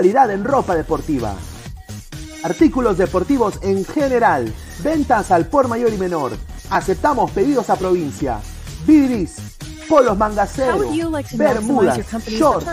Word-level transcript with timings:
Calidad 0.00 0.30
en 0.30 0.44
ropa 0.44 0.74
deportiva. 0.74 1.34
Artículos 2.42 2.96
deportivos 2.96 3.58
en 3.60 3.84
general, 3.84 4.50
ventas 4.82 5.30
al 5.30 5.44
por 5.44 5.68
mayor 5.68 5.92
y 5.92 5.98
menor. 5.98 6.32
Aceptamos 6.70 7.30
pedidos 7.32 7.68
a 7.68 7.76
provincia. 7.76 8.40
Bidris, 8.86 9.36
polos 9.90 10.16
mangaceros, 10.16 10.86
bermudas, 11.34 12.00
shorts, 12.26 12.66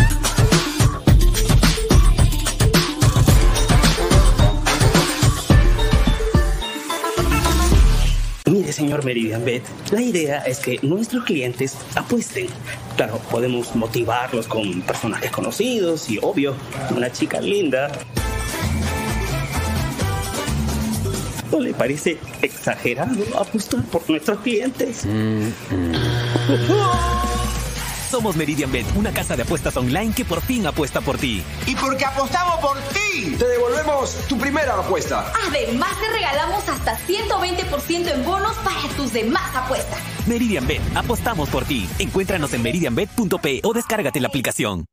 señor 8.93 9.05
Meridian 9.05 9.43
Bet, 9.43 9.63
la 9.91 10.01
idea 10.03 10.39
es 10.39 10.59
que 10.59 10.77
nuestros 10.83 11.23
clientes 11.23 11.75
apuesten. 11.95 12.45
Claro, 12.95 13.19
podemos 13.31 13.75
motivarlos 13.75 14.45
con 14.45 14.83
personajes 14.83 15.31
conocidos 15.31 16.11
y, 16.11 16.19
obvio, 16.21 16.55
una 16.95 17.11
chica 17.11 17.41
linda. 17.41 17.91
¿No 21.51 21.59
le 21.59 21.73
parece 21.73 22.19
exagerado 22.43 23.23
apostar 23.39 23.83
por 23.85 24.07
nuestros 24.07 24.39
clientes? 24.41 25.07
Somos 28.13 28.35
Meridian 28.35 28.71
Bet, 28.71 28.85
una 28.95 29.11
casa 29.11 29.35
de 29.35 29.41
apuestas 29.41 29.75
online 29.75 30.13
que 30.13 30.23
por 30.23 30.39
fin 30.39 30.67
apuesta 30.67 31.01
por 31.01 31.17
ti. 31.17 31.41
Y 31.65 31.75
porque 31.75 32.05
apostamos 32.05 32.59
por 32.59 32.77
ti, 32.93 33.35
te 33.39 33.47
devolvemos 33.47 34.15
tu 34.29 34.37
primera 34.37 34.75
apuesta. 34.75 35.33
Además, 35.47 35.89
te 35.99 36.11
regalamos 36.11 36.69
hasta 36.69 36.95
120% 37.07 38.13
en 38.13 38.23
bonos 38.23 38.55
para 38.57 38.87
tus 38.95 39.13
demás 39.13 39.55
apuestas. 39.55 39.97
Meridian 40.27 40.67
Bet, 40.67 40.83
apostamos 40.95 41.49
por 41.49 41.65
ti. 41.65 41.89
Encuéntranos 41.97 42.53
en 42.53 42.61
meridianbet.p 42.61 43.61
o 43.63 43.73
descárgate 43.73 44.19
la 44.19 44.27
aplicación. 44.27 44.85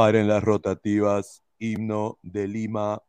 Paren 0.00 0.28
las 0.28 0.42
rotativas, 0.42 1.42
himno 1.58 2.18
de 2.22 2.48
Lima. 2.48 3.02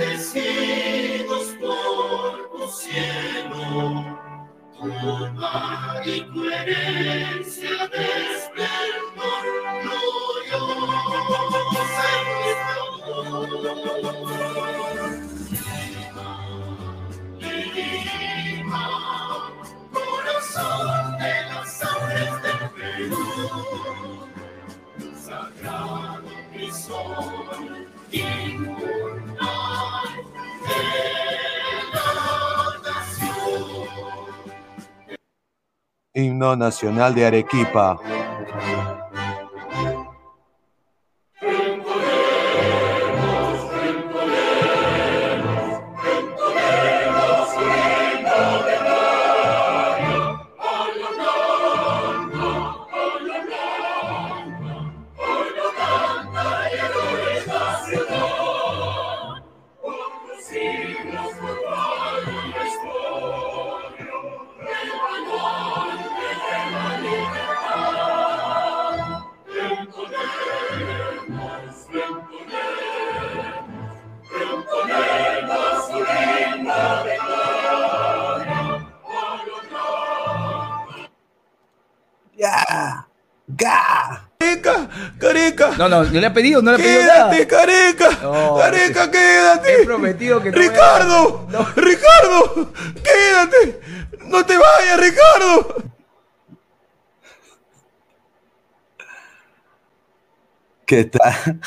Bendecidos 0.00 1.44
por 1.60 2.50
tu 2.52 2.66
cielo, 2.68 4.18
tu 4.78 4.88
y 6.04 6.20
tu 6.22 6.44
herencia 6.48 7.86
de 7.88 8.04
esplendor 8.32 9.42
gloriosa 9.82 10.90
en 12.16 12.26
Lima, 18.54 18.82
corazón 19.92 21.18
de 21.18 21.34
las 21.50 21.70
del 22.42 22.62
Perú, 22.70 23.22
sagrado 25.14 26.30
Himno 36.12 36.56
nacional 36.56 37.14
de 37.14 37.24
Arequipa. 37.24 37.96
No, 85.80 85.88
no, 85.88 86.04
no 86.04 86.20
le 86.20 86.26
ha 86.26 86.32
pedido, 86.34 86.60
no 86.60 86.72
le 86.72 86.76
ha 86.76 86.84
pedido. 86.84 87.00
Quédate, 87.00 87.46
careca. 87.46 88.10
No, 88.20 88.58
careca, 88.58 89.10
quédate. 89.10 89.80
He 89.80 89.84
prometido 89.86 90.42
que 90.42 90.50
Ricardo, 90.50 91.48
Ricardo, 91.74 92.70
quédate. 93.02 93.80
No 94.26 94.44
te 94.44 94.58
vayas, 94.58 95.00
Ricardo. 95.00 95.82
¿Qué 100.84 101.04
tal? 101.04 101.60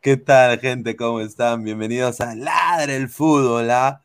¿Qué 0.00 0.16
tal, 0.16 0.58
gente? 0.58 0.96
¿Cómo 0.96 1.20
están? 1.20 1.64
Bienvenidos 1.64 2.22
a 2.22 2.34
Ladre 2.34 2.96
el 2.96 3.10
Fútbol, 3.10 3.70
¿ah? 3.72 4.02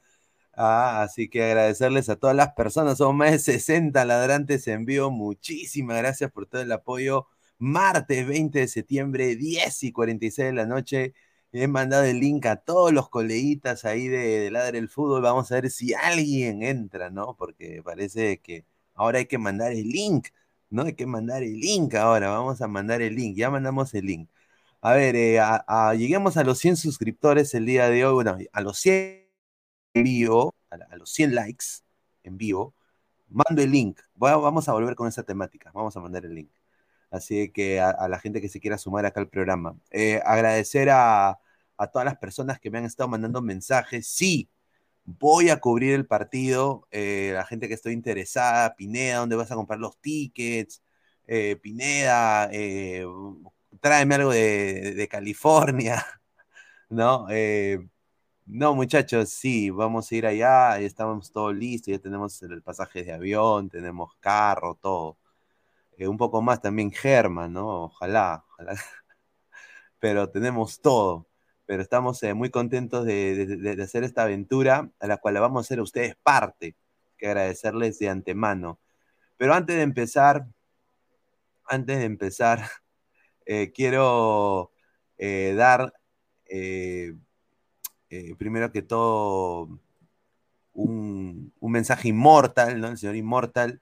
ah 0.54 1.04
así 1.04 1.30
que 1.30 1.46
agradecerles 1.46 2.10
a 2.10 2.18
todas 2.18 2.36
las 2.36 2.52
personas, 2.56 2.98
son 2.98 3.16
más 3.16 3.32
de 3.32 3.40
60 3.40 4.04
ladrantes 4.04 4.68
en 4.68 4.84
vivo. 4.84 5.12
Muchísimas 5.12 5.96
gracias 5.96 6.30
por 6.30 6.46
todo 6.46 6.62
el 6.62 6.74
apoyo 6.74 7.26
Martes 7.60 8.28
20 8.28 8.60
de 8.60 8.68
septiembre, 8.68 9.36
10 9.36 9.84
y 9.84 9.92
46 9.92 10.48
de 10.50 10.54
la 10.54 10.66
noche. 10.66 11.14
He 11.52 11.68
mandado 11.68 12.04
el 12.04 12.20
link 12.20 12.46
a 12.46 12.58
todos 12.58 12.92
los 12.94 13.10
coleguitas 13.10 13.86
ahí 13.86 14.08
de, 14.08 14.18
de 14.42 14.52
Ladre 14.52 14.78
el 14.80 14.90
Fútbol. 14.90 15.22
Vamos 15.22 15.52
a 15.52 15.56
ver 15.56 15.70
si 15.72 15.94
alguien 15.94 16.62
entra, 16.64 17.10
¿no? 17.10 17.36
Porque 17.36 17.82
parece 17.84 18.40
que 18.42 18.66
ahora 18.94 19.20
hay 19.20 19.26
que 19.26 19.38
mandar 19.38 19.72
el 19.72 19.88
link. 19.90 20.28
No 20.70 20.84
hay 20.84 20.94
que 20.94 21.06
mandar 21.06 21.44
el 21.44 21.60
link 21.60 21.96
ahora. 21.96 22.30
Vamos 22.30 22.62
a 22.62 22.68
mandar 22.68 23.02
el 23.02 23.16
link. 23.16 23.36
Ya 23.38 23.50
mandamos 23.50 23.94
el 23.94 24.06
link. 24.06 24.30
A 24.82 24.94
ver, 24.94 25.16
eh, 25.16 25.40
a- 25.40 25.94
lleguemos 25.96 26.38
a 26.38 26.44
los 26.44 26.60
100 26.60 26.76
suscriptores 26.78 27.54
el 27.54 27.66
día 27.66 27.90
de 27.90 28.06
hoy. 28.06 28.14
Bueno, 28.14 28.38
a 28.52 28.62
los 28.62 28.78
100 28.80 29.28
en 29.94 30.04
vivo, 30.04 30.56
a, 30.70 30.96
los 30.98 31.10
100 31.12 31.36
likes 31.36 31.66
en 32.24 32.38
vivo, 32.38 32.76
mando 33.30 33.62
el 33.62 33.72
link. 33.72 34.00
Vamos 34.16 34.70
a 34.70 34.74
volver 34.74 34.96
con 34.96 35.08
esa 35.08 35.24
temática. 35.24 35.72
Vamos 35.74 35.96
a 35.98 36.02
mandar 36.02 36.26
el 36.26 36.36
link. 36.36 36.52
Así 37.10 37.50
que 37.52 37.80
a, 37.80 38.08
la 38.08 38.20
gente 38.20 38.42
que 38.42 38.50
se 38.50 38.60
quiera 38.60 38.78
sumar 38.78 39.06
acá 39.06 39.20
al 39.22 39.30
programa. 39.30 39.76
Eh, 39.92 40.22
agradecer 40.26 40.90
a, 40.92 41.40
todas 41.92 42.06
las 42.06 42.18
personas 42.18 42.60
que 42.60 42.72
me 42.72 42.80
han 42.80 42.86
estado 42.86 43.10
mandando 43.10 43.42
mensajes. 43.42 44.08
Sí, 44.08 44.50
voy 45.06 45.50
a 45.50 45.60
cubrir 45.60 45.94
el 45.94 46.08
partido. 46.08 46.88
eh, 46.92 47.32
la 47.34 47.46
gente 47.46 47.68
que 47.68 47.76
estoy 47.76 47.94
interesada, 47.94 48.76
Pineda, 48.76 49.18
¿dónde 49.20 49.36
vas 49.36 49.52
a 49.52 49.56
comprar 49.56 49.80
los 49.80 49.98
tickets? 50.00 50.84
Eh, 51.28 51.58
Pineda, 51.58 52.50
tráeme 53.82 54.16
algo 54.16 54.32
de, 54.32 55.08
California, 55.10 56.06
¿no? 56.90 57.28
No, 58.50 58.74
muchachos, 58.76 59.30
sí, 59.30 59.70
vamos 59.70 60.10
a 60.10 60.16
ir 60.16 60.26
allá, 60.26 60.80
ya 60.80 60.86
estamos 60.86 61.32
todos 61.32 61.54
listos, 61.54 61.92
ya 61.92 62.00
tenemos 62.00 62.42
el 62.44 62.62
pasaje 62.64 63.04
de 63.04 63.12
avión, 63.12 63.70
tenemos 63.70 64.16
carro, 64.22 64.76
todo. 64.82 65.18
Eh, 65.98 66.08
un 66.08 66.18
poco 66.18 66.42
más 66.42 66.62
también 66.62 66.92
German, 66.92 67.54
¿no? 67.54 67.86
Ojalá, 67.86 68.46
ojalá. 68.52 68.74
Pero 70.00 70.30
tenemos 70.30 70.82
todo. 70.82 71.28
Pero 71.66 71.82
estamos 71.82 72.22
eh, 72.24 72.34
muy 72.34 72.50
contentos 72.52 73.06
de, 73.06 73.78
hacer 73.84 74.04
esta 74.04 74.24
aventura, 74.24 74.92
a 75.00 75.08
la 75.08 75.18
cual 75.18 75.36
vamos 75.40 75.60
a 75.60 75.66
hacer 75.66 75.80
a 75.80 75.84
ustedes 75.84 76.16
parte, 76.24 76.76
que 77.18 77.28
agradecerles 77.28 78.00
de 78.00 78.10
antemano. 78.10 78.80
Pero 79.38 79.54
antes 79.54 79.76
de 79.76 79.82
empezar, 79.84 80.48
antes 81.66 81.98
de 82.00 82.06
empezar, 82.06 82.62
eh, 83.46 83.72
quiero 83.74 84.72
dar, 85.18 85.94
primero 88.38 88.72
que 88.72 88.82
todo, 88.84 89.80
un, 90.74 91.54
un 91.60 91.72
mensaje 91.72 92.10
inmortal, 92.10 92.80
¿no? 92.80 92.88
El 92.90 92.98
señor 92.98 93.16
Inmortal, 93.16 93.82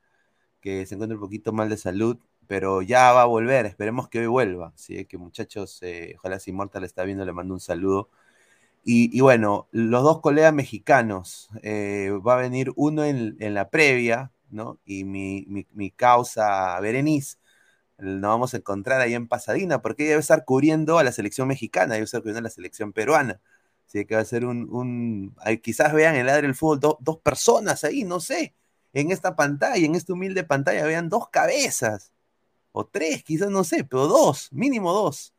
que 0.65 0.87
se 0.87 0.95
encuentra 0.95 1.15
un 1.17 1.21
poquito 1.23 1.53
mal 1.53 1.69
de 1.69 1.77
salud, 1.77 2.17
pero 2.47 2.83
ya 2.83 3.13
va 3.13 3.23
a 3.23 3.25
volver, 3.27 3.67
esperemos 3.67 4.09
que 4.09 4.19
hoy 4.21 4.27
vuelva. 4.27 4.73
Así 4.75 5.05
que 5.07 5.19
muchachos, 5.19 5.79
eh, 5.83 6.15
ojalá 6.19 6.39
si 6.39 6.51
Inmortal 6.51 6.83
está 6.85 7.05
viendo, 7.05 7.25
le 7.25 7.33
mando 7.33 7.55
un 7.55 7.61
saludo. 7.61 8.09
Y, 8.87 9.19
bueno, 9.21 9.67
los 9.71 10.03
dos 10.03 10.21
colegas 10.21 10.53
mexicanos, 10.53 11.49
eh, 11.63 12.11
va 12.25 12.35
a 12.35 12.37
venir 12.41 12.71
uno 12.75 13.03
en, 13.03 13.35
la 13.55 13.69
previa, 13.71 14.31
¿no? 14.51 14.79
Y 14.85 15.03
mi, 15.05 15.45
mi- 15.47 15.67
mi 15.73 15.89
causa 15.91 16.79
Berenice, 16.81 17.37
nos 17.97 18.21
vamos 18.29 18.53
a 18.53 18.57
encontrar 18.57 19.01
ahí 19.01 19.13
en 19.13 19.27
Pasadena, 19.27 19.81
porque 19.81 20.05
ella 20.05 20.17
a 20.17 20.19
estar 20.19 20.45
cubriendo 20.45 20.99
a 20.99 21.03
la 21.03 21.11
selección 21.11 21.47
mexicana, 21.47 21.95
a 21.95 21.97
estar 21.99 22.21
cubriendo 22.21 22.39
a 22.39 22.43
la 22.43 22.49
selección 22.49 22.93
peruana. 22.93 23.41
Así 23.87 24.05
que 24.05 24.15
va 24.15 24.21
a 24.21 24.25
ser 24.25 24.45
un, 24.45 24.67
un- 24.71 25.35
quizás 25.63 25.93
vean 25.93 26.15
en 26.15 26.25
Ladre 26.25 26.43
del 26.43 26.55
Fútbol 26.55 26.79
do- 26.79 26.97
dos 27.01 27.19
personas 27.19 27.83
ahí, 27.83 28.03
no 28.03 28.19
sé, 28.19 28.55
en 28.95 29.11
esta 29.11 29.35
pantalla, 29.35 29.85
en 29.85 29.93
esta 29.95 30.13
humilde 30.13 30.43
pantalla, 30.45 30.85
vean 30.85 31.09
dos 31.09 31.29
cabezas, 31.29 32.13
o 32.71 32.85
tres, 32.85 33.23
quizás 33.23 33.49
no 33.51 33.63
sé, 33.65 33.83
pero 33.83 34.07
dos, 34.07 34.51
mínimo 34.53 34.93
dos. 34.93 35.33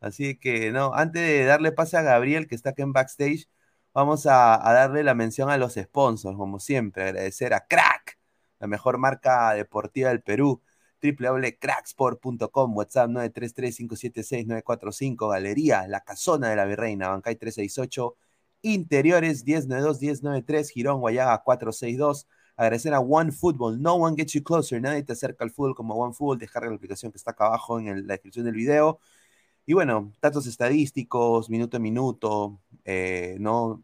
Así 0.00 0.36
que, 0.38 0.72
no, 0.72 0.94
antes 0.94 1.22
de 1.22 1.44
darle 1.44 1.72
pase 1.72 1.96
a 1.96 2.02
Gabriel, 2.02 2.46
que 2.48 2.54
está 2.54 2.70
acá 2.70 2.82
en 2.84 2.92
backstage, 2.92 3.48
vamos 3.92 4.26
a, 4.26 4.58
darle 4.64 5.02
la 5.04 5.14
mención 5.14 5.50
a 5.50 5.58
los 5.58 5.74
sponsors, 5.74 6.36
como 6.36 6.60
siempre, 6.60 7.04
agradecer 7.04 7.54
a 7.54 7.66
Crack, 7.66 8.18
la 8.60 8.66
mejor 8.68 8.98
marca 8.98 9.52
deportiva 9.54 10.10
del 10.10 10.22
Perú, 10.22 10.62
www.cracksport.com, 11.02 12.76
WhatsApp 12.76 13.10
933-576-945, 13.10 15.30
Galería 15.30 15.88
La 15.88 16.00
Casona 16.02 16.50
de 16.50 16.56
la 16.56 16.64
Virreina, 16.66 17.08
Bancay 17.08 17.36
368, 17.36 18.16
Interiores 18.62 19.44
1092-1093, 19.44 20.70
Girón 20.70 21.00
Guayaga 21.00 21.42
462. 21.42 22.28
Agradecer 22.56 22.94
a 22.94 23.00
One 23.00 23.32
Football, 23.32 23.80
no 23.80 23.94
one 23.94 24.16
gets 24.16 24.32
you 24.34 24.42
closer, 24.42 24.80
nadie 24.80 25.02
te 25.02 25.12
acerca 25.12 25.44
al 25.44 25.50
fútbol 25.50 25.74
como 25.74 25.94
One 25.94 26.12
Football, 26.14 26.38
descarga 26.38 26.68
la 26.68 26.76
aplicación 26.76 27.10
que 27.10 27.18
está 27.18 27.32
acá 27.32 27.46
abajo 27.46 27.78
en 27.80 28.06
la 28.06 28.14
descripción 28.14 28.44
del 28.44 28.54
video. 28.54 29.00
Y 29.64 29.74
bueno, 29.74 30.12
datos 30.20 30.46
estadísticos, 30.46 31.48
minuto 31.48 31.76
a 31.76 31.80
minuto, 31.80 32.60
eh, 32.84 33.36
¿no? 33.40 33.82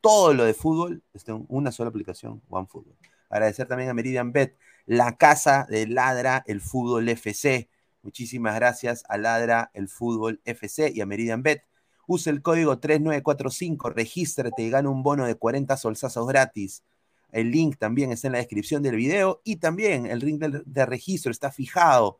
Todo 0.00 0.34
lo 0.34 0.44
de 0.44 0.54
fútbol 0.54 1.02
está 1.14 1.32
en 1.32 1.46
una 1.48 1.72
sola 1.72 1.90
aplicación, 1.90 2.42
One 2.48 2.66
Football. 2.66 2.96
Agradecer 3.30 3.68
también 3.68 3.90
a 3.90 3.94
Meridian 3.94 4.32
Bet, 4.32 4.56
la 4.86 5.16
casa 5.16 5.66
de 5.68 5.86
Ladra 5.86 6.42
el 6.46 6.60
Fútbol 6.60 7.08
FC. 7.08 7.70
Muchísimas 8.02 8.54
gracias 8.56 9.04
a 9.08 9.18
Ladra 9.18 9.70
el 9.74 9.88
Fútbol 9.88 10.40
FC 10.44 10.90
y 10.94 11.00
a 11.00 11.06
Meridian 11.06 11.42
Bet. 11.42 11.64
Usa 12.06 12.32
el 12.32 12.42
código 12.42 12.80
3945, 12.80 13.90
regístrate 13.90 14.62
y 14.62 14.70
gana 14.70 14.88
un 14.88 15.04
bono 15.04 15.26
de 15.26 15.36
40 15.36 15.76
solsazos 15.76 16.26
gratis. 16.26 16.82
El 17.32 17.50
link 17.50 17.76
también 17.78 18.12
está 18.12 18.28
en 18.28 18.32
la 18.32 18.38
descripción 18.38 18.82
del 18.82 18.96
video 18.96 19.40
y 19.44 19.56
también 19.56 20.06
el 20.06 20.18
link 20.20 20.40
de, 20.40 20.62
de 20.64 20.86
registro 20.86 21.30
está 21.30 21.50
fijado 21.50 22.18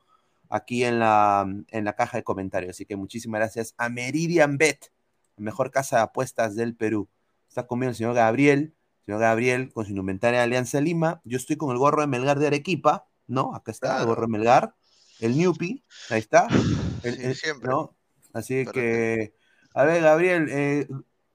aquí 0.48 0.84
en 0.84 0.98
la, 0.98 1.46
en 1.68 1.84
la 1.84 1.92
caja 1.94 2.18
de 2.18 2.24
comentarios. 2.24 2.70
Así 2.70 2.84
que 2.86 2.96
muchísimas 2.96 3.38
gracias 3.40 3.74
a 3.76 3.88
Meridian 3.88 4.58
Bet, 4.58 4.92
mejor 5.36 5.70
casa 5.70 5.96
de 5.96 6.02
apuestas 6.02 6.54
del 6.56 6.74
Perú. 6.76 7.08
Está 7.48 7.66
conmigo 7.66 7.90
el 7.90 7.96
señor 7.96 8.14
Gabriel, 8.14 8.74
señor 9.04 9.20
Gabriel 9.20 9.72
con 9.72 9.84
su 9.84 9.90
indumentaria 9.90 10.38
de 10.40 10.44
Alianza 10.44 10.80
Lima. 10.80 11.20
Yo 11.24 11.36
estoy 11.36 11.56
con 11.56 11.70
el 11.70 11.78
gorro 11.78 12.00
de 12.02 12.06
Melgar 12.06 12.38
de 12.38 12.46
Arequipa, 12.48 13.08
¿no? 13.26 13.54
Acá 13.54 13.70
está 13.72 14.00
el 14.00 14.06
gorro 14.06 14.22
de 14.22 14.28
Melgar, 14.28 14.74
el 15.20 15.36
Newpi, 15.36 15.84
ahí 16.10 16.18
está. 16.18 16.46
El- 17.02 17.20
el- 17.20 17.36
¿no? 17.62 17.96
Así 18.32 18.64
que, 18.66 19.34
a 19.74 19.84
ver, 19.84 20.02
Gabriel, 20.02 20.46
eh, 20.50 20.86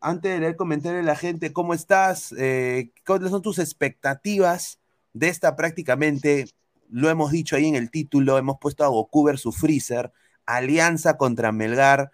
antes 0.05 0.31
de 0.31 0.39
leer 0.39 0.55
comentarios 0.55 1.01
de 1.01 1.07
la 1.07 1.15
gente, 1.15 1.51
¿cómo 1.51 1.73
estás? 1.73 2.31
Eh, 2.37 2.91
¿Cuáles 3.07 3.31
son 3.31 3.41
tus 3.41 3.57
expectativas 3.57 4.79
de 5.13 5.29
esta 5.29 5.55
prácticamente? 5.55 6.45
Lo 6.89 7.09
hemos 7.09 7.31
dicho 7.31 7.55
ahí 7.55 7.65
en 7.65 7.75
el 7.75 7.89
título, 7.89 8.37
hemos 8.37 8.57
puesto 8.59 8.83
a 8.83 8.87
Goku 8.87 9.23
versus 9.23 9.57
Freezer, 9.57 10.11
alianza 10.45 11.17
contra 11.17 11.51
Melgar, 11.51 12.11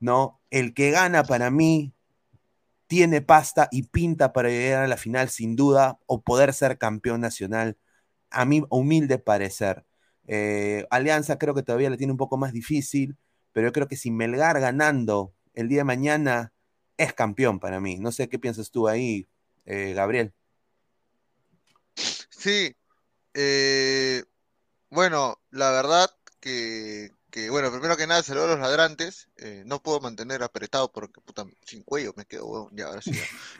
¿no? 0.00 0.40
El 0.48 0.72
que 0.72 0.90
gana 0.90 1.24
para 1.24 1.50
mí 1.50 1.92
tiene 2.86 3.20
pasta 3.20 3.68
y 3.70 3.82
pinta 3.82 4.32
para 4.32 4.48
llegar 4.48 4.84
a 4.84 4.88
la 4.88 4.96
final 4.96 5.28
sin 5.28 5.56
duda 5.56 5.98
o 6.06 6.22
poder 6.22 6.54
ser 6.54 6.78
campeón 6.78 7.20
nacional, 7.20 7.76
a 8.30 8.46
mi 8.46 8.64
humilde 8.70 9.18
parecer. 9.18 9.84
Eh, 10.26 10.86
Alianza 10.88 11.36
creo 11.38 11.54
que 11.54 11.62
todavía 11.62 11.90
la 11.90 11.98
tiene 11.98 12.12
un 12.12 12.18
poco 12.18 12.38
más 12.38 12.54
difícil, 12.54 13.18
pero 13.52 13.68
yo 13.68 13.72
creo 13.74 13.88
que 13.88 13.96
si 13.96 14.10
Melgar 14.10 14.58
ganando 14.58 15.34
el 15.52 15.68
día 15.68 15.80
de 15.80 15.84
mañana 15.84 16.54
es 16.96 17.12
campeón 17.14 17.58
para 17.60 17.80
mí. 17.80 17.98
No 17.98 18.12
sé 18.12 18.28
qué 18.28 18.38
piensas 18.38 18.70
tú 18.70 18.88
ahí, 18.88 19.26
eh, 19.64 19.92
Gabriel. 19.94 20.32
Sí, 22.30 22.74
eh, 23.34 24.24
bueno, 24.90 25.40
la 25.50 25.70
verdad 25.70 26.10
que, 26.40 27.10
que, 27.30 27.50
bueno, 27.50 27.70
primero 27.70 27.96
que 27.96 28.06
nada, 28.06 28.22
saludos 28.22 28.50
a 28.50 28.52
los 28.52 28.60
ladrantes. 28.60 29.28
eh, 29.36 29.62
no 29.66 29.82
puedo 29.82 30.00
mantener 30.00 30.42
apretado 30.42 30.92
porque, 30.92 31.20
puta, 31.20 31.44
sin 31.64 31.82
cuello 31.82 32.12
me 32.16 32.26
quedo, 32.26 32.46
huevón. 32.46 32.76
Ya, 32.76 32.86
ahora 32.86 33.02
sí. 33.02 33.12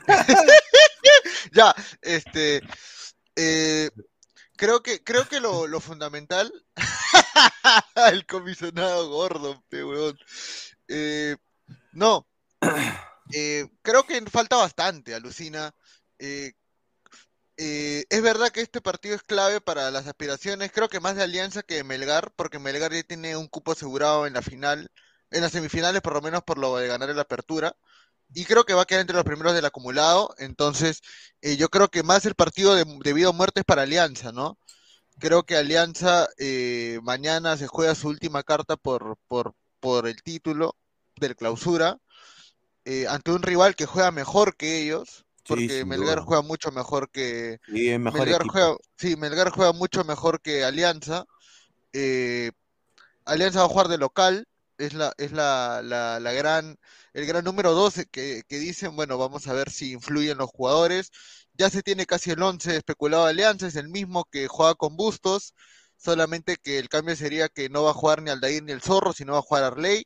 Ya, 1.53 1.75
este, 2.03 2.61
eh, 3.37 3.91
creo 4.57 4.83
que, 4.83 5.03
creo 5.03 5.29
que 5.29 5.41
lo, 5.41 5.67
lo 5.67 5.81
fundamental, 5.81 6.53
el 8.13 8.27
comisionado 8.27 9.09
gordo, 9.09 9.63
pe. 9.69 9.83
Eh, 10.89 11.37
no, 11.93 12.27
eh, 13.33 13.69
creo 13.83 14.05
que 14.07 14.21
falta 14.31 14.57
bastante, 14.57 15.15
alucina. 15.15 15.75
Eh, 16.19 16.53
eh, 17.59 18.05
es 18.11 18.23
verdad 18.23 18.51
que 18.51 18.61
este 18.61 18.81
partido 18.83 19.15
es 19.15 19.23
clave 19.23 19.61
para 19.61 19.91
las 19.91 20.07
aspiraciones, 20.07 20.71
creo 20.73 20.89
que 20.89 21.01
más 21.01 21.17
de 21.17 21.23
Alianza 21.23 21.63
que 21.63 21.77
de 21.77 21.85
Melgar, 21.85 22.33
porque 22.37 22.59
Melgar 22.59 22.93
ya 22.93 23.03
tiene 23.03 23.37
un 23.37 23.49
cupo 23.49 23.73
asegurado 23.73 24.27
en 24.27 24.35
la 24.35 24.43
final, 24.43 24.91
en 25.31 25.41
las 25.43 25.53
semifinales 25.53 26.03
por 26.03 26.13
lo 26.15 26.21
menos 26.23 26.43
por 26.43 26.59
lo 26.59 26.77
de 26.77 26.87
ganar 26.89 27.09
en 27.11 27.17
la 27.17 27.23
apertura, 27.23 27.75
y 28.35 28.45
creo 28.45 28.65
que 28.67 28.75
va 28.75 28.83
a 28.83 28.87
quedar 28.87 29.03
entre 29.03 29.17
los 29.17 29.25
primeros 29.25 29.55
del 29.55 29.65
acumulado, 29.65 30.35
entonces 30.39 31.01
eh, 31.43 31.57
yo 31.57 31.69
creo 31.71 31.89
que 31.89 32.03
más 32.03 32.27
el 32.27 32.35
partido 32.35 32.75
de, 32.75 32.85
de 33.03 33.13
vida 33.15 33.31
o 33.31 33.33
muerte 33.33 33.61
es 33.61 33.67
para 33.67 33.83
Alianza, 33.83 34.33
¿no? 34.33 34.59
Creo 35.19 35.45
que 35.45 35.57
Alianza 35.57 36.29
eh, 36.39 37.01
mañana 37.03 37.57
se 37.57 37.67
juega 37.69 37.95
su 37.95 38.09
última 38.09 38.43
carta 38.43 38.77
por, 38.77 39.19
por, 39.29 39.55
por 39.81 40.09
el 40.09 40.23
título 40.23 40.77
del 41.17 41.37
clausura 41.37 41.99
eh, 42.87 43.09
ante 43.09 43.33
un 43.33 43.43
rival 43.43 43.77
que 43.77 43.87
juega 43.87 44.13
mejor 44.13 44.57
que 44.57 44.83
ellos, 44.83 45.27
porque 45.47 45.85
Melgar 45.87 46.21
duda. 46.21 46.23
juega 46.23 46.43
mucho 46.43 46.73
mejor 46.73 47.11
que 47.13 47.61
Sí, 47.67 47.89
es 47.91 48.01
mejor 48.01 48.29
Melgar 48.29 48.31
equipo. 48.31 48.55
juega, 48.55 48.77
sí, 48.99 49.17
Melgar 49.17 49.51
juega 49.51 49.73
mucho 49.75 50.05
mejor 50.05 50.43
que 50.43 50.65
Alianza. 50.65 51.27
eh, 51.95 52.53
Alianza 53.25 53.61
va 53.61 53.67
a 53.67 53.69
jugar 53.69 53.89
de 53.89 53.99
local, 53.99 54.47
es 54.79 54.95
la, 54.95 55.13
es 55.19 55.33
la, 55.33 55.83
la, 55.85 56.21
la 56.21 56.33
gran, 56.33 56.77
el 57.15 57.27
gran 57.27 57.45
número 57.45 57.73
12 57.75 58.07
que, 58.07 58.43
que 58.49 58.59
dicen, 58.59 58.97
bueno, 58.97 59.19
vamos 59.19 59.47
a 59.49 59.53
ver 59.55 59.71
si 59.71 59.93
influyen 59.93 60.39
los 60.39 60.51
jugadores. 60.51 61.11
Ya 61.55 61.71
se 61.71 61.83
tiene 61.83 62.07
casi 62.07 62.31
el 62.33 62.43
11 62.43 62.77
especulado 62.77 63.25
de 63.25 63.31
Alianza, 63.31 63.67
es 63.67 63.77
el 63.77 63.89
mismo 63.89 64.25
que 64.31 64.49
juega 64.49 64.75
con 64.75 64.97
Bustos, 64.97 65.55
solamente 65.97 66.57
que 66.63 66.79
el 66.79 66.89
cambio 66.89 67.17
sería 67.17 67.49
que 67.49 67.69
no 67.71 67.85
va 67.85 67.91
a 67.91 67.95
jugar 67.95 68.23
ni 68.23 68.31
Aldair 68.31 68.63
ni 68.63 68.73
el 68.73 68.83
Zorro, 68.83 69.13
sino 69.13 69.33
va 69.35 69.39
a 69.41 69.43
jugar 69.43 69.65
Arley. 69.65 70.05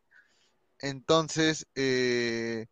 Entonces, 0.80 1.66
eh, 1.74 2.66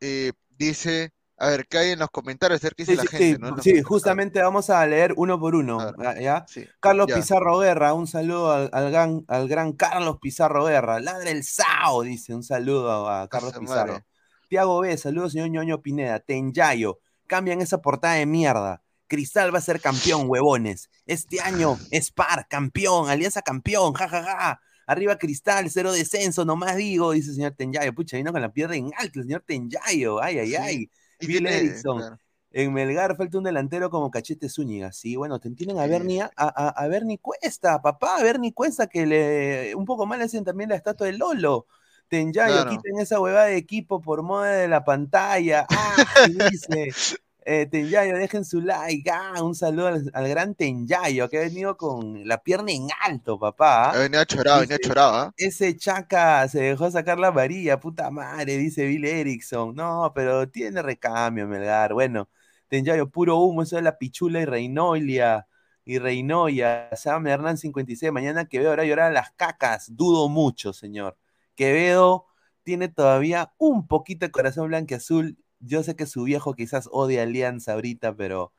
eh, 0.00 0.32
dice, 0.50 1.12
a 1.36 1.48
ver, 1.48 1.66
¿qué 1.68 1.78
hay 1.78 1.90
en 1.92 2.00
los 2.00 2.10
comentarios? 2.10 2.62
A 2.62 2.66
ver 2.66 2.74
qué 2.74 2.84
dice 2.84 2.92
Sí, 2.92 2.96
la 2.96 3.06
sí, 3.06 3.08
gente, 3.08 3.34
sí, 3.34 3.38
¿no? 3.38 3.58
Sí, 3.58 3.82
justamente 3.82 4.40
vamos 4.42 4.70
a 4.70 4.86
leer 4.86 5.14
uno 5.16 5.38
por 5.40 5.54
uno. 5.54 5.94
¿ya? 5.98 6.18
¿ya? 6.20 6.46
Carlos 6.80 7.08
ya. 7.08 7.14
Pizarro 7.14 7.58
Guerra, 7.58 7.94
un 7.94 8.06
saludo 8.06 8.52
al, 8.52 8.70
al 8.72 8.90
gran, 8.90 9.24
al 9.28 9.48
gran 9.48 9.72
Carlos 9.72 10.18
Pizarro 10.20 10.64
Guerra. 10.66 11.00
Ladra 11.00 11.30
el 11.30 11.44
Sao, 11.44 12.02
dice, 12.02 12.34
un 12.34 12.42
saludo 12.42 13.08
a 13.08 13.28
Carlos 13.28 13.54
Pizarro. 13.58 13.92
madre. 13.92 14.04
Tiago 14.48 14.80
B, 14.80 14.96
saludos, 14.96 15.32
señor 15.32 15.50
Ñoño 15.50 15.82
Pineda. 15.82 16.20
Tenyayo, 16.20 17.00
cambian 17.26 17.60
esa 17.60 17.80
portada 17.82 18.14
de 18.14 18.26
mierda. 18.26 18.82
Cristal 19.08 19.54
va 19.54 19.58
a 19.58 19.62
ser 19.62 19.80
campeón, 19.80 20.24
huevones. 20.28 20.90
Este 21.06 21.40
año, 21.40 21.78
Spar, 21.92 22.46
campeón, 22.48 23.08
Alianza 23.10 23.42
campeón, 23.42 23.92
jajaja. 23.94 24.60
Arriba 24.88 25.16
Cristal, 25.18 25.70
cero 25.70 25.92
descenso, 25.92 26.44
nomás 26.44 26.74
digo, 26.76 27.12
dice 27.12 27.28
el 27.28 27.36
señor 27.36 27.52
Tenyayo. 27.52 27.94
Pucha, 27.94 28.16
vino 28.16 28.32
con 28.32 28.40
la 28.42 28.52
pierna 28.52 28.74
en 28.74 28.90
alto 28.96 29.20
el 29.20 29.26
señor 29.26 29.42
Tenyayo. 29.46 30.20
Ay, 30.20 30.38
ay, 30.40 30.48
Sí. 30.48 30.56
ay. 30.56 30.90
Bill 31.20 31.46
Erickson. 31.46 31.98
claro. 31.98 32.18
En 32.50 32.72
Melgar 32.72 33.14
falta 33.16 33.36
un 33.36 33.44
delantero 33.44 33.90
como 33.90 34.10
Cachete 34.10 34.48
Zúñiga. 34.48 34.90
Sí, 34.90 35.14
bueno, 35.16 35.38
te 35.38 35.50
tienen 35.50 35.78
a 35.78 35.86
Bernie, 35.86 36.22
a, 36.22 36.30
a, 36.34 36.68
a 36.70 36.88
Bernie 36.88 37.18
Cuesta, 37.18 37.82
papá, 37.82 38.16
a 38.16 38.22
Bernie 38.22 38.54
Cuesta, 38.54 38.86
que 38.86 39.04
le 39.06 39.74
un 39.74 39.84
poco 39.84 40.06
mal 40.06 40.22
hacen 40.22 40.44
también 40.44 40.70
la 40.70 40.76
estatua 40.76 41.06
de 41.06 41.12
Lolo. 41.12 41.66
Tenyayo, 42.08 42.54
Claro. 42.54 42.70
quiten 42.70 42.98
esa 43.00 43.20
huevada 43.20 43.46
de 43.48 43.58
equipo 43.58 44.00
por 44.00 44.22
moda 44.22 44.50
de 44.52 44.66
la 44.66 44.82
pantalla. 44.82 45.66
Ah, 45.68 46.26
dice. 46.50 46.88
Eh, 47.50 47.64
Tenyayo, 47.66 48.16
dejen 48.18 48.44
su 48.44 48.60
like. 48.60 49.10
Ah, 49.10 49.42
un 49.42 49.54
saludo 49.54 49.86
al, 49.86 50.10
al 50.12 50.28
gran 50.28 50.54
Tenyayo, 50.54 51.30
que 51.30 51.38
ha 51.38 51.40
venido 51.40 51.78
con 51.78 52.28
la 52.28 52.42
pierna 52.42 52.72
en 52.72 52.88
alto, 53.00 53.38
papá. 53.38 53.90
Ha 53.90 53.98
venido 54.00 54.22
chorado, 54.26 54.60
venía 54.60 54.78
chorado, 54.78 55.14
¿ah? 55.14 55.34
Ese 55.36 55.74
chaca 55.76 56.46
se 56.48 56.60
dejó 56.60 56.90
sacar 56.90 57.18
la 57.18 57.30
varilla, 57.30 57.80
puta 57.80 58.10
madre, 58.10 58.56
dice 58.58 58.84
Bill 58.86 59.04
Erickson. 59.06 59.74
No, 59.74 60.12
pero 60.14 60.48
tiene 60.50 60.82
recambio, 60.82 61.46
Melgar. 61.46 61.94
Bueno, 61.94 62.28
Tenyayo, 62.68 63.08
puro 63.10 63.36
humo, 63.38 63.62
eso 63.62 63.76
de 63.76 63.82
la 63.82 63.96
pichula 63.96 64.40
y 64.40 64.44
Reinolia. 64.44 65.46
Y 65.84 65.98
Reinoya, 65.98 66.90
Sam 66.96 67.26
Hernán 67.28 67.56
56, 67.56 68.12
mañana 68.12 68.44
Quevedo 68.44 68.72
hará 68.72 68.84
llorar 68.84 69.06
a 69.10 69.14
las 69.14 69.30
cacas. 69.32 69.86
Dudo 69.96 70.28
mucho, 70.28 70.74
señor. 70.74 71.16
Quevedo 71.54 72.26
tiene 72.62 72.88
todavía 72.88 73.52
un 73.56 73.86
poquito 73.86 74.26
de 74.26 74.32
corazón 74.32 74.68
blanqueazul. 74.68 75.38
Yo 75.60 75.82
sé 75.82 75.96
que 75.96 76.06
su 76.06 76.24
viejo 76.24 76.54
quizás 76.54 76.88
odia 76.92 77.22
Alianza 77.22 77.72
ahorita, 77.74 78.14
pero 78.16 78.52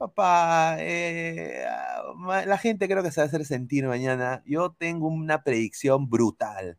Papá, 0.00 0.76
eh, 0.78 1.62
ah, 1.68 2.44
la 2.46 2.56
gente 2.56 2.88
creo 2.88 3.02
que 3.02 3.10
se 3.12 3.20
va 3.20 3.26
a 3.26 3.28
hacer 3.28 3.44
sentir 3.44 3.86
mañana. 3.86 4.42
Yo 4.46 4.72
tengo 4.72 5.08
una 5.08 5.44
predicción 5.44 6.08
brutal. 6.08 6.78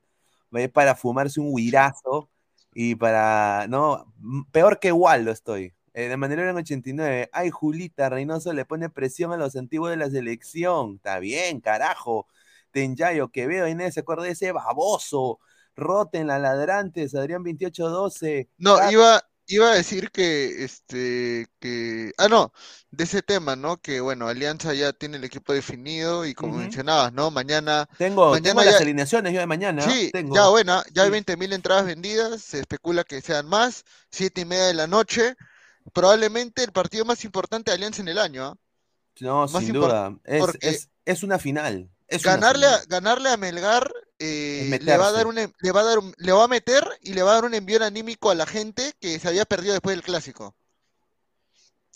Es 0.51 0.71
para 0.71 0.95
fumarse 0.95 1.39
un 1.39 1.49
huirazo 1.51 2.31
y 2.73 2.95
para, 2.95 3.67
no, 3.69 4.11
peor 4.51 4.79
que 4.79 4.91
Waldo 4.91 5.29
estoy. 5.29 5.75
Eh, 5.93 6.07
de 6.07 6.17
manera 6.17 6.49
en 6.49 6.57
89. 6.57 7.29
Ay, 7.31 7.51
Julita, 7.51 8.09
Reynoso 8.09 8.53
le 8.53 8.65
pone 8.65 8.89
presión 8.89 9.31
a 9.33 9.37
los 9.37 9.55
antiguos 9.55 9.91
de 9.91 9.97
la 9.97 10.09
selección. 10.09 10.95
Está 10.95 11.19
bien, 11.19 11.61
carajo. 11.61 12.25
Tenyayo, 12.71 13.27
que 13.29 13.45
veo 13.45 13.67
Inés, 13.67 13.93
se 13.93 13.99
acuerda 13.99 14.23
de 14.23 14.31
ese 14.31 14.51
baboso. 14.51 15.39
Roten, 15.75 16.25
la 16.25 16.39
ladrantes, 16.39 17.13
Adrián 17.13 17.43
2812. 17.43 18.49
No, 18.57 18.77
Car- 18.77 18.91
iba, 18.91 19.21
iba 19.55 19.71
a 19.71 19.75
decir 19.75 20.11
que, 20.11 20.63
este, 20.63 21.47
que, 21.59 22.11
ah, 22.17 22.27
no, 22.27 22.53
de 22.91 23.03
ese 23.05 23.21
tema, 23.21 23.55
¿no? 23.55 23.77
Que, 23.81 24.01
bueno, 24.01 24.27
Alianza 24.27 24.73
ya 24.73 24.93
tiene 24.93 25.17
el 25.17 25.23
equipo 25.23 25.53
definido 25.53 26.25
y 26.25 26.33
como 26.35 26.57
mencionabas, 26.57 27.13
¿no? 27.13 27.31
Mañana, 27.31 27.87
Tengo, 27.97 28.31
mañana 28.31 28.41
tengo 28.41 28.63
las 28.63 28.81
alineaciones 28.81 29.33
yo 29.33 29.39
de 29.39 29.47
mañana. 29.47 29.81
Sí, 29.81 30.11
tengo. 30.11 30.35
ya 30.35 30.47
bueno, 30.49 30.81
ya 30.93 31.03
hay 31.03 31.09
Sí. 31.09 31.11
20.000 31.11 31.53
entradas 31.53 31.85
vendidas, 31.85 32.41
se 32.41 32.59
especula 32.59 33.03
que 33.03 33.21
sean 33.21 33.47
más, 33.47 33.83
siete 34.11 34.41
y 34.41 34.45
media 34.45 34.65
de 34.67 34.73
la 34.73 34.87
noche, 34.87 35.35
probablemente 35.93 36.63
el 36.63 36.71
partido 36.71 37.05
más 37.05 37.23
importante 37.25 37.71
de 37.71 37.75
Alianza 37.75 38.01
en 38.01 38.07
el 38.09 38.19
año, 38.19 38.45
¿ah? 38.45 38.55
No, 39.19 39.47
Más 39.47 39.63
sin 39.63 39.73
duda. 39.73 40.17
Es, 40.23 40.43
es, 40.61 40.89
es 41.05 41.23
una 41.23 41.37
final. 41.39 41.89
Es 42.07 42.25
una 42.25 42.33
Ganarle 42.35 42.65
a, 42.67 42.81
ganarle 42.87 43.29
a 43.29 43.37
Melgar 43.37 43.91
eh, 44.21 44.79
le 44.81 44.97
va 44.97 45.07
a 45.07 45.11
dar 45.11 45.27
un, 45.27 45.35
le 45.35 45.71
va 45.71 45.81
a 45.81 45.83
dar 45.83 45.99
un- 45.99 46.13
le 46.17 46.31
va 46.31 46.43
a 46.45 46.47
meter 46.47 46.83
y 47.01 47.13
le 47.13 47.23
va 47.23 47.31
a 47.31 47.35
dar 47.35 47.45
un 47.45 47.53
envío 47.55 47.83
anímico 47.83 48.29
a 48.29 48.35
la 48.35 48.45
gente 48.45 48.93
que 48.99 49.19
se 49.19 49.27
había 49.27 49.45
perdido 49.45 49.73
después 49.73 49.95
del 49.95 50.03
clásico. 50.03 50.55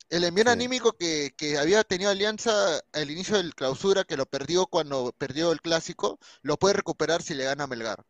El 0.10 0.24
envío 0.24 0.44
Sí. 0.46 0.50
anímico 0.52 0.94
que, 0.94 1.34
que 1.38 1.58
había 1.58 1.84
tenido 1.84 2.12
Alianza 2.12 2.52
al 2.94 3.10
inicio 3.12 3.38
del 3.38 3.56
clausura, 3.56 4.04
que 4.04 4.18
lo 4.18 4.26
perdió 4.26 4.68
cuando 4.68 5.12
perdió 5.18 5.52
el 5.52 5.62
clásico, 5.62 6.20
lo 6.42 6.58
puede 6.58 6.76
recuperar 6.76 7.22
si 7.24 7.34
le 7.34 7.44
gana 7.46 7.64
a 7.64 7.68
Melgar. 7.68 8.04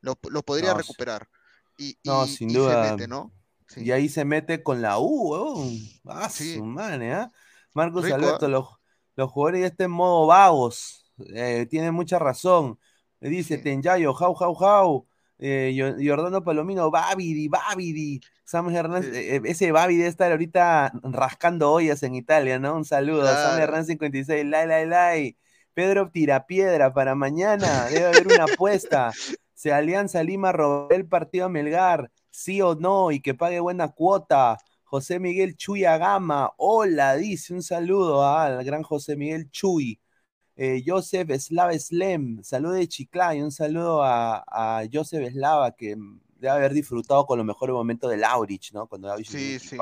Lo, 0.00 0.18
lo 0.30 0.42
podría 0.44 0.70
No, 0.72 0.78
recuperar. 0.78 1.28
Y, 1.78 1.98
No, 2.04 2.24
y- 2.26 2.28
sin 2.28 2.50
y 2.50 2.54
duda. 2.54 2.84
se 2.84 2.90
mete, 2.92 3.08
¿no? 3.08 3.32
Sí. 3.68 3.82
Y 3.84 3.90
ahí 3.90 4.08
se 4.08 4.24
mete 4.24 4.62
con 4.62 4.80
la 4.80 4.98
U, 4.98 5.32
weón. 5.32 5.78
Ah, 6.06 6.28
Sí. 6.30 6.54
su 6.54 6.64
madre, 6.64 7.12
¿ah? 7.12 7.32
Marcos 7.74 8.04
Rico, 8.04 8.14
Alberto, 8.16 8.46
¿ah? 8.46 8.48
los, 8.48 8.68
los 9.16 9.30
jugadores 9.30 9.60
ya 9.62 9.66
están 9.66 9.86
en 9.86 9.90
modo 9.90 10.26
vagos. 10.26 11.10
Eh, 11.34 11.66
tiene 11.68 11.90
mucha 11.90 12.18
razón. 12.20 12.78
Dice 13.20 13.56
Sí. 13.56 13.62
Tenyayo, 13.62 14.14
jau, 14.14 14.34
jau, 14.34 14.54
jau. 14.54 15.06
Eh, 15.38 15.76
Palomino, 16.44 16.90
Babidi, 16.90 17.48
Babidi. 17.48 18.20
Sam 18.44 18.70
Hernández, 18.74 19.12
eh, 19.14 19.40
ese 19.44 19.72
Babidi 19.72 19.98
debe 19.98 20.08
estar 20.08 20.30
ahorita 20.30 20.92
rascando 21.02 21.72
ollas 21.72 22.02
en 22.02 22.14
Italia, 22.14 22.58
¿no? 22.58 22.74
Un 22.76 22.84
saludo. 22.84 23.26
Sam 23.26 23.34
Claro. 23.34 23.62
Hernández 23.62 23.86
56, 23.88 24.44
lai, 24.46 24.66
lai, 24.66 24.86
lai. 24.86 25.36
Pedro 25.74 26.10
Tirapiedra 26.10 26.92
para 26.94 27.14
mañana. 27.14 27.86
Debe 27.86 28.06
haber 28.06 28.26
una 28.28 28.44
apuesta. 28.44 29.12
Se 29.54 29.72
Alianza 29.72 30.22
Lima 30.22 30.52
robará 30.52 30.96
el 30.96 31.06
partido 31.06 31.46
a 31.46 31.48
Melgar, 31.48 32.10
sí 32.30 32.60
o 32.60 32.74
no, 32.74 33.10
y 33.10 33.20
que 33.20 33.34
pague 33.34 33.58
buena 33.60 33.88
cuota. 33.88 34.58
José 34.84 35.18
Miguel 35.18 35.56
Chuy 35.56 35.84
Agama, 35.84 36.52
hola, 36.58 37.16
dice 37.16 37.52
un 37.52 37.62
saludo 37.62 38.24
al 38.24 38.62
gran 38.64 38.82
José 38.82 39.16
Miguel 39.16 39.50
Chuy. 39.50 39.98
Eh, 40.56 40.82
Joseph 40.84 41.30
Slava 41.38 41.78
Slem, 41.78 42.42
saludo 42.42 42.72
de 42.72 42.88
Chiclay, 42.88 43.42
un 43.42 43.52
saludo 43.52 44.02
a, 44.02 44.42
a 44.46 44.84
Joseph 44.90 45.30
Slava 45.30 45.76
que 45.76 45.94
mm, 45.94 46.20
debe 46.38 46.50
haber 46.50 46.72
disfrutado 46.72 47.26
con 47.26 47.36
los 47.36 47.46
mejores 47.46 47.74
momentos 47.74 48.10
del 48.10 48.24
Aurich, 48.24 48.72
¿no? 48.72 48.86
Cuando 48.86 49.10
Aurich 49.10 49.28
Sí, 49.28 49.58
sí, 49.58 49.76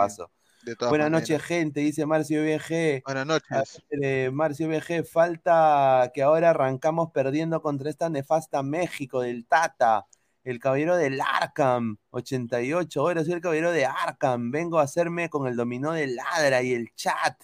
de 0.65 0.75
todas 0.77 0.91
Buenas 0.91 1.11
noches, 1.11 1.43
gente, 1.43 1.81
dice 1.81 2.07
Marcio 2.07 2.43
BG. 2.43 3.03
Buenas 3.05 3.27
noches. 3.27 3.83
Eh, 3.91 4.31
Marcio 4.33 4.67
BG, 4.69 5.05
falta 5.05 6.11
que 6.13 6.23
ahora 6.23 6.51
arrancamos 6.51 7.11
perdiendo 7.13 7.61
contra 7.63 7.91
esta 7.91 8.09
nefasta 8.09 8.63
México 8.63 9.21
del 9.21 9.47
Tata, 9.47 10.07
el 10.43 10.59
caballero 10.59 10.97
del 10.97 11.21
Arkham, 11.21 11.99
88 12.11 13.03
horas, 13.03 13.25
soy 13.27 13.35
el 13.35 13.41
caballero 13.41 13.73
de 13.73 13.87
Arkham, 13.87 14.51
vengo 14.51 14.79
a 14.79 14.83
hacerme 14.83 15.29
con 15.29 15.47
el 15.47 15.55
dominó 15.55 15.93
del 15.93 16.17
Ladra 16.17 16.63
y 16.63 16.73
el 16.73 16.95
chat. 16.95 17.37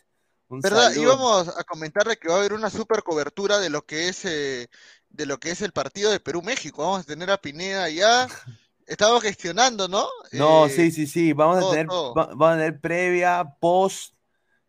Un 0.51 0.61
¿Verdad? 0.61 0.89
saludo. 0.91 1.03
Íbamos 1.03 1.49
a 1.57 1.65
comentarle 1.65 2.17
que 2.17 2.29
va 2.29 2.35
a 2.35 2.39
haber 2.39 2.53
una 2.53 2.71
super 2.71 3.03
cobertura 3.03 3.59
de 3.59 3.71
lo 3.71 3.83
que 3.87 4.09
es 4.09 4.25
eh, 4.25 4.69
de 5.09 5.27
lo 5.27 5.39
que 5.39 5.51
es 5.51 5.63
el 5.63 5.73
partido 5.73 6.11
de 6.11 6.21
Perú-México. 6.21 6.83
Vamos 6.83 7.01
a 7.01 7.05
tener 7.05 7.31
a 7.31 7.39
Pineda 7.41 7.85
allá. 7.85 8.27
Estamos 8.87 9.23
gestionando, 9.23 9.87
¿no? 9.87 10.09
No, 10.33 10.67
Eh, 10.67 10.71
sí, 10.71 10.91
sí, 10.91 11.07
sí, 11.07 11.33
vamos 11.33 11.59
a 11.65 11.71
tener, 11.71 11.87
va- 11.89 12.27
vamos 12.35 12.49
a 12.49 12.57
tener 12.57 12.81
previa, 12.81 13.45
post, 13.61 14.15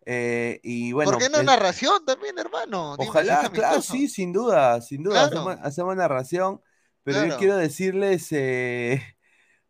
eh, 0.06 0.60
y 0.64 0.92
bueno. 0.92 1.12
¿Por 1.14 1.20
qué 1.20 1.30
no 1.30 1.42
narración 1.42 2.06
también, 2.06 2.38
hermano? 2.38 2.94
Ojalá, 3.00 3.50
claro, 3.52 3.82
sí, 3.82 4.08
sin 4.08 4.32
duda, 4.32 4.80
sin 4.82 5.02
duda, 5.02 5.28
Claro. 5.28 5.50
hacemos, 5.50 5.66
hacemos 5.66 5.96
narración, 5.96 6.62
pero 7.04 7.26
yo 7.26 7.38
quiero 7.38 7.58
decirles 7.58 8.28
eh, 8.32 9.02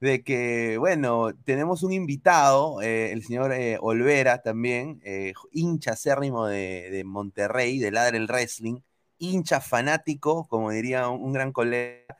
de 0.01 0.23
que, 0.23 0.77
bueno, 0.79 1.31
tenemos 1.45 1.83
un 1.83 1.93
invitado, 1.93 2.81
eh, 2.81 3.11
el 3.13 3.23
señor 3.23 3.53
eh, 3.53 3.77
Olvera 3.81 4.41
también, 4.41 4.99
eh, 5.05 5.33
hincha 5.51 5.91
acérrimo 5.91 6.47
de, 6.47 6.89
de 6.91 7.03
Monterrey, 7.03 7.79
de 7.79 7.91
Ladre 7.91 8.17
el 8.17 8.27
Wrestling, 8.27 8.81
hincha 9.19 9.61
fanático, 9.61 10.47
como 10.47 10.71
diría 10.71 11.07
un, 11.09 11.33
gran 11.33 11.51
colega, 11.53 12.17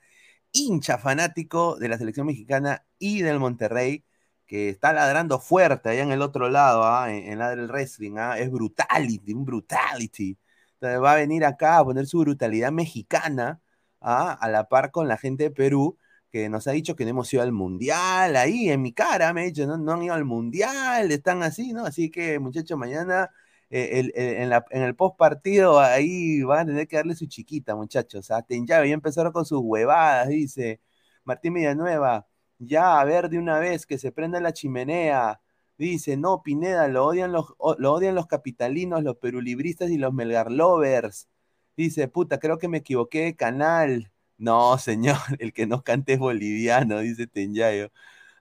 hincha 0.51 0.97
fanático 0.99 1.77
de 1.77 1.89
la 1.89 1.97
selección 1.97 2.27
mexicana 2.27 2.85
y 2.99 3.21
del 3.23 3.39
Monterrey, 3.39 4.05
que 4.45 4.69
está 4.69 4.93
ladrando 4.93 5.39
fuerte 5.39 5.89
allá 5.89 6.03
en 6.03 6.11
el 6.11 6.21
otro 6.21 6.49
lado, 6.49 6.83
ah, 6.85 7.11
en, 7.11 7.31
en 7.31 7.39
Ladre 7.39 7.63
el 7.63 7.69
Wrestling, 7.69 8.13
ah, 8.17 8.37
es 8.39 8.51
brutality, 8.51 9.33
un 9.33 9.45
brutality. 9.45 10.37
Entonces 10.75 11.01
va 11.01 11.13
a 11.13 11.15
venir 11.15 11.45
acá 11.45 11.77
a 11.79 11.83
poner 11.85 12.05
su 12.07 12.19
brutalidad 12.19 12.71
mexicana 12.71 13.61
ah, 14.01 14.33
a 14.33 14.49
la 14.49 14.67
par 14.69 14.91
con 14.91 15.07
la 15.07 15.17
gente 15.17 15.45
de 15.45 15.51
Perú, 15.51 15.97
que 16.31 16.49
nos 16.49 16.67
ha 16.67 16.71
dicho 16.71 16.95
que 16.95 17.03
no 17.03 17.11
hemos 17.11 17.33
ido 17.33 17.43
al 17.43 17.51
mundial, 17.51 18.35
ahí 18.35 18.69
en 18.69 18.81
mi 18.81 18.93
cara 18.93 19.33
me 19.33 19.41
ha 19.41 19.45
dicho, 19.45 19.67
no, 19.67 19.77
no 19.77 19.93
han 19.93 20.03
ido 20.03 20.13
al 20.13 20.25
mundial, 20.25 21.11
están 21.11 21.43
así, 21.43 21.73
¿no? 21.73 21.85
Así 21.85 22.09
que, 22.09 22.39
muchachos, 22.39 22.77
mañana 22.77 23.29
eh, 23.69 24.11
en, 24.13 24.51
en 24.51 24.81
el 24.83 24.95
post 24.95 25.17
partido 25.17 25.79
ahí 25.79 26.41
van 26.43 26.59
a 26.61 26.65
tener 26.65 26.87
que 26.87 26.97
darle 26.97 27.15
su 27.15 27.25
chiquita, 27.27 27.75
muchachos. 27.75 28.31
A 28.31 28.41
Tenyave 28.41 28.89
ya 28.89 28.93
empezaron 28.93 29.31
con 29.31 29.45
sus 29.45 29.61
huevadas, 29.63 30.27
dice 30.29 30.81
Martín 31.23 31.53
Villanueva. 31.53 32.27
Ya, 32.59 32.99
a 32.99 33.05
ver 33.05 33.29
de 33.29 33.39
una 33.39 33.59
vez 33.59 33.85
que 33.85 33.97
se 33.97 34.11
prenda 34.11 34.39
la 34.39 34.53
chimenea. 34.53 35.41
Dice, 35.77 36.15
no, 36.17 36.43
Pineda, 36.43 36.87
lo 36.87 37.05
odian 37.07 37.31
los, 37.31 37.47
lo 37.79 37.93
odian 37.93 38.13
los 38.15 38.27
capitalinos, 38.27 39.03
los 39.03 39.17
perulibristas 39.17 39.89
y 39.89 39.97
los 39.97 40.13
Melgar 40.13 40.51
lovers. 40.51 41.27
Dice, 41.75 42.07
puta, 42.07 42.39
creo 42.39 42.57
que 42.59 42.67
me 42.67 42.79
equivoqué 42.79 43.23
de 43.23 43.35
canal. 43.35 44.11
No, 44.41 44.77
señor, 44.80 45.17
el 45.39 45.54
que 45.54 45.67
no 45.67 45.84
cante 45.84 46.13
es 46.13 46.19
boliviano, 46.19 46.99
dice 46.99 47.27
Tenyayo. 47.27 47.91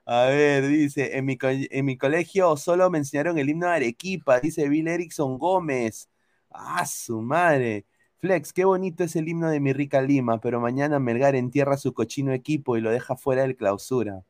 A 0.05 0.25
ver, 0.27 0.67
dice, 0.67 1.17
en 1.17 1.25
mi, 1.25 1.37
en 1.41 1.85
mi 1.85 1.97
colegio 1.97 2.57
solo 2.57 2.89
me 2.89 2.99
enseñaron 2.99 3.37
el 3.39 3.49
himno 3.49 3.67
de 3.67 3.73
Arequipa, 3.75 4.39
dice 4.39 4.69
Bill 4.69 4.87
Erickson 4.89 5.37
Gómez. 5.39 6.09
Ah, 6.51 6.85
su 6.87 7.21
madre. 7.21 7.85
Flex, 8.19 8.53
qué 8.53 8.65
bonito 8.65 9.03
es 9.03 9.15
el 9.17 9.29
himno 9.29 9.49
de 9.51 9.59
mi 9.59 9.73
rica 9.73 10.01
Lima, 10.01 10.39
pero 10.41 10.61
mañana 10.61 10.99
Melgar 10.99 11.35
entierra 11.35 11.77
su 11.77 11.93
cochino 11.93 12.33
equipo 12.33 12.77
y 12.77 12.81
lo 12.81 12.91
deja 12.91 13.15
fuera 13.17 13.43
del 13.43 13.57
clausura. 13.57 14.23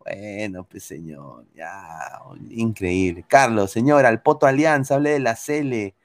Bueno, 0.00 0.64
pues 0.68 0.84
señor, 0.84 1.46
ya, 1.54 2.20
increíble. 2.50 3.24
Carlos, 3.28 3.70
señor, 3.72 4.06
al 4.06 4.22
Poto 4.22 4.46
Alianza, 4.46 4.96
hable 4.96 5.10
de 5.10 5.20
la 5.20 5.36
Cele. 5.36 5.96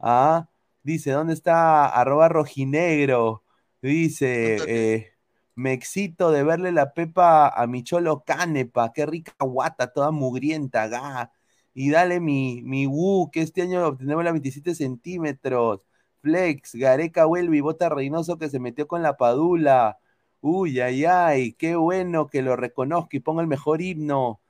Ah, 0.00 0.48
dice, 0.82 1.12
¿dónde 1.12 1.34
está 1.34 1.86
arroba 1.88 2.28
rojinegro? 2.28 3.42
Dice, 3.86 4.56
eh, 4.66 5.12
me 5.54 5.72
excito 5.72 6.32
de 6.32 6.42
verle 6.42 6.72
la 6.72 6.92
pepa 6.92 7.48
a 7.48 7.66
mi 7.68 7.84
cholo 7.84 8.24
Canepa, 8.26 8.92
qué 8.92 9.06
rica 9.06 9.32
guata, 9.38 9.92
toda 9.92 10.10
mugrienta, 10.10 10.88
ga. 10.88 11.32
Y 11.72 11.90
dale 11.90 12.18
mi, 12.20 12.62
mi 12.62 12.86
Wu, 12.88 13.30
que 13.30 13.42
este 13.42 13.62
año 13.62 13.86
obtenemos 13.86 14.24
la 14.24 14.32
27 14.32 14.74
centímetros. 14.74 15.82
Flex, 16.20 16.74
Gareca 16.74 17.26
vuelve 17.26 17.58
y 17.58 17.60
bota 17.60 17.88
Reynoso 17.88 18.38
que 18.38 18.48
se 18.50 18.58
metió 18.58 18.88
con 18.88 19.02
la 19.02 19.16
padula. 19.16 19.98
Uy, 20.40 20.80
ay, 20.80 21.04
ay, 21.04 21.52
qué 21.52 21.76
bueno 21.76 22.26
que 22.26 22.42
lo 22.42 22.56
reconozca 22.56 23.16
y 23.16 23.20
ponga 23.20 23.42
el 23.42 23.48
mejor 23.48 23.82
himno. 23.82 24.40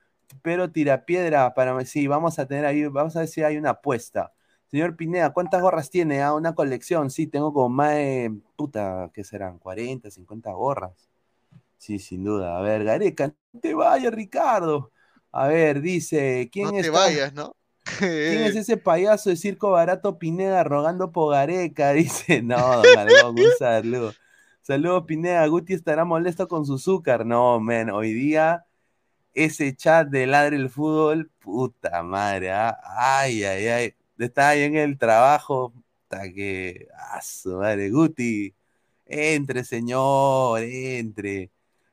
Pero 0.41 0.71
tira 0.71 1.05
piedra 1.05 1.53
para 1.53 1.85
sí, 1.85 2.07
vamos 2.07 2.39
a 2.39 2.47
tener 2.47 2.65
ahí, 2.65 2.85
vamos 2.87 3.15
a 3.15 3.19
ver 3.19 3.27
si 3.29 3.43
hay 3.43 3.57
una 3.57 3.71
apuesta. 3.71 4.33
Señor 4.67 4.95
Pineda, 4.97 5.31
¿cuántas 5.33 5.61
gorras 5.61 5.89
tiene? 5.89 6.21
Ah, 6.21 6.33
una 6.33 6.53
colección, 6.55 7.09
sí, 7.09 7.27
tengo 7.27 7.53
como 7.53 7.69
más 7.69 7.95
de, 7.95 8.37
puta, 8.57 9.09
¿qué 9.13 9.23
serán? 9.23 9.59
40, 9.59 10.11
50 10.11 10.51
gorras. 10.51 11.09
Sí, 11.77 11.99
sin 11.99 12.23
duda. 12.23 12.57
A 12.57 12.61
ver, 12.61 12.83
Gareca, 12.83 13.27
no 13.53 13.59
te 13.61 13.73
vayas, 13.73 14.13
Ricardo. 14.13 14.91
A 15.31 15.47
ver, 15.47 15.81
dice, 15.81 16.49
¿quién 16.51 16.67
No 16.67 16.71
te 16.73 16.79
está? 16.79 16.89
vayas, 16.89 17.33
¿no? 17.33 17.55
¿Quién 18.25 18.43
es 18.43 18.55
ese 18.57 18.77
payaso 18.77 19.29
de 19.29 19.37
circo 19.37 19.71
barato 19.71 20.19
Pineda 20.19 20.63
rogando 20.63 21.11
por 21.11 21.33
Gareca? 21.33 21.91
Dice, 21.93 22.41
no, 22.41 22.57
don 22.77 22.91
Margón, 22.91 23.37
un 23.39 23.51
saludo. 23.51 24.13
Saludos, 24.61 25.05
Pineda. 25.07 25.45
Guti 25.47 25.73
estará 25.73 26.03
molesto 26.05 26.47
con 26.47 26.65
su 26.65 26.75
azúcar. 26.75 27.25
No, 27.25 27.59
men, 27.61 27.89
hoy 27.89 28.13
día 28.13 28.65
ese 29.33 29.75
chat 29.75 30.09
de 30.09 30.27
Ladre 30.27 30.57
el 30.57 30.69
Fútbol, 30.69 31.29
puta 31.39 32.03
madre, 32.03 32.51
ah, 32.51 32.77
ay, 32.97 33.43
ay, 33.43 33.67
ay. 33.67 33.95
Está 34.17 34.49
ahí 34.49 34.63
en 34.63 34.75
el 34.75 34.97
trabajo, 34.97 35.73
hasta 36.03 36.31
que, 36.33 36.87
ah, 36.95 37.21
su 37.21 37.57
madre, 37.57 37.89
Guti, 37.91 38.55
entre, 39.05 39.63
señor, 39.63 40.61
entre. 40.63 41.51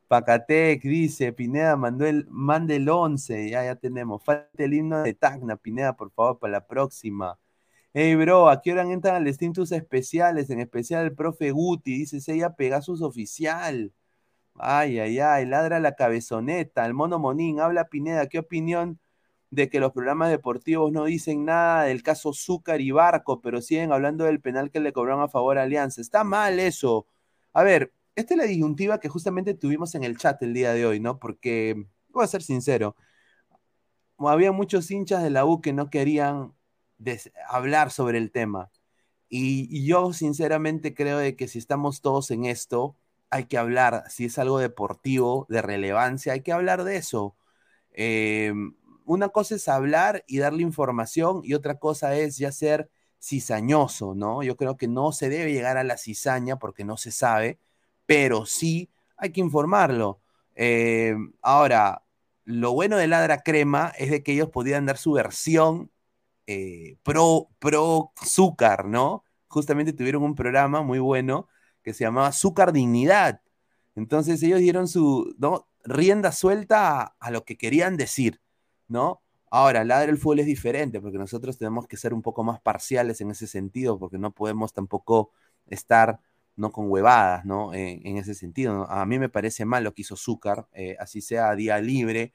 Pacatec 0.09 0.83
dice, 0.83 1.33
Pineda 1.33 1.77
mandó 1.77 2.07
el, 2.07 2.27
mande 2.31 2.77
el 2.77 2.89
11, 2.89 3.51
ya, 3.51 3.65
ya 3.65 3.77
tenemos. 3.77 4.23
Falta 4.25 4.49
el 4.65 4.75
himno 4.75 5.03
de 5.03 5.15
Tacna, 5.15 5.57
Pineda, 5.57 5.97
por 5.97 6.11
favor, 6.13 6.39
para 6.39 6.53
la 6.53 6.67
próxima. 6.67 7.39
Hey, 7.93 8.15
bro, 8.17 8.49
¿a 8.49 8.61
qué 8.63 8.73
hora 8.73 8.83
entran 8.83 9.17
al 9.17 9.33
Steam 9.35 9.53
tus 9.53 9.73
especiales? 9.73 10.51
En 10.51 10.61
especial 10.61 11.05
el 11.05 11.15
profe 11.15 11.51
Guti, 11.53 11.99
dice 11.99 12.19
ella 12.33 12.55
Pegasus 12.57 13.03
Oficial. 13.03 13.93
Ay, 14.57 14.99
ay, 14.99 15.19
ay, 15.21 15.47
ladra 15.47 15.81
la 15.81 15.95
cabezoneta. 15.95 16.87
El 16.87 16.95
mono 16.95 17.19
Monín, 17.19 17.61
habla 17.61 17.89
Pineda, 17.89 18.29
¿qué 18.29 18.39
opinión 18.41 19.01
de 19.55 19.69
que 19.71 19.81
los 19.81 19.93
programas 19.93 20.31
deportivos 20.31 20.93
no 20.93 21.05
dicen 21.05 21.45
nada 21.45 21.85
del 21.85 22.03
caso 22.03 22.33
Zúcar 22.35 22.81
y 22.81 22.91
Barco, 22.91 23.41
pero 23.41 23.61
siguen 23.63 23.93
hablando 23.93 24.25
del 24.25 24.41
penal 24.41 24.71
que 24.71 24.81
le 24.81 24.93
cobraron 24.93 25.23
a 25.23 25.29
favor 25.29 25.59
a 25.59 25.63
Alianza? 25.63 26.01
Está 26.01 26.25
mal 26.25 26.59
eso. 26.61 27.07
A 27.53 27.63
ver, 27.63 27.93
esta 28.17 28.35
es 28.35 28.39
la 28.39 28.45
disyuntiva 28.45 29.01
que 29.01 29.09
justamente 29.09 29.55
tuvimos 29.55 29.95
en 29.95 30.05
el 30.05 30.19
chat 30.19 30.43
el 30.43 30.55
día 30.55 30.73
de 30.73 30.87
hoy, 30.87 31.01
¿no? 31.01 31.19
Porque, 31.19 31.87
voy 32.11 32.25
a 32.25 32.27
ser 32.29 32.43
sincero, 32.43 32.97
había 34.19 34.53
muchos 34.53 34.91
hinchas 34.91 35.23
de 35.23 35.31
la 35.31 35.45
U 35.45 35.61
que 35.61 35.73
no 35.73 35.91
querían 35.91 36.55
hablar 37.49 37.91
sobre 37.91 38.19
el 38.19 38.31
tema. 38.33 38.71
Y, 39.29 39.69
y 39.71 39.87
yo 39.87 40.13
sinceramente 40.13 40.95
creo 40.95 41.19
de 41.19 41.37
que 41.37 41.49
si 41.49 41.59
estamos 41.59 42.01
todos 42.01 42.31
en 42.31 42.45
esto, 42.45 42.97
hay 43.31 43.47
que 43.47 43.59
hablar, 43.59 44.05
si 44.09 44.27
es 44.27 44.39
algo 44.39 44.59
deportivo, 44.59 45.47
de 45.49 45.63
relevancia, 45.63 46.33
hay 46.35 46.43
que 46.43 46.53
hablar 46.53 46.85
de 46.85 46.97
eso. 46.97 47.37
Eh, 47.95 48.53
una 49.05 49.29
cosa 49.29 49.55
es 49.57 49.69
hablar 49.69 50.25
y 50.27 50.39
darle 50.39 50.63
información 50.63 51.41
y 51.45 51.55
otra 51.55 51.79
cosa 51.79 52.17
es 52.17 52.39
ya 52.39 52.53
ser 52.53 52.91
cizañoso, 53.23 54.15
¿no? 54.15 54.43
Yo 54.43 54.57
creo 54.57 54.77
que 54.77 54.89
no 54.89 55.13
se 55.13 55.29
debe 55.29 55.53
llegar 55.53 55.77
a 55.77 55.85
la 55.85 55.97
cizaña 55.97 56.59
porque 56.59 56.85
no 56.85 56.97
se 56.97 57.11
sabe, 57.11 57.59
pero 58.07 58.47
sí 58.47 58.91
hay 59.17 59.33
que 59.33 59.41
informarlo. 59.41 60.21
Eh, 60.55 61.17
ahora, 61.43 62.05
lo 62.45 62.73
bueno 62.73 62.97
de 62.97 63.07
Ladra 63.07 63.43
Crema 63.43 63.93
es 63.99 64.11
de 64.11 64.23
que 64.23 64.33
ellos 64.33 64.51
podían 64.51 64.87
dar 64.87 64.99
su 64.99 65.13
versión 65.13 65.91
eh, 66.47 66.99
pro, 67.03 67.49
pro 67.59 68.13
¿no? 68.87 69.25
Justamente 69.49 69.93
tuvieron 69.93 70.23
un 70.23 70.35
programa 70.35 70.83
muy 70.83 70.99
bueno 70.99 71.49
que 71.83 71.95
se 71.95 72.05
llamaba 72.05 72.33
Zúcar 72.33 72.73
Dignidad. 72.73 73.41
Entonces 73.95 74.43
ellos 74.43 74.61
dieron 74.61 74.89
su 74.89 75.35
rienda 75.85 76.33
suelta 76.33 77.17
a 77.19 77.31
lo 77.31 77.45
que 77.45 77.57
querían 77.57 77.97
decir, 77.97 78.41
¿no? 78.89 79.23
Ahora, 79.51 79.85
Ladra 79.85 80.11
el 80.11 80.19
fútbol 80.19 80.41
es 80.41 80.47
diferente 80.47 81.01
porque 81.01 81.19
nosotros 81.19 81.59
tenemos 81.59 81.87
que 81.87 81.97
ser 81.97 82.13
un 82.15 82.23
poco 82.23 82.43
más 82.45 82.61
parciales 82.61 83.21
en 83.21 83.31
ese 83.31 83.47
sentido 83.47 83.99
porque 83.99 84.19
no 84.19 84.33
podemos 84.33 84.73
tampoco 84.73 85.31
estar 85.67 86.21
no 86.57 86.73
con 86.73 86.91
huevadas, 86.91 87.45
¿no? 87.45 87.75
En, 87.75 88.17
ese 88.17 88.35
sentido. 88.35 88.89
A 88.91 89.05
mí 89.07 89.19
me 89.19 89.29
parece 89.29 89.65
mal 89.65 89.85
lo 89.85 89.95
que 89.95 90.03
hizo 90.03 90.17
Zúcar, 90.17 90.69
eh, 90.73 90.97
así 91.01 91.21
sea 91.21 91.55
día 91.55 91.81
libre, 91.81 92.33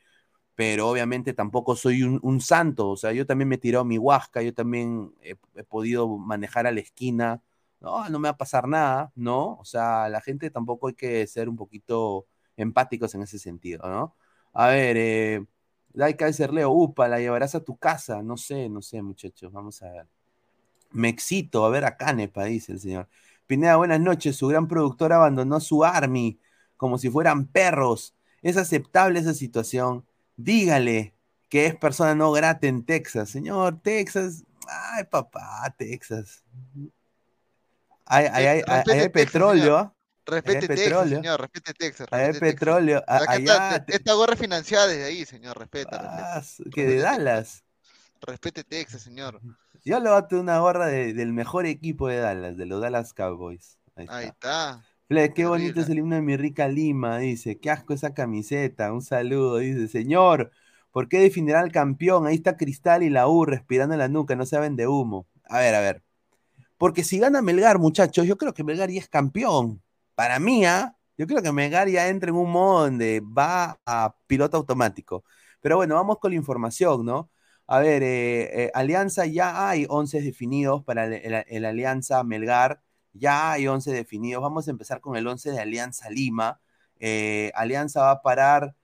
pero 0.56 0.90
obviamente 0.90 1.34
tampoco 1.34 1.76
soy 1.76 2.04
un, 2.04 2.42
santo, 2.42 2.90
o 2.92 2.98
sea, 2.98 3.14
yo 3.14 3.26
también 3.26 3.48
me 3.50 3.56
he 3.56 3.58
tirado 3.60 3.86
mi 3.86 3.98
huasca, 3.98 4.42
yo 4.42 4.54
también 4.54 5.14
he, 5.22 5.36
he, 5.56 5.64
podido 5.64 6.18
manejar 6.18 6.68
a 6.68 6.72
la 6.72 6.82
esquina, 6.82 7.42
no, 7.80 8.10
no 8.10 8.20
me 8.20 8.28
va 8.28 8.32
a 8.32 8.38
pasar 8.38 8.68
nada, 8.68 9.12
¿no? 9.16 9.56
O 9.56 9.66
sea, 9.66 10.10
la 10.10 10.22
gente 10.22 10.50
tampoco 10.52 10.88
hay 10.90 10.96
que 10.96 11.26
ser 11.28 11.50
un 11.50 11.56
poquito 11.56 12.28
empáticos 12.58 13.16
en 13.16 13.22
ese 13.24 13.40
sentido, 13.40 13.88
¿no? 13.90 14.16
A 14.54 14.68
ver, 14.68 14.98
eh, 14.98 15.46
Laika 15.94 16.30
Leo, 16.52 16.72
upa, 16.72 17.08
la 17.08 17.20
llevarás 17.20 17.56
a 17.56 17.64
tu 17.64 17.78
casa, 17.78 18.22
no 18.22 18.38
sé, 18.38 18.70
no 18.70 18.82
sé, 18.82 19.02
muchachos, 19.02 19.52
vamos 19.52 19.82
a 19.82 19.92
ver. 19.92 20.08
Me 20.92 21.10
excito, 21.10 21.66
a 21.66 21.70
ver 21.70 21.86
a 21.86 21.98
Canepa, 21.98 22.46
dice 22.46 22.74
el 22.74 22.80
señor. 22.80 23.08
Pineda, 23.48 23.76
buenas 23.78 24.00
noches, 24.00 24.36
su 24.36 24.48
gran 24.48 24.68
productor 24.68 25.14
abandonó 25.14 25.60
su 25.60 25.84
army 25.84 26.40
como 26.78 26.98
si 26.98 27.10
fueran 27.10 27.48
perros. 27.48 28.16
¿Es 28.42 28.58
aceptable 28.58 29.20
esa 29.20 29.34
situación? 29.34 30.06
dígale 30.40 31.14
que 31.50 31.66
es 31.66 31.76
persona 31.76 32.16
no 32.16 32.32
grata 32.32 32.68
en 32.68 32.86
Texas. 32.86 33.30
Señor, 33.30 33.80
Texas, 33.82 34.44
ay 34.68 35.04
papá, 35.06 35.74
Texas. 35.78 36.44
Hay, 38.06 38.26
hay, 38.26 38.46
hay, 38.46 38.62
hay, 38.68 39.00
hay 39.00 39.10
petróleo. 39.10 39.94
Respete 40.30 40.68
Texas, 40.68 41.10
señor, 41.10 41.42
respete 41.42 41.74
Texas. 41.74 42.08
Respete 42.10 42.46
hay 42.46 42.52
petróleo. 42.52 43.00
Texas. 43.00 43.28
Allá, 43.28 43.76
esta, 43.76 43.86
esta, 43.88 44.14
gorra 44.14 44.36
financiada 44.36 44.88
desde 44.88 45.06
ahí, 45.06 45.26
señor, 45.26 45.58
respeta. 45.58 45.98
Ah, 46.02 46.40
respeta. 46.40 46.70
Que 46.70 46.86
de 46.86 46.98
Dallas. 47.00 47.64
Respete 48.22 48.64
Texas, 48.64 49.02
señor. 49.02 49.42
Yo 49.86 50.00
le 50.00 50.10
a 50.10 50.28
tener 50.28 50.44
una 50.44 50.60
gorra 50.60 50.88
de, 50.88 51.14
del 51.14 51.34
mejor 51.34 51.66
equipo 51.66 52.08
de 52.08 52.18
Dallas, 52.18 52.58
de 52.58 52.66
los 52.66 52.82
Dallas 52.82 53.14
Cowboys. 53.14 53.78
Ahí 53.96 54.06
está. 54.06 54.18
Ahí 54.18 54.26
está. 54.28 54.86
Fle, 55.08 55.34
qué 55.34 55.46
bonito 55.46 55.82
es 55.82 55.90
el 55.90 55.98
himno 55.98 56.16
de 56.16 56.22
mi 56.22 56.38
rica 56.38 56.68
Lima, 56.68 57.18
dice. 57.18 57.60
Qué 57.60 57.72
asco 57.72 57.94
esa 57.94 58.14
camiseta. 58.14 58.94
Un 58.94 59.02
saludo, 59.02 59.58
dice. 59.58 59.88
Señor, 59.88 60.52
¿por 60.92 61.10
qué 61.10 61.20
definirá 61.20 61.62
al 61.62 61.72
campeón? 61.72 62.28
Ahí 62.28 62.36
está 62.36 62.58
Cristal 62.58 63.02
y 63.04 63.10
la 63.10 63.28
U 63.28 63.46
respirando 63.46 63.96
en 63.96 64.00
la 64.00 64.08
nuca, 64.08 64.36
no 64.36 64.46
saben 64.46 64.76
de 64.76 64.88
humo. 64.88 65.28
A 65.46 65.60
ver, 65.60 65.74
a 65.74 65.80
ver. 65.80 66.04
Porque 66.78 67.04
si 67.04 67.20
gana 67.20 67.42
Melgar, 67.42 67.80
muchachos, 67.80 68.28
yo 68.28 68.38
creo 68.38 68.54
que 68.54 68.64
Melgar 68.64 68.90
ya 68.90 69.00
es 69.00 69.10
campeón. 69.10 69.82
Para 70.20 70.38
mí, 70.38 70.66
¿ah? 70.66 70.98
yo 71.18 71.28
creo 71.28 71.42
que 71.42 71.54
Melgar 71.54 71.88
ya 71.88 72.10
entra 72.10 72.30
en 72.30 72.36
un 72.36 72.52
modo 72.52 72.82
donde 72.82 73.22
va 73.22 73.80
a 73.86 74.14
piloto 74.28 74.58
automático. 74.58 75.24
Pero 75.62 75.78
bueno, 75.78 75.96
vamos 75.96 76.20
con 76.20 76.32
la 76.32 76.36
información, 76.36 77.06
¿no? 77.06 77.32
A 77.68 77.80
ver, 77.80 78.04
eh, 78.04 78.66
eh, 78.66 78.72
Alianza 78.74 79.26
ya 79.26 79.70
hay 79.70 79.86
11 79.88 80.20
definidos 80.22 80.84
para 80.84 81.06
el, 81.06 81.64
Alianza 81.66 82.22
Melgar 82.26 82.82
Ya 83.14 83.54
hay 83.54 83.68
11 83.70 83.94
definidos. 83.94 84.42
Vamos 84.44 84.68
a 84.68 84.72
empezar 84.72 85.00
con 85.00 85.16
el 85.16 85.26
11 85.26 85.52
de 85.54 85.60
Alianza 85.62 86.10
Lima. 86.10 86.60
Eh, 87.00 87.54
Alianza 87.56 88.02
va 88.02 88.12
a 88.12 88.22
parar 88.22 88.76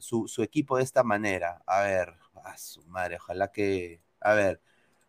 su, 0.00 0.26
su 0.26 0.42
equipo 0.42 0.76
de 0.76 0.82
esta 0.82 1.04
manera. 1.04 1.62
A 1.66 1.82
ver, 1.82 2.16
a 2.44 2.58
su 2.58 2.84
madre, 2.86 3.16
ojalá 3.16 3.52
que. 3.52 4.02
A 4.20 4.34
ver, 4.34 4.60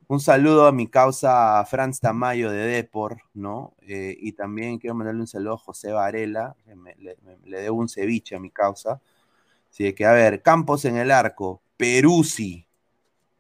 un 0.09 0.19
saludo 0.19 0.67
a 0.67 0.73
mi 0.73 0.87
causa 0.87 1.63
Franz 1.65 2.01
Tamayo 2.01 2.51
de 2.51 2.59
Depor, 2.67 3.21
¿no? 3.35 3.75
Eh, 3.81 4.17
y 4.19 4.33
también 4.33 4.79
quiero 4.79 4.95
mandarle 4.95 5.21
un 5.21 5.27
saludo 5.27 5.53
a 5.55 5.57
José 5.57 5.91
Varela, 5.93 6.55
le, 6.99 7.17
le 7.45 7.61
debo 7.61 7.77
un 7.79 7.89
ceviche 7.89 8.35
a 8.35 8.39
mi 8.41 8.51
causa. 8.51 9.01
Así 9.71 9.93
que, 9.93 10.05
a 10.05 10.13
ver, 10.13 10.41
Campos 10.43 10.85
en 10.85 10.97
el 10.97 11.11
arco, 11.11 11.61
Peruzzi, 11.77 12.65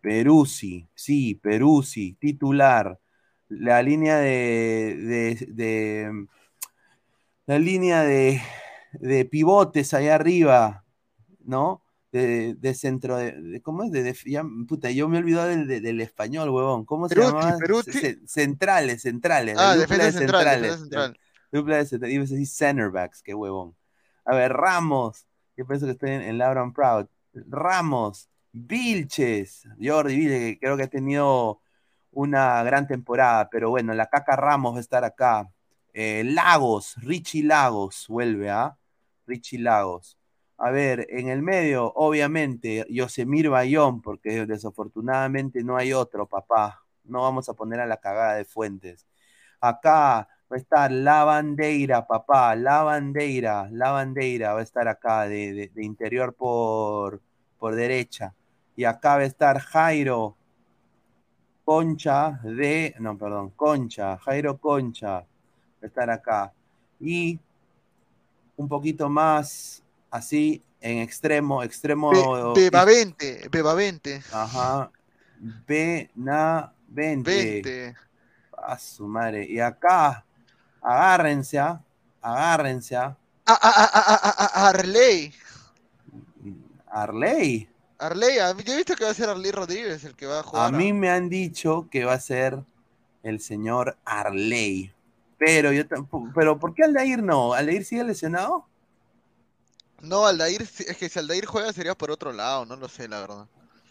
Peruzzi, 0.01 0.87
sí, 0.95 1.35
Peruzzi, 1.35 2.13
titular. 2.15 2.99
La 3.49 3.81
línea 3.83 4.17
de, 4.19 4.95
de- 4.97 5.47
de- 5.53 6.27
la 7.45 7.59
línea 7.59 8.03
de, 8.03 8.41
de 8.93 9.25
pivotes 9.25 9.93
allá 9.93 10.15
arriba, 10.15 10.85
¿no? 11.45 11.81
De, 12.11 12.55
de 12.55 12.73
centro 12.73 13.17
de, 13.17 13.33
de- 13.33 13.61
¿cómo 13.61 13.83
es? 13.83 13.91
De, 13.91 14.01
de- 14.01 14.17
ya, 14.25 14.43
puta, 14.67 14.89
yo 14.89 15.07
me 15.07 15.17
he 15.17 15.19
olvidado 15.19 15.47
del, 15.47 15.67
de- 15.67 15.79
del 15.79 16.01
español, 16.01 16.49
huevón. 16.49 16.83
¿Cómo 16.85 17.07
se 17.07 17.15
llama? 17.27 17.55
Centrales, 18.25 19.01
centrales. 19.03 19.55
Ah, 19.59 19.75
defensa 19.75 20.05
de 20.05 20.11
central, 20.13 20.41
centrales. 20.43 20.79
central. 20.79 21.19
Dupla 21.51 21.77
de 21.77 21.85
centrales. 21.85 22.15
Ibas 22.15 22.31
a 22.31 22.33
decir 22.33 22.47
centerbacks, 22.47 23.21
qué 23.21 23.33
huevón. 23.33 23.75
A 24.25 24.35
ver, 24.35 24.53
Ramos. 24.53 25.25
Yo 25.55 25.67
pienso 25.67 25.85
que 25.85 25.91
estoy 25.91 26.11
en, 26.11 26.21
en 26.21 26.37
Laura 26.37 26.71
Proud. 26.73 27.07
Ramos, 27.47 28.27
Vilches, 28.51 29.67
Jordi 29.81 30.15
Vilches, 30.15 30.39
que 30.39 30.59
creo 30.59 30.77
que 30.77 30.83
ha 30.83 30.87
tenido 30.87 31.61
una 32.11 32.63
gran 32.63 32.87
temporada, 32.87 33.49
pero 33.51 33.69
bueno, 33.69 33.93
la 33.93 34.07
caca 34.07 34.35
Ramos 34.35 34.73
va 34.73 34.77
a 34.77 34.81
estar 34.81 35.03
acá. 35.03 35.49
Eh, 35.93 36.23
Lagos, 36.25 36.95
Richie 36.97 37.43
Lagos 37.43 38.05
vuelve 38.07 38.49
a 38.49 38.77
Richie 39.27 39.59
Lagos. 39.59 40.17
A 40.61 40.71
ver, 40.71 41.07
en 41.09 41.29
el 41.29 41.41
medio, 41.41 41.91
obviamente, 41.95 42.85
Yosemir 42.89 43.49
Bayón, 43.49 44.01
porque 44.01 44.45
desafortunadamente 44.45 45.63
no 45.63 45.77
hay 45.77 45.93
otro, 45.93 46.25
papá. 46.27 46.83
No 47.05 47.21
vamos 47.21 47.47
a 47.49 47.53
poner 47.53 47.79
a 47.79 47.85
la 47.87 47.97
cagada 47.97 48.35
de 48.35 48.43
Fuentes. 48.45 49.07
Acá 49.61 50.27
va 50.51 50.55
a 50.55 50.59
estar 50.59 50.91
La 50.91 51.23
Bandeira, 51.23 52.05
papá, 52.07 52.55
La 52.55 52.83
Bandeira, 52.83 53.69
La 53.71 53.91
Bandeira 53.91 54.53
va 54.53 54.59
a 54.59 54.63
estar 54.63 54.87
acá 54.87 55.23
de, 55.29 55.53
de- 55.53 55.67
de 55.69 55.85
interior 55.85 56.33
por, 56.33 57.21
por 57.57 57.75
derecha. 57.75 58.33
Y 58.75 58.83
acá 58.85 59.15
va 59.15 59.21
a 59.21 59.25
estar 59.25 59.59
Jairo 59.59 60.35
Concha 61.63 62.39
de, 62.43 62.95
no, 62.99 63.17
perdón, 63.17 63.51
Concha, 63.55 64.17
Jairo 64.17 64.57
Concha 64.57 65.19
va 65.19 65.25
a 65.81 65.85
estar 65.85 66.09
acá. 66.09 66.51
Y 66.99 67.39
un 68.57 68.67
poquito 68.67 69.09
más 69.09 69.83
así 70.11 70.63
en 70.81 70.99
extremo, 70.99 71.61
extremo. 71.63 72.11
Be- 72.53 72.61
Bebavente, 72.69 73.47
Bebavente. 73.51 74.21
Ajá. 74.31 74.91
Benavente. 75.67 77.61
20. 77.63 77.95
A 78.57 78.77
su 78.77 79.07
madre. 79.07 79.45
Y 79.49 79.59
acá, 79.59 80.25
agárrense, 80.81 81.59
¿ah? 81.59 81.81
agárrense. 82.21 82.95
¿ah? 82.95 83.15
Ah, 83.45 83.57
ah, 83.61 83.73
ah, 83.75 83.91
ah, 83.93 84.19
ah, 84.23 84.51
ah, 84.53 84.67
Arley. 84.69 85.33
Arley. 86.87 87.69
Arley, 87.97 88.39
a 88.39 88.53
mí- 88.53 88.63
yo 88.63 88.73
he 88.73 88.77
visto 88.77 88.95
que 88.95 89.03
va 89.03 89.11
a 89.11 89.13
ser 89.13 89.29
Arley 89.29 89.51
Rodríguez 89.51 90.03
el 90.03 90.15
que 90.15 90.25
va 90.25 90.37
a 90.37 90.39
A 90.39 90.43
jugar. 90.43 90.73
mí 90.73 90.93
me 90.93 91.09
han 91.09 91.29
dicho 91.29 91.87
que 91.91 92.05
va 92.05 92.13
a 92.13 92.19
ser 92.19 92.63
el 93.23 93.39
señor 93.41 93.97
Arley. 94.05 94.93
Pero 95.37 95.71
yo 95.71 95.87
tampoco. 95.87 96.29
Pero 96.35 96.59
¿por 96.59 96.73
qué 96.73 96.83
Aldair 96.83 97.23
no? 97.23 97.53
¿Aldair 97.53 97.85
sigue 97.85 98.03
lesionado? 98.03 98.65
No, 100.01 100.25
Aldair, 100.25 100.61
es 100.61 100.97
que 100.97 101.09
si 101.09 101.19
Aldair 101.19 101.45
juega 101.45 101.73
sería 101.73 101.95
por 101.95 102.11
otro 102.11 102.31
lado, 102.31 102.65
no 102.65 102.75
lo 102.75 102.87
sé, 102.87 103.07
la 103.07 103.19
verdad. 103.19 103.47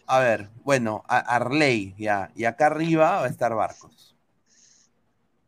A 0.07 0.19
ver, 0.19 0.49
bueno, 0.63 1.03
Arley, 1.07 1.93
ya. 1.97 2.31
Y 2.35 2.45
acá 2.45 2.65
arriba 2.65 3.17
va 3.17 3.25
a 3.25 3.27
estar 3.27 3.53
Barcos. 3.53 4.15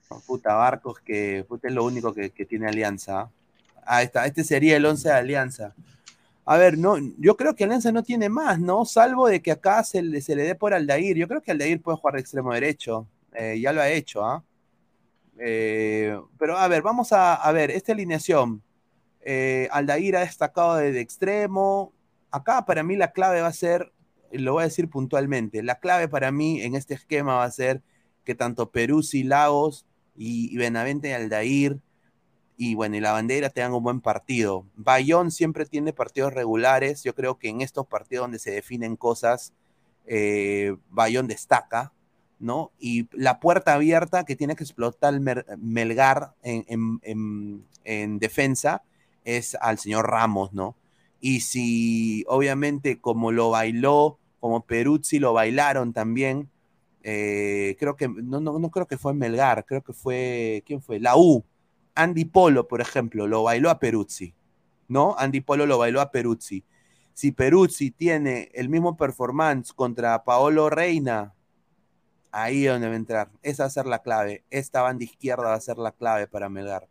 No, 0.10 0.20
puta, 0.20 0.54
Barcos 0.54 1.00
que 1.00 1.44
puta, 1.48 1.68
es 1.68 1.74
lo 1.74 1.84
único 1.84 2.14
que, 2.14 2.30
que 2.30 2.46
tiene 2.46 2.68
Alianza. 2.68 3.32
¿ah? 3.84 4.04
Está, 4.04 4.26
este 4.28 4.44
sería 4.44 4.78
el 4.78 4.86
11 4.86 5.10
de 5.10 5.16
Alianza. 5.16 5.74
A 6.46 6.58
ver, 6.58 6.78
no, 6.78 6.96
yo 7.18 7.36
creo 7.38 7.56
que 7.56 7.64
Alianza 7.64 7.92
no 7.92 8.04
tiene 8.04 8.30
más, 8.30 8.60
¿no? 8.60 8.86
Salvo 8.86 9.28
de 9.28 9.42
que 9.42 9.52
acá 9.52 9.84
se 9.84 10.02
le, 10.02 10.22
se 10.22 10.36
le 10.36 10.44
dé 10.44 10.54
por 10.54 10.74
Aldair. 10.76 11.18
Yo 11.18 11.28
creo 11.28 11.42
que 11.42 11.52
Aldair 11.52 11.82
puede 11.82 11.98
jugar 11.98 12.16
de 12.16 12.22
extremo 12.22 12.54
derecho. 12.54 13.08
Eh, 13.34 13.60
ya 13.60 13.74
lo 13.74 13.82
ha 13.82 13.90
hecho, 13.90 14.24
¿ah? 14.24 14.44
Eh, 15.40 16.20
pero 16.38 16.56
a 16.58 16.68
ver, 16.68 16.84
vamos 16.84 17.12
a, 17.14 17.34
a 17.34 17.52
ver, 17.52 17.72
esta 17.72 17.94
alineación. 17.94 18.62
Eh, 19.24 19.68
Aldair 19.72 20.18
ha 20.18 20.22
destacado 20.22 20.76
de, 20.76 20.92
de 20.92 21.02
extremo. 21.02 21.94
Acá 22.32 22.66
para 22.66 22.84
mí 22.84 22.96
la 22.96 23.12
clave 23.12 23.42
va 23.42 23.48
a 23.48 23.54
ser, 23.54 23.92
lo 24.32 24.54
voy 24.54 24.62
a 24.62 24.68
decir 24.68 24.90
puntualmente, 24.90 25.64
la 25.64 25.80
clave 25.80 26.08
para 26.08 26.32
mí 26.32 26.62
en 26.62 26.76
este 26.76 26.94
esquema 26.94 27.36
va 27.36 27.44
a 27.44 27.52
ser 27.52 27.82
que 28.24 28.36
tanto 28.36 28.72
Peruzzi, 28.72 29.24
Lagos 29.24 29.86
y, 30.16 30.54
y 30.54 30.58
Benavente 30.58 31.10
y 31.10 31.12
Aldair 31.12 31.80
y 32.58 32.76
bueno, 32.76 32.96
y 32.96 33.00
la 33.00 33.12
bandera 33.12 33.50
tengan 33.50 33.74
un 33.74 33.84
buen 33.84 34.02
partido. 34.02 34.68
Bayón 34.76 35.32
siempre 35.32 35.66
tiene 35.66 35.94
partidos 35.94 36.32
regulares. 36.32 37.04
Yo 37.04 37.16
creo 37.16 37.40
que 37.40 37.50
en 37.50 37.62
estos 37.62 37.88
partidos 37.88 38.26
donde 38.26 38.38
se 38.38 38.52
definen 38.52 38.96
cosas, 38.96 39.52
eh, 40.06 40.76
Bayón 40.92 41.28
destaca, 41.28 41.92
¿no? 42.38 42.72
Y 42.78 43.10
la 43.14 43.40
puerta 43.40 43.74
abierta 43.74 44.26
que 44.26 44.36
tiene 44.36 44.56
que 44.56 44.64
explotar 44.64 45.20
Melgar 45.58 46.36
en 46.44 48.20
defensa 48.20 48.84
es 49.24 49.56
al 49.56 49.78
señor 49.78 50.10
Ramos, 50.10 50.54
¿no? 50.54 50.76
Y 51.20 51.42
si 51.42 52.24
obviamente 52.28 53.00
como 53.00 53.32
lo 53.32 53.52
bailó, 53.52 54.20
como 54.40 54.66
Peruzzi 54.66 55.20
lo 55.20 55.34
bailaron 55.34 55.94
también, 55.94 56.50
eh, 57.04 57.76
creo 57.80 57.96
que, 57.96 58.08
no, 58.08 58.40
no, 58.40 58.60
no 58.60 58.72
creo 58.72 58.88
que 58.88 58.98
fue 58.98 59.14
Melgar, 59.14 59.66
creo 59.66 59.82
que 59.82 59.94
fue, 59.94 60.64
¿quién 60.66 60.82
fue? 60.82 61.00
La 61.00 61.16
U. 61.18 61.44
Andy 61.96 62.26
Polo, 62.26 62.68
por 62.68 62.82
ejemplo, 62.82 63.28
lo 63.28 63.44
bailó 63.44 63.70
a 63.70 63.80
Peruzzi, 63.80 64.34
¿no? 64.88 65.16
Andy 65.18 65.42
Polo 65.42 65.66
lo 65.66 65.78
bailó 65.78 66.02
a 66.02 66.12
Peruzzi. 66.12 66.64
Si 67.14 67.32
Peruzzi 67.32 67.92
tiene 67.92 68.50
el 68.54 68.70
mismo 68.70 68.96
performance 68.98 69.74
contra 69.74 70.24
Paolo 70.24 70.70
Reina, 70.70 71.34
ahí 72.32 72.66
es 72.66 72.72
donde 72.72 72.88
va 72.88 72.94
a 72.94 72.98
entrar. 72.98 73.30
Esa 73.42 73.64
va 73.64 73.68
a 73.68 73.72
ser 73.72 73.86
la 73.86 74.00
clave. 74.00 74.44
Esta 74.50 74.82
banda 74.82 75.04
izquierda 75.04 75.44
va 75.44 75.54
a 75.54 75.62
ser 75.62 75.78
la 75.78 75.92
clave 75.92 76.28
para 76.28 76.50
Melgar. 76.50 76.88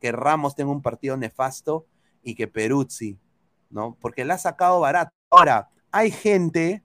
Que 0.00 0.12
Ramos 0.12 0.54
tenga 0.54 0.70
un 0.72 0.82
partido 0.82 1.16
nefasto 1.16 1.86
y 2.22 2.34
que 2.34 2.48
Peruzzi, 2.48 3.18
¿no? 3.70 3.96
Porque 4.00 4.24
la 4.24 4.34
ha 4.34 4.38
sacado 4.38 4.80
barato. 4.80 5.12
Ahora, 5.30 5.68
hay 5.90 6.10
gente, 6.10 6.82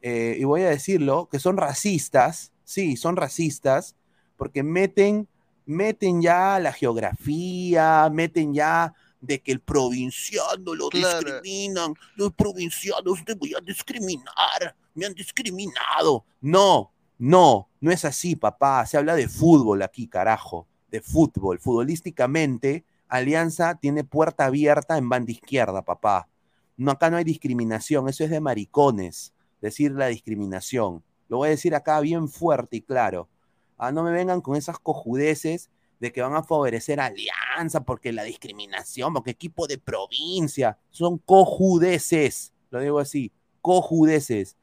eh, 0.00 0.36
y 0.38 0.44
voy 0.44 0.62
a 0.62 0.70
decirlo, 0.70 1.28
que 1.30 1.38
son 1.38 1.56
racistas, 1.56 2.52
sí, 2.64 2.96
son 2.96 3.16
racistas, 3.16 3.96
porque 4.36 4.62
meten, 4.62 5.28
meten 5.66 6.20
ya 6.20 6.58
la 6.58 6.72
geografía, 6.72 8.08
meten 8.12 8.52
ya 8.54 8.94
de 9.20 9.40
que 9.40 9.52
el 9.52 9.60
provinciano 9.60 10.74
lo 10.74 10.88
Claro. 10.88 11.18
discriminan, 11.20 11.94
los 12.16 12.32
provincianos 12.32 13.24
te 13.24 13.34
voy 13.34 13.54
a 13.54 13.60
discriminar, 13.60 14.74
me 14.94 15.06
han 15.06 15.14
discriminado. 15.14 16.24
No, 16.40 16.92
no, 17.18 17.68
no 17.80 17.90
es 17.92 18.04
así, 18.04 18.34
papá. 18.34 18.84
Se 18.86 18.96
habla 18.96 19.14
de 19.14 19.28
fútbol 19.28 19.82
aquí, 19.82 20.08
carajo, 20.08 20.66
de 20.92 21.00
fútbol. 21.00 21.58
Futbolísticamente, 21.58 22.84
Alianza 23.08 23.74
tiene 23.74 24.04
puerta 24.04 24.44
abierta 24.44 24.96
en 24.96 25.08
banda 25.08 25.32
izquierda, 25.32 25.82
papá. 25.82 26.28
No, 26.76 26.92
acá 26.92 27.10
no 27.10 27.16
hay 27.16 27.24
discriminación, 27.24 28.08
eso 28.08 28.22
es 28.24 28.30
de 28.30 28.40
maricones, 28.40 29.32
decir 29.60 29.92
la 29.92 30.06
discriminación. 30.06 31.02
Lo 31.28 31.38
voy 31.38 31.48
a 31.48 31.50
decir 31.50 31.74
acá 31.74 31.98
bien 32.00 32.28
fuerte 32.28 32.76
y 32.76 32.82
claro. 32.82 33.28
Ah, 33.76 33.90
no 33.90 34.04
me 34.04 34.12
vengan 34.12 34.40
con 34.40 34.54
esas 34.54 34.78
cojudeces 34.78 35.70
de 35.98 36.12
que 36.12 36.20
van 36.20 36.34
a 36.34 36.42
favorecer 36.42 37.00
Alianza 37.00 37.84
porque 37.84 38.12
la 38.12 38.24
discriminación, 38.24 39.14
porque 39.14 39.30
equipo 39.30 39.66
de 39.66 39.78
provincia, 39.78 40.78
son 40.90 41.18
cojudeces, 41.18 42.52
lo 42.70 42.80
digo 42.80 42.98
así, 42.98 43.32
cojudeces. 43.60 44.56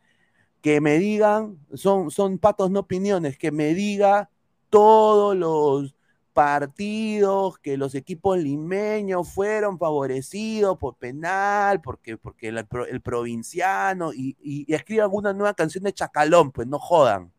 Que 0.61 0.81
me 0.81 0.99
digan, 0.99 1.57
son, 1.73 2.11
son 2.11 2.37
patos 2.37 2.69
no 2.69 2.81
opiniones, 2.81 3.37
que 3.37 3.51
me 3.51 3.73
diga 3.73 4.29
todos 4.69 5.35
los 5.35 5.95
partidos 6.39 7.59
que 7.59 7.75
los 7.75 7.93
equipos 7.95 8.37
limeños 8.37 9.27
fueron 9.27 9.77
favorecidos 9.77 10.77
por 10.77 10.95
penal, 10.95 11.81
porque, 11.81 12.15
porque 12.15 12.47
el, 12.47 12.65
el 12.89 13.01
provinciano, 13.01 14.13
y, 14.13 14.37
y, 14.39 14.63
y 14.65 14.73
escriban 14.73 15.09
una 15.11 15.33
nueva 15.33 15.53
canción 15.53 15.83
de 15.83 15.91
Chacalón, 15.91 16.53
pues 16.53 16.65
no 16.65 16.79
jodan. 16.79 17.29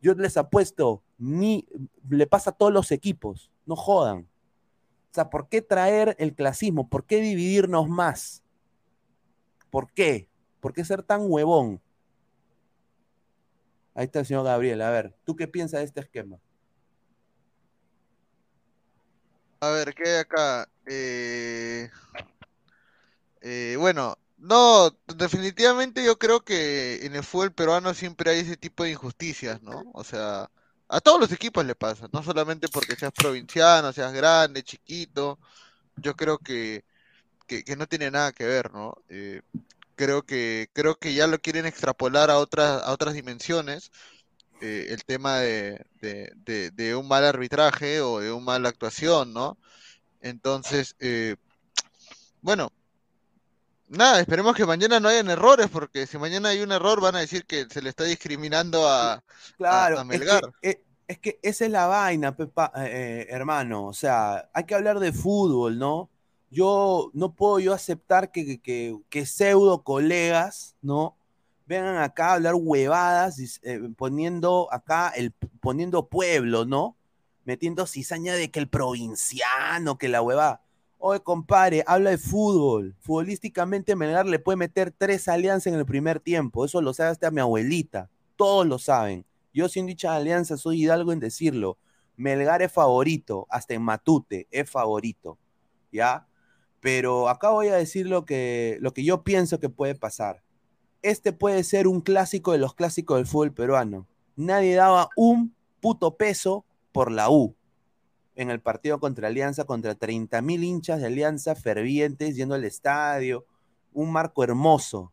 Yo 0.00 0.14
les 0.14 0.36
apuesto, 0.36 1.02
ni 1.18 1.66
le 2.08 2.28
pasa 2.28 2.50
a 2.50 2.52
todos 2.52 2.72
los 2.72 2.92
equipos, 2.92 3.50
no 3.66 3.74
jodan. 3.74 4.28
O 5.10 5.14
sea, 5.14 5.28
¿por 5.28 5.48
qué 5.48 5.60
traer 5.60 6.14
el 6.20 6.32
clasismo? 6.32 6.88
¿Por 6.88 7.06
qué 7.06 7.20
dividirnos 7.20 7.88
más? 7.88 8.44
¿Por 9.68 9.90
qué? 9.90 10.28
¿Por 10.60 10.72
qué 10.72 10.84
ser 10.84 11.02
tan 11.02 11.22
huevón? 11.24 11.82
Ahí 13.94 14.04
está 14.04 14.20
el 14.20 14.26
señor 14.26 14.44
Gabriel. 14.44 14.80
A 14.80 14.90
ver, 14.90 15.16
¿tú 15.24 15.34
qué 15.34 15.48
piensas 15.48 15.80
de 15.80 15.86
este 15.86 16.02
esquema? 16.02 16.38
A 19.66 19.70
ver, 19.70 19.94
¿qué 19.94 20.08
hay 20.08 20.16
acá? 20.20 20.68
Eh, 20.86 21.90
eh, 23.40 23.76
bueno, 23.78 24.16
no, 24.38 24.90
definitivamente 25.06 26.04
yo 26.04 26.18
creo 26.18 26.44
que 26.44 27.04
en 27.04 27.16
el 27.16 27.24
fútbol 27.24 27.52
peruano 27.52 27.94
siempre 27.94 28.30
hay 28.30 28.40
ese 28.40 28.56
tipo 28.56 28.84
de 28.84 28.90
injusticias, 28.92 29.60
¿no? 29.62 29.90
O 29.92 30.04
sea, 30.04 30.48
a 30.88 31.00
todos 31.00 31.20
los 31.20 31.32
equipos 31.32 31.64
le 31.66 31.74
pasa, 31.74 32.08
no 32.12 32.22
solamente 32.22 32.68
porque 32.68 32.94
seas 32.96 33.12
provinciano, 33.12 33.92
seas 33.92 34.12
grande, 34.12 34.62
chiquito. 34.62 35.38
Yo 35.96 36.14
creo 36.16 36.38
que, 36.38 36.84
que, 37.46 37.64
que 37.64 37.76
no 37.76 37.86
tiene 37.88 38.10
nada 38.10 38.32
que 38.32 38.46
ver, 38.46 38.72
¿no? 38.72 38.94
Eh, 39.08 39.42
creo 39.96 40.24
que, 40.24 40.70
creo 40.74 40.96
que 40.98 41.14
ya 41.14 41.26
lo 41.26 41.40
quieren 41.40 41.66
extrapolar 41.66 42.30
a 42.30 42.38
otras, 42.38 42.82
a 42.82 42.92
otras 42.92 43.14
dimensiones. 43.14 43.90
Eh, 44.60 44.86
el 44.90 45.04
tema 45.04 45.38
de, 45.38 45.84
de, 46.00 46.32
de- 46.36 46.70
de 46.72 46.96
un 46.96 47.08
mal 47.08 47.24
arbitraje 47.24 48.00
o 48.00 48.20
de 48.20 48.32
una 48.32 48.44
mala 48.44 48.68
actuación, 48.70 49.32
¿no? 49.34 49.58
Entonces, 50.22 50.96
eh, 51.00 51.36
bueno, 52.42 52.70
nada, 53.88 54.20
esperemos 54.20 54.54
que 54.56 54.66
mañana 54.66 55.00
no 55.00 55.08
hayan 55.08 55.30
errores, 55.30 55.68
porque 55.70 56.06
si 56.06 56.18
mañana 56.18 56.50
hay 56.50 56.60
un 56.60 56.72
error 56.72 57.00
van 57.00 57.16
a 57.16 57.20
decir 57.20 57.44
que 57.46 57.66
se 57.70 57.82
le 57.82 57.90
está 57.90 58.04
discriminando 58.04 58.88
a, 58.88 59.22
Claro, 59.56 59.98
a 59.98 60.04
es 60.10 60.22
Melgar. 60.22 60.40
que, 60.40 60.48
eh, 60.62 60.82
es 61.08 61.18
que 61.18 61.38
esa 61.42 61.64
es 61.64 61.70
la 61.70 61.86
vaina, 61.86 62.36
Pepa, 62.36 62.72
eh, 62.76 63.26
hermano. 63.30 63.86
O 63.86 63.92
sea, 63.92 64.50
hay 64.52 64.64
que 64.64 64.74
hablar 64.74 64.98
de 65.00 65.12
fútbol, 65.12 65.78
¿no? 65.78 66.10
Yo 66.50 67.10
no 67.14 67.34
puedo 67.34 67.58
yo 67.58 67.72
aceptar 67.72 68.30
que, 68.32 68.60
que, 68.60 68.96
que 69.08 69.26
pseudo 69.26 69.82
colegas, 69.82 70.76
¿no? 70.82 71.16
Vengan 71.66 71.96
acá 71.96 72.28
a 72.28 72.34
hablar 72.34 72.54
huevadas, 72.54 73.60
eh, 73.62 73.80
poniendo 73.96 74.68
acá 74.72 75.08
el 75.08 75.32
poniendo 75.32 76.08
pueblo, 76.08 76.64
¿no? 76.64 76.96
Metiendo 77.44 77.86
cizaña 77.86 78.34
de 78.34 78.50
que 78.50 78.60
el 78.60 78.68
provinciano, 78.68 79.98
que 79.98 80.08
la 80.08 80.22
hueva. 80.22 80.62
Oye, 80.98 81.20
compadre, 81.20 81.82
habla 81.86 82.10
de 82.10 82.18
fútbol. 82.18 82.94
Futbolísticamente 83.00 83.96
Melgar 83.96 84.26
le 84.26 84.38
puede 84.38 84.56
meter 84.56 84.92
tres 84.96 85.28
alianzas 85.28 85.72
en 85.72 85.78
el 85.78 85.86
primer 85.86 86.20
tiempo. 86.20 86.64
Eso 86.64 86.80
lo 86.80 86.94
sabe 86.94 87.10
hasta 87.10 87.30
mi 87.30 87.40
abuelita. 87.40 88.10
Todos 88.36 88.66
lo 88.66 88.78
saben. 88.78 89.26
Yo 89.52 89.68
sin 89.68 89.86
dicha 89.86 90.14
alianza 90.14 90.56
soy 90.56 90.82
hidalgo 90.82 91.12
en 91.12 91.20
decirlo. 91.20 91.78
Melgar 92.16 92.62
es 92.62 92.72
favorito, 92.72 93.46
hasta 93.50 93.74
en 93.74 93.82
Matute 93.82 94.46
es 94.50 94.70
favorito. 94.70 95.38
¿Ya? 95.90 96.26
Pero 96.80 97.28
acá 97.28 97.50
voy 97.50 97.68
a 97.68 97.74
decir 97.74 98.06
lo 98.06 98.24
que, 98.24 98.78
lo 98.80 98.92
que 98.94 99.04
yo 99.04 99.24
pienso 99.24 99.58
que 99.58 99.68
puede 99.68 99.94
pasar. 99.94 100.42
Este 101.06 101.32
puede 101.32 101.62
ser 101.62 101.86
un 101.86 102.00
clásico 102.00 102.50
de 102.50 102.58
los 102.58 102.74
clásicos 102.74 103.16
del 103.16 103.28
fútbol 103.28 103.52
peruano. 103.52 104.08
Nadie 104.34 104.74
daba 104.74 105.08
un 105.14 105.54
puto 105.80 106.16
peso 106.16 106.64
por 106.90 107.12
la 107.12 107.30
U 107.30 107.54
en 108.34 108.50
el 108.50 108.60
partido 108.60 108.98
contra 108.98 109.28
Alianza, 109.28 109.66
contra 109.66 109.94
30 109.94 110.42
mil 110.42 110.64
hinchas 110.64 110.98
de 110.98 111.06
Alianza 111.06 111.54
fervientes 111.54 112.34
yendo 112.34 112.56
al 112.56 112.64
estadio. 112.64 113.46
Un 113.92 114.10
marco 114.10 114.42
hermoso, 114.42 115.12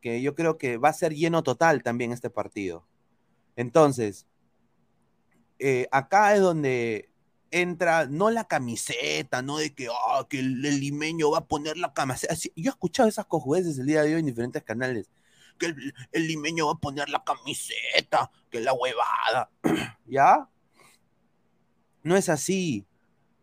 que 0.00 0.22
yo 0.22 0.34
creo 0.34 0.56
que 0.56 0.78
va 0.78 0.88
a 0.88 0.94
ser 0.94 1.14
lleno 1.14 1.42
total 1.42 1.82
también 1.82 2.12
este 2.12 2.30
partido. 2.30 2.86
Entonces, 3.56 4.26
eh, 5.58 5.86
acá 5.92 6.34
es 6.34 6.40
donde 6.40 7.09
entra, 7.50 8.06
no 8.06 8.30
la 8.30 8.44
camiseta, 8.44 9.42
no 9.42 9.58
de 9.58 9.74
que, 9.74 9.88
ah, 9.88 10.26
que 10.28 10.40
el, 10.40 10.60
limeño 10.60 11.30
va 11.30 11.38
a 11.38 11.44
poner 11.46 11.76
la 11.76 11.92
camiseta. 11.92 12.34
Yo 12.34 12.50
he 12.56 12.68
escuchado 12.68 13.08
esas 13.08 13.26
cojudeces 13.26 13.78
el 13.78 13.86
día 13.86 14.02
de 14.02 14.14
hoy 14.14 14.20
en 14.20 14.26
diferentes 14.26 14.62
canales. 14.62 15.10
Que 15.58 15.74
el, 16.12 16.26
limeño 16.26 16.66
va 16.66 16.72
a 16.72 16.78
poner 16.78 17.08
la 17.08 17.22
camiseta, 17.24 18.30
que 18.50 18.60
la 18.60 18.72
huevada. 18.72 19.50
¿Ya? 20.06 20.48
No 22.02 22.16
es 22.16 22.28
así. 22.28 22.86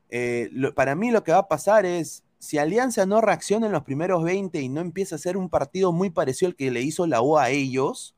Eh, 0.10 0.50
para 0.76 0.96
mí 0.96 1.12
lo 1.12 1.24
que 1.24 1.32
va 1.32 1.40
a 1.40 1.48
pasar 1.48 1.86
es, 1.86 2.24
si 2.40 2.58
Alianza 2.58 3.06
no 3.06 3.22
reacciona 3.22 3.68
en 3.68 3.72
los 3.72 3.84
primeros 3.84 4.24
20 4.24 4.62
y 4.62 4.70
no 4.70 4.82
empieza 4.82 5.16
a 5.16 5.18
hacer 5.18 5.38
un 5.38 5.50
partido 5.50 5.92
muy 5.92 6.10
parecido 6.10 6.50
al 6.50 6.56
que 6.56 6.72
le 6.72 6.82
hizo 6.82 7.06
la 7.08 7.22
U 7.22 7.38
a 7.38 7.50
ellos, 7.50 8.16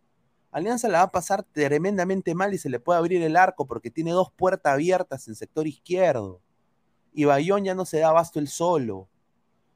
Alianza 0.52 0.88
la 0.88 1.00
va 1.00 1.04
a 1.06 1.12
pasar 1.12 1.44
tremendamente 1.44 2.34
mal 2.34 2.54
y 2.54 2.58
se 2.58 2.70
le 2.70 2.80
puede 2.80 2.98
abrir 2.98 3.22
el 3.22 3.36
arco 3.36 3.68
porque 3.68 3.92
tiene 3.92 4.12
dos 4.12 4.32
puertas 4.32 4.74
abiertas 4.74 5.28
en 5.28 5.36
sector 5.36 5.68
izquierdo. 5.68 6.42
Y 7.14 7.26
Bayón 7.26 7.66
ya 7.66 7.76
no 7.76 7.86
se 7.86 8.00
da 8.00 8.10
abasto 8.10 8.40
el 8.40 8.48
solo. 8.48 9.08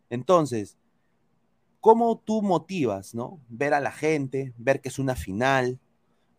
Entonces, 0.09 0.77
¿cómo 1.79 2.17
tú 2.17 2.41
motivas, 2.41 3.13
no? 3.13 3.39
Ver 3.49 3.73
a 3.73 3.79
la 3.79 3.91
gente, 3.91 4.53
ver 4.57 4.81
que 4.81 4.89
es 4.89 4.97
una 4.97 5.15
final. 5.15 5.79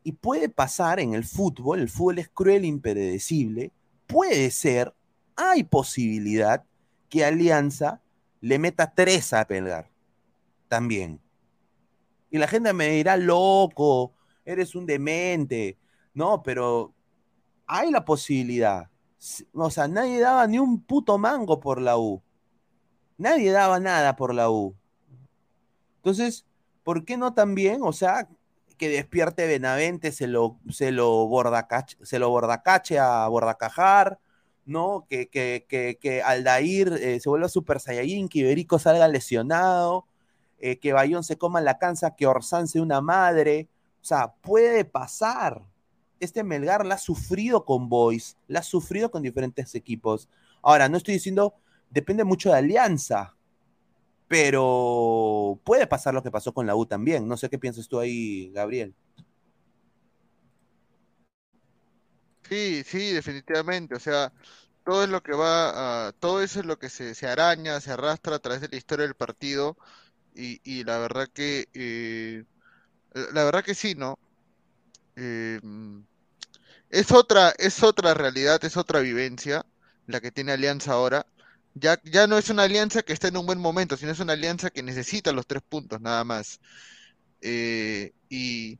Y 0.02 0.12
puede 0.12 0.48
pasar 0.48 0.98
en 0.98 1.14
el 1.14 1.24
fútbol, 1.24 1.80
el 1.80 1.88
fútbol 1.88 2.18
es 2.18 2.28
cruel 2.28 2.64
e 2.64 2.68
impredecible. 2.68 3.72
Puede 4.06 4.50
ser, 4.50 4.94
hay 5.36 5.64
posibilidad 5.64 6.64
que 7.08 7.24
Alianza 7.24 8.02
le 8.40 8.58
meta 8.58 8.92
tres 8.94 9.32
a 9.32 9.46
Pelgar. 9.46 9.90
También. 10.68 11.20
Y 12.30 12.38
la 12.38 12.48
gente 12.48 12.72
me 12.72 12.88
dirá, 12.88 13.16
loco, 13.16 14.12
eres 14.44 14.74
un 14.74 14.86
demente. 14.86 15.78
No, 16.12 16.42
pero 16.42 16.94
hay 17.66 17.90
la 17.90 18.04
posibilidad. 18.04 18.90
O 19.52 19.70
sea, 19.70 19.88
nadie 19.88 20.20
daba 20.20 20.46
ni 20.46 20.58
un 20.58 20.82
puto 20.82 21.18
mango 21.18 21.60
por 21.60 21.80
la 21.80 21.96
U. 21.98 22.22
Nadie 23.16 23.52
daba 23.52 23.80
nada 23.80 24.16
por 24.16 24.34
la 24.34 24.50
U. 24.50 24.76
Entonces, 25.96 26.44
¿por 26.82 27.04
qué 27.04 27.16
no 27.16 27.32
también? 27.32 27.80
O 27.82 27.92
sea, 27.92 28.28
que 28.76 28.88
despierte 28.88 29.46
Benavente, 29.46 30.12
se 30.12 30.26
lo, 30.26 30.58
se 30.68 30.92
lo, 30.92 31.26
bordacache, 31.26 31.96
se 32.02 32.18
lo 32.18 32.28
bordacache 32.28 32.98
a 32.98 33.26
Bordacajar, 33.28 34.18
¿no? 34.66 35.06
Que, 35.08 35.28
que, 35.28 35.64
que, 35.68 35.98
que 36.00 36.22
Aldair 36.22 36.92
eh, 37.00 37.20
se 37.20 37.28
vuelva 37.28 37.48
Super 37.48 37.80
Saiyajin, 37.80 38.28
que 38.28 38.40
Iberico 38.40 38.78
salga 38.78 39.08
lesionado, 39.08 40.06
eh, 40.58 40.78
que 40.78 40.92
Bayón 40.92 41.24
se 41.24 41.38
coma 41.38 41.60
la 41.60 41.78
cansa, 41.78 42.14
que 42.16 42.26
Orsán 42.26 42.68
sea 42.68 42.82
una 42.82 43.00
madre. 43.00 43.68
O 44.04 44.06
sea, 44.06 44.34
puede 44.42 44.84
pasar. 44.84 45.62
Este 46.20 46.44
Melgar 46.44 46.84
la 46.84 46.96
ha 46.96 46.98
sufrido 46.98 47.64
con 47.64 47.88
Boys, 47.88 48.36
la 48.48 48.60
ha 48.60 48.62
sufrido 48.62 49.10
con 49.10 49.22
diferentes 49.22 49.74
equipos. 49.74 50.28
Ahora, 50.62 50.90
no 50.90 50.98
estoy 50.98 51.14
diciendo, 51.14 51.54
depende 51.88 52.22
mucho 52.22 52.50
de 52.50 52.58
Alianza, 52.58 53.34
pero 54.28 55.58
puede 55.64 55.86
pasar 55.86 56.12
lo 56.12 56.22
que 56.22 56.30
pasó 56.30 56.52
con 56.52 56.66
la 56.66 56.76
U 56.76 56.84
también. 56.84 57.26
No 57.26 57.38
sé 57.38 57.48
qué 57.48 57.58
piensas 57.58 57.88
tú 57.88 57.98
ahí, 57.98 58.50
Gabriel. 58.52 58.94
Sí, 62.48 62.82
sí, 62.84 63.12
definitivamente. 63.12 63.94
O 63.94 64.00
sea, 64.00 64.32
todo 64.84 65.04
es 65.04 65.08
lo 65.10 65.22
que 65.22 65.32
va 65.34 66.12
todo 66.20 66.42
eso 66.42 66.60
es 66.60 66.66
lo 66.66 66.78
que 66.78 66.90
se, 66.90 67.14
se 67.14 67.26
araña, 67.26 67.80
se 67.80 67.92
arrastra 67.92 68.36
a 68.36 68.38
través 68.40 68.60
de 68.60 68.68
la 68.68 68.76
historia 68.76 69.06
del 69.06 69.14
partido. 69.16 69.76
Y, 70.34 70.60
y 70.64 70.84
la 70.84 70.98
verdad 70.98 71.28
que, 71.32 71.68
eh, 71.74 72.44
la 73.14 73.44
verdad 73.44 73.64
que 73.64 73.74
sí, 73.74 73.94
¿no? 73.94 74.18
Eh, 75.16 75.60
es 76.90 77.12
otra, 77.12 77.54
es 77.58 77.82
otra 77.82 78.14
realidad, 78.14 78.64
es 78.64 78.76
otra 78.76 79.00
vivencia 79.00 79.64
la 80.06 80.20
que 80.20 80.30
tiene 80.32 80.52
Alianza 80.52 80.92
ahora. 80.92 81.26
Ya, 81.74 81.98
ya 82.04 82.26
no 82.28 82.38
es 82.38 82.50
una 82.50 82.62
alianza 82.64 83.02
que 83.02 83.12
está 83.12 83.28
en 83.28 83.36
un 83.36 83.46
buen 83.46 83.58
momento, 83.58 83.96
sino 83.96 84.12
es 84.12 84.20
una 84.20 84.34
alianza 84.34 84.70
que 84.70 84.82
necesita 84.84 85.32
los 85.32 85.46
tres 85.46 85.62
puntos, 85.68 86.00
nada 86.00 86.22
más. 86.22 86.60
Eh, 87.42 88.12
y, 88.28 88.78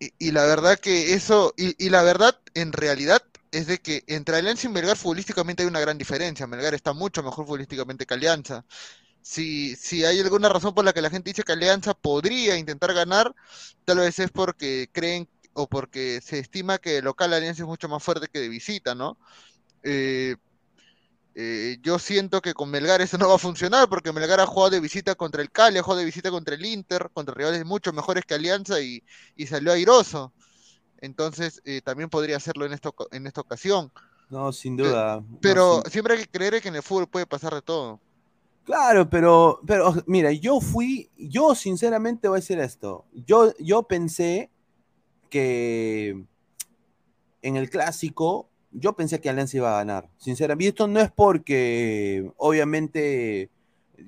y, 0.00 0.12
y 0.18 0.32
la 0.32 0.44
verdad 0.46 0.78
que 0.80 1.14
eso, 1.14 1.54
y, 1.56 1.74
y 1.84 1.90
la 1.90 2.02
verdad 2.02 2.38
en 2.54 2.72
realidad 2.72 3.22
es 3.52 3.66
de 3.68 3.78
que 3.80 4.04
entre 4.08 4.36
Alianza 4.36 4.68
y 4.68 4.70
Melgar 4.72 4.96
futbolísticamente 4.96 5.62
hay 5.64 5.68
una 5.68 5.80
gran 5.80 5.98
diferencia. 5.98 6.46
Melgar 6.46 6.74
está 6.74 6.92
mucho 6.94 7.22
mejor 7.22 7.46
futbolísticamente 7.46 8.06
que 8.06 8.14
Alianza. 8.14 8.64
Si, 9.28 9.76
si 9.76 10.04
hay 10.06 10.20
alguna 10.20 10.48
razón 10.48 10.74
por 10.74 10.84
la 10.84 10.92
que 10.94 11.02
la 11.02 11.10
gente 11.10 11.30
dice 11.30 11.42
que 11.42 11.52
Alianza 11.52 11.92
podría 11.94 12.56
intentar 12.56 12.94
ganar, 12.94 13.34
tal 13.84 13.98
vez 13.98 14.18
es 14.18 14.30
porque 14.30 14.88
creen 14.92 15.28
o 15.52 15.68
porque 15.68 16.20
se 16.22 16.38
estima 16.38 16.78
que 16.78 16.98
el 16.98 17.04
local 17.04 17.32
Alianza 17.34 17.62
es 17.62 17.68
mucho 17.68 17.88
más 17.88 18.02
fuerte 18.02 18.28
que 18.32 18.40
de 18.40 18.48
visita, 18.48 18.94
¿no? 18.94 19.18
Eh, 19.84 20.36
eh, 21.34 21.78
yo 21.82 21.98
siento 21.98 22.40
que 22.42 22.54
con 22.54 22.70
Melgar 22.70 23.00
eso 23.00 23.16
no 23.18 23.28
va 23.28 23.36
a 23.36 23.38
funcionar 23.38 23.88
porque 23.88 24.12
Melgar 24.12 24.40
ha 24.40 24.46
jugado 24.46 24.70
de 24.70 24.80
visita 24.80 25.14
contra 25.14 25.42
el 25.42 25.50
Cali, 25.52 25.78
ha 25.78 25.82
jugado 25.82 26.00
de 26.00 26.06
visita 26.06 26.30
contra 26.30 26.54
el 26.56 26.64
Inter, 26.66 27.10
contra 27.12 27.34
rivales 27.34 27.64
mucho 27.64 27.92
mejores 27.92 28.24
que 28.26 28.34
Alianza 28.34 28.80
y, 28.80 29.04
y 29.36 29.46
salió 29.46 29.72
airoso. 29.72 30.34
Entonces 30.98 31.62
eh, 31.64 31.82
también 31.82 32.10
podría 32.10 32.36
hacerlo 32.38 32.66
en 32.66 32.72
esta, 32.74 32.90
oca- 32.90 33.06
en 33.12 33.26
esta 33.26 33.40
ocasión. 33.42 33.92
No, 34.30 34.52
sin 34.52 34.76
duda. 34.76 35.22
Pero 35.40 35.60
No, 35.62 35.62
sin- 35.62 35.84
siempre 35.90 36.14
hay 36.14 36.20
que 36.24 36.30
creer 36.30 36.60
que 36.62 36.68
en 36.68 36.76
el 36.76 36.82
fútbol 36.82 37.08
puede 37.08 37.26
pasar 37.26 37.54
de 37.54 37.62
todo. 37.62 38.00
Claro, 38.68 39.08
pero, 39.08 39.62
pero 39.66 39.94
mira, 40.06 40.30
yo 40.30 40.60
fui, 40.60 41.10
yo 41.16 41.54
sinceramente 41.54 42.28
voy 42.28 42.36
a 42.36 42.40
decir 42.40 42.58
esto. 42.58 43.06
Yo, 43.14 43.54
yo 43.58 43.84
pensé 43.84 44.50
que 45.30 46.22
en 47.40 47.56
el 47.56 47.70
clásico, 47.70 48.50
yo 48.70 48.92
pensé 48.94 49.22
que 49.22 49.30
Alianza 49.30 49.56
iba 49.56 49.72
a 49.72 49.78
ganar. 49.78 50.10
Sinceramente, 50.18 50.68
esto 50.68 50.86
no 50.86 51.00
es 51.00 51.10
porque, 51.10 52.30
obviamente, 52.36 53.48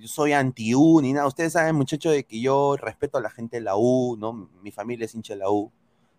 soy 0.04 0.34
anti-U 0.34 1.00
ni 1.00 1.14
nada. 1.14 1.26
Ustedes 1.26 1.54
saben, 1.54 1.74
muchachos, 1.74 2.12
de 2.12 2.24
que 2.24 2.38
yo 2.38 2.76
respeto 2.76 3.16
a 3.16 3.22
la 3.22 3.30
gente 3.30 3.56
de 3.56 3.62
la 3.62 3.78
U, 3.78 4.18
¿no? 4.18 4.50
Mi 4.62 4.72
familia 4.72 5.06
es 5.06 5.14
hincha 5.14 5.32
de 5.32 5.38
la 5.40 5.50
U. 5.50 5.72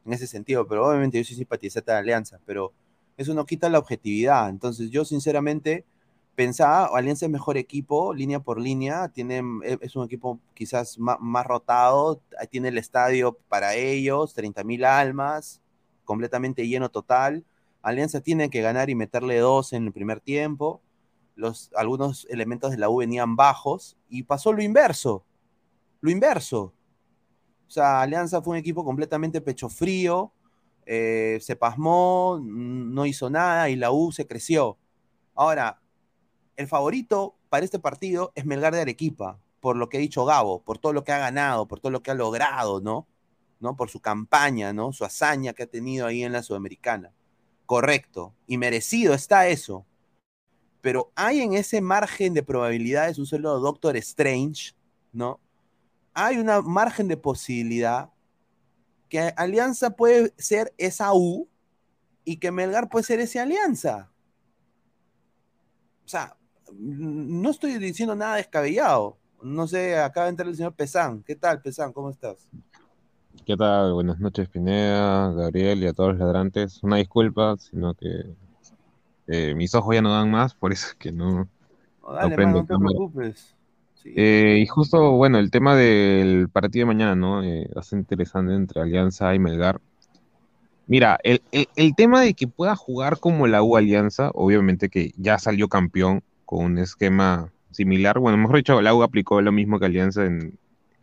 en 0.04 0.14
ese 0.14 0.26
sentido, 0.26 0.66
pero 0.68 0.88
obviamente 0.90 1.20
yo 1.20 1.24
soy 1.24 1.36
simpatizante 1.36 1.92
de 1.92 1.98
Alianza, 2.00 2.40
pero 2.48 2.74
eso 3.18 3.36
no 3.36 3.46
quita 3.46 3.70
la 3.70 3.78
objetividad. 3.78 4.50
Entonces 4.50 4.90
yo 4.90 5.06
sinceramente 5.06 5.86
pensaba, 6.36 6.86
Alianza 6.98 7.26
es 7.26 7.32
mejor 7.32 7.58
equipo, 7.58 8.14
línea 8.14 8.40
por 8.40 8.60
línea, 8.60 9.10
tiene, 9.10 9.42
e, 9.64 9.78
es 9.82 9.96
un 9.96 10.06
equipo 10.06 10.40
quizás 10.54 10.98
más, 11.00 11.18
más 11.20 11.46
rotado, 11.46 12.22
tiene 12.50 12.70
el 12.70 12.78
estadio 12.78 13.38
para 13.48 13.76
ellos, 13.76 14.34
30 14.34 14.64
mil 14.64 14.86
almas, 14.86 15.62
completamente 16.06 16.68
lleno 16.68 16.90
total. 16.90 17.46
Alianza 17.82 18.22
tiene 18.22 18.50
que 18.50 18.62
ganar 18.62 18.90
y 18.90 18.96
meterle 18.96 19.40
dos 19.40 19.74
en 19.74 19.86
el 19.86 19.94
primer 19.94 20.20
tiempo. 20.20 20.82
Los, 21.36 21.72
algunos 21.76 22.28
elementos 22.30 22.72
de 22.72 22.78
la 22.78 22.90
U 22.90 22.98
venían 22.98 23.36
bajos 23.36 23.98
y 24.10 24.24
pasó 24.24 24.54
lo 24.54 24.62
inverso. 24.62 25.26
Lo 26.02 26.12
inverso. 26.12 26.74
O 27.68 27.72
sea, 27.72 28.02
Alianza 28.02 28.42
fue 28.42 28.52
un 28.52 28.58
equipo 28.58 28.84
completamente 28.84 29.40
pecho 29.40 29.70
frío, 29.70 30.34
eh, 30.86 31.40
se 31.42 31.56
pasmó, 31.56 32.40
no 32.44 33.06
hizo 33.06 33.30
nada 33.30 33.70
y 33.70 33.78
la 33.78 33.92
U 33.92 34.12
se 34.12 34.28
creció. 34.28 34.78
Ahora, 35.34 35.81
el 36.62 36.68
favorito 36.68 37.36
para 37.50 37.66
este 37.66 37.80
partido 37.80 38.32
es 38.36 38.46
Melgar 38.46 38.74
de 38.74 38.82
Arequipa, 38.82 39.40
por 39.60 39.76
lo 39.76 39.90
que 39.90 39.98
ha 39.98 40.00
dicho 40.00 40.26
Gabo, 40.26 40.64
por 40.64 40.78
todo 40.78 40.94
lo 40.94 41.04
que 41.04 41.12
ha 41.12 41.20
ganado, 41.20 41.68
por 41.68 41.80
todo 41.80 41.92
lo 41.92 42.02
que 42.02 42.12
ha 42.12 42.16
logrado, 42.16 42.82
¿no? 42.82 43.08
¿No? 43.60 43.76
Por 43.76 43.90
su 43.90 44.00
campaña, 44.00 44.74
¿no? 44.74 44.94
Su 44.94 45.06
hazaña 45.06 45.54
que 45.54 45.64
ha 45.64 45.68
tenido 45.68 46.08
ahí 46.08 46.24
en 46.24 46.32
la 46.32 46.42
Sudamericana. 46.42 47.14
Correcto. 47.66 48.34
Y 48.48 48.58
merecido 48.58 49.14
está 49.14 49.48
eso. 49.48 49.86
Pero 50.82 51.12
hay 51.16 51.42
en 51.42 51.54
ese 51.54 51.80
margen 51.80 52.34
de 52.34 52.44
probabilidades 52.44 53.20
un 53.20 53.28
solo 53.28 53.60
Doctor 53.60 53.96
Strange, 53.98 54.74
¿no? 55.12 55.40
Hay 56.14 56.38
una 56.38 56.62
margen 56.62 57.08
de 57.08 57.18
posibilidad 57.18 58.10
que 59.10 59.34
Alianza 59.38 59.92
puede 59.92 60.34
ser 60.38 60.74
esa 60.78 61.14
U 61.14 61.48
y 62.24 62.38
que 62.38 62.52
Melgar 62.52 62.90
puede 62.90 63.04
ser 63.04 63.20
esa 63.20 63.44
Alianza. 63.44 64.12
O 66.06 66.08
sea, 66.08 66.36
no 66.78 67.50
estoy 67.50 67.78
diciendo 67.78 68.16
nada 68.16 68.36
descabellado. 68.38 69.18
No 69.42 69.68
sé, 69.68 69.98
acaba 69.98 70.26
de 70.26 70.32
entrar 70.32 70.50
el 70.50 70.56
señor 70.56 70.74
Pesán. 70.74 71.24
¿Qué 71.24 71.36
tal, 71.36 71.62
Pesán? 71.62 71.94
¿Cómo 71.94 72.10
estás? 72.10 72.48
¿Qué 73.46 73.58
tal? 73.58 73.94
Buenas 73.94 74.20
noches, 74.20 74.48
Pineda, 74.50 75.32
Gabriel 75.32 75.84
y 75.84 75.88
a 75.88 75.94
todos 75.94 76.12
los 76.12 76.20
ladrantes. 76.20 76.82
Una 76.84 76.98
disculpa, 76.98 77.56
sino 77.58 77.94
que 77.96 78.36
eh, 79.28 79.56
mis 79.56 79.74
ojos 79.74 79.96
ya 79.96 80.02
no 80.02 80.12
dan 80.14 80.30
más, 80.30 80.54
por 80.54 80.72
eso 80.72 80.88
es 80.88 80.96
que 80.96 81.12
no, 81.12 81.48
Oh, 82.02 82.14
dale, 82.14 82.30
no 82.32 82.36
prendo 82.36 82.58
man, 82.58 82.68
no 82.68 82.78
te 82.78 82.84
preocupes. 82.84 83.56
Sí. 83.96 84.14
Eh, 84.16 84.60
y 84.62 84.66
justo, 84.68 85.12
bueno, 85.12 85.38
el 85.38 85.52
tema 85.52 85.76
del 85.76 86.50
partido 86.50 86.84
de 86.84 86.94
mañana, 86.94 87.16
¿no? 87.16 87.44
Eh, 87.44 87.70
interesante 87.94 88.54
entre 88.56 88.82
Alianza 88.82 89.34
y 89.36 89.40
Melgar. 89.40 89.80
Mira, 90.88 91.20
el, 91.24 91.42
el- 91.52 91.70
el 91.76 91.96
tema 91.96 92.22
de 92.22 92.34
que 92.34 92.48
pueda 92.48 92.76
jugar 92.76 93.20
como 93.20 93.48
la 93.48 93.64
U 93.64 93.78
Alianza, 93.78 94.32
obviamente 94.34 94.90
que 94.90 95.12
ya 95.18 95.38
salió 95.40 95.70
campeón 95.70 96.24
con 96.52 96.66
un 96.66 96.78
esquema 96.80 97.50
similar. 97.72 98.20
Bueno, 98.20 98.38
mejor 98.38 98.58
dicho, 98.58 98.82
la 98.82 98.94
U 98.94 99.04
aplicó 99.04 99.42
lo 99.42 99.54
mismo 99.54 99.80
que 99.80 99.86
Alianza 99.86 100.26
en, 100.26 100.60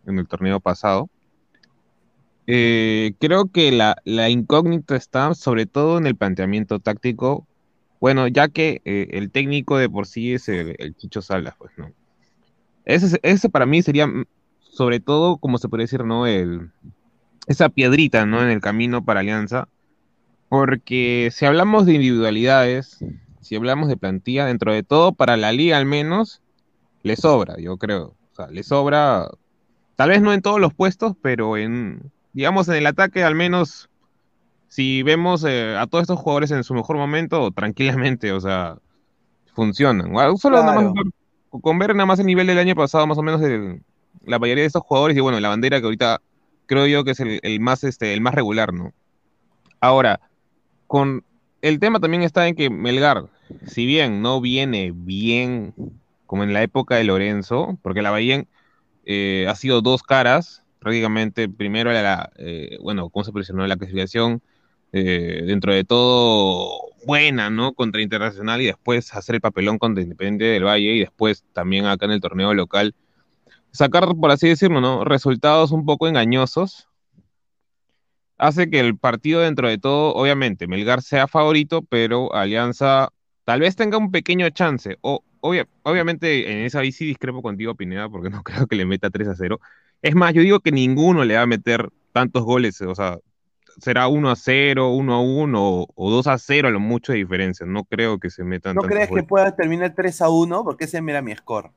en 0.06 0.18
el 0.18 0.28
torneo 0.28 0.60
pasado. 0.60 1.08
Eh, 2.46 3.14
creo 3.18 3.46
que 3.46 3.72
la, 3.72 3.96
la 4.04 4.28
incógnita 4.28 4.94
está 4.94 5.34
sobre 5.34 5.64
todo 5.64 5.96
en 5.96 6.06
el 6.06 6.16
planteamiento 6.16 6.80
táctico. 6.80 7.46
Bueno, 7.98 8.28
ya 8.28 8.48
que 8.48 8.82
eh, 8.84 9.08
el 9.12 9.30
técnico 9.30 9.78
de 9.78 9.88
por 9.88 10.06
sí 10.06 10.34
es 10.34 10.50
el, 10.50 10.76
el 10.78 10.94
Chicho 10.94 11.22
Salas, 11.22 11.54
pues, 11.58 11.72
¿no? 11.78 11.92
Ese, 12.84 13.18
ese 13.22 13.48
para 13.48 13.64
mí 13.64 13.80
sería, 13.80 14.06
mm, 14.06 14.26
sobre 14.60 15.00
todo, 15.00 15.38
como 15.38 15.56
se 15.56 15.70
puede 15.70 15.84
decir, 15.84 16.04
¿no? 16.04 16.26
El, 16.26 16.70
esa 17.46 17.70
piedrita, 17.70 18.26
¿no? 18.26 18.42
En 18.42 18.50
el 18.50 18.60
camino 18.60 19.02
para 19.02 19.20
Alianza. 19.20 19.66
Porque 20.50 21.30
si 21.32 21.46
hablamos 21.46 21.86
de 21.86 21.94
individualidades, 21.94 23.02
si 23.48 23.56
hablamos 23.56 23.88
de 23.88 23.96
plantilla, 23.96 24.44
dentro 24.44 24.74
de 24.74 24.82
todo, 24.82 25.12
para 25.12 25.38
la 25.38 25.52
liga 25.52 25.78
al 25.78 25.86
menos, 25.86 26.42
le 27.02 27.16
sobra, 27.16 27.56
yo 27.58 27.78
creo. 27.78 28.14
O 28.32 28.36
sea, 28.36 28.48
le 28.48 28.62
sobra, 28.62 29.30
tal 29.96 30.10
vez 30.10 30.20
no 30.20 30.34
en 30.34 30.42
todos 30.42 30.60
los 30.60 30.74
puestos, 30.74 31.14
pero 31.22 31.56
en, 31.56 32.12
digamos, 32.34 32.68
en 32.68 32.74
el 32.74 32.86
ataque 32.86 33.24
al 33.24 33.34
menos, 33.34 33.88
si 34.68 35.02
vemos 35.02 35.44
eh, 35.48 35.74
a 35.78 35.86
todos 35.86 36.02
estos 36.02 36.18
jugadores 36.18 36.50
en 36.50 36.62
su 36.62 36.74
mejor 36.74 36.98
momento, 36.98 37.50
tranquilamente, 37.52 38.32
o 38.32 38.40
sea, 38.40 38.76
funcionan. 39.54 40.12
Solo 40.36 40.62
nada 40.62 40.82
más 40.82 40.92
con 41.48 41.78
ver 41.78 41.94
nada 41.94 42.04
más 42.04 42.18
el 42.18 42.26
nivel 42.26 42.48
del 42.48 42.58
año 42.58 42.74
pasado, 42.74 43.06
más 43.06 43.16
o 43.16 43.22
menos, 43.22 43.40
la 44.26 44.38
mayoría 44.38 44.62
de 44.62 44.66
estos 44.66 44.82
jugadores, 44.82 45.16
y 45.16 45.20
bueno, 45.20 45.40
la 45.40 45.48
bandera 45.48 45.80
que 45.80 45.86
ahorita 45.86 46.20
creo 46.66 46.86
yo 46.86 47.02
que 47.02 47.12
es 47.12 47.20
el, 47.20 47.40
el 47.42 47.60
más, 47.60 47.82
este, 47.82 48.12
el 48.12 48.20
más 48.20 48.34
regular, 48.34 48.74
¿no? 48.74 48.92
Ahora, 49.80 50.20
con 50.86 51.24
el 51.62 51.78
tema 51.78 51.98
también 51.98 52.22
está 52.22 52.46
en 52.46 52.54
que 52.54 52.68
Melgar, 52.68 53.24
si 53.66 53.86
bien 53.86 54.22
no 54.22 54.40
viene 54.40 54.92
bien 54.94 55.74
como 56.26 56.44
en 56.44 56.52
la 56.52 56.62
época 56.62 56.96
de 56.96 57.04
Lorenzo, 57.04 57.78
porque 57.82 58.02
la 58.02 58.10
Bahía 58.10 58.44
eh, 59.06 59.46
ha 59.48 59.54
sido 59.54 59.80
dos 59.80 60.02
caras, 60.02 60.62
prácticamente 60.78 61.48
primero 61.48 61.92
la, 61.92 62.30
eh, 62.36 62.78
bueno, 62.82 63.08
cómo 63.10 63.24
se 63.24 63.32
en 63.50 63.68
la 63.68 63.76
clasificación, 63.76 64.42
eh, 64.92 65.42
dentro 65.46 65.72
de 65.72 65.84
todo 65.84 66.80
buena, 67.06 67.50
¿no? 67.50 67.74
Contra 67.74 68.02
Internacional 68.02 68.60
y 68.60 68.66
después 68.66 69.14
hacer 69.14 69.36
el 69.36 69.40
papelón 69.40 69.78
contra 69.78 70.02
Independiente 70.02 70.44
del 70.44 70.64
Valle 70.64 70.94
y 70.94 71.00
después 71.00 71.44
también 71.52 71.86
acá 71.86 72.06
en 72.06 72.12
el 72.12 72.20
torneo 72.20 72.54
local 72.54 72.94
sacar, 73.70 74.06
por 74.16 74.30
así 74.30 74.48
decirlo, 74.48 74.80
¿no? 74.80 75.04
Resultados 75.04 75.70
un 75.72 75.84
poco 75.84 76.08
engañosos 76.08 76.88
hace 78.38 78.70
que 78.70 78.80
el 78.80 78.96
partido 78.96 79.40
dentro 79.40 79.68
de 79.68 79.78
todo, 79.78 80.14
obviamente, 80.14 80.66
Melgar 80.66 81.02
sea 81.02 81.26
favorito, 81.26 81.82
pero 81.82 82.34
Alianza 82.34 83.10
tal 83.48 83.60
vez 83.60 83.76
tenga 83.76 83.96
un 83.96 84.10
pequeño 84.10 84.50
chance. 84.50 84.98
O, 85.00 85.24
obvia- 85.40 85.66
obviamente, 85.82 86.52
en 86.52 86.58
esa 86.66 86.80
ahí 86.80 86.92
sí 86.92 87.06
discrepo 87.06 87.40
contigo, 87.40 87.74
Pineda, 87.74 88.06
porque 88.10 88.28
no 88.42 88.42
creo 88.42 88.66
que 88.66 88.76
le 88.76 88.84
meta 88.84 89.08
3 89.08 89.26
a 89.26 89.34
0. 89.34 89.58
Es 90.02 90.14
más, 90.14 90.34
yo 90.34 90.42
digo 90.42 90.60
que 90.60 90.70
ninguno 90.70 91.24
le 91.24 91.34
va 91.34 91.40
a 91.42 91.46
meter 91.46 91.88
tantos 92.12 92.42
goles, 92.44 92.78
o 92.82 92.94
sea, 92.94 93.18
será 93.80 94.06
1 94.08 94.30
a 94.30 94.36
0, 94.36 94.90
1 94.90 95.14
a 95.14 95.20
1 95.22 95.62
o, 95.62 95.86
o 95.94 96.10
2 96.10 96.26
a 96.26 96.36
0 96.36 96.68
a 96.68 96.70
lo 96.70 96.78
mucho 96.78 97.12
de 97.12 97.18
diferencia. 97.20 97.64
No 97.64 97.84
creo 97.84 98.18
que 98.18 98.28
se 98.28 98.44
metan 98.44 98.76
¿No 98.76 98.82
crees 98.82 99.06
que 99.06 99.12
goles. 99.12 99.26
pueda 99.26 99.56
terminar 99.56 99.94
3 99.96 100.20
a 100.20 100.28
1? 100.28 100.62
Porque 100.62 100.84
ese 100.84 100.98
era 100.98 101.22
mi 101.22 101.34
score. 101.34 101.70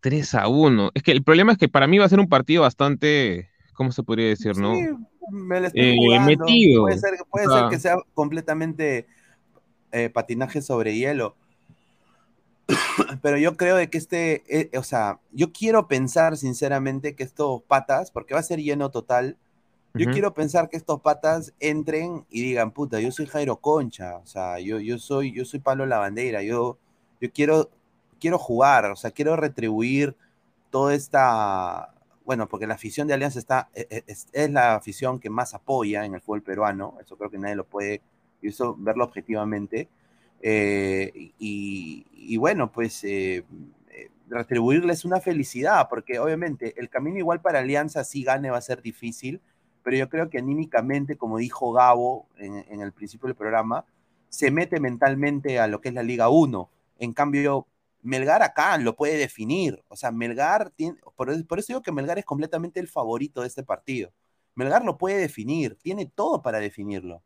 3 0.00 0.32
a 0.36 0.46
1. 0.46 0.92
Es 0.94 1.02
que 1.02 1.10
el 1.10 1.24
problema 1.24 1.50
es 1.50 1.58
que 1.58 1.68
para 1.68 1.88
mí 1.88 1.98
va 1.98 2.04
a 2.04 2.08
ser 2.08 2.20
un 2.20 2.28
partido 2.28 2.62
bastante, 2.62 3.48
¿cómo 3.74 3.90
se 3.90 4.04
podría 4.04 4.28
decir, 4.28 4.56
no? 4.56 4.74
Sí, 4.76 4.86
me 5.32 5.60
la 5.60 5.66
estoy 5.66 5.82
Eh, 5.82 5.96
jugando. 5.98 6.26
metido. 6.44 6.82
Puede 6.82 6.98
ser, 6.98 7.14
puede 7.28 7.46
O 7.48 7.50
ser 7.50 7.58
sea- 7.62 7.68
que 7.68 7.78
sea 7.80 7.96
completamente 8.14 9.06
eh, 9.92 10.10
patinaje 10.10 10.62
sobre 10.62 10.96
hielo. 10.96 11.36
Pero 13.22 13.38
yo 13.38 13.56
creo 13.56 13.76
de 13.76 13.88
que 13.88 13.98
este, 13.98 14.42
eh, 14.48 14.78
o 14.78 14.82
sea, 14.82 15.20
yo 15.32 15.52
quiero 15.52 15.88
pensar 15.88 16.36
sinceramente 16.36 17.14
que 17.14 17.22
estos 17.22 17.62
patas, 17.62 18.10
porque 18.10 18.34
va 18.34 18.40
a 18.40 18.44
ser 18.44 18.60
lleno 18.60 18.90
total, 18.90 19.36
yo 19.94 20.10
quiero 20.12 20.32
pensar 20.32 20.68
que 20.68 20.76
estos 20.76 21.00
patas 21.00 21.54
entren 21.58 22.24
y 22.30 22.42
digan, 22.42 22.70
puta, 22.70 23.00
yo 23.00 23.10
soy 23.10 23.26
Jairo 23.26 23.56
Concha, 23.56 24.18
o 24.18 24.26
sea, 24.26 24.60
yo, 24.60 24.78
yo 24.78 24.98
soy, 24.98 25.32
yo 25.32 25.44
soy 25.44 25.58
Pablo 25.58 25.86
Lavandera, 25.86 26.42
yo, 26.42 26.78
yo 27.20 27.32
quiero, 27.32 27.68
quiero 28.20 28.38
jugar, 28.38 28.84
o 28.86 28.96
sea, 28.96 29.10
quiero 29.10 29.34
retribuir 29.34 30.14
toda 30.70 30.94
esta, 30.94 31.94
bueno, 32.24 32.48
porque 32.48 32.68
la 32.68 32.74
afición 32.74 33.08
de 33.08 33.14
Alianza 33.14 33.40
está, 33.40 33.70
e- 33.74 33.88
e- 33.90 34.04
es, 34.06 34.28
es 34.32 34.50
la 34.50 34.76
afición 34.76 35.18
que 35.18 35.30
más 35.30 35.52
apoya 35.52 36.04
en 36.04 36.14
el 36.14 36.20
fútbol 36.20 36.42
peruano, 36.42 36.96
eso 37.00 37.16
creo 37.16 37.30
que 37.30 37.38
nadie 37.38 37.56
lo 37.56 37.64
puede, 37.64 38.00
y 38.42 38.48
eso 38.48 38.76
verlo 38.78 39.04
objetivamente, 39.04 39.88
eh, 40.40 41.32
y, 41.38 42.36
bueno, 42.36 42.70
pues 42.70 43.02
eh, 43.04 43.44
eh, 43.90 44.10
retribuirles 44.28 45.04
una 45.04 45.20
felicidad, 45.20 45.88
porque 45.88 46.18
obviamente 46.18 46.74
el 46.78 46.88
camino 46.88 47.18
igual 47.18 47.40
para 47.40 47.60
Alianza 47.60 48.04
si 48.04 48.22
gane 48.22 48.50
va 48.50 48.58
a 48.58 48.62
ser 48.62 48.82
difícil, 48.82 49.40
pero 49.82 49.96
yo 49.96 50.08
creo 50.08 50.30
que 50.30 50.38
anímicamente, 50.38 51.16
como 51.16 51.38
dijo 51.38 51.72
Gabo 51.72 52.28
en, 52.36 52.64
en 52.68 52.80
el 52.80 52.92
principio 52.92 53.26
del 53.26 53.36
programa, 53.36 53.84
se 54.28 54.50
mete 54.50 54.80
mentalmente 54.80 55.58
a 55.58 55.66
lo 55.66 55.80
que 55.80 55.88
es 55.88 55.94
la 55.94 56.02
Liga 56.02 56.28
1. 56.28 56.70
En 56.98 57.12
cambio, 57.14 57.66
Melgar 58.02 58.42
acá 58.42 58.76
lo 58.78 58.96
puede 58.96 59.16
definir. 59.16 59.82
O 59.88 59.96
sea, 59.96 60.10
Melgar 60.10 60.70
tiene, 60.70 60.98
por, 61.16 61.46
por 61.46 61.58
eso 61.58 61.68
digo 61.68 61.82
que 61.82 61.92
Melgar 61.92 62.18
es 62.18 62.24
completamente 62.24 62.80
el 62.80 62.88
favorito 62.88 63.40
de 63.42 63.48
este 63.48 63.62
partido. 63.62 64.12
Melgar 64.54 64.84
lo 64.84 64.98
puede 64.98 65.18
definir, 65.18 65.76
tiene 65.82 66.06
todo 66.06 66.42
para 66.42 66.58
definirlo. 66.60 67.22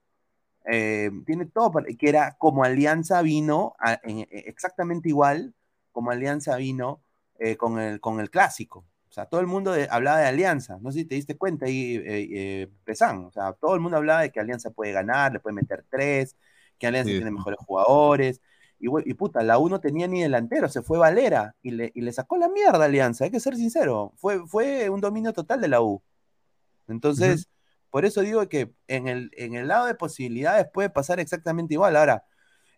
Eh, 0.71 1.11
tiene 1.27 1.47
todo 1.47 1.73
para, 1.73 1.87
que 1.89 2.09
era 2.09 2.37
como 2.39 2.65
Alianza 2.65 3.21
vino 3.23 3.75
a- 3.81 4.01
en- 4.05 4.27
exactamente 4.31 5.09
igual 5.09 5.55
como 5.93 6.11
Alianza 6.11 6.57
vino 6.57 7.03
eh, 7.39 7.57
con, 7.57 7.79
el, 7.81 8.01
con 8.01 8.21
el 8.21 8.31
clásico. 8.31 8.87
O 9.11 9.13
sea, 9.13 9.27
todo 9.27 9.41
el 9.41 9.47
mundo 9.47 9.73
de- 9.73 9.89
hablaba 9.91 10.19
de 10.21 10.27
Alianza. 10.27 10.79
No 10.81 10.91
sé 10.93 11.01
si 11.01 11.05
te 11.07 11.15
diste 11.17 11.37
cuenta 11.37 11.67
ahí, 11.67 11.97
eh, 11.97 12.29
eh, 12.63 12.69
Pesán. 12.85 13.25
O 13.27 13.33
sea, 13.33 13.53
todo 13.55 13.75
el 13.75 13.81
mundo 13.81 13.97
hablaba 13.99 14.23
de 14.23 14.31
que 14.33 14.41
Alianza 14.41 14.71
puede 14.71 14.93
ganar, 14.93 15.33
le 15.33 15.41
puede 15.41 15.55
meter 15.57 15.85
tres, 15.91 16.37
que 16.79 16.87
Alianza 16.87 17.15
Sí, 17.15 17.15
tiene 17.15 17.31
mejores 17.31 17.59
jugadores. 17.61 18.41
Y, 18.79 18.87
y 19.09 19.15
puta, 19.15 19.43
la 19.43 19.59
U 19.59 19.69
no 19.69 19.81
tenía 19.81 20.09
ni 20.09 20.23
delantero, 20.23 20.69
se 20.69 20.83
fue 20.83 20.99
Valera 20.99 21.55
y 21.63 21.71
le, 21.73 21.93
y 21.95 22.01
le 22.01 22.13
sacó 22.13 22.37
la 22.37 22.49
mierda 22.49 22.79
a 22.83 22.85
Alianza, 22.87 23.25
hay 23.25 23.31
que 23.31 23.41
ser 23.41 23.55
sincero. 23.57 24.13
Fue, 24.17 24.47
fue 24.47 24.89
un 24.91 25.01
dominio 25.01 25.33
total 25.33 25.61
de 25.61 25.69
la 25.69 25.83
U. 25.83 26.03
Entonces, 26.89 27.49
Por 27.93 28.07
eso 28.07 28.23
digo 28.23 28.49
que 28.49 28.75
en 28.89 29.07
el, 29.07 29.31
en 29.37 29.55
el 29.55 29.69
lado 29.69 29.85
de 29.87 29.95
posibilidades 29.95 30.67
puede 30.73 30.89
pasar 30.89 31.21
exactamente 31.21 31.75
igual. 31.75 31.95
Ahora, 31.95 32.25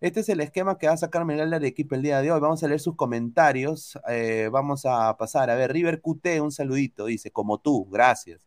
este 0.00 0.20
es 0.20 0.28
el 0.28 0.40
esquema 0.40 0.76
que 0.76 0.88
va 0.88 0.94
a 0.94 0.96
sacar 0.96 1.24
Miguel 1.24 1.50
de 1.50 1.68
equipo 1.68 1.94
el 1.94 2.02
día 2.02 2.20
de 2.20 2.32
hoy. 2.32 2.40
Vamos 2.40 2.64
a 2.64 2.68
leer 2.68 2.80
sus 2.80 2.96
comentarios. 2.96 3.96
Eh, 4.08 4.48
vamos 4.52 4.84
a 4.86 5.16
pasar. 5.16 5.50
A 5.50 5.54
ver, 5.54 5.72
River 5.72 6.02
QT, 6.02 6.40
un 6.42 6.50
saludito. 6.50 7.06
Dice, 7.06 7.30
como 7.30 7.60
tú, 7.60 7.86
gracias. 7.90 8.44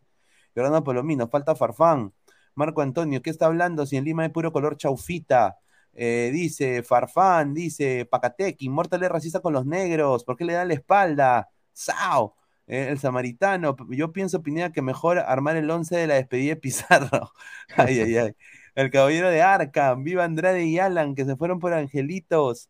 Fernando 0.53 0.83
Palomino, 0.83 1.29
falta 1.29 1.55
Farfán. 1.55 2.13
Marco 2.53 2.81
Antonio, 2.81 3.21
¿qué 3.21 3.29
está 3.29 3.45
hablando? 3.45 3.85
Si 3.85 3.95
en 3.97 4.03
Lima 4.03 4.23
hay 4.23 4.29
puro 4.29 4.51
color 4.51 4.77
chaufita. 4.77 5.57
Eh, 5.93 6.31
dice 6.33 6.83
Farfán, 6.83 7.53
dice 7.53 8.05
Pacatec, 8.05 8.61
Inmortal 8.61 9.03
es 9.03 9.09
racista 9.09 9.39
con 9.39 9.53
los 9.53 9.65
negros. 9.65 10.25
¿Por 10.25 10.35
qué 10.35 10.45
le 10.45 10.53
dan 10.53 10.67
la 10.67 10.73
espalda? 10.75 11.49
Sao. 11.73 12.36
Eh, 12.67 12.89
el 12.89 12.99
samaritano, 12.99 13.75
yo 13.89 14.11
pienso, 14.11 14.43
Pineda, 14.43 14.71
que 14.71 14.81
mejor 14.81 15.19
armar 15.19 15.55
el 15.55 15.69
11 15.69 15.95
de 15.95 16.07
la 16.07 16.15
despedida 16.15 16.55
de 16.55 16.55
Pizarro. 16.57 17.31
ay, 17.77 17.99
ay, 18.01 18.17
ay. 18.17 18.35
El 18.75 18.91
caballero 18.91 19.29
de 19.29 19.41
Arkham, 19.41 20.03
viva 20.03 20.23
Andrade 20.25 20.65
y 20.65 20.77
Alan, 20.79 21.15
que 21.15 21.25
se 21.25 21.35
fueron 21.37 21.59
por 21.59 21.73
angelitos. 21.73 22.69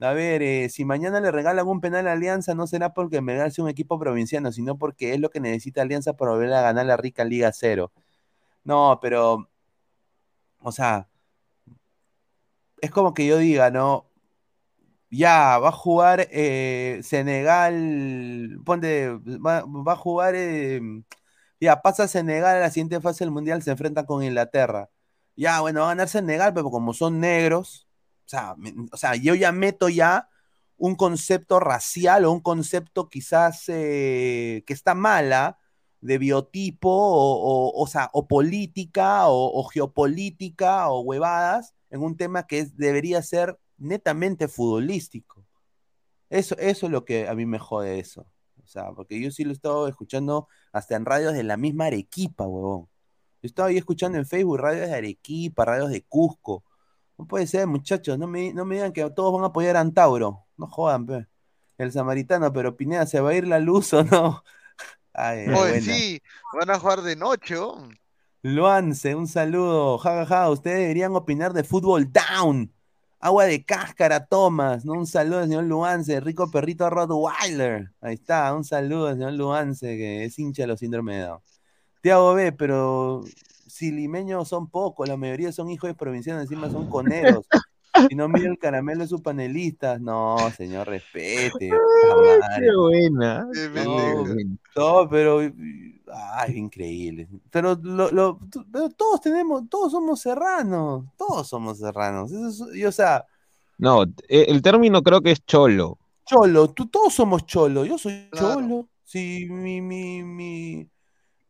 A 0.00 0.12
ver, 0.12 0.42
eh, 0.42 0.68
si 0.68 0.84
mañana 0.84 1.20
le 1.20 1.30
regalan 1.30 1.66
un 1.68 1.80
penal 1.80 2.06
a 2.08 2.12
Alianza, 2.12 2.54
no 2.54 2.66
será 2.66 2.92
porque 2.92 3.22
me 3.22 3.50
sea 3.50 3.64
un 3.64 3.70
equipo 3.70 3.98
provinciano, 3.98 4.52
sino 4.52 4.76
porque 4.78 5.14
es 5.14 5.20
lo 5.20 5.30
que 5.30 5.40
necesita 5.40 5.82
Alianza 5.82 6.14
para 6.16 6.32
volver 6.32 6.52
a 6.52 6.60
ganar 6.62 6.84
la 6.86 6.96
rica 6.98 7.24
Liga 7.24 7.52
Cero. 7.52 7.92
No, 8.64 8.98
pero, 9.02 9.48
o 10.60 10.72
sea, 10.72 11.08
es 12.80 12.90
como 12.90 13.14
que 13.14 13.26
yo 13.26 13.38
diga, 13.38 13.70
¿no? 13.70 14.05
Ya, 15.10 15.58
va 15.58 15.68
a 15.68 15.72
jugar 15.72 16.26
eh, 16.32 17.00
Senegal, 17.02 18.58
ponte, 18.64 19.10
va, 19.10 19.64
va 19.64 19.92
a 19.92 19.96
jugar, 19.96 20.34
eh, 20.34 20.80
ya, 21.60 21.80
pasa 21.80 22.08
Senegal 22.08 22.56
a 22.56 22.60
la 22.60 22.70
siguiente 22.70 23.00
fase 23.00 23.24
del 23.24 23.30
Mundial, 23.30 23.62
se 23.62 23.70
enfrenta 23.70 24.04
con 24.04 24.24
Inglaterra. 24.24 24.90
Ya, 25.36 25.60
bueno, 25.60 25.80
va 25.80 25.86
a 25.86 25.88
ganar 25.90 26.08
Senegal, 26.08 26.52
pero 26.54 26.70
como 26.70 26.92
son 26.92 27.20
negros, 27.20 27.86
o 28.26 28.28
sea, 28.28 28.56
o 28.92 28.96
sea, 28.96 29.14
yo 29.16 29.34
ya 29.34 29.52
meto 29.52 29.88
ya 29.88 30.28
un 30.76 30.96
concepto 30.96 31.60
racial 31.60 32.24
o 32.24 32.32
un 32.32 32.40
concepto 32.40 33.08
quizás 33.08 33.64
eh, 33.68 34.64
que 34.66 34.72
está 34.74 34.94
mala 34.94 35.58
de 36.00 36.18
biotipo 36.18 36.90
o, 36.90 37.72
o, 37.74 37.86
sea, 37.86 38.10
o 38.12 38.26
política 38.28 39.28
o, 39.28 39.64
geopolítica 39.64 40.88
o 40.90 41.00
huevadas 41.00 41.74
en 41.90 42.02
un 42.02 42.16
tema 42.16 42.46
que 42.46 42.66
debería 42.74 43.22
ser 43.22 43.58
netamente 43.78 44.48
futbolístico. 44.48 45.44
Eso, 46.28 46.56
eso 46.58 46.86
es 46.86 46.92
lo 46.92 47.04
que 47.04 47.28
a 47.28 47.34
mí 47.34 47.46
me 47.46 47.58
jode 47.58 47.98
eso. 47.98 48.26
O 48.62 48.66
sea, 48.66 48.90
porque 48.92 49.20
yo 49.20 49.30
sí 49.30 49.44
lo 49.44 49.50
he 49.50 49.52
estado 49.52 49.86
escuchando 49.86 50.48
hasta 50.72 50.96
en 50.96 51.04
radios 51.04 51.34
de 51.34 51.44
la 51.44 51.56
misma 51.56 51.86
Arequipa, 51.86 52.46
huevón. 52.46 52.88
Yo 53.42 53.46
estaba 53.46 53.68
ahí 53.68 53.76
escuchando 53.76 54.18
en 54.18 54.26
Facebook 54.26 54.58
radios 54.58 54.88
de 54.88 54.94
Arequipa, 54.94 55.64
radios 55.64 55.90
de 55.90 56.02
Cusco. 56.02 56.64
No 57.16 57.26
puede 57.26 57.46
ser, 57.46 57.66
muchachos, 57.66 58.18
no 58.18 58.26
me, 58.26 58.52
no 58.52 58.64
me 58.64 58.74
digan 58.76 58.92
que 58.92 59.08
todos 59.10 59.32
van 59.32 59.44
a 59.44 59.48
apoyar 59.48 59.76
a 59.76 59.80
Antauro. 59.80 60.46
No 60.56 60.66
jodan, 60.66 61.06
pe. 61.06 61.26
El 61.78 61.92
samaritano, 61.92 62.52
pero 62.52 62.76
Pineda, 62.76 63.06
¿se 63.06 63.20
va 63.20 63.30
a 63.30 63.34
ir 63.34 63.46
la 63.46 63.60
luz 63.60 63.92
o 63.92 64.02
no? 64.02 64.42
Ay, 65.12 65.46
Oye, 65.48 65.80
sí, 65.80 66.22
van 66.58 66.70
a 66.70 66.78
jugar 66.78 67.02
de 67.02 67.16
noche. 67.16 67.56
Luance, 68.42 69.14
un 69.14 69.26
saludo. 69.26 69.98
Ja, 69.98 70.24
ja, 70.24 70.26
ja. 70.26 70.50
Ustedes 70.50 70.78
deberían 70.78 71.14
opinar 71.16 71.52
de 71.52 71.64
fútbol 71.64 72.12
down. 72.12 72.72
Agua 73.18 73.46
de 73.46 73.64
cáscara, 73.64 74.26
Tomás. 74.26 74.84
Un 74.84 75.06
saludo 75.06 75.38
al 75.38 75.48
señor 75.48 75.64
Luance, 75.64 76.20
rico 76.20 76.50
perrito 76.50 76.88
Rottweiler. 76.90 77.90
Ahí 78.00 78.14
está, 78.14 78.54
un 78.54 78.64
saludo 78.64 79.08
al 79.08 79.14
señor 79.14 79.32
Luance, 79.32 79.96
que 79.96 80.24
es 80.24 80.38
hincha 80.38 80.64
de 80.64 80.68
los 80.68 80.80
síndromes 80.80 81.16
de 81.16 81.22
Down. 81.22 81.40
Tiago 82.02 82.34
B, 82.34 82.52
pero 82.52 83.24
si 83.66 83.90
limeños 83.90 84.48
son 84.48 84.68
pocos, 84.68 85.08
la 85.08 85.16
mayoría 85.16 85.50
son 85.52 85.70
hijos 85.70 85.88
de 85.88 85.94
provincianos, 85.94 86.42
encima 86.42 86.70
son 86.70 86.88
coneros. 86.88 87.46
Si 88.08 88.14
no 88.14 88.28
mira 88.28 88.50
el 88.50 88.58
caramelo 88.58 89.02
de 89.02 89.08
sus 89.08 89.20
panelistas. 89.20 90.00
No, 90.00 90.36
señor, 90.56 90.86
respete. 90.88 91.70
madre. 92.40 92.66
Qué 92.66 92.76
buena. 92.76 93.46
No, 93.84 94.24
no, 94.76 95.08
pero 95.08 95.40
ay, 96.12 96.56
increíble. 96.56 97.28
Pero, 97.50 97.74
lo, 97.82 98.38
pero 98.72 98.90
todos 98.90 99.20
tenemos, 99.20 99.68
todos 99.68 99.92
somos 99.92 100.20
serranos, 100.20 101.04
todos 101.16 101.48
somos 101.48 101.78
serranos. 101.78 102.30
Eso 102.32 102.68
es- 102.70 102.76
y, 102.76 102.84
o 102.84 102.92
sea, 102.92 103.24
No, 103.78 104.04
eh, 104.28 104.46
el 104.48 104.62
término 104.62 105.02
creo 105.02 105.20
que 105.20 105.32
es 105.32 105.44
cholo. 105.44 105.98
cholo, 106.24 106.68
tú, 106.70 106.86
todos 106.86 107.14
somos 107.14 107.46
cholo. 107.46 107.84
Yo 107.84 107.98
soy 107.98 108.28
cholo. 108.34 108.88
Sí, 109.04 109.46
mi, 109.48 109.80
mi, 109.80 110.22
mi, 110.24 110.88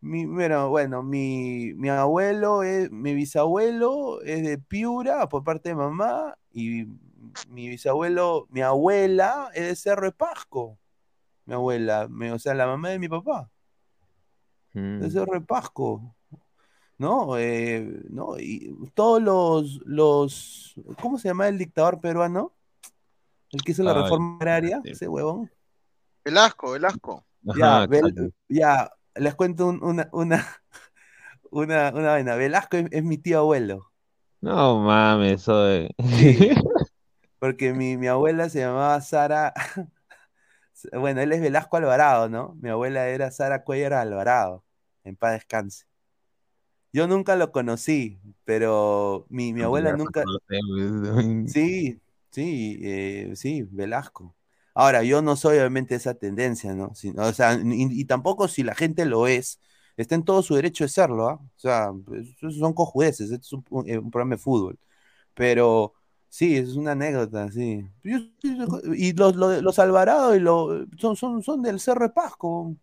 mi, 0.07 0.24
bueno, 0.26 0.68
bueno, 0.70 1.02
mi, 1.02 1.72
mi 1.74 1.88
abuelo, 1.88 2.62
es, 2.62 2.90
mi 2.90 3.14
bisabuelo 3.14 4.22
es 4.22 4.42
de 4.44 4.59
Piura 4.59 5.28
por 5.28 5.44
parte 5.44 5.70
de 5.70 5.74
mamá 5.74 6.36
y 6.52 6.86
mi 7.48 7.68
bisabuelo, 7.68 8.46
mi 8.50 8.62
abuela 8.62 9.50
es 9.54 9.64
de 9.66 9.76
Cerro 9.76 10.07
de 10.07 10.12
Pasco. 10.12 10.78
Mi 11.44 11.54
abuela, 11.54 12.09
me- 12.09 12.32
o 12.32 12.38
sea, 12.38 12.54
la 12.54 12.66
mamá 12.66 12.88
de 12.90 12.98
mi 12.98 13.09
papá. 13.09 13.50
Mm. 14.72 15.00
de 15.00 15.11
Cerro 15.11 15.32
de 15.34 15.40
Pasco, 15.40 16.14
¿no? 16.98 17.36
Eh, 17.38 18.02
¿no? 18.09 18.38
Y 18.38 18.74
todos 18.94 19.22
los, 19.22 19.80
los, 19.84 20.74
¿cómo 21.00 21.18
se 21.18 21.28
llama 21.28 21.48
el 21.48 21.59
dictador 21.59 22.00
peruano? 22.00 22.52
El 23.52 23.62
que 23.62 23.72
hizo 23.72 23.82
la 23.82 23.92
Ay, 23.92 24.02
reforma 24.02 24.36
agraria, 24.36 24.80
ese 24.84 25.09
huevón. 25.09 25.50
Velasco, 26.24 26.72
Velasco. 26.72 27.24
Ya, 27.42 27.86
Vel- 27.86 28.32
ya, 28.48 28.90
les 29.19 29.35
cuento 29.35 29.67
un- 29.69 29.83
una, 29.85 30.09
una, 30.12 30.47
una, 31.51 31.91
una 31.95 32.11
vaina. 32.12 32.37
Velasco 32.37 32.77
es, 32.79 32.87
es 32.93 33.05
mi 33.05 33.19
tío 33.19 33.41
abuelo, 33.41 33.93
No 34.43 34.81
mames, 34.81 35.43
eso 35.43 35.62
de... 35.64 35.91
porque 37.39 37.73
mi, 37.75 37.97
mi 37.97 38.07
abuela 38.09 38.49
se 38.49 38.61
llamaba 38.61 39.01
Sara, 39.01 39.53
bueno, 40.93 41.21
él 41.21 41.33
es 41.33 41.41
Velasco 41.41 41.77
Alvarado, 41.77 42.29
¿no? 42.29 42.55
Mi 42.61 42.69
abuela 42.71 43.09
era 43.09 43.31
Sara 43.31 43.64
Cuellar 43.64 43.93
Alvarado, 43.95 44.64
en 45.05 45.17
paz 45.17 45.33
descanse. 45.35 45.87
Yo 46.93 47.07
nunca 47.07 47.37
lo 47.37 47.53
conocí, 47.53 48.19
pero 48.45 49.27
mi, 49.29 49.53
mi 49.53 49.62
abuela 49.62 49.93
nunca, 49.93 50.31
Sí, 51.45 52.01
sí, 52.31 52.79
eh, 52.83 53.33
sí, 53.37 53.62
Velasco. 53.71 54.37
Ahora, 54.77 55.03
yo 55.05 55.22
no 55.22 55.37
soy 55.37 55.59
obviamente 55.59 55.95
esa 55.97 56.14
tendencia, 56.14 56.74
¿no? 56.74 56.95
Si- 56.95 57.11
o 57.16 57.33
sea, 57.35 57.55
y, 57.55 58.01
y 58.01 58.05
tampoco 58.07 58.49
si 58.49 58.62
la 58.64 58.74
gente 58.74 59.07
lo 59.07 59.27
es, 59.27 59.61
está 59.97 60.14
en 60.16 60.24
todo 60.24 60.43
su 60.43 60.55
derecho 60.57 60.85
de 60.85 60.89
serlo, 60.91 61.29
¿ah? 61.29 61.35
O 61.43 61.51
sea, 61.59 61.93
pues, 62.07 62.29
son 62.59 62.74
cojudeces, 62.74 63.31
es 63.33 63.53
un, 63.55 63.64
un- 63.70 63.89
eh, 63.89 63.99
un 63.99 64.11
programa 64.11 64.37
de 64.37 64.43
fútbol. 64.43 64.79
Pero 65.35 65.95
sí, 66.29 66.57
es 66.57 66.77
una 66.77 66.93
anécdota, 66.93 67.51
sí. 67.53 67.87
Y 68.97 69.12
los, 69.14 69.37
los, 69.37 69.62
los 69.62 69.79
Alvarado 69.79 70.35
y 70.37 70.41
los, 70.41 70.87
son, 70.99 71.16
son, 71.16 71.43
son 71.43 71.62
del 71.62 71.81
Cerro 71.81 72.07
de 72.07 72.12
Pasco, 72.14 72.77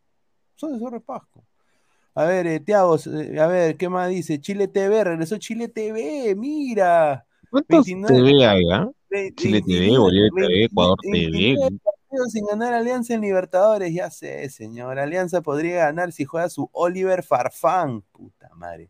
son 0.55 0.71
del 0.71 0.79
Cerro 0.81 0.91
de 0.99 1.01
Pasco. 1.01 1.45
A 2.15 2.25
ver, 2.25 2.45
eh, 2.47 2.59
Tiago, 2.59 2.97
eh, 2.97 3.39
a 3.39 3.47
ver, 3.47 3.77
¿qué 3.77 3.89
más 3.89 4.09
dice? 4.09 4.39
Chile 4.39 4.67
TV, 4.67 5.03
regresó 5.03 5.37
Chile 5.37 5.67
TV, 5.67 6.35
mira. 6.35 7.25
¿Cuántos 7.49 7.85
29 7.85 8.21
TV 8.21 8.45
hay, 8.45 8.63
ah? 8.71 8.89
Chile 9.35 9.61
TV, 9.61 9.79
29, 9.79 9.97
Bolivia 9.99 10.29
TV, 10.29 10.47
20, 10.47 10.63
Ecuador 10.65 10.97
TV. 11.01 11.31
29 11.31 11.79
partidos 11.83 12.31
sin 12.31 12.45
ganar 12.45 12.73
Alianza 12.73 13.13
en 13.13 13.21
Libertadores, 13.21 13.93
ya 13.93 14.09
sé, 14.09 14.49
señor. 14.49 14.97
Alianza 14.99 15.41
podría 15.41 15.85
ganar 15.85 16.11
si 16.11 16.25
juega 16.25 16.49
su 16.49 16.69
Oliver 16.71 17.23
Farfán. 17.23 18.01
Puta 18.11 18.49
madre. 18.55 18.89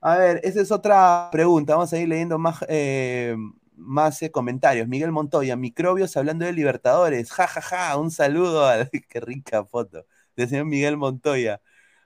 A 0.00 0.16
ver, 0.16 0.40
esa 0.44 0.60
es 0.62 0.70
otra 0.70 1.28
pregunta. 1.32 1.74
Vamos 1.74 1.92
a 1.92 1.98
ir 1.98 2.08
leyendo 2.08 2.38
más, 2.38 2.64
eh, 2.68 3.36
más 3.74 4.22
eh, 4.22 4.30
comentarios. 4.30 4.88
Miguel 4.88 5.12
Montoya, 5.12 5.56
microbios 5.56 6.16
hablando 6.16 6.44
de 6.46 6.52
Libertadores. 6.52 7.30
Ja, 7.32 7.46
ja, 7.46 7.60
ja. 7.60 7.96
Un 7.98 8.10
saludo 8.10 8.66
a 8.66 8.88
qué 9.08 9.20
rica 9.20 9.64
foto 9.64 10.06
del 10.36 10.48
señor 10.48 10.66
Miguel 10.66 10.96
Montoya. 10.96 11.60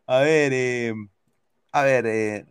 A 0.07 0.21
ver, 0.21 0.53
eh, 0.53 0.95
a 1.73 1.83
ver, 1.83 2.47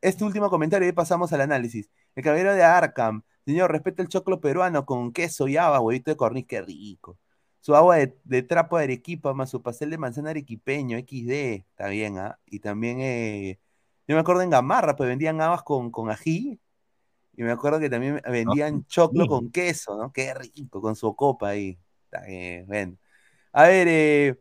este 0.00 0.24
último 0.24 0.50
comentario 0.50 0.88
y 0.88 0.92
pasamos 0.92 1.32
al 1.32 1.40
análisis. 1.40 1.90
El 2.14 2.24
caballero 2.24 2.54
de 2.54 2.62
Arkham. 2.62 3.22
Señor, 3.50 3.72
respeta 3.72 4.00
el 4.00 4.08
choclo 4.08 4.40
peruano 4.40 4.86
con 4.86 5.12
queso 5.12 5.48
y 5.48 5.56
haba, 5.56 5.80
huevito 5.80 6.12
de 6.12 6.16
corniz, 6.16 6.46
qué 6.46 6.62
rico. 6.62 7.18
Su 7.58 7.74
agua 7.74 7.96
de, 7.96 8.16
de 8.22 8.42
trapo 8.44 8.78
de 8.78 8.84
Arequipa 8.84 9.34
más 9.34 9.50
su 9.50 9.60
pastel 9.60 9.90
de 9.90 9.98
manzana 9.98 10.30
arequipeño, 10.30 10.96
XD, 10.98 11.64
está 11.68 11.88
bien, 11.88 12.16
¿ah? 12.18 12.38
Y 12.46 12.60
también, 12.60 13.00
eh, 13.00 13.58
yo 14.06 14.14
me 14.14 14.20
acuerdo 14.20 14.42
en 14.42 14.50
Gamarra, 14.50 14.94
pues 14.94 15.08
vendían 15.08 15.40
habas 15.40 15.64
con, 15.64 15.90
con 15.90 16.10
ají, 16.10 16.60
y 17.32 17.42
me 17.42 17.50
acuerdo 17.50 17.80
que 17.80 17.90
también 17.90 18.22
vendían 18.24 18.86
choclo 18.86 19.26
con 19.26 19.50
queso, 19.50 19.96
¿no? 19.96 20.12
Qué 20.12 20.32
rico, 20.32 20.80
con 20.80 20.94
su 20.94 21.16
copa 21.16 21.48
ahí. 21.48 21.76
Está 22.04 22.24
bien, 22.24 22.66
bueno. 22.68 22.96
A 23.50 23.64
ver, 23.64 23.88
eh, 23.90 24.40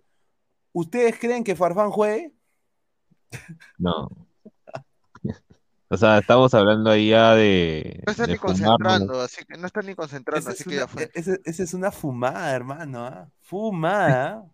¿ustedes 0.72 1.18
creen 1.18 1.44
que 1.44 1.56
Farfán 1.56 1.90
juegue? 1.90 2.32
No. 3.80 4.08
O 5.92 5.98
sea, 5.98 6.20
estamos 6.20 6.54
hablando 6.54 6.92
ahí 6.92 7.10
ya 7.10 7.34
de, 7.34 8.04
No 8.06 8.12
están 8.12 8.28
de 8.28 8.34
ni 8.34 8.38
fumarnos. 8.38 8.62
concentrando, 8.62 9.22
así 9.22 9.44
que 9.46 9.58
no 9.58 9.66
están 9.68 9.86
ni 9.88 9.96
concentrando, 9.96 10.40
Esa 10.40 10.52
así 10.52 10.64
es 10.64 10.70
que 10.70 10.76
ya 10.76 10.88
fue. 10.88 11.10
esa- 11.16 11.38
esa 11.44 11.64
es 11.64 11.74
una 11.74 11.92
fumada, 11.92 12.56
hermano, 12.56 13.06
¿ah? 13.06 13.30
Fumada. 13.42 14.46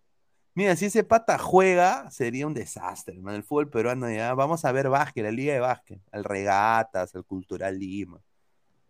Mira, 0.54 0.74
si 0.76 0.86
ese 0.86 1.04
pata 1.04 1.36
juega, 1.38 2.10
sería 2.10 2.46
un 2.46 2.54
desastre, 2.54 3.16
hermano. 3.16 3.36
El 3.36 3.42
fútbol 3.42 3.68
peruano 3.68 4.10
ya. 4.10 4.32
Vamos 4.32 4.64
a 4.64 4.72
ver 4.72 4.88
básquet, 4.88 5.24
la 5.24 5.30
liga 5.30 5.52
de 5.52 5.60
básquet. 5.60 6.00
Al 6.10 6.24
Regatas, 6.24 7.14
al 7.14 7.24
Cultural 7.26 7.78
Lima. 7.78 8.18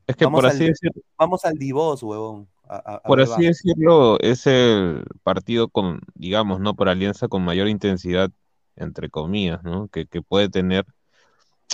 Es 0.07 0.15
que 0.15 0.25
vamos 0.27 0.39
por 0.39 0.45
al, 0.49 0.55
así 0.55 0.67
decirlo, 0.67 1.03
Vamos 1.19 1.45
al 1.45 1.55
Divos, 1.55 2.01
huevón. 2.05 2.49
a- 2.69 2.77
a- 2.77 2.95
a 2.97 3.03
por 3.03 3.21
así 3.21 3.31
básquet. 3.31 3.49
decirlo, 3.49 4.21
es 4.21 4.47
el 4.47 5.05
partido 5.25 5.67
con, 5.69 6.01
digamos, 6.15 6.61
¿no? 6.61 6.75
Por 6.77 6.89
alianza 6.89 7.27
con 7.27 7.43
mayor 7.45 7.67
intensidad, 7.67 8.31
entre 8.77 9.11
comillas, 9.11 9.65
¿no? 9.65 9.89
Que, 9.89 10.07
que 10.07 10.23
puede 10.23 10.49
tener 10.49 10.87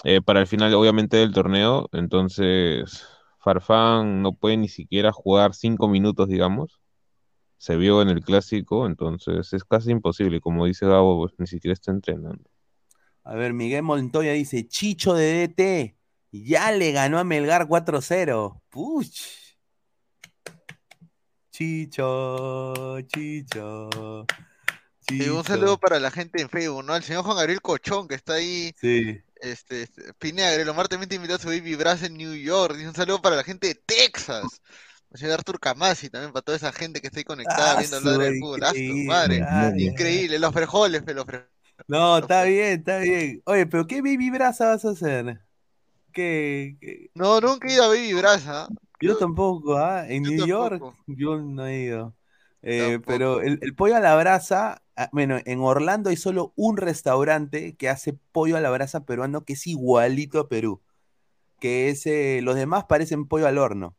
eh, 0.05 0.21
para 0.21 0.41
el 0.41 0.47
final, 0.47 0.75
obviamente, 0.75 1.17
del 1.17 1.33
torneo. 1.33 1.89
Entonces, 1.93 3.07
Farfán 3.39 4.23
no 4.23 4.35
puede 4.35 4.57
ni 4.57 4.69
siquiera 4.69 5.13
jugar 5.13 5.55
cinco 5.55 5.89
minutos, 5.89 6.29
digamos. 6.29 6.81
Se 7.59 7.77
vio 7.77 8.03
en 8.03 8.09
el 8.09 8.25
clásico, 8.25 8.87
entonces 8.87 9.53
es 9.53 9.65
casi 9.65 9.91
imposible. 9.91 10.41
Como 10.41 10.67
dice 10.67 10.87
Gabo, 10.87 11.21
pues, 11.21 11.35
ni 11.39 11.47
siquiera 11.47 11.73
está 11.73 11.93
entrenando. 11.93 12.43
A 13.25 13.35
ver, 13.35 13.53
Miguel 13.53 13.83
Montoya 13.83 14.33
dice, 14.33 14.67
Chicho 14.67 15.15
de 15.15 15.47
DT, 15.47 15.97
ya 16.33 16.73
le 16.73 16.91
ganó 16.91 17.19
a 17.19 17.25
Melgar 17.25 17.69
4-0. 17.69 18.61
Puch. 18.69 19.43
Chicho, 21.53 23.01
Chicho. 23.03 24.27
Sí, 25.07 25.29
un 25.29 25.45
saludo 25.45 25.79
para 25.79 26.01
la 26.01 26.11
gente 26.11 26.41
en 26.41 26.49
Facebook, 26.49 26.85
¿no? 26.85 26.97
El 26.97 27.03
señor 27.03 27.25
Juan 27.25 27.37
Gabriel 27.37 27.61
Cochón, 27.61 28.09
que 28.09 28.15
está 28.15 28.35
ahí. 28.35 28.73
Sí. 28.81 29.21
Este, 29.43 29.83
este, 29.83 30.15
Pineda, 30.15 30.71
Omar 30.71 30.87
también 30.89 31.09
te 31.09 31.17
invitó 31.17 31.35
a 31.35 31.39
su 31.39 31.49
baby 31.49 31.75
Brass 31.75 32.05
en 32.05 32.15
New 32.17 32.35
York. 32.35 32.77
Dice 32.77 32.89
un 32.89 32.95
saludo 32.95 33.21
para 33.21 33.37
la 33.37 33.45
gente 33.45 33.67
de 33.69 33.75
Texas. 33.75 34.45
El 35.11 35.19
señor 35.19 35.35
Artur 35.35 35.59
Camasi 35.61 36.09
también, 36.09 36.33
para 36.33 36.43
toda 36.43 36.57
esa 36.57 36.73
gente 36.73 37.01
que 37.01 37.09
está 37.09 37.19
ahí 37.19 37.25
conectada 37.25 37.73
Ah, 37.73 37.77
viendo 37.81 38.01
su 38.01 38.09
hablar 38.09 38.31
del 38.31 38.39
fútbol. 38.39 38.61
Ah, 38.65 38.73
su 38.73 38.95
madre. 39.07 39.43
ay, 39.47 39.87
Increíble, 39.87 40.39
los 40.39 40.53
frijoles, 40.53 41.03
pe, 41.03 41.13
los 41.13 41.25
frijoles. 41.27 41.51
No, 41.89 42.19
está 42.19 42.45
bien, 42.45 42.79
está 42.79 42.99
bien. 42.99 43.43
Oye, 43.45 43.67
pero 43.67 43.87
¿qué 43.87 44.01
baby 44.01 44.31
brasa 44.31 44.69
vas 44.69 44.85
a 44.85 44.91
hacer? 44.91 45.41
¿Qué? 46.13 46.77
qué? 46.81 47.11
No, 47.15 47.41
nunca 47.41 47.69
he 47.69 47.73
ido 47.73 47.85
a 47.85 47.89
Baby 47.89 48.15
Brass, 48.15 48.45
¿ah? 48.47 48.69
Yo 49.01 49.17
tampoco, 49.17 49.77
¿ah? 49.77 50.07
En 50.09 50.25
Yo 50.25 50.31
New 50.31 50.47
York 50.47 50.83
yo 51.07 51.37
no 51.39 51.67
he 51.67 51.81
ido. 51.83 52.15
Eh, 52.63 53.01
pero 53.05 53.41
el, 53.43 53.59
el 53.61 53.75
pollo 53.75 53.97
a 53.97 54.01
la 54.01 54.15
brasa, 54.17 54.83
ah, 54.97 55.09
bueno, 55.13 55.39
en 55.45 55.61
Orlando 55.61 56.11
hay 56.11 56.17
solo 56.17 56.53
un 56.57 56.77
restaurante 56.77 57.75
que 57.77 57.89
hace 57.89 58.13
pollo 58.33 58.57
a 58.57 58.61
la 58.61 58.71
brasa 58.71 59.05
peruano 59.05 59.45
que 59.45 59.55
es 59.55 59.67
igualito 59.67 60.39
a 60.39 60.49
Perú. 60.49 60.81
Que 61.59 61.91
es, 61.91 62.07
eh, 62.07 62.41
los 62.43 62.55
demás 62.57 62.85
parecen 62.85 63.27
pollo 63.27 63.47
al 63.47 63.59
horno. 63.59 63.97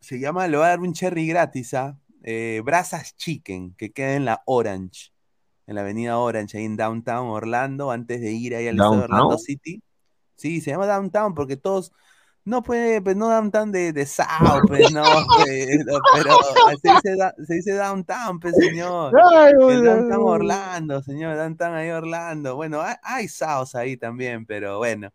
Se 0.00 0.18
llama, 0.18 0.46
le 0.48 0.56
voy 0.56 0.66
a 0.66 0.68
dar 0.70 0.80
un 0.80 0.92
cherry 0.92 1.26
gratis, 1.26 1.74
¿ah? 1.74 1.98
Eh, 2.22 2.62
Brasas 2.64 3.16
Chicken, 3.16 3.74
que 3.74 3.92
queda 3.92 4.14
en 4.14 4.24
la 4.24 4.42
Orange, 4.46 5.12
en 5.66 5.74
la 5.74 5.82
avenida 5.82 6.18
Orange, 6.18 6.58
ahí 6.58 6.64
en 6.64 6.76
Downtown 6.76 7.28
Orlando, 7.28 7.90
antes 7.90 8.20
de 8.20 8.32
ir 8.32 8.54
ahí 8.54 8.68
al 8.68 8.80
Orlando. 8.80 9.36
City. 9.38 9.82
Sí, 10.36 10.60
se 10.60 10.70
llama 10.70 10.86
Downtown 10.86 11.34
porque 11.34 11.56
todos, 11.56 11.92
no 12.44 12.62
puede, 12.62 13.00
pues 13.00 13.16
no 13.16 13.28
Downtown 13.28 13.72
de, 13.72 13.92
de 13.92 14.06
South, 14.06 14.26
pues 14.68 14.92
no, 14.92 15.02
pues, 15.38 15.84
no, 15.86 15.98
pero 16.14 16.36
se 16.82 16.92
dice, 16.92 17.16
da- 17.16 17.34
se 17.46 17.54
dice 17.54 17.72
Downtown, 17.72 18.38
pues 18.40 18.54
señor. 18.56 19.12
Ay. 19.34 19.52
Downtown 19.82 20.22
Orlando, 20.22 21.02
señor, 21.02 21.36
Downtown 21.36 21.74
ahí 21.74 21.90
Orlando. 21.90 22.56
Bueno, 22.56 22.80
hay, 22.82 22.94
hay 23.02 23.28
South 23.28 23.74
ahí 23.74 23.96
también, 23.96 24.44
pero 24.46 24.78
bueno, 24.78 25.10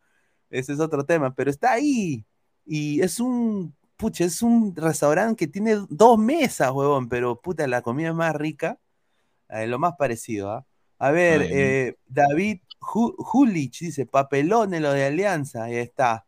ese 0.50 0.74
es 0.74 0.80
otro 0.80 1.06
tema, 1.06 1.34
pero 1.36 1.50
está 1.52 1.74
ahí. 1.74 2.26
Y 2.66 3.02
es 3.02 3.20
un, 3.20 3.76
pucha, 3.98 4.26
es 4.26 4.42
un 4.42 4.76
restaurante 4.76 5.36
que 5.46 5.48
tiene 5.52 5.78
dos 5.90 6.18
mesas, 6.18 6.72
huevón, 6.72 7.10
pero 7.10 7.40
puta, 7.40 7.68
la 7.68 7.82
comida 7.82 8.10
es 8.10 8.16
más 8.16 8.36
rica, 8.36 8.80
eh, 9.50 9.68
lo 9.68 9.80
más 9.80 9.94
parecido, 9.98 10.52
¿ah? 10.52 10.66
A 11.02 11.12
ver, 11.12 11.42
eh, 11.50 11.96
David 12.08 12.60
Ju- 12.80 13.16
Julich 13.18 13.80
dice, 13.80 14.06
papelones 14.06 14.82
lo 14.82 14.92
de 14.92 15.06
Alianza, 15.06 15.64
ahí 15.64 15.78
está. 15.78 16.26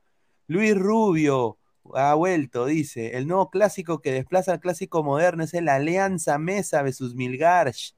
Luis 0.51 0.75
Rubio 0.75 1.59
ha 1.95 2.13
vuelto, 2.13 2.65
dice, 2.65 3.15
el 3.15 3.25
nuevo 3.25 3.49
clásico 3.49 4.01
que 4.01 4.11
desplaza 4.11 4.51
al 4.51 4.59
clásico 4.59 5.01
moderno 5.01 5.45
es 5.45 5.53
el 5.53 5.69
Alianza 5.69 6.37
Mesa 6.39 6.81
versus 6.81 7.15
Milgarch. 7.15 7.95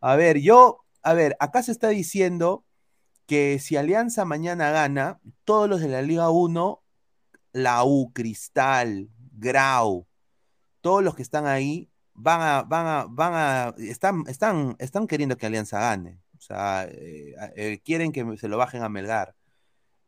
A 0.00 0.16
ver, 0.16 0.38
yo, 0.38 0.86
a 1.02 1.12
ver, 1.12 1.36
acá 1.38 1.62
se 1.62 1.70
está 1.70 1.90
diciendo 1.90 2.64
que 3.26 3.58
si 3.58 3.76
Alianza 3.76 4.24
mañana 4.24 4.70
gana, 4.70 5.20
todos 5.44 5.68
los 5.68 5.82
de 5.82 5.88
la 5.88 6.00
Liga 6.00 6.30
1, 6.30 6.82
la 7.52 7.84
U, 7.84 8.10
Cristal, 8.14 9.10
Grau, 9.32 10.06
todos 10.80 11.04
los 11.04 11.14
que 11.14 11.20
están 11.20 11.44
ahí 11.44 11.90
van 12.14 12.40
a, 12.40 12.62
van 12.62 12.86
a, 12.86 13.06
van 13.06 13.32
a, 13.34 13.74
están, 13.76 14.24
están, 14.28 14.76
están 14.78 15.06
queriendo 15.06 15.36
que 15.36 15.44
Alianza 15.44 15.78
gane. 15.78 16.22
O 16.38 16.40
sea, 16.40 16.84
eh, 16.90 17.34
eh, 17.54 17.82
quieren 17.84 18.12
que 18.12 18.38
se 18.38 18.48
lo 18.48 18.56
bajen 18.56 18.82
a 18.82 18.88
Melgar. 18.88 19.34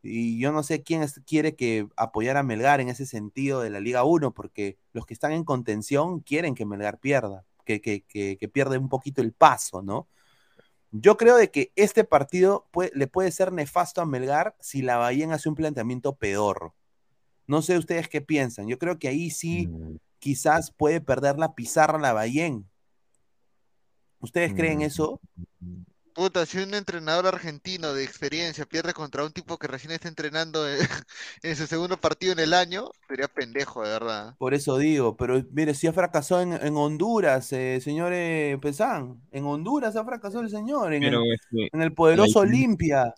Y 0.07 0.37
yo 0.39 0.51
no 0.51 0.61
sé 0.61 0.83
quién 0.83 1.01
es- 1.01 1.19
quiere 1.25 1.55
que 1.55 1.87
apoyar 1.95 2.37
a 2.37 2.43
Melgar 2.43 2.79
en 2.79 2.89
ese 2.89 3.05
sentido 3.07 3.61
de 3.61 3.69
la 3.71 3.79
Liga 3.79 4.03
1, 4.03 4.31
porque 4.33 4.77
los 4.93 5.05
que 5.05 5.13
están 5.15 5.31
en 5.31 5.43
contención 5.43 6.19
quieren 6.19 6.53
que 6.53 6.65
Melgar 6.65 6.99
pierda, 6.99 7.43
que, 7.65 7.81
que, 7.81 8.01
que, 8.01 8.37
que 8.37 8.47
pierda 8.47 8.77
un 8.77 8.89
poquito 8.89 9.21
el 9.21 9.33
paso, 9.33 9.81
¿no? 9.81 10.07
Yo 10.91 11.17
creo 11.17 11.35
de 11.35 11.49
que 11.49 11.71
este 11.75 12.03
partido 12.03 12.67
puede- 12.71 12.91
le 12.93 13.07
puede 13.07 13.31
ser 13.31 13.51
nefasto 13.51 13.99
a 14.01 14.05
Melgar 14.05 14.55
si 14.59 14.81
la 14.83 14.97
Bahía 14.97 15.33
hace 15.33 15.49
un 15.49 15.55
planteamiento 15.55 16.15
pedorro. 16.15 16.75
No 17.47 17.61
sé 17.61 17.77
ustedes 17.77 18.07
qué 18.07 18.21
piensan. 18.21 18.67
Yo 18.67 18.77
creo 18.77 18.97
que 18.99 19.07
ahí 19.07 19.29
sí 19.31 19.67
quizás 20.19 20.71
puede 20.71 21.01
perder 21.01 21.37
la 21.39 21.53
pizarra 21.55 21.99
la 21.99 22.13
Bahía. 22.13 22.51
¿Ustedes 24.19 24.53
creen 24.53 24.81
eso? 24.81 25.19
Puta, 26.15 26.45
si 26.45 26.59
un 26.59 26.73
entrenador 26.73 27.27
argentino 27.27 27.93
de 27.93 28.05
experiencia 28.05 28.65
pierde 28.65 28.93
contra 28.93 29.25
un 29.25 29.33
tipo 29.33 29.57
que 29.57 29.67
recién 29.67 29.91
está 29.91 30.07
entrenando 30.07 30.65
en, 30.67 30.77
en 31.43 31.55
su 31.57 31.67
segundo 31.67 31.97
partido 31.97 32.31
en 32.31 32.39
el 32.39 32.53
año, 32.53 32.85
sería 33.05 33.27
pendejo, 33.27 33.83
de 33.83 33.89
verdad. 33.89 34.35
Por 34.37 34.53
eso 34.53 34.77
digo, 34.77 35.17
pero 35.17 35.43
mire, 35.51 35.73
si 35.73 35.87
ha 35.87 35.93
fracasado 35.93 36.41
en, 36.41 36.53
en 36.53 36.73
Honduras, 36.77 37.51
eh, 37.51 37.81
señor 37.81 38.13
eh, 38.13 38.57
Pesán, 38.61 39.21
en 39.31 39.43
Honduras 39.43 39.97
ha 39.97 40.05
fracasado 40.05 40.41
el 40.41 40.49
señor, 40.49 40.93
en, 40.93 41.03
Pero 41.03 41.21
el, 41.21 41.33
es 41.33 41.41
que 41.51 41.67
en 41.73 41.81
el 41.81 41.91
poderoso 41.93 42.45
la 42.45 42.49
diferencia- 42.49 43.01
Olimpia. 43.01 43.15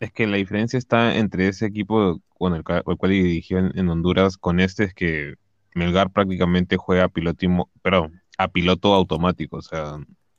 Es 0.00 0.12
que 0.12 0.26
la 0.26 0.36
diferencia 0.38 0.78
está 0.78 1.16
entre 1.16 1.48
ese 1.48 1.66
equipo, 1.66 2.22
bueno, 2.38 2.56
el, 2.56 2.64
cual 2.64 3.10
dirigió 3.10 3.58
en, 3.58 3.78
en 3.78 3.88
Honduras, 3.90 4.38
con 4.38 4.60
este 4.60 4.84
es 4.84 4.94
que 4.94 5.34
Melgar 5.74 6.10
prácticamente 6.10 6.78
juega 6.78 7.04
a 7.04 7.08
piloto, 7.08 7.68
perdón, 7.82 8.22
a 8.38 8.48
piloto 8.48 8.94
automático. 8.94 9.58
O 9.58 9.62
sea, 9.62 9.98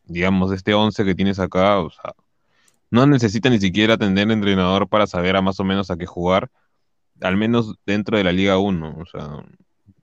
digamos, 0.10 0.52
este 0.52 0.74
11 0.74 1.06
que 1.06 1.16
tienes 1.16 1.40
acá, 1.40 1.80
o 1.80 1.90
sea, 1.90 2.14
no 2.92 3.06
necesita 3.06 3.50
ni 3.50 3.60
siquiera 3.60 3.94
atender 3.94 4.30
entrenador 4.32 4.88
para 4.88 5.08
saber 5.08 5.36
a 5.36 5.42
más 5.42 5.60
o 5.60 5.64
menos 5.64 5.92
a 5.92 5.98
qué 5.98 6.06
jugar, 6.06 6.50
al 7.22 7.38
menos 7.38 7.76
dentro 7.86 8.18
de 8.18 8.24
la 8.24 8.32
Liga 8.32 8.58
1. 8.58 8.98
O 8.98 9.06
sea, 9.06 9.46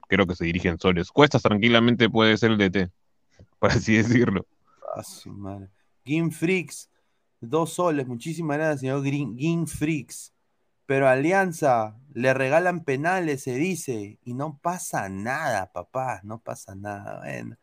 creo 0.07 0.25
que 0.25 0.35
se 0.35 0.45
dirigen 0.45 0.79
soles. 0.79 1.11
Cuestas 1.11 1.41
tranquilamente 1.41 2.09
puede 2.09 2.37
ser 2.37 2.51
el 2.51 2.57
DT, 2.57 2.91
por 3.59 3.71
así 3.71 3.95
decirlo. 3.95 4.45
A 4.95 5.03
su 5.03 5.31
madre. 5.31 5.69
Game 6.05 6.31
Freaks, 6.31 6.89
dos 7.41 7.73
soles, 7.73 8.07
muchísimas 8.07 8.57
gracias, 8.57 8.79
señor 8.81 9.03
Green, 9.03 9.35
Game 9.35 9.67
Freaks. 9.67 10.33
Pero 10.85 11.09
Alianza, 11.09 11.97
le 12.13 12.33
regalan 12.33 12.85
penales, 12.85 13.43
se 13.43 13.55
dice, 13.55 14.19
y 14.23 14.33
no 14.33 14.57
pasa 14.61 15.09
nada, 15.09 15.69
papá, 15.73 16.21
no 16.23 16.39
pasa 16.39 16.75
nada. 16.75 17.19
Bueno. 17.19 17.57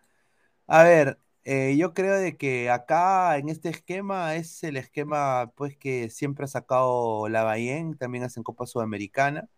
A 0.66 0.82
ver, 0.82 1.18
eh, 1.46 1.76
yo 1.76 1.92
creo 1.92 2.16
de 2.16 2.36
que 2.38 2.70
acá 2.70 3.36
en 3.36 3.50
este 3.50 3.68
esquema 3.68 4.34
es 4.36 4.64
el 4.64 4.78
esquema 4.78 5.52
pues 5.56 5.76
que 5.76 6.08
siempre 6.08 6.46
ha 6.46 6.48
sacado 6.48 7.28
la 7.28 7.44
Bahía, 7.44 7.82
también 7.98 8.24
hacen 8.24 8.42
Copa 8.42 8.66
Sudamericana. 8.66 9.48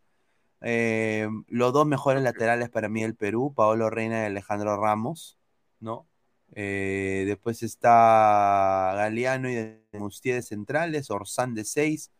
Eh, 0.62 1.28
los 1.48 1.72
dos 1.72 1.86
mejores 1.86 2.22
laterales 2.22 2.70
para 2.70 2.88
mí 2.88 3.02
del 3.02 3.14
Perú, 3.14 3.52
Paolo 3.54 3.90
Reina 3.90 4.22
y 4.22 4.26
Alejandro 4.26 4.76
Ramos, 4.76 5.38
¿no? 5.80 6.08
Eh, 6.54 7.24
después 7.26 7.62
está 7.62 8.92
Galeano 8.96 9.48
y 9.50 9.54
de 9.54 9.80
Mustier 9.92 10.36
de 10.36 10.42
centrales, 10.42 11.10
Orsán 11.10 11.54
de 11.54 11.64
6, 11.64 12.10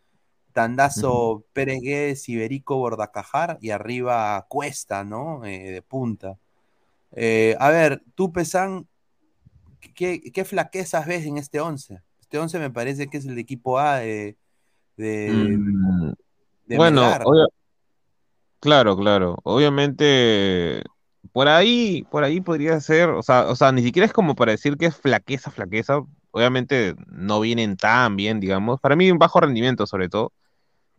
Tandazo 0.53 1.45
Pérez 1.53 1.81
Guedes, 1.83 2.29
Iberico 2.29 2.77
Bordacajar 2.77 3.59
y 3.61 3.71
arriba 3.71 4.47
Cuesta, 4.49 5.05
¿no? 5.05 5.41
De 5.43 5.83
punta. 5.83 6.39
A 7.59 7.71
ver, 7.71 8.03
tú, 8.15 8.33
Pesán, 8.33 8.87
¿qué, 9.95 10.21
qué 10.21 10.45
flaquezas 10.45 11.07
ves 11.07 11.27
en 11.27 11.39
este 11.39 11.61
11? 11.61 12.01
Este 12.21 12.39
11 12.39 12.59
me 12.59 12.71
parece 12.71 13.07
que 13.09 13.19
es 13.19 13.27
el 13.27 13.39
equipo 13.39 13.79
A 13.79 13.99
de, 13.99 14.37
de, 14.97 15.31
Mm, 15.31 16.13
de 16.67 16.77
bueno, 16.77 17.03
claro, 18.61 18.97
claro. 18.97 19.37
Obviamente, 19.45 20.83
por 21.33 21.49
ahí, 21.49 22.05
por 22.11 22.25
ahí 22.25 22.41
podría 22.41 22.81
ser, 22.81 23.11
o 23.11 23.23
sea, 23.23 23.47
o 23.49 23.57
sea, 23.57 23.73
ni 23.73 23.83
siquiera 23.83 24.07
es 24.07 24.13
como 24.13 24.35
para 24.35 24.53
decir 24.53 24.77
que 24.77 24.87
es 24.87 24.97
flaqueza, 24.97 25.51
flaqueza. 25.51 26.01
Obviamente 26.31 26.95
no 27.07 27.41
vienen 27.41 27.77
tan 27.77 28.17
bien, 28.17 28.41
digamos. 28.41 28.81
Para 28.81 28.97
mí, 28.97 29.11
un 29.11 29.19
bajo 29.19 29.41
rendimiento, 29.41 29.87
sobre 29.87 30.09
todo. 30.09 30.33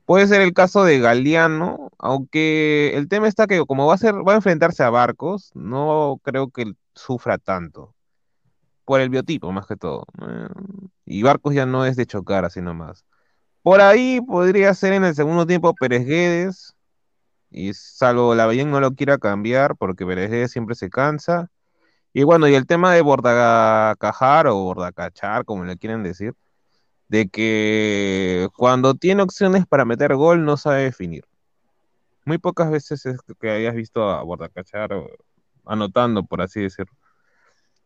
Puede 0.05 0.27
ser 0.27 0.41
el 0.41 0.53
caso 0.53 0.85
de 0.85 0.99
Galeano, 0.99 1.91
aunque 1.99 2.93
el 2.95 3.09
tema 3.09 3.27
está 3.27 3.45
que 3.45 3.65
como 3.65 3.87
va 3.87 3.95
a 3.95 3.97
ser, 3.97 4.15
va 4.15 4.33
a 4.33 4.37
enfrentarse 4.37 4.81
a 4.83 4.89
Barcos, 4.89 5.51
no 5.53 6.21
creo 6.23 6.49
que 6.49 6.71
sufra 6.95 7.37
tanto. 7.37 7.96
Por 8.87 9.01
el 9.01 9.09
biotipo 9.09 9.51
más 9.51 9.67
que 9.67 9.75
todo. 9.75 10.05
Y 11.05 11.21
Barcos 11.21 11.53
ya 11.53 11.65
no 11.65 11.85
es 11.85 11.97
de 11.97 12.05
chocar 12.05 12.45
así 12.45 12.61
nomás. 12.61 13.03
Por 13.61 13.81
ahí 13.81 14.21
podría 14.21 14.73
ser 14.73 14.93
en 14.93 15.03
el 15.03 15.13
segundo 15.13 15.45
tiempo 15.45 15.75
Pérez 15.75 16.05
Guedes, 16.05 16.73
y 17.49 17.73
salvo 17.73 18.33
la 18.33 18.43
Lavallén 18.43 18.71
no 18.71 18.79
lo 18.79 18.93
quiera 18.93 19.17
cambiar 19.17 19.75
porque 19.75 20.05
Pérez 20.05 20.31
Guedes 20.31 20.51
siempre 20.51 20.73
se 20.75 20.89
cansa. 20.89 21.51
Y 22.13 22.23
bueno, 22.23 22.47
y 22.47 22.55
el 22.55 22.65
tema 22.65 22.93
de 22.93 23.01
Bordacajar 23.01 24.47
o 24.47 24.55
Bordacachar, 24.55 25.43
como 25.43 25.65
le 25.65 25.77
quieren 25.77 26.01
decir, 26.03 26.33
de 27.09 27.27
que 27.27 28.47
cuando 28.55 28.95
tiene 28.95 29.21
opciones 29.21 29.65
para 29.67 29.83
meter 29.83 30.15
gol 30.15 30.45
no 30.45 30.55
sabe 30.55 30.83
definir. 30.83 31.25
Muy 32.23 32.37
pocas 32.37 32.71
veces 32.71 33.05
es 33.05 33.19
que 33.39 33.51
hayas 33.51 33.75
visto 33.75 34.09
a 34.09 34.23
Bordacachar 34.23 34.91
anotando, 35.65 36.23
por 36.23 36.41
así 36.41 36.61
decirlo. 36.61 36.93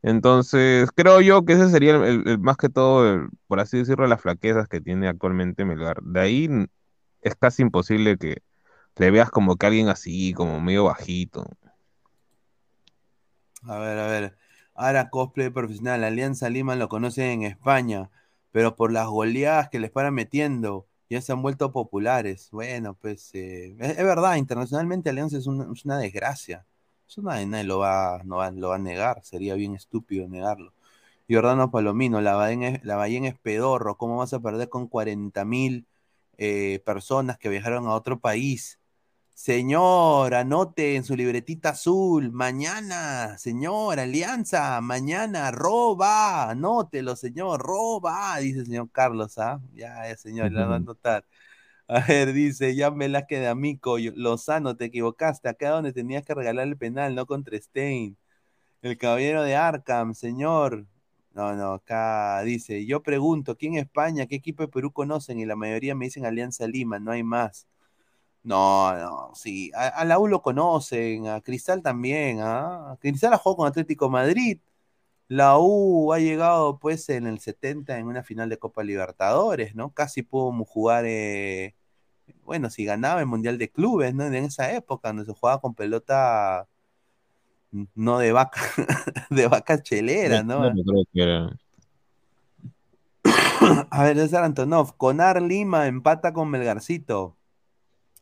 Entonces, 0.03 0.89
creo 0.95 1.21
yo 1.21 1.45
que 1.45 1.53
ese 1.53 1.69
sería 1.69 1.95
el, 1.95 2.39
más 2.39 2.57
que 2.57 2.69
todo, 2.69 3.07
el- 3.13 3.29
por 3.47 3.59
así 3.59 3.77
decirlo, 3.79 4.07
las 4.07 4.21
flaquezas 4.21 4.67
que 4.67 4.81
tiene 4.81 5.07
actualmente 5.07 5.65
Melgar. 5.65 6.01
De 6.03 6.19
ahí 6.21 6.49
es 7.21 7.35
casi 7.35 7.61
imposible 7.63 8.17
que 8.17 8.43
le 8.97 9.11
veas 9.11 9.31
como 9.31 9.57
que 9.57 9.67
alguien 9.67 9.89
así, 9.89 10.33
como 10.33 10.61
medio 10.61 10.85
bajito. 10.85 11.45
A 13.63 13.77
ver, 13.79 13.97
a 13.99 14.07
ver. 14.07 14.37
Ahora 14.75 15.09
cosplay 15.09 15.49
profesional. 15.49 16.03
Alianza 16.03 16.49
Lima 16.49 16.75
lo 16.75 16.89
conocen 16.89 17.25
en 17.31 17.43
España, 17.43 18.09
pero 18.51 18.75
por 18.75 18.91
las 18.91 19.07
goleadas 19.07 19.69
que 19.69 19.79
les 19.79 19.91
paran 19.91 20.13
metiendo, 20.15 20.87
ya 21.09 21.21
se 21.21 21.31
han 21.31 21.41
vuelto 21.41 21.71
populares. 21.71 22.49
Bueno, 22.51 22.95
pues 22.95 23.33
eh, 23.35 23.75
es, 23.79 23.97
verdad, 23.97 24.35
internacionalmente 24.37 25.09
Alianza 25.09 25.37
es 25.37 25.47
una 25.47 25.97
desgracia. 25.97 26.65
Eso 27.11 27.21
nadie, 27.21 27.45
nadie 27.45 27.65
lo, 27.65 27.79
va, 27.79 28.21
no 28.23 28.37
va- 28.37 28.51
lo 28.51 28.69
va 28.69 28.75
a 28.75 28.79
negar. 28.79 29.23
Sería 29.23 29.55
bien 29.55 29.75
estúpido 29.75 30.27
negarlo. 30.29 30.73
Giordano 31.27 31.71
Palomino, 31.71 32.21
la 32.21 32.35
Bahía 32.35 32.69
es, 32.69 32.83
la 32.85 32.95
Bahía 32.97 33.27
es 33.29 33.39
pedorro. 33.39 33.97
¿Cómo 33.97 34.17
vas 34.17 34.33
a 34.33 34.39
perder 34.41 34.69
con 34.69 34.87
40 34.87 35.45
mil 35.45 35.87
eh, 36.37 36.81
personas 36.85 37.37
que 37.37 37.49
viajaron 37.49 37.87
a 37.87 37.95
otro 37.95 38.19
país? 38.19 38.79
Señor, 39.35 40.35
anote 40.35 40.95
en 40.95 41.03
su 41.05 41.15
libretita 41.17 41.69
azul, 41.71 42.31
mañana, 42.31 43.37
señor, 43.39 43.99
Alianza, 43.99 44.81
mañana, 44.81 45.51
roba, 45.51 46.49
anótelo, 46.51 47.15
señor, 47.17 47.61
roba, 47.61 48.37
dice 48.39 48.59
el 48.61 48.67
señor 48.67 48.91
Carlos, 48.91 49.37
¿ah? 49.39 49.61
Ya, 49.73 50.07
ya, 50.09 50.17
señor, 50.17 50.51
la 50.53 50.67
va 50.67 50.75
a 50.75 50.77
anotar. 50.77 51.25
A 51.93 51.99
ver, 52.07 52.31
dice, 52.33 52.73
ya 52.75 52.89
me 52.91 53.09
la 53.09 53.23
de 53.29 53.47
amigo, 53.47 53.99
yo- 53.99 54.13
Lozano, 54.15 54.77
te 54.77 54.85
equivocaste, 54.85 55.49
acá 55.49 55.71
donde 55.71 55.91
tenías 55.93 56.23
que 56.25 56.33
regalar 56.33 56.67
el 56.67 56.77
penal, 56.77 57.15
no 57.15 57.25
contra 57.25 57.57
Stein. 57.59 58.17
El 58.81 58.97
caballero 58.97 59.43
de 59.43 59.55
Arkham, 59.55 60.13
señor. 60.15 60.87
No, 61.33 61.55
no, 61.55 61.73
acá 61.75 62.41
dice, 62.43 62.85
yo 62.85 63.03
pregunto, 63.03 63.57
¿quién 63.57 63.73
en 63.75 63.81
España, 63.81 64.27
qué 64.27 64.35
equipo 64.37 64.63
de 64.63 64.69
Perú 64.69 64.93
conocen? 64.93 65.39
Y 65.39 65.45
la 65.47 65.55
mayoría 65.57 65.95
me 65.95 66.05
dicen 66.05 66.25
Alianza 66.25 66.67
Lima, 66.67 66.99
no 66.99 67.11
hay 67.11 67.23
más. 67.23 67.67
No, 68.43 68.93
no, 68.97 69.31
sí. 69.35 69.71
A, 69.75 69.87
a 69.89 70.05
la 70.05 70.17
U 70.19 70.27
lo 70.27 70.41
conocen, 70.41 71.27
a 71.27 71.41
Cristal 71.41 71.83
también, 71.83 72.39
¿ah? 72.41 72.97
Cristal 72.99 73.33
ha 73.33 73.37
jugado 73.37 73.57
con 73.57 73.67
Atlético 73.67 74.09
Madrid. 74.09 74.59
La 75.27 75.57
U 75.59 76.13
ha 76.13 76.19
llegado, 76.19 76.79
pues, 76.79 77.09
en 77.09 77.27
el 77.27 77.39
70 77.39 77.97
en 77.99 78.07
una 78.07 78.23
final 78.23 78.49
de 78.49 78.57
Copa 78.59 78.83
Libertadores, 78.83 79.75
¿no? 79.75 79.93
Casi 79.93 80.23
pudo 80.23 80.51
jugar, 80.65 81.05
eh, 81.07 81.75
bueno, 82.45 82.69
si 82.69 82.85
ganaba 82.85 83.19
el 83.19 83.25
Mundial 83.27 83.57
de 83.57 83.69
Clubes, 83.69 84.13
¿no? 84.13 84.25
En 84.25 84.35
esa 84.35 84.71
época, 84.73 85.09
donde 85.09 85.25
se 85.25 85.33
jugaba 85.33 85.61
con 85.61 85.73
pelota, 85.75 86.67
no 87.95 88.17
de 88.19 88.31
vaca, 88.31 88.61
de 89.29 89.47
vaca 89.47 89.81
chelera, 89.81 90.43
¿no? 90.43 90.75
Yo 90.75 90.83
creo 90.83 91.03
que 91.13 91.21
era- 91.23 91.57
A 93.89 94.03
ver, 94.03 94.17
César 94.17 94.43
Antonov, 94.43 94.95
Conar 94.97 95.41
Lima 95.41 95.87
empata 95.87 96.33
con 96.33 96.49
Melgarcito. 96.49 97.37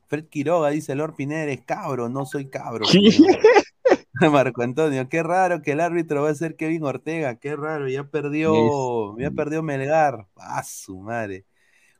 Fred 0.07 0.25
Quiroga 0.25 0.69
dice, 0.69 0.95
Lord 0.95 1.15
Pineda 1.15 1.51
es 1.51 1.61
cabro, 1.61 2.09
no 2.09 2.25
soy 2.25 2.49
cabro. 2.49 2.85
señor". 2.85 3.37
Marco 4.31 4.63
Antonio, 4.63 5.07
qué 5.07 5.23
raro 5.23 5.61
que 5.61 5.71
el 5.71 5.79
árbitro 5.79 6.23
va 6.23 6.29
a 6.29 6.35
ser 6.35 6.57
Kevin 6.57 6.83
Ortega, 6.83 7.35
qué 7.35 7.55
raro, 7.55 7.87
ya 7.87 8.03
perdió, 8.03 9.17
ya 9.17 9.31
perdió 9.31 9.63
Melgar. 9.63 10.27
A 10.35 10.61
su 10.63 10.99
madre. 10.99 11.45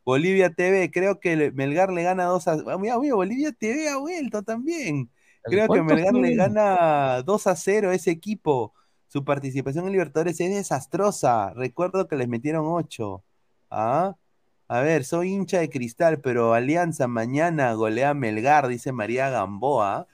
Bolivia 0.09 0.49
TV, 0.51 0.89
creo 0.91 1.19
que 1.19 1.51
Melgar 1.51 1.91
le 1.91 2.01
gana 2.03 2.25
2 2.25 2.47
a... 2.47 2.53
Ah, 2.53 2.77
Mira, 2.79 2.97
mira, 2.97 3.15
Bolivia 3.15 3.51
TV 3.51 3.89
ha 3.89 3.97
vuelto 3.97 4.41
también. 4.43 5.11
Creo 5.43 5.63
que 5.63 5.67
¿Cuánto 5.67 5.83
Melgar 5.83 6.13
le 6.15 6.35
gana 6.35 7.21
2 7.21 7.45
a 7.47 7.55
0 7.55 7.91
a 7.91 7.95
ese 7.95 8.09
equipo. 8.11 8.73
Su 9.07 9.23
participación 9.23 9.85
en 9.85 9.91
Libertadores 9.91 10.39
es 10.39 10.49
desastrosa. 10.49 11.53
Recuerdo 11.53 12.07
que 12.07 12.15
les 12.15 12.27
metieron 12.27 12.65
8. 12.67 13.23
¿Ah? 13.69 14.15
A 14.67 14.81
ver, 14.81 15.05
soy 15.05 15.29
hincha 15.29 15.59
de 15.59 15.69
cristal, 15.69 16.21
pero 16.21 16.53
Alianza 16.55 17.07
mañana 17.07 17.73
golea 17.73 18.13
Melgar, 18.15 18.67
dice 18.67 18.91
María 18.91 19.29
Gamboa. 19.29 20.07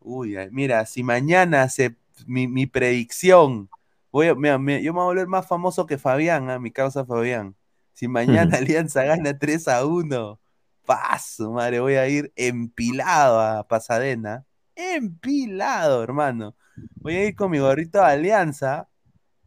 Uy, 0.00 0.36
mira, 0.52 0.86
si 0.86 1.02
mañana 1.02 1.68
se 1.68 1.96
mi, 2.26 2.48
mi 2.48 2.66
predicción, 2.66 3.68
voy 4.10 4.28
a- 4.28 4.34
mira, 4.34 4.56
yo 4.80 4.92
me 4.94 5.00
voy 5.00 5.02
a 5.02 5.04
volver 5.06 5.26
más 5.28 5.46
famoso 5.46 5.86
que 5.86 5.98
Fabián, 5.98 6.50
¿ah? 6.50 6.58
mi 6.58 6.70
causa 6.70 7.04
Fabián. 7.04 7.57
Si 7.98 8.06
mañana 8.06 8.58
Alianza 8.58 9.02
gana 9.02 9.36
3 9.36 9.66
a 9.66 9.84
1, 9.84 10.40
paso, 10.86 11.50
madre, 11.50 11.80
voy 11.80 11.94
a 11.94 12.06
ir 12.06 12.32
empilado 12.36 13.40
a 13.40 13.66
Pasadena. 13.66 14.46
Empilado, 14.76 16.04
hermano. 16.04 16.54
Voy 16.94 17.16
a 17.16 17.24
ir 17.26 17.34
con 17.34 17.50
mi 17.50 17.58
gorrito 17.58 17.98
de 17.98 18.04
Alianza. 18.04 18.88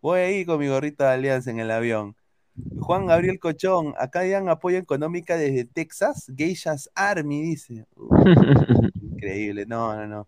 Voy 0.02 0.20
a 0.20 0.32
ir 0.32 0.46
con 0.46 0.60
mi 0.60 0.68
gorrito 0.68 1.06
de 1.06 1.12
Alianza 1.12 1.50
en 1.50 1.60
el 1.60 1.72
avión. 1.72 2.18
Juan 2.82 3.06
Gabriel 3.06 3.40
Cochón, 3.40 3.94
acá 3.98 4.28
dan 4.28 4.50
apoyo 4.50 4.78
económica 4.78 5.38
desde 5.38 5.64
Texas, 5.64 6.30
Geishas 6.36 6.90
Army, 6.94 7.42
dice. 7.44 7.86
Increíble, 9.02 9.66
no, 9.66 9.96
no, 9.96 10.08
no. 10.08 10.28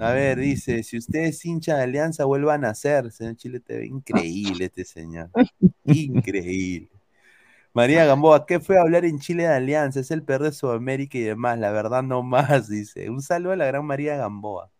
A 0.00 0.10
ver, 0.10 0.40
dice, 0.40 0.82
si 0.82 0.98
usted 0.98 1.20
es 1.20 1.44
hincha 1.44 1.76
de 1.76 1.84
Alianza, 1.84 2.24
vuelva 2.24 2.54
a 2.54 2.58
nacer, 2.58 3.12
señor 3.12 3.36
Chile 3.36 3.60
TV. 3.60 3.86
Increíble 3.86 4.64
este 4.64 4.84
señor. 4.84 5.30
Increíble. 5.84 6.93
María 7.74 8.04
Gamboa, 8.04 8.46
¿qué 8.46 8.60
fue 8.60 8.78
hablar 8.78 9.04
en 9.04 9.18
Chile 9.18 9.42
de 9.42 9.48
Alianza? 9.48 9.98
Es 9.98 10.12
el 10.12 10.22
peor 10.22 10.44
de 10.44 10.52
Sudamérica 10.52 11.18
y 11.18 11.22
demás, 11.22 11.58
la 11.58 11.72
verdad 11.72 12.04
no 12.04 12.22
más, 12.22 12.68
dice. 12.68 13.10
Un 13.10 13.20
saludo 13.20 13.52
a 13.52 13.56
la 13.56 13.66
gran 13.66 13.84
María 13.84 14.16
Gamboa. 14.16 14.70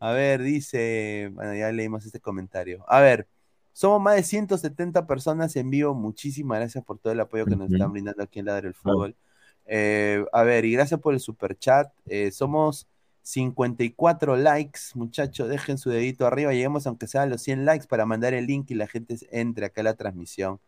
A 0.00 0.12
ver, 0.12 0.42
dice, 0.42 1.30
bueno, 1.32 1.54
ya 1.54 1.72
leímos 1.72 2.04
este 2.04 2.20
comentario. 2.20 2.84
A 2.88 3.00
ver, 3.00 3.26
somos 3.72 4.02
más 4.02 4.16
de 4.16 4.22
170 4.24 5.06
personas 5.06 5.56
en 5.56 5.70
vivo. 5.70 5.94
Muchísimas 5.94 6.58
gracias 6.58 6.84
por 6.84 6.98
todo 6.98 7.12
el 7.14 7.20
apoyo 7.20 7.46
que 7.46 7.56
nos 7.56 7.72
están 7.72 7.92
brindando 7.92 8.22
aquí 8.22 8.40
en 8.40 8.46
Ladre 8.46 8.68
el 8.68 8.74
Fútbol. 8.74 9.16
Eh, 9.64 10.24
a 10.32 10.42
ver, 10.42 10.66
y 10.66 10.72
gracias 10.72 11.00
por 11.00 11.14
el 11.14 11.20
super 11.20 11.58
chat. 11.58 11.90
Eh, 12.06 12.32
somos 12.32 12.86
54 13.22 14.36
likes, 14.36 14.80
muchachos. 14.94 15.48
Dejen 15.48 15.78
su 15.78 15.88
dedito 15.88 16.26
arriba. 16.26 16.52
Lleguemos 16.52 16.86
aunque 16.86 17.06
sea 17.06 17.22
a 17.22 17.26
los 17.26 17.40
100 17.42 17.64
likes 17.64 17.86
para 17.86 18.04
mandar 18.04 18.34
el 18.34 18.46
link 18.46 18.70
y 18.70 18.74
la 18.74 18.86
gente 18.88 19.16
entre 19.30 19.66
acá 19.66 19.80
a 19.80 19.84
la 19.84 19.94
transmisión. 19.94 20.60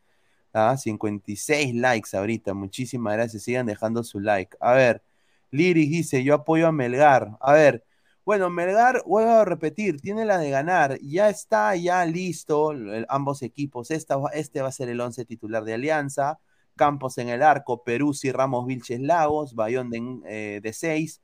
Ah, 0.53 0.77
56 0.77 1.75
likes 1.75 2.17
ahorita. 2.17 2.55
Muchísimas 2.55 3.15
gracias. 3.15 3.43
Sigan 3.45 3.67
dejando 3.67 4.05
su 4.05 4.21
like. 4.21 4.57
A 4.61 4.73
ver, 4.75 5.03
Liris 5.51 5.91
dice: 5.91 6.25
Yo 6.25 6.35
apoyo 6.35 6.67
a 6.67 6.73
Melgar. 6.73 7.37
A 7.41 7.53
ver, 7.55 7.85
bueno, 8.25 8.51
Melgar, 8.51 9.03
vuelvo 9.05 9.31
a 9.33 9.45
repetir, 9.45 10.01
tiene 10.01 10.25
la 10.25 10.39
de 10.39 10.51
ganar. 10.51 10.99
Ya 11.03 11.29
está, 11.29 11.75
ya 11.75 12.05
listo, 12.05 12.73
ambos 13.09 13.43
equipos. 13.43 13.91
Este 13.91 14.15
va 14.63 14.69
a 14.69 14.73
ser 14.73 14.89
el 14.89 15.01
11 15.01 15.25
titular 15.25 15.65
de 15.65 15.75
Alianza. 15.75 16.39
Campos 16.77 17.19
en 17.19 17.29
el 17.29 17.43
arco, 17.43 17.83
Peruzzi, 17.85 18.31
Ramos, 18.33 18.67
Vilches, 18.67 19.01
Lagos, 19.01 19.55
Bayón 19.55 19.91
de, 19.91 20.71
6. 20.73 21.21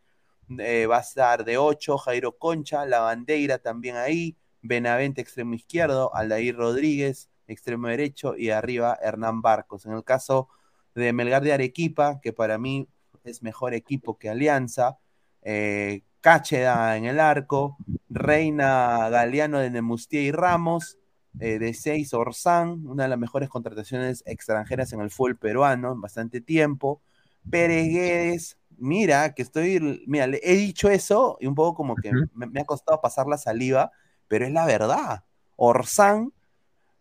va 0.51 0.97
a 0.99 1.01
estar 1.01 1.45
de 1.45 1.57
8, 1.59 1.99
Jairo 1.99 2.37
Concha, 2.37 2.85
La 2.85 3.01
Bandeira 3.01 3.59
también 3.59 3.97
ahí. 3.97 4.37
Benavente, 4.61 5.21
extremo 5.21 5.55
izquierdo, 5.55 6.15
Aldair 6.15 6.57
Rodríguez, 6.57 7.31
extremo 7.49 7.89
derecho, 7.89 8.37
y 8.37 8.51
arriba 8.51 8.99
Hernán 9.03 9.43
Barcos. 9.43 9.87
En 9.87 9.93
el 9.93 10.05
caso 10.05 10.49
de 10.95 11.13
Melgar 11.13 11.43
de 11.43 11.53
Arequipa, 11.53 12.21
que 12.21 12.33
para 12.33 12.59
mí 12.59 12.89
es 13.25 13.43
mejor 13.43 13.75
equipo 13.75 14.19
que 14.19 14.29
Alianza, 14.29 14.99
eh, 15.43 16.03
Cácheda 16.21 16.97
en 16.97 17.05
el 17.05 17.21
arco, 17.21 17.77
Reina 18.09 19.09
Galeano 19.09 19.59
de 19.61 19.71
Nemustier 19.71 20.25
y 20.25 20.33
Ramos, 20.33 20.99
eh, 21.39 21.59
de 21.59 21.73
6 21.73 22.13
Orsán, 22.15 22.87
una 22.87 23.05
de 23.05 23.11
las 23.11 23.19
mejores 23.19 23.49
contrataciones 23.49 24.25
extranjeras 24.27 24.93
en 24.93 25.01
el 25.01 25.11
fútbol 25.11 25.37
peruano 25.37 25.93
en 25.93 26.01
bastante 26.01 26.41
tiempo. 26.41 27.01
Pérez 27.49 27.89
Guedes, 27.89 28.59
mira, 28.77 29.35
que 29.35 29.43
estoy, 29.43 30.03
mira, 30.07 30.27
le 30.27 30.41
he 30.43 30.57
dicho 30.57 30.91
eso 30.91 31.37
y 31.41 31.47
un 31.47 31.55
poco 31.55 31.77
como 31.77 31.95
que 31.95 32.11
me, 32.35 32.47
me 32.47 32.61
ha 32.61 32.65
costado 32.65 33.01
pasar 33.01 33.29
la 33.29 33.39
saliva, 33.39 33.93
pero 34.27 34.47
es 34.47 34.53
la 34.53 34.67
verdad. 34.67 35.25
Orsán, 35.55 36.33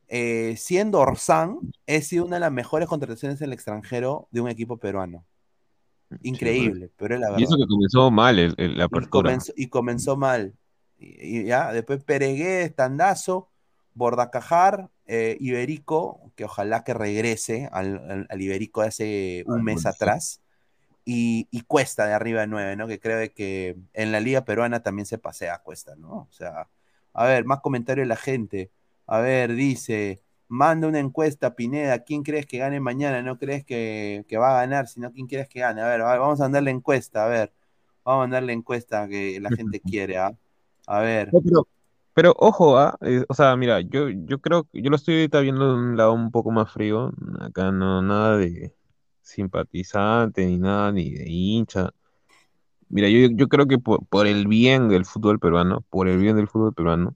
eh, 0.07 0.55
siendo 0.57 0.99
Orsán, 0.99 1.59
he 1.85 2.01
sido 2.01 2.25
una 2.25 2.37
de 2.37 2.41
las 2.41 2.51
mejores 2.51 2.87
contrataciones 2.87 3.41
en 3.41 3.47
el 3.47 3.53
extranjero 3.53 4.27
de 4.31 4.41
un 4.41 4.49
equipo 4.49 4.77
peruano. 4.77 5.25
Increíble, 6.21 6.89
pero 6.95 7.15
es 7.15 7.21
la 7.21 7.27
verdad. 7.27 7.41
Y 7.41 7.43
eso 7.43 7.57
que 7.57 7.67
comenzó 7.67 8.09
mal 8.11 8.39
el- 8.39 8.55
el- 8.57 8.77
la 8.77 8.83
Y 8.83 8.85
apertura. 8.85 9.29
comenzó, 9.29 9.53
y 9.55 9.67
comenzó 9.67 10.17
mal. 10.17 10.53
Y, 10.97 11.39
y 11.41 11.43
ya, 11.45 11.71
después 11.73 12.03
Peregué, 12.03 12.69
Tandazo, 12.69 13.49
Bordacajar, 13.93 14.89
eh, 15.05 15.37
Iberico, 15.39 16.31
que 16.35 16.45
ojalá 16.45 16.83
que 16.83 16.93
regrese 16.93 17.67
al, 17.71 17.97
al- 18.09 18.27
al 18.29 18.41
Iberico 18.41 18.81
de 18.81 18.87
hace 18.87 19.43
un 19.47 19.63
mes 19.63 19.85
atrás, 19.85 20.41
y, 21.03 21.47
y 21.51 21.61
Cuesta 21.61 22.05
de 22.05 22.13
arriba 22.13 22.41
de 22.41 22.47
9, 22.47 22.75
¿no? 22.75 22.87
Que 22.87 22.99
creo 22.99 23.31
que 23.33 23.77
en 23.93 24.11
la 24.11 24.19
liga 24.19 24.43
peruana 24.45 24.81
también 24.83 25.05
se 25.05 25.17
pasea 25.17 25.59
Cuesta, 25.59 25.95
¿no? 25.95 26.09
O 26.09 26.27
sea, 26.31 26.69
a 27.13 27.25
ver, 27.25 27.45
más 27.45 27.61
comentarios 27.61 28.03
de 28.05 28.09
la 28.09 28.15
gente. 28.17 28.71
A 29.07 29.19
ver, 29.21 29.53
dice, 29.55 30.21
manda 30.49 30.87
una 30.87 30.99
encuesta, 30.99 31.55
Pineda, 31.55 32.03
¿quién 32.03 32.23
crees 32.23 32.45
que 32.45 32.57
gane 32.59 32.79
mañana? 32.81 33.21
No 33.21 33.37
crees 33.39 33.65
que, 33.65 34.25
que 34.27 34.37
va 34.37 34.57
a 34.57 34.61
ganar, 34.61 34.87
sino 34.87 35.11
quién 35.13 35.27
crees 35.27 35.47
que 35.49 35.61
gane. 35.61 35.81
A 35.81 35.87
ver, 35.87 36.01
va- 36.01 36.17
vamos 36.19 36.39
a 36.41 36.43
mandarle 36.45 36.71
encuesta, 36.71 37.25
a 37.25 37.27
ver. 37.29 37.53
Vamos 38.03 38.19
a 38.19 38.23
mandarle 38.25 38.53
encuesta 38.53 39.07
que 39.07 39.39
la 39.41 39.51
gente 39.51 39.81
quiere, 39.81 40.17
¿ah? 40.17 40.37
A 40.87 40.99
ver. 41.01 41.29
Pero, 41.31 41.67
pero 42.13 42.33
ojo, 42.37 42.77
ah, 42.77 42.97
eh, 43.01 43.23
o 43.29 43.33
sea, 43.33 43.55
mira, 43.57 43.81
yo, 43.81 44.09
yo 44.09 44.39
creo 44.39 44.63
que 44.65 44.81
yo 44.81 44.89
lo 44.89 44.95
estoy 44.95 45.15
ahorita 45.15 45.39
viendo 45.41 45.67
de 45.67 45.73
un 45.75 45.97
lado 45.97 46.13
un 46.13 46.31
poco 46.31 46.51
más 46.51 46.71
frío. 46.71 47.11
Acá 47.39 47.71
no, 47.71 48.01
nada 48.01 48.37
de 48.37 48.75
simpatizante, 49.21 50.45
ni 50.45 50.57
nada, 50.57 50.91
ni 50.91 51.11
de 51.11 51.25
hincha. 51.29 51.91
Mira, 52.89 53.09
yo, 53.09 53.29
yo 53.33 53.47
creo 53.49 53.67
que 53.67 53.79
por, 53.79 54.05
por 54.07 54.27
el 54.27 54.47
bien 54.47 54.89
del 54.89 55.05
fútbol 55.05 55.39
peruano, 55.39 55.81
por 55.89 56.07
el 56.07 56.19
bien 56.19 56.35
del 56.37 56.47
fútbol 56.47 56.73
peruano, 56.73 57.15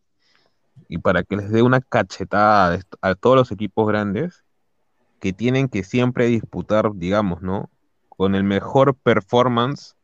y 0.92 0.98
para 0.98 1.24
que 1.24 1.38
les 1.38 1.50
dé 1.50 1.62
una 1.62 1.80
cachetada 1.80 2.78
a 3.02 3.16
todos 3.16 3.38
los 3.38 3.52
equipos 3.54 3.88
grandes 3.88 4.44
que 5.22 5.32
tienen 5.32 5.70
que 5.70 5.86
siempre 5.86 6.26
disputar, 6.26 6.92
digamos, 6.96 7.42
¿no? 7.42 7.70
Con 8.10 8.36
el 8.36 8.44
mejor 8.44 8.94
performance, 8.96 9.96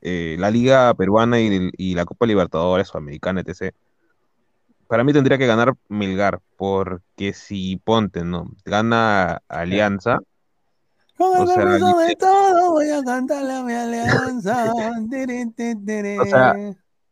eh, 0.00 0.34
la 0.40 0.50
Liga 0.50 0.92
Peruana 0.94 1.38
y, 1.38 1.94
la 1.94 2.04
Copa 2.04 2.26
Libertadores 2.26 2.92
o 2.92 2.98
Americana, 2.98 3.42
etc. 3.42 3.72
Para 4.88 5.04
mí 5.04 5.12
tendría 5.12 5.38
que 5.38 5.46
ganar 5.46 5.74
Melgar, 5.88 6.40
porque 6.56 7.32
si 7.32 7.76
ponte, 7.76 8.24
¿no? 8.24 8.50
Gana 8.64 9.40
Alianza, 9.46 10.18
Con 11.16 11.36
el 11.36 11.42
o 11.44 11.46
sea, 11.46 11.54
permiso 11.54 11.96
de 11.96 12.16
todo 12.16 12.72
voy 12.72 12.90
a 12.90 13.04
cantarle 13.04 13.52
a 13.52 13.62
mi 13.62 13.72
alianza. 13.72 14.72
O 16.20 16.26
sea, 16.26 16.54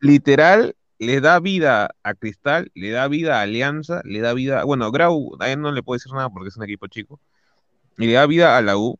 literal, 0.01 0.76
le 0.99 1.21
da 1.21 1.41
vida 1.41 1.91
a 2.03 2.15
Cristal, 2.15 2.71
le 2.75 2.91
da 2.91 3.09
vida 3.09 3.39
a 3.39 3.43
Alianza, 3.43 4.01
le 4.05 4.21
da 4.21 4.33
vida, 4.33 4.65
bueno, 4.65 4.91
Grau, 4.91 5.37
a 5.41 5.51
él 5.51 5.61
no 5.61 5.73
le 5.73 5.83
puedo 5.83 5.97
decir 5.97 6.13
nada 6.13 6.31
porque 6.31 6.49
es 6.49 6.57
un 6.57 6.65
equipo 6.65 6.87
chico, 6.87 7.21
y 7.99 8.07
le 8.07 8.13
da 8.15 8.27
vida 8.27 8.57
a 8.57 8.63
la 8.63 8.77
U. 8.77 8.99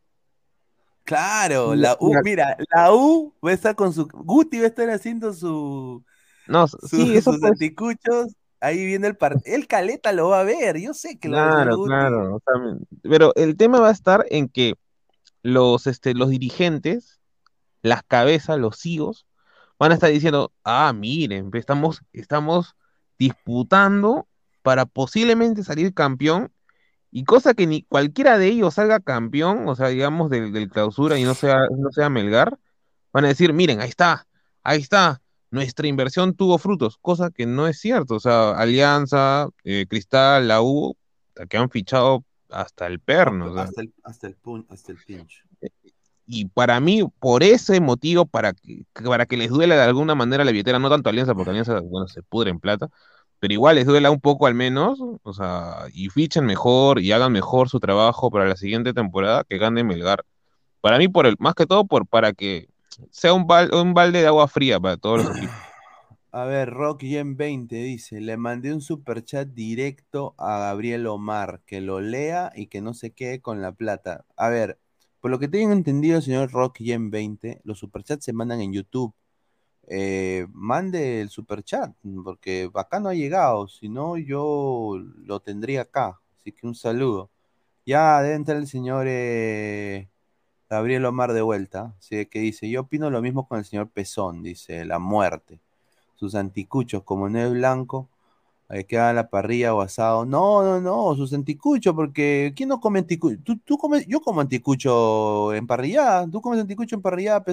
Claro, 1.05 1.75
la 1.77 1.97
U, 2.01 2.13
mira. 2.25 2.57
la 2.75 2.93
U 2.93 3.33
va 3.45 3.51
a 3.51 3.55
estar 3.55 3.77
con 3.77 3.93
su. 3.93 4.09
Guti 4.09 4.59
va 4.59 4.65
a 4.65 4.69
estar 4.69 4.91
haciendo 4.91 5.33
su, 5.33 6.05
No, 6.49 6.67
su- 6.67 6.79
sí, 6.89 7.17
eso 7.17 7.33
sus 7.33 7.41
pues, 7.41 7.53
anticuchos. 7.53 8.35
Ahí 8.59 8.85
viene 8.85 9.07
el 9.07 9.17
partido. 9.17 9.55
El 9.55 9.69
Caleta 9.69 10.13
lo 10.13 10.31
va 10.31 10.41
a 10.41 10.45
ver, 10.45 10.79
yo 10.81 10.95
sé 10.95 11.19
que 11.19 11.29
lo 11.29 11.37
va 11.37 11.43
a 11.45 11.47
ver 11.47 11.57
claro, 11.59 11.77
Guti. 11.77 11.89
claro, 11.89 12.37
o 12.37 12.41
sea, 12.45 12.61
me- 12.61 12.79
pero 13.03 13.33
el 13.37 13.57
tema 13.57 13.79
va 13.81 13.89
a 13.89 13.93
estar 13.93 14.27
en 14.31 14.49
que 14.49 14.75
los, 15.43 15.87
este, 15.87 16.15
los 16.15 16.31
dirigentes, 16.31 17.21
las 17.83 18.03
cabezas, 18.03 18.59
los 18.59 18.81
CEOs, 18.81 19.27
van 19.79 19.91
a 19.93 19.95
estar 19.95 20.11
diciendo, 20.11 20.53
ah, 20.65 20.93
miren, 20.95 21.51
estamos, 21.55 22.03
estamos 22.13 22.75
disputando 23.19 24.27
para 24.63 24.87
posiblemente 24.87 25.63
salir 25.65 25.95
campeón, 25.95 26.53
y 27.11 27.25
cosa 27.25 27.55
que 27.55 27.67
ni 27.67 27.83
cualquiera 27.83 28.37
de 28.37 28.49
ellos 28.49 28.75
salga 28.75 29.01
campeón, 29.01 29.69
o 29.69 29.75
sea, 29.77 29.89
digamos, 29.89 30.29
del, 30.29 30.53
del 30.53 30.69
clausura 30.69 31.19
y 31.19 31.25
no 31.25 31.35
sea, 31.35 31.67
no 31.77 31.91
sea 31.93 32.11
Melgar, 32.11 32.59
van 33.13 33.25
a 33.25 33.29
decir, 33.29 33.53
miren, 33.53 33.81
ahí 33.81 33.89
está, 33.89 34.27
ahí 34.63 34.81
está, 34.81 35.23
nuestra 35.51 35.87
inversión 35.87 36.35
tuvo 36.35 36.59
frutos, 36.59 36.99
cosa 37.01 37.31
que 37.31 37.47
no 37.47 37.69
es 37.69 37.79
cierto, 37.79 38.17
o 38.17 38.21
sea, 38.21 38.51
Alianza, 38.51 39.49
eh, 39.65 39.87
Cristal, 39.89 40.49
la 40.49 40.61
U, 40.61 40.97
que 41.49 41.57
han 41.57 41.71
fichado 41.71 42.25
hasta 42.51 42.87
el 42.87 43.01
perno, 43.01 43.53
o 43.53 43.59
Hasta 43.59 43.81
el, 43.83 43.95
hasta 44.03 44.27
el, 44.27 44.37
pun- 44.37 44.67
hasta 44.69 44.93
el 44.93 44.99
pincho. 44.99 45.43
Y 46.27 46.47
para 46.47 46.81
mí, 46.81 47.03
por 47.21 47.43
ese 47.43 47.81
motivo, 47.81 48.27
para 48.27 48.53
que, 48.53 48.85
para 49.05 49.27
que 49.27 49.37
les 49.37 49.51
duela 49.51 49.77
de 49.77 49.83
alguna 49.83 50.15
manera 50.15 50.45
la 50.45 50.51
billetera, 50.53 50.79
no 50.79 50.91
tanto 50.91 51.09
Alianza, 51.11 51.35
porque 51.35 51.51
Alianza, 51.51 51.81
bueno, 51.81 52.09
se 52.09 52.23
pudre 52.23 52.51
en 52.51 52.61
plata, 52.61 52.89
pero 53.39 53.53
igual 53.55 53.77
les 53.77 53.87
duela 53.87 54.11
un 54.11 54.21
poco 54.21 54.47
al 54.47 54.55
menos, 54.55 54.99
o 55.23 55.33
sea, 55.33 55.87
y 55.93 56.09
fichen 56.11 56.47
mejor 56.47 57.01
y 57.01 57.13
hagan 57.13 57.33
mejor 57.33 57.69
su 57.69 57.81
trabajo 57.81 58.31
para 58.31 58.47
la 58.47 58.57
siguiente 58.57 58.93
temporada 58.95 59.45
que 59.49 59.59
gane 59.59 59.85
Melgar. 59.85 60.25
Para 60.81 60.99
mí, 60.99 61.09
por 61.09 61.27
el, 61.27 61.37
más 61.41 61.55
que 61.55 61.67
todo, 61.67 61.87
por, 61.87 62.07
para 62.09 62.33
que 62.35 62.69
sea 63.11 63.35
un, 63.35 63.47
bal- 63.47 63.73
un 63.75 63.95
balde 63.95 64.21
de 64.23 64.27
agua 64.29 64.49
fría 64.49 64.81
para 64.81 64.97
todos 64.99 65.19
los 65.19 65.31
equipos. 65.31 65.63
A 66.33 66.45
ver, 66.45 66.71
Rock 66.71 67.01
Gen 67.03 67.37
20 67.37 67.77
dice, 67.77 68.21
le 68.21 68.37
mandé 68.37 68.73
un 68.73 68.81
superchat 68.81 69.49
directo 69.49 70.35
a 70.39 70.59
Gabriel 70.59 71.07
Omar, 71.07 71.63
que 71.67 71.81
lo 71.81 72.01
lea 72.01 72.53
y 72.55 72.67
que 72.69 72.81
no 72.81 72.95
se 72.95 73.13
quede 73.13 73.41
con 73.41 73.63
la 73.63 73.73
plata. 73.73 74.25
A 74.37 74.49
ver, 74.51 74.79
por 75.21 75.31
lo 75.31 75.39
que 75.39 75.49
tengo 75.49 75.73
entendido, 75.73 76.21
señor 76.21 76.51
Rock 76.53 76.79
Gen 76.79 77.11
20, 77.11 77.61
los 77.65 77.79
superchats 77.79 78.25
se 78.25 78.33
mandan 78.33 78.61
en 78.61 78.73
YouTube. 78.73 79.15
Eh, 79.89 80.47
mande 80.53 81.21
el 81.21 81.31
superchat, 81.31 81.95
porque 82.25 82.71
acá 82.75 83.01
no 83.01 83.09
ha 83.09 83.15
llegado, 83.15 83.69
si 83.69 83.89
no 83.89 84.17
yo 84.19 84.99
lo 85.25 85.41
tendría 85.41 85.83
acá. 85.83 86.21
Así 86.41 86.53
que 86.53 86.67
un 86.67 86.75
saludo. 86.75 87.31
Ya 87.87 88.21
debe 88.23 88.35
entrar 88.35 88.59
el 88.59 88.67
señor 88.69 89.07
eh, 89.09 90.09
Gabriel 90.71 91.05
Omar 91.07 91.33
de 91.33 91.43
vuelta, 91.43 91.95
así 91.99 92.27
que 92.27 92.41
dice, 92.41 92.69
yo 92.71 92.83
opino 92.83 93.11
lo 93.11 93.23
mismo 93.23 93.47
con 93.49 93.59
el 93.59 93.65
señor 93.65 93.91
Pezón, 93.91 94.43
dice, 94.43 94.85
la 94.85 94.99
muerte 94.99 95.61
sus 96.17 96.35
anticuchos, 96.35 97.03
como 97.05 97.29
no 97.29 97.39
es 97.39 97.53
blanco, 97.53 98.09
hay 98.69 98.85
que 98.85 98.97
la 98.97 99.29
parrilla 99.29 99.75
o 99.75 99.81
asado. 99.81 100.25
No, 100.27 100.63
no, 100.63 100.81
no, 100.81 101.15
sus 101.17 101.33
anticuchos, 101.33 101.95
porque 101.95 102.53
¿quién 102.57 102.69
no 102.69 102.81
come 102.81 102.99
anticucho? 103.01 103.39
¿Tú, 103.45 103.59
tú 103.59 103.79
comes, 103.79 104.07
yo 104.07 104.21
como 104.21 104.41
anticucho 104.41 105.55
en 105.55 105.67
parrillada. 105.67 106.29
¿Tú 106.29 106.41
comes 106.41 106.61
anticucho 106.61 106.97
en 106.97 107.03
parrillada? 107.03 107.45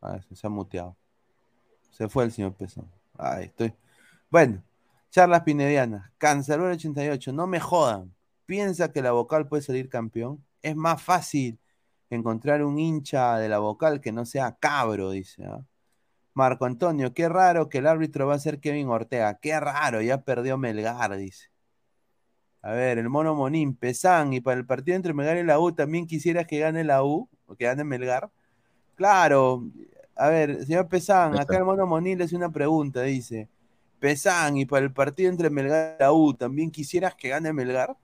Ah, 0.00 0.20
se, 0.34 0.46
ha 0.46 0.50
muteado. 0.50 0.96
Se 1.90 2.08
fue 2.08 2.24
el 2.24 2.32
señor 2.32 2.54
Pesán. 2.54 2.90
Ahí 3.16 3.46
estoy. 3.46 3.74
Bueno, 4.30 4.62
charlas 5.10 5.42
pinedianas. 5.42 6.10
Cancerbero 6.18 6.72
88, 6.74 7.32
no 7.32 7.46
me 7.46 7.60
jodan. 7.60 8.14
¿Piensa 8.46 8.92
que 8.92 9.02
la 9.02 9.12
vocal 9.12 9.48
puede 9.48 9.62
salir 9.62 9.88
campeón? 9.88 10.44
Es 10.62 10.76
más 10.76 11.02
fácil 11.02 11.58
encontrar 12.10 12.62
un 12.64 12.78
hincha 12.78 13.38
de 13.38 13.48
la 13.48 13.58
vocal 13.58 14.00
que 14.00 14.12
no 14.12 14.26
sea 14.26 14.56
cabro, 14.56 15.10
dice. 15.10 15.44
¿ah? 15.46 15.64
Marco 16.34 16.64
Antonio, 16.64 17.14
qué 17.14 17.28
raro 17.28 17.68
que 17.68 17.78
el 17.78 17.86
árbitro 17.86 18.26
va 18.26 18.34
a 18.34 18.38
ser 18.40 18.60
Kevin 18.60 18.88
Ortega. 18.88 19.38
Qué 19.40 19.58
raro, 19.58 20.02
ya 20.02 20.22
perdió 20.22 20.58
Melgar, 20.58 21.16
dice. 21.16 21.46
A 22.60 22.72
ver, 22.72 22.98
el 22.98 23.08
mono 23.08 23.34
Monín, 23.34 23.76
Pesán, 23.76 24.32
y 24.32 24.40
para 24.40 24.58
el 24.58 24.66
partido 24.66 24.96
entre 24.96 25.14
Melgar 25.14 25.36
y 25.36 25.44
la 25.44 25.60
U, 25.60 25.72
¿también 25.72 26.06
quisieras 26.06 26.46
que 26.46 26.58
gane 26.58 26.82
la 26.82 27.04
U? 27.04 27.28
¿O 27.46 27.54
que 27.54 27.66
gane 27.66 27.84
Melgar? 27.84 28.30
Claro. 28.96 29.64
A 30.16 30.28
ver, 30.28 30.64
señor 30.64 30.88
Pesán, 30.88 31.38
acá 31.38 31.56
el 31.56 31.64
mono 31.64 31.86
Monín 31.86 32.18
le 32.18 32.24
hace 32.24 32.36
una 32.36 32.50
pregunta, 32.50 33.02
dice. 33.02 33.48
Pesán, 34.00 34.56
y 34.56 34.66
para 34.66 34.84
el 34.84 34.92
partido 34.92 35.30
entre 35.30 35.50
Melgar 35.50 35.96
y 35.98 36.02
la 36.02 36.12
U, 36.12 36.34
¿también 36.34 36.70
quisieras 36.70 37.14
que 37.14 37.28
gane 37.28 37.52
Melgar? 37.52 37.96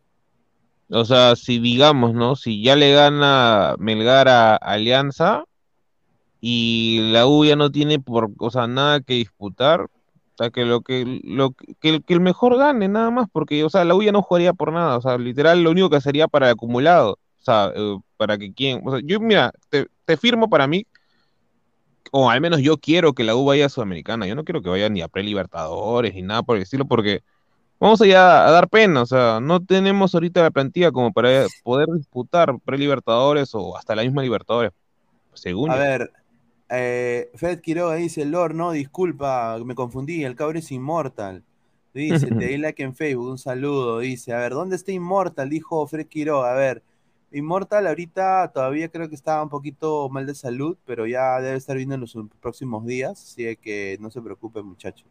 O 0.89 1.05
sea, 1.05 1.35
si 1.37 1.59
digamos, 1.59 2.15
¿no? 2.15 2.37
Si 2.37 2.63
ya 2.63 2.77
le 2.77 2.93
gana 2.93 3.75
Melgar 3.79 4.29
a 4.29 4.57
Alianza 4.57 5.45
y 6.41 7.11
la 7.13 7.27
U 7.27 7.45
ya 7.45 7.57
no 7.57 7.71
tiene 7.71 7.99
por, 8.01 8.31
o 8.39 8.51
sea, 8.51 8.67
nada 8.67 9.01
que 9.01 9.15
disputar, 9.15 9.83
o 9.83 9.89
sea, 10.39 10.51
que 10.51 10.65
lo 10.65 10.81
que 10.83 11.21
lo 11.25 11.53
que, 11.53 12.01
que 12.03 12.15
el, 12.15 12.21
mejor 12.21 12.57
gane 12.57 12.89
nada 12.89 13.11
más, 13.11 13.29
porque 13.33 13.63
o 13.65 13.71
sea, 13.71 13.85
la 13.85 13.95
U 13.95 14.03
ya 14.03 14.13
no 14.13 14.23
jugaría 14.23 14.53
por 14.53 14.73
nada, 14.73 14.97
o 14.97 15.03
sea, 15.03 15.19
literal 15.19 15.63
lo 15.63 15.71
único 15.71 15.91
que 15.91 16.01
sería 16.01 16.29
para 16.29 16.47
el 16.47 16.53
acumulado, 16.53 17.13
o 17.13 17.43
sea, 17.43 17.73
eh, 17.75 17.99
para 18.17 18.39
que 18.39 18.53
quien, 18.53 18.83
o 18.87 18.91
sea, 18.93 19.01
yo 19.05 19.21
mira, 19.21 19.53
te, 19.69 19.87
te 20.05 20.17
firmo 20.17 20.49
para 20.49 20.67
mí 20.67 20.87
o 22.11 22.31
al 22.31 22.41
menos 22.41 22.61
yo 22.61 22.79
quiero 22.79 23.13
que 23.13 23.25
la 23.25 23.37
U 23.37 23.45
vaya 23.45 23.67
a 23.67 23.69
Sudamericana, 23.69 24.27
yo 24.27 24.35
no 24.35 24.45
quiero 24.45 24.63
que 24.63 24.69
vaya 24.71 24.89
ni 24.89 25.03
a 25.03 25.09
Pre-Libertadores 25.09 26.15
ni 26.15 26.23
nada 26.23 26.43
por 26.43 26.57
el 26.57 26.63
estilo, 26.63 26.85
porque 26.87 27.23
vamos 27.79 28.01
allá 28.03 28.47
a 28.47 28.51
dar 28.51 28.69
pena, 28.69 29.03
o 29.03 29.07
sea, 29.07 29.41
no 29.41 29.65
tenemos 29.65 30.15
ahorita 30.15 30.43
la 30.43 30.51
plantilla 30.51 30.91
como 30.93 31.13
para 31.13 31.47
poder 31.63 31.89
disputar 31.89 32.59
pre-libertadores 32.65 33.55
o 33.55 33.77
hasta 33.77 33.95
la 33.95 34.03
misma 34.03 34.23
Libertadores, 34.23 34.73
según 35.35 35.71
A 35.71 35.77
yo. 35.77 35.81
ver, 35.81 36.11
eh, 36.71 37.31
Fred 37.35 37.61
Quiroga 37.61 37.97
dice, 37.97 38.25
Lord, 38.25 38.55
no, 38.55 38.73
disculpa, 38.73 39.59
me 39.65 39.75
confundí, 39.75 40.25
el 40.25 40.37
cabrón 40.37 40.59
es 40.59 40.73
inmortal. 40.73 41.45
Dice, 41.93 42.27
te 42.29 42.47
di 42.47 42.57
like 42.59 42.83
en 42.83 42.95
Facebook, 42.95 43.31
un 43.31 43.39
saludo. 43.39 43.99
Dice, 43.99 44.33
a 44.33 44.39
ver, 44.39 44.53
¿dónde 44.53 44.77
está 44.77 44.93
Inmortal? 44.93 45.51
Dijo 45.51 45.87
Fred 45.87 46.07
Quiroga. 46.07 46.53
A 46.53 46.55
ver, 46.55 46.83
Inmortal 47.33 47.87
ahorita 47.87 48.51
todavía 48.53 48.89
creo 48.89 49.09
que 49.09 49.15
está 49.15 49.43
un 49.43 49.49
poquito 49.49 50.09
mal 50.09 50.27
de 50.27 50.35
salud, 50.35 50.77
pero 50.85 51.07
ya 51.07 51.41
debe 51.41 51.57
estar 51.57 51.77
viendo 51.77 51.95
en 51.95 52.03
los 52.03 52.17
próximos 52.41 52.87
días, 52.87 53.13
así 53.13 53.57
que 53.57 53.99
no 54.01 54.11
se 54.11 54.21
preocupe, 54.21 54.63
muchachos. 54.63 55.07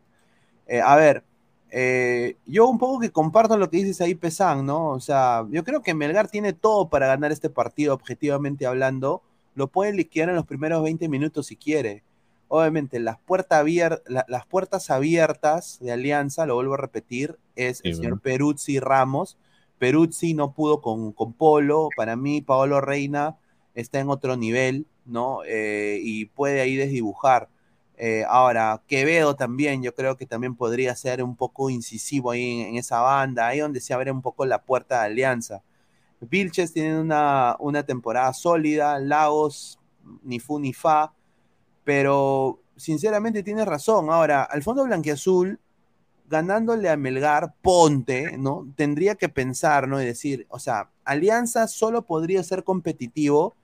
Eh, 0.68 0.82
a 0.82 0.96
ver, 0.96 1.24
eh, 1.72 2.38
yo 2.46 2.68
un 2.68 2.78
poco 2.78 3.00
que 3.00 3.12
comparto 3.12 3.58
lo 3.58 3.70
que 3.70 3.78
dices 3.78 4.02
ahí, 4.02 4.16
Pesán, 4.16 4.66
¿no? 4.66 4.90
O 4.90 5.00
sea, 5.00 5.46
yo 5.50 5.64
creo 5.64 5.82
que 5.82 5.94
Melgar 5.94 6.30
tiene 6.30 6.54
todo 6.54 6.90
para 6.90 7.08
ganar 7.08 7.32
este 7.32 7.50
partido, 7.50 7.94
objetivamente 7.94 8.66
hablando. 8.66 9.22
Lo 9.56 9.68
puede 9.68 9.94
liquidar 9.94 10.30
en 10.30 10.36
los 10.36 10.46
primeros 10.46 10.84
20 10.84 11.08
minutos 11.10 11.48
si 11.48 11.56
quiere. 11.56 12.04
obviamente 12.52 13.00
las, 13.00 13.20
puertas 13.20 13.64
abier- 13.64 14.02
la- 14.08 14.26
las 14.28 14.46
puertas 14.48 14.90
abiertas 14.90 15.78
de 15.82 15.92
Alianza, 15.92 16.46
lo 16.48 16.56
vuelvo 16.56 16.74
a 16.74 16.78
repetir, 16.78 17.38
es 17.56 17.84
el 17.86 17.94
Sí, 17.94 17.94
señor. 17.94 18.20
Peruzzi 18.22 18.80
Ramos. 18.80 19.38
Peruzzi 19.78 20.34
no 20.34 20.52
pudo 20.54 20.82
con, 20.82 21.12
con 21.14 21.34
Polo. 21.34 21.94
Para 21.96 22.16
mí, 22.16 22.42
Paolo 22.42 22.82
Reina 22.82 23.38
está 23.76 24.00
en 24.00 24.10
otro 24.10 24.36
nivel, 24.36 24.88
¿no? 25.06 25.42
Eh, 25.46 26.00
y 26.04 26.26
puede 26.26 26.62
ahí 26.62 26.76
desdibujar. 26.76 27.50
Eh, 27.98 28.24
ahora, 28.28 28.82
Quevedo 28.88 29.36
también, 29.36 29.84
yo 29.84 29.94
creo 29.94 30.16
que 30.18 30.26
también 30.26 30.56
podría 30.56 30.96
ser 30.96 31.22
un 31.24 31.36
poco 31.36 31.70
incisivo 31.70 32.32
ahí 32.32 32.62
en, 32.62 32.68
en 32.70 32.76
esa 32.78 33.02
banda, 33.02 33.48
ahí 33.48 33.60
donde 33.60 33.82
se 33.82 33.94
abre 33.94 34.12
un 34.12 34.22
poco 34.22 34.46
la 34.46 34.64
puerta 34.64 35.00
de 35.02 35.06
Alianza. 35.08 35.62
Vilches 36.22 36.74
tiene 36.74 37.00
una, 37.00 37.56
una 37.60 37.84
temporada 37.84 38.34
sólida, 38.34 39.00
Lagos, 39.00 39.80
ni 40.24 40.40
fu 40.40 40.60
ni 40.60 40.74
fa, 40.74 41.14
pero 41.84 42.60
sinceramente 42.76 43.44
tienes 43.44 43.66
razón. 43.66 44.10
Ahora, 44.10 44.44
al 44.44 44.64
fondo 44.64 44.84
blanquiazul, 44.84 45.60
ganándole 46.30 46.90
a 46.90 46.98
Melgar, 46.98 47.54
ponte, 47.62 48.38
¿no? 48.38 48.68
Tendría 48.76 49.16
que 49.16 49.30
pensar, 49.30 49.88
¿no? 49.88 50.02
Y 50.02 50.06
decir, 50.06 50.46
o 50.50 50.60
sea, 50.60 50.90
Alianza 51.04 51.68
solo 51.68 52.04
podría 52.04 52.44
ser 52.44 52.64
competitivo 52.64 53.56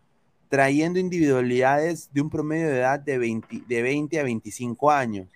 trayendo 0.49 0.99
individualidades 0.99 2.09
de 2.13 2.21
un 2.21 2.29
promedio 2.29 2.69
de 2.69 2.77
edad 2.79 2.99
de 2.99 3.17
20, 3.17 3.63
de 3.67 3.81
20 3.81 4.19
a 4.19 4.23
25 4.23 4.89
años, 4.91 5.27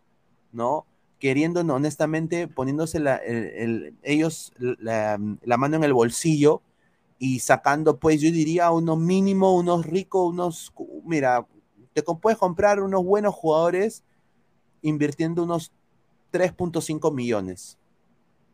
¿no? 0.51 0.85
Queriendo, 1.19 1.59
honestamente, 1.61 2.47
poniéndose 2.47 2.99
la- 2.99 3.17
el- 3.17 3.45
el- 3.55 3.93
ellos 4.03 4.53
la 4.57 5.17
mano 5.57 5.75
en 5.75 5.83
el 5.83 5.93
bolsillo 5.93 6.61
y 7.19 7.39
sacando, 7.39 7.97
pues 7.97 8.21
yo 8.21 8.31
diría, 8.31 8.71
unos 8.71 8.97
mínimo, 8.97 9.55
unos 9.55 9.85
ricos, 9.85 10.31
unos, 10.31 10.73
mira, 11.03 11.45
te 11.93 12.01
puedes 12.01 12.39
comprar 12.39 12.81
unos 12.81 13.03
buenos 13.03 13.35
jugadores 13.35 14.03
invirtiendo 14.81 15.43
unos 15.43 15.71
3.5 16.31 17.11
millones. 17.13 17.77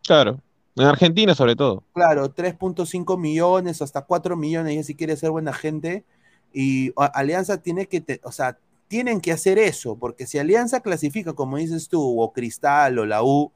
Claro. 0.06 0.42
En 0.76 0.86
Argentina, 0.86 1.34
sobre 1.36 1.56
todo. 1.56 1.84
Claro, 1.94 2.30
3.5 2.34 3.18
millones, 3.18 3.82
hasta 3.82 4.02
4 4.02 4.36
millones, 4.36 4.76
ya 4.76 4.84
si 4.84 4.96
quieres 4.96 5.20
ser 5.20 5.30
buena 5.30 5.54
gente. 5.54 6.04
Y 6.52 6.92
Alianza 6.96 7.58
tiene 7.58 7.86
que, 7.86 8.02
te- 8.02 8.20
o 8.24 8.32
sea, 8.32 8.58
tienen 8.88 9.22
que 9.22 9.32
hacer 9.32 9.58
eso, 9.58 9.96
porque 9.96 10.26
si 10.26 10.38
Alianza 10.38 10.80
clasifica, 10.80 11.34
como 11.34 11.58
dices 11.58 11.88
tú, 11.88 12.20
o 12.20 12.34
Cristal 12.34 13.00
o 13.00 13.06
la 13.06 13.24
U, 13.24 13.52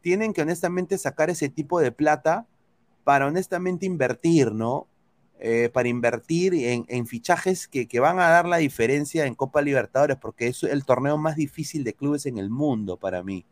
tienen 0.00 0.32
que 0.32 0.42
honestamente 0.42 0.98
sacar 0.98 1.30
ese 1.30 1.48
tipo 1.48 1.80
de 1.80 1.92
plata 1.92 2.46
para 3.04 3.26
honestamente 3.26 3.86
invertir, 3.86 4.52
¿no? 4.52 4.88
Eh, 5.40 5.68
para 5.72 5.88
invertir 5.88 6.54
en, 6.54 6.86
en 6.88 7.06
fichajes 7.06 7.68
que, 7.68 7.86
que 7.88 8.00
van 8.00 8.18
a 8.18 8.28
dar 8.30 8.46
la 8.46 8.58
diferencia 8.58 9.26
en 9.26 9.34
Copa 9.34 9.62
Libertadores, 9.62 10.16
porque 10.16 10.46
es 10.48 10.62
el 10.62 10.84
torneo 10.84 11.18
más 11.18 11.36
difícil 11.36 11.84
de 11.84 11.94
clubes 11.94 12.26
en 12.26 12.38
el 12.38 12.50
mundo 12.50 12.96
para 12.96 13.22
mí. 13.22 13.44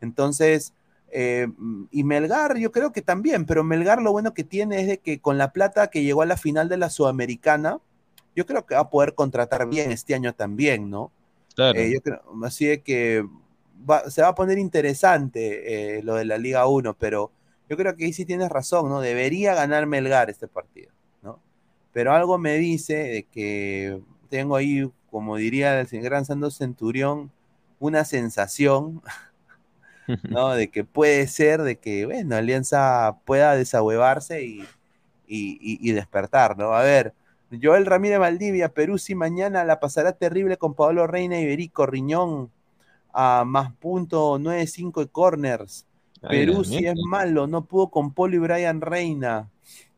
Entonces, 0.00 0.72
eh, 1.10 1.48
y 1.90 2.04
Melgar, 2.04 2.56
yo 2.58 2.72
creo 2.72 2.92
que 2.92 3.02
también, 3.02 3.46
pero 3.46 3.64
Melgar 3.64 4.02
lo 4.02 4.12
bueno 4.12 4.34
que 4.34 4.44
tiene 4.44 4.80
es 4.80 4.86
de 4.88 4.98
que 4.98 5.20
con 5.20 5.38
la 5.38 5.52
plata 5.52 5.88
que 5.88 6.02
llegó 6.02 6.22
a 6.22 6.26
la 6.26 6.36
final 6.36 6.68
de 6.68 6.76
la 6.76 6.90
Sudamericana, 6.90 7.78
yo 8.36 8.46
creo 8.46 8.66
que 8.66 8.74
va 8.74 8.82
a 8.82 8.90
poder 8.90 9.14
contratar 9.14 9.68
bien 9.68 9.92
este 9.92 10.14
año 10.14 10.34
también, 10.34 10.90
¿no? 10.90 11.12
Claro. 11.54 11.80
Eh, 11.80 11.90
yo 11.94 12.00
creo, 12.02 12.22
así 12.44 12.66
de 12.66 12.82
que 12.82 13.24
va- 13.88 14.10
se 14.10 14.22
va 14.22 14.28
a 14.28 14.34
poner 14.34 14.58
interesante 14.58 16.00
lo 16.02 16.14
de 16.16 16.24
la 16.24 16.38
Liga 16.38 16.66
1, 16.66 16.94
pero 16.94 17.30
yo 17.68 17.76
creo 17.76 17.96
que 17.96 18.04
ahí 18.06 18.12
sí 18.12 18.24
tienes 18.26 18.50
razón, 18.50 18.88
¿no? 18.88 19.00
Debería 19.00 19.54
ganar 19.54 19.86
Melgar 19.86 20.30
este 20.30 20.48
partido, 20.48 20.92
¿no? 21.22 21.40
Pero 21.92 22.12
algo 22.12 22.38
me 22.38 22.56
dice 22.58 22.94
de 22.96 23.24
que 23.24 24.00
tengo 24.28 24.56
ahí, 24.56 24.90
como 25.10 25.36
diría 25.36 25.80
el 25.80 25.86
gran 26.02 26.24
Santos 26.24 26.58
Centurión, 26.58 27.32
una 27.80 28.04
sensación, 28.04 29.02
¿no? 30.28 30.54
De 30.54 30.70
que 30.70 30.84
puede 30.84 31.26
ser 31.28 31.62
de 31.62 31.78
que, 31.78 32.06
bueno, 32.06 32.36
Alianza 32.36 33.18
pueda 33.24 33.54
desahuevarse 33.56 34.42
y, 34.44 34.60
y, 35.26 35.58
y- 35.60 35.78
y 35.90 35.92
despertar, 35.92 36.56
¿no? 36.58 36.74
A 36.74 36.82
ver, 36.82 37.14
Joel 37.62 37.86
Ramírez 37.86 38.18
Valdivia, 38.18 38.70
Perú 38.74 38.98
si 38.98 39.14
mañana 39.14 39.64
la 39.64 39.80
pasará 39.80 40.12
terrible 40.12 40.56
con 40.58 40.74
Pablo 40.74 41.06
Reina 41.06 41.40
y 41.40 41.46
Berico 41.46 41.86
Riñón 41.86 42.50
a 43.12 43.44
más 43.46 43.72
punto 43.76 44.38
9-5 44.40 45.00
de 45.02 45.08
corners. 45.08 45.86
Perú 46.28 46.64
si 46.64 46.86
es 46.86 46.94
malo, 47.08 47.46
no 47.46 47.64
pudo 47.64 47.88
con 47.88 48.12
Polo 48.12 48.36
y 48.36 48.38
Brian 48.38 48.80
Reina. 48.80 49.50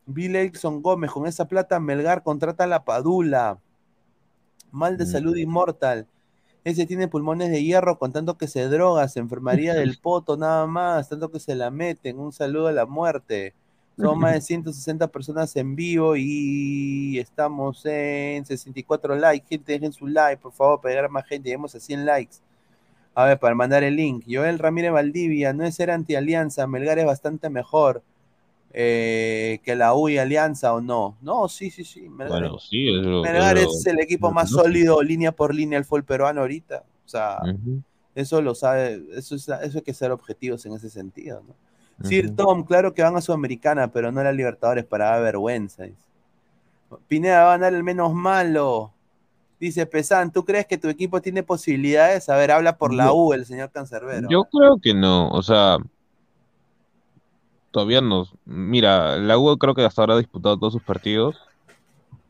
Bill 0.06 0.36
Elson 0.36 0.82
Gómez, 0.82 1.10
con 1.10 1.26
esa 1.26 1.46
plata 1.48 1.80
Melgar 1.80 2.22
contrata 2.22 2.64
a 2.64 2.68
la 2.68 2.84
Padula. 2.84 3.58
Mal 4.70 4.96
de 4.96 5.04
Mm. 5.04 5.08
salud 5.08 5.36
inmortal. 5.36 6.06
Ese 6.64 6.84
tiene 6.86 7.08
pulmones 7.08 7.50
de 7.50 7.62
hierro 7.62 7.98
con 7.98 8.12
tanto 8.12 8.36
que 8.36 8.48
se 8.48 8.68
droga, 8.68 9.06
se 9.08 9.20
enfermaría 9.20 9.74
del 9.74 9.98
poto 10.02 10.36
nada 10.36 10.66
más, 10.66 11.08
tanto 11.08 11.30
que 11.30 11.38
se 11.40 11.54
la 11.54 11.70
meten. 11.70 12.18
Un 12.18 12.32
saludo 12.32 12.66
a 12.68 12.72
la 12.72 12.86
muerte. 12.86 13.54
Son 13.98 14.18
más 14.18 14.34
de 14.34 14.40
160 14.40 15.06
personas 15.08 15.54
en 15.56 15.74
vivo 15.76 16.14
y 16.16 17.18
estamos 17.18 17.82
en 17.86 18.44
64 18.44 19.14
likes. 19.16 19.46
Gente, 19.48 19.72
dejen 19.72 19.92
su 19.92 20.06
like, 20.06 20.42
por 20.42 20.52
favor, 20.52 20.80
para 20.80 20.90
llegar 20.92 21.04
a 21.06 21.08
más 21.08 21.24
gente. 21.26 21.48
Lleguemos 21.48 21.74
a 21.74 21.80
100 21.80 22.04
likes. 22.04 22.36
A 23.16 23.24
ver, 23.24 23.38
para 23.40 23.54
mandar 23.56 23.82
el 23.82 23.96
link. 23.96 24.24
Joel 24.28 24.58
Ramírez 24.60 24.92
Valdivia, 24.92 25.52
no 25.54 25.64
es 25.64 25.74
ser 25.74 25.90
anti-alianza, 25.90 26.66
Melgar 26.68 26.98
es 27.00 27.06
bastante 27.06 27.50
mejor 27.50 28.02
eh, 28.72 29.60
que 29.64 29.74
la 29.74 29.94
U 29.94 30.08
y 30.10 30.18
Alianza 30.18 30.74
o 30.74 30.80
no. 30.82 31.16
No, 31.22 31.48
sí, 31.48 31.70
sí, 31.70 31.84
sí. 31.84 32.08
Melgar, 32.10 32.40
Bueno, 32.40 32.58
sí, 32.58 32.88
es 32.88 33.02
lo- 33.04 33.22
Melgar 33.22 33.56
es 33.58 33.64
lo- 33.64 33.70
es 33.72 33.86
el 33.86 34.00
equipo 34.00 34.30
más 34.32 34.50
sólido, 34.50 35.02
línea 35.02 35.32
por 35.32 35.54
línea, 35.54 35.78
el 35.78 35.84
fútbol 35.86 36.04
peruano 36.04 36.42
ahorita. 36.42 36.84
O 37.06 37.08
sea, 37.08 37.40
eso 38.14 38.42
lo 38.42 38.54
sabe, 38.54 39.02
eso, 39.14 39.36
es, 39.36 39.48
eso 39.48 39.78
hay 39.78 39.84
que 39.84 39.94
ser 39.94 40.10
objetivos 40.12 40.66
en 40.66 40.74
ese 40.74 40.90
sentido, 40.90 41.42
¿no? 41.48 41.54
Sir. 42.02 42.30
Tom, 42.30 42.64
claro 42.64 42.94
que 42.94 43.02
van 43.02 43.16
a 43.16 43.22
Sudamericana, 43.22 43.90
pero 43.92 44.12
no 44.12 44.20
a 44.20 44.24
la 44.24 44.32
Libertadores 44.32 44.84
para 44.84 45.06
dar 45.06 45.22
vergüenza. 45.22 45.86
Pineda 47.08 47.44
va 47.44 47.54
a 47.54 47.58
ganar 47.58 47.74
el 47.74 47.82
menos 47.84 48.14
malo. 48.14 48.92
Dice 49.58 49.86
Pesan, 49.86 50.32
¿tú 50.32 50.44
crees 50.44 50.66
que 50.66 50.76
tu 50.76 50.88
equipo 50.88 51.22
tiene 51.22 51.42
posibilidades? 51.42 52.28
A 52.28 52.36
ver, 52.36 52.50
habla 52.50 52.76
por 52.76 52.92
la 52.92 53.12
U, 53.12 53.32
el 53.32 53.46
señor 53.46 53.70
Cancerbero. 53.70 54.28
Yo 54.28 54.44
creo 54.44 54.78
que 54.82 54.92
no, 54.92 55.30
o 55.30 55.42
sea, 55.42 55.78
todavía 57.70 58.02
no. 58.02 58.26
Mira, 58.44 59.16
la 59.16 59.38
U 59.38 59.56
creo 59.56 59.74
que 59.74 59.84
hasta 59.84 60.02
ahora 60.02 60.14
ha 60.14 60.18
disputado 60.18 60.58
todos 60.58 60.74
sus 60.74 60.82
partidos. 60.82 61.36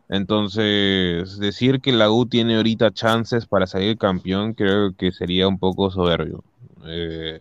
Entonces, 0.09 1.39
decir 1.39 1.81
que 1.81 1.91
la 1.91 2.13
U 2.13 2.27
tiene 2.27 2.57
ahorita 2.57 2.93
chances 2.93 3.47
para 3.47 3.67
salir 3.67 3.99
campeón, 3.99 4.55
creo 4.55 4.95
que 4.95 5.11
sería 5.11 5.49
un 5.49 5.59
poco 5.59 5.91
soberbio. 5.91 6.45
Eh, 6.87 7.41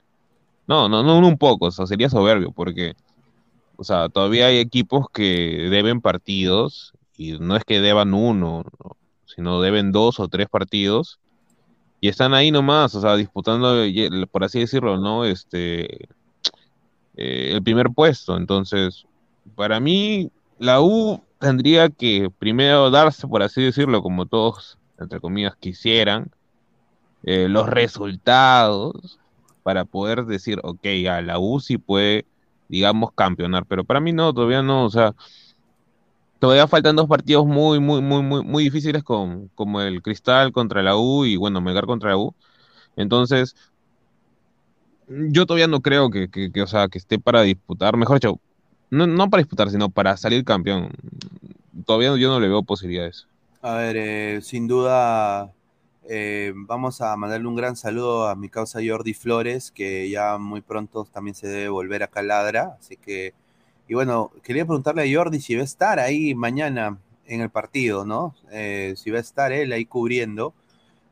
no, 0.67 0.89
no, 0.89 1.03
no 1.03 1.19
un 1.19 1.37
poco, 1.37 1.67
o 1.67 1.71
sea, 1.71 1.85
sería 1.85 2.09
soberbio, 2.09 2.51
porque, 2.51 2.95
o 3.75 3.83
sea, 3.83 4.09
todavía 4.09 4.47
hay 4.47 4.57
equipos 4.57 5.05
que 5.13 5.67
deben 5.69 6.01
partidos, 6.01 6.93
y 7.17 7.37
no 7.37 7.55
es 7.55 7.63
que 7.63 7.81
deban 7.81 8.15
uno, 8.15 8.63
¿no? 8.83 8.97
Sino 9.35 9.61
deben 9.61 9.91
dos 9.91 10.19
o 10.19 10.27
tres 10.27 10.47
partidos, 10.49 11.19
y 12.01 12.09
están 12.09 12.33
ahí 12.33 12.51
nomás, 12.51 12.95
o 12.95 13.01
sea, 13.01 13.15
disputando, 13.15 13.85
y- 13.85 14.09
por 14.31 14.43
así 14.43 14.59
decirlo, 14.59 14.97
¿no? 14.97 15.25
Este, 15.25 16.07
eh, 17.15 17.51
el 17.53 17.63
primer 17.63 17.89
puesto. 17.91 18.37
Entonces, 18.37 19.05
para 19.55 19.79
mí, 19.79 20.31
la 20.59 20.81
U 20.81 21.21
tendría 21.39 21.89
que 21.89 22.29
primero 22.39 22.89
darse, 22.91 23.27
por 23.27 23.43
así 23.43 23.61
decirlo, 23.63 24.01
como 24.01 24.25
todos, 24.25 24.77
entre 24.99 25.19
comillas, 25.19 25.55
quisieran, 25.57 26.31
eh, 27.23 27.47
los 27.49 27.67
resultados 27.67 29.19
para 29.63 29.85
poder 29.85 30.25
decir, 30.25 30.59
ok, 30.63 30.85
a 31.09 31.21
la 31.21 31.39
U 31.39 31.59
sí 31.59 31.77
puede, 31.77 32.25
digamos, 32.69 33.11
campeonar, 33.15 33.65
pero 33.67 33.83
para 33.83 33.99
mí 33.99 34.13
no, 34.13 34.33
todavía 34.33 34.61
no, 34.61 34.85
o 34.85 34.89
sea, 34.89 35.15
todavía 36.39 36.67
faltan 36.67 36.95
dos 36.95 37.07
partidos 37.07 37.45
muy, 37.45 37.79
muy, 37.79 38.01
muy, 38.01 38.21
muy, 38.23 38.43
muy 38.43 38.63
difíciles 38.65 39.03
con, 39.03 39.49
como 39.55 39.81
el 39.81 40.01
Cristal 40.01 40.51
contra 40.51 40.83
la 40.83 40.97
U 40.97 41.25
y 41.25 41.37
bueno, 41.37 41.61
Melgar 41.61 41.85
contra 41.85 42.11
la 42.11 42.17
U. 42.17 42.35
Entonces, 42.95 43.55
yo 45.07 45.45
todavía 45.45 45.67
no 45.67 45.81
creo 45.81 46.09
que, 46.09 46.29
que, 46.29 46.61
o 46.61 46.67
sea, 46.67 46.87
que 46.87 46.97
esté 46.97 47.19
para 47.19 47.41
disputar, 47.41 47.97
mejor 47.97 48.19
dicho, 48.19 48.39
no, 48.89 49.07
no 49.07 49.29
para 49.29 49.41
disputar, 49.41 49.69
sino 49.69 49.89
para 49.89 50.17
salir 50.17 50.43
campeón. 50.43 50.89
Todavía 51.85 52.15
yo 52.17 52.29
no 52.29 52.39
le 52.39 52.47
veo 52.47 52.63
posibilidades. 52.63 53.27
A 53.61 53.75
ver, 53.75 53.97
eh, 53.97 54.41
sin 54.41 54.67
duda, 54.67 55.51
eh, 56.07 56.53
vamos 56.55 57.01
a 57.01 57.15
mandarle 57.17 57.47
un 57.47 57.55
gran 57.55 57.75
saludo 57.75 58.27
a 58.27 58.35
mi 58.35 58.49
causa 58.49 58.79
Jordi 58.85 59.13
Flores, 59.13 59.71
que 59.71 60.09
ya 60.09 60.37
muy 60.37 60.61
pronto 60.61 61.05
también 61.05 61.35
se 61.35 61.47
debe 61.47 61.69
volver 61.69 62.03
a 62.03 62.21
Ladra. 62.21 62.77
Así 62.79 62.95
que, 62.97 63.33
y 63.87 63.93
bueno, 63.93 64.31
quería 64.43 64.65
preguntarle 64.65 65.03
a 65.03 65.17
Jordi 65.17 65.39
si 65.39 65.55
va 65.55 65.61
a 65.61 65.65
estar 65.65 65.99
ahí 65.99 66.33
mañana 66.35 66.97
en 67.27 67.41
el 67.41 67.49
partido, 67.49 68.05
¿no? 68.05 68.35
Eh, 68.51 68.93
si 68.97 69.11
va 69.11 69.17
a 69.17 69.21
estar 69.21 69.51
él 69.51 69.71
ahí 69.71 69.85
cubriendo. 69.85 70.53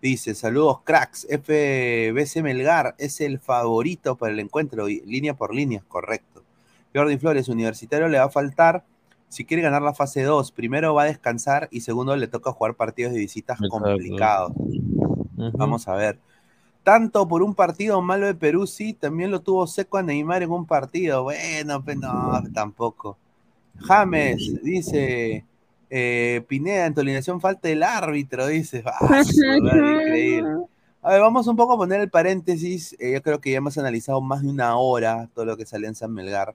Dice, 0.01 0.35
saludos 0.35 0.81
cracks, 0.83 1.25
FBC 1.29 2.41
Melgar 2.41 2.93
es 2.97 3.21
el 3.21 3.39
favorito 3.39 4.17
para 4.17 4.33
el 4.33 4.39
encuentro, 4.39 4.87
línea 4.87 5.33
por 5.33 5.55
línea, 5.55 5.81
correcto. 5.87 6.43
Jordi 6.93 7.17
Flores, 7.17 7.47
universitario, 7.47 8.09
le 8.09 8.19
va 8.19 8.25
a 8.25 8.29
faltar 8.29 8.83
si 9.33 9.45
quiere 9.45 9.63
ganar 9.63 9.81
la 9.81 9.95
fase 9.95 10.21
2, 10.21 10.51
primero 10.51 10.93
va 10.93 11.03
a 11.03 11.05
descansar 11.05 11.67
y 11.71 11.81
segundo 11.81 12.15
le 12.15 12.27
toca 12.27 12.51
jugar 12.51 12.75
partidos 12.75 13.13
de 13.13 13.19
visitas 13.19 13.57
complicados. 13.67 14.51
Vamos 15.53 15.87
a 15.87 15.95
ver. 15.95 16.19
Tanto 16.83 17.25
por 17.27 17.41
un 17.43 17.55
partido 17.55 18.01
malo 18.01 18.25
de 18.25 18.35
Perú, 18.35 18.67
sí, 18.67 18.93
también 18.93 19.31
lo 19.31 19.41
tuvo 19.41 19.65
seco 19.67 19.97
a 19.97 20.03
Neymar 20.03 20.43
en 20.43 20.51
un 20.51 20.65
partido. 20.65 21.23
Bueno, 21.23 21.83
pues 21.83 21.97
no, 21.97 22.43
tampoco. 22.53 23.17
James 23.79 24.61
dice, 24.63 25.45
eh, 25.89 26.43
Pineda, 26.47 26.85
en 26.85 26.93
tu 26.93 27.01
alineación 27.01 27.39
falta 27.39 27.69
el 27.69 27.83
árbitro, 27.83 28.47
dice. 28.47 28.83
Ah, 28.85 29.21
increíble. 30.01 30.65
A 31.01 31.11
ver, 31.11 31.21
vamos 31.21 31.47
un 31.47 31.55
poco 31.55 31.73
a 31.73 31.77
poner 31.77 32.01
el 32.01 32.09
paréntesis. 32.09 32.95
Eh, 32.99 33.13
yo 33.13 33.21
creo 33.21 33.39
que 33.39 33.51
ya 33.51 33.57
hemos 33.57 33.77
analizado 33.77 34.21
más 34.21 34.41
de 34.41 34.49
una 34.49 34.77
hora 34.77 35.29
todo 35.33 35.45
lo 35.45 35.57
que 35.57 35.65
sale 35.65 35.87
en 35.87 35.95
San 35.95 36.13
Melgar. 36.13 36.53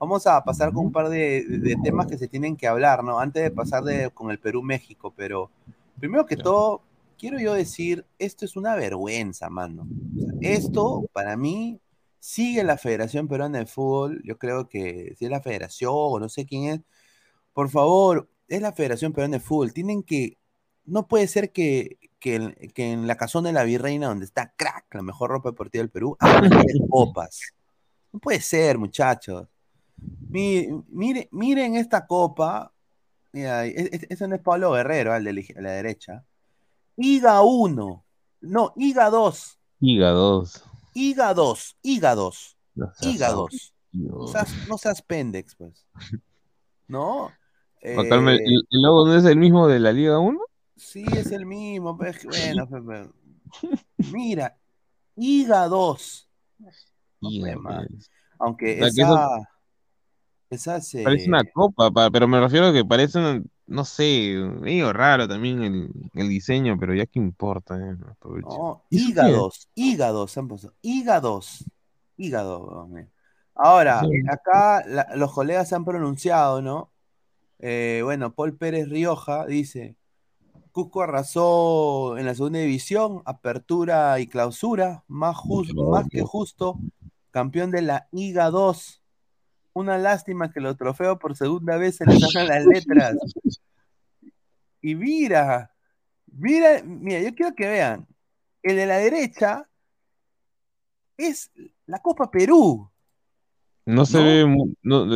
Vamos 0.00 0.26
a 0.28 0.42
pasar 0.44 0.72
con 0.72 0.86
un 0.86 0.92
par 0.92 1.08
de, 1.08 1.44
de- 1.44 1.58
de 1.58 1.76
temas 1.82 2.06
que 2.06 2.16
se 2.18 2.28
tienen 2.28 2.56
que 2.56 2.68
hablar, 2.68 3.02
¿no? 3.02 3.18
Antes 3.18 3.42
de 3.42 3.50
pasar 3.50 3.82
de, 3.82 4.10
con 4.10 4.30
el 4.30 4.38
Perú-México, 4.38 5.12
pero 5.16 5.50
primero 5.98 6.24
que 6.26 6.36
todo, 6.36 6.80
quiero 7.18 7.38
yo 7.38 7.52
decir, 7.54 8.06
esto 8.18 8.44
es 8.44 8.56
una 8.56 8.74
vergüenza, 8.76 9.50
mano. 9.50 9.86
O 10.16 10.20
sea, 10.20 10.32
esto, 10.40 11.08
para 11.12 11.36
mí, 11.36 11.80
sigue 12.20 12.64
la 12.64 12.76
Federación 12.78 13.28
Peruana 13.28 13.58
de 13.58 13.66
Fútbol. 13.66 14.22
Yo 14.24 14.38
creo 14.38 14.68
que 14.68 15.14
si 15.18 15.24
es 15.26 15.30
la 15.30 15.42
Federación 15.42 15.92
o 15.94 16.18
no 16.18 16.28
sé 16.28 16.46
quién 16.46 16.64
es, 16.64 16.80
por 17.52 17.68
favor, 17.70 18.28
es 18.48 18.62
la 18.62 18.72
Federación 18.72 19.12
Peruana 19.12 19.36
de 19.38 19.40
Fútbol. 19.44 19.72
Tienen 19.72 20.02
que, 20.02 20.38
no 20.84 21.06
puede 21.08 21.26
ser 21.28 21.52
que, 21.52 21.98
que, 22.20 22.36
en- 22.36 22.54
que 22.74 22.92
en 22.92 23.06
la 23.06 23.16
casona 23.16 23.48
de 23.48 23.52
la 23.54 23.64
Virreina, 23.64 24.08
donde 24.08 24.24
está 24.24 24.52
crack, 24.56 24.94
la 24.94 25.02
mejor 25.02 25.30
ropa 25.30 25.50
deportiva 25.50 25.82
del 25.82 25.90
Perú, 25.90 26.16
copas. 26.90 27.40
No 28.12 28.20
puede 28.20 28.40
ser, 28.40 28.78
muchachos. 28.78 29.48
Mi- 30.30 30.68
mire- 30.88 31.28
miren 31.32 31.74
esta 31.76 32.06
copa. 32.06 32.72
Mira, 33.32 33.66
e- 33.66 33.70
e- 33.76 34.06
ese 34.08 34.26
no 34.28 34.34
es 34.36 34.40
Pablo 34.40 34.72
Guerrero, 34.72 35.12
al 35.12 35.24
de 35.24 35.32
la, 35.32 35.42
a 35.56 35.60
la 35.60 35.70
derecha. 35.72 36.24
IGA 36.98 37.42
1. 37.42 38.04
No, 38.42 38.72
IGA 38.76 39.10
2. 39.10 39.58
Giga 39.80 40.10
2. 40.10 40.64
IGA 40.94 41.34
2. 41.34 41.76
IGA 41.82 42.14
2. 42.14 42.56
No 42.74 42.92
IGA 43.00 43.28
2. 43.32 43.72
aburrido. 43.92 44.18
No 44.20 44.26
seas, 44.28 44.68
no 44.68 44.78
seas 44.78 45.02
pendex, 45.02 45.54
pues. 45.54 45.86
¿No? 46.88 47.30
Eh, 47.80 47.94
¿el, 47.96 48.28
el 48.70 48.82
logo 48.82 49.06
no 49.06 49.14
es 49.14 49.24
el 49.24 49.36
mismo 49.36 49.68
de 49.68 49.78
la 49.78 49.92
Liga 49.92 50.18
1? 50.18 50.38
Sí, 50.76 51.04
es 51.16 51.30
el 51.32 51.46
mismo. 51.46 51.96
pues, 51.96 52.24
bueno, 52.24 52.66
pues, 52.70 52.82
pues. 52.84 54.12
mira, 54.12 54.56
IGA 55.16 55.68
2. 55.68 56.28
No. 57.20 57.28
Aunque 58.40 58.80
O 58.82 58.90
sea, 58.90 59.04
esa, 59.04 59.28
esa 60.50 60.80
se... 60.80 61.02
Parece 61.02 61.28
una 61.28 61.42
copa, 61.52 61.90
pa- 61.90 62.10
pero 62.10 62.28
me 62.28 62.40
refiero 62.40 62.66
a 62.68 62.72
que 62.72 62.84
parece, 62.84 63.18
una- 63.18 63.42
no 63.68 63.84
sé, 63.84 64.34
medio 64.60 64.92
raro 64.92 65.28
también 65.28 65.62
el, 65.62 65.90
el 66.14 66.28
diseño, 66.28 66.76
pero 66.78 66.94
ya 66.94 67.06
que 67.06 67.18
importa, 67.18 67.76
eh. 67.76 67.96
No, 68.24 68.84
hígados, 68.90 69.68
hígados, 69.74 70.36
han 70.36 70.48
puesto. 70.48 70.74
Hígados, 70.82 71.64
hígado. 72.16 72.86
mira. 72.90 73.08
Ahora, 73.54 74.00
Sí. 74.00 74.08
acá 74.28 74.84
la- 74.86 75.08
los 75.16 75.32
colegas 75.32 75.68
se 75.68 75.74
han 75.74 75.84
pronunciado, 75.84 76.62
¿no? 76.62 76.90
Eh, 77.58 78.00
bueno, 78.04 78.32
Paul 78.34 78.56
Pérez 78.56 78.88
Rioja 78.88 79.46
dice, 79.46 79.96
Cusco 80.70 81.02
arrasó 81.02 82.16
en 82.18 82.26
la 82.26 82.34
segunda 82.34 82.60
división, 82.60 83.22
apertura 83.24 84.20
y 84.20 84.28
clausura, 84.28 85.02
más, 85.08 85.36
más 85.90 86.06
que 86.08 86.22
justo, 86.22 86.78
campeón 87.32 87.70
de 87.72 87.82
la 87.82 88.08
IGA 88.12 88.50
2. 88.50 89.02
Una 89.78 89.96
lástima 89.96 90.50
que 90.50 90.58
los 90.60 90.76
trofeos 90.76 91.18
por 91.20 91.36
segunda 91.36 91.76
vez 91.76 91.94
se 91.96 92.04
les 92.04 92.20
hagan 92.34 92.48
las 92.48 92.66
letras. 92.66 93.14
Y 94.82 94.96
mira, 94.96 95.72
mira, 96.26 96.82
mira, 96.84 97.20
yo 97.20 97.32
quiero 97.32 97.54
que 97.54 97.68
vean, 97.68 98.04
el 98.64 98.74
de 98.74 98.86
la 98.86 98.96
derecha 98.96 99.68
es 101.16 101.52
la 101.86 102.00
Copa 102.00 102.28
Perú. 102.28 102.90
No 103.86 104.04
se 104.04 104.18
¿No? 104.18 104.24
ve, 104.24 104.66
no, 104.82 105.06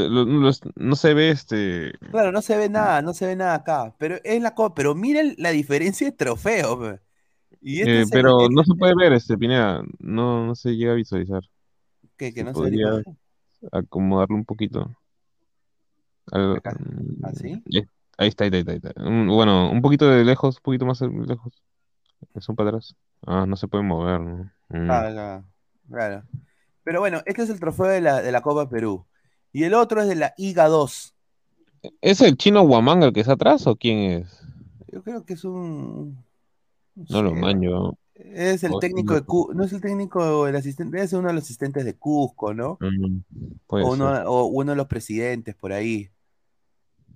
no 0.76 0.96
se 0.96 1.12
ve 1.14 1.30
este, 1.30 1.92
Claro, 2.12 2.30
no 2.30 2.40
se 2.40 2.56
ve 2.56 2.68
nada, 2.68 3.02
no 3.02 3.14
se 3.14 3.26
ve 3.26 3.34
nada 3.34 3.54
acá, 3.56 3.94
pero 3.98 4.16
es 4.22 4.40
la 4.40 4.54
Copa, 4.54 4.76
pero 4.76 4.94
miren 4.94 5.34
la 5.38 5.50
diferencia 5.50 6.06
de 6.08 6.16
trofeo. 6.16 6.78
pe. 6.80 7.00
Y 7.60 7.80
este 7.80 7.98
eh, 7.98 8.02
es 8.02 8.12
el- 8.12 8.12
pero 8.12 8.46
el- 8.46 8.52
no 8.54 8.62
se 8.62 8.74
puede 8.76 8.94
ver 8.96 9.12
este, 9.12 9.36
Pineda, 9.36 9.82
no, 9.98 10.46
no 10.46 10.54
se 10.54 10.70
llega 10.76 10.92
a 10.92 10.94
visualizar. 10.94 11.42
que, 12.16 12.32
que 12.32 12.40
Se 12.40 12.44
no 12.44 12.52
podría. 12.52 13.02
Acomodarlo 13.70 14.36
un 14.36 14.44
poquito. 14.44 14.90
Al- 16.30 16.56
Acá. 16.56 16.76
mm, 16.78 17.24
¿Así? 17.24 17.62
eh, 17.72 17.86
Ahí 18.18 18.28
está, 18.28 18.44
ahí 18.44 18.50
está, 18.54 18.72
ahí 18.72 18.76
está. 18.82 18.92
Bueno, 19.02 19.70
un 19.70 19.80
poquito 19.82 20.06
de 20.08 20.24
lejos, 20.24 20.56
un 20.56 20.62
poquito 20.62 20.86
más 20.86 21.00
lejos. 21.00 21.52
Eso 22.34 22.54
para 22.54 22.68
atrás. 22.70 22.94
Ah, 23.26 23.46
no 23.46 23.56
se 23.56 23.68
puede 23.68 23.84
mover, 23.84 24.20
¿no? 24.20 24.50
Mm. 24.68 24.90
Ah, 24.90 25.42
claro. 25.88 26.22
Pero 26.84 27.00
bueno, 27.00 27.22
este 27.26 27.42
es 27.42 27.50
el 27.50 27.60
trofeo 27.60 27.86
de 27.86 28.00
la, 28.00 28.20
de 28.20 28.32
la 28.32 28.42
Copa 28.42 28.68
Perú. 28.68 29.06
Y 29.52 29.64
el 29.64 29.74
otro 29.74 30.02
es 30.02 30.08
de 30.08 30.16
la 30.16 30.34
IGA 30.36 30.68
2. 30.68 31.14
¿Es 32.00 32.20
el 32.20 32.36
chino 32.36 32.62
Huamanga 32.62 33.06
el 33.06 33.12
que 33.12 33.20
está 33.20 33.32
atrás 33.32 33.66
o 33.66 33.76
quién 33.76 33.98
es? 34.22 34.40
Yo 34.92 35.02
creo 35.02 35.24
que 35.24 35.34
es 35.34 35.44
un. 35.44 36.22
No 37.08 37.22
lo 37.22 37.30
sé, 37.30 37.36
manjo. 37.36 37.98
Es 38.14 38.62
el 38.64 38.72
O- 38.72 38.80
técnico 38.80 39.14
de 39.14 39.22
Cusco, 39.22 39.54
no 39.54 39.64
es 39.64 39.72
el 39.72 39.80
técnico, 39.80 40.46
el 40.46 40.56
asistente, 40.56 40.96
debe 40.96 41.08
ser 41.08 41.18
uno 41.18 41.28
de 41.28 41.34
los 41.34 41.44
asistentes 41.44 41.84
de 41.84 41.96
Cusco, 41.96 42.52
¿no? 42.54 42.78
Mm, 42.80 43.18
o, 43.70 43.92
uno, 43.92 44.14
ser. 44.16 44.26
o 44.26 44.44
uno 44.46 44.72
de 44.72 44.76
los 44.76 44.86
presidentes 44.86 45.54
por 45.54 45.72
ahí. 45.72 46.10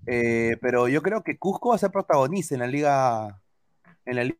Eh, 0.07 0.57
pero 0.61 0.89
yo 0.89 1.03
creo 1.03 1.23
que 1.23 1.39
Cusco 1.39 1.71
va 1.71 1.75
a 1.77 1.79
ser 1.79 1.91
protagonista 1.91 2.55
en 2.55 2.61
la 2.61 2.67
liga, 2.67 3.43
en 4.07 4.17
la 4.17 4.25
liga 4.25 4.39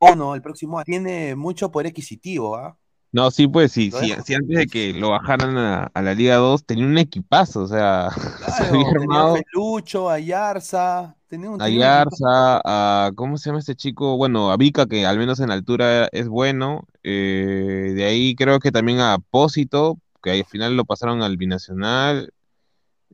1 0.00 0.34
el 0.34 0.42
próximo 0.42 0.78
año. 0.78 0.84
Tiene 0.86 1.34
mucho 1.36 1.70
poder 1.70 1.88
adquisitivo, 1.88 2.56
¿ah? 2.56 2.78
No, 3.12 3.30
sí, 3.32 3.48
pues 3.48 3.72
sí, 3.72 3.90
sí, 3.90 4.12
antes 4.12 4.46
de 4.46 4.66
que 4.68 4.92
lo 4.92 5.10
bajaran 5.10 5.58
a, 5.58 5.84
a 5.92 6.02
la 6.02 6.14
Liga 6.14 6.36
2 6.36 6.64
tenía 6.64 6.86
un 6.86 6.96
equipazo, 6.96 7.62
o 7.62 7.66
sea, 7.66 8.08
se 8.46 8.64
Claro, 8.64 8.66
había 8.66 8.92
tenía 8.98 8.98
armado 9.02 9.34
a 9.34 9.42
Felucho, 9.42 10.08
a 10.10 10.18
Yarza, 10.18 11.16
tenía 11.30 11.48
un, 11.48 11.62
a 11.62 11.68
Yarza, 11.68 12.60
a, 12.64 13.12
¿cómo 13.14 13.38
se 13.38 13.48
llama 13.48 13.60
este 13.60 13.76
chico? 13.76 14.16
Bueno, 14.16 14.50
a 14.50 14.56
Vika, 14.56 14.86
que 14.86 15.06
al 15.06 15.16
menos 15.16 15.38
en 15.40 15.50
altura 15.50 16.08
es 16.12 16.28
bueno, 16.28 16.86
eh, 17.04 17.92
de 17.94 18.04
ahí 18.04 18.34
creo 18.34 18.58
que 18.58 18.72
también 18.72 18.98
a 19.00 19.18
Pósito, 19.30 19.98
que 20.22 20.32
al 20.32 20.44
final 20.44 20.76
lo 20.76 20.84
pasaron 20.84 21.22
al 21.22 21.36
Binacional, 21.36 22.34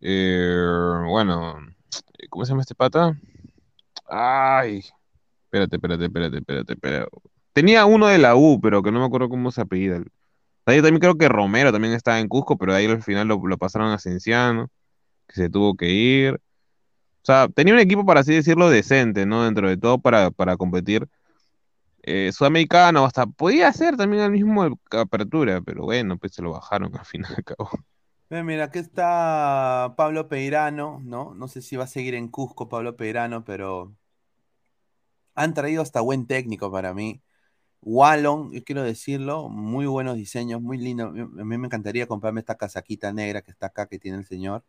eh, 0.00 0.58
bueno, 1.06 1.58
¿cómo 2.30 2.44
se 2.44 2.50
llama 2.50 2.62
este 2.62 2.74
pata? 2.74 3.20
Ay, 4.08 4.82
espérate, 5.44 5.76
espérate, 5.76 6.04
espérate, 6.06 6.38
espérate, 6.38 6.72
espérate. 6.72 7.10
Tenía 7.52 7.84
uno 7.84 8.06
de 8.06 8.18
la 8.18 8.34
U, 8.34 8.60
pero 8.60 8.82
que 8.82 8.90
no 8.90 9.00
me 9.00 9.06
acuerdo 9.06 9.28
cómo 9.28 9.50
se 9.50 9.60
apellida. 9.60 10.02
Ahí 10.64 10.82
también 10.82 11.00
creo 11.00 11.16
que 11.16 11.28
Romero 11.28 11.70
también 11.70 11.92
estaba 11.92 12.18
en 12.18 12.28
Cusco, 12.28 12.56
pero 12.56 12.72
de 12.72 12.78
ahí 12.78 12.86
al 12.86 13.02
final 13.02 13.28
lo, 13.28 13.46
lo 13.46 13.58
pasaron 13.58 13.92
a 13.92 13.98
Cienciano, 13.98 14.70
que 15.28 15.34
se 15.36 15.50
tuvo 15.50 15.76
que 15.76 15.90
ir. 15.90 16.40
O 17.26 17.32
sea, 17.32 17.48
tenía 17.48 17.74
un 17.74 17.80
equipo, 17.80 18.06
para 18.06 18.20
así 18.20 18.32
decirlo, 18.32 18.70
decente, 18.70 19.26
¿no? 19.26 19.42
Dentro 19.42 19.68
de 19.68 19.76
todo 19.76 19.98
para, 19.98 20.30
para 20.30 20.56
competir. 20.56 21.08
Eh, 22.04 22.30
sudamericano, 22.32 23.04
hasta 23.04 23.26
podía 23.26 23.72
ser 23.72 23.96
también 23.96 24.22
el 24.22 24.30
mismo 24.30 24.78
apertura, 24.92 25.60
pero 25.60 25.82
bueno, 25.82 26.16
pues 26.18 26.34
se 26.34 26.42
lo 26.42 26.52
bajaron 26.52 26.96
al 26.96 27.04
final 27.04 27.34
y 27.36 27.40
acabó. 27.40 27.68
Ve, 28.30 28.44
Mira, 28.44 28.66
aquí 28.66 28.78
está 28.78 29.94
Pablo 29.96 30.28
Peirano, 30.28 31.00
¿no? 31.02 31.34
No 31.34 31.48
sé 31.48 31.62
si 31.62 31.74
va 31.74 31.82
a 31.82 31.88
seguir 31.88 32.14
en 32.14 32.28
Cusco 32.28 32.68
Pablo 32.68 32.94
Peirano, 32.94 33.44
pero 33.44 33.92
han 35.34 35.52
traído 35.52 35.82
hasta 35.82 36.00
buen 36.00 36.28
técnico 36.28 36.70
para 36.70 36.94
mí. 36.94 37.22
Wallon, 37.82 38.52
yo 38.52 38.62
quiero 38.62 38.84
decirlo, 38.84 39.48
muy 39.48 39.86
buenos 39.86 40.16
diseños, 40.16 40.62
muy 40.62 40.78
lindo. 40.78 41.06
A 41.06 41.10
mí 41.44 41.58
me 41.58 41.66
encantaría 41.66 42.06
comprarme 42.06 42.38
esta 42.38 42.56
casaquita 42.56 43.12
negra 43.12 43.42
que 43.42 43.50
está 43.50 43.66
acá, 43.66 43.88
que 43.88 43.98
tiene 43.98 44.18
el 44.18 44.26
señor. 44.26 44.62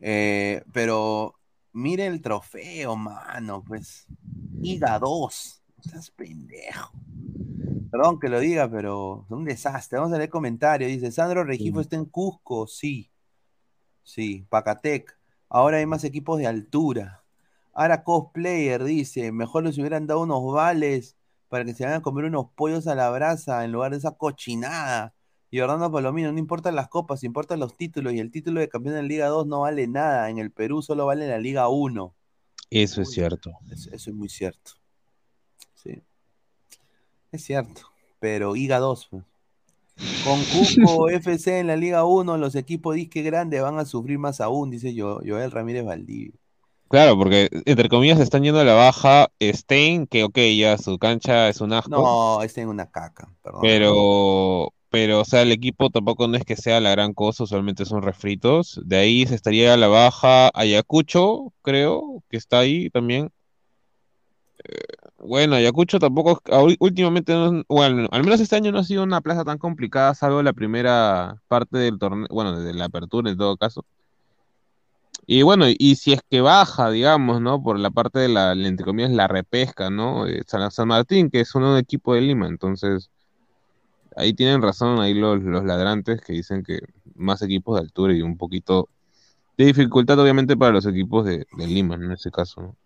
Eh, 0.00 0.64
pero 0.72 1.34
mire 1.74 2.06
el 2.06 2.22
trofeo, 2.22 2.96
mano, 2.96 3.62
pues. 3.62 4.06
IGA 4.62 4.98
2, 4.98 5.62
no 5.76 5.84
seas 5.84 6.10
pendejo. 6.10 6.92
Perdón 7.90 8.18
que 8.18 8.28
lo 8.28 8.40
diga, 8.40 8.70
pero 8.70 9.24
es 9.26 9.30
un 9.30 9.44
desastre. 9.44 9.98
Vamos 9.98 10.14
a 10.14 10.18
leer 10.18 10.30
comentarios. 10.30 10.90
Dice, 10.90 11.12
Sandro 11.12 11.44
Regifo 11.44 11.80
está 11.80 11.96
en 11.96 12.06
Cusco. 12.06 12.66
Sí. 12.66 13.10
Sí, 14.02 14.46
Pacatec. 14.48 15.16
Ahora 15.48 15.76
hay 15.76 15.86
más 15.86 16.02
equipos 16.04 16.38
de 16.38 16.46
altura. 16.46 17.22
Ahora 17.72 18.02
cosplayer 18.04 18.82
dice, 18.84 19.32
mejor 19.32 19.64
les 19.64 19.78
hubieran 19.78 20.06
dado 20.06 20.22
unos 20.22 20.52
vales 20.52 21.16
para 21.48 21.64
que 21.64 21.74
se 21.74 21.84
vayan 21.84 22.00
a 22.00 22.02
comer 22.02 22.24
unos 22.24 22.50
pollos 22.54 22.86
a 22.86 22.94
la 22.94 23.10
brasa 23.10 23.64
en 23.64 23.72
lugar 23.72 23.92
de 23.92 23.98
esa 23.98 24.12
cochinada. 24.12 25.14
Y 25.54 25.60
Orlando 25.60 25.88
Palomino, 25.92 26.32
no 26.32 26.38
importan 26.40 26.74
las 26.74 26.88
copas, 26.88 27.22
importan 27.22 27.60
los 27.60 27.76
títulos. 27.76 28.12
Y 28.12 28.18
el 28.18 28.32
título 28.32 28.58
de 28.58 28.68
campeón 28.68 28.96
de 28.96 29.02
la 29.02 29.06
Liga 29.06 29.28
2 29.28 29.46
no 29.46 29.60
vale 29.60 29.86
nada. 29.86 30.28
En 30.28 30.38
el 30.38 30.50
Perú 30.50 30.82
solo 30.82 31.06
vale 31.06 31.28
la 31.28 31.38
Liga 31.38 31.68
1. 31.68 32.12
Eso 32.70 33.02
es 33.02 33.12
cierto. 33.12 33.52
Eso, 33.70 33.88
eso 33.92 34.10
es 34.10 34.16
muy 34.16 34.28
cierto. 34.28 34.72
Sí. 35.74 36.02
Es 37.30 37.44
cierto. 37.44 37.82
Pero 38.18 38.54
Liga 38.54 38.80
2. 38.80 39.06
pues. 39.12 39.22
Con 40.24 40.42
Cusco 40.46 41.08
FC 41.08 41.60
en 41.60 41.68
la 41.68 41.76
Liga 41.76 42.04
1, 42.04 42.36
los 42.36 42.56
equipos 42.56 42.96
disque 42.96 43.22
grandes 43.22 43.62
van 43.62 43.78
a 43.78 43.84
sufrir 43.84 44.18
más 44.18 44.40
aún, 44.40 44.70
dice 44.70 44.92
yo, 44.92 45.20
Joel 45.24 45.52
Ramírez 45.52 45.84
Valdivia. 45.84 46.32
Claro, 46.88 47.16
porque 47.16 47.48
entre 47.64 47.88
comillas 47.88 48.18
están 48.18 48.42
yendo 48.42 48.58
a 48.58 48.64
la 48.64 48.74
baja 48.74 49.30
Stein, 49.40 50.08
que 50.08 50.24
ok, 50.24 50.38
ya 50.58 50.78
su 50.78 50.98
cancha 50.98 51.48
es 51.48 51.60
un 51.60 51.72
asco. 51.72 51.90
No, 51.90 52.42
está 52.42 52.60
en 52.60 52.68
una 52.68 52.90
caca, 52.90 53.32
perdón. 53.40 53.60
Pero, 53.62 54.72
pero, 54.94 55.20
o 55.22 55.24
sea, 55.24 55.42
el 55.42 55.50
equipo 55.50 55.90
tampoco 55.90 56.28
no 56.28 56.36
es 56.36 56.44
que 56.44 56.54
sea 56.54 56.80
la 56.80 56.92
gran 56.92 57.14
cosa, 57.14 57.42
usualmente 57.42 57.84
son 57.84 58.00
refritos. 58.02 58.80
De 58.84 58.96
ahí 58.96 59.26
se 59.26 59.34
estaría 59.34 59.76
la 59.76 59.88
baja 59.88 60.52
Ayacucho, 60.54 61.52
creo, 61.62 62.22
que 62.30 62.36
está 62.36 62.60
ahí 62.60 62.90
también. 62.90 63.32
Eh, 64.62 64.78
bueno, 65.18 65.56
Ayacucho 65.56 65.98
tampoco, 65.98 66.40
últimamente, 66.78 67.32
no, 67.34 67.64
bueno, 67.68 68.06
al 68.12 68.22
menos 68.22 68.40
este 68.40 68.54
año 68.54 68.70
no 68.70 68.78
ha 68.78 68.84
sido 68.84 69.02
una 69.02 69.20
plaza 69.20 69.44
tan 69.44 69.58
complicada, 69.58 70.14
salvo 70.14 70.44
la 70.44 70.52
primera 70.52 71.42
parte 71.48 71.76
del 71.78 71.98
torneo, 71.98 72.28
bueno, 72.30 72.60
de 72.60 72.72
la 72.72 72.84
apertura 72.84 73.30
en 73.30 73.36
todo 73.36 73.56
caso. 73.56 73.84
Y 75.26 75.42
bueno, 75.42 75.66
y 75.68 75.96
si 75.96 76.12
es 76.12 76.20
que 76.30 76.40
baja, 76.40 76.90
digamos, 76.90 77.40
¿no? 77.40 77.60
Por 77.62 77.80
la 77.80 77.90
parte 77.90 78.20
de 78.20 78.28
la, 78.28 78.52
entre 78.52 78.86
comillas, 78.86 79.10
la 79.10 79.26
repesca, 79.26 79.90
¿no? 79.90 80.24
San, 80.46 80.70
San 80.70 80.86
Martín, 80.88 81.30
que 81.30 81.40
es 81.40 81.52
un 81.56 81.76
equipo 81.78 82.14
de 82.14 82.20
Lima, 82.20 82.46
entonces 82.46 83.10
ahí 84.16 84.34
tienen 84.34 84.62
razón 84.62 85.00
ahí 85.00 85.14
los, 85.14 85.42
los 85.42 85.64
ladrantes 85.64 86.20
que 86.20 86.32
dicen 86.32 86.62
que 86.62 86.80
más 87.14 87.42
equipos 87.42 87.76
de 87.76 87.82
altura 87.82 88.14
y 88.14 88.22
un 88.22 88.36
poquito 88.36 88.88
de 89.56 89.66
dificultad 89.66 90.18
obviamente 90.18 90.56
para 90.56 90.72
los 90.72 90.86
equipos 90.86 91.24
de, 91.26 91.46
Lima, 91.56 91.94
en 91.94 92.12
ese 92.12 92.30
caso, 92.30 92.60
¿no? 92.60 92.76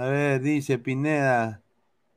A 0.00 0.06
ver, 0.08 0.42
dice 0.42 0.78
Pineda, 0.78 1.62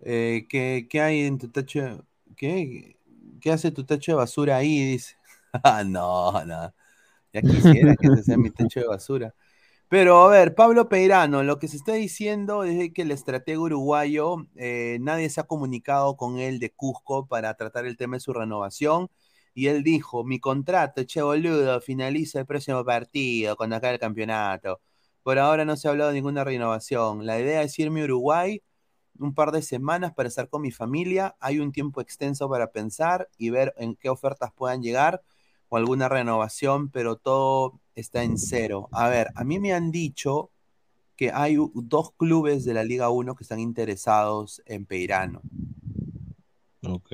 eh, 0.02 0.46
¿qué, 0.50 0.88
¿qué, 0.90 1.02
hay 1.02 1.22
en 1.22 1.38
tu 1.38 1.50
tacho? 1.50 2.04
¿Qué, 2.36 2.98
¿Qué 3.40 3.52
hace 3.52 3.72
tu 3.72 3.84
tacho 3.84 4.14
de 4.14 4.18
basura 4.18 4.58
ahí? 4.58 4.92
Dice. 4.92 5.16
ah, 5.64 5.84
no, 5.86 6.32
no. 6.46 6.74
Ya 7.32 7.42
quisiera 7.42 7.96
que 7.96 8.08
ese 8.08 8.24
sea 8.24 8.38
mi 8.38 8.50
techo 8.50 8.80
de 8.80 8.88
basura. 8.88 9.34
Pero 9.90 10.22
a 10.22 10.30
ver, 10.30 10.54
Pablo 10.54 10.88
Peirano, 10.88 11.42
lo 11.42 11.58
que 11.58 11.68
se 11.68 11.78
está 11.78 11.94
diciendo 11.94 12.64
es 12.64 12.94
que 12.94 13.02
el 13.02 13.12
estratega 13.12 13.60
uruguayo, 13.60 14.46
eh, 14.56 15.00
nadie 15.02 15.30
se 15.32 15.42
ha 15.42 15.46
comunicado 15.46 16.16
con 16.16 16.38
él 16.38 16.60
de 16.60 16.72
Cusco 16.72 17.28
para 17.28 17.56
tratar 17.56 17.88
el 17.88 17.98
tema 17.98 18.18
de 18.18 18.20
su 18.20 18.32
renovación. 18.32 19.10
Y 19.56 19.68
él 19.68 19.84
dijo, 19.84 20.24
mi 20.24 20.40
contrato, 20.40 21.04
che 21.06 21.24
boludo, 21.24 21.82
finaliza 21.82 22.40
el 22.40 22.46
próximo 22.46 22.86
partido, 22.86 23.56
cuando 23.58 23.78
acabe 23.78 23.96
el 23.96 24.00
campeonato. 24.00 24.80
Por 25.24 25.40
ahora 25.40 25.66
no 25.66 25.76
se 25.76 25.88
ha 25.88 25.92
hablado 25.92 26.12
de 26.12 26.16
ninguna 26.16 26.44
renovación. 26.44 27.26
La 27.26 27.40
idea 27.40 27.64
es 27.64 27.78
irme 27.80 28.02
a 28.02 28.06
Uruguay 28.06 28.62
un 29.20 29.34
par 29.34 29.52
de 29.52 29.62
semanas 29.62 30.14
para 30.14 30.30
estar 30.30 30.50
con 30.50 30.62
mi 30.62 30.72
familia. 30.72 31.36
Hay 31.40 31.60
un 31.60 31.72
tiempo 31.72 32.02
extenso 32.02 32.50
para 32.50 32.72
pensar 32.72 33.30
y 33.38 33.50
ver 33.50 33.74
en 33.78 33.96
qué 33.96 34.10
ofertas 34.10 34.52
puedan 34.54 34.82
llegar 34.84 35.22
o 35.70 35.78
alguna 35.78 36.10
renovación, 36.10 36.90
pero 36.90 37.16
todo 37.16 37.80
está 37.96 38.24
en 38.24 38.38
cero. 38.38 38.90
A 38.92 39.08
ver, 39.08 39.28
a 39.36 39.44
mí 39.44 39.60
me 39.60 39.74
han 39.74 39.92
dicho 39.92 40.52
que 41.16 41.32
hay 41.32 41.58
dos 41.74 42.12
clubes 42.18 42.66
de 42.66 42.74
la 42.74 42.84
Liga 42.84 43.10
1 43.10 43.36
que 43.36 43.44
están 43.44 43.60
interesados 43.60 44.62
en 44.66 44.86
Peirano. 44.86 45.42
Ok. 46.82 47.12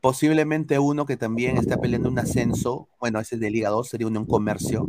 Posiblemente 0.00 0.78
uno 0.78 1.04
que 1.04 1.16
también 1.16 1.58
está 1.58 1.78
peleando 1.78 2.08
un 2.08 2.18
ascenso, 2.18 2.88
bueno, 2.98 3.20
ese 3.20 3.34
es 3.34 3.40
de 3.40 3.50
Liga 3.50 3.68
2, 3.70 3.88
sería 3.88 4.06
Unión 4.06 4.24
Comercio, 4.24 4.86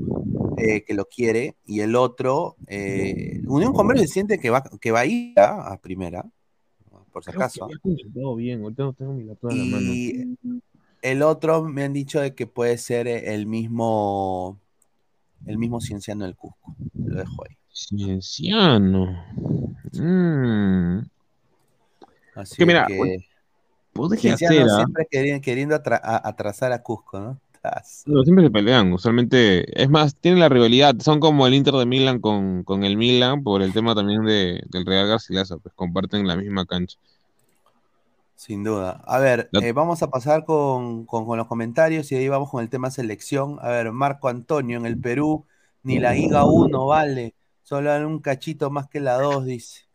eh, 0.57 0.83
que 0.83 0.93
lo 0.93 1.05
quiere, 1.05 1.57
y 1.65 1.81
el 1.81 1.95
otro, 1.95 2.55
eh, 2.67 3.41
Unión 3.47 3.73
Comercio 3.73 4.07
siente 4.07 4.39
que 4.39 4.49
va, 4.49 4.63
que 4.79 4.91
va 4.91 5.01
a 5.01 5.05
ir 5.05 5.37
a, 5.39 5.73
a 5.73 5.81
primera, 5.81 6.25
por 7.23 7.33
si 7.33 7.37
acaso. 7.37 7.67
comentado 7.81 8.35
bien, 8.35 8.61
ahorita 8.63 8.83
no 8.83 8.93
tengo 8.93 9.13
mi 9.13 9.23
laptop 9.23 9.51
en 9.51 9.57
la 9.57 9.77
mano. 9.77 9.93
Y 9.93 10.37
el 11.01 11.21
otro 11.21 11.63
me 11.63 11.83
han 11.83 11.93
dicho 11.93 12.19
de 12.21 12.33
que 12.35 12.47
puede 12.47 12.77
ser 12.77 13.07
el 13.07 13.45
mismo, 13.47 14.59
el 15.45 15.57
mismo 15.57 15.79
Cienciano 15.81 16.25
del 16.25 16.35
Cusco. 16.35 16.75
Lo 16.95 17.15
dejo 17.17 17.43
ahí. 17.47 17.55
Cienciano. 17.71 19.23
Mm. 19.93 20.99
Así 22.35 22.55
Que 22.57 22.65
mira, 22.65 22.85
que 22.87 22.97
bueno, 22.97 23.23
podría 23.93 24.21
Cienciano 24.37 24.55
ser, 24.55 24.69
¿ah? 24.69 24.75
siempre 24.75 25.07
queri- 25.11 25.41
queriendo 25.41 25.75
atra- 25.75 26.01
a- 26.03 26.27
atrasar 26.27 26.71
a 26.71 26.81
Cusco, 26.83 27.19
¿no? 27.19 27.39
No, 28.05 28.23
siempre 28.23 28.45
se 28.45 28.51
pelean, 28.51 28.93
usualmente, 28.93 29.81
es 29.81 29.89
más, 29.89 30.15
tienen 30.15 30.39
la 30.39 30.47
rivalidad, 30.47 30.95
son 30.99 31.19
como 31.19 31.45
el 31.45 31.53
Inter 31.53 31.73
de 31.73 31.85
Milán 31.85 32.21
con, 32.21 32.63
con 32.63 32.85
el 32.85 32.95
Milan 32.95 33.43
por 33.43 33.61
el 33.61 33.73
tema 33.73 33.93
también 33.95 34.23
de, 34.23 34.61
del 34.69 34.85
Real 34.85 35.07
Garcilaso, 35.09 35.59
pues 35.59 35.75
comparten 35.75 36.25
la 36.25 36.37
misma 36.37 36.65
cancha. 36.65 36.97
Sin 38.35 38.63
duda. 38.63 39.01
A 39.07 39.17
ver, 39.19 39.51
eh, 39.57 39.71
vamos 39.71 40.03
a 40.03 40.09
pasar 40.11 40.45
con, 40.45 41.05
con- 41.05 41.25
con 41.25 41.37
los 41.39 41.47
comentarios 41.47 42.11
y 42.11 42.15
ahí 42.15 42.27
vamos 42.29 42.49
con 42.51 42.61
el 42.61 42.69
tema 42.69 42.91
selección. 42.91 43.57
A 43.61 43.69
ver, 43.69 43.91
Marco 43.91 44.27
Antonio, 44.29 44.77
en 44.77 44.85
el 44.85 44.99
Perú, 44.99 45.47
ni 45.81 45.97
la 45.99 46.15
IGA 46.15 46.45
1 46.45 46.85
vale, 46.85 47.35
solo 47.63 47.89
dan 47.89 48.05
un 48.05 48.19
cachito 48.19 48.69
más 48.69 48.87
que 48.89 48.99
la 48.99 49.15
2, 49.19 49.45
dice. 49.45 49.87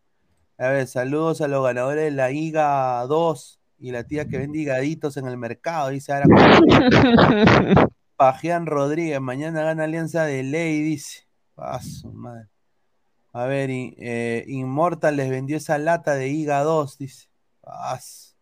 A 0.59 0.69
ver, 0.70 0.89
saludos 0.89 1.43
a 1.43 1.49
los 1.49 1.65
ganadores 1.65 2.05
de 2.07 2.12
la 2.12 2.32
IGA 2.32 3.07
2 3.09 3.61
y 3.82 3.90
la 3.90 4.04
tía 4.04 4.28
que 4.28 4.38
vende 4.38 4.60
higaditos 4.60 5.16
en 5.16 5.26
el 5.26 5.36
mercado, 5.36 5.88
dice 5.88 6.12
ahora. 6.12 6.26
Pajean 8.16 8.66
Rodríguez, 8.66 9.20
mañana 9.20 9.62
gana 9.64 9.84
Alianza 9.84 10.24
de 10.24 10.44
Ley, 10.44 10.80
dice. 10.82 11.26
Ah, 11.56 11.80
su 11.82 12.12
madre. 12.12 12.46
A 13.32 13.46
ver, 13.46 13.70
eh, 13.72 14.44
Immortal 14.46 15.16
les 15.16 15.30
vendió 15.30 15.56
esa 15.56 15.78
lata 15.78 16.14
de 16.14 16.28
IGA 16.28 16.62
2, 16.62 16.96
dice. 16.98 17.28
Ah, 17.64 17.98
su- 18.00 18.32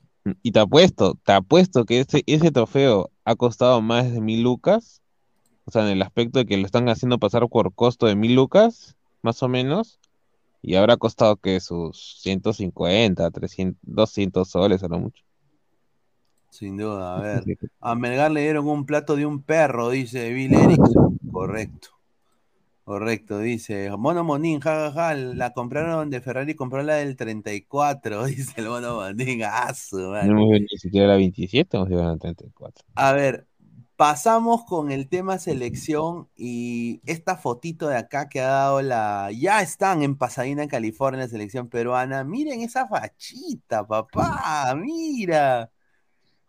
Y 0.42 0.52
te 0.52 0.60
apuesto, 0.60 1.14
te 1.24 1.32
apuesto 1.32 1.84
que 1.86 2.00
ese, 2.00 2.22
ese 2.26 2.50
trofeo 2.50 3.10
ha 3.24 3.34
costado 3.34 3.80
más 3.80 4.12
de 4.12 4.20
mil 4.20 4.42
lucas, 4.42 5.00
o 5.64 5.70
sea, 5.70 5.82
en 5.82 5.88
el 5.88 6.02
aspecto 6.02 6.38
de 6.38 6.46
que 6.46 6.56
lo 6.58 6.66
están 6.66 6.88
haciendo 6.90 7.18
pasar 7.18 7.48
por 7.48 7.72
costo 7.74 8.06
de 8.06 8.14
mil 8.16 8.34
lucas, 8.34 8.94
más 9.22 9.42
o 9.42 9.48
menos, 9.48 10.00
y 10.60 10.74
habrá 10.74 10.98
costado 10.98 11.36
que 11.36 11.60
sus 11.60 12.18
150, 12.20 13.30
300, 13.30 13.78
200 13.82 14.50
soles 14.50 14.82
a 14.82 14.88
lo 14.88 14.98
mucho. 14.98 15.22
Sin 16.50 16.76
duda, 16.76 17.16
a 17.16 17.20
ver. 17.20 17.44
A 17.80 17.94
Melgar 17.94 18.30
le 18.30 18.42
dieron 18.42 18.68
un 18.68 18.84
plato 18.84 19.16
de 19.16 19.24
un 19.24 19.42
perro, 19.42 19.90
dice 19.90 20.32
Bill 20.32 20.54
Erickson. 20.54 21.18
Correcto. 21.32 21.88
Correcto, 22.84 23.38
dice. 23.38 23.88
Mono 23.96 24.24
Monín, 24.24 24.58
jajaja, 24.58 25.14
la 25.14 25.52
compraron 25.52 26.10
de 26.10 26.20
Ferrari, 26.20 26.54
compró 26.54 26.82
la 26.82 26.96
del 26.96 27.14
34, 27.14 28.24
dice 28.26 28.60
el 28.60 28.68
Mono 28.68 28.96
Monín. 28.96 29.42
Ah, 29.44 29.72
su 29.74 29.96
madre. 29.96 30.28
No 30.28 30.46
ni 30.48 30.66
siquiera 30.76 31.06
la 31.06 31.14
27, 31.16 31.76
hemos 31.76 31.88
llegado 31.88 32.08
a 32.08 32.12
la 32.14 32.18
34. 32.18 32.84
A 32.96 33.12
ver, 33.12 33.46
pasamos 33.94 34.64
con 34.64 34.90
el 34.90 35.08
tema 35.08 35.38
selección 35.38 36.28
y 36.34 37.00
esta 37.06 37.36
fotito 37.36 37.86
de 37.86 37.96
acá 37.96 38.28
que 38.28 38.40
ha 38.40 38.48
dado 38.48 38.82
la... 38.82 39.30
Ya 39.30 39.62
están 39.62 40.02
en 40.02 40.16
Pasadena, 40.16 40.66
California, 40.66 41.20
la 41.20 41.28
selección 41.28 41.68
peruana. 41.68 42.24
Miren 42.24 42.60
esa 42.62 42.88
fachita, 42.88 43.86
papá, 43.86 44.74
mira. 44.74 45.70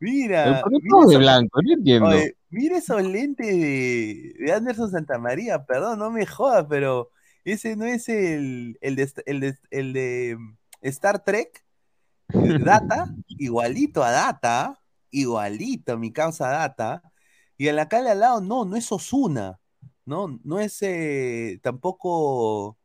Mira. 0.02 0.64
¿por 0.64 0.72
qué 0.72 1.14
de 1.14 1.18
blanco? 1.18 1.61
No 1.61 1.73
entiendo. 1.73 2.10
Oye, 2.10 2.36
mira 2.49 2.80
esos 2.80 3.03
lentes 3.03 3.45
de, 3.45 4.34
de 4.40 4.52
Anderson 4.52 4.90
Santamaría, 4.90 5.64
perdón, 5.64 5.99
no 5.99 6.10
me 6.10 6.26
jodas, 6.26 6.65
pero 6.68 7.11
ese 7.45 7.76
no 7.76 7.86
es 7.86 8.10
el, 8.10 8.80
el, 8.82 8.95
de, 8.95 9.11
el, 9.28 9.40
de, 9.40 9.56
el 9.69 9.94
de 9.94 10.38
Star 10.82 11.23
Trek, 11.23 11.64
Data, 12.30 13.14
igualito 13.28 14.03
a 14.03 14.10
Data, 14.10 14.82
igualito 15.11 15.94
a 15.94 15.98
mi 15.98 16.11
causa 16.11 16.49
Data, 16.49 17.03
y 17.56 17.68
el 17.68 17.78
acá 17.78 17.99
al 17.99 18.19
lado, 18.19 18.41
no, 18.41 18.65
no 18.65 18.78
es 18.78 18.91
Osuna, 18.91 19.60
no, 20.06 20.40
no 20.44 20.60
es 20.60 20.82
eh, 20.82 21.60
tampoco 21.61 22.80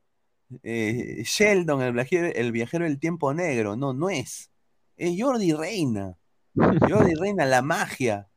eh, 0.62 1.22
Sheldon, 1.24 1.80
el 1.80 1.94
viajero, 1.94 2.26
el 2.26 2.52
viajero 2.52 2.84
del 2.84 2.98
tiempo 2.98 3.32
negro, 3.32 3.74
no, 3.74 3.94
no 3.94 4.10
es, 4.10 4.50
es 4.98 5.16
Jordi 5.18 5.54
Reina. 5.54 6.18
Jordi 6.56 7.14
Reina, 7.14 7.44
la 7.44 7.62
magia, 7.62 8.28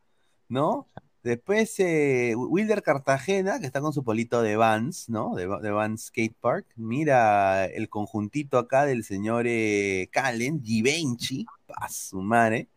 ¿no? 0.48 0.88
Después 1.24 1.78
eh, 1.80 2.34
Wilder 2.36 2.82
Cartagena, 2.82 3.60
que 3.60 3.66
está 3.66 3.82
con 3.82 3.92
su 3.92 4.04
polito 4.04 4.42
de 4.42 4.56
Vans, 4.56 5.10
¿no? 5.10 5.36
De, 5.36 5.48
de 5.48 5.72
Vans 5.72 6.06
Skate 6.06 6.36
Park. 6.40 6.66
Mira 6.76 7.66
el 7.66 7.90
conjuntito 7.90 8.58
acá 8.58 8.86
del 8.86 9.04
señor 9.04 9.46
eh, 9.48 10.10
Calen, 10.12 10.64
Givenchy, 10.64 11.46
pa' 11.68 11.90
su 11.90 12.22
madre. 12.22 12.70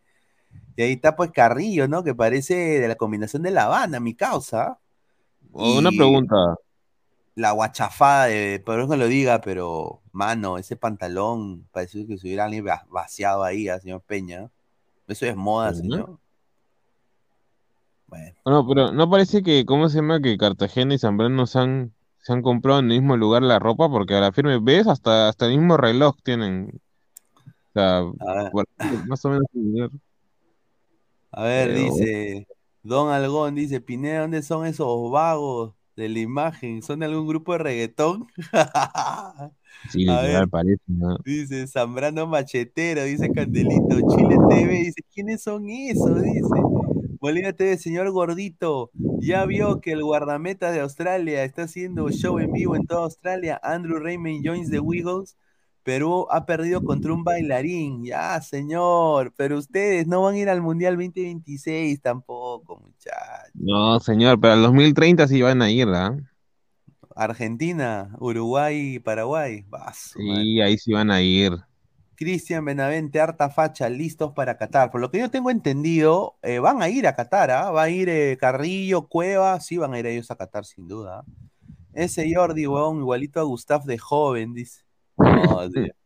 Y 0.77 0.83
ahí 0.83 0.93
está 0.93 1.15
pues 1.15 1.31
Carrillo, 1.31 1.87
¿no? 1.89 2.03
Que 2.03 2.15
parece 2.15 2.55
de 2.55 2.89
la 2.89 2.97
combinación 2.97 3.43
de 3.43 3.53
La 3.53 3.65
Habana, 3.65 4.01
mi 4.01 4.15
causa. 4.15 4.79
Oh, 5.53 5.79
Una 5.79 5.91
pregunta. 5.91 6.57
La 7.35 7.53
guachafada, 7.53 8.27
de, 8.27 8.63
perdón 8.65 8.91
que 8.91 8.97
lo 8.97 9.07
diga, 9.07 9.41
pero, 9.41 10.03
mano, 10.13 10.59
ese 10.59 10.77
pantalón 10.77 11.67
pareció 11.73 12.07
que 12.07 12.19
se 12.19 12.27
hubiera 12.27 12.45
alguien 12.45 12.67
vaciado 12.91 13.45
ahí 13.45 13.69
al 13.69 13.81
señor 13.81 14.03
Peña. 14.03 14.51
Eso 15.13 15.27
es 15.27 15.37
moda, 15.37 15.75
señor. 15.75 16.19
Bueno. 18.07 18.35
No, 18.45 18.67
pero 18.67 18.93
no 18.93 19.09
parece 19.11 19.43
que, 19.43 19.65
¿cómo 19.65 19.89
se 19.89 19.97
llama? 19.97 20.21
Que 20.21 20.37
Cartagena 20.37 20.95
y 20.95 20.99
Zambrano 20.99 21.47
se 21.47 21.59
han, 21.59 21.93
se 22.19 22.33
han 22.33 22.43
comprado 22.43 22.81
en 22.81 22.91
el 22.91 23.01
mismo 23.01 23.17
lugar 23.17 23.43
la 23.43 23.59
ropa, 23.59 23.89
porque 23.89 24.15
a 24.15 24.21
la 24.21 24.33
firme, 24.33 24.59
¿ves? 24.61 24.87
Hasta, 24.87 25.29
hasta 25.29 25.47
el 25.47 25.53
mismo 25.59 25.77
reloj 25.77 26.17
tienen. 26.23 26.81
O 27.37 27.73
sea, 27.73 28.03
por- 28.51 28.67
más 29.07 29.25
o 29.25 29.29
menos 29.31 29.47
similar. 29.53 29.91
a 31.31 31.43
ver, 31.45 31.69
Pero- 31.69 31.81
dice 31.81 32.47
Don 32.83 33.11
Algón, 33.11 33.55
dice, 33.55 33.81
Pineda, 33.81 34.21
¿dónde 34.23 34.43
son 34.43 34.67
esos 34.67 35.11
vagos 35.11 35.73
de 35.97 36.09
la 36.09 36.19
imagen. 36.19 36.83
¿Son 36.83 36.99
de 36.99 37.07
algún 37.07 37.27
grupo 37.29 37.53
de 37.53 37.59
reggaetón? 37.59 38.27
Sí, 39.89 40.05
A 40.07 40.23
literal, 40.23 40.23
ver. 40.23 40.49
parece, 40.49 40.83
¿no? 40.87 41.17
Dice 41.25 41.67
Zambrano 41.69 42.27
Machetero, 42.27 43.05
dice 43.05 43.31
Candelito. 43.33 44.03
Chile 44.03 44.41
TV, 44.49 44.73
dice, 44.85 45.03
¿quiénes 45.13 45.43
son 45.43 45.69
esos? 45.71 46.23
Dice. 46.23 46.67
Molina 47.21 47.53
TV, 47.53 47.79
señor 47.79 48.11
gordito, 48.11 48.93
ya 49.21 49.45
vio 49.47 49.81
que 49.81 49.93
el 49.93 50.03
guardameta 50.03 50.73
de 50.73 50.81
Australia 50.81 51.45
está 51.45 51.63
haciendo 51.65 52.11
show 52.11 52.39
en 52.41 52.53
vivo 52.53 52.77
en 52.77 52.87
toda 52.87 53.05
Australia. 53.05 53.61
Andrew 53.63 53.99
Raymond 54.01 54.43
Jones 54.45 54.71
de 54.71 54.81
Wiggles. 54.81 55.37
Perú 55.85 56.27
ha 56.31 56.47
perdido 56.47 56.83
contra 56.85 57.13
un 57.13 57.25
bailarín. 57.25 58.05
Ya, 58.05 58.41
señor. 58.41 59.33
Pero 59.37 59.59
ustedes 59.59 60.07
no 60.09 60.23
van 60.23 60.35
a 60.35 60.39
ir 60.39 60.49
al 60.49 60.63
Mundial 60.63 60.95
2026 60.97 62.01
tampoco, 62.03 62.79
muchachos. 62.81 63.53
No, 63.55 63.99
señor, 64.01 64.41
pero 64.41 64.55
al 64.55 64.63
2030 64.63 65.27
sí 65.29 65.41
van 65.43 65.63
a 65.63 65.71
ir, 65.71 65.89
¿ah? 65.89 66.17
Argentina, 67.17 68.15
Uruguay 68.19 68.97
y 68.97 68.99
Paraguay. 68.99 69.63
Va, 69.73 69.93
su 69.95 70.21
madre. 70.23 70.45
Sí, 70.45 70.61
ahí 70.61 70.79
sí 70.79 70.93
van 70.93 71.11
a 71.11 71.23
ir. 71.23 71.53
Cristian 72.17 72.65
Benavente, 72.65 73.21
harta 73.21 73.51
facha, 73.51 73.89
listos 73.89 74.33
para 74.33 74.57
Qatar. 74.57 74.91
Por 74.91 75.01
lo 75.01 75.11
que 75.11 75.19
yo 75.19 75.31
tengo 75.31 75.51
entendido, 75.51 76.37
eh, 76.43 76.59
van 76.61 76.83
a 76.83 76.89
ir 76.89 77.07
a 77.07 77.17
Qatar, 77.17 77.51
¿ah? 77.51 77.71
Va 77.71 77.85
a 77.85 77.91
ir 77.91 78.09
eh, 78.09 78.37
Carrillo, 78.41 79.09
Cueva, 79.09 79.59
sí 79.61 79.77
van 79.77 79.95
a 79.95 79.99
ir 79.99 80.07
ellos 80.07 80.31
a 80.31 80.37
Qatar, 80.37 80.65
sin 80.65 80.87
duda. 80.87 81.25
Ese 81.93 82.33
Jordi, 82.33 82.67
weón, 82.67 82.99
igualito 82.99 83.41
a 83.41 83.45
Gustav 83.45 83.85
de 83.85 83.99
joven, 83.99 84.55
dice. 84.55 84.83
Tío. 85.75 85.93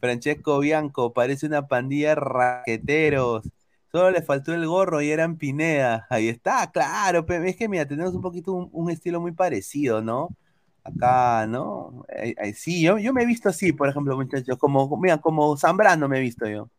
Francesco 0.00 0.58
Bianco, 0.58 1.12
parece 1.12 1.46
una 1.46 1.68
pandilla 1.68 2.10
de 2.10 2.14
raqueteros. 2.16 3.48
Solo 3.92 4.10
le 4.10 4.22
faltó 4.22 4.54
el 4.54 4.66
gorro 4.66 5.02
y 5.02 5.10
eran 5.10 5.36
Pineda. 5.36 6.06
Ahí 6.10 6.28
está, 6.28 6.70
claro. 6.70 7.24
Es 7.28 7.56
que 7.56 7.68
mira, 7.68 7.86
tenemos 7.86 8.14
un 8.14 8.22
poquito 8.22 8.52
un, 8.52 8.68
un 8.72 8.90
estilo 8.90 9.20
muy 9.20 9.32
parecido, 9.32 10.00
¿no? 10.02 10.36
Acá, 10.82 11.46
¿no? 11.46 12.04
Eh, 12.08 12.34
eh, 12.36 12.54
sí, 12.54 12.82
yo, 12.82 12.98
yo 12.98 13.12
me 13.12 13.22
he 13.22 13.26
visto 13.26 13.48
así, 13.48 13.72
por 13.72 13.88
ejemplo, 13.88 14.16
muchachos, 14.16 14.56
como, 14.58 14.96
mira, 14.96 15.18
como 15.18 15.56
Zambrano 15.56 16.08
me 16.08 16.18
he 16.18 16.20
visto 16.20 16.46
yo. 16.46 16.70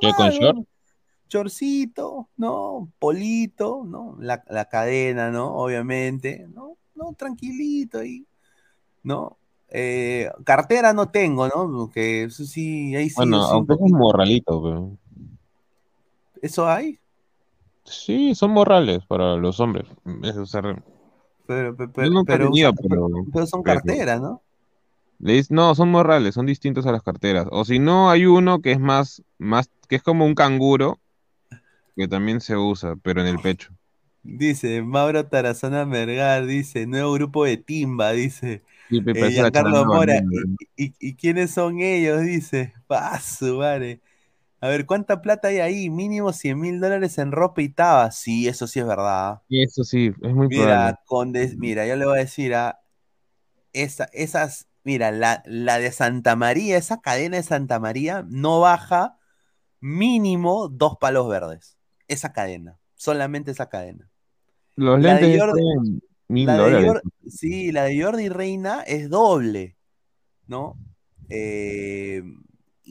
¿Qué, 0.00 0.12
con 0.12 0.26
Normal, 0.26 0.32
short? 0.32 0.56
¿no? 0.58 0.66
Chorcito, 1.28 2.28
¿no? 2.36 2.92
Polito, 2.98 3.84
¿no? 3.84 4.16
La, 4.20 4.42
la 4.48 4.66
cadena, 4.66 5.30
¿no? 5.30 5.54
Obviamente, 5.54 6.46
¿no? 6.52 6.76
No, 6.94 7.12
tranquilito 7.14 7.98
ahí, 7.98 8.26
¿no? 9.02 9.36
Eh, 9.68 10.28
cartera 10.44 10.92
no 10.92 11.08
tengo, 11.10 11.46
¿no? 11.46 11.70
Porque 11.70 12.24
eso 12.24 12.44
sí, 12.44 12.94
ahí 12.96 13.08
sí. 13.08 13.14
Bueno, 13.16 13.42
aunque 13.42 13.74
es 13.74 13.80
un 13.80 13.92
morralito, 13.92 14.62
pero... 14.62 14.90
¿Eso 16.42 16.68
hay? 16.68 16.98
Sí, 17.84 18.34
son 18.34 18.52
morrales 18.52 19.04
para 19.06 19.36
los 19.36 19.60
hombres. 19.60 19.86
Eso 20.22 20.46
se 20.46 20.60
Pero, 21.94 22.10
Yo 22.14 22.20
he 22.20 22.24
pero, 22.26 22.48
tenido, 22.48 22.72
pero... 22.74 23.08
pero 23.32 23.46
son 23.46 23.62
carteras, 23.62 24.20
¿no? 24.20 24.42
No, 25.50 25.74
son 25.74 25.90
morrales, 25.90 26.34
son 26.34 26.46
distintos 26.46 26.86
a 26.86 26.92
las 26.92 27.02
carteras. 27.02 27.46
O 27.50 27.64
si 27.64 27.78
no, 27.78 28.10
hay 28.10 28.26
uno 28.26 28.60
que 28.60 28.72
es 28.72 28.80
más, 28.80 29.22
más, 29.38 29.70
que 29.88 29.96
es 29.96 30.02
como 30.02 30.24
un 30.26 30.34
canguro, 30.34 30.98
que 31.96 32.08
también 32.08 32.40
se 32.40 32.56
usa, 32.56 32.96
pero 32.96 33.20
en 33.22 33.28
el 33.28 33.40
pecho. 33.40 33.70
Dice 34.22 34.82
Mauro 34.82 35.26
Tarazona 35.28 35.86
Mergar, 35.86 36.44
dice, 36.46 36.86
nuevo 36.86 37.12
grupo 37.14 37.44
de 37.44 37.56
Timba, 37.56 38.12
dice. 38.12 38.62
Sí, 38.88 39.00
Eh, 39.12 39.46
Mora, 39.52 40.14
banana, 40.20 40.42
¿y, 40.76 40.84
y, 40.86 40.94
y 41.00 41.14
quiénes 41.16 41.52
son 41.52 41.80
ellos? 41.80 42.22
Dice, 42.22 42.74
paso, 42.86 43.58
vale. 43.58 44.00
A 44.62 44.68
ver, 44.68 44.86
¿cuánta 44.86 45.20
plata 45.22 45.48
hay 45.48 45.58
ahí? 45.58 45.90
Mínimo 45.90 46.32
100 46.32 46.58
mil 46.60 46.80
dólares 46.80 47.18
en 47.18 47.32
ropa 47.32 47.62
y 47.62 47.68
taba. 47.70 48.10
Sí, 48.10 48.48
eso 48.48 48.66
sí 48.66 48.80
es 48.80 48.86
verdad. 48.86 49.42
Y 49.48 49.62
eso 49.62 49.84
sí, 49.84 50.12
es 50.22 50.34
muy 50.34 50.48
Mira, 50.48 50.94
probable. 50.94 50.96
con 51.06 51.32
mira, 51.58 51.86
yo 51.86 51.96
le 51.96 52.06
voy 52.06 52.18
a 52.18 52.20
decir 52.22 52.54
a 52.54 52.80
esa, 53.72 54.06
esas, 54.12 54.68
mira, 54.84 55.10
la, 55.12 55.42
la 55.46 55.78
de 55.78 55.92
Santa 55.92 56.36
María, 56.36 56.78
esa 56.78 57.00
cadena 57.02 57.38
de 57.38 57.42
Santa 57.44 57.80
María 57.80 58.24
no 58.28 58.60
baja 58.60 59.18
mínimo 59.80 60.68
dos 60.68 60.96
palos 61.00 61.28
verdes. 61.28 61.78
Esa 62.08 62.32
cadena, 62.32 62.78
solamente 62.96 63.52
esa 63.52 63.68
cadena. 63.70 64.10
Los 64.74 64.98
La 64.98 65.16
de 65.16 65.28
lentes 65.28 65.30
Jordi- 65.38 65.62
están 65.62 66.00
mil 66.26 66.56
la 66.56 66.60
de 66.60 66.76
dólares. 66.76 66.88
Jor- 66.88 67.04
sí, 67.28 67.72
la 67.72 67.84
de 67.84 68.02
Jordi 68.02 68.28
Reina 68.28 68.82
es 68.82 69.10
doble, 69.10 69.76
¿no? 70.46 70.80
Eh, 71.30 72.22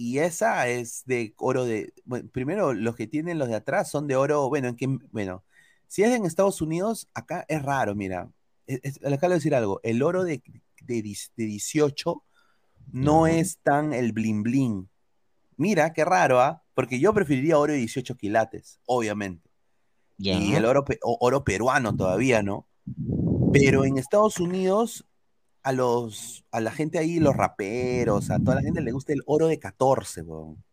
y 0.01 0.19
esa 0.19 0.65
es 0.69 1.03
de 1.07 1.33
oro 1.37 1.65
de. 1.65 1.93
Bueno, 2.05 2.29
primero, 2.31 2.73
los 2.73 2.95
que 2.95 3.05
tienen 3.05 3.37
los 3.37 3.49
de 3.49 3.55
atrás 3.55 3.91
son 3.91 4.07
de 4.07 4.15
oro. 4.15 4.47
Bueno, 4.47 4.69
en 4.69 4.77
que, 4.77 4.87
bueno, 5.11 5.43
si 5.87 6.03
es 6.03 6.11
en 6.15 6.25
Estados 6.25 6.61
Unidos, 6.61 7.09
acá 7.13 7.43
es 7.49 7.61
raro, 7.61 7.95
mira. 7.95 8.31
Es- 8.65 8.79
es- 8.83 8.97
acá 9.03 9.27
le 9.27 9.27
voy 9.27 9.31
a 9.33 9.35
decir 9.35 9.55
algo. 9.55 9.81
El 9.83 10.01
oro 10.01 10.23
de, 10.23 10.41
de, 10.83 11.01
de 11.35 11.45
18 11.45 12.23
no 12.93 13.27
es 13.27 13.57
tan 13.61 13.91
el 13.91 14.13
bling 14.13 14.41
bling. 14.41 14.89
Mira, 15.57 15.91
qué 15.91 16.05
raro, 16.05 16.39
¿ah? 16.39 16.63
Porque 16.75 17.01
yo 17.01 17.13
preferiría 17.13 17.57
oro 17.57 17.73
de 17.73 17.79
18 17.79 18.15
quilates, 18.15 18.79
obviamente. 18.85 19.49
Y 20.39 20.55
el 20.55 20.63
oro, 20.63 20.85
oro 21.01 21.43
peruano 21.43 21.93
todavía, 21.97 22.41
¿no? 22.41 22.67
Pero 23.51 23.83
en 23.83 23.97
Estados 23.97 24.39
Unidos, 24.39 25.05
a 25.63 25.71
los, 25.71 26.45
a 26.51 26.61
la 26.61 26.71
gente 26.71 26.99
ahí, 26.99 27.19
los 27.19 27.35
raperos, 27.35 28.29
a 28.31 28.39
toda 28.39 28.55
la 28.55 28.61
gente 28.61 28.81
le 28.81 28.91
gusta 28.91 29.13
el 29.13 29.23
oro 29.25 29.47
de 29.47 29.59
14, 29.59 30.21
weón. 30.21 30.63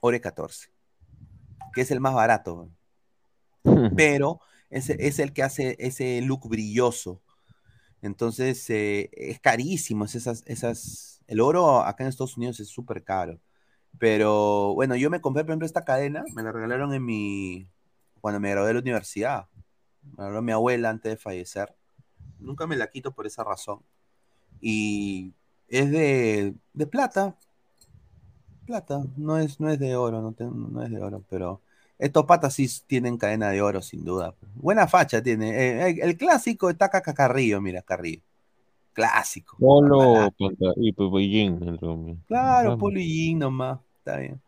Oro 0.00 0.14
de 0.14 0.20
14. 0.20 0.68
Que 1.72 1.82
es 1.82 1.90
el 1.90 2.00
más 2.00 2.14
barato, 2.14 2.54
weón. 2.54 2.76
Pero 3.96 4.40
es, 4.70 4.90
es 4.90 5.18
el 5.18 5.32
que 5.32 5.42
hace 5.42 5.76
ese 5.78 6.20
look 6.22 6.48
brilloso. 6.48 7.22
Entonces, 8.02 8.68
eh, 8.68 9.08
es 9.12 9.40
carísimo. 9.40 10.04
es 10.04 10.14
esas, 10.14 10.42
esas, 10.46 11.22
el 11.26 11.40
oro 11.40 11.82
acá 11.82 12.04
en 12.04 12.10
Estados 12.10 12.36
Unidos 12.36 12.60
es 12.60 12.68
súper 12.68 13.02
caro. 13.02 13.40
Pero 13.98 14.74
bueno, 14.74 14.96
yo 14.96 15.08
me 15.10 15.20
compré, 15.20 15.44
por 15.44 15.52
ejemplo, 15.52 15.66
esta 15.66 15.84
cadena, 15.84 16.24
me 16.34 16.42
la 16.42 16.52
regalaron 16.52 16.92
en 16.92 17.04
mi, 17.04 17.68
cuando 18.20 18.40
me 18.40 18.50
gradué 18.50 18.68
de 18.68 18.74
la 18.74 18.80
universidad. 18.80 19.48
Me 20.02 20.10
la 20.18 20.24
regaló 20.24 20.42
mi 20.42 20.52
abuela 20.52 20.90
antes 20.90 21.12
de 21.12 21.16
fallecer. 21.16 21.74
Nunca 22.38 22.66
me 22.66 22.76
la 22.76 22.90
quito 22.90 23.12
por 23.12 23.26
esa 23.26 23.44
razón. 23.44 23.80
Y 24.60 25.32
es 25.68 25.90
de, 25.90 26.54
de 26.72 26.86
plata. 26.86 27.36
Plata, 28.66 29.04
no 29.16 29.36
es, 29.38 29.60
no 29.60 29.68
es 29.68 29.78
de 29.78 29.94
oro, 29.96 30.22
no, 30.22 30.32
te- 30.32 30.44
no 30.44 30.82
es 30.82 30.90
de 30.90 31.02
oro, 31.02 31.22
pero 31.28 31.60
estos 31.98 32.24
patas 32.24 32.54
sí 32.54 32.66
tienen 32.86 33.18
cadena 33.18 33.50
de 33.50 33.60
oro, 33.60 33.82
sin 33.82 34.04
duda. 34.04 34.34
Buena 34.54 34.86
facha 34.86 35.22
tiene. 35.22 35.50
Eh, 35.50 35.96
el, 36.02 36.16
clásico 36.16 36.70
está 36.70 36.86
acá 36.86 37.02
Carrillo, 37.02 37.60
mira, 37.60 37.82
Carrillo. 37.82 38.22
Clásico. 38.94 39.56
Polo 39.58 40.32
y 40.76 40.92
pues, 40.92 41.10
el 41.10 41.78
Romeo. 41.78 42.16
Claro, 42.26 42.78
Polo 42.78 42.98
y 42.98 43.06
Yin 43.06 43.40
nomás, 43.40 43.80
está 43.98 44.18
bien. 44.18 44.40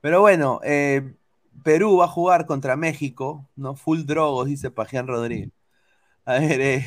Pero 0.00 0.20
bueno, 0.20 0.60
eh, 0.64 1.14
Perú 1.62 1.98
va 1.98 2.06
a 2.06 2.08
jugar 2.08 2.46
contra 2.46 2.76
México, 2.76 3.46
¿no? 3.56 3.76
Full 3.76 4.04
drogos, 4.04 4.46
dice 4.46 4.70
Pajián 4.70 5.06
Rodríguez. 5.06 5.50
A 6.24 6.34
ver, 6.34 6.60
eh, 6.60 6.86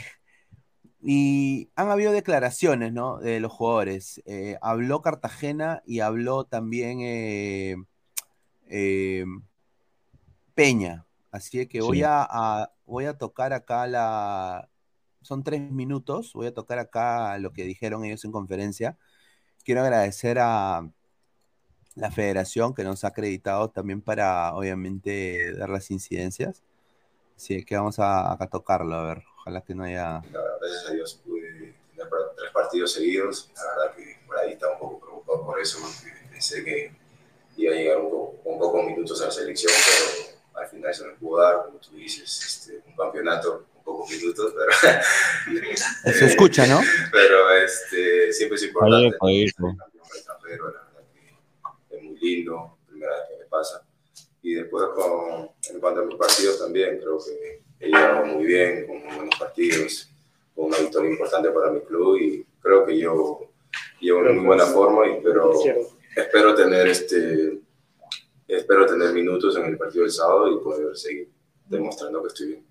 y 1.04 1.70
han 1.76 1.90
habido 1.90 2.12
declaraciones, 2.14 2.94
¿no? 2.94 3.20
De 3.20 3.40
los 3.42 3.52
jugadores. 3.52 4.22
Eh, 4.26 4.58
habló 4.62 5.02
Cartagena 5.02 5.84
y 5.86 6.00
habló 6.02 6.46
también 6.46 7.00
eh, 7.02 7.76
eh, 8.70 9.26
Peña. 10.56 11.06
Así 11.32 11.68
que 11.68 11.82
voy 11.82 11.98
Sí. 12.00 12.04
a, 12.04 12.24
a- 12.30 12.72
voy 12.86 13.06
a 13.06 13.18
tocar 13.18 13.54
acá 13.54 13.88
la. 13.88 14.70
Son 15.22 15.44
tres 15.44 15.72
minutos. 15.72 16.34
Voy 16.34 16.48
a 16.48 16.54
tocar 16.54 16.80
acá 16.80 17.38
lo 17.40 17.52
que 17.54 17.64
dijeron 17.64 18.06
ellos 18.06 18.24
en 18.26 18.32
conferencia. 18.32 18.98
Quiero 19.66 19.82
agradecer 19.82 20.40
a 20.40 20.90
la 21.96 22.12
federación 22.12 22.74
que 22.74 22.84
nos 22.84 23.04
ha 23.04 23.10
acreditado 23.10 23.70
también 23.70 24.02
para, 24.02 24.54
obviamente, 24.56 25.54
dar 25.56 25.70
las 25.70 25.92
incidencias. 25.92 26.64
Así 27.38 27.64
que 27.66 27.78
vamos 27.78 28.00
a, 28.00 28.34
a 28.34 28.48
tocarlo, 28.50 28.96
a 28.96 29.04
ver. 29.04 29.24
Ojalá 29.46 29.62
que 29.62 29.76
no 29.76 29.84
haya. 29.84 30.22
La 30.32 30.42
verdad, 30.42 30.58
gracias 30.62 30.90
a 30.90 30.94
Dios 30.94 31.22
pude 31.26 31.76
tener 31.92 32.08
tres 32.38 32.52
partidos 32.54 32.94
seguidos. 32.94 33.52
La 33.58 33.64
verdad 33.76 33.96
que 33.98 34.18
por 34.26 34.38
ahí 34.38 34.54
estaba 34.54 34.74
un 34.76 34.80
poco 34.80 35.00
preocupado 35.02 35.46
por 35.46 35.60
eso, 35.60 35.80
porque 35.82 36.14
pensé 36.32 36.64
que 36.64 36.96
iba 37.58 37.74
a 37.74 37.76
llegar 37.76 37.98
un 37.98 38.10
poco, 38.10 38.42
con 38.42 38.58
pocos 38.58 38.86
minutos 38.86 39.22
a 39.22 39.26
la 39.26 39.32
selección, 39.32 39.74
pero 39.86 40.64
al 40.64 40.70
final 40.70 40.96
se 40.96 41.06
me 41.06 41.14
pudo 41.16 41.42
dar, 41.42 41.66
como 41.66 41.78
tú 41.78 41.94
dices, 41.98 42.42
este, 42.42 42.82
un 42.88 42.96
campeonato 42.96 43.66
pocos 43.84 44.10
minutos, 44.12 44.54
pero... 44.56 45.02
Se 46.18 46.26
escucha, 46.26 46.66
¿no? 46.66 46.80
Pero 47.12 47.52
este, 47.52 48.32
siempre 48.32 48.56
es 48.56 48.64
importante. 48.64 49.08
Extranjero, 49.08 50.72
la 50.72 50.80
verdad 50.86 51.04
que 51.90 51.98
es 51.98 52.02
muy 52.04 52.18
lindo, 52.18 52.78
primera 52.88 53.12
vez 53.12 53.24
que 53.30 53.38
me 53.40 53.46
pasa. 53.50 53.86
Y 54.42 54.54
después 54.54 54.86
con, 54.96 55.50
en 55.70 55.80
cuanto 55.82 56.02
a 56.02 56.06
mis 56.06 56.16
partidos 56.16 56.60
también, 56.60 56.98
creo 56.98 57.18
que 57.18 57.63
he 57.84 57.88
llegado 57.88 58.26
muy 58.26 58.46
bien, 58.46 58.88
con 58.88 59.04
muy 59.04 59.16
buenos 59.16 59.36
partidos, 59.38 60.10
con 60.56 60.66
una 60.66 60.78
victoria 60.78 61.12
importante 61.12 61.50
para 61.52 61.72
mi 61.72 61.82
club 61.82 62.18
y 62.18 62.46
creo 62.62 62.86
que 62.86 62.98
yo 62.98 63.50
llevo 64.00 64.20
una 64.20 64.32
muy 64.32 64.46
buena 64.46 64.66
forma 64.66 65.08
y 65.08 65.22
pero 65.22 65.54
espero 66.16 66.56
tener 66.56 66.88
este 66.88 67.60
espero 68.48 68.86
tener 68.86 69.12
minutos 69.14 69.58
en 69.58 69.66
el 69.66 69.78
partido 69.78 70.04
del 70.04 70.12
sábado 70.12 70.52
y 70.52 70.64
poder 70.64 70.96
seguir 70.96 71.30
demostrando 71.68 72.22
que 72.22 72.28
estoy 72.28 72.48
bien. 72.48 72.66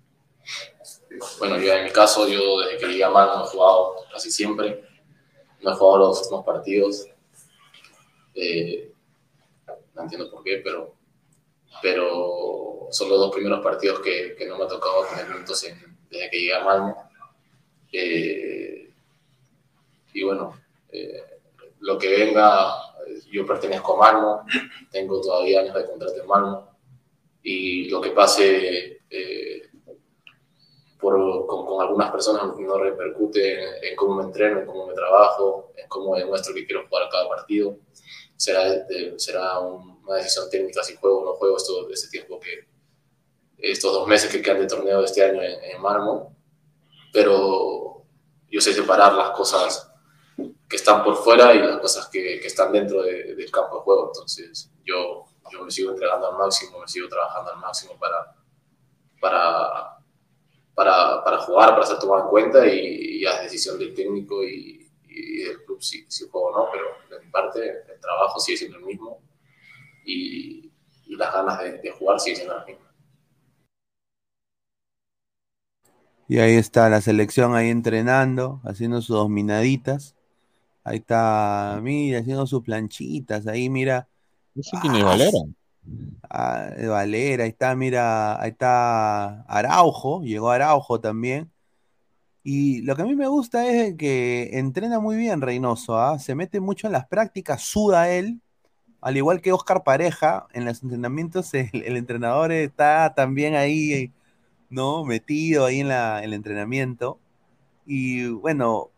Bueno, 1.39 1.59
yo 1.59 1.73
en 1.73 1.85
mi 1.85 1.91
caso, 1.91 2.27
yo 2.27 2.59
desde 2.61 2.77
que 2.77 2.87
llegué 2.87 3.03
a 3.03 3.09
Malmo 3.09 3.45
he 3.45 3.47
jugado 3.47 3.95
casi 4.11 4.31
siempre. 4.31 4.83
No 5.61 5.71
he 5.71 5.75
jugado 5.75 6.09
los 6.09 6.21
últimos 6.21 6.45
partidos. 6.45 7.07
Eh, 8.33 8.91
no 9.93 10.01
entiendo 10.01 10.29
por 10.31 10.43
qué, 10.43 10.61
pero, 10.63 10.95
pero 11.81 12.87
son 12.91 13.09
los 13.09 13.19
dos 13.19 13.33
primeros 13.33 13.61
partidos 13.61 13.99
que, 13.99 14.35
no 14.47 14.57
me 14.57 14.65
ha 14.65 14.67
tocado 14.67 15.05
tener 15.05 15.27
minutos 15.27 15.61
desde 16.09 16.29
que 16.29 16.39
llegué 16.39 16.53
a 16.53 16.63
Malmo. 16.63 17.09
Eh, 17.91 18.89
y 20.13 20.23
bueno, 20.23 20.59
eh, 20.91 21.23
lo 21.79 21.97
que 21.97 22.09
venga, 22.09 22.73
yo 23.31 23.45
pertenezco 23.45 23.95
a 23.95 24.13
Malmo, 24.13 24.45
tengo 24.91 25.19
todavía 25.21 25.61
años 25.61 25.75
de 25.75 25.85
contrato 25.85 26.21
en 26.21 26.27
Malmo, 26.27 26.77
y 27.41 27.89
lo 27.89 27.99
que 27.99 28.11
pase 28.11 29.01
eh, 29.09 29.69
con, 30.99 31.81
algunas 31.81 32.11
personas 32.11 32.57
no 32.57 32.77
repercute 32.77 33.53
en, 33.53 33.83
en 33.83 33.95
cómo 33.95 34.15
me 34.15 34.23
entreno, 34.23 34.59
en 34.59 34.65
cómo 34.65 34.87
me 34.87 34.93
trabajo, 34.93 35.73
en 35.75 35.87
cómo 35.89 36.15
demuestro 36.15 36.53
que 36.53 36.65
quiero 36.65 36.87
jugar 36.87 37.09
cada 37.11 37.27
partido. 37.27 37.77
Será, 38.35 38.69
de- 38.69 39.13
será 39.19 39.59
un- 39.59 40.01
una 40.05 40.17
decisión 40.17 40.49
técnica 40.49 40.83
si 40.83 40.95
juego 40.95 41.21
o 41.21 41.25
no 41.25 41.33
juego 41.35 41.57
esto, 41.57 41.89
ese 41.89 42.09
tiempo 42.09 42.39
que 42.39 42.67
estos 43.57 43.93
dos 43.93 44.07
meses 44.07 44.29
que 44.31 44.41
quedan 44.41 44.59
de 44.59 44.67
torneo 44.67 44.99
de 44.99 45.05
este 45.05 45.23
año 45.23 45.41
en, 45.41 45.63
en 45.63 45.81
Marmo, 45.81 46.35
pero 47.13 48.03
yo 48.49 48.61
sé 48.61 48.73
separar 48.73 49.13
las 49.13 49.31
cosas 49.31 49.89
que 50.69 50.75
están 50.75 51.03
por 51.03 51.15
fuera 51.17 51.53
y 51.53 51.59
las 51.59 51.79
cosas 51.79 52.07
que, 52.09 52.39
que 52.41 52.47
están 52.47 52.71
dentro 52.71 53.03
de- 53.03 53.35
del 53.35 53.51
campo 53.51 53.77
de 53.77 53.81
juego. 53.83 54.07
Entonces, 54.13 54.71
yo, 54.83 55.25
yo 55.51 55.63
me 55.63 55.71
sigo 55.71 55.91
entregando 55.91 56.27
al 56.31 56.37
máximo, 56.37 56.79
me 56.79 56.87
sigo 56.87 57.07
trabajando 57.07 57.51
al 57.51 57.59
máximo 57.59 57.93
para, 57.99 58.35
para, 59.21 59.97
para, 60.75 61.23
para 61.23 61.37
jugar, 61.39 61.69
para 61.71 61.85
ser 61.85 61.99
tomado 61.99 62.23
en 62.23 62.29
cuenta 62.29 62.65
y, 62.67 63.19
y 63.21 63.25
es 63.25 63.41
decisión 63.43 63.77
del 63.79 63.93
técnico 63.93 64.43
y, 64.43 64.82
y 65.13 65.43
del 65.43 65.63
club 65.65 65.81
si, 65.81 66.05
si 66.09 66.27
juego 66.29 66.47
o 66.47 66.57
no, 66.57 66.71
pero 66.71 66.85
de 67.09 67.25
mi 67.25 67.31
parte 67.31 67.59
el 67.61 67.99
trabajo 67.99 68.39
sigue 68.39 68.57
siendo 68.57 68.77
el 68.79 68.85
mismo 68.85 69.21
y, 70.05 70.71
y 71.05 71.15
las 71.15 71.33
ganas 71.33 71.59
de, 71.59 71.77
de 71.79 71.91
jugar 71.91 72.19
siguen 72.19 72.37
siendo 72.37 72.55
las 72.57 72.65
mismas. 72.65 72.93
Y 76.27 76.39
ahí 76.39 76.55
está 76.55 76.89
la 76.89 77.01
selección 77.01 77.55
ahí 77.55 77.69
entrenando, 77.69 78.61
haciendo 78.63 79.01
sus 79.01 79.17
dominaditas. 79.17 80.15
Ahí 80.83 80.97
está, 80.97 81.79
mira, 81.81 82.19
haciendo 82.19 82.47
sus 82.47 82.63
planchitas. 82.63 83.45
Ahí, 83.47 83.69
mira. 83.69 84.07
No 84.55 84.63
sé 84.63 84.77
quién 84.81 84.95
es 84.95 85.03
Valera. 85.03 85.37
Ah, 86.29 86.69
eh, 86.77 86.87
Valera, 86.87 87.43
ahí 87.43 87.49
está, 87.49 87.75
mira, 87.75 88.41
ahí 88.41 88.51
está 88.51 89.41
Araujo, 89.43 90.23
llegó 90.23 90.49
Araujo 90.49 90.99
también. 90.99 91.51
Y 92.43 92.81
lo 92.81 92.95
que 92.95 93.03
a 93.03 93.05
mí 93.05 93.15
me 93.15 93.27
gusta 93.27 93.67
es 93.67 93.95
que 93.95 94.49
entrena 94.53 94.99
muy 94.99 95.15
bien 95.15 95.41
Reynoso, 95.41 95.97
¿ah? 95.97 96.19
Se 96.19 96.35
mete 96.35 96.59
mucho 96.59 96.87
en 96.87 96.93
las 96.93 97.07
prácticas, 97.07 97.61
suda 97.63 98.09
él, 98.11 98.41
al 98.99 99.17
igual 99.17 99.41
que 99.41 99.53
Oscar 99.53 99.83
Pareja, 99.83 100.47
en 100.53 100.65
los 100.65 100.83
entrenamientos 100.83 101.53
el, 101.53 101.69
el 101.73 101.97
entrenador 101.97 102.51
está 102.51 103.13
también 103.15 103.55
ahí, 103.55 104.11
¿no? 104.69 105.05
Metido 105.05 105.65
ahí 105.65 105.79
en 105.81 105.87
la, 105.89 106.23
el 106.23 106.33
entrenamiento. 106.33 107.19
Y 107.85 108.27
bueno, 108.27 108.89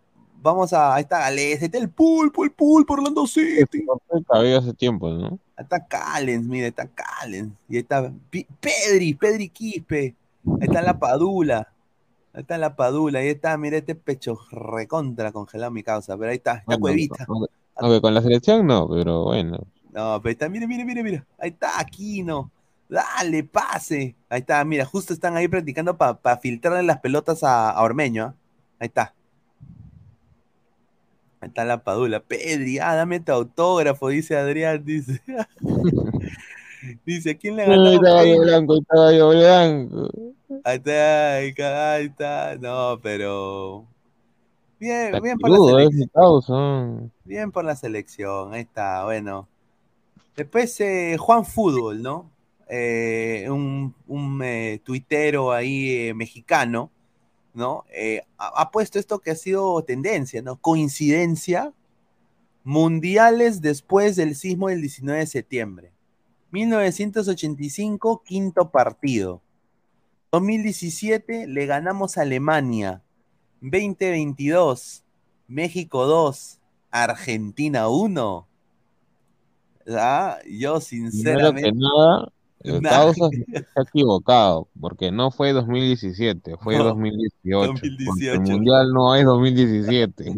vamos 0.42 0.74
a, 0.74 0.94
ahí 0.94 1.02
está 1.02 1.20
Gales, 1.20 1.60
ahí 1.60 1.66
está 1.66 1.78
el 1.80 1.90
pulpo, 1.90 2.44
el 2.44 2.52
pulpo, 2.52 2.94
Orlando 2.94 3.26
City. 3.26 3.86
cabello 4.28 4.60
hace 4.60 4.74
tiempo, 4.74 5.10
¿no? 5.10 5.40
Ahí 5.58 5.64
está 5.64 5.86
Callens, 5.86 6.48
mira, 6.48 6.66
ahí 6.66 6.70
está 6.70 6.88
Callens. 6.88 7.54
Y 7.68 7.76
ahí 7.76 7.82
está 7.82 8.14
Pedri, 8.60 9.14
Pedri 9.16 9.50
Quispe. 9.50 10.16
Ahí 10.46 10.68
está 10.68 10.82
la 10.82 10.98
Padula. 10.98 11.68
Ahí 12.36 12.42
está 12.42 12.58
la 12.58 12.76
Padula. 12.76 13.20
Ahí 13.20 13.30
está, 13.30 13.58
mira 13.58 13.78
este 13.78 13.96
pecho 13.96 14.38
recontra 14.52 15.32
congelado 15.32 15.72
mi 15.72 15.84
causa. 15.84 16.18
Pero 16.18 16.32
ahí 16.32 16.36
está, 16.38 16.56
está 16.58 16.64
Bueno, 16.66 16.82
Cuevita. 16.82 17.26
aunque- 17.30 17.52
aunque 17.78 18.02
con 18.02 18.14
la 18.14 18.22
selección 18.22 18.68
no, 18.68 18.90
pero 18.90 19.24
bueno. 19.24 19.58
No, 19.94 20.20
pero 20.22 20.32
está, 20.34 20.50
mire, 20.50 20.68
mire, 20.68 20.84
mire, 20.84 21.02
mire. 21.02 21.24
Ahí 21.40 21.52
está 21.52 21.80
Aquino. 21.80 22.52
Dale, 22.90 23.44
pase. 23.46 24.16
Ahí 24.30 24.42
está, 24.42 24.64
mira, 24.66 24.84
justo 24.86 25.14
están 25.14 25.38
ahí 25.38 25.48
practicando 25.48 25.98
para 25.98 26.38
filtrarle 26.38 26.84
las 26.84 27.00
pelotas 27.00 27.42
a, 27.44 27.70
a 27.72 27.82
Ormeño. 27.82 28.26
¿ah? 28.26 28.36
Ahí 28.80 28.88
está. 28.88 29.14
Ahí 31.40 31.48
está 31.48 31.64
la 31.64 31.84
Padula. 31.84 32.20
Pedri, 32.20 32.80
ah, 32.80 32.96
dame 32.96 33.22
tu 33.22 33.32
autógrafo, 33.32 34.10
dice 34.10 34.36
Adrián, 34.38 34.84
dice. 34.84 35.22
dice, 37.06 37.32
¿a 37.32 37.38
quién 37.38 37.56
le 37.56 37.64
ha 37.64 37.68
ganado? 37.68 37.92
El 37.94 38.00
caballo 38.02 38.42
blanco, 38.42 38.78
caballo 38.88 39.30
blanco. 39.30 40.10
Ahí 40.68 40.78
está, 40.78 41.36
ahí 41.36 41.50
está, 41.50 41.94
ahí 41.94 42.06
está. 42.08 42.56
No, 42.56 43.00
pero. 43.00 43.86
Bien, 44.80 45.06
Está 45.06 45.20
bien 45.20 45.38
por 45.38 45.52
la 45.52 45.84
es 45.84 45.92
selección. 45.92 47.14
Bien 47.24 47.52
por 47.52 47.66
la 47.66 47.76
selección, 47.76 48.52
ahí 48.52 48.62
está, 48.62 49.04
bueno. 49.06 49.48
Después 50.36 50.82
eh, 50.82 51.18
Juan 51.20 51.46
Fútbol, 51.46 52.02
¿no? 52.02 52.32
Eh, 52.68 53.46
un 53.48 53.94
un 54.08 54.42
eh, 54.44 54.82
tuitero 54.84 55.52
ahí 55.52 56.08
eh, 56.08 56.14
mexicano, 56.16 56.90
¿no? 57.54 57.86
Eh, 57.94 58.24
ha, 58.40 58.64
ha 58.64 58.72
puesto 58.72 58.98
esto 58.98 59.20
que 59.20 59.30
ha 59.30 59.36
sido 59.36 59.84
tendencia, 59.84 60.42
¿no? 60.42 60.56
Coincidencia, 60.56 61.74
mundiales 62.64 63.62
después 63.62 64.16
del 64.16 64.36
sismo 64.36 64.70
del 64.70 64.82
19 64.82 65.20
de 65.20 65.28
septiembre. 65.28 65.92
1985, 66.50 68.24
quinto 68.26 68.72
partido. 68.72 69.44
2017 70.40 71.48
le 71.48 71.66
ganamos 71.66 72.18
a 72.18 72.22
Alemania. 72.22 73.02
2022, 73.62 75.04
México 75.48 76.06
2, 76.06 76.60
Argentina 76.92 77.88
1. 77.90 78.48
Ah, 79.90 80.38
yo 80.46 80.80
Primero 80.80 80.82
sinceramente. 80.82 81.62
que 81.64 81.72
nada, 81.74 82.32
el 82.62 82.82
Nah. 82.82 82.90
causa 82.90 83.30
está 83.54 83.82
equivocado, 83.84 84.68
porque 84.80 85.12
no 85.12 85.30
fue 85.32 85.54
2017, 85.54 86.58
fue 86.58 86.78
No, 86.78 86.86
2018. 86.86 87.72
Porque 87.74 87.90
2018. 87.90 88.34
el 88.34 88.42
mundial 88.42 88.92
no 88.94 89.16
es 89.16 89.24
2017. 89.26 90.34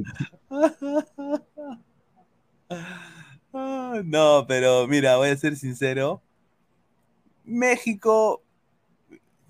Ah, 3.53 4.02
No, 4.06 4.45
pero 4.48 4.88
mira, 4.88 5.18
voy 5.18 5.30
a 5.30 5.38
ser 5.38 5.56
sincero. 5.56 6.22
México, 7.45 8.44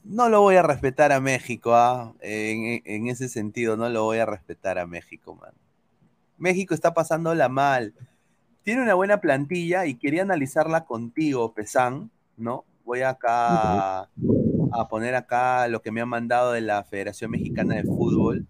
no 0.10 0.30
lo 0.30 0.42
voy 0.42 0.56
a 0.56 0.64
respetar 0.64 1.12
a 1.12 1.20
México, 1.20 1.74
¿ah? 1.76 2.14
En, 2.22 2.82
en 2.86 3.08
ese 3.08 3.30
sentido, 3.30 3.78
no 3.78 3.90
lo 3.90 4.04
voy 4.04 4.20
a 4.20 4.26
respetar 4.26 4.80
a 4.80 4.88
México, 4.88 5.36
man. 5.36 5.54
México 6.38 6.74
está 6.74 6.94
pasándola 6.94 7.50
mal. 7.50 7.94
Tiene 8.64 8.84
una 8.84 8.94
buena 8.94 9.20
plantilla 9.22 9.86
y 9.86 9.96
quería 9.96 10.22
analizarla 10.24 10.86
contigo, 10.86 11.54
Pesán, 11.54 12.12
¿no? 12.38 12.64
Voy 12.86 13.02
acá 13.02 14.02
a 14.02 14.88
poner 14.90 15.16
acá 15.16 15.68
lo 15.68 15.82
que 15.82 15.92
me 15.92 16.02
han 16.02 16.10
mandado 16.10 16.54
de 16.54 16.62
la 16.62 16.84
Federación 16.84 17.32
Mexicana 17.32 17.76
de 17.76 17.84
Fútbol, 17.84 18.46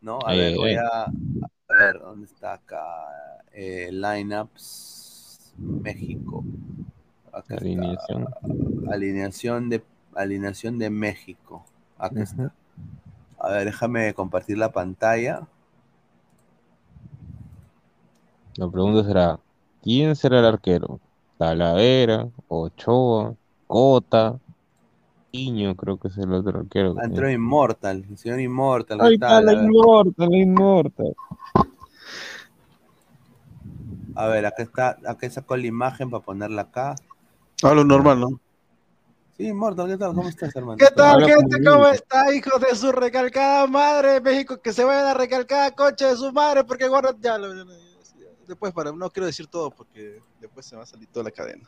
¿no? 0.00 0.18
A 0.24 0.30
Ay, 0.30 0.38
ver, 0.38 0.48
ay, 0.48 0.56
voy 0.56 0.74
a, 0.74 1.04
a 1.04 1.74
ver, 1.78 1.98
¿dónde 2.00 2.26
está 2.26 2.54
acá? 2.54 2.82
Eh, 3.52 3.90
lineups 3.92 5.54
México. 5.58 6.44
Acá 7.32 7.54
está. 7.54 7.64
Alineación. 7.64 8.26
Alineación 8.90 9.68
de 9.68 9.82
alineación 10.14 10.78
de 10.78 10.90
México. 10.90 11.64
Acá 11.98 12.22
está. 12.22 12.52
A 13.38 13.48
ver, 13.50 13.64
déjame 13.66 14.12
compartir 14.14 14.58
la 14.58 14.70
pantalla. 14.72 15.46
La 18.56 18.68
pregunta 18.68 19.04
será, 19.06 19.38
¿quién 19.82 20.14
será 20.16 20.40
el 20.40 20.46
arquero? 20.46 21.00
¿Talavera, 21.38 22.28
Ochoa, 22.48 23.34
Cota, 23.66 24.38
Iño, 25.32 25.76
creo 25.76 25.96
que 25.96 26.08
es 26.08 26.18
el 26.18 26.32
otro 26.34 26.60
arquero. 26.60 26.94
que 26.94 27.00
Ah, 27.02 27.04
Entró. 27.04 27.30
Inmortal, 27.30 28.04
el 28.10 28.18
señor 28.18 28.40
Inmortal. 28.40 29.00
Ahí 29.00 29.14
está, 29.14 29.40
la. 29.40 29.52
Inmortal, 29.52 30.28
la 30.28 30.36
Inmortal. 30.36 31.14
A 34.16 34.26
ver, 34.26 34.44
acá 34.44 34.62
está, 34.64 34.98
acá 35.06 35.30
sacó 35.30 35.56
la 35.56 35.66
imagen 35.66 36.10
para 36.10 36.22
ponerla 36.22 36.62
acá. 36.62 36.96
Hablo 37.62 37.84
normal, 37.84 38.20
¿no? 38.20 38.40
Sí, 39.40 39.46
¿qué 39.88 39.96
tal? 39.96 40.14
¿Cómo 40.14 40.28
estás, 40.28 40.54
hermano? 40.54 40.76
¿Qué 40.78 40.86
tal, 40.94 41.24
gente? 41.24 41.64
¿Cómo 41.64 41.86
está, 41.86 42.34
hijos 42.34 42.60
de 42.60 42.76
su 42.76 42.92
recalcada 42.92 43.66
madre? 43.66 44.20
México, 44.20 44.60
que 44.60 44.70
se 44.70 44.84
vayan 44.84 45.06
a 45.06 45.14
recalcada 45.14 45.70
coche 45.74 46.04
de 46.04 46.16
su 46.16 46.30
madre, 46.30 46.62
porque 46.64 46.86
guarda, 46.88 47.14
ya, 47.18 47.38
lo- 47.38 47.54
ya, 47.54 47.64
después, 48.46 48.70
para, 48.74 48.92
no 48.92 49.08
quiero 49.08 49.24
decir 49.24 49.46
todo, 49.46 49.70
porque 49.70 50.20
después 50.42 50.66
se 50.66 50.76
va 50.76 50.82
a 50.82 50.86
salir 50.86 51.08
toda 51.08 51.24
la 51.24 51.30
cadena. 51.30 51.66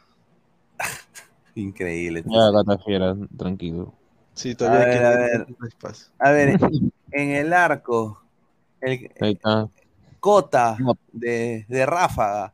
Increíble. 1.54 2.22
Ya, 2.26 2.50
gata 2.50 2.76
fiera, 2.84 3.16
tranquilo. 3.38 3.94
Sí, 4.34 4.52
A 4.52 4.56
todavía 4.58 4.80
hay 4.80 4.86
ver, 4.86 5.00
que 5.00 5.06
a 5.06 5.10
ver. 5.16 5.46
A 6.18 6.30
ver, 6.32 6.60
en 7.12 7.30
el 7.30 7.52
arco, 7.54 8.22
el 8.82 9.10
Ahí 9.18 9.32
está. 9.32 9.66
Cota 10.20 10.76
de, 11.12 11.64
de 11.68 11.86
Ráfaga, 11.86 12.52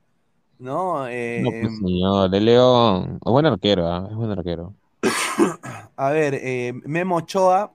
¿no? 0.61 1.09
Eh, 1.09 1.43
No, 1.43 1.51
pues, 1.61 1.77
señor, 1.79 2.31
de 2.31 2.41
León. 2.41 3.19
Es 3.25 3.33
buen 3.33 3.47
arquero, 3.47 3.87
¿ah? 3.87 4.07
es 4.11 4.17
buen 4.17 4.31
arquero. 4.31 4.75
A 5.97 6.11
ver, 6.11 6.35
eh, 6.35 6.73
Memo 6.85 7.17
Ochoa, 7.17 7.73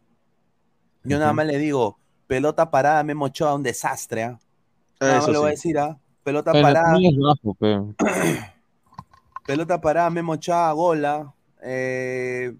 Yo 1.03 1.19
nada 1.19 1.33
más 1.33 1.45
le 1.45 1.57
digo, 1.57 1.99
pelota 2.27 2.69
parada, 2.71 3.03
Memo 3.03 3.25
Ochoa, 3.25 3.53
un 3.53 3.63
desastre. 3.63 4.23
¿ah? 4.23 4.39
Nada 4.99 5.15
más 5.15 5.23
Eso 5.23 5.31
le 5.31 5.37
voy 5.37 5.47
a 5.47 5.49
sí. 5.51 5.55
decir, 5.55 5.79
¿ah? 5.79 5.99
Pelota 6.23 6.51
Pero 6.51 6.63
parada. 6.63 6.93
bajo. 6.93 7.57
Pelota 9.45 9.81
parada, 9.81 10.09
Memo 10.09 10.33
Ochoa, 10.33 10.71
Gola. 10.71 11.33
Eh, 11.61 12.55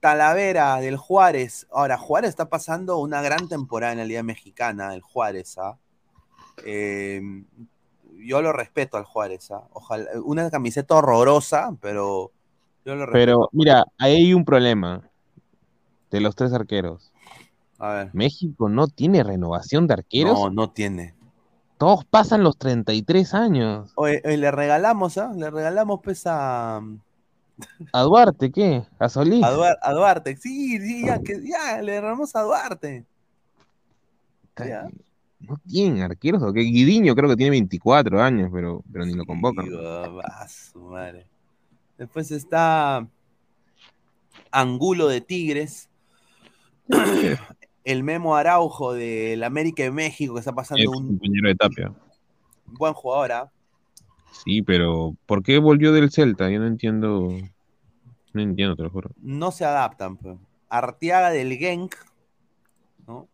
Talavera 0.00 0.80
del 0.80 0.96
Juárez. 0.96 1.66
Ahora, 1.70 1.96
Juárez 1.96 2.30
está 2.30 2.48
pasando 2.48 2.98
una 2.98 3.22
gran 3.22 3.48
temporada 3.48 3.92
en 3.92 3.98
la 3.98 4.04
Liga 4.04 4.22
Mexicana, 4.22 4.94
el 4.94 5.00
Juárez, 5.00 5.58
¿ah? 5.58 5.78
Eh, 6.64 7.22
yo 8.18 8.42
lo 8.42 8.52
respeto 8.52 8.96
al 8.96 9.04
Juárez, 9.04 9.50
¿ah? 9.52 9.62
Ojalá, 9.72 10.10
una 10.24 10.50
camiseta 10.50 10.96
horrorosa, 10.96 11.76
pero 11.80 12.32
yo 12.84 12.94
lo 12.94 13.06
respeto. 13.06 13.12
Pero 13.12 13.48
mira, 13.52 13.84
ahí 13.98 14.16
hay 14.16 14.34
un 14.34 14.44
problema 14.44 15.02
de 16.10 16.20
los 16.20 16.34
tres 16.34 16.52
arqueros. 16.52 17.12
A 17.78 17.92
ver. 17.94 18.10
México 18.12 18.68
no 18.68 18.86
tiene 18.86 19.22
renovación 19.22 19.86
de 19.86 19.94
arqueros. 19.94 20.38
No, 20.38 20.50
no 20.50 20.70
tiene. 20.70 21.14
Todos 21.78 22.04
pasan 22.04 22.44
los 22.44 22.56
33 22.58 23.34
años. 23.34 23.92
Oye, 23.96 24.22
oye, 24.24 24.36
le 24.36 24.50
regalamos, 24.52 25.18
¿ah? 25.18 25.32
Le 25.34 25.50
regalamos 25.50 26.00
pues 26.02 26.22
a, 26.26 26.80
¿A 27.92 28.02
Duarte 28.02 28.50
qué? 28.52 28.84
¿A 28.98 29.08
Solís? 29.08 29.42
a, 29.42 29.50
Duar- 29.52 29.78
a 29.82 29.92
Duarte. 29.92 30.36
Sí, 30.36 30.78
sí, 30.78 31.06
ya, 31.06 31.18
que, 31.20 31.40
ya, 31.44 31.82
le 31.82 32.00
regalamos 32.00 32.34
a 32.36 32.42
Duarte. 32.42 33.04
Ya. 34.56 34.88
No 35.40 35.58
tienen 35.66 36.02
arqueros. 36.02 36.42
¿o 36.42 36.52
qué? 36.52 36.60
Guidiño 36.60 37.14
creo 37.14 37.28
que 37.30 37.36
tiene 37.36 37.50
24 37.50 38.22
años, 38.22 38.50
pero, 38.52 38.82
pero 38.92 39.04
ni 39.04 39.14
lo 39.14 39.24
convocan. 39.24 39.66
Va, 39.66 40.46
su 40.48 40.78
madre. 40.78 41.26
Después 42.02 42.32
está 42.32 43.06
Angulo 44.50 45.06
de 45.06 45.20
Tigres. 45.20 45.88
El 47.84 48.02
Memo 48.02 48.34
Araujo 48.34 48.92
del 48.92 49.44
América 49.44 49.84
de 49.84 49.92
México 49.92 50.34
que 50.34 50.40
está 50.40 50.50
pasando 50.50 50.82
un 50.90 51.06
compañero 51.06 51.48
de 51.48 51.54
Tapia. 51.54 51.94
buen 52.66 52.92
jugador. 52.92 53.30
¿ah? 53.30 53.52
Sí, 54.32 54.62
pero 54.62 55.14
¿por 55.26 55.44
qué 55.44 55.58
volvió 55.58 55.92
del 55.92 56.10
Celta? 56.10 56.50
Yo 56.50 56.58
no 56.58 56.66
entiendo. 56.66 57.28
No 58.32 58.42
entiendo, 58.42 58.74
te 58.74 58.82
lo 58.82 58.90
juro. 58.90 59.12
No 59.18 59.52
se 59.52 59.64
adaptan. 59.64 60.16
pues. 60.16 60.36
Arteaga 60.68 61.30
del 61.30 61.56
Genk. 61.56 61.94
¿no? 63.06 63.28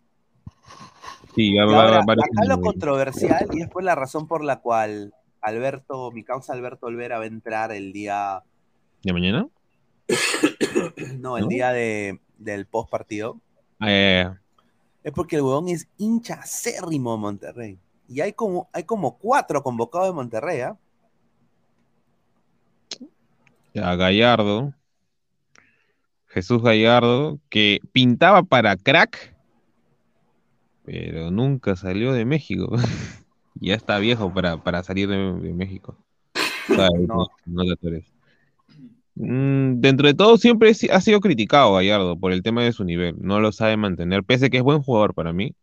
Sí, 1.34 1.58
ahora, 1.58 2.00
acá 2.00 2.44
lo 2.46 2.60
controversial 2.60 3.48
y 3.50 3.60
después 3.60 3.82
la 3.82 3.94
razón 3.94 4.28
por 4.28 4.44
la 4.44 4.60
cual 4.60 5.14
Alberto, 5.40 6.10
mi 6.12 6.24
causa 6.24 6.52
Alberto 6.52 6.86
Olvera 6.86 7.18
va 7.18 7.24
a 7.24 7.28
entrar 7.28 7.72
el 7.72 7.92
día, 7.92 8.42
¿De 9.02 9.12
mañana? 9.12 9.48
no, 11.18 11.36
el 11.36 11.44
¿No? 11.44 11.48
día 11.48 11.72
de, 11.72 12.20
del 12.38 12.66
post 12.66 12.90
partido, 12.90 13.40
Ah, 13.80 14.38
es 15.04 15.12
porque 15.12 15.36
el 15.36 15.42
huevón 15.42 15.68
es 15.68 15.88
hincha 15.96 16.34
acérrimo 16.34 17.12
de 17.12 17.18
Monterrey. 17.18 17.78
Y 18.08 18.20
hay 18.20 18.32
como, 18.32 18.68
hay 18.72 18.84
como 18.84 19.18
cuatro 19.18 19.62
convocados 19.62 20.08
de 20.08 20.14
Monterrey, 20.14 20.60
¿ah? 20.62 20.76
Gallardo. 23.74 24.74
Jesús 26.26 26.62
Gallardo, 26.62 27.38
que 27.48 27.80
pintaba 27.92 28.42
para 28.42 28.76
crack, 28.76 29.34
pero 30.84 31.30
nunca 31.30 31.76
salió 31.76 32.12
de 32.12 32.24
México. 32.24 32.70
ya 33.54 33.74
está 33.74 33.98
viejo 33.98 34.32
para, 34.32 34.62
para 34.62 34.82
salir 34.82 35.08
de, 35.08 35.16
de 35.16 35.52
México. 35.54 35.96
No. 36.68 37.26
no. 37.46 37.64
Mm, 39.20 39.80
dentro 39.80 40.06
de 40.06 40.14
todo, 40.14 40.38
siempre 40.38 40.72
si- 40.74 40.88
ha 40.90 41.00
sido 41.00 41.20
criticado 41.20 41.74
Gallardo 41.74 42.16
por 42.16 42.32
el 42.32 42.42
tema 42.42 42.62
de 42.62 42.72
su 42.72 42.84
nivel. 42.84 43.16
No 43.20 43.40
lo 43.40 43.50
sabe 43.50 43.76
mantener, 43.76 44.22
pese 44.22 44.46
a 44.46 44.48
que 44.50 44.58
es 44.58 44.62
buen 44.62 44.80
jugador 44.82 45.12
para 45.14 45.32
mí. 45.32 45.54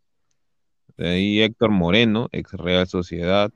De 0.97 1.09
ahí 1.09 1.41
Héctor 1.41 1.71
Moreno, 1.71 2.27
ex 2.31 2.51
Real 2.53 2.85
Sociedad. 2.87 3.51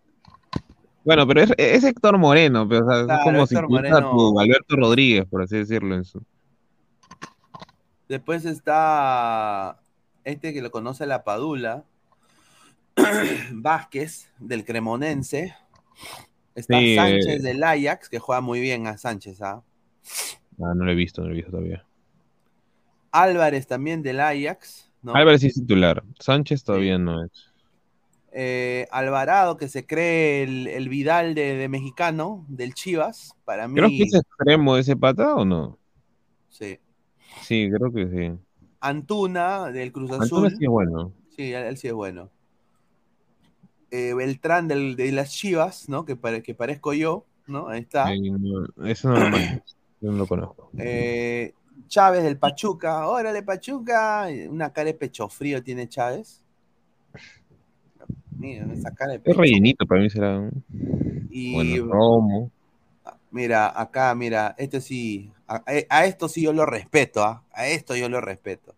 Bueno, 1.03 1.27
pero 1.27 1.41
es, 1.41 1.53
es 1.57 1.83
Héctor 1.83 2.17
Moreno, 2.17 2.67
pero, 2.67 2.85
o 2.85 2.89
sea, 2.89 3.05
Claro, 3.05 3.19
es 3.19 3.25
como 3.25 3.47
si 3.47 3.55
Héctor 3.55 3.69
Moreno. 3.69 4.11
tu 4.11 4.39
Alberto 4.39 4.75
Rodríguez, 4.75 5.25
por 5.29 5.41
así 5.41 5.57
decirlo. 5.57 5.95
En 5.95 6.03
su... 6.05 6.21
Después 8.07 8.45
está 8.45 9.79
este 10.23 10.53
que 10.53 10.61
lo 10.61 10.71
conoce 10.71 11.05
la 11.05 11.23
Padula, 11.23 11.83
Vázquez, 13.51 14.31
del 14.39 14.65
Cremonense. 14.65 15.55
Está 16.55 16.79
Sí, 16.79 16.95
Sánchez 16.95 17.27
eh. 17.27 17.39
del 17.39 17.63
Ajax, 17.63 18.09
que 18.09 18.19
juega 18.19 18.41
muy 18.41 18.59
bien 18.59 18.87
a 18.87 18.97
Sánchez, 18.97 19.41
¿ah? 19.41 19.61
Ah, 20.61 20.73
no 20.75 20.85
lo 20.85 20.91
he 20.91 20.95
visto, 20.95 21.21
no 21.21 21.27
lo 21.27 21.33
he 21.33 21.37
visto 21.37 21.51
todavía. 21.51 21.85
Álvarez 23.11 23.65
también 23.67 24.01
del 24.03 24.19
Ajax, 24.19 24.91
¿no? 25.01 25.15
Álvarez 25.15 25.43
es 25.43 25.55
titular. 25.55 26.03
Sánchez 26.19 26.63
todavía 26.63 26.97
no 26.97 27.23
es. 27.23 27.31
Eh, 28.31 28.87
Alvarado, 28.91 29.57
que 29.57 29.67
se 29.67 29.87
cree 29.87 30.43
el, 30.43 30.67
el 30.67 30.87
Vidal 30.89 31.33
de, 31.33 31.55
de 31.55 31.67
mexicano, 31.69 32.45
del 32.47 32.75
Chivas, 32.75 33.33
para 33.45 33.67
mí. 33.67 33.75
Creo 33.75 33.89
que 33.89 34.03
es 34.03 34.13
extremo 34.13 34.77
ese 34.77 34.95
pata 34.95 35.35
o 35.35 35.45
no. 35.45 35.79
Sí. 36.49 36.79
Sí, 37.41 37.69
creo 37.75 37.91
que 37.91 38.07
sí. 38.07 38.39
Antuna, 38.81 39.71
del 39.71 39.91
Cruz 39.91 40.11
Azul. 40.11 40.23
Antuna 40.23 40.49
sí 40.51 40.57
es 40.65 40.69
bueno. 40.69 41.13
Sí, 41.35 41.51
él, 41.53 41.63
él 41.63 41.77
sí 41.77 41.87
es 41.87 41.93
bueno. 41.93 42.29
Eh, 43.91 44.13
Beltrán 44.13 44.67
del- 44.67 44.95
de 44.95 45.11
las 45.11 45.31
Chivas, 45.31 45.89
¿no? 45.89 46.05
Que, 46.05 46.15
pare- 46.15 46.43
que 46.43 46.53
parezco 46.53 46.93
yo, 46.93 47.25
¿no? 47.47 47.69
Ahí 47.69 47.79
está. 47.81 48.13
Eh, 48.13 48.19
no, 48.21 48.67
eso 48.85 49.09
no 49.09 49.29
lo 49.29 49.37
no 50.01 50.11
lo 50.13 50.27
conozco. 50.27 50.69
Eh, 50.77 51.53
Chávez 51.87 52.23
del 52.23 52.37
Pachuca. 52.37 53.07
Órale, 53.07 53.41
Pachuca. 53.43 54.27
Una 54.49 54.71
cara 54.71 54.85
de 54.87 54.93
pecho 54.93 55.27
frío 55.29 55.61
tiene 55.63 55.87
Chávez. 55.89 56.41
Mira, 58.37 58.65
esa 58.71 58.91
cara 58.91 59.13
de 59.17 59.21
Es 59.23 59.35
rellenito 59.35 59.85
para 59.85 60.01
mí 60.01 60.09
será. 60.09 60.37
un- 60.39 60.63
Y 61.31 61.53
Bueno, 61.79 61.93
Romo. 61.93 62.51
mira, 63.31 63.79
acá, 63.79 64.13
mira, 64.15 64.55
este 64.57 64.79
sí. 64.81 65.31
A, 65.47 65.63
a 65.89 66.05
esto 66.05 66.29
sí 66.29 66.41
yo 66.43 66.53
lo 66.53 66.65
respeto, 66.65 67.23
¿ah? 67.23 67.43
A 67.51 67.67
esto 67.67 67.95
yo 67.95 68.07
lo 68.07 68.21
respeto. 68.21 68.75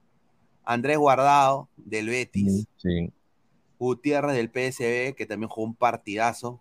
Andrés 0.64 0.98
Guardado 0.98 1.68
del 1.78 2.08
Betis. 2.08 2.66
Sí. 2.78 3.12
Gutiérrez 3.78 4.36
del 4.36 4.50
PSB, 4.50 5.16
que 5.16 5.26
también 5.26 5.50
jugó 5.50 5.68
un 5.68 5.76
partidazo. 5.76 6.60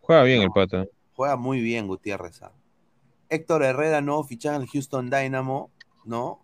Juega 0.00 0.22
bien 0.22 0.42
el 0.42 0.50
pata. 0.50 0.86
Juega 1.14 1.36
muy 1.36 1.60
bien 1.60 1.86
Gutiérrez. 1.86 2.42
¿ah? 2.42 2.52
Héctor 3.30 3.62
Herrera, 3.62 4.00
nuevo 4.00 4.24
fichaje 4.24 4.56
al 4.56 4.66
Houston 4.66 5.08
Dynamo, 5.10 5.70
¿no? 6.04 6.40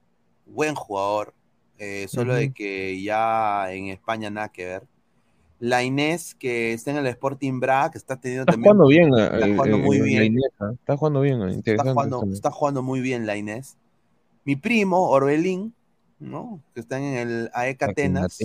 Buen 0.46 0.74
jugador. 0.74 1.34
eh, 1.78 2.06
solo 2.08 2.34
de 2.34 2.52
que 2.52 3.02
ya 3.02 3.70
en 3.72 3.88
España 3.88 4.30
nada 4.30 4.48
que 4.48 4.64
ver. 4.64 4.86
La 5.58 5.82
Inés, 5.82 6.34
que 6.34 6.72
está 6.74 6.90
en 6.90 6.98
el 6.98 7.06
Sporting 7.08 7.60
Braga, 7.60 7.90
que 7.90 7.98
está 7.98 8.16
teniendo 8.20 8.42
Está 8.42 8.52
también. 8.52 8.74
jugando 8.76 8.86
bien. 8.88 9.14
Está 9.14 9.46
eh, 9.46 9.54
jugando 9.54 9.76
eh, 9.78 9.80
muy 9.82 10.00
bien. 10.00 10.24
Inés. 10.24 10.44
Está 10.80 10.96
jugando 10.96 11.20
bien. 11.22 11.42
Está 11.64 11.92
jugando, 11.92 12.24
está 12.32 12.50
jugando 12.50 12.82
muy 12.82 13.00
bien 13.00 13.26
la 13.26 13.36
Inés. 13.36 13.76
Mi 14.44 14.54
primo, 14.56 15.08
Orbelín, 15.10 15.74
¿no? 16.18 16.62
Que 16.74 16.80
está 16.80 16.98
en 16.98 17.05
el 17.28 17.51
AEK 17.52 17.82
Atenas. 17.82 18.38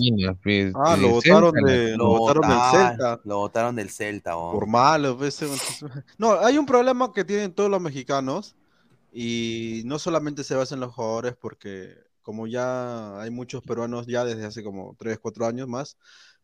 Pues, 0.43 0.73
Ah, 0.75 0.97
lo 0.97 1.09
botaron 1.09 1.53
Celta, 1.53 1.71
de- 1.71 1.97
lo 1.97 2.07
botaron 2.07 2.49
del 2.49 2.59
Celta. 2.71 3.21
Lo 3.23 3.37
votaron 3.37 3.75
del 3.75 3.89
Celta, 3.89 4.37
oh. 4.37 4.51
Por 4.51 4.67
malo, 4.67 5.17
pues, 5.17 5.39
No, 6.17 6.33
hay 6.39 6.57
un 6.57 6.65
problema 6.65 7.11
que 7.13 7.23
tienen 7.23 7.53
todos 7.53 7.69
los 7.69 7.81
mexicanos 7.81 8.55
y 9.13 9.81
no 9.85 9.99
solamente 9.99 10.43
se 10.43 10.55
basa 10.55 10.75
en 10.75 10.81
los 10.81 10.93
jugadores 10.93 11.35
porque 11.39 11.95
como 12.21 12.45
ya 12.47 13.19
hay 13.19 13.29
muchos 13.31 13.63
peruanos 13.63 14.05
ya 14.05 14.23
desde 14.23 14.45
hace 14.45 14.63
como 14.63 14.95
3, 14.99 15.17
4 15.19 15.45
años 15.47 15.67
más, 15.67 15.97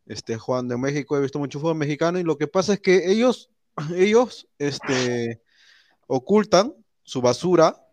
este, 0.05 0.37
jugando 0.37 0.73
en 0.73 0.81
México, 0.81 1.15
he 1.17 1.21
visto 1.21 1.37
mucho 1.39 1.59
fútbol 1.59 1.75
mexicano 1.75 2.17
y 2.19 2.23
lo 2.23 2.37
que 2.37 2.47
pasa 2.47 2.73
es 2.73 2.79
que 2.79 3.11
ellos, 3.11 3.49
ellos, 3.95 4.47
este, 4.57 5.41
ocultan 6.07 6.73
su 7.03 7.21
basura 7.21 7.83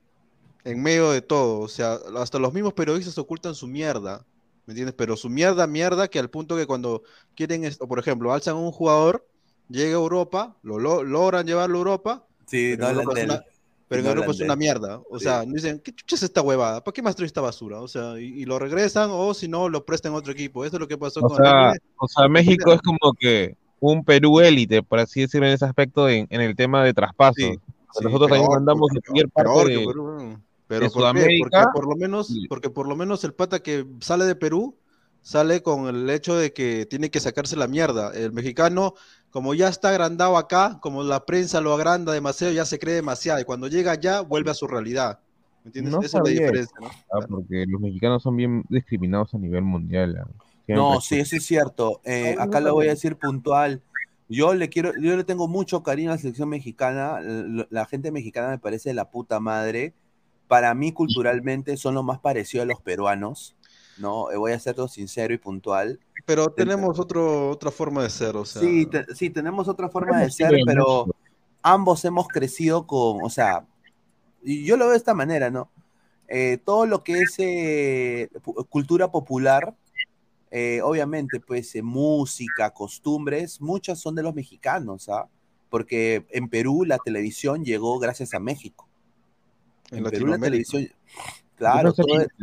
en 0.65 0.83
medio 0.83 1.11
de 1.11 1.23
todo, 1.23 1.61
o 1.61 1.69
sea, 1.69 1.99
hasta 2.17 2.39
los 2.39 2.53
mismos 2.55 2.73
periodistas 2.75 3.19
ocultan 3.19 3.55
su 3.55 3.67
mierda, 3.67 4.27
¿me 4.67 4.73
entiendes? 4.73 4.95
Pero 4.97 5.17
su 5.17 5.29
mierda, 5.31 5.67
mierda, 5.67 6.09
que 6.09 6.19
al 6.19 6.31
punto 6.31 6.57
que 6.57 6.67
cuando 6.67 7.03
quieren, 7.35 7.65
esto, 7.65 7.87
por 7.87 7.99
ejemplo, 7.99 8.33
alzan 8.33 8.57
a 8.57 8.59
un 8.59 8.73
jugador, 8.73 9.27
llega 9.69 9.91
a 9.97 10.01
Europa, 10.01 10.57
lo, 10.63 10.79
lo- 10.79 11.03
logran 11.05 11.47
llevarlo 11.47 11.77
a 11.77 11.81
Europa, 11.81 12.27
Sí, 12.47 12.77
pero 12.77 12.83
no 12.83 12.85
en 12.85 12.91
hablan 12.91 13.03
Europa 13.05 13.15
de 13.15 13.21
es 13.21 13.25
él. 13.25 13.31
una- 13.31 13.45
pero 13.89 14.01
en 14.01 14.05
No 14.07 14.11
Europa 14.13 14.31
es 14.33 14.41
una 14.41 14.57
mierda, 14.57 15.03
o 15.11 15.19
Sí. 15.19 15.25
sea, 15.25 15.45
dicen, 15.45 15.81
¿qué 15.81 15.93
chucha 15.95 16.17
es 16.17 16.23
esta 16.23 16.41
huevada? 16.43 16.83
¿Para 16.83 16.93
qué 16.95 17.03
más 17.03 17.15
trae 17.15 17.27
esta 17.27 17.41
basura? 17.43 17.81
O 17.81 17.87
sea, 17.89 18.19
y, 18.19 18.25
y 18.43 18.45
lo 18.47 18.59
regresan 18.59 19.11
o 19.13 19.35
si 19.35 19.47
no, 19.47 19.69
lo 19.69 19.85
prestan 19.85 20.13
a 20.13 20.17
otro 20.17 20.33
equipo. 20.33 20.65
Eso 20.65 20.77
es 20.77 20.81
lo 20.81 20.89
que 20.89 20.97
pasó 20.99 21.21
O 21.21 21.29
con 21.29 21.37
sea, 21.37 21.53
River. 21.69 21.81
o 21.99 22.09
sea, 22.09 22.29
México 22.29 22.73
es 22.73 22.81
como 22.81 23.13
que 23.19 23.57
un 23.81 24.03
Perú 24.05 24.41
élite, 24.41 24.83
por 24.83 24.99
así 24.99 25.21
decirlo, 25.21 25.47
en 25.47 25.53
ese 25.53 25.67
aspecto, 25.67 26.09
en, 26.09 26.27
en 26.31 26.41
el 26.41 26.57
tema 26.57 26.83
de 26.83 26.95
traspaso. 26.95 27.35
Sí, 27.37 27.55
sí, 27.93 28.05
Nosotros 28.05 28.29
también 28.31 28.47
peor, 28.47 28.59
mandamos 28.59 28.91
parte 29.33 29.53
peor 29.53 29.67
que 29.67 29.79
de, 29.79 29.87
Perú, 29.87 30.05
weón. 30.05 30.31
de 30.33 30.39
Pero 30.79 30.91
¿por 30.91 31.13
qué? 31.15 31.31
Porque 31.39 31.67
por 31.73 31.87
lo 31.89 31.97
menos, 31.97 32.39
porque 32.49 32.71
por 32.71 32.89
lo 32.89 32.97
menos 32.97 33.25
el 33.25 33.35
pata 33.35 33.61
que 33.63 33.87
sale 34.01 34.25
de 34.25 34.35
Perú 34.37 34.77
sale 35.23 35.63
con 35.63 35.87
el 35.89 36.09
hecho 36.11 36.37
de 36.37 36.53
que 36.53 36.87
tiene 36.87 37.11
que 37.11 37.21
sacarse 37.21 37.57
la 37.57 37.67
mierda. 37.67 38.13
El 38.15 38.33
mexicano, 38.33 38.95
como 39.31 39.55
ya 39.55 39.69
está 39.69 39.89
agrandado 39.91 40.37
acá, 40.37 40.79
como 40.83 41.03
la 41.03 41.25
prensa 41.25 41.61
lo 41.61 41.73
agranda 41.73 42.13
demasiado, 42.13 42.53
ya 42.53 42.65
se 42.65 42.79
cree 42.79 42.95
demasiado. 42.97 43.41
Y 43.41 43.45
cuando 43.45 43.69
llega 43.69 43.93
allá, 43.93 44.21
vuelve 44.21 44.51
a 44.51 44.55
su 44.55 44.67
realidad. 44.67 45.21
¿Me 45.65 45.69
entiendes? 45.69 45.93
No 45.93 45.99
Esa 46.01 46.07
es 46.07 46.13
la 46.15 46.21
sabía 46.21 46.41
diferencia, 46.41 46.77
¿no? 46.81 46.91
ah, 47.13 47.27
porque 47.29 47.65
los 47.67 47.81
mexicanos 47.81 48.23
son 48.23 48.37
bien 48.37 48.65
discriminados 48.69 49.33
a 49.35 49.39
nivel 49.39 49.63
mundial. 49.63 50.23
Tienen 50.67 50.85
No, 50.85 51.01
sí, 51.01 51.19
eso 51.21 51.37
es 51.37 51.47
cierto. 51.47 52.01
Eh, 52.05 52.35
No, 52.37 52.43
acá 52.43 52.61
no 52.61 52.67
lo 52.69 52.75
voy 52.75 52.87
a 52.89 52.91
decir 52.91 53.17
puntual. 53.17 53.83
Yo 54.29 54.55
le 54.55 54.69
quiero, 54.69 54.93
yo 54.99 55.17
le 55.17 55.25
tengo 55.25 55.49
mucho 55.49 55.83
cariño 55.83 56.11
a 56.11 56.15
la 56.15 56.19
selección 56.19 56.49
mexicana. 56.49 57.19
L- 57.21 57.67
La 57.71 57.87
gente 57.87 58.11
mexicana 58.11 58.49
me 58.49 58.59
parece 58.59 58.91
de 58.91 58.95
la 58.95 59.11
puta 59.11 59.41
madre. 59.41 59.95
Para 60.49 60.75
mí, 60.75 60.93
culturalmente, 60.93 61.77
son 61.77 61.95
lo 61.95 62.03
más 62.03 62.21
parecido 62.21 62.63
a 62.63 62.67
los 62.67 62.81
peruanos. 62.81 63.57
No, 63.97 64.31
Eh, 64.31 64.37
voy 64.37 64.53
a 64.53 64.59
ser 64.59 64.75
todo 64.75 64.89
sincero 64.89 65.33
y 65.35 65.39
puntual. 65.39 66.01
Pero 66.27 66.49
tenemos 66.49 66.99
otro, 66.99 67.51
otra 67.51 67.71
forma 67.71 68.03
de 68.03 68.11
ser, 68.11 68.37
o 68.37 68.45
sea. 68.45 68.63
Sí, 68.63 68.87
te- 68.87 69.15
sí, 69.15 69.31
tenemos 69.31 69.69
otra 69.69 69.89
forma 69.89 70.21
de 70.21 70.31
ser, 70.31 70.53
pero 70.67 71.07
ambos 71.63 72.05
hemos 72.05 72.29
crecido 72.29 72.87
con, 72.87 73.23
o 73.23 73.31
sea, 73.31 73.67
yo 74.43 74.77
lo 74.77 74.85
veo 74.87 74.93
de 74.93 74.99
esta 74.99 75.15
manera, 75.15 75.51
¿no? 75.51 75.71
Eh, 76.29 76.59
todo 76.65 76.87
lo 76.87 77.05
que 77.05 77.23
es 77.23 77.35
eh, 77.39 78.31
cultura 78.71 79.11
popular, 79.11 79.75
eh, 80.51 80.81
obviamente, 80.83 81.41
pues 81.41 81.75
eh, 81.75 81.83
música, 81.83 82.71
costumbres, 82.71 83.61
muchas 83.61 84.01
son 84.01 84.15
de 84.15 84.23
los 84.23 84.35
mexicanos, 84.35 85.09
¿ah? 85.09 85.29
Porque 85.71 86.27
en 86.31 86.49
Perú 86.49 86.85
la 86.87 86.99
televisión 86.99 87.65
llegó 87.65 87.99
gracias 87.99 88.35
a 88.35 88.41
México. 88.41 88.89
En 89.95 90.09
Perú 90.09 90.27
la 90.29 90.39
televisión, 90.39 90.89
claro, 91.57 91.95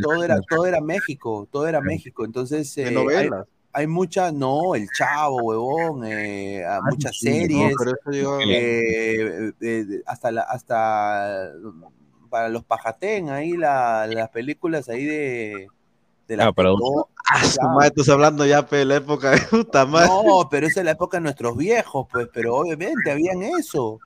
todo, 0.02 0.24
era, 0.24 0.42
todo 0.42 0.66
era 0.68 0.82
México, 0.82 1.48
todo 1.52 1.68
era 1.68 1.82
México. 1.82 2.26
Entonces, 2.26 2.78
eh, 2.78 3.12
hay, 3.14 3.32
novelas. 3.32 3.48
hay 3.74 3.88
mucha, 3.88 4.32
no, 4.32 4.76
El 4.76 4.92
Chavo, 4.92 5.42
huevón, 5.44 6.06
eh, 6.06 6.64
muchas 6.84 7.18
sí, 7.20 7.48
no, 7.50 7.70
series, 7.70 7.78
pero 7.78 7.94
eh, 8.12 8.82
eh, 9.22 9.54
eh, 9.62 10.04
hasta 10.06 10.32
la, 10.32 10.42
hasta 10.44 11.52
para 12.30 12.50
los 12.50 12.64
pajatén 12.64 13.30
ahí 13.30 13.54
la- 13.58 14.08
las 14.08 14.30
películas 14.30 14.90
ahí 14.90 15.06
de, 15.06 15.72
de 16.28 16.38
la 16.38 16.48
Ah, 16.48 16.52
Tetó. 16.52 17.10
Ah, 17.62 17.68
madre, 17.70 17.88
estás 17.90 18.10
hablando 18.10 18.46
ya 18.46 18.62
de 18.64 18.86
la 18.86 18.96
época 18.98 19.32
de 19.32 19.42
puta 19.42 19.86
madre. 19.86 20.10
No, 20.10 20.48
pero 20.50 20.68
esa 20.68 20.80
es 20.82 20.86
la 20.86 20.92
época 20.92 21.18
de 21.18 21.22
nuestros 21.22 21.58
viejos, 21.58 22.08
pues, 22.12 22.28
pero 22.34 22.56
obviamente 22.56 23.12
habían 23.12 23.42
eso, 23.44 24.00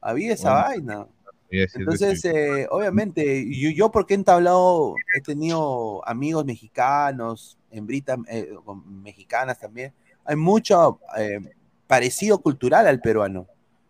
había 0.00 0.34
esa 0.34 0.52
Bueno, 0.52 0.64
vaina. 0.64 1.08
Entonces, 1.50 2.24
eh, 2.24 2.66
obviamente, 2.70 3.46
yo, 3.48 3.70
yo 3.70 3.90
porque 3.90 4.14
he 4.14 4.16
entablado, 4.16 4.94
he 5.16 5.20
tenido 5.20 6.06
amigos 6.06 6.44
mexicanos, 6.44 7.56
hembritas 7.70 8.18
eh, 8.28 8.52
mexicanas 8.86 9.58
también, 9.58 9.92
hay 10.24 10.36
mucho 10.36 11.00
eh, 11.16 11.40
parecido 11.86 12.38
cultural 12.38 12.86
al 12.86 13.00
peruano. 13.00 13.46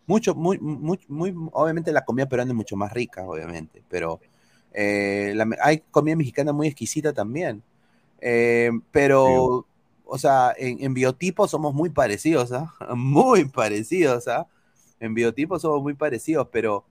Mucho, 0.06 0.34
muy, 0.34 0.58
muy, 0.58 1.00
muy, 1.08 1.34
obviamente 1.52 1.90
la 1.92 2.04
comida 2.04 2.28
peruana 2.28 2.52
es 2.52 2.56
mucho 2.56 2.76
más 2.76 2.92
rica, 2.92 3.24
obviamente, 3.26 3.82
pero 3.88 4.20
eh, 4.72 5.32
la 5.34 5.48
hay 5.62 5.82
comida 5.90 6.14
mexicana 6.14 6.52
muy 6.52 6.68
exquisita 6.68 7.12
también. 7.12 7.62
Pero, 8.90 9.66
o 10.04 10.18
sea, 10.18 10.54
en, 10.56 10.84
en 10.84 10.94
biotipo 10.94 11.48
somos 11.48 11.74
muy 11.74 11.90
parecidos, 11.90 12.52
¿ah? 12.52 12.72
Muy 12.94 13.46
parecidos, 13.46 14.28
¿ah? 14.28 14.46
En 15.00 15.14
biotipo 15.14 15.58
somos 15.58 15.82
muy 15.82 15.94
parecidos, 15.94 16.48
pero 16.50 16.84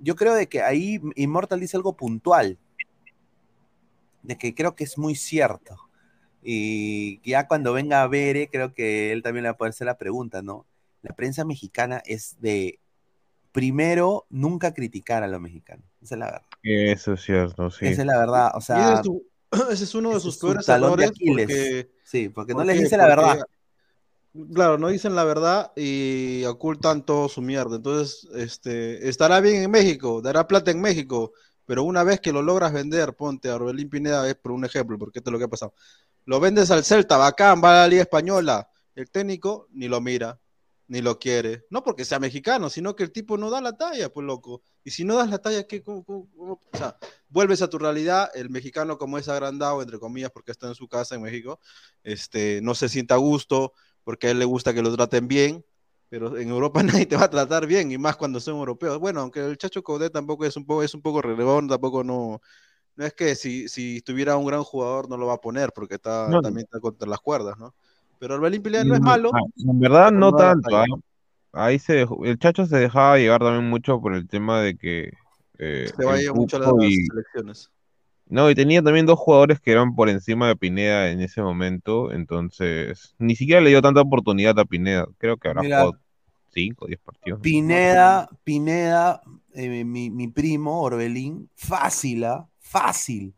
yo 0.00 0.16
creo 0.16 0.34
de 0.34 0.48
que 0.48 0.62
ahí 0.62 1.00
Immortal 1.16 1.60
dice 1.60 1.76
algo 1.76 1.96
puntual, 1.96 2.58
de 4.22 4.36
que 4.38 4.54
creo 4.54 4.74
que 4.74 4.84
es 4.84 4.98
muy 4.98 5.14
cierto. 5.14 5.76
Y 6.42 7.20
ya 7.28 7.48
cuando 7.48 7.72
venga 7.72 8.02
a 8.02 8.06
Bere, 8.08 8.48
creo 8.48 8.72
que 8.72 9.12
él 9.12 9.22
también 9.22 9.44
le 9.44 9.48
va 9.50 9.54
a 9.54 9.56
poder 9.56 9.70
hacer 9.70 9.86
la 9.86 9.98
pregunta, 9.98 10.42
¿no? 10.42 10.66
La 11.02 11.14
prensa 11.14 11.44
mexicana 11.44 12.02
es 12.04 12.36
de, 12.40 12.78
primero, 13.52 14.26
nunca 14.30 14.74
criticar 14.74 15.22
a 15.22 15.28
los 15.28 15.40
mexicanos. 15.40 15.84
Esa 16.02 16.14
es 16.14 16.18
la 16.18 16.26
verdad. 16.26 16.42
Eso 16.62 17.12
es 17.14 17.22
cierto, 17.22 17.70
sí. 17.70 17.86
Esa 17.86 18.02
es 18.02 18.06
la 18.06 18.18
verdad. 18.18 18.50
O 18.54 18.60
sea, 18.60 18.76
ese, 18.84 18.94
es 18.94 19.06
su- 19.06 19.26
ese 19.72 19.84
es 19.84 19.94
uno 19.94 20.10
de 20.14 20.20
sus 20.20 20.34
es 20.34 20.40
su 20.40 20.46
peores 20.46 20.68
errores 20.68 21.08
Aquiles. 21.10 21.46
porque, 21.46 21.90
Sí, 22.04 22.28
porque 22.28 22.52
no 22.52 22.58
¿por 22.58 22.66
les 22.66 22.80
dice 22.80 22.96
la 22.96 23.04
Porque, 23.06 23.16
verdad. 23.22 23.46
Claro, 24.52 24.76
no 24.76 24.88
dicen 24.88 25.14
la 25.14 25.24
verdad 25.24 25.72
y 25.76 26.44
ocultan 26.44 27.04
todo 27.04 27.28
su 27.28 27.40
mierda. 27.42 27.76
Entonces, 27.76 28.28
este, 28.34 29.08
estará 29.08 29.40
bien 29.40 29.62
en 29.62 29.70
México, 29.70 30.20
dará 30.20 30.46
plata 30.46 30.70
en 30.70 30.80
México, 30.80 31.32
pero 31.64 31.84
una 31.84 32.04
vez 32.04 32.20
que 32.20 32.32
lo 32.32 32.42
logras 32.42 32.72
vender, 32.72 33.14
ponte 33.14 33.48
a 33.48 33.54
Orbelín 33.54 33.88
Pineda, 33.88 34.28
es 34.28 34.34
por 34.36 34.52
un 34.52 34.64
ejemplo, 34.64 34.98
porque 34.98 35.20
esto 35.20 35.30
es 35.30 35.32
lo 35.32 35.38
que 35.38 35.44
ha 35.44 35.48
pasado. 35.48 35.74
Lo 36.24 36.40
vendes 36.40 36.70
al 36.70 36.84
Celta, 36.84 37.16
bacán, 37.16 37.62
va 37.62 37.70
a 37.70 37.82
la 37.82 37.88
Liga 37.88 38.02
Española. 38.02 38.68
El 38.94 39.10
técnico 39.10 39.68
ni 39.72 39.88
lo 39.88 40.00
mira, 40.00 40.40
ni 40.88 41.00
lo 41.00 41.18
quiere. 41.18 41.66
No 41.70 41.82
porque 41.82 42.04
sea 42.04 42.18
mexicano, 42.18 42.68
sino 42.68 42.96
que 42.96 43.04
el 43.04 43.12
tipo 43.12 43.36
no 43.38 43.50
da 43.50 43.60
la 43.60 43.76
talla, 43.76 44.12
pues 44.12 44.26
loco. 44.26 44.62
Y 44.84 44.90
si 44.90 45.04
no 45.04 45.16
das 45.16 45.30
la 45.30 45.38
talla, 45.38 45.66
¿qué? 45.66 45.82
¿Cómo-? 45.82 46.04
O 46.06 46.60
sea, 46.76 46.96
vuelves 47.28 47.62
a 47.62 47.70
tu 47.70 47.78
realidad, 47.78 48.30
el 48.34 48.50
mexicano 48.50 48.98
como 48.98 49.18
es 49.18 49.28
agrandado, 49.28 49.82
entre 49.82 49.98
comillas, 49.98 50.30
porque 50.30 50.52
está 50.52 50.68
en 50.68 50.74
su 50.74 50.88
casa 50.88 51.14
en 51.14 51.22
México, 51.22 51.60
este, 52.02 52.60
no 52.62 52.74
se 52.74 52.88
sienta 52.88 53.14
a 53.14 53.18
gusto, 53.18 53.72
porque 54.06 54.28
a 54.28 54.30
él 54.30 54.38
le 54.38 54.44
gusta 54.44 54.72
que 54.72 54.82
lo 54.82 54.94
traten 54.94 55.26
bien, 55.26 55.64
pero 56.08 56.38
en 56.38 56.48
Europa 56.48 56.80
nadie 57.04 57.06
te 57.06 57.16
va 57.16 57.24
a 57.24 57.30
tratar 57.30 57.66
bien, 57.66 57.90
y 57.90 57.98
más 57.98 58.16
cuando 58.16 58.38
son 58.38 58.54
europeos. 58.54 59.00
Bueno, 59.00 59.20
aunque 59.20 59.40
el 59.44 59.58
Chacho 59.58 59.82
Coudet 59.82 60.12
tampoco 60.12 60.44
es 60.44 60.56
un 60.56 60.64
poco, 60.64 60.84
es 60.84 60.94
un 60.94 61.02
poco 61.02 61.20
relevón, 61.20 61.66
tampoco 61.66 62.04
no, 62.04 62.40
no 62.94 63.04
es 63.04 63.12
que 63.14 63.34
si, 63.34 63.68
si 63.68 64.00
tuviera 64.02 64.36
un 64.36 64.46
gran 64.46 64.62
jugador 64.62 65.10
no 65.10 65.16
lo 65.16 65.26
va 65.26 65.34
a 65.34 65.40
poner, 65.40 65.72
porque 65.74 65.96
está, 65.96 66.30
No. 66.30 66.40
también 66.40 66.66
está 66.66 66.78
contra 66.78 67.08
las 67.08 67.18
cuerdas, 67.18 67.58
¿no? 67.58 67.74
Pero 68.20 68.36
Orbelín 68.36 68.62
Pineda 68.62 68.84
no 68.84 68.94
es 68.94 69.00
malo. 69.00 69.32
En 69.56 69.80
verdad 69.80 70.12
no 70.12 70.32
tanto. 70.32 70.76
¿ah? 70.76 70.84
Ahí 71.52 71.80
se 71.80 71.94
dejó- 71.94 72.24
el 72.24 72.38
Chacho 72.38 72.64
se 72.64 72.76
dejaba 72.76 73.18
llevar 73.18 73.40
también 73.40 73.68
mucho 73.68 74.00
por 74.00 74.14
el 74.14 74.28
tema 74.28 74.60
de 74.60 74.76
que 74.76 75.10
eh, 75.58 75.90
Se 75.96 76.04
vaya 76.04 76.32
mucho 76.32 76.58
a 76.58 76.60
las 76.60 76.72
y- 76.84 77.06
selecciones. 77.06 77.70
No, 78.28 78.50
y 78.50 78.54
tenía 78.54 78.82
también 78.82 79.06
dos 79.06 79.18
jugadores 79.18 79.60
que 79.60 79.70
eran 79.70 79.94
por 79.94 80.08
encima 80.08 80.48
de 80.48 80.56
Pineda 80.56 81.10
en 81.10 81.20
ese 81.20 81.42
momento, 81.42 82.12
entonces 82.12 83.14
ni 83.18 83.36
siquiera 83.36 83.60
le 83.60 83.70
dio 83.70 83.80
tanta 83.80 84.00
oportunidad 84.00 84.58
a 84.58 84.64
Pineda. 84.64 85.06
Creo 85.18 85.36
que 85.36 85.48
habrá 85.48 85.62
Mira, 85.62 85.80
jugado 85.82 86.00
5 86.52 86.84
o 86.84 86.88
10 86.88 87.00
partidos. 87.00 87.40
Pineda, 87.40 88.28
Pineda, 88.42 89.22
eh, 89.54 89.84
mi, 89.84 90.10
mi 90.10 90.28
primo 90.28 90.82
Orbelín, 90.82 91.48
fácil, 91.54 92.24
¿ah? 92.24 92.48
fácil, 92.58 93.34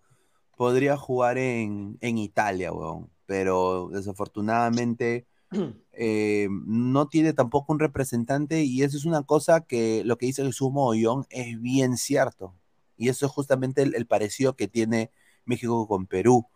podría 0.57 0.97
jugar 0.97 1.39
en, 1.39 1.99
en 2.01 2.19
Italia, 2.19 2.73
weón. 2.73 3.11
Pero 3.27 3.91
desafortunadamente 3.93 5.27
eh, 5.93 6.49
no 6.51 7.09
tiene 7.09 7.35
tampoco 7.35 7.73
un 7.73 7.79
representante 7.79 8.65
y 8.65 8.83
eso 8.83 8.97
es 8.97 9.05
una 9.05 9.23
cosa 9.23 9.61
que 9.61 10.03
lo 10.05 10.17
que 10.17 10.27
dice 10.27 10.45
Jesús 10.45 10.73
Mogollón 10.73 11.27
es 11.29 11.61
bien 11.61 11.97
cierto. 11.99 12.55
Y 12.99 13.09
eso 13.09 13.25
es 13.27 13.33
justamente 13.33 13.83
el, 13.83 13.95
el 13.95 14.07
parecido 14.07 14.57
que 14.57 14.69
tiene 14.69 15.11
México 15.47 15.87
con 15.89 16.07
Perú. 16.07 16.47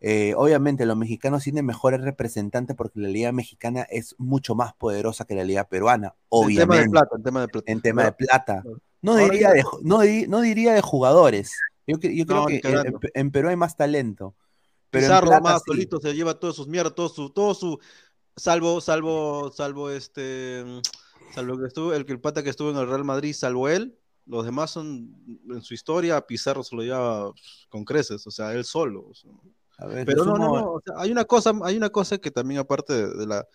Eh, 0.00 0.34
obviamente 0.36 0.84
los 0.84 0.96
mexicanos 0.96 1.44
tienen 1.44 1.64
mejores 1.64 2.00
representantes 2.00 2.74
porque 2.76 2.98
la 2.98 3.08
liga 3.08 3.30
mexicana 3.30 3.82
es 3.82 4.16
mucho 4.18 4.56
más 4.56 4.74
poderosa 4.74 5.24
que 5.26 5.36
la 5.36 5.44
liga 5.44 5.68
peruana, 5.68 6.08
En 6.08 6.14
obviamente. 6.30 6.64
tema 6.66 6.82
de 6.82 6.88
plata, 6.90 7.16
en 7.16 7.22
tema 7.22 7.40
de 7.42 7.48
plata. 7.48 7.72
En 7.72 7.80
tema 7.82 8.04
de 8.04 8.12
plata. 8.12 8.64
No 9.00 9.16
diría 9.16 9.50
de, 9.52 9.62
no, 9.82 10.00
di- 10.00 10.26
no 10.26 10.40
diría 10.40 10.72
de 10.74 10.80
jugadores. 10.80 11.52
Yo, 11.86 11.98
cre- 11.98 12.16
yo 12.16 12.26
creo 12.26 12.40
No, 12.40 12.46
que 12.46 12.60
en, 12.64 12.78
en- 12.86 12.98
en 13.14 13.30
Perú 13.30 13.48
hay 13.48 13.56
más 13.56 13.76
talento. 13.76 14.34
Pero 14.90 15.04
en 15.06 15.10
Pizarro 15.10 15.26
plata 15.28 15.40
más 15.42 15.58
sí. 15.62 15.64
solito 15.68 16.00
se 16.00 16.14
lleva 16.14 16.38
todas 16.38 16.56
sus 16.56 16.66
mierdas, 16.68 16.94
todo 16.94 17.08
su, 17.08 17.30
todo 17.30 17.54
su, 17.54 17.78
salvo, 18.36 18.80
salvo, 18.80 19.52
salvo 19.52 19.90
este, 19.90 20.64
mm, 20.66 20.80
salvo 21.34 21.58
que 21.58 21.66
estuvo, 21.66 21.94
el 21.94 22.04
que 22.06 22.12
el 22.12 22.20
pata 22.20 22.42
que 22.42 22.50
estuvo 22.50 22.70
en 22.70 22.76
el 22.76 22.88
Real 22.88 23.04
Madrid, 23.04 23.32
salvo 23.34 23.68
él, 23.68 23.96
los 24.26 24.44
demás 24.44 24.70
son, 24.70 25.14
en 25.48 25.62
su 25.62 25.74
historia, 25.74 26.20
Pizarro 26.26 26.62
se 26.62 26.76
lo 26.76 26.82
lleva 26.82 27.32
pues, 27.32 27.66
con 27.68 27.84
creces, 27.84 28.26
o 28.26 28.30
sea, 28.30 28.52
él 28.52 28.64
solo. 28.64 29.08
o 29.08 29.14
sea. 29.14 29.30
A 29.78 29.86
ver, 29.86 30.06
Pero 30.06 30.24
no, 30.24 30.36
no, 30.36 30.54
no, 30.54 30.72
o 30.74 30.82
sea, 30.84 30.94
hay 30.98 31.10
una 31.10 31.24
cosa, 31.24 31.52
hay 31.64 31.76
una 31.76 31.90
cosa 31.90 32.18
que 32.18 32.30
también 32.30 32.60
aparte 32.60 32.92
de, 32.92 33.14
de 33.14 33.26
la, 33.26 33.46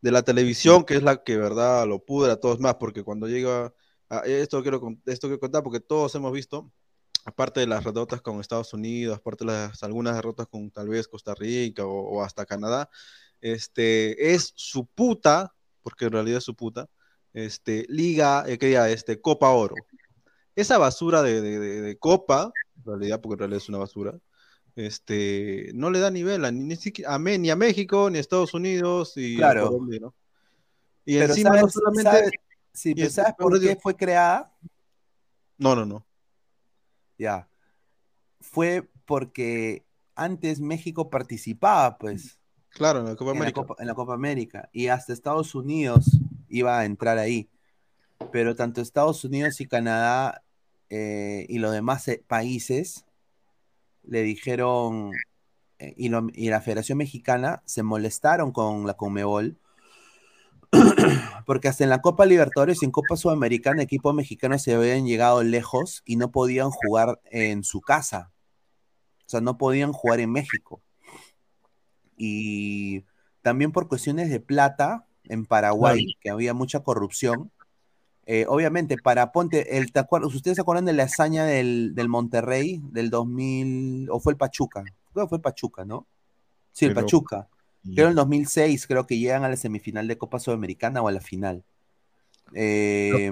de 0.00 0.10
la 0.10 0.22
televisión, 0.22 0.84
que 0.84 0.94
es 0.94 1.02
la 1.02 1.22
que, 1.22 1.36
verdad, 1.36 1.86
lo 1.86 2.04
pudre 2.04 2.32
a 2.32 2.36
todos 2.36 2.58
más, 2.58 2.74
porque 2.76 3.04
cuando 3.04 3.28
llega, 3.28 3.72
a, 4.08 4.18
esto 4.20 4.62
quiero, 4.62 4.80
esto 5.06 5.28
quiero 5.28 5.40
contar, 5.40 5.62
porque 5.62 5.80
todos 5.80 6.14
hemos 6.14 6.32
visto, 6.32 6.72
aparte 7.24 7.60
de 7.60 7.66
las 7.66 7.84
derrotas 7.84 8.22
con 8.22 8.40
Estados 8.40 8.72
Unidos, 8.72 9.18
aparte 9.18 9.44
de 9.44 9.52
las, 9.52 9.82
algunas 9.82 10.14
derrotas 10.14 10.46
con 10.48 10.70
tal 10.70 10.88
vez 10.88 11.06
Costa 11.06 11.34
Rica 11.34 11.84
o, 11.84 11.90
o 11.90 12.22
hasta 12.22 12.46
Canadá, 12.46 12.88
este, 13.40 14.34
es 14.34 14.52
su 14.56 14.86
puta, 14.86 15.54
porque 15.82 16.06
en 16.06 16.12
realidad 16.12 16.38
es 16.38 16.44
su 16.44 16.54
puta, 16.54 16.88
este, 17.32 17.86
liga, 17.88 18.44
eh, 18.46 18.58
que 18.58 18.74
este, 18.92 19.20
Copa 19.20 19.50
Oro. 19.50 19.74
Esa 20.60 20.76
basura 20.78 21.22
de, 21.22 21.40
de- 21.40 21.58
de- 21.60 21.80
de 21.82 21.98
Copa, 21.98 22.52
en 22.78 22.84
realidad, 22.84 23.20
porque 23.20 23.34
en 23.34 23.38
realidad 23.38 23.58
es 23.62 23.68
una 23.68 23.78
basura, 23.78 24.18
este, 24.74 25.70
no 25.74 25.90
le 25.90 26.00
da 26.00 26.10
nivel 26.10 26.44
a, 26.44 26.50
ni, 26.50 26.74
a, 27.06 27.18
ni 27.18 27.50
a 27.50 27.56
México, 27.56 28.10
ni 28.10 28.18
a 28.18 28.20
Estados 28.20 28.54
Unidos, 28.54 29.16
y 29.16 29.36
a 29.36 29.38
Claro. 29.38 29.68
Colombia, 29.68 29.98
¿no? 30.00 30.14
Y 31.04 31.18
Pero 31.18 31.32
encima 31.32 31.50
no 31.50 31.56
¿sabes- 31.68 31.72
solamente... 31.72 32.10
sabes- 32.10 32.30
sí, 32.72 32.94
pero 32.94 33.06
es- 33.06 33.14
¿sabes 33.14 33.34
por 33.38 33.60
qué 33.60 33.76
fue 33.76 33.96
creada? 33.96 34.52
No, 35.58 35.74
no, 35.76 35.86
no. 35.86 36.04
Ya. 37.18 37.48
Fue 38.40 38.88
porque 39.04 39.84
antes 40.14 40.60
México 40.60 41.08
participaba, 41.10 41.98
pues. 41.98 42.38
Claro, 42.70 43.00
en 43.00 43.06
la 43.06 43.16
Copa 43.16 43.30
en 43.30 43.36
la 43.36 43.40
América. 43.42 43.60
Copa, 43.62 43.74
en 43.78 43.86
la 43.86 43.94
Copa 43.94 44.14
América. 44.14 44.68
Y 44.72 44.88
hasta 44.88 45.12
Estados 45.12 45.54
Unidos 45.54 46.18
iba 46.48 46.78
a 46.78 46.84
entrar 46.84 47.18
ahí. 47.18 47.48
Pero 48.32 48.54
tanto 48.54 48.80
Estados 48.80 49.24
Unidos 49.24 49.60
y 49.60 49.66
Canadá 49.66 50.42
eh, 50.90 51.46
y 51.48 51.58
los 51.58 51.72
demás 51.72 52.06
eh, 52.08 52.22
países 52.26 53.04
le 54.02 54.22
dijeron, 54.22 55.12
eh, 55.78 55.94
y, 55.96 56.08
lo- 56.08 56.28
y 56.32 56.48
la 56.50 56.60
Federación 56.60 56.98
Mexicana 56.98 57.62
se 57.66 57.82
molestaron 57.82 58.52
con 58.52 58.86
la 58.86 58.94
Conmebol, 58.94 59.58
porque 61.46 61.68
hasta 61.68 61.84
en 61.84 61.90
la 61.90 62.00
Copa 62.02 62.26
Libertadores 62.26 62.82
y 62.82 62.84
en 62.86 62.90
Copa 62.90 63.16
Sudamericana 63.16 63.82
equipos 63.82 64.14
mexicanos 64.14 64.62
se 64.62 64.74
habían 64.74 65.06
llegado 65.06 65.42
lejos 65.42 66.02
y 66.04 66.16
no 66.16 66.30
podían 66.30 66.70
jugar 66.70 67.20
en 67.30 67.64
su 67.64 67.80
casa. 67.80 68.32
O 69.26 69.30
sea, 69.30 69.40
no 69.40 69.58
podían 69.58 69.92
jugar 69.92 70.20
en 70.20 70.32
México. 70.32 70.80
Y 72.16 73.04
también 73.42 73.72
por 73.72 73.88
cuestiones 73.88 74.30
de 74.30 74.40
plata 74.40 75.06
en 75.24 75.46
Paraguay, 75.46 76.16
que 76.20 76.30
había 76.30 76.54
mucha 76.54 76.80
corrupción. 76.80 77.50
Eh, 78.30 78.44
obviamente, 78.46 78.98
para 78.98 79.32
Ponte, 79.32 79.78
el, 79.78 79.90
¿te 79.90 80.00
acuerdas- 80.00 80.34
¿ustedes 80.34 80.56
se 80.56 80.60
acuerdan 80.60 80.84
de 80.84 80.92
la 80.92 81.04
hazaña 81.04 81.46
del, 81.46 81.94
del 81.94 82.08
Monterrey 82.10 82.78
del 82.92 83.08
2000? 83.08 84.10
¿O 84.10 84.20
fue 84.20 84.32
el 84.32 84.36
Pachuca? 84.36 84.84
Creo 85.14 85.24
que 85.24 85.28
fue 85.30 85.36
el 85.38 85.42
Pachuca, 85.42 85.86
¿no? 85.86 86.06
Sí, 86.72 86.84
el 86.84 86.92
Pero- 86.94 87.06
Pachuca. 87.06 87.48
Creo 87.94 88.04
en 88.06 88.10
el 88.10 88.16
2006, 88.16 88.86
creo 88.86 89.06
que 89.06 89.18
llegan 89.18 89.44
a 89.44 89.48
la 89.48 89.56
semifinal 89.56 90.06
de 90.08 90.18
Copa 90.18 90.38
Sudamericana 90.40 91.00
o 91.00 91.08
a 91.08 91.12
la 91.12 91.20
final. 91.20 91.64
Eh, 92.52 93.30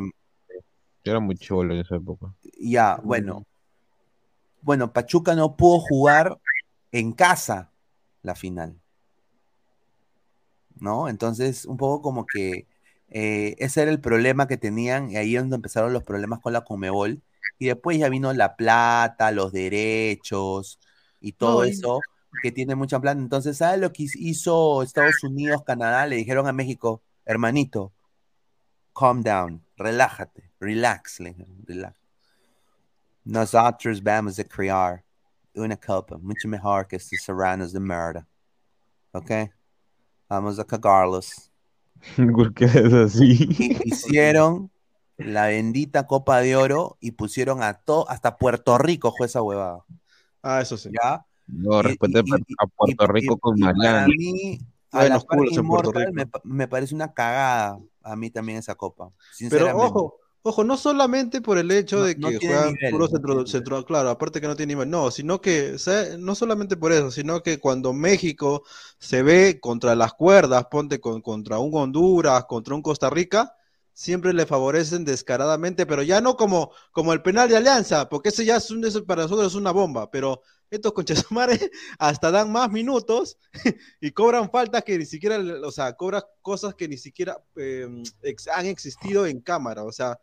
Yo 1.04 1.10
era 1.12 1.20
muy 1.20 1.36
cholo 1.36 1.74
en 1.74 1.80
esa 1.80 1.96
época. 1.96 2.32
ya, 2.58 2.98
bueno. 3.04 3.44
Bueno, 4.62 4.92
Pachuca 4.94 5.34
no 5.34 5.56
pudo 5.56 5.80
jugar 5.80 6.38
en 6.90 7.12
casa 7.12 7.70
la 8.22 8.34
final. 8.34 8.80
¿No? 10.78 11.08
Entonces, 11.08 11.66
un 11.66 11.76
poco 11.76 12.00
como 12.02 12.24
que 12.24 12.66
eh, 13.08 13.54
ese 13.58 13.82
era 13.82 13.90
el 13.90 14.00
problema 14.00 14.48
que 14.48 14.56
tenían, 14.56 15.10
y 15.10 15.16
ahí 15.16 15.36
es 15.36 15.42
donde 15.42 15.56
empezaron 15.56 15.92
los 15.92 16.02
problemas 16.04 16.40
con 16.40 16.52
la 16.52 16.62
Comebol. 16.62 17.22
Y 17.58 17.66
después 17.66 17.98
ya 17.98 18.08
vino 18.08 18.32
la 18.32 18.56
plata, 18.56 19.30
los 19.30 19.52
derechos 19.52 20.78
y 21.20 21.32
todo 21.32 21.64
eso, 21.64 22.00
que 22.42 22.52
tiene 22.52 22.74
mucha 22.74 23.00
plata. 23.00 23.18
Entonces, 23.20 23.56
¿sabes 23.58 23.80
lo 23.80 23.92
que 23.92 24.06
hizo 24.14 24.82
Estados 24.82 25.22
Unidos, 25.24 25.62
Canadá? 25.64 26.06
Le 26.06 26.16
dijeron 26.16 26.46
a 26.46 26.52
México, 26.52 27.02
hermanito, 27.24 27.92
calm 28.94 29.22
down, 29.22 29.64
relájate, 29.76 30.50
relax, 30.60 31.18
relax. 31.66 31.98
Nosotros 33.24 34.02
vamos 34.02 34.38
a 34.38 34.44
crear 34.44 35.04
una 35.54 35.76
copa 35.76 36.18
mucho 36.18 36.48
mejor 36.48 36.86
que 36.86 36.96
estos 36.96 37.18
serranos 37.22 37.72
de 37.72 37.80
mierda. 37.80 38.26
¿Ok? 39.12 39.30
Vamos 40.28 40.58
a 40.58 40.64
cagarlos. 40.64 41.50
¿Por 42.34 42.54
qué 42.54 42.64
es 42.66 42.92
así? 42.92 43.48
Hicieron 43.84 44.70
la 45.16 45.46
bendita 45.46 46.06
Copa 46.06 46.40
de 46.40 46.56
Oro 46.56 46.96
y 47.00 47.12
pusieron 47.12 47.62
a 47.62 47.74
todo, 47.74 48.08
hasta 48.10 48.36
Puerto 48.38 48.76
Rico 48.78 49.12
fue 49.16 49.26
esa 49.26 49.42
huevada. 49.42 49.84
Ah, 50.42 50.60
eso 50.60 50.76
sí. 50.76 50.90
¿Ya? 50.92 51.24
No, 51.46 51.82
y- 52.26 52.54
a 52.58 52.66
Puerto 52.66 53.04
y- 53.04 53.06
Rico 53.12 53.34
y- 53.34 53.38
con 53.40 53.58
y 53.58 53.62
para 53.62 53.74
Mariana. 53.74 54.06
mí, 54.08 54.58
a 54.92 55.04
unos 55.06 55.24
par 55.24 55.38
culos 55.38 55.56
en 55.56 55.66
Puerto 55.66 55.92
Rico. 55.92 56.12
me, 56.12 56.26
me 56.44 56.68
parece 56.68 56.94
una 56.94 57.12
cagada 57.12 57.78
a 58.02 58.16
mí 58.16 58.30
también 58.30 58.58
esa 58.58 58.74
copa. 58.74 59.08
Pero 59.08 59.32
Sinceramente. 59.32 59.86
ojo, 59.86 60.16
ojo, 60.48 60.64
no 60.64 60.76
solamente 60.76 61.40
por 61.40 61.58
el 61.58 61.70
hecho 61.70 62.02
No- 62.02 62.04
de 62.04 62.18
que 62.18 62.38
juegan 62.38 62.78
nivel, 62.80 62.80
puro 62.88 63.08
centro, 63.08 63.46
centro- 63.46 63.84
claro, 63.84 64.10
aparte 64.10 64.40
que 64.40 64.46
no 64.46 64.56
tiene 64.56 64.74
nivel, 64.74 64.90
no, 64.90 65.10
sino 65.10 65.40
que, 65.40 65.72
o 65.74 65.78
sea, 65.78 66.16
no 66.18 66.34
solamente 66.34 66.76
por 66.76 66.92
eso, 66.92 67.10
sino 67.10 67.42
que 67.42 67.58
cuando 67.58 67.92
México 67.92 68.62
se 68.98 69.22
ve 69.22 69.58
contra 69.60 69.94
las 69.96 70.12
cuerdas, 70.14 70.66
ponte 70.70 71.00
con- 71.00 71.20
contra 71.22 71.58
un 71.58 71.70
Honduras, 71.74 72.44
contra 72.46 72.74
un 72.74 72.82
Costa 72.82 73.10
Rica, 73.10 73.54
siempre 73.96 74.34
le 74.34 74.44
favorecen 74.46 75.04
descaradamente, 75.06 75.86
pero 75.86 76.02
ya 76.02 76.20
no 76.20 76.36
como, 76.36 76.70
como 76.92 77.14
el 77.14 77.22
penal 77.22 77.48
de 77.48 77.56
Alianza, 77.56 78.08
porque 78.10 78.28
ese 78.28 78.44
ya 78.44 78.56
es 78.58 78.68
para 79.06 79.22
nosotros 79.22 79.48
es 79.48 79.54
una 79.54 79.70
bomba, 79.72 80.10
pero 80.10 80.42
estos 80.70 80.92
conchesumares 80.92 81.70
hasta 81.98 82.30
dan 82.30 82.52
más 82.52 82.70
minutos 82.70 83.38
y 84.00 84.10
cobran 84.12 84.50
faltas 84.50 84.84
que 84.84 84.98
ni 84.98 85.06
siquiera, 85.06 85.38
o 85.64 85.70
sea, 85.70 85.94
cobran 85.94 86.22
cosas 86.42 86.74
que 86.74 86.88
ni 86.88 86.98
siquiera 86.98 87.38
ex- 88.22 88.48
han 88.48 88.66
existido 88.66 89.26
en 89.26 89.40
cámara, 89.40 89.84
o 89.84 89.92
sea, 89.92 90.18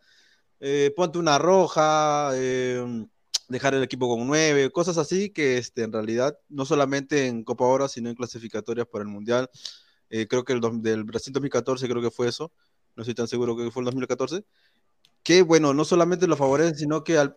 eh, 0.60 0.94
ponte 0.96 1.20
una 1.20 1.38
roja, 1.40 2.32
eh, 2.36 3.06
dejar 3.50 3.74
el 3.76 3.84
equipo 3.84 4.08
con 4.10 4.26
nueve, 4.28 4.72
cosas 4.72 4.98
así 4.98 5.30
que 5.32 5.58
este, 5.58 5.84
en 5.84 5.92
realidad 5.94 6.38
no 6.50 6.66
solamente 6.66 7.28
en 7.28 7.44
Copa 7.44 7.66
Oro, 7.66 7.88
sino 7.88 8.10
en 8.10 8.16
clasificatorias 8.16 8.88
para 8.88 9.04
el 9.04 9.10
Mundial. 9.10 9.50
Eh, 10.10 10.28
creo 10.28 10.44
que 10.44 10.54
el 10.54 10.62
del 10.82 11.04
Brasil 11.04 11.34
2014 11.34 11.88
creo 11.90 12.02
que 12.02 12.12
fue 12.12 12.28
eso, 12.28 12.52
no 12.96 13.02
estoy 13.02 13.16
tan 13.16 13.28
seguro 13.28 13.56
que 13.56 13.72
fue 13.72 13.82
el 13.82 13.86
2014, 13.86 14.44
que 15.24 15.42
bueno, 15.42 15.74
no 15.74 15.86
solamente 15.86 16.28
lo 16.28 16.36
favorecen, 16.36 16.76
sino 16.76 17.04
que 17.04 17.18
al- 17.18 17.36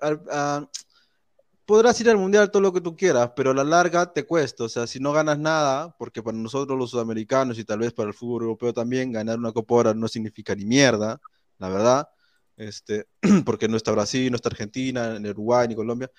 podrás 1.66 2.00
ir 2.00 2.08
al 2.08 2.16
Mundial 2.16 2.50
todo 2.50 2.62
lo 2.62 2.72
que 2.72 2.80
tú 2.80 2.96
quieras, 2.96 3.32
pero 3.36 3.50
a 3.50 3.54
la 3.54 3.64
larga 3.64 4.12
te 4.12 4.24
cuesta, 4.24 4.64
o 4.64 4.68
sea, 4.68 4.86
si 4.86 5.00
no 5.00 5.12
ganas 5.12 5.38
nada, 5.38 5.94
porque 5.98 6.22
para 6.22 6.36
nosotros 6.36 6.78
los 6.78 6.90
sudamericanos 6.90 7.58
y 7.58 7.64
tal 7.64 7.80
vez 7.80 7.92
para 7.92 8.08
el 8.08 8.14
fútbol 8.14 8.42
europeo 8.42 8.72
también, 8.72 9.12
ganar 9.12 9.38
una 9.38 9.52
Copa 9.52 9.74
Oro 9.74 9.94
no 9.94 10.08
significa 10.08 10.54
ni 10.54 10.64
mierda, 10.64 11.20
la 11.58 11.68
verdad, 11.68 12.08
este, 12.56 13.06
porque 13.44 13.68
no 13.68 13.76
está 13.76 13.92
Brasil, 13.92 14.30
no 14.30 14.36
está 14.36 14.48
Argentina, 14.48 15.18
ni 15.18 15.28
Uruguay, 15.30 15.66
ni 15.68 15.74
Colombia, 15.74 16.10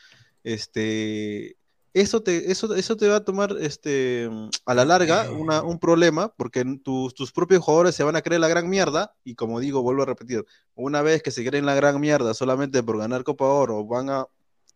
este, 0.43 1.56
eso 2.01 2.21
te, 2.21 2.51
eso, 2.51 2.73
eso 2.75 2.97
te 2.97 3.07
va 3.07 3.17
a 3.17 3.23
tomar 3.25 3.55
este, 3.59 4.29
a 4.65 4.73
la 4.73 4.85
larga 4.85 5.31
una- 5.31 5.61
un 5.63 5.79
problema, 5.79 6.33
porque 6.35 6.63
tus, 6.83 7.13
tus 7.13 7.31
propios 7.31 7.63
jugadores 7.63 7.95
se 7.95 8.03
van 8.03 8.15
a 8.15 8.21
creer 8.21 8.41
la 8.41 8.47
gran 8.47 8.69
mierda, 8.69 9.15
y 9.23 9.35
como 9.35 9.59
digo, 9.59 9.81
vuelvo 9.81 10.03
a 10.03 10.05
repetir, 10.05 10.45
una 10.75 11.01
vez 11.01 11.23
que 11.23 11.31
se 11.31 11.45
creen 11.45 11.65
la 11.65 11.75
gran 11.75 11.99
mierda 11.99 12.33
solamente 12.33 12.83
por 12.83 12.97
ganar 12.97 13.23
Copa 13.23 13.45
Oro, 13.45 13.85
van 13.85 14.09
a, 14.09 14.25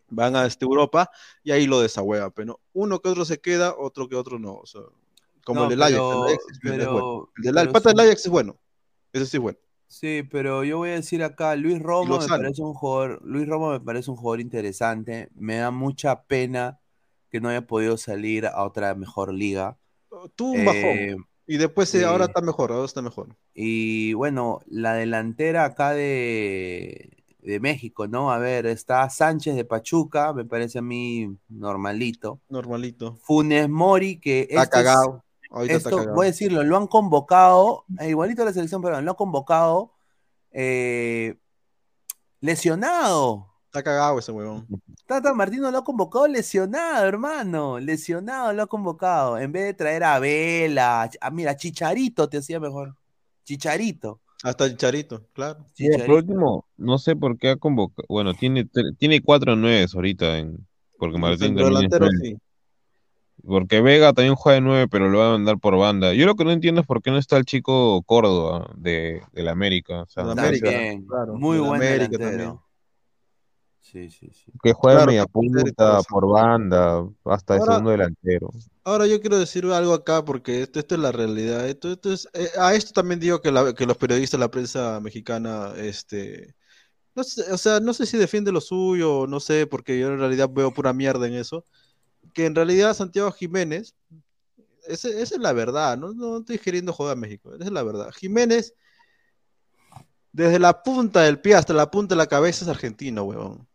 van 0.09 0.35
a 0.35 0.45
este, 0.45 0.65
Europa, 0.65 1.09
y 1.43 1.51
ahí 1.51 1.67
lo 1.67 1.81
desahueva, 1.81 2.29
pero 2.31 2.59
uno 2.73 2.99
que 3.01 3.09
otro 3.09 3.25
se 3.25 3.39
queda, 3.39 3.75
otro 3.77 4.07
que 4.09 4.15
otro 4.15 4.39
no, 4.39 4.55
o 4.55 4.65
sea, 4.65 4.81
como 5.45 5.61
No, 5.61 5.63
el 5.65 5.69
del 5.71 5.81
Ajax, 5.83 5.95
el 5.97 6.23
Ajax 6.23 6.45
es 6.51 6.89
bueno. 6.91 7.29
El, 7.37 7.43
del, 7.43 7.57
el 7.57 7.69
pata 7.71 7.89
del 7.89 7.99
sí. 7.99 8.05
Ajax 8.07 8.25
es 8.25 8.31
bueno, 8.31 8.59
ese 9.13 9.25
sí 9.25 9.37
es 9.37 9.41
bueno. 9.41 9.57
Sí, 9.87 10.23
pero 10.31 10.63
yo 10.63 10.77
voy 10.77 10.91
a 10.91 10.93
decir 10.93 11.21
acá, 11.21 11.55
Luis 11.57 11.77
Romo 11.81 12.17
me 12.17 12.27
parece 12.27 12.61
un 12.61 12.73
jugador, 12.73 13.19
Luis 13.25 13.45
Romo 13.47 13.71
me 13.71 13.79
parece 13.81 14.09
un 14.09 14.15
jugador 14.15 14.39
interesante. 14.39 15.29
Me 15.35 15.57
da 15.57 15.69
mucha 15.71 16.23
pena 16.23 16.79
que 17.31 17.39
no 17.41 17.49
haya 17.49 17.65
podido 17.65 17.97
salir 17.97 18.45
a 18.45 18.63
otra 18.63 18.93
mejor 18.95 19.33
liga. 19.33 19.77
Tuvo 20.35 20.51
un 20.51 20.59
Eh, 20.59 20.65
bajón. 20.65 21.27
Y 21.47 21.57
después 21.57 21.89
sí. 21.89 22.03
ahora 22.03 22.25
está 22.25 22.41
mejor, 22.41 22.71
ahora 22.71 22.85
está 22.85 23.01
mejor. 23.01 23.35
Y 23.53 24.13
bueno, 24.13 24.59
la 24.67 24.93
delantera 24.93 25.65
acá 25.65 25.91
de, 25.91 27.23
de 27.39 27.59
México, 27.59 28.07
¿no? 28.07 28.31
A 28.31 28.37
ver, 28.37 28.65
está 28.67 29.09
Sánchez 29.09 29.55
de 29.55 29.65
Pachuca, 29.65 30.31
me 30.33 30.45
parece 30.45 30.79
a 30.79 30.81
mí 30.81 31.35
normalito. 31.49 32.39
Normalito. 32.49 33.15
Funes 33.23 33.67
Mori, 33.69 34.19
que 34.19 34.41
Está 34.49 34.63
esto 34.63 34.77
es- 34.79 34.83
cagado. 34.85 35.23
Ahorita 35.49 35.75
está 35.75 35.89
esto, 35.89 35.97
cagado. 35.97 36.15
voy 36.15 36.27
a 36.27 36.29
decirlo, 36.31 36.63
lo 36.63 36.77
han 36.77 36.87
convocado, 36.87 37.83
eh, 37.99 38.09
igualito 38.09 38.43
a 38.43 38.45
la 38.45 38.53
selección 38.53 38.81
peruana, 38.81 39.01
lo 39.03 39.11
han 39.11 39.17
convocado 39.17 39.91
eh, 40.51 41.35
lesionado. 42.39 43.50
Está 43.71 43.83
cagado 43.83 44.19
ese 44.19 44.33
huevón. 44.33 44.67
Tata 45.05 45.33
Martino 45.33 45.71
lo 45.71 45.77
ha 45.77 45.83
convocado 45.85 46.27
lesionado, 46.27 47.05
hermano. 47.07 47.79
Lesionado 47.79 48.51
lo 48.51 48.63
ha 48.63 48.67
convocado. 48.67 49.37
En 49.39 49.53
vez 49.53 49.63
de 49.63 49.73
traer 49.73 50.03
a 50.03 50.19
Vela, 50.19 51.09
a, 51.21 51.31
mira, 51.31 51.55
Chicharito 51.55 52.27
te 52.27 52.39
hacía 52.39 52.59
mejor. 52.59 52.97
Chicharito. 53.45 54.19
Hasta 54.43 54.65
el 54.65 54.75
Charito, 54.75 55.25
claro. 55.31 55.65
Sí, 55.73 55.87
por 56.05 56.15
último, 56.17 56.65
no 56.75 56.97
sé 56.97 57.15
por 57.15 57.37
qué 57.37 57.51
ha 57.51 57.55
convocado. 57.55 58.05
Bueno, 58.09 58.33
tiene, 58.33 58.67
tiene 58.97 59.21
cuatro 59.21 59.55
nueves 59.55 59.95
ahorita, 59.95 60.39
en, 60.39 60.67
porque 60.97 61.17
Martín 61.17 61.55
delantero 61.55 62.09
sí. 62.21 62.35
Porque 63.45 63.79
Vega 63.81 64.11
también 64.11 64.35
juega 64.35 64.55
de 64.55 64.61
nueve, 64.61 64.87
pero 64.89 65.07
lo 65.09 65.19
va 65.19 65.27
a 65.29 65.31
mandar 65.31 65.59
por 65.59 65.77
banda. 65.77 66.13
Yo 66.13 66.25
lo 66.25 66.35
que 66.35 66.43
no 66.43 66.51
entiendo 66.51 66.81
es 66.81 66.87
por 66.87 67.01
qué 67.01 67.09
no 67.11 67.17
está 67.17 67.37
el 67.37 67.45
chico 67.45 68.01
Córdoba 68.03 68.69
de, 68.75 69.21
del 69.31 69.47
América. 69.47 70.01
O 70.01 70.07
sea, 70.07 70.25
Del 70.25 70.35
me 70.35 70.41
América, 70.41 70.65
parece- 70.65 70.83
También, 70.85 71.07
claro, 71.07 71.35
muy 71.35 71.57
buen 71.59 71.75
América 71.75 72.07
delantero. 72.09 72.29
también. 72.29 72.70
Sí, 73.91 74.09
sí, 74.09 74.29
sí. 74.33 74.51
que 74.63 74.71
juega 74.71 74.99
Claro, 74.99 75.11
media 75.11 75.25
punta, 75.25 76.01
por 76.09 76.27
banda, 76.29 77.05
hasta 77.25 77.55
Ahora- 77.55 77.65
segundo 77.73 77.91
delantero. 77.91 78.49
Ahora 78.85 79.05
yo 79.05 79.19
quiero 79.19 79.37
decir 79.37 79.65
algo 79.65 79.93
acá 79.93 80.23
porque 80.23 80.61
esto, 80.61 80.79
esto 80.79 80.95
es 80.95 81.01
la 81.01 81.11
realidad. 81.11 81.67
Esto, 81.67 81.91
esto 81.91 82.13
es, 82.13 82.27
eh, 82.33 82.49
a 82.57 82.73
esto 82.73 82.93
también 82.93 83.19
digo 83.19 83.41
que, 83.41 83.51
la- 83.51 83.73
que 83.73 83.85
los 83.85 83.97
periodistas, 83.97 84.39
la 84.39 84.49
prensa 84.49 84.99
mexicana, 85.01 85.73
este, 85.75 86.55
no 87.15 87.23
sé, 87.25 87.51
o 87.51 87.57
sea, 87.57 87.81
no 87.81 87.93
sé 87.93 88.05
si 88.05 88.17
defiende 88.17 88.53
lo 88.53 88.61
suyo 88.61 89.27
no 89.27 89.39
sé, 89.41 89.67
porque 89.67 89.99
yo 89.99 90.07
en 90.07 90.19
realidad 90.19 90.49
veo 90.49 90.73
pura 90.73 90.93
mierda 90.93 91.27
en 91.27 91.33
eso. 91.33 91.65
Que 92.33 92.45
en 92.45 92.55
realidad 92.55 92.93
Santiago 92.93 93.31
Jiménez, 93.33 93.93
ese- 94.87 95.21
esa 95.21 95.35
es 95.35 95.41
la 95.41 95.51
verdad, 95.51 95.97
no, 95.97 96.13
no 96.13 96.37
estoy 96.37 96.57
queriendo 96.59 96.93
joder 96.93 97.13
a 97.13 97.19
México, 97.19 97.53
esa 97.53 97.65
es 97.65 97.71
la 97.71 97.83
verdad. 97.83 98.09
Jiménez, 98.13 98.73
desde 100.31 100.59
la 100.59 100.81
punta 100.81 101.23
del 101.23 101.41
pie 101.41 101.55
hasta 101.55 101.73
la 101.73 101.91
punta 101.91 102.15
de 102.15 102.19
la 102.19 102.27
cabeza 102.27 102.63
es 102.63 102.69
argentino, 102.69 103.23
huevón. 103.23 103.67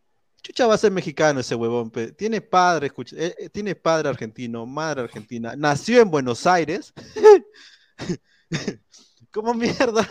Chucha 0.47 0.65
va 0.65 0.75
a 0.75 0.77
ser 0.77 0.93
mexicano 0.93 1.41
ese 1.41 1.55
huevón. 1.55 1.91
pe. 1.91 2.13
Tiene 2.13 2.39
padre, 2.39 2.87
escucha, 2.87 3.17
eh, 3.19 3.35
eh, 3.37 3.49
tiene 3.49 3.75
padre 3.75 4.07
argentino, 4.07 4.65
madre 4.65 5.01
argentina. 5.01 5.57
Nació 5.57 6.01
en 6.01 6.09
Buenos 6.09 6.47
Aires. 6.47 6.93
¿Cómo 9.31 9.53
mierda? 9.53 10.07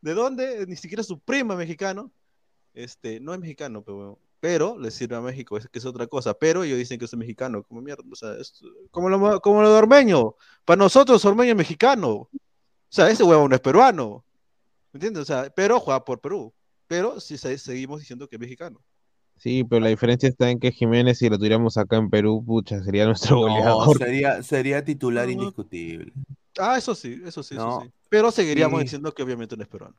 ¿De 0.00 0.14
dónde? 0.14 0.64
Ni 0.66 0.76
siquiera 0.76 1.02
su 1.02 1.18
primo 1.18 1.52
es 1.52 1.58
mexicano. 1.58 2.10
Este, 2.72 3.20
no 3.20 3.34
es 3.34 3.40
mexicano, 3.40 3.82
pero 3.82 3.98
huevón. 3.98 4.18
pero 4.40 4.78
le 4.78 4.90
sirve 4.90 5.16
a 5.16 5.20
México, 5.20 5.58
es 5.58 5.68
que 5.68 5.78
es 5.78 5.84
otra 5.84 6.06
cosa. 6.06 6.32
Pero 6.32 6.64
ellos 6.64 6.78
dicen 6.78 6.98
que 6.98 7.04
es 7.04 7.14
mexicano, 7.14 7.62
como 7.62 7.82
mierda. 7.82 8.02
O 8.10 8.16
sea, 8.16 8.32
es 8.36 8.62
como 8.90 9.10
lo, 9.10 9.42
como 9.42 9.60
lo 9.60 9.70
de 9.70 9.76
Ormeño. 9.78 10.36
Para 10.64 10.78
nosotros, 10.78 11.22
Ormeño 11.26 11.50
es 11.50 11.56
mexicano. 11.58 12.10
O 12.12 12.30
sea, 12.88 13.10
ese 13.10 13.24
huevón 13.24 13.50
no 13.50 13.56
es 13.56 13.60
peruano. 13.60 14.24
¿Me 14.92 14.98
entiendes? 14.98 15.20
O 15.22 15.26
sea, 15.26 15.50
pero 15.54 15.78
juega 15.80 16.02
por 16.02 16.18
Perú. 16.20 16.54
Pero 16.86 17.20
se- 17.20 17.58
seguimos 17.58 18.00
diciendo 18.00 18.26
que 18.26 18.36
es 18.36 18.40
mexicano. 18.40 18.80
Sí, 19.38 19.64
pero 19.64 19.80
la 19.80 19.88
diferencia 19.88 20.28
está 20.28 20.50
en 20.50 20.58
que 20.58 20.72
Jiménez, 20.72 21.18
si 21.18 21.28
lo 21.28 21.36
tuviéramos 21.38 21.76
acá 21.76 21.96
en 21.96 22.10
Perú, 22.10 22.42
pucha, 22.44 22.82
sería 22.82 23.04
nuestro 23.06 23.36
No, 23.36 23.42
goleador. 23.48 23.98
sería, 23.98 24.42
sería 24.42 24.84
titular 24.84 25.28
indiscutible. 25.30 26.12
Ah, 26.58 26.78
eso 26.78 26.94
sí, 26.94 27.20
eso 27.24 27.42
sí, 27.42 27.56
eso 27.56 27.66
No. 27.66 27.80
sí. 27.82 27.90
Pero 28.08 28.30
seguiríamos 28.30 28.80
diciendo 28.80 29.12
que 29.14 29.22
obviamente 29.22 29.56
no 29.56 29.62
es 29.62 29.68
peruano. 29.68 29.96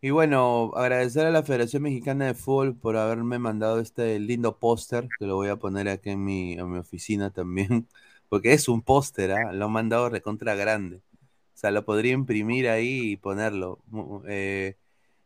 Y 0.00 0.10
bueno, 0.10 0.72
agradecer 0.74 1.26
a 1.26 1.30
la 1.30 1.44
Federación 1.44 1.84
Mexicana 1.84 2.26
de 2.26 2.34
Fútbol 2.34 2.76
por 2.76 2.96
haberme 2.96 3.38
mandado 3.38 3.78
este 3.80 4.18
lindo 4.18 4.58
póster, 4.58 5.08
que 5.18 5.26
lo 5.26 5.36
voy 5.36 5.48
a 5.48 5.56
poner 5.56 5.88
aquí 5.88 6.10
en 6.10 6.24
mi, 6.24 6.54
en 6.54 6.70
mi 6.72 6.78
oficina 6.78 7.30
también, 7.30 7.88
porque 8.28 8.52
es 8.52 8.68
un 8.68 8.82
póster, 8.82 9.32
¿ah? 9.32 9.52
Lo 9.52 9.66
han 9.66 9.72
mandado 9.72 10.08
recontra 10.10 10.54
grande. 10.56 10.96
O 10.98 11.58
sea, 11.62 11.70
lo 11.70 11.84
podría 11.84 12.12
imprimir 12.14 12.68
ahí 12.68 13.12
y 13.12 13.16
ponerlo. 13.16 13.78
Eh, 14.26 14.76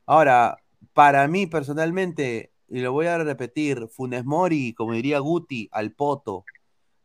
ahora, 0.07 0.59
para 0.95 1.29
mí 1.29 1.47
personalmente, 1.47 2.53
y 2.69 2.81
lo 2.81 2.93
voy 2.93 3.07
a 3.07 3.19
repetir, 3.19 3.89
Funes 3.89 4.25
Mori, 4.25 4.73
como 4.75 4.93
diría 4.93 5.19
Guti, 5.21 5.69
al 5.73 5.93
poto, 5.93 6.45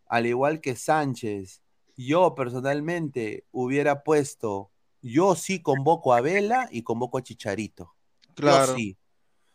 al 0.07 0.25
igual 0.25 0.59
que 0.61 0.75
Sánchez, 0.75 1.61
yo 1.95 2.33
personalmente 2.35 3.45
hubiera 3.51 4.03
puesto, 4.03 4.71
yo 5.01 5.35
sí 5.35 5.61
convoco 5.61 6.13
a 6.13 6.21
Vela 6.21 6.67
y 6.71 6.81
convoco 6.83 7.17
a 7.17 7.23
Chicharito. 7.23 7.93
Claro. 8.35 8.73
Yo 8.73 8.75
sí. 8.77 8.97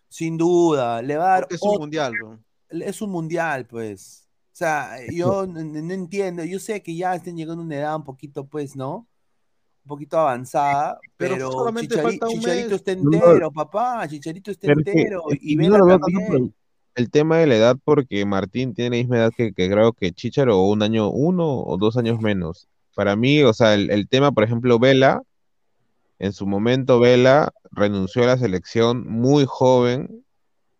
Sin 0.08 0.36
duda, 0.36 1.02
le 1.02 1.16
va 1.16 1.24
a 1.24 1.40
dar 1.40 1.46
es 1.50 1.60
un 1.62 1.68
otro- 1.70 1.80
mundial, 1.80 2.12
bro. 2.20 2.38
es 2.70 3.02
un 3.02 3.10
mundial, 3.10 3.66
pues. 3.66 4.28
O 4.52 4.56
sea, 4.56 4.96
yo 5.12 5.46
no 5.46 5.92
entiendo, 5.94 6.44
yo 6.44 6.58
sé 6.58 6.82
que 6.82 6.94
ya 6.94 7.14
estén 7.14 7.36
llegando 7.36 7.62
a 7.62 7.66
una 7.66 7.76
edad 7.76 7.96
un 7.96 8.04
poquito, 8.04 8.46
pues, 8.46 8.76
¿no? 8.76 9.06
Un 9.86 9.88
poquito 9.88 10.18
avanzada, 10.18 10.98
Pero 11.16 11.34
pero, 11.36 11.52
solamente 11.52 11.94
Chichari- 11.94 12.02
falta 12.02 12.26
un 12.26 12.32
Chicharito 12.40 12.74
está 12.74 12.94
No, 12.96 13.02
no. 13.04 13.12
entero, 13.16 13.52
papá, 13.52 14.08
Chicharito 14.08 14.50
está 14.50 14.72
entero, 14.72 15.22
es 15.30 15.38
que 15.38 15.46
y 15.46 15.56
también. 15.56 16.26
por 16.26 16.36
el, 16.36 16.54
el 16.96 17.10
tema 17.10 17.38
de 17.38 17.46
la 17.46 17.54
edad, 17.54 17.76
porque 17.84 18.26
Martín 18.26 18.74
tiene 18.74 18.96
la 18.96 19.00
misma 19.02 19.16
edad 19.18 19.32
que, 19.36 19.52
que 19.52 19.70
creo 19.70 19.92
que 19.92 20.10
Chicharo, 20.10 20.58
o 20.58 20.68
un 20.72 20.82
año, 20.82 21.08
uno 21.10 21.62
o 21.62 21.76
dos 21.76 21.96
años 21.96 22.20
menos. 22.20 22.66
Para 22.96 23.14
mí, 23.14 23.44
o 23.44 23.52
sea, 23.52 23.74
el, 23.74 23.90
el 23.90 24.08
tema, 24.08 24.32
por 24.32 24.42
ejemplo, 24.42 24.76
Vela, 24.80 25.22
en 26.18 26.32
su 26.32 26.48
momento 26.48 26.98
Vela 26.98 27.52
renunció 27.70 28.24
a 28.24 28.26
la 28.26 28.38
selección 28.38 29.06
muy 29.08 29.44
joven, 29.46 30.24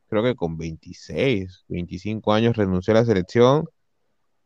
creo 0.08 0.24
que 0.24 0.34
con 0.34 0.58
26, 0.58 1.64
25 1.68 2.32
años 2.32 2.56
renunció 2.56 2.92
a 2.92 2.96
la 3.00 3.04
selección, 3.04 3.68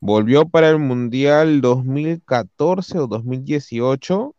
volvió 0.01 0.47
para 0.49 0.69
el 0.69 0.79
Mundial 0.81 1.63
2014 1.63 2.99
o 2.99 3.07
2018, 3.07 4.35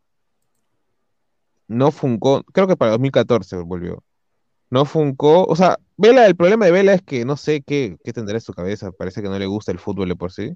no 1.72 1.92
funcó, 1.92 2.44
creo 2.54 2.68
que 2.68 2.78
para 2.78 2.92
2014 2.92 3.58
volvió. 3.58 4.04
No 4.72 4.86
funcó, 4.86 5.46
o 5.46 5.56
sea, 5.56 5.78
Vela, 5.98 6.26
el 6.28 6.36
problema 6.38 6.66
de 6.66 6.72
Vela 6.72 6.94
es 6.94 7.02
que 7.04 7.26
no 7.26 7.38
sé 7.38 7.62
qué, 7.64 7.98
qué 8.04 8.14
tendrá 8.14 8.36
en 8.38 8.42
su 8.42 8.54
cabeza, 8.54 8.92
parece 8.92 9.22
que 9.24 9.30
no 9.30 9.40
le 9.40 9.48
gusta 9.48 9.72
el 9.72 9.80
fútbol 9.80 10.10
de 10.10 10.16
por 10.18 10.32
sí, 10.32 10.54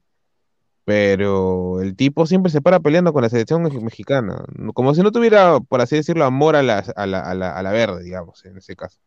pero 0.86 1.82
el 1.82 1.96
tipo 1.96 2.26
siempre 2.28 2.52
se 2.52 2.62
para 2.62 2.80
peleando 2.80 3.14
con 3.14 3.24
la 3.24 3.30
selección 3.30 3.64
mex- 3.64 3.82
mexicana, 3.82 4.46
como 4.74 4.94
si 4.96 5.02
no 5.02 5.12
tuviera, 5.12 5.60
por 5.62 5.82
así 5.82 5.96
decirlo, 5.96 6.26
amor 6.26 6.56
a 6.56 6.64
la, 6.64 6.80
a 6.96 7.06
la, 7.08 7.22
a 7.22 7.34
la, 7.36 7.52
a 7.58 7.64
la 7.64 7.72
verde, 7.72 8.04
digamos, 8.04 8.46
en 8.46 8.58
ese 8.58 8.76
caso. 8.76 9.00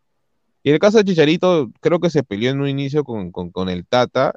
Y 0.62 0.70
en 0.70 0.74
el 0.74 0.80
caso 0.80 0.98
de 0.98 1.05
Chicharito, 1.05 1.70
creo 1.80 2.01
que 2.01 2.10
se 2.10 2.24
peleó 2.24 2.51
en 2.52 2.60
un 2.60 2.68
inicio 2.68 3.05
con, 3.05 3.32
con, 3.32 3.51
con 3.51 3.68
el 3.68 3.86
Tata, 3.86 4.35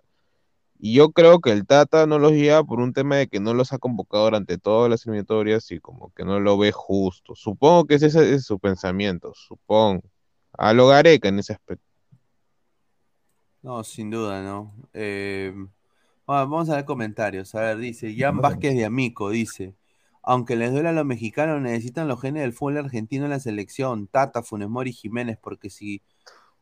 y 0.84 0.96
yo 0.96 1.12
creo 1.12 1.42
que 1.42 1.52
el 1.52 1.68
Tata 1.68 2.08
no 2.08 2.18
los 2.18 2.32
lleva 2.32 2.64
por 2.64 2.80
un 2.80 2.92
tema 2.92 3.18
de 3.18 3.28
que 3.28 3.40
no 3.40 3.54
los 3.54 3.72
ha 3.72 3.78
convocado 3.78 4.24
durante 4.24 4.58
todas 4.58 4.90
las 4.90 5.06
eliminatorias 5.06 5.70
y 5.70 5.80
como 5.80 6.12
que 6.16 6.26
no 6.26 6.40
lo 6.40 6.58
ve 6.58 6.72
justo. 6.72 7.36
Supongo 7.36 7.86
que 7.86 7.96
ese 7.96 8.08
ese 8.08 8.34
es 8.34 8.46
su 8.46 8.58
pensamiento, 8.58 9.32
supongo. 9.36 10.02
A 10.54 10.74
lo 10.74 10.88
Gareca 10.88 11.30
en 11.30 11.38
ese 11.38 11.54
aspecto. 11.54 11.86
No, 13.62 13.84
sin 13.84 14.10
duda, 14.10 14.42
¿no? 14.42 14.74
Eh, 14.94 15.54
vamos 16.26 16.68
a 16.72 16.78
ver 16.78 16.86
comentarios. 16.86 17.54
A 17.54 17.62
ver, 17.62 17.78
dice 17.78 18.16
Jan 18.18 18.38
Vázquez 18.42 18.74
de 18.74 18.86
Amico, 18.86 19.30
dice, 19.30 19.76
aunque 20.24 20.56
les 20.56 20.72
duela 20.72 20.90
a 20.90 20.94
los 20.94 21.06
mexicanos, 21.06 21.62
necesitan 21.62 22.08
los 22.08 22.20
genes 22.20 22.42
del 22.42 22.54
fútbol 22.54 22.80
argentino 22.80 23.26
en 23.26 23.30
la 23.30 23.40
selección, 23.40 24.08
Tata, 24.08 24.42
Funes 24.42 24.68
Mori 24.68 24.94
Jiménez, 24.94 25.38
porque 25.40 25.70
si, 25.70 26.02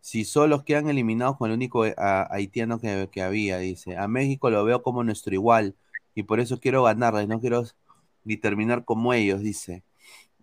si 0.02 0.26
solos 0.26 0.64
quedan 0.64 0.90
eliminados 0.90 1.38
con 1.38 1.50
el 1.50 1.56
único 1.56 1.86
eh, 1.86 1.96
a- 1.98 2.28
haitiano 2.34 2.80
que, 2.80 3.10
que 3.12 3.22
había, 3.22 3.58
dice, 3.60 3.98
a 3.98 4.08
México 4.08 4.50
lo 4.50 4.64
veo 4.64 4.82
como 4.84 5.04
nuestro 5.04 5.34
igual, 5.34 5.76
y 6.16 6.24
por 6.24 6.40
eso 6.40 6.60
quiero 6.60 6.84
ganarles, 6.84 7.28
no 7.28 7.40
quiero 7.40 7.64
ni 8.24 8.38
terminar 8.38 8.86
como 8.86 9.14
ellos, 9.14 9.42
dice. 9.42 9.84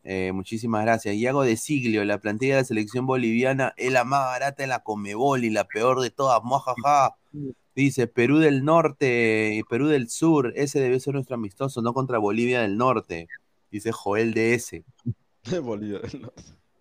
Eh, 0.09 0.31
muchísimas 0.33 0.85
gracias. 0.85 1.17
Iago 1.17 1.43
de 1.43 1.57
Siglio, 1.57 2.05
la 2.05 2.19
plantilla 2.19 2.55
de 2.55 2.61
la 2.63 2.65
selección 2.65 3.07
boliviana 3.07 3.75
es 3.77 3.93
la 3.93 4.05
más 4.05 4.21
barata 4.27 4.63
en 4.63 4.69
la 4.71 4.79
Comebol 4.85 5.45
y 5.45 5.51
la 5.51 5.65
peor 5.65 6.01
de 6.01 6.11
todas, 6.11 6.41
mojaja. 6.45 7.17
Dice 7.75 8.07
Perú 8.07 8.39
del 8.39 8.65
Norte 8.65 9.55
y 9.57 9.63
Perú 9.65 9.89
del 9.89 10.09
Sur, 10.09 10.53
ese 10.57 10.81
debe 10.81 11.01
ser 11.01 11.15
nuestro 11.15 11.35
amistoso, 11.35 11.83
no 11.83 11.93
contra 11.93 12.19
Bolivia 12.19 12.61
del 12.63 12.77
Norte. 12.79 13.27
Dice 13.71 13.91
Joel 13.91 14.33
DS. 14.33 14.85
Bolivia. 15.63 16.01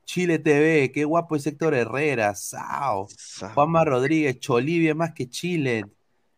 Chile 0.06 0.40
TV, 0.40 0.92
qué 0.92 1.04
guapo 1.04 1.36
es 1.36 1.46
Héctor 1.48 1.74
Herrera, 1.74 2.36
Sao. 2.36 3.08
Juanma 3.54 3.84
Rodríguez, 3.84 4.40
Cholivia 4.40 4.96
más 4.96 5.14
que 5.14 5.28
Chile. 5.28 5.86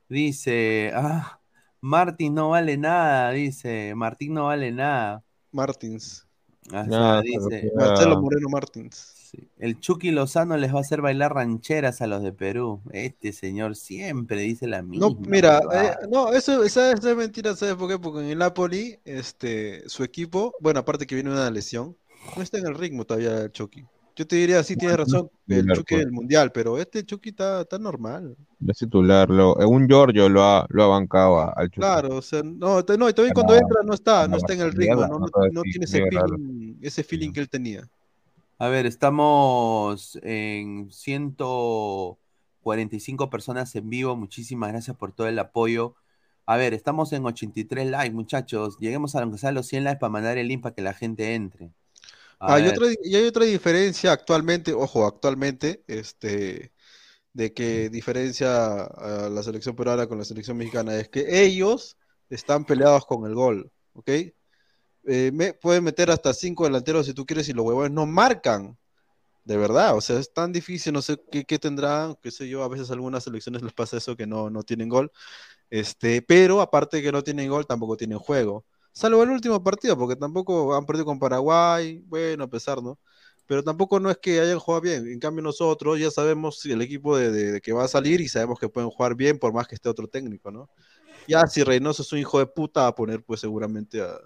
Dice, 0.10 0.92
ah, 0.96 1.40
Martín 1.82 2.34
no 2.34 2.50
vale 2.50 2.78
nada, 2.78 3.32
dice, 3.32 3.94
Martín 3.96 4.34
no 4.34 4.46
vale 4.46 4.72
nada. 4.72 5.24
Martins. 5.52 6.28
Ah, 6.72 6.84
Nada, 6.84 7.22
dice, 7.22 7.72
Marcelo 7.76 8.22
Moreno 8.22 8.50
Martins. 8.50 9.14
Sí. 9.32 9.50
El 9.58 9.80
Chucky 9.80 10.12
Lozano 10.12 10.58
les 10.58 10.74
va 10.74 10.80
a 10.80 10.82
hacer 10.82 11.02
bailar 11.02 11.34
rancheras 11.34 12.02
a 12.02 12.08
los 12.08 12.22
de 12.24 12.34
Perú. 12.34 12.82
Este 12.92 13.32
señor 13.32 13.76
siempre 13.76 14.42
dice 14.42 14.68
la 14.68 14.82
misma. 14.82 15.08
No, 15.08 15.16
mira, 15.16 15.62
eh, 15.74 15.96
no, 16.10 16.34
eso, 16.34 16.64
esa, 16.64 16.92
esa 16.92 17.12
es 17.12 17.16
mentira, 17.16 17.56
¿sabes 17.56 17.76
por 17.76 17.90
qué? 17.90 18.00
Porque 18.00 18.20
en 18.20 18.32
el 18.32 18.38
Napoli, 18.38 19.00
este, 19.06 19.88
su 19.88 20.04
equipo, 20.04 20.54
bueno, 20.60 20.82
aparte 20.82 21.08
que 21.08 21.16
viene 21.16 21.32
una 21.32 21.50
lesión, 21.52 21.96
no 22.36 22.44
está 22.44 22.58
en 22.58 22.68
el 22.68 22.76
ritmo 22.76 23.06
todavía 23.06 23.44
el 23.44 23.52
Chucky. 23.52 23.86
Yo 24.16 24.26
te 24.26 24.36
diría, 24.36 24.64
sí, 24.64 24.76
tienes 24.76 24.98
razón, 24.98 25.30
el 25.48 25.68
Chucky 25.68 25.94
pues. 25.94 26.06
del 26.06 26.12
Mundial, 26.12 26.52
pero 26.52 26.80
este 26.80 27.06
Chucky 27.06 27.30
está, 27.30 27.62
está 27.62 27.78
normal. 27.78 28.36
No 28.60 28.72
es 28.72 28.80
titular, 28.80 29.30
lo, 29.30 29.62
eh, 29.62 29.66
un 29.66 29.88
Giorgio 29.88 30.28
lo 30.28 30.44
ha, 30.44 30.66
lo 30.70 30.84
ha 30.84 30.88
bancado 30.88 31.40
a- 31.40 31.52
al 31.52 31.68
Chucky. 31.68 31.82
Claro, 31.82 32.16
o 32.16 32.22
sea, 32.24 32.42
no, 32.44 32.82
no, 32.82 33.10
y 33.10 33.14
también 33.14 33.36
cuando 33.36 33.54
entra 33.54 33.84
no 33.86 33.94
está, 33.94 34.28
no 34.28 34.38
está 34.38 34.54
en 34.54 34.62
el 34.62 34.72
ritmo, 34.72 35.06
no, 35.06 35.20
no 35.20 35.28
no, 35.52 35.62
tiene 35.62 35.86
ese 35.86 36.02
feeling, 36.10 36.78
ese 36.82 37.04
feeling 37.04 37.32
que 37.32 37.42
él 37.42 37.50
tenía. 37.50 37.88
A 38.60 38.70
ver, 38.70 38.88
estamos 38.88 40.18
en 40.24 40.90
145 40.92 43.30
personas 43.30 43.76
en 43.76 43.88
vivo. 43.90 44.16
Muchísimas 44.16 44.72
gracias 44.72 44.98
por 44.98 45.12
todo 45.12 45.28
el 45.28 45.38
apoyo. 45.38 45.94
A 46.48 46.58
ver, 46.58 46.74
estamos 46.74 47.14
en 47.14 47.24
83 47.24 47.88
likes, 47.92 48.16
muchachos. 48.16 48.80
Lleguemos 48.80 49.16
a 49.16 49.22
aunque 49.22 49.38
sea 49.38 49.52
los 49.52 49.68
100 49.68 49.84
likes 49.84 50.00
para 50.00 50.10
mandar 50.10 50.40
el 50.40 50.48
link 50.48 50.64
para 50.64 50.74
que 50.74 50.82
la 50.82 50.94
gente 50.94 51.36
entre. 51.36 51.70
Ver. 52.40 52.68
otra, 52.68 52.88
y 53.04 53.16
hay 53.16 53.26
otra 53.26 53.46
diferencia 53.46 54.12
actualmente, 54.12 54.74
ojo, 54.74 55.06
actualmente, 55.06 55.84
este, 55.88 56.72
de 57.34 57.54
que 57.54 57.90
diferencia 57.90 58.84
a 58.86 59.30
la 59.30 59.44
selección 59.44 59.76
peruana 59.76 60.08
con 60.08 60.18
la 60.20 60.26
selección 60.26 60.58
mexicana, 60.58 60.96
es 60.98 61.10
que 61.10 61.44
ellos 61.46 61.98
están 62.30 62.66
peleados 62.66 63.06
con 63.06 63.26
el 63.28 63.36
gol, 63.36 63.72
¿ok? 63.94 64.10
Eh, 65.08 65.32
me- 65.34 65.54
pueden 65.54 65.84
meter 65.84 66.12
hasta 66.12 66.34
cinco 66.34 66.66
delanteros 66.66 67.06
si 67.06 67.14
tú 67.14 67.26
quieres 67.26 67.48
y 67.50 67.54
los 67.54 67.66
huevones 67.66 67.92
no 67.92 68.06
marcan, 68.06 68.78
de 69.46 69.58
verdad, 69.58 69.96
o 69.98 70.02
sea, 70.02 70.20
es 70.20 70.34
tan 70.34 70.54
difícil, 70.54 70.94
no 70.94 71.02
sé 71.02 71.18
qué, 71.32 71.46
qué 71.46 71.60
tendrán, 71.60 72.16
qué 72.22 72.32
sé 72.32 72.50
yo, 72.50 72.64
a 72.64 72.70
veces 72.70 72.90
a 72.92 72.94
algunas 72.94 73.24
selecciones 73.26 73.62
les 73.64 73.74
pasa 73.74 73.98
eso 73.98 74.16
que 74.18 74.28
no, 74.28 74.50
no 74.50 74.64
tienen 74.64 74.90
gol, 74.90 75.12
este, 75.70 76.22
pero 76.22 76.62
aparte 76.62 76.98
de 76.98 77.04
que 77.04 77.12
no 77.12 77.24
tienen 77.24 77.50
gol, 77.50 77.68
tampoco 77.68 77.98
tienen 77.98 78.20
juego. 78.20 78.66
Salvo 78.98 79.22
el 79.24 79.30
último 79.30 79.64
partido, 79.64 79.96
porque 79.98 80.16
tampoco 80.16 80.76
han 80.76 80.86
perdido 80.86 81.06
con 81.06 81.20
Paraguay, 81.20 82.02
bueno, 82.08 82.46
a 82.46 82.48
pesar, 82.48 82.82
¿no? 82.82 82.98
Pero 83.46 83.64
tampoco 83.64 84.00
no 84.00 84.10
es 84.10 84.18
que 84.18 84.40
hayan 84.40 84.58
jugado 84.60 84.82
bien. 84.82 85.08
En 85.08 85.20
cambio, 85.20 85.44
nosotros 85.44 86.00
ya 86.00 86.10
sabemos 86.10 86.60
si 86.60 86.72
el 86.72 86.82
equipo 86.82 87.16
de, 87.16 87.32
de- 87.32 87.52
de 87.54 87.62
que 87.62 87.74
va 87.74 87.84
a 87.86 87.88
salir 87.88 88.22
y 88.22 88.28
sabemos 88.28 88.60
que 88.60 88.70
pueden 88.70 88.90
jugar 88.90 89.16
bien 89.16 89.38
por 89.38 89.54
más 89.54 89.68
que 89.68 89.76
esté 89.76 89.88
otro 89.88 90.08
técnico, 90.08 90.52
¿no? 90.52 90.70
Ya 91.28 91.46
si 91.48 91.64
Reynoso 91.64 92.02
es 92.04 92.12
un 92.14 92.20
hijo 92.20 92.40
de 92.40 92.48
puta, 92.48 92.82
va 92.84 92.88
a 92.88 92.96
poner 92.96 93.24
pues 93.24 93.40
seguramente 93.42 94.02
a, 94.02 94.18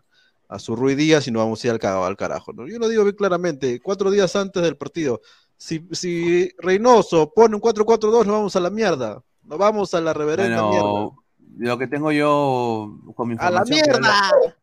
a 0.47 0.59
su 0.59 0.75
Rui 0.75 0.95
Díaz 0.95 1.27
y 1.27 1.31
no 1.31 1.39
vamos 1.39 1.63
a 1.63 1.67
ir 1.67 1.71
al, 1.73 1.79
ca- 1.79 2.05
al 2.07 2.15
carajo, 2.17 2.53
¿no? 2.53 2.67
Yo 2.67 2.79
lo 2.79 2.87
digo 2.87 3.03
bien 3.03 3.15
claramente, 3.15 3.79
cuatro 3.81 4.11
días 4.11 4.35
antes 4.35 4.63
del 4.63 4.77
partido. 4.77 5.21
Si, 5.57 5.87
si 5.91 6.49
Reynoso 6.57 7.33
pone 7.33 7.55
un 7.55 7.61
4-4-2, 7.61 8.25
nos 8.25 8.35
vamos 8.35 8.55
a 8.55 8.59
la 8.61 8.69
mierda. 8.69 9.21
Nos 9.43 9.57
vamos 9.59 9.93
a 9.93 10.01
la 10.01 10.13
reverenda 10.13 10.61
mierda. 10.63 10.89
Bueno, 10.89 11.23
lo 11.57 11.77
que 11.77 11.87
tengo 11.87 12.11
yo 12.11 12.97
con 13.15 13.27
mi 13.27 13.35
¡A 13.35 13.51
la 13.51 13.61
información. 13.63 13.79
mierda! 14.01 14.60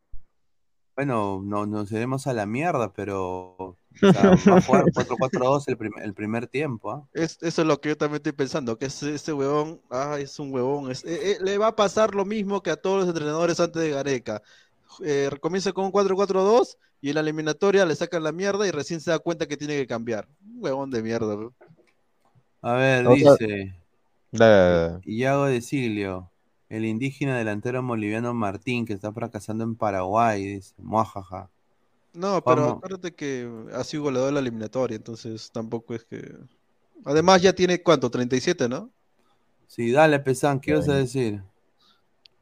Bueno, 0.99 1.41
no, 1.45 1.65
nos 1.65 1.93
iremos 1.93 2.27
a 2.27 2.33
la 2.33 2.45
mierda, 2.45 2.93
pero 2.93 3.57
O 3.57 3.77
sea, 4.01 4.31
va 4.51 4.57
a 4.57 4.61
jugar 4.61 4.85
4-4-2 4.93 5.69
el, 5.69 5.77
prim- 5.77 5.93
el 6.03 6.12
primer 6.12 6.49
tiempo. 6.49 6.91
¿ah? 6.91 7.05
Es, 7.12 7.39
eso 7.41 7.62
es 7.62 7.69
lo 7.69 7.81
que 7.81 7.91
yo 7.91 7.97
también 7.97 8.16
estoy 8.16 8.33
pensando, 8.33 8.77
que 8.77 8.87
ese, 8.87 9.15
ese 9.15 9.33
huevón, 9.33 9.81
ah, 9.91 10.16
es 10.19 10.37
un 10.41 10.53
huevón. 10.53 10.91
es- 10.91 11.05
eh, 11.05 11.33
eh, 11.33 11.39
le 11.41 11.57
va 11.57 11.69
a 11.69 11.77
pasar 11.77 12.16
lo 12.16 12.25
mismo 12.25 12.65
que 12.65 12.73
a 12.73 12.77
todos 12.77 12.99
los 12.99 13.09
entrenadores 13.09 13.61
antes 13.61 13.81
de 13.81 13.91
Gareca. 13.91 14.43
Eh, 15.05 15.31
comienza 15.41 15.73
con 15.73 15.85
un 15.85 15.93
4-4-2 15.93 16.77
y 17.01 17.11
en 17.11 17.15
la 17.15 17.20
eliminatoria 17.20 17.87
le 17.87 17.95
sacan 17.95 18.25
la 18.25 18.33
mierda 18.33 18.66
y 18.66 18.73
recién 18.73 19.01
se 19.01 19.12
da 19.12 19.20
cuenta 19.20 19.47
que 19.47 19.57
tiene 19.57 19.77
que 19.77 19.87
cambiar. 19.87 20.27
Un 20.53 20.65
huevón 20.65 20.91
de 20.91 21.01
mierda. 21.01 21.37
weón. 21.37 21.55
A 22.61 22.73
ver, 22.73 23.07
dice. 23.09 23.73
Iago 25.05 25.45
de 25.47 25.61
Siglio, 25.61 26.33
el 26.69 26.85
indígena 26.85 27.36
delantero 27.36 27.82
boliviano 27.82 28.35
Martín, 28.35 28.85
que 28.86 28.93
está 28.93 29.12
fracasando 29.12 29.65
en 29.65 29.74
Paraguay, 29.74 30.45
dice, 30.45 30.74
muajaja. 30.78 31.49
No, 32.15 32.43
pero 32.43 32.62
Vamos. 32.62 32.77
acuérdate 32.78 33.15
que 33.15 33.49
ha 33.74 33.85
sido 33.85 34.05
goleador 34.05 34.28
en 34.28 34.35
la 34.35 34.40
eliminatoria, 34.40 34.97
entonces 34.97 35.51
tampoco 35.53 35.95
es 35.95 36.05
que... 36.05 36.36
Además 37.05 37.43
ya 37.43 37.53
tiene, 37.53 37.82
¿cuánto? 37.82 38.11
37, 38.11 38.69
¿no? 38.69 38.90
Sí, 39.69 39.93
dale, 39.93 40.19
Pesán, 40.19 40.61
¿qué 40.61 40.73
ibas 40.73 40.89
a 40.89 40.95
decir? 40.95 41.43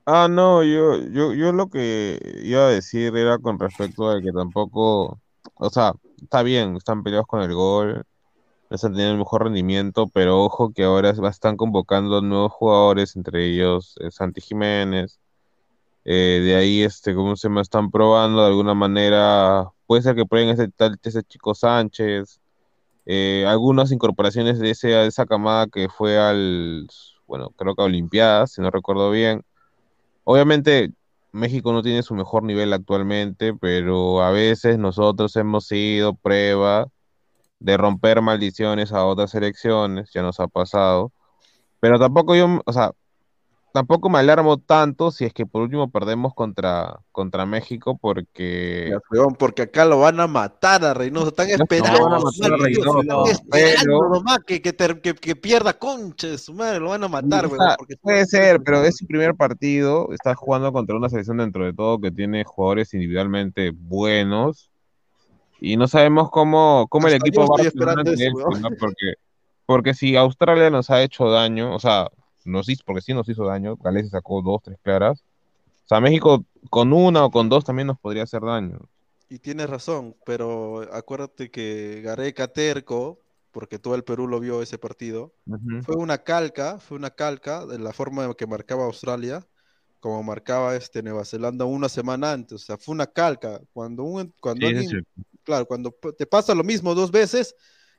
Ah, 0.06 0.28
no, 0.30 0.62
yo, 0.62 0.98
yo, 1.08 1.34
yo 1.34 1.52
lo 1.52 1.68
que 1.68 2.20
iba 2.42 2.66
a 2.66 2.70
decir 2.70 3.16
era 3.16 3.38
con 3.38 3.58
respecto 3.58 4.08
a 4.08 4.22
que 4.22 4.32
tampoco, 4.32 5.20
o 5.56 5.70
sea, 5.70 5.92
está 6.22 6.44
bien, 6.44 6.76
están 6.76 7.02
peleados 7.02 7.26
con 7.26 7.42
el 7.42 7.52
gol, 7.52 8.04
no 8.70 8.74
están 8.76 8.92
teniendo 8.92 9.12
el 9.14 9.18
mejor 9.18 9.44
rendimiento, 9.44 10.08
pero 10.08 10.42
ojo 10.44 10.72
que 10.72 10.84
ahora 10.84 11.10
es- 11.10 11.18
están 11.20 11.56
convocando 11.56 12.20
nuevos 12.22 12.52
jugadores, 12.52 13.16
entre 13.16 13.46
ellos 13.46 13.94
eh, 14.00 14.10
Santi 14.10 14.40
Jiménez, 14.40 15.20
eh, 16.04 16.40
de 16.44 16.56
ahí, 16.56 16.82
este, 16.82 17.14
¿cómo 17.14 17.36
se 17.36 17.48
llama? 17.48 17.62
Están 17.62 17.90
probando 17.90 18.40
de 18.42 18.48
alguna 18.48 18.74
manera, 18.74 19.70
puede 19.86 20.02
ser 20.02 20.14
que 20.16 20.26
prueben 20.26 20.50
ese 20.50 20.68
tal, 20.70 20.98
ese 21.02 21.22
chico 21.24 21.54
Sánchez, 21.54 22.40
eh, 23.06 23.44
algunas 23.48 23.92
incorporaciones 23.92 24.58
de 24.60 24.70
ese, 24.70 24.88
de 24.90 25.06
esa 25.08 25.26
camada 25.26 25.66
que 25.68 25.88
fue 25.88 26.18
al, 26.18 26.88
bueno, 27.26 27.50
creo 27.56 27.74
que 27.76 27.82
a 27.82 27.86
Olimpiadas, 27.86 28.52
si 28.52 28.62
no 28.62 28.70
recuerdo 28.70 29.10
bien. 29.10 29.42
Obviamente 30.24 30.92
México 31.32 31.72
no 31.72 31.82
tiene 31.82 32.02
su 32.02 32.14
mejor 32.14 32.42
nivel 32.42 32.72
actualmente, 32.72 33.54
pero 33.54 34.22
a 34.22 34.30
veces 34.30 34.78
nosotros 34.78 35.36
hemos 35.36 35.66
sido 35.66 36.14
prueba 36.14 36.88
de 37.58 37.76
romper 37.76 38.20
maldiciones 38.22 38.92
a 38.92 39.04
otras 39.04 39.30
selecciones, 39.30 40.10
ya 40.12 40.22
nos 40.22 40.40
ha 40.40 40.46
pasado. 40.48 41.12
Pero 41.80 41.98
tampoco 41.98 42.34
yo, 42.34 42.60
o 42.64 42.72
sea, 42.72 42.92
tampoco 43.72 44.08
me 44.08 44.18
alarmo 44.18 44.56
tanto 44.58 45.10
si 45.10 45.26
es 45.26 45.34
que 45.34 45.44
por 45.44 45.60
último 45.62 45.90
perdemos 45.90 46.32
contra, 46.34 46.98
contra 47.12 47.44
México 47.44 47.98
porque 48.00 48.90
Ya, 48.90 49.22
porque 49.38 49.62
acá 49.62 49.84
lo 49.84 50.00
van 50.00 50.18
a 50.20 50.26
matar 50.26 50.82
a 50.84 50.94
Reynoso. 50.94 51.28
Están 51.28 51.48
No, 51.48 51.54
esperando, 51.54 51.98
lo 51.98 52.04
van 52.06 52.14
a 52.14 52.24
matar 52.24 52.46
a 52.46 52.56
nomás, 52.56 52.68
tío, 52.68 52.84
Reynoso, 52.94 53.30
están 53.30 53.60
esperando 53.60 54.08
nomás 54.08 54.38
que, 54.46 54.62
que, 54.62 54.74
que- 55.02 55.14
que 55.14 55.36
pierda 55.36 55.74
concha 55.78 56.28
de 56.28 56.38
su 56.38 56.54
madre, 56.54 56.80
lo 56.80 56.88
van 56.90 57.04
a 57.04 57.08
matar, 57.08 57.48
porque- 57.48 57.96
puede 58.00 58.24
ser, 58.26 58.62
pero 58.62 58.82
es 58.84 58.96
su 58.96 59.06
primer 59.06 59.34
partido, 59.34 60.08
está 60.12 60.34
jugando 60.34 60.72
contra 60.72 60.96
una 60.96 61.08
selección 61.10 61.36
dentro 61.38 61.64
de 61.66 61.74
todo 61.74 62.00
que 62.00 62.10
tiene 62.10 62.44
jugadores 62.44 62.94
individualmente 62.94 63.72
buenos 63.74 64.70
y 65.60 65.76
no 65.76 65.88
sabemos 65.88 66.30
cómo, 66.30 66.86
cómo 66.88 67.08
el 67.08 67.14
Hasta 67.14 67.26
equipo 67.26 67.46
va 67.46 67.56
a. 67.56 68.60
¿no? 68.60 68.68
Porque, 68.78 69.14
porque 69.66 69.94
si 69.94 70.16
Australia 70.16 70.70
nos 70.70 70.90
ha 70.90 71.02
hecho 71.02 71.30
daño, 71.30 71.74
o 71.74 71.78
sea, 71.78 72.08
nos 72.44 72.68
hizo, 72.68 72.82
porque 72.84 73.02
sí 73.02 73.14
nos 73.14 73.28
hizo 73.28 73.44
daño, 73.44 73.76
Gales 73.76 74.10
sacó 74.10 74.42
dos, 74.42 74.62
tres 74.62 74.78
claras, 74.82 75.22
o 75.84 75.88
sea, 75.88 76.00
México 76.00 76.44
con 76.70 76.92
una 76.92 77.24
o 77.24 77.30
con 77.30 77.48
dos 77.48 77.64
también 77.64 77.88
nos 77.88 77.98
podría 77.98 78.24
hacer 78.24 78.42
daño. 78.42 78.78
Y 79.28 79.38
tienes 79.40 79.68
razón, 79.68 80.14
pero 80.24 80.82
acuérdate 80.94 81.50
que 81.50 82.00
Gareca 82.02 82.48
terco, 82.48 83.18
porque 83.50 83.78
todo 83.78 83.94
el 83.96 84.04
Perú 84.04 84.28
lo 84.28 84.38
vio 84.38 84.62
ese 84.62 84.78
partido, 84.78 85.32
Ujú. 85.46 85.82
fue 85.82 85.96
una 85.96 86.18
calca, 86.18 86.78
fue 86.78 86.96
una 86.96 87.10
calca 87.10 87.66
de 87.66 87.78
la 87.78 87.92
forma 87.92 88.32
que 88.34 88.46
marcaba 88.46 88.84
Australia, 88.84 89.44
como 90.00 90.22
marcaba 90.22 90.76
este 90.76 91.02
Nueva 91.02 91.24
Zelanda 91.24 91.64
una 91.64 91.88
semana 91.88 92.32
antes, 92.32 92.52
o 92.52 92.58
sea, 92.58 92.78
fue 92.78 92.94
una 92.94 93.06
calca. 93.06 93.60
Cuando 93.72 94.04
un, 94.04 94.32
cuando 94.40 94.66
Sí, 94.68 94.74
alguien. 94.74 95.04
Claro, 95.46 95.64
cuando 95.66 95.94
te 96.18 96.26
pasa 96.26 96.54
lo 96.54 96.62
mismo 96.64 96.94
dos 96.94 97.10
veces, 97.10 97.54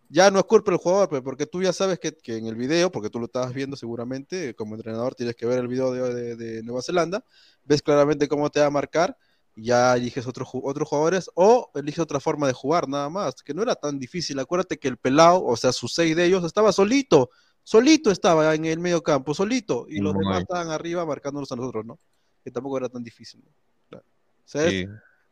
ya 0.10 0.30
no 0.30 0.40
es 0.40 0.46
culpa 0.46 0.72
del 0.72 0.80
jugador, 0.80 1.24
porque 1.24 1.46
tú 1.46 1.62
ya 1.64 1.74
sabes 1.74 1.98
que, 2.00 2.12
que 2.16 2.38
en 2.38 2.46
el 2.46 2.56
video, 2.56 2.92
porque 2.92 3.10
tú 3.10 3.20
lo 3.20 3.26
estabas 3.26 3.54
viendo 3.54 3.76
seguramente, 3.76 4.54
como 4.54 4.76
entrenador 4.76 5.16
tienes 5.16 5.36
que 5.36 5.46
ver 5.46 5.60
el 5.60 5.68
video 5.68 5.92
de, 5.92 6.14
de- 6.14 6.36
de 6.36 6.64
Nueva 6.64 6.82
Zelanda, 6.82 7.24
ves 7.64 7.82
claramente 7.82 8.28
cómo 8.28 8.50
te 8.50 8.60
va 8.60 8.68
a 8.68 8.70
marcar, 8.70 9.18
ya 9.56 9.96
eliges 9.96 10.28
otros 10.28 10.50
otros 10.54 10.88
jugadores 10.88 11.32
o 11.34 11.72
eliges 11.74 12.00
otra 12.00 12.20
forma 12.20 12.46
de 12.48 12.54
jugar, 12.54 12.88
nada 12.88 13.10
más, 13.10 13.42
que 13.42 13.54
no 13.56 13.64
era 13.64 13.74
tan 13.76 13.98
difícil. 13.98 14.38
Acuérdate 14.40 14.78
que 14.78 14.88
el 14.88 14.98
pelado, 14.98 15.44
o 15.44 15.58
sea, 15.58 15.72
sus 15.74 15.94
seis 15.96 16.16
de 16.16 16.26
ellos, 16.26 16.44
estaba 16.46 16.72
solito, 16.72 17.32
solito 17.64 18.12
estaba 18.12 18.54
en 18.54 18.66
el 18.66 18.80
medio 18.80 19.02
campo, 19.02 19.34
solito, 19.34 19.88
y 19.90 20.00
los 20.00 20.14
Muy 20.14 20.24
demás 20.24 20.42
estaban 20.42 20.70
arriba 20.70 21.06
marcándonos 21.06 21.52
a 21.52 21.56
nosotros, 21.56 21.86
¿no? 21.86 21.98
Que 22.44 22.52
tampoco 22.52 22.78
era 22.78 22.88
tan 22.88 23.04
difícil, 23.04 23.42
¿no? 23.44 23.52
Claro. 23.90 24.06
O 24.46 24.48
sea, 24.48 24.64
es- 24.66 24.72
Sí. 24.72 24.86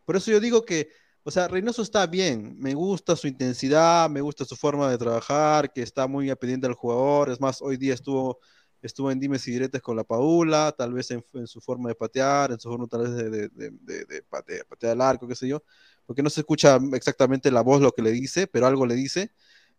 por 0.06 0.16
eso 0.18 0.32
yo 0.32 0.40
digo 0.40 0.66
que, 0.66 0.90
o 1.28 1.32
sea, 1.32 1.48
Reynoso 1.48 1.82
está 1.82 2.06
bien, 2.06 2.56
me 2.60 2.76
gusta 2.76 3.16
su 3.16 3.28
intensidad, 3.28 4.10
me 4.12 4.22
gusta 4.22 4.46
su 4.46 4.56
forma 4.56 4.90
de 4.92 4.98
trabajar, 5.00 5.74
que 5.74 5.82
está 5.82 6.08
muy 6.08 6.34
pendiente 6.36 6.68
del 6.68 6.76
jugador, 6.76 7.32
es 7.32 7.42
más, 7.42 7.62
hoy 7.64 7.78
día 7.78 7.96
estuvo, 7.96 8.40
estuvo 8.82 9.10
en 9.10 9.20
dimes 9.20 9.48
y 9.48 9.52
diretes 9.52 9.82
con 9.82 9.96
la 9.96 10.04
Paula, 10.04 10.72
tal 10.78 10.94
vez 10.94 11.10
en, 11.12 11.24
su 11.48 11.62
forma 11.62 11.90
de 11.90 11.96
patear, 11.96 12.52
en 12.52 12.60
su 12.60 12.70
forma 12.70 12.86
tal 12.88 13.02
vez 13.02 13.12
de, 13.16 13.30
de, 13.32 13.50
de, 13.50 13.72
de- 13.82 14.06
de 14.06 14.24
pate- 14.24 14.66
patear 14.66 14.92
al 14.94 15.02
arco, 15.02 15.28
qué 15.28 15.36
sé 15.36 15.48
yo, 15.48 15.64
porque 16.06 16.22
no 16.22 16.30
se 16.30 16.42
escucha 16.42 16.78
exactamente 16.94 17.50
la 17.52 17.62
voz 17.62 17.82
lo 17.82 17.92
que 17.92 18.04
le 18.04 18.12
dice, 18.12 18.46
pero 18.48 18.68
algo 18.68 18.86
le 18.86 18.94
dice, 18.96 19.32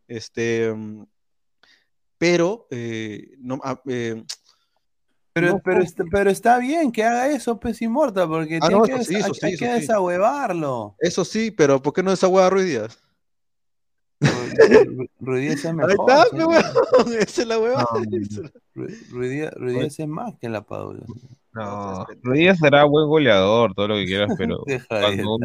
este, 0.08 0.72
mm, 0.74 1.04
pero, 2.18 2.66
eh, 2.70 3.34
no, 3.38 3.60
ah, 3.62 3.80
eh, 3.88 4.24
Pero, 5.36 5.52
no 5.52 5.60
pero, 5.62 5.82
está, 5.82 6.04
pero 6.10 6.30
está 6.30 6.58
bien 6.58 6.90
que 6.90 7.04
haga 7.04 7.28
eso, 7.28 7.60
pues 7.60 7.82
Inmortal, 7.82 8.26
porque 8.26 8.58
Ah, 8.62 8.68
tiene 8.68 8.80
no, 8.80 8.86
que 8.86 9.04
sí, 9.04 9.14
des- 9.16 9.24
eso 9.24 9.26
hay, 9.26 9.34
sí, 9.34 9.40
hay 9.42 9.52
eso 9.52 9.64
que 9.66 9.70
sí. 9.74 9.80
desahuevarlo. 9.80 10.94
eso 10.98 11.24
sí, 11.26 11.50
pero 11.50 11.82
¿por 11.82 11.92
qué 11.92 12.02
no 12.02 12.10
esa 12.10 12.26
hueá 12.26 12.48
Ruiz 12.48 12.64
Díaz? 12.64 12.98
Ru- 14.20 15.10
Ruidías 15.20 15.56
es 15.58 15.64
Ahí 15.66 15.74
mejor. 15.74 16.10
está, 16.10 16.24
sí. 16.24 16.36
pe, 16.36 16.44
weón, 16.46 16.62
esa 17.20 17.42
es 17.42 17.48
la 17.48 17.56
Ru- 17.58 19.08
Ruidías 19.10 19.52
Ruidías 19.54 19.98
es 20.00 20.08
más 20.08 20.34
que 20.40 20.48
la 20.48 20.62
Paula. 20.62 21.04
No, 21.52 22.06
Ruidíaz 22.22 22.58
será 22.58 22.84
buen 22.84 23.06
goleador, 23.06 23.74
todo 23.74 23.88
lo 23.88 23.94
que 23.96 24.06
quieras, 24.06 24.32
pero 24.38 24.64
cuando 24.88 25.38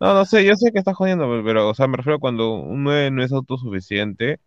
No, 0.00 0.14
no 0.14 0.24
sé, 0.26 0.44
yo 0.44 0.54
sé 0.54 0.70
que 0.70 0.78
estás 0.80 0.96
jodiendo, 0.96 1.24
pero, 1.28 1.42
pero, 1.44 1.68
o 1.70 1.74
sea, 1.74 1.86
me 1.86 1.96
refiero 1.96 2.16
a 2.16 2.20
cuando 2.20 2.52
un 2.56 2.84
9 2.84 3.10
no 3.10 3.22
es 3.24 3.32
autosuficiente, 3.32 4.38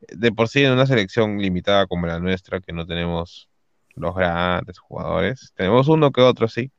de 0.00 0.32
por 0.32 0.48
sí 0.48 0.64
en 0.64 0.72
una 0.72 0.86
selección 0.86 1.38
limitada 1.38 1.86
como 1.86 2.06
la 2.08 2.18
nuestra, 2.18 2.60
que 2.60 2.72
no 2.72 2.84
tenemos 2.84 3.48
los 3.96 4.14
grandes 4.14 4.78
jugadores, 4.78 5.52
tenemos 5.56 5.88
uno 5.88 6.12
que 6.12 6.20
otro, 6.20 6.48
sí, 6.48 6.70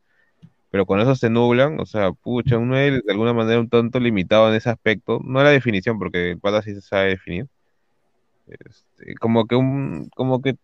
pero 0.71 0.85
con 0.85 0.99
eso 0.99 1.15
se 1.15 1.29
nublan, 1.29 1.79
o 1.79 1.85
sea, 1.85 2.11
pucha, 2.11 2.57
un 2.57 2.69
9 2.69 3.01
de 3.05 3.11
alguna 3.11 3.33
manera 3.33 3.59
un 3.59 3.69
tanto 3.69 3.99
limitado 3.99 4.49
en 4.49 4.55
ese 4.55 4.69
aspecto, 4.69 5.19
no 5.23 5.43
la 5.43 5.49
definición, 5.49 5.97
porque 5.99 6.31
el 6.31 6.39
pata 6.39 6.61
sí 6.61 6.73
se 6.73 6.81
sabe 6.81 7.09
definir, 7.09 7.47
este, 8.47 9.15
como 9.15 9.45
que 9.45 9.55
un, 9.55 10.09
como 10.15 10.41
que 10.41 10.57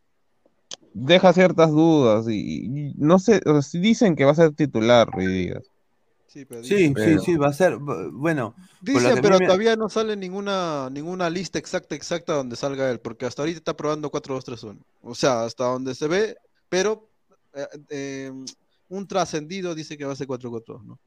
deja 0.93 1.33
ciertas 1.33 1.71
dudas 1.71 2.27
y, 2.29 2.93
no 2.97 3.19
sé, 3.19 3.41
dicen 3.73 4.15
que 4.15 4.25
va 4.25 4.31
a 4.31 4.35
ser 4.35 4.53
titular. 4.53 5.09
Sí, 6.33 6.45
pero 6.45 6.63
Sí, 6.63 6.91
Pero- 6.95 7.21
sí, 7.21 7.35
va 7.35 7.47
a 7.49 7.53
ser. 7.53 7.73
bu- 7.77 8.09
Bueno, 8.11 8.55
que 8.83 9.21
pero 9.21 9.37
me- 9.37 9.45
todavía 9.45 9.75
no 9.75 9.87
sale 9.87 10.15
ninguna, 10.15 10.89
ninguna 10.89 11.29
lista 11.29 11.59
exacta, 11.59 11.93
exacta 11.93 12.33
donde 12.33 12.55
salga 12.55 12.89
él, 12.89 12.99
porque 12.99 13.27
hasta 13.27 13.43
ahorita 13.43 13.59
está 13.59 13.77
probando 13.77 14.09
4-2-3-1. 14.09 14.79
O 15.03 15.13
sea, 15.13 15.43
hasta 15.43 15.65
donde 15.65 15.93
se 15.93 16.07
ve, 16.07 16.35
pero 16.69 17.07
eh, 17.53 17.67
eh, 17.89 18.31
un 18.89 19.07
trascendido 19.07 19.75
dice 19.75 19.95
que 19.95 20.05
va 20.05 20.13
a 20.13 20.15
ser 20.15 20.25
4-4-2, 20.25 20.83
¿no? 20.83 20.97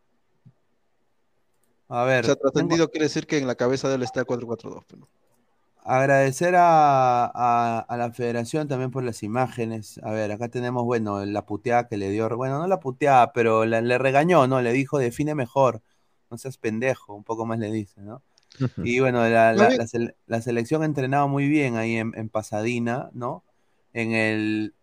A 1.89 2.05
O 2.05 2.07
ver, 2.07 2.25
sea, 2.25 2.37
tengo- 2.37 2.51
trascendido 2.53 2.89
quiere 2.91 3.07
decir 3.07 3.27
que 3.27 3.39
en 3.39 3.49
la 3.49 3.57
cabeza 3.57 3.89
de 3.89 3.97
él 3.97 4.05
está 4.05 4.25
4-4-2. 4.25 4.85
pues, 4.87 5.01
¿no? 5.01 5.09
Agradecer 5.87 6.55
a, 6.57 7.25
a- 7.27 7.79
a 7.81 7.97
la 7.97 8.13
federación 8.13 8.69
también 8.69 8.91
por 8.91 9.03
las 9.05 9.23
imágenes. 9.23 10.01
A 10.03 10.11
ver, 10.13 10.33
acá 10.33 10.49
tenemos, 10.49 10.85
bueno, 10.85 11.25
la 11.25 11.47
puteada 11.47 11.89
que 11.89 11.97
le 11.97 12.11
dio. 12.11 12.29
Bueno, 12.37 12.59
no 12.59 12.67
la 12.67 12.81
puteada, 12.81 13.33
pero 13.33 13.65
la- 13.65 13.81
le 13.81 13.99
regañó, 13.99 14.47
¿no? 14.47 14.61
Le 14.63 14.73
dijo, 14.73 14.99
define 14.99 15.35
mejor. 15.35 15.83
No 16.31 16.39
seas 16.39 16.59
pendejo, 16.59 17.15
un 17.15 17.25
poco 17.25 17.47
más 17.47 17.59
le 17.59 17.71
dice, 17.71 18.01
¿no? 18.01 18.23
Y 18.85 19.01
bueno, 19.01 19.21
la, 19.29 19.53
la- 19.53 19.69
la 19.77 19.85
sele- 19.87 20.15
la 20.27 20.41
selección 20.41 20.83
ha 20.83 20.87
entrenado 20.87 21.29
muy 21.29 21.49
bien 21.49 21.77
ahí 21.77 21.97
en, 21.97 22.13
en 22.17 22.29
Pasadena, 22.31 23.11
¿no? 23.13 23.45
En 23.93 24.13
el 24.13 24.75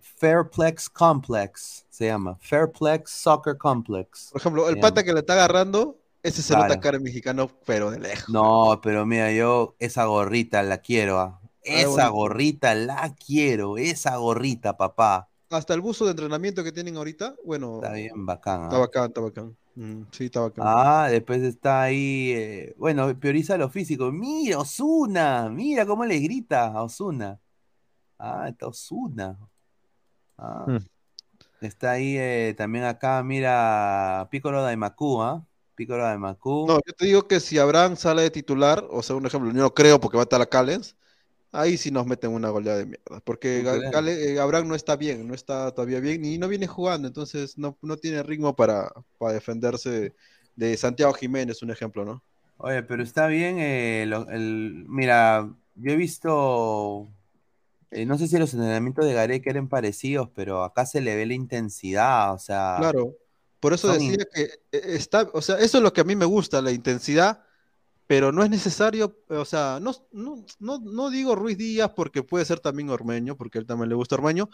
Fairplex 0.00 0.88
Complex, 0.90 1.86
se 1.90 2.06
llama. 2.06 2.36
Fairplex 2.40 3.10
Soccer 3.10 3.56
Complex. 3.56 4.30
Por 4.32 4.40
ejemplo, 4.40 4.68
el 4.68 4.76
pata 4.80 5.00
llama. 5.00 5.04
que 5.04 5.12
le 5.12 5.20
está 5.20 5.34
agarrando, 5.34 5.98
ese 6.28 6.42
se 6.42 6.54
Claro. 6.54 6.68
nota 6.68 6.80
cara 6.80 6.98
mexicano, 6.98 7.50
pero 7.66 7.90
de 7.90 7.98
lejos. 8.00 8.28
No, 8.28 8.80
pero 8.82 9.04
mira, 9.06 9.32
yo 9.32 9.74
esa 9.78 10.04
gorrita 10.06 10.62
la 10.62 10.78
quiero. 10.78 11.18
ah. 11.20 11.40
Esa 11.62 11.88
bonito. 12.08 12.12
gorrita 12.12 12.74
la 12.74 13.14
quiero. 13.14 13.76
Esa 13.78 14.16
gorrita, 14.16 14.76
papá. 14.76 15.28
Hasta 15.50 15.74
el 15.74 15.80
buzo 15.80 16.04
de 16.04 16.10
entrenamiento 16.12 16.62
que 16.62 16.72
tienen 16.72 16.96
ahorita, 16.96 17.34
bueno, 17.44 17.76
Está 17.82 17.92
bien 17.94 18.26
bacán. 18.26 18.64
está 18.64 18.76
ah. 18.76 18.80
bacán, 18.80 19.04
está 19.08 19.20
bacán. 19.20 19.56
Mm, 19.74 20.02
sí, 20.10 20.24
estaba 20.26 20.46
acá. 20.48 20.62
Ah, 20.64 21.08
después 21.08 21.40
está 21.42 21.82
ahí, 21.82 22.32
eh, 22.32 22.74
bueno, 22.78 23.16
prioriza 23.18 23.56
lo 23.56 23.68
físico. 23.70 24.10
Mira, 24.12 24.58
Osuna, 24.58 25.48
mira 25.50 25.86
cómo 25.86 26.04
le 26.04 26.18
grita 26.18 26.66
a 26.66 26.82
Osuna. 26.82 27.38
Ah, 28.18 28.48
está 28.48 28.66
Osuna. 28.66 29.38
Ah, 30.36 30.64
Mm. 30.66 30.78
está 31.60 31.92
ahí 31.92 32.16
eh, 32.18 32.54
también 32.56 32.84
acá, 32.84 33.22
mira, 33.22 34.28
Piccolo 34.30 34.62
Daimaku, 34.62 35.22
¿ah? 35.22 35.44
Piccolo 35.78 36.02
Daimaku. 36.04 36.54
No, 36.64 36.80
yo 36.86 36.92
te 36.92 37.06
digo 37.06 37.26
que 37.26 37.40
si 37.40 37.58
Abraham 37.58 37.96
sale 37.96 38.22
de 38.22 38.30
titular, 38.30 38.86
o 38.90 39.02
sea, 39.02 39.16
un 39.16 39.24
ejemplo, 39.26 39.50
yo 39.50 39.56
no 39.62 39.72
creo 39.74 40.00
porque 40.00 40.16
va 40.18 40.22
a 40.22 40.24
estar 40.24 40.42
a 40.42 40.46
Callens, 40.46 40.96
ahí 41.52 41.78
sí 41.78 41.90
nos 41.92 42.06
meten 42.06 42.32
una 42.32 42.50
goleada 42.50 42.78
de 42.80 42.86
mierda. 42.86 43.20
Porque 43.24 43.62
¿Tú 43.62 43.64
Ga- 43.64 43.82
crees? 43.82 43.90
Cale- 43.90 44.34
eh, 44.34 44.40
Abraham 44.40 44.68
no 44.68 44.74
está 44.76 44.96
bien, 44.96 45.28
no 45.28 45.34
está 45.34 45.72
todavía 45.72 46.00
bien 46.00 46.24
y 46.24 46.38
no 46.38 46.48
viene 46.48 46.66
jugando, 46.68 47.08
entonces 47.08 47.58
no, 47.58 47.78
no 47.82 47.96
tiene 47.98 48.22
ritmo 48.24 48.56
para, 48.56 48.90
para 49.18 49.34
defenderse 49.34 50.14
de 50.56 50.76
Santiago 50.78 51.14
Jiménez, 51.14 51.62
un 51.62 51.70
ejemplo, 51.70 52.04
¿no? 52.04 52.24
Oye, 52.56 52.82
pero 52.82 53.02
está 53.02 53.26
bien, 53.28 53.58
eh, 53.60 54.04
lo- 54.06 54.28
el, 54.30 54.84
mira, 54.88 55.48
yo 55.76 55.92
he 55.92 55.96
visto, 55.96 57.08
eh, 57.90 58.06
no 58.06 58.18
sé 58.18 58.28
si 58.28 58.38
los 58.38 58.54
entrenamientos 58.54 59.06
de 59.06 59.14
Gareca 59.14 59.50
eran 59.50 59.68
parecidos, 59.68 60.30
pero 60.34 60.64
acá 60.64 60.86
se 60.86 61.00
le 61.00 61.16
ve 61.16 61.26
la 61.26 61.34
intensidad, 61.34 62.34
o 62.34 62.38
sea, 62.38 62.90
Claro, 62.90 63.16
por 63.60 63.72
eso 63.74 63.88
son 63.88 63.92
decía 63.92 64.16
que 64.32 64.42
eh, 64.42 64.50
está, 64.72 65.28
o 65.32 65.42
sea, 65.42 65.56
eso 65.58 65.78
es 65.78 65.84
lo 65.84 65.92
que 65.92 66.00
a 66.02 66.04
mí 66.04 66.16
me 66.16 66.24
gusta, 66.24 66.62
la 66.62 66.72
intensidad, 66.72 67.44
pero 68.06 68.32
no 68.32 68.42
es 68.44 68.50
necesario, 68.50 69.18
o 69.28 69.44
sea, 69.44 69.78
no, 69.82 69.94
no, 70.12 70.44
no, 70.60 70.78
no 70.80 71.10
digo 71.10 71.34
Ruiz 71.36 71.58
Díaz 71.58 71.92
porque 71.96 72.22
puede 72.22 72.44
ser 72.44 72.60
también 72.60 72.90
Ormeño, 72.90 73.36
porque 73.36 73.58
a 73.58 73.60
él 73.62 73.66
también 73.66 73.90
le 73.90 73.94
gusta 73.96 74.16
Ormeño, 74.16 74.48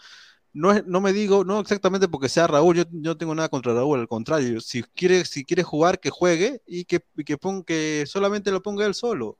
no, 0.53 0.71
es- 0.73 0.85
no 0.87 1.01
me 1.01 1.13
digo, 1.13 1.43
no 1.45 1.59
exactamente 1.59 2.07
porque 2.07 2.29
sea 2.29 2.47
Raúl, 2.47 2.77
yo, 2.77 2.83
yo 2.91 3.11
no 3.11 3.17
tengo 3.17 3.35
nada 3.35 3.49
contra 3.49 3.73
Raúl, 3.73 3.99
al 3.99 4.07
contrario, 4.07 4.61
si 4.61 4.83
quiere, 4.83 5.25
si 5.25 5.45
quiere 5.45 5.63
jugar, 5.63 5.99
que 5.99 6.09
juegue 6.09 6.61
y 6.65 6.85
que, 6.85 7.01
y 7.17 7.23
que, 7.25 7.37
pon- 7.37 7.63
que 7.63 8.05
solamente 8.07 8.51
lo 8.51 8.61
ponga 8.61 8.85
él 8.85 8.93
solo. 8.95 9.37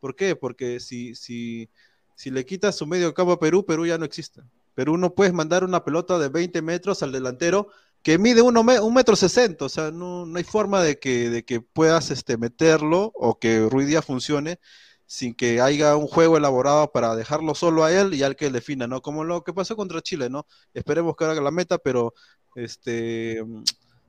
¿Por 0.00 0.14
qué? 0.16 0.36
Porque 0.36 0.80
si, 0.80 1.14
si, 1.14 1.68
si 2.14 2.30
le 2.30 2.44
quitas 2.46 2.76
su 2.76 2.86
medio 2.86 3.14
campo 3.14 3.32
a 3.32 3.38
Perú, 3.40 3.64
Perú 3.64 3.86
ya 3.86 3.98
no 3.98 4.04
existe. 4.04 4.42
Perú 4.74 4.96
no 4.98 5.14
puedes 5.14 5.32
mandar 5.32 5.64
una 5.64 5.84
pelota 5.84 6.18
de 6.18 6.28
20 6.28 6.62
metros 6.62 7.02
al 7.02 7.12
delantero 7.12 7.68
que 8.06 8.18
mide 8.18 8.40
un 8.40 8.94
metro 8.94 9.16
sesenta, 9.16 9.64
o 9.64 9.68
sea, 9.68 9.90
no, 9.90 10.26
no 10.26 10.38
hay 10.38 10.44
forma 10.44 10.80
de 10.80 10.96
que, 11.00 11.28
de 11.28 11.44
que 11.44 11.60
puedas 11.60 12.12
este, 12.12 12.36
meterlo 12.36 13.10
o 13.16 13.40
que 13.40 13.68
Ruiz 13.68 13.88
Díaz 13.88 14.04
funcione 14.04 14.60
sin 15.06 15.34
que 15.34 15.60
haya 15.60 15.96
un 15.96 16.06
juego 16.06 16.36
elaborado 16.36 16.92
para 16.92 17.16
dejarlo 17.16 17.56
solo 17.56 17.82
a 17.82 17.92
él 17.92 18.14
y 18.14 18.22
al 18.22 18.36
que 18.36 18.48
defina, 18.50 18.86
¿no? 18.86 19.02
Como 19.02 19.24
lo 19.24 19.42
que 19.42 19.52
pasó 19.52 19.74
contra 19.74 20.02
Chile, 20.02 20.30
¿no? 20.30 20.46
Esperemos 20.72 21.16
que 21.16 21.24
haga 21.24 21.40
la 21.40 21.50
meta, 21.50 21.78
pero 21.78 22.14
este 22.54 23.42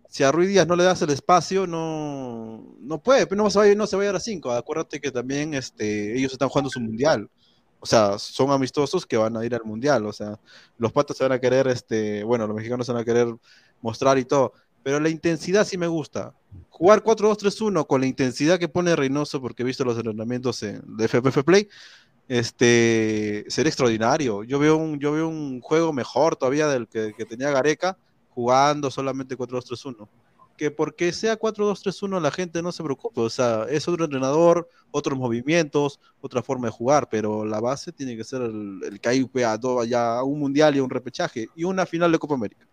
si 0.10 0.24
a 0.24 0.32
Ruiz 0.32 0.50
Díaz 0.50 0.68
no 0.68 0.76
le 0.76 0.84
das 0.84 1.02
el 1.02 1.10
espacio, 1.10 1.66
no, 1.66 2.76
no 2.80 3.02
puede, 3.02 3.28
no 3.36 3.50
se 3.50 3.58
va 3.58 3.66
a 3.66 3.68
ir, 3.68 3.78
no 3.78 3.88
se 3.88 3.98
va 3.98 4.04
a 4.04 4.16
a 4.16 4.20
cinco. 4.20 4.52
Acuérdate 4.52 5.02
que 5.02 5.10
también 5.10 5.56
este, 5.56 6.16
ellos 6.16 6.34
están 6.34 6.50
jugando 6.50 6.70
su 6.70 6.80
mundial. 6.80 7.32
O 7.80 7.86
sea, 7.86 8.18
son 8.20 8.52
amistosos 8.52 9.06
que 9.06 9.18
van 9.18 9.38
a 9.38 9.46
ir 9.46 9.54
al 9.56 9.64
mundial. 9.64 10.06
O 10.06 10.14
sea, 10.14 10.40
los 10.78 10.92
patas 10.92 11.18
se 11.18 11.24
van 11.24 11.34
a 11.34 11.40
querer, 11.40 11.68
este, 11.68 12.24
bueno, 12.24 12.48
los 12.48 12.56
mexicanos 12.56 12.86
se 12.86 12.94
van 12.94 13.02
a 13.02 13.06
querer 13.06 13.28
mostrar 13.82 14.18
y 14.18 14.26
todo. 14.26 14.54
Pero 14.84 15.00
la 15.00 15.10
intensidad 15.10 15.66
sí 15.66 15.78
me 15.78 15.88
gusta. 15.88 16.34
Jugar 16.70 17.04
4-2-3-1 17.04 17.86
con 17.88 18.02
la 18.02 18.08
intensidad 18.08 18.60
que 18.60 18.70
pone 18.70 18.96
Reynoso, 18.96 19.42
porque 19.42 19.64
he 19.64 19.66
visto 19.66 19.84
los 19.84 19.98
entrenamientos 19.98 20.62
en, 20.64 20.82
de 20.96 21.06
FPF 21.08 21.44
Play, 21.44 21.68
este, 22.28 23.46
sería 23.48 23.70
extraordinario. 23.70 24.44
Yo 24.44 24.60
veo 24.60 24.78
un, 24.78 25.00
yo 25.00 25.12
veo 25.12 25.28
un 25.28 25.62
juego 25.62 25.94
mejor 25.94 26.36
todavía 26.36 26.68
del 26.68 26.88
que, 26.88 27.14
tenía 27.28 27.52
Gareca, 27.52 27.98
jugando 28.30 28.92
solamente 28.92 29.38
4-2-3-1. 29.38 30.08
Que 30.58 30.72
porque 30.72 31.14
sea 31.14 31.38
4-2-3-1 31.38 32.20
la 32.20 32.32
gente 32.32 32.62
no 32.64 32.72
se 32.72 32.84
preocupe, 32.84 33.22
o 33.22 33.30
sea, 33.30 33.66
es 33.70 33.88
otro 33.88 34.06
entrenador, 34.06 34.68
otros 34.90 35.18
movimientos, 35.18 36.00
otra 36.20 36.42
forma 36.42 36.68
de 36.68 36.72
jugar, 36.72 37.10
pero 37.10 37.46
la 37.46 37.60
base 37.60 37.92
tiene 37.92 38.18
que 38.18 38.24
ser 38.24 38.42
el, 38.42 38.80
el 38.84 39.00
que 39.00 39.10
hay 39.10 39.30
a, 39.46 39.60
todo- 39.60 39.84
ya 39.84 40.18
a 40.18 40.24
un 40.24 40.40
mundial 40.40 40.76
y 40.76 40.80
un 40.80 40.90
repechaje 40.90 41.48
y 41.56 41.64
una 41.64 41.86
final 41.86 42.12
de 42.12 42.18
Copa 42.20 42.34
América. 42.34 42.67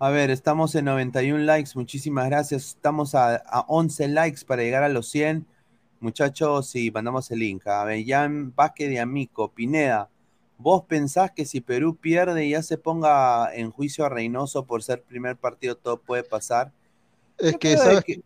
A 0.00 0.10
ver, 0.10 0.30
estamos 0.30 0.74
en 0.76 0.84
91 0.84 1.44
likes, 1.44 1.72
muchísimas 1.74 2.26
gracias. 2.26 2.66
Estamos 2.68 3.14
a, 3.14 3.36
a 3.36 3.60
11 3.68 4.06
likes 4.08 4.44
para 4.46 4.62
llegar 4.62 4.82
a 4.84 4.88
los 4.88 5.08
100. 5.08 5.44
Muchachos, 6.00 6.68
sí, 6.68 6.90
mandamos 6.92 7.30
el 7.32 7.40
link. 7.40 7.66
A 7.66 7.84
Bellán 7.84 8.54
Vázquez 8.54 8.90
de 8.90 9.00
Amico, 9.00 9.50
Pineda, 9.50 10.08
¿vos 10.56 10.84
pensás 10.84 11.32
que 11.32 11.44
si 11.44 11.60
Perú 11.60 11.96
pierde 11.96 12.46
y 12.46 12.50
ya 12.50 12.62
se 12.62 12.78
ponga 12.78 13.52
en 13.54 13.70
juicio 13.72 14.04
a 14.04 14.08
Reynoso 14.08 14.64
por 14.64 14.84
ser 14.84 15.02
primer 15.02 15.36
partido, 15.36 15.76
todo 15.76 15.96
puede 16.00 16.22
pasar? 16.22 16.72
Es 17.36 17.52
Yo 17.52 17.58
que, 17.58 17.76
creo 17.76 18.02
que- 18.02 18.22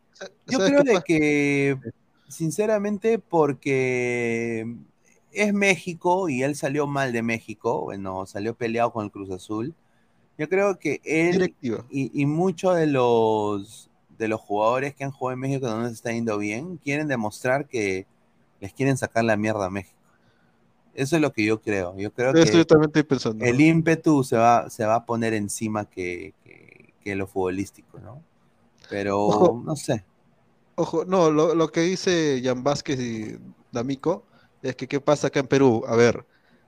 yo 0.46 0.58
¿sabes 0.58 0.70
creo 0.70 0.84
de 0.84 1.02
que, 1.02 1.78
sinceramente, 2.28 3.18
porque 3.18 4.66
es 5.32 5.54
México 5.54 6.28
y 6.28 6.42
él 6.42 6.54
salió 6.54 6.86
mal 6.86 7.12
de 7.12 7.22
México, 7.22 7.80
bueno, 7.84 8.26
salió 8.26 8.54
peleado 8.54 8.92
con 8.92 9.06
el 9.06 9.10
Cruz 9.10 9.30
Azul. 9.30 9.74
Yo 10.38 10.48
creo 10.48 10.78
que 10.78 11.00
él 11.04 11.54
y, 11.60 12.22
y 12.22 12.26
muchos 12.26 12.76
de 12.76 12.86
los 12.86 13.90
de 14.18 14.28
los 14.28 14.40
jugadores 14.40 14.94
que 14.94 15.04
han 15.04 15.10
jugado 15.10 15.34
en 15.34 15.40
México 15.40 15.66
donde 15.66 15.88
se 15.88 15.94
está 15.94 16.12
yendo 16.12 16.38
bien 16.38 16.76
quieren 16.78 17.08
demostrar 17.08 17.66
que 17.66 18.06
les 18.60 18.72
quieren 18.72 18.96
sacar 18.96 19.24
la 19.24 19.36
mierda 19.36 19.66
a 19.66 19.70
México. 19.70 19.98
Eso 20.94 21.16
es 21.16 21.22
lo 21.22 21.32
que 21.32 21.44
yo 21.44 21.60
creo. 21.60 21.96
Yo 21.96 22.12
creo 22.12 22.32
Eso 22.32 22.52
que 22.52 22.58
yo 22.58 22.66
también 22.66 22.90
estoy 22.90 23.02
pensando. 23.02 23.44
el 23.44 23.60
ímpetu 23.60 24.22
se 24.24 24.36
va, 24.36 24.68
se 24.70 24.84
va 24.84 24.96
a 24.96 25.06
poner 25.06 25.34
encima 25.34 25.86
que, 25.86 26.34
que, 26.44 26.92
que 27.02 27.14
lo 27.16 27.26
futbolístico, 27.26 27.98
¿no? 27.98 28.22
Pero 28.88 29.20
Ojo. 29.20 29.62
no 29.64 29.74
sé. 29.74 30.04
Ojo, 30.74 31.04
no, 31.04 31.30
lo, 31.30 31.54
lo 31.54 31.68
que 31.72 31.80
dice 31.80 32.40
Jan 32.44 32.62
Vázquez 32.62 33.00
y 33.00 33.38
D'Amico 33.72 34.24
es 34.62 34.76
que 34.76 34.86
qué 34.86 35.00
pasa 35.00 35.28
acá 35.28 35.40
en 35.40 35.46
Perú. 35.46 35.82
A 35.86 35.96
ver, 35.96 36.24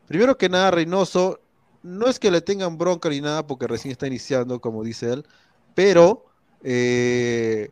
primero 0.07 0.37
que 0.37 0.49
nada, 0.49 0.71
Reynoso, 0.71 1.41
no 1.85 2.09
es 2.09 2.19
que 2.19 2.31
le 2.31 2.41
tengan 2.41 2.79
bronca 2.79 3.11
ni 3.11 3.21
nada 3.21 3.47
porque 3.47 3.67
recién 3.67 3.93
está 3.93 4.07
iniciando, 4.07 4.59
como 4.61 4.83
dice 4.83 5.13
él, 5.13 5.27
pero 5.75 6.25
eh, 6.63 7.69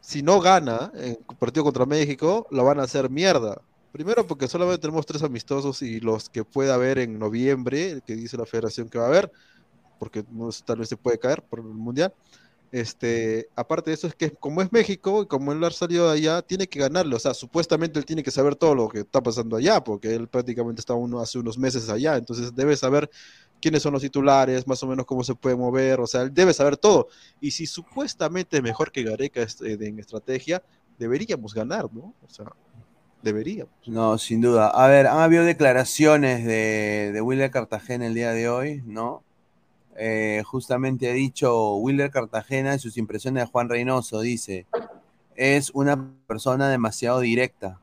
si 0.00 0.22
no 0.22 0.40
gana 0.40 0.90
en 0.94 1.18
el 1.28 1.36
partido 1.38 1.62
contra 1.62 1.84
México, 1.84 2.46
lo 2.50 2.64
van 2.64 2.80
a 2.80 2.84
hacer 2.84 3.10
mierda. 3.10 3.60
Primero 3.92 4.26
porque 4.26 4.48
solamente 4.48 4.80
tenemos 4.80 5.04
tres 5.04 5.22
amistosos 5.22 5.82
y 5.82 6.00
los 6.00 6.30
que 6.30 6.44
pueda 6.44 6.74
haber 6.74 6.98
en 6.98 7.18
noviembre, 7.18 8.00
que 8.06 8.16
dice 8.16 8.38
la 8.38 8.46
federación 8.46 8.88
que 8.88 8.98
va 8.98 9.04
a 9.04 9.08
haber, 9.08 9.30
porque 9.98 10.24
no, 10.30 10.48
tal 10.64 10.78
vez 10.78 10.88
se 10.88 10.96
puede 10.96 11.18
caer 11.18 11.42
por 11.42 11.58
el 11.58 11.66
mundial. 11.66 12.14
Este, 12.76 13.48
aparte 13.56 13.90
de 13.90 13.94
eso, 13.94 14.06
es 14.06 14.14
que 14.14 14.32
como 14.32 14.60
es 14.60 14.70
México 14.70 15.22
y 15.22 15.26
como 15.26 15.50
él 15.50 15.64
ha 15.64 15.70
salido 15.70 16.10
de 16.10 16.18
allá, 16.18 16.42
tiene 16.42 16.66
que 16.66 16.78
ganarle. 16.78 17.16
O 17.16 17.18
sea, 17.18 17.32
supuestamente 17.32 17.98
él 17.98 18.04
tiene 18.04 18.22
que 18.22 18.30
saber 18.30 18.54
todo 18.54 18.74
lo 18.74 18.86
que 18.90 18.98
está 18.98 19.22
pasando 19.22 19.56
allá, 19.56 19.82
porque 19.82 20.14
él 20.14 20.28
prácticamente 20.28 20.80
está 20.80 20.92
uno, 20.92 21.18
hace 21.20 21.38
unos 21.38 21.56
meses 21.56 21.88
allá. 21.88 22.18
Entonces 22.18 22.54
debe 22.54 22.76
saber 22.76 23.08
quiénes 23.62 23.82
son 23.82 23.94
los 23.94 24.02
titulares, 24.02 24.66
más 24.66 24.82
o 24.82 24.86
menos 24.86 25.06
cómo 25.06 25.24
se 25.24 25.34
puede 25.34 25.56
mover. 25.56 26.00
O 26.00 26.06
sea, 26.06 26.20
él 26.20 26.34
debe 26.34 26.52
saber 26.52 26.76
todo. 26.76 27.08
Y 27.40 27.52
si 27.52 27.64
supuestamente 27.64 28.58
es 28.58 28.62
mejor 28.62 28.92
que 28.92 29.04
Gareca 29.04 29.40
este, 29.40 29.72
en 29.72 29.98
estrategia, 29.98 30.62
deberíamos 30.98 31.54
ganar, 31.54 31.90
¿no? 31.90 32.12
O 32.22 32.28
sea, 32.28 32.52
deberíamos. 33.22 33.72
No, 33.86 34.18
sin 34.18 34.42
duda. 34.42 34.68
A 34.68 34.86
ver, 34.86 35.06
han 35.06 35.20
habido 35.20 35.44
declaraciones 35.44 36.44
de, 36.44 37.10
de 37.14 37.20
Wilder 37.22 37.50
Cartagena 37.50 38.06
el 38.06 38.12
día 38.12 38.32
de 38.32 38.50
hoy, 38.50 38.82
¿no? 38.84 39.24
Eh, 39.98 40.42
justamente 40.44 41.10
ha 41.10 41.14
dicho 41.14 41.76
Wilder 41.76 42.10
Cartagena 42.10 42.74
en 42.74 42.78
sus 42.78 42.96
impresiones 42.98 43.44
de 43.44 43.50
Juan 43.50 43.68
Reynoso, 43.68 44.20
dice, 44.20 44.66
es 45.34 45.70
una 45.70 46.12
persona 46.26 46.68
demasiado 46.68 47.20
directa. 47.20 47.80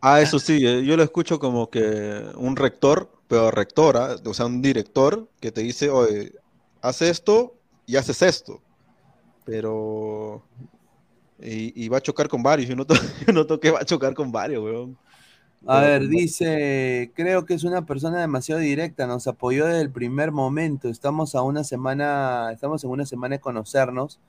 Ah, 0.00 0.20
eso 0.20 0.38
sí, 0.38 0.66
eh, 0.66 0.84
yo 0.84 0.96
lo 0.96 1.02
escucho 1.02 1.38
como 1.38 1.70
que 1.70 2.22
un 2.36 2.56
rector, 2.56 3.10
pero 3.28 3.50
rectora, 3.50 4.16
o 4.24 4.34
sea, 4.34 4.46
un 4.46 4.60
director 4.60 5.28
que 5.40 5.50
te 5.50 5.62
dice, 5.62 5.88
oye, 5.90 6.32
haz 6.82 7.02
esto 7.02 7.54
y 7.86 7.96
haces 7.96 8.22
esto. 8.22 8.60
Pero. 9.44 10.42
Y, 11.40 11.88
va 11.88 11.98
a 11.98 12.00
chocar 12.00 12.28
con 12.28 12.42
varios. 12.42 12.68
Yo 12.68 12.76
noto, 12.76 12.94
yo 13.26 13.32
noto 13.32 13.60
que 13.60 13.70
va 13.70 13.80
a 13.80 13.84
chocar 13.84 14.14
con 14.14 14.32
varios, 14.32 14.62
weón. 14.62 14.96
A 15.66 15.80
ver, 15.80 16.08
dice, 16.08 17.10
creo 17.14 17.46
que 17.46 17.54
es 17.54 17.64
una 17.64 17.86
persona 17.86 18.20
demasiado 18.20 18.60
directa, 18.60 19.06
nos 19.06 19.26
apoyó 19.26 19.66
desde 19.66 19.80
el 19.80 19.90
primer 19.90 20.30
momento, 20.30 20.88
estamos 20.88 21.34
a 21.34 21.42
una 21.42 21.64
semana, 21.64 22.50
estamos 22.52 22.84
en 22.84 22.90
una 22.90 23.06
semana 23.06 23.36
de 23.36 23.40
conocernos, 23.40 24.20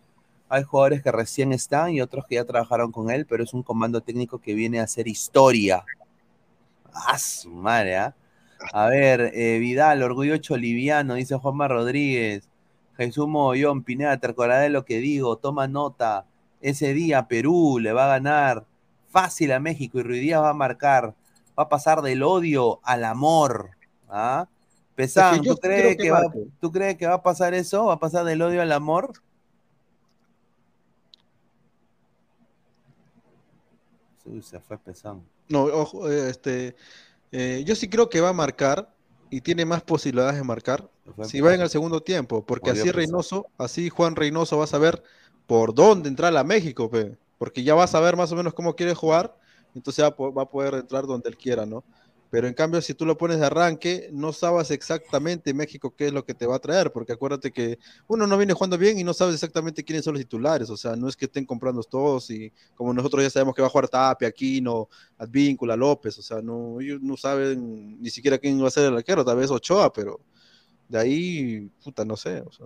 hay 0.48 0.64
jugadores 0.64 1.04
que 1.04 1.12
recién 1.12 1.52
están 1.52 1.92
y 1.92 2.02
otros 2.02 2.26
que 2.26 2.36
ya 2.36 2.46
trabajaron 2.46 2.92
con 2.94 3.12
él, 3.12 3.26
pero 3.26 3.44
es 3.44 3.54
un 3.54 3.64
comando 3.64 4.00
técnico 4.00 4.40
que 4.40 4.54
viene 4.54 4.80
a 4.80 4.84
hacer 4.84 5.10
historia. 5.10 5.84
Ah, 6.94 7.18
su 7.18 7.50
madre, 7.50 7.98
¿ah? 7.98 8.16
A 8.72 8.88
ver, 8.88 9.32
eh, 9.34 9.60
Vidal, 9.60 10.04
orgullo 10.04 10.38
choliviano, 10.38 11.16
dice 11.16 11.36
Juanma 11.36 11.68
Rodríguez. 11.68 12.48
Jesús 12.96 13.28
Mogollón, 13.28 13.84
Pineda, 13.84 14.18
te 14.18 14.28
acordarás 14.28 14.64
de 14.64 14.70
lo 14.70 14.86
que 14.86 15.00
digo, 15.00 15.36
toma 15.38 15.68
nota. 15.68 16.26
Ese 16.62 16.94
día 16.94 17.28
Perú 17.28 17.80
le 17.80 17.92
va 17.92 18.06
a 18.06 18.18
ganar 18.18 18.66
fácil 19.10 19.52
a 19.52 19.60
México 19.60 20.00
y 20.00 20.04
Ruiz 20.04 20.22
Díaz 20.22 20.42
va 20.42 20.52
a 20.52 20.54
marcar. 20.54 21.14
Va 21.58 21.64
a 21.64 21.70
pasar 21.70 22.02
del 22.02 22.24
odio 22.24 22.80
al 22.84 23.04
amor. 23.04 23.72
¿ah? 24.10 24.48
¿tú, 25.44 25.58
crees 25.58 25.98
que 25.98 26.04
que 26.04 26.12
va, 26.12 26.22
marque. 26.22 26.48
¿tú 26.60 26.72
crees 26.72 26.98
que 26.98 27.08
va 27.08 27.16
a 27.16 27.24
pasar 27.24 27.54
eso? 27.54 27.86
¿Va 27.86 27.94
a 27.94 28.00
pasar 28.00 28.26
del 28.26 28.42
odio 28.42 28.62
al 28.62 28.72
amor? 28.72 29.14
Uy, 34.26 34.42
se 34.42 34.60
fue 34.60 34.78
Pesán. 34.78 35.24
No, 35.48 35.64
ojo, 35.64 36.10
eh, 36.10 36.30
este, 36.30 36.76
eh, 37.32 37.64
yo 37.66 37.76
sí 37.76 37.90
creo 37.90 38.10
que 38.10 38.22
va 38.22 38.30
a 38.30 38.34
marcar 38.34 38.90
y 39.30 39.42
tiene 39.42 39.66
más 39.66 39.84
posibilidades 39.84 40.36
de 40.36 40.44
marcar 40.44 40.90
si 41.24 41.42
va 41.42 41.54
en 41.54 41.62
el 41.62 41.70
segundo 41.70 42.02
tiempo, 42.02 42.44
porque 42.46 42.72
así. 42.72 42.90
Reynoso, 42.92 43.48
así 43.58 43.90
Juan 43.90 44.16
Reynoso 44.16 44.58
va 44.58 44.64
a 44.64 44.68
saber 44.68 45.04
por 45.46 45.74
dónde 45.74 46.10
entrar 46.10 46.36
a 46.36 46.44
México, 46.44 46.90
pe, 46.90 47.18
porque 47.38 47.64
ya 47.64 47.76
va 47.76 47.84
a 47.84 47.88
saber 47.88 48.16
más 48.16 48.32
o 48.32 48.36
menos 48.36 48.54
cómo 48.54 48.76
quiere 48.76 48.96
jugar, 48.96 49.38
entonces 49.76 50.04
va, 50.04 50.10
va 50.32 50.44
a 50.44 50.50
poder 50.50 50.76
entrar 50.76 51.06
donde 51.06 51.30
él 51.30 51.38
quiera, 51.38 51.66
¿no? 51.66 51.84
Pero 52.36 52.48
en 52.48 52.54
cambio, 52.54 52.82
si 52.82 52.94
tú 52.94 53.06
lo 53.06 53.18
pones 53.18 53.40
de 53.40 53.46
arranque, 53.46 54.10
no 54.12 54.34
sabes 54.34 54.70
exactamente 54.72 55.54
México 55.54 55.96
qué 55.96 56.08
es 56.08 56.12
lo 56.12 56.26
que 56.26 56.34
te 56.34 56.46
va 56.46 56.56
a 56.58 56.60
traer, 56.60 56.92
porque 56.92 57.14
acuérdate 57.14 57.52
que 57.52 57.80
uno 58.08 58.28
no 58.28 58.38
viene 58.38 58.54
jugando 58.54 58.78
bien 58.78 59.00
y 59.00 59.06
no 59.06 59.14
sabes 59.14 59.36
exactamente 59.36 59.84
quiénes 59.86 60.04
son 60.04 60.16
los 60.16 60.22
titulares, 60.22 60.70
o 60.70 60.76
sea, 60.76 60.96
no 60.96 61.08
es 61.08 61.16
que 61.16 61.26
estén 61.26 61.46
comprando 61.46 61.82
todos 61.84 62.30
y 62.32 62.52
como 62.74 62.94
nosotros 62.94 63.24
ya 63.24 63.30
sabemos 63.30 63.56
que 63.56 63.62
va 63.62 63.68
a 63.68 63.72
jugar 63.72 63.88
Tapia, 63.88 64.28
Aquino, 64.28 64.90
Advíncula, 65.18 65.78
López, 65.78 66.18
o 66.20 66.22
sea, 66.22 66.42
no, 66.42 66.82
ellos 66.82 67.02
no 67.02 67.16
saben 67.16 68.02
ni 68.02 68.10
siquiera 68.10 68.38
quién 68.38 68.62
va 68.62 68.68
a 68.68 68.72
ser 68.72 68.88
el 68.88 68.98
arquero, 68.98 69.24
tal 69.24 69.38
vez 69.38 69.50
Ochoa, 69.50 69.94
pero 69.94 70.20
de 70.90 70.98
ahí, 71.00 71.72
puta, 71.84 72.04
no 72.04 72.18
sé, 72.18 72.42
o 72.42 72.52
sea, 72.52 72.66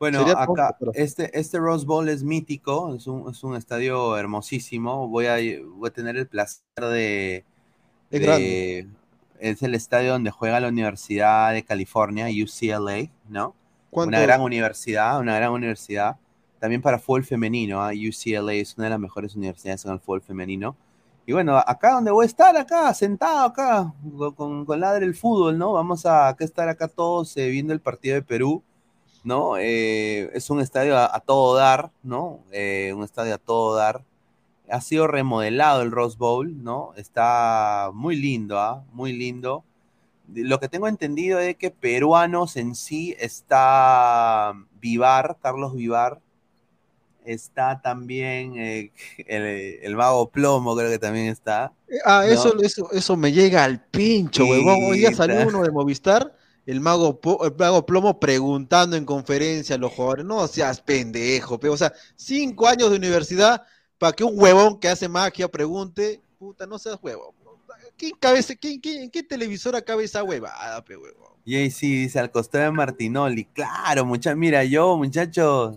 Bueno, 0.00 0.18
sería 0.20 0.32
acá, 0.32 0.46
tonto, 0.46 0.76
pero- 0.80 0.92
este, 0.94 1.38
este 1.38 1.58
Rose 1.58 1.86
Bowl 1.86 2.08
es 2.08 2.24
mítico, 2.24 2.94
es 2.94 3.06
un, 3.06 3.30
es 3.30 3.44
un 3.44 3.54
estadio 3.54 4.16
hermosísimo. 4.16 5.06
Voy 5.08 5.26
a, 5.26 5.36
voy 5.76 5.88
a 5.88 5.92
tener 5.92 6.16
el 6.16 6.26
placer 6.26 6.62
de. 6.80 7.44
Es 8.10 8.20
de- 8.22 8.88
es 9.38 9.62
el 9.62 9.74
estadio 9.74 10.12
donde 10.12 10.30
juega 10.30 10.58
la 10.60 10.68
Universidad 10.68 11.52
de 11.52 11.62
California, 11.64 12.26
UCLA, 12.26 13.08
¿no? 13.28 13.48
Una 13.48 13.54
¿Cuántos- 13.90 14.22
gran 14.22 14.40
universidad, 14.40 15.20
una 15.20 15.36
gran 15.36 15.52
universidad. 15.52 16.16
También 16.58 16.82
para 16.82 16.98
fútbol 16.98 17.24
femenino, 17.24 17.82
¿ah? 17.82 17.90
UCLA 17.92 18.52
es 18.54 18.76
una 18.76 18.84
de 18.84 18.90
las 18.90 19.00
mejores 19.00 19.34
universidades 19.36 19.84
en 19.84 19.92
el 19.92 20.00
fútbol 20.00 20.20
femenino. 20.22 20.76
Y 21.26 21.32
bueno, 21.32 21.56
acá 21.58 21.92
donde 21.92 22.10
voy 22.10 22.24
a 22.24 22.26
estar, 22.26 22.56
acá, 22.56 22.92
sentado 22.92 23.46
acá, 23.46 23.94
con, 24.16 24.34
con, 24.34 24.64
con 24.66 24.80
Ladre 24.80 25.06
el 25.06 25.14
fútbol, 25.14 25.56
¿no? 25.58 25.72
Vamos 25.72 26.04
a 26.06 26.28
acá 26.28 26.44
estar 26.44 26.68
acá 26.68 26.88
todos 26.88 27.36
eh, 27.36 27.48
viendo 27.48 27.72
el 27.72 27.80
partido 27.80 28.14
de 28.16 28.22
Perú, 28.22 28.62
¿no? 29.24 29.56
Eh, 29.58 30.30
es 30.34 30.50
un 30.50 30.60
estadio 30.60 30.96
a, 30.96 31.14
a 31.14 31.20
todo 31.20 31.56
dar, 31.56 31.90
¿no? 32.02 32.40
Eh, 32.52 32.92
un 32.96 33.04
estadio 33.04 33.34
a 33.34 33.38
todo 33.38 33.74
dar. 33.74 34.02
Ha 34.70 34.80
sido 34.80 35.06
remodelado 35.06 35.82
el 35.82 35.90
Rose 35.90 36.16
Bowl, 36.18 36.62
¿no? 36.62 36.92
Está 36.96 37.90
muy 37.92 38.16
lindo, 38.16 38.58
¿ah? 38.58 38.84
Muy 38.92 39.12
lindo. 39.12 39.64
Lo 40.32 40.60
que 40.60 40.68
tengo 40.68 40.86
entendido 40.86 41.40
es 41.40 41.56
que 41.56 41.70
peruanos 41.70 42.56
en 42.56 42.74
sí 42.74 43.16
está 43.18 44.54
Vivar, 44.80 45.38
Carlos 45.42 45.74
Vivar, 45.74 46.20
está 47.24 47.80
también 47.80 48.56
eh, 48.56 48.92
el, 49.26 49.42
el 49.82 49.96
mago 49.96 50.30
Plomo, 50.30 50.76
creo 50.76 50.90
que 50.90 50.98
también 50.98 51.26
está. 51.26 51.72
Ah, 52.04 52.24
¿no? 52.26 52.32
eso, 52.32 52.60
eso, 52.62 52.92
eso 52.92 53.16
me 53.16 53.32
llega 53.32 53.64
al 53.64 53.82
pincho, 53.84 54.44
huevón. 54.44 54.78
Hoy 54.84 54.98
día 54.98 55.12
salió 55.12 55.46
uno 55.46 55.62
de 55.62 55.70
Movistar, 55.70 56.34
el 56.70 56.80
mago, 56.80 57.20
Plomo 57.86 58.20
preguntando 58.20 58.96
en 58.96 59.04
conferencia 59.04 59.74
a 59.74 59.78
los 59.78 59.92
jugadores, 59.92 60.24
no 60.24 60.46
seas 60.46 60.80
pendejo, 60.80 61.58
pero, 61.58 61.72
o 61.72 61.76
sea, 61.76 61.92
cinco 62.16 62.68
años 62.68 62.90
de 62.90 62.96
universidad 62.96 63.62
para 63.98 64.12
que 64.12 64.22
un 64.24 64.40
huevón 64.40 64.78
que 64.78 64.88
hace 64.88 65.08
magia 65.08 65.48
pregunte, 65.48 66.20
puta, 66.38 66.66
no 66.66 66.78
seas 66.78 66.98
huevón. 67.02 67.34
¿Quién 67.96 68.12
cabe 68.18 68.38
ese- 68.38 68.56
quién- 68.56 68.80
quién- 68.80 69.02
¿En 69.02 69.10
qué 69.10 69.22
televisora 69.22 69.82
cabe 69.82 70.04
esa 70.04 70.22
huevada, 70.22 70.82
pe 70.84 70.96
huevón? 70.96 71.32
Y 71.44 71.70
sí, 71.70 72.02
dice 72.02 72.18
al 72.18 72.30
costado 72.30 72.64
de 72.64 72.70
Martinoli. 72.70 73.44
Claro, 73.46 74.04
muchachos. 74.06 74.38
Mira, 74.38 74.64
yo, 74.64 74.96
muchachos. 74.96 75.76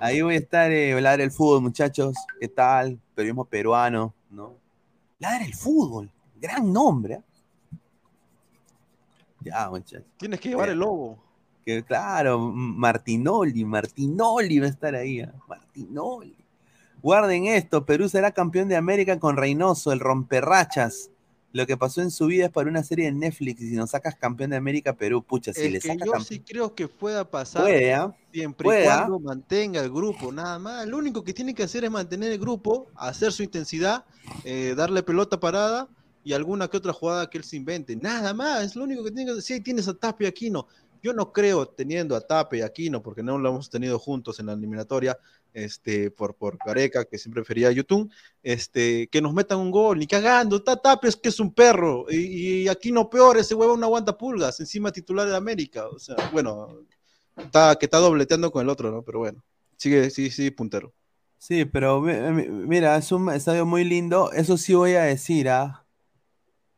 Ahí 0.00 0.20
voy 0.20 0.34
a 0.34 0.38
estar, 0.38 0.70
eh, 0.72 0.92
hablar 0.92 1.20
el 1.20 1.30
fútbol, 1.30 1.62
muchachos. 1.62 2.14
¿Qué 2.40 2.48
tal? 2.48 2.98
Periodismo 3.14 3.44
peruano, 3.44 4.14
¿no? 4.30 4.56
Ladra 5.18 5.44
el 5.44 5.54
fútbol. 5.54 6.10
Gran 6.36 6.72
nombre. 6.72 7.14
¿eh? 7.14 7.22
Ya, 9.40 9.68
muchachos. 9.70 10.06
Tienes 10.16 10.40
que 10.40 10.50
llevar 10.50 10.68
el 10.68 10.78
lobo. 10.78 11.18
Que 11.64 11.84
claro, 11.84 12.38
Martinoli, 12.38 13.64
Martinoli 13.64 14.58
va 14.58 14.66
a 14.66 14.70
estar 14.70 14.94
ahí. 14.94 15.20
¿eh? 15.20 15.30
Martinoli. 15.46 16.34
Guarden 17.02 17.46
esto, 17.46 17.86
Perú 17.86 18.08
será 18.08 18.32
campeón 18.32 18.68
de 18.68 18.76
América 18.76 19.18
con 19.20 19.36
Reynoso, 19.36 19.92
el 19.92 20.00
romperrachas. 20.00 21.10
Lo 21.52 21.66
que 21.66 21.76
pasó 21.76 22.02
en 22.02 22.10
su 22.10 22.26
vida 22.26 22.46
es 22.46 22.50
para 22.50 22.68
una 22.68 22.82
serie 22.82 23.06
de 23.06 23.12
Netflix 23.12 23.62
y 23.62 23.70
si 23.70 23.76
nos 23.76 23.90
sacas 23.90 24.16
campeón 24.16 24.50
de 24.50 24.56
América, 24.56 24.94
Perú, 24.94 25.22
pucha, 25.22 25.52
si 25.52 25.62
es 25.62 25.72
le 25.72 25.80
que 25.80 25.88
sacas 25.88 26.06
yo 26.06 26.12
campeón. 26.12 26.26
sí 26.26 26.40
creo 26.40 26.74
que 26.74 26.88
pueda 26.88 27.30
pasar 27.30 27.62
¿ah? 27.94 28.14
siempre 28.32 28.64
Puede, 28.64 28.84
y 28.84 28.88
¿ah? 28.88 29.06
cuando 29.06 29.20
mantenga 29.20 29.80
el 29.80 29.90
grupo, 29.90 30.30
nada 30.30 30.58
más. 30.58 30.86
Lo 30.86 30.98
único 30.98 31.24
que 31.24 31.32
tiene 31.32 31.54
que 31.54 31.62
hacer 31.62 31.84
es 31.84 31.90
mantener 31.90 32.32
el 32.32 32.38
grupo, 32.38 32.88
hacer 32.96 33.32
su 33.32 33.42
intensidad, 33.42 34.04
eh, 34.44 34.74
darle 34.76 35.02
pelota 35.02 35.40
parada 35.40 35.88
y 36.28 36.32
alguna 36.34 36.68
que 36.68 36.76
otra 36.76 36.92
jugada 36.92 37.30
que 37.30 37.38
él 37.38 37.44
se 37.44 37.56
invente. 37.56 37.96
Nada 37.96 38.34
más, 38.34 38.64
es 38.64 38.76
lo 38.76 38.84
único 38.84 39.02
que 39.04 39.10
tiene 39.10 39.32
que 39.34 39.54
ahí 39.54 39.60
tienes 39.60 39.88
a 39.88 39.94
Tapia 39.94 40.26
y 40.26 40.28
Aquino, 40.28 40.66
yo 41.02 41.12
no 41.14 41.32
creo 41.32 41.66
teniendo 41.68 42.14
a 42.16 42.20
Tapia 42.20 42.58
y 42.58 42.62
Aquino, 42.62 43.02
porque 43.02 43.22
no 43.22 43.38
lo 43.38 43.48
hemos 43.48 43.70
tenido 43.70 43.98
juntos 43.98 44.38
en 44.40 44.46
la 44.46 44.52
eliminatoria, 44.52 45.18
este, 45.54 46.10
por, 46.10 46.34
por 46.34 46.58
Gareca, 46.64 47.04
que 47.06 47.16
siempre 47.18 47.42
prefería 47.42 47.68
a 47.68 47.72
Yotun, 47.72 48.10
este, 48.42 49.08
que 49.08 49.22
nos 49.22 49.32
metan 49.32 49.58
un 49.58 49.70
gol, 49.70 49.98
ni 49.98 50.06
cagando, 50.06 50.56
está 50.56 50.76
Tapia 50.76 51.08
es 51.08 51.16
que 51.16 51.30
es 51.30 51.40
un 51.40 51.52
perro, 51.54 52.04
y, 52.10 52.62
y 52.64 52.68
Aquino 52.68 53.08
peor, 53.08 53.38
ese 53.38 53.54
huevo 53.54 53.76
no 53.76 53.86
aguanta 53.86 54.18
pulgas, 54.18 54.60
encima 54.60 54.92
titular 54.92 55.26
de 55.28 55.36
América, 55.36 55.86
o 55.88 55.98
sea, 55.98 56.16
bueno, 56.32 56.80
está, 57.36 57.76
que 57.76 57.86
está 57.86 57.98
dobleteando 57.98 58.50
con 58.50 58.62
el 58.62 58.68
otro, 58.68 58.90
¿no? 58.90 59.02
Pero 59.02 59.20
bueno, 59.20 59.42
sigue, 59.76 60.10
sí, 60.10 60.30
sí, 60.30 60.50
puntero. 60.50 60.92
Sí, 61.38 61.64
pero 61.64 62.00
mi- 62.00 62.12
mi- 62.32 62.48
mira, 62.48 62.96
es 62.96 63.12
un 63.12 63.30
estadio 63.30 63.64
muy 63.66 63.84
lindo. 63.84 64.32
Eso 64.32 64.56
sí 64.56 64.74
voy 64.74 64.94
a 64.94 65.02
decir, 65.02 65.48
¿ah? 65.48 65.86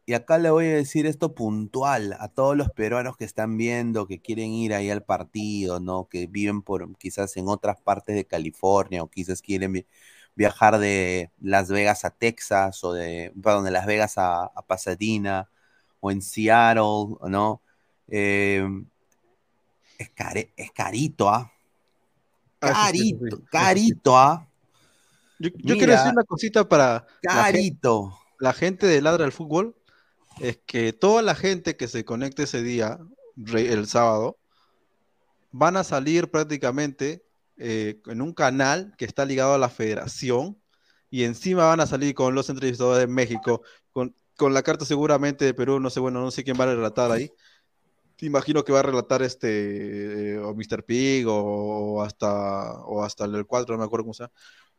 Y 0.07 0.15
acá 0.15 0.39
le 0.39 0.51
voy 0.51 0.67
a 0.67 0.75
decir 0.75 1.07
esto 1.07 1.35
puntual 1.35 2.17
a 2.19 2.29
todos 2.29 2.57
los 2.57 2.71
peruanos 2.71 3.17
que 3.17 3.25
están 3.25 3.57
viendo, 3.57 4.07
que 4.07 4.21
quieren 4.21 4.51
ir 4.53 4.75
ahí 4.75 4.91
al 4.91 5.05
partido, 5.05 5.79
¿no? 5.79 6.09
Que 6.09 6.27
viven 6.27 6.63
por 6.63 6.97
quizás 6.99 7.37
en 7.37 7.47
otras 7.49 7.81
partes 7.81 8.17
de 8.17 8.25
California 8.25 9.03
o 9.03 9.09
quizás 9.09 9.41
quieren 9.41 9.73
vi- 9.73 9.87
viajar 10.35 10.79
de 10.79 11.31
Las 11.41 11.69
Vegas 11.69 12.05
a 12.05 12.11
Texas 12.11 12.83
o 12.83 12.93
de, 12.93 13.33
perdón, 13.41 13.65
de 13.65 13.71
Las 13.71 13.87
Vegas 13.87 14.19
a, 14.19 14.45
a 14.47 14.63
Pasadena 14.63 15.49
o 16.01 16.11
en 16.11 16.23
Seattle, 16.23 17.17
¿no? 17.29 17.61
Eh, 18.09 18.67
es, 19.99 20.11
care- 20.11 20.53
es 20.57 20.73
carito, 20.73 21.29
¿ah? 21.29 21.53
Ah, 22.63 22.73
Carito, 22.87 23.41
carito, 23.51 24.19
¿ah? 24.19 24.47
Yo, 25.39 25.49
yo 25.55 25.77
quiero 25.77 25.93
decir 25.93 26.13
una 26.13 26.25
cosita 26.25 26.69
para 26.69 27.07
la 27.23 27.45
gente, 27.45 27.53
Carito. 27.53 28.19
la 28.39 28.53
gente 28.53 28.87
de 28.87 29.01
Ladra 29.01 29.25
del 29.25 29.33
Fútbol, 29.33 29.75
es 30.41 30.59
que 30.67 30.93
toda 30.93 31.23
la 31.23 31.35
gente 31.35 31.77
que 31.77 31.87
se 31.87 32.05
conecte 32.05 32.45
ese 32.45 32.63
día, 32.63 32.99
el 33.55 33.87
sábado, 33.87 34.39
van 35.53 35.77
a 35.77 35.85
salir 35.85 36.31
prácticamente 36.31 37.25
eh, 37.57 38.01
en 38.07 38.23
un 38.23 38.33
canal 38.33 38.95
que 38.97 39.05
está 39.05 39.25
ligado 39.25 39.55
a 39.55 39.59
la 39.59 39.69
federación 39.69 40.59
y 41.11 41.25
encima 41.25 41.67
van 41.67 41.81
a 41.81 41.87
salir 41.87 42.15
con 42.15 42.35
los 42.35 42.49
entrevistadores 42.49 43.01
de 43.01 43.13
México, 43.13 43.63
con, 43.93 44.15
con 44.37 44.55
la 44.55 44.63
carta 44.63 44.85
seguramente 44.85 45.45
de 45.45 45.55
Perú, 45.55 45.81
no 45.81 45.91
sé, 45.91 46.01
bueno, 46.01 46.21
no 46.21 46.31
sé 46.31 46.45
quién 46.45 46.59
va 46.59 46.65
a 46.65 46.75
relatar 46.75 47.11
ahí. 47.11 47.31
Te 48.17 48.27
imagino 48.27 48.65
que 48.65 48.73
va 48.73 48.81
a 48.81 48.85
relatar 48.85 49.23
este, 49.23 50.35
eh, 50.35 50.39
o 50.39 50.55
Mr. 50.55 50.85
Pig 50.85 51.27
o 51.29 52.03
hasta, 52.03 52.81
o 52.83 53.03
hasta 53.03 53.25
el 53.25 53.47
4, 53.47 53.75
no 53.75 53.81
me 53.81 53.85
acuerdo 53.85 54.05
cómo 54.05 54.15
se 54.15 54.23
llama. 54.23 54.33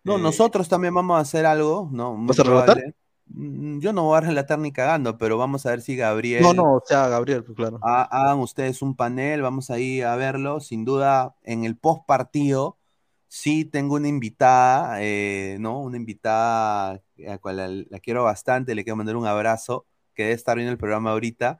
No, 0.03 0.17
Eh, 0.17 0.21
nosotros 0.21 0.67
también 0.67 0.93
vamos 0.93 1.17
a 1.17 1.21
hacer 1.21 1.45
algo, 1.45 1.89
¿no? 1.91 2.15
¿Vas 2.25 2.39
a 2.39 2.43
relatar? 2.43 2.77
probable. 2.77 3.00
Mm, 3.33 3.79
Yo 3.79 3.93
no 3.93 4.03
voy 4.05 4.17
a 4.17 4.21
relatar 4.21 4.59
ni 4.59 4.71
cagando, 4.71 5.17
pero 5.17 5.37
vamos 5.37 5.65
a 5.65 5.71
ver 5.71 5.81
si 5.81 5.95
Gabriel. 5.95 6.45
No, 6.45 6.53
no, 6.53 6.75
o 6.75 6.81
sea, 6.85 7.07
Gabriel, 7.07 7.43
pues 7.43 7.55
claro. 7.55 7.79
ha- 7.81 8.03
hagan 8.03 8.39
ustedes 8.39 8.81
un 8.81 8.95
panel, 8.95 9.41
vamos 9.41 9.69
ahí 9.69 10.01
a 10.01 10.15
verlo. 10.15 10.59
Sin 10.59 10.85
duda, 10.85 11.35
en 11.43 11.65
el 11.65 11.77
post 11.77 12.05
partido, 12.05 12.77
sí 13.27 13.65
tengo 13.65 13.95
una 13.95 14.07
invitada, 14.07 14.97
eh, 15.01 15.57
¿no? 15.59 15.79
Una 15.81 15.97
invitada 15.97 16.91
a 16.93 17.01
la 17.17 17.37
cual 17.37 17.57
la, 17.57 17.67
la 17.67 17.99
quiero 17.99 18.23
bastante, 18.23 18.75
le 18.75 18.83
quiero 18.83 18.97
mandar 18.97 19.15
un 19.15 19.25
abrazo, 19.27 19.85
que 20.13 20.23
debe 20.23 20.35
estar 20.35 20.55
viendo 20.57 20.71
el 20.71 20.77
programa 20.77 21.11
ahorita. 21.11 21.59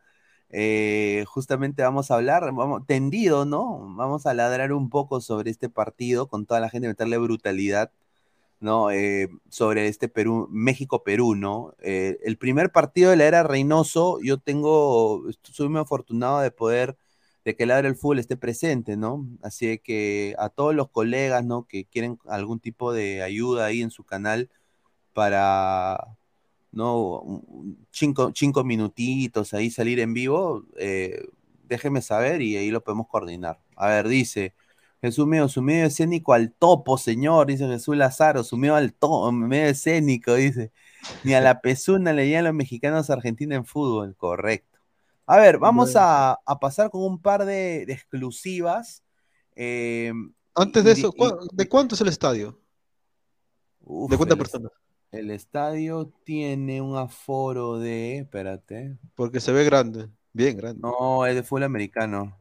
Eh, 0.50 1.24
justamente 1.28 1.82
vamos 1.84 2.12
a 2.12 2.16
hablar, 2.16 2.44
vamos, 2.54 2.86
tendido, 2.86 3.46
¿no? 3.46 3.96
Vamos 3.96 4.26
a 4.26 4.34
ladrar 4.34 4.74
un 4.74 4.90
poco 4.90 5.22
sobre 5.22 5.50
este 5.52 5.70
partido 5.70 6.28
con 6.28 6.46
toda 6.46 6.60
la 6.60 6.70
gente, 6.70 6.88
meterle 6.90 7.18
brutalidad. 7.18 7.92
¿No? 8.62 8.92
Eh, 8.92 9.30
sobre 9.50 9.88
este 9.88 10.08
Perú, 10.08 10.48
México-Perú, 10.52 11.36
¿no? 11.36 11.74
Eh, 11.82 12.20
el 12.24 12.38
primer 12.38 12.72
partido 12.72 13.12
de 13.12 13.18
la 13.18 13.26
era 13.26 13.44
Reynoso, 13.44 14.20
yo 14.22 14.38
tengo, 14.40 15.24
soy 15.44 15.68
muy 15.70 15.82
afortunado 15.82 16.40
de 16.42 16.52
poder, 16.52 16.98
de 17.44 17.56
que 17.56 17.64
el 17.64 17.72
área 17.72 17.90
del 17.90 17.98
fútbol 17.98 18.20
esté 18.20 18.38
presente, 18.38 18.98
¿no? 18.98 19.28
Así 19.42 19.80
que 19.80 20.36
a 20.38 20.50
todos 20.50 20.76
los 20.76 20.90
colegas, 20.92 21.44
¿no? 21.44 21.66
Que 21.68 21.86
quieren 21.86 22.20
algún 22.28 22.60
tipo 22.60 22.94
de 22.94 23.24
ayuda 23.24 23.66
ahí 23.66 23.82
en 23.82 23.92
su 23.92 24.04
canal 24.04 24.50
para, 25.14 26.18
¿no? 26.72 27.44
Cinco, 27.92 28.32
cinco 28.36 28.64
minutitos 28.64 29.54
ahí 29.54 29.72
salir 29.72 30.00
en 30.00 30.14
vivo, 30.14 30.66
eh, 30.78 31.28
déjeme 31.68 32.02
saber 32.02 32.42
y 32.42 32.58
ahí 32.58 32.70
lo 32.72 32.84
podemos 32.84 33.08
coordinar. 33.08 33.60
A 33.76 33.88
ver, 33.90 34.08
dice 34.08 34.54
Jesús 35.02 35.26
mío, 35.28 35.50
su 35.50 35.62
medio 35.62 35.86
escénico 35.86 36.34
al 36.34 36.54
topo, 36.54 36.98
señor, 36.98 37.48
dice 37.48 37.68
Jesús 37.68 37.98
Lazaro, 37.98 38.44
su 38.44 38.58
medio 38.58 38.76
al 38.76 38.94
topo, 38.94 39.32
medio 39.32 39.66
escénico, 39.70 40.36
dice. 40.36 40.72
Ni 41.24 41.34
a 41.34 41.42
la 41.42 41.62
pezuna 41.62 42.14
le 42.14 42.38
a 42.38 42.42
los 42.42 42.54
mexicanos 42.54 43.10
Argentina 43.10 43.56
en 43.56 43.66
fútbol, 43.66 44.16
correcto. 44.16 44.80
A 45.26 45.38
ver, 45.38 45.58
vamos 45.60 45.96
a, 45.96 46.34
a 46.46 46.60
pasar 46.60 46.90
con 46.90 47.04
un 47.04 47.20
par 47.22 47.46
de, 47.46 47.86
de 47.86 47.94
exclusivas. 47.94 49.04
Eh, 49.56 50.12
Antes 50.56 50.84
de 50.84 50.92
eso, 50.92 51.12
y- 51.14 51.18
¿cuá- 51.18 51.38
¿de 51.54 51.70
cuánto 51.70 51.96
es 51.96 52.02
el 52.02 52.08
estadio? 52.10 52.60
Uf, 53.82 54.12
¿De 54.12 54.18
cuántas 54.18 54.38
personas? 54.38 54.72
El 55.12 55.32
estadio 55.32 56.12
tiene 56.24 56.82
un 56.82 56.98
aforo 56.98 57.80
de. 57.80 58.20
Espérate. 58.20 58.98
Porque 59.16 59.40
se 59.40 59.52
ve 59.52 59.64
grande, 59.66 60.10
bien 60.34 60.58
grande. 60.58 60.82
No, 60.82 61.26
es 61.26 61.36
de 61.36 61.44
fútbol 61.44 61.64
americano. 61.64 62.40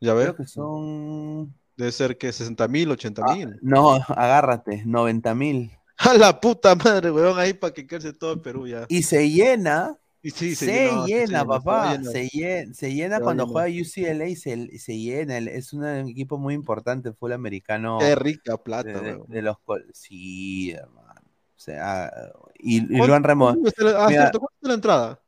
¿Ya 0.00 0.14
ves? 0.14 0.24
Creo 0.26 0.36
que 0.36 0.46
son. 0.46 1.54
Debe 1.76 1.92
ser 1.92 2.18
que 2.18 2.32
60 2.32 2.68
mil, 2.68 2.90
80 2.90 3.34
mil. 3.34 3.58
No, 3.62 3.94
agárrate, 4.08 4.82
90 4.84 5.34
mil. 5.34 5.70
A 5.98 6.14
la 6.14 6.40
puta 6.40 6.74
madre, 6.74 7.10
weón, 7.10 7.38
ahí 7.38 7.52
para 7.54 7.72
que 7.72 7.86
quede 7.86 8.12
todo 8.12 8.32
el 8.32 8.40
Perú 8.40 8.66
ya. 8.66 8.86
Y 8.88 9.02
se 9.04 9.30
llena. 9.30 9.96
Y 10.24 10.30
sí, 10.30 10.54
se, 10.54 10.66
se 10.66 10.90
llena, 11.06 11.44
papá. 11.44 12.00
Se 12.02 12.28
llena, 12.28 12.74
se 12.74 12.94
llena 12.94 13.16
Se 13.16 13.22
cuando 13.22 13.46
juega 13.46 13.68
UCLA 13.68 14.28
y 14.28 14.36
se, 14.36 14.78
se 14.78 14.98
llena. 14.98 15.38
Es 15.38 15.72
un 15.72 15.84
equipo 16.08 16.38
muy 16.38 16.54
importante 16.54 17.12
fútbol 17.12 17.32
americano. 17.32 17.98
Qué 17.98 18.14
rica 18.14 18.56
plata, 18.56 18.88
de, 18.88 19.00
de- 19.00 19.16
weón. 19.16 19.24
de 19.28 19.42
los 19.42 19.56
Sí, 19.92 20.70
hermano. 20.72 21.20
O 21.56 21.60
sea, 21.64 22.12
y, 22.58 22.78
y 22.82 22.86
¿Cuánto- 22.86 23.06
lo 23.06 23.14
han 23.14 23.24
remodelado. 23.24 23.62
cuánto 23.76 23.98
Ah, 23.98 24.08
cierto, 24.08 24.38
¿cuánto 24.40 24.56
es 24.62 24.68
la 24.68 24.74
entrada? 24.74 25.20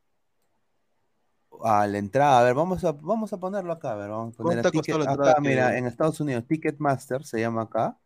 A 1.66 1.86
la 1.86 1.96
entrada, 1.96 2.40
a 2.40 2.42
ver, 2.44 2.52
vamos 2.54 2.84
a, 2.84 2.92
vamos 2.92 3.32
a 3.32 3.38
ponerlo 3.38 3.72
acá, 3.72 3.92
a 3.92 3.96
ver, 3.96 4.10
vamos 4.10 4.34
a 4.34 4.36
poner 4.36 4.60
¿Cuánto 4.62 4.68
a 4.68 4.70
ha 4.70 4.72
costado 4.72 5.02
Ticket- 5.02 5.30
acá, 5.30 5.40
mira, 5.40 5.70
que- 5.70 5.78
en 5.78 5.86
Estados 5.86 6.20
Unidos, 6.20 6.44
Ticketmaster 6.46 7.24
se 7.24 7.40
llama 7.40 7.62
acá, 7.62 7.96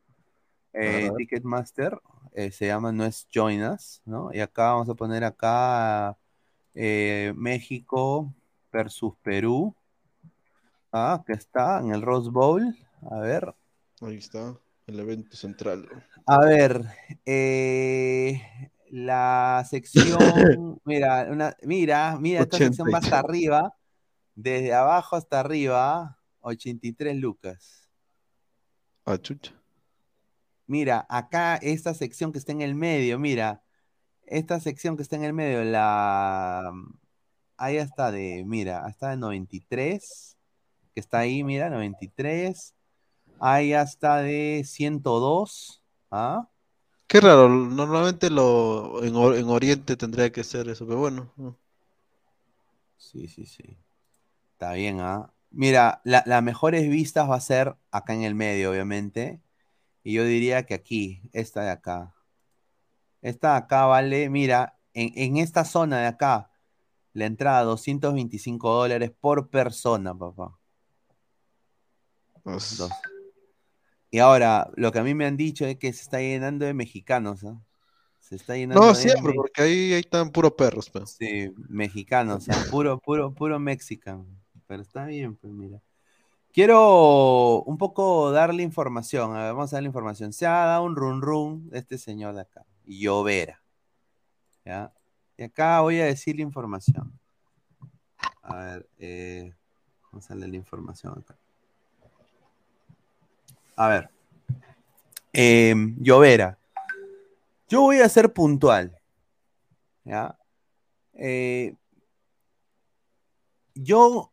eh. 0.72 1.10
Ticketmaster, 1.16 1.98
eh, 2.35 2.52
se 2.52 2.66
llama, 2.68 2.93
no 2.93 3.05
es 3.05 3.26
Join 3.35 3.64
Us, 3.64 4.01
¿no? 4.05 4.30
Y 4.32 4.39
acá 4.39 4.72
vamos 4.74 4.89
a 4.89 4.94
poner 4.94 5.24
acá 5.24 6.16
eh, 6.74 7.32
México 7.36 8.32
versus 8.70 9.14
Perú, 9.24 9.74
ah, 10.93 11.24
que 11.26 11.32
está 11.32 11.80
en 11.80 11.90
el 11.93 12.02
Rose 12.02 12.30
Bowl, 12.30 12.76
a 13.10 13.18
ver, 13.18 13.55
Ahí 14.01 14.18
está, 14.18 14.56
el 14.86 15.01
evento 15.01 15.36
central. 15.36 15.89
a 16.26 16.39
ver, 16.44 16.85
eh, 17.26 18.70
la 18.90 19.65
sección, 19.69 20.81
mira, 20.85 21.28
una, 21.31 21.56
mira, 21.62 22.19
mira, 22.20 22.43
esta 22.43 22.59
sección 22.59 22.89
va 22.93 22.98
hasta 22.98 23.20
83. 23.20 23.24
arriba, 23.24 23.74
desde 24.35 24.74
abajo 24.74 25.16
hasta 25.16 25.40
arriba, 25.40 26.19
83 26.40 27.16
lucas. 27.16 27.89
Ah, 29.05 29.19
chucha. 29.19 29.55
Mira, 30.66 31.06
acá 31.09 31.56
esta 31.56 31.94
sección 31.94 32.31
que 32.31 32.39
está 32.39 32.52
en 32.52 32.60
el 32.60 32.74
medio, 32.74 33.19
mira, 33.19 33.62
esta 34.27 34.60
sección 34.60 34.97
que 34.97 35.02
está 35.02 35.16
en 35.16 35.24
el 35.24 35.32
medio, 35.32 35.65
la, 35.65 36.73
ahí 37.56 37.77
está 37.77 38.10
de, 38.12 38.44
mira, 38.47 38.85
hasta 38.85 39.10
de 39.10 39.16
93, 39.16 40.36
que 40.94 41.01
está 41.01 41.20
ahí, 41.20 41.43
mira, 41.43 41.70
93, 41.70 42.74
ahí 43.40 43.73
hasta 43.73 44.19
de 44.19 44.62
102, 44.65 45.82
¿ah? 46.10 46.48
Qué 47.09 47.20
raro, 47.20 47.48
normalmente 47.48 48.30
lo 48.30 49.02
en, 49.02 49.16
Or- 49.16 49.36
en 49.36 49.48
Oriente 49.48 49.97
tendría 49.97 50.30
que 50.30 50.44
ser 50.44 50.68
eso, 50.68 50.86
pero 50.86 50.98
bueno. 51.01 51.32
Sí, 52.97 53.28
sí, 53.28 53.47
sí. 53.47 53.78
Está 54.52 54.72
bien, 54.74 55.01
¿ah? 55.01 55.32
Mira, 55.51 56.01
la- 56.05 56.24
las 56.26 56.43
mejores 56.43 56.89
vistas 56.90 57.30
va 57.30 57.36
a 57.36 57.40
ser 57.40 57.76
acá 57.90 58.14
en 58.14 58.22
el 58.24 58.35
medio, 58.35 58.70
obviamente. 58.72 59.40
Y 60.05 60.14
yo 60.14 60.24
diría 60.24 60.66
que 60.66 60.74
aquí, 60.74 61.22
esta 61.32 61.62
de 61.64 61.70
acá. 61.70 62.14
Esta 63.22 63.52
de 63.52 63.59
acá 63.59 63.85
vale, 63.86 64.28
mira, 64.28 64.76
en, 64.93 65.12
en 65.14 65.36
esta 65.36 65.64
zona 65.64 66.01
de 66.01 66.06
acá, 66.06 66.51
la 67.14 67.26
entrada 67.26 67.62
225 67.64 68.72
dólares 68.74 69.12
por 69.20 69.51
persona, 69.51 70.16
papá. 70.18 70.59
Dos. 72.44 72.90
Y 74.10 74.18
ahora, 74.20 74.70
lo 74.74 74.90
que 74.90 74.98
a 74.98 75.02
mí 75.02 75.14
me 75.14 75.26
han 75.26 75.36
dicho 75.36 75.66
es 75.66 75.76
que 75.76 75.93
se 75.93 76.02
está 76.02 76.18
llenando 76.20 76.64
de 76.64 76.74
mexicanos, 76.74 77.44
¿ah? 77.44 77.60
Se 78.20 78.36
está 78.36 78.56
llenando 78.56 78.82
No, 78.82 78.89
de 78.89 78.94
siempre, 78.94 79.32
porque 79.35 79.62
ahí, 79.62 79.93
ahí 79.93 80.01
están 80.01 80.30
puros 80.30 80.52
perros, 80.52 80.90
pero. 80.90 81.06
Sí, 81.06 81.52
mexicanos, 81.68 82.36
o 82.36 82.52
sea, 82.52 82.70
puro, 82.70 82.98
puro, 82.98 83.32
puro 83.32 83.59
mexican. 83.59 84.26
Pero 84.66 84.82
está 84.82 85.06
bien, 85.06 85.36
pues 85.36 85.52
mira. 85.52 85.80
Quiero 86.52 87.62
un 87.62 87.78
poco 87.78 88.30
darle 88.30 88.62
información. 88.62 89.35
A 89.35 89.44
ver, 89.44 89.55
vamos 89.55 89.72
a 89.72 89.76
darle 89.76 89.89
información. 89.89 90.32
Se 90.32 90.47
ha 90.47 90.64
dado 90.64 90.85
un 90.85 90.97
run 90.97 91.22
run 91.22 91.70
de 91.70 91.78
este 91.78 91.98
señor 91.98 92.35
de 92.35 92.43
acá, 92.43 92.64
Llovera. 92.85 93.62
¿Ya? 94.64 94.93
Y 95.36 95.44
acá 95.44 95.80
voy 95.80 96.01
a 96.01 96.06
decirle 96.06 96.43
información. 96.43 97.18
A 98.43 98.56
ver, 98.56 98.89
eh, 98.98 99.55
vamos 100.10 100.30
a 100.30 100.35
darle 100.35 100.48
la 100.48 100.56
información 100.56 101.18
acá. 101.18 101.39
A 103.79 103.87
ver. 103.87 104.11
Eh, 105.33 105.73
Llovera. 105.99 106.59
Yo 107.69 107.83
voy 107.83 108.01
a 108.01 108.09
ser 108.09 108.33
puntual. 108.33 109.01
¿Ya? 110.03 110.37
Eh, 111.13 111.77
yo 113.77 114.33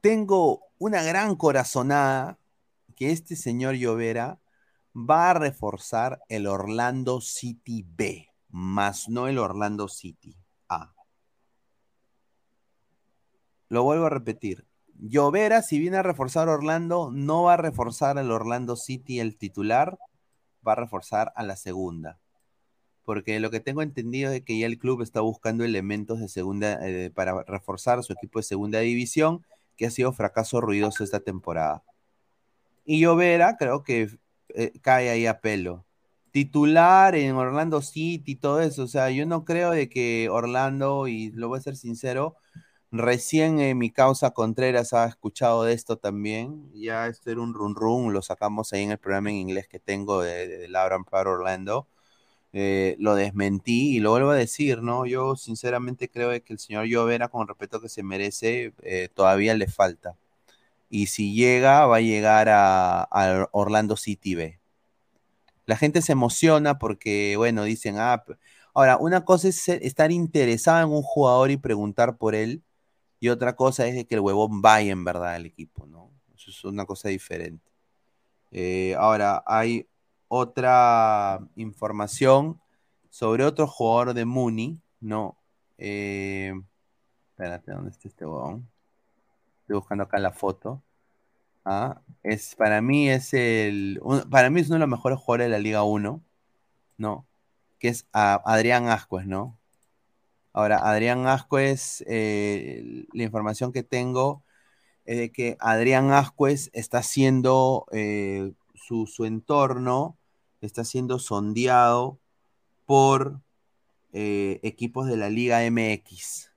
tengo 0.00 0.64
una 0.78 1.04
gran 1.04 1.36
corazonada 1.36 2.36
que 2.96 3.12
este 3.12 3.36
señor 3.36 3.76
Llovera 3.76 4.40
va 4.92 5.30
a 5.30 5.34
reforzar 5.34 6.20
el 6.28 6.48
Orlando 6.48 7.20
City 7.20 7.86
B, 7.86 8.28
más 8.48 9.08
no 9.08 9.28
el 9.28 9.38
Orlando 9.38 9.86
City 9.86 10.36
A. 10.68 10.92
Lo 13.68 13.84
vuelvo 13.84 14.06
a 14.06 14.10
repetir. 14.10 14.66
Llovera, 14.98 15.62
si 15.62 15.78
viene 15.78 15.98
a 15.98 16.02
reforzar 16.02 16.48
Orlando, 16.48 17.10
no 17.12 17.44
va 17.44 17.54
a 17.54 17.58
reforzar 17.58 18.18
el 18.18 18.30
Orlando 18.30 18.76
City 18.76 19.20
el 19.20 19.36
titular, 19.36 19.98
va 20.66 20.72
a 20.72 20.76
reforzar 20.76 21.32
a 21.36 21.42
la 21.42 21.56
segunda 21.56 22.18
porque 23.04 23.38
lo 23.40 23.50
que 23.50 23.60
tengo 23.60 23.82
entendido 23.82 24.32
es 24.32 24.42
que 24.42 24.58
ya 24.58 24.66
el 24.66 24.78
club 24.78 25.02
está 25.02 25.20
buscando 25.20 25.64
elementos 25.64 26.20
de 26.20 26.28
segunda 26.28 26.78
eh, 26.86 27.10
para 27.14 27.42
reforzar 27.44 28.02
su 28.02 28.12
equipo 28.12 28.38
de 28.38 28.44
segunda 28.44 28.80
división, 28.80 29.44
que 29.76 29.86
ha 29.86 29.90
sido 29.90 30.12
fracaso 30.12 30.60
ruidoso 30.60 31.04
esta 31.04 31.20
temporada. 31.20 31.82
Y 32.84 33.00
Llovera 33.00 33.56
creo 33.56 33.82
que 33.82 34.08
eh, 34.50 34.72
cae 34.80 35.10
ahí 35.10 35.26
a 35.26 35.40
pelo. 35.40 35.84
Titular 36.32 37.14
en 37.14 37.36
Orlando 37.36 37.80
City 37.82 38.32
y 38.32 38.36
todo 38.36 38.60
eso, 38.60 38.84
o 38.84 38.88
sea, 38.88 39.10
yo 39.10 39.26
no 39.26 39.44
creo 39.44 39.70
de 39.70 39.88
que 39.88 40.28
Orlando, 40.30 41.06
y 41.06 41.30
lo 41.32 41.48
voy 41.48 41.58
a 41.58 41.62
ser 41.62 41.76
sincero, 41.76 42.36
recién 42.98 43.60
eh, 43.60 43.74
mi 43.74 43.90
causa 43.90 44.32
Contreras 44.32 44.92
ha 44.92 45.06
escuchado 45.06 45.64
de 45.64 45.74
esto 45.74 45.98
también, 45.98 46.70
ya 46.74 47.06
esto 47.08 47.30
era 47.30 47.40
un 47.40 47.54
run 47.54 47.74
run, 47.74 48.12
lo 48.12 48.22
sacamos 48.22 48.72
ahí 48.72 48.82
en 48.82 48.92
el 48.92 48.98
programa 48.98 49.30
en 49.30 49.36
inglés 49.36 49.68
que 49.68 49.78
tengo 49.78 50.22
de, 50.22 50.48
de, 50.48 50.58
de 50.58 50.68
para 51.10 51.30
Orlando 51.30 51.86
eh, 52.56 52.94
lo 53.00 53.16
desmentí 53.16 53.96
y 53.96 54.00
lo 54.00 54.10
vuelvo 54.12 54.30
a 54.30 54.36
decir, 54.36 54.80
¿no? 54.80 55.06
Yo 55.06 55.34
sinceramente 55.34 56.08
creo 56.08 56.30
que 56.44 56.52
el 56.52 56.60
señor 56.60 56.86
Llovera, 56.86 57.26
con 57.28 57.42
el 57.42 57.48
respeto 57.48 57.80
que 57.80 57.88
se 57.88 58.04
merece, 58.04 58.72
eh, 58.82 59.08
todavía 59.12 59.54
le 59.54 59.66
falta. 59.66 60.16
Y 60.90 61.06
si 61.08 61.34
llega, 61.34 61.86
va 61.86 61.96
a 61.96 62.00
llegar 62.00 62.48
a, 62.50 63.48
Orlando 63.52 63.96
City 63.96 64.36
B. 64.36 64.60
La 65.66 65.76
gente 65.76 66.02
se 66.02 66.12
emociona 66.12 66.78
porque, 66.78 67.36
bueno, 67.36 67.64
dicen, 67.64 67.96
ah, 67.98 68.24
ahora, 68.74 68.98
una 68.98 69.24
cosa 69.24 69.48
es 69.48 69.68
estar 69.68 70.12
interesada 70.12 70.82
en 70.82 70.90
un 70.90 71.02
jugador 71.02 71.50
y 71.50 71.56
preguntar 71.56 72.16
por 72.18 72.34
él, 72.36 72.62
y 73.24 73.30
otra 73.30 73.56
cosa 73.56 73.86
es 73.86 74.04
que 74.04 74.16
el 74.16 74.20
huevón 74.20 74.60
vaya 74.60 74.92
en 74.92 75.02
verdad 75.02 75.32
al 75.32 75.46
equipo, 75.46 75.86
¿no? 75.86 76.10
Eso 76.36 76.50
es 76.50 76.62
una 76.62 76.84
cosa 76.84 77.08
diferente. 77.08 77.72
Eh, 78.50 78.94
ahora, 78.98 79.42
hay 79.46 79.88
otra 80.28 81.40
información 81.56 82.60
sobre 83.08 83.46
otro 83.46 83.66
jugador 83.66 84.12
de 84.12 84.26
Muni, 84.26 84.78
¿no? 85.00 85.38
Eh, 85.78 86.52
espérate, 87.30 87.72
¿dónde 87.72 87.92
está 87.92 88.08
este 88.08 88.26
huevón? 88.26 88.68
Estoy 89.62 89.76
buscando 89.76 90.04
acá 90.04 90.18
la 90.18 90.32
foto. 90.32 90.82
Ah, 91.64 92.02
es, 92.22 92.54
para 92.56 92.82
mí 92.82 93.08
es 93.08 93.32
el. 93.32 94.02
Para 94.30 94.50
mí 94.50 94.60
es 94.60 94.66
uno 94.66 94.74
de 94.74 94.80
los 94.80 94.88
mejores 94.90 95.18
jugadores 95.18 95.46
de 95.46 95.50
la 95.52 95.60
Liga 95.60 95.82
1, 95.82 96.20
¿no? 96.98 97.26
Que 97.78 97.88
es 97.88 98.06
a, 98.12 98.34
Adrián 98.44 98.90
Ascuez, 98.90 99.24
¿no? 99.26 99.56
Ahora, 100.54 100.78
Adrián 100.78 101.26
Ascuez, 101.26 102.04
eh, 102.06 103.06
la 103.12 103.24
información 103.24 103.72
que 103.72 103.82
tengo 103.82 104.44
es 105.04 105.18
de 105.18 105.32
que 105.32 105.56
Adrián 105.58 106.12
Ascuez 106.12 106.70
está 106.74 106.98
haciendo 106.98 107.86
eh, 107.90 108.52
su, 108.74 109.06
su, 109.08 109.24
entorno 109.24 110.16
está 110.60 110.84
siendo 110.84 111.18
sondeado 111.18 112.20
por 112.86 113.40
eh, 114.12 114.60
equipos 114.62 115.08
de 115.08 115.16
la 115.16 115.28
Liga 115.28 115.64
MX. 115.68 116.52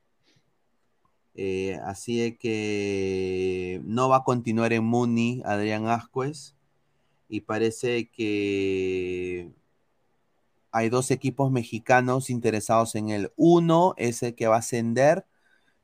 Así 1.83 2.19
de 2.19 2.37
que 2.37 3.81
no 3.83 4.09
va 4.09 4.17
a 4.17 4.23
continuar 4.23 4.73
en 4.73 4.83
Muni 4.83 5.41
Adrián 5.43 5.87
Ascuez. 5.87 6.55
Y 7.29 7.41
parece 7.41 8.09
que 8.09 9.51
hay 10.77 10.89
dos 10.89 11.11
equipos 11.11 11.51
mexicanos 11.51 12.29
interesados 12.29 12.95
en 12.95 13.09
él. 13.09 13.31
Uno 13.37 13.93
es 13.97 14.23
el 14.23 14.35
que 14.35 14.47
va 14.47 14.55
a 14.57 14.59
ascender, 14.59 15.25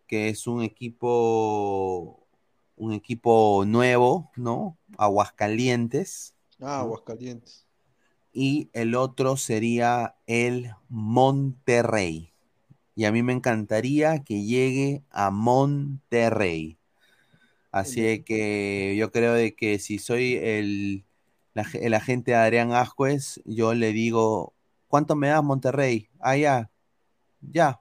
que 0.08 0.30
es 0.30 0.48
un 0.48 0.64
equipo, 0.64 2.28
un 2.78 2.94
equipo 2.94 3.66
nuevo, 3.68 4.32
¿no? 4.38 4.78
Aguascalientes. 4.98 6.36
Ah, 6.62 6.80
Aguascalientes. 6.82 7.68
Y 8.34 8.70
el 8.74 8.96
otro 8.96 9.38
sería 9.38 10.16
el 10.28 10.72
Monterrey. 10.90 12.34
Y 12.96 13.06
a 13.06 13.12
mí 13.12 13.24
me 13.24 13.34
encantaría 13.34 14.24
que 14.24 14.44
llegue 14.44 15.04
a 15.12 15.32
Monterrey. 15.32 16.78
Así 17.72 18.24
que 18.24 18.96
yo 18.98 19.12
creo 19.12 19.34
de 19.34 19.56
que 19.56 19.80
si 19.80 20.00
soy 20.00 20.36
el, 20.36 21.06
la- 21.54 21.68
el 21.76 21.94
agente 21.96 22.32
de 22.32 22.38
Adrián 22.38 22.72
Ascuez, 22.74 23.42
yo 23.46 23.74
le 23.74 23.94
digo, 23.94 24.56
¿cuánto 24.94 25.16
me 25.16 25.30
das 25.30 25.44
Monterrey? 25.44 26.08
Ah, 26.20 26.38
ya, 26.38 26.70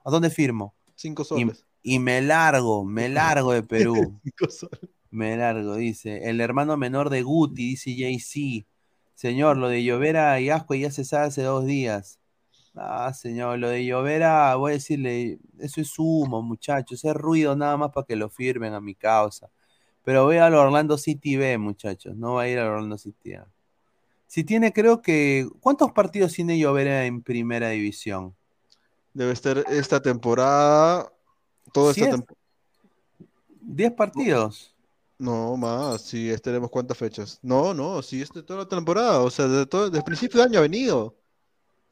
¿a 0.03 0.09
dónde 0.09 0.31
firmo? 0.31 0.73
Cinco 0.95 1.23
soles. 1.23 1.63
y 1.83 1.99
me 1.99 2.23
largo, 2.23 2.83
me 2.83 3.07
largo 3.07 3.51
de 3.53 3.61
Perú. 3.61 4.19
Cinco 4.23 4.49
soles. 4.49 4.89
Me 5.11 5.37
largo, 5.37 5.75
dice. 5.75 6.27
El 6.27 6.41
hermano 6.41 6.75
menor 6.75 7.11
de 7.11 7.21
Guti, 7.21 7.67
dice 7.67 7.93
JC. 7.93 8.65
Señor, 9.13 9.57
lo 9.57 9.69
de 9.69 9.83
Llovera 9.83 10.39
y 10.39 10.49
Asco 10.49 10.73
ya 10.73 10.89
se 10.89 11.05
sabe 11.05 11.27
hace 11.27 11.43
dos 11.43 11.67
días. 11.67 12.19
Ah, 12.73 13.13
señor, 13.13 13.59
lo 13.59 13.69
de 13.69 13.85
Llovera, 13.85 14.55
voy 14.55 14.71
a 14.71 14.73
decirle, 14.73 15.37
eso 15.59 15.81
es 15.81 15.93
humo, 15.99 16.41
muchachos, 16.41 17.05
es 17.05 17.13
ruido 17.13 17.55
nada 17.55 17.77
más 17.77 17.91
para 17.91 18.07
que 18.07 18.15
lo 18.15 18.31
firmen 18.31 18.73
a 18.73 18.81
mi 18.81 18.95
causa. 18.95 19.51
Pero 20.01 20.23
voy 20.23 20.37
al 20.37 20.55
Orlando 20.55 20.97
City 20.97 21.35
B, 21.35 21.59
muchachos, 21.59 22.15
no 22.15 22.33
va 22.33 22.41
a 22.41 22.47
ir 22.47 22.57
al 22.57 22.69
Orlando 22.69 22.97
City 22.97 23.35
A. 23.35 23.47
Si 24.33 24.43
tiene, 24.43 24.73
creo 24.73 25.03
que, 25.03 25.47
¿cuántos 25.59 25.91
partidos 25.91 26.33
tiene 26.33 26.57
Llovera 26.57 27.05
en 27.05 27.21
primera 27.21 27.69
división? 27.69 28.35
Debe 29.13 29.31
estar 29.31 29.63
esta 29.69 30.01
temporada. 30.01 31.13
Toda 31.71 31.91
esta 31.91 32.09
temporada. 32.09 32.41
¿Diez 33.61 33.91
partidos? 33.91 34.75
No, 35.19 35.55
más, 35.55 36.01
sí, 36.01 36.31
estaremos 36.31 36.71
cuántas 36.71 36.97
fechas. 36.97 37.37
No, 37.43 37.75
no, 37.75 38.01
sí, 38.01 38.23
es 38.23 38.31
de 38.31 38.41
toda 38.41 38.61
la 38.63 38.67
temporada. 38.67 39.19
O 39.19 39.29
sea, 39.29 39.47
desde, 39.47 39.67
todo, 39.67 39.91
desde 39.91 40.03
principio 40.03 40.39
de 40.39 40.47
año 40.47 40.57
ha 40.57 40.63
venido. 40.63 41.15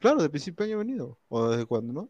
Claro, 0.00 0.20
de 0.20 0.28
principio 0.28 0.66
de 0.66 0.72
año 0.72 0.80
ha 0.80 0.84
venido. 0.84 1.18
¿O 1.28 1.48
desde 1.48 1.64
cuándo, 1.64 1.92
no? 1.92 2.08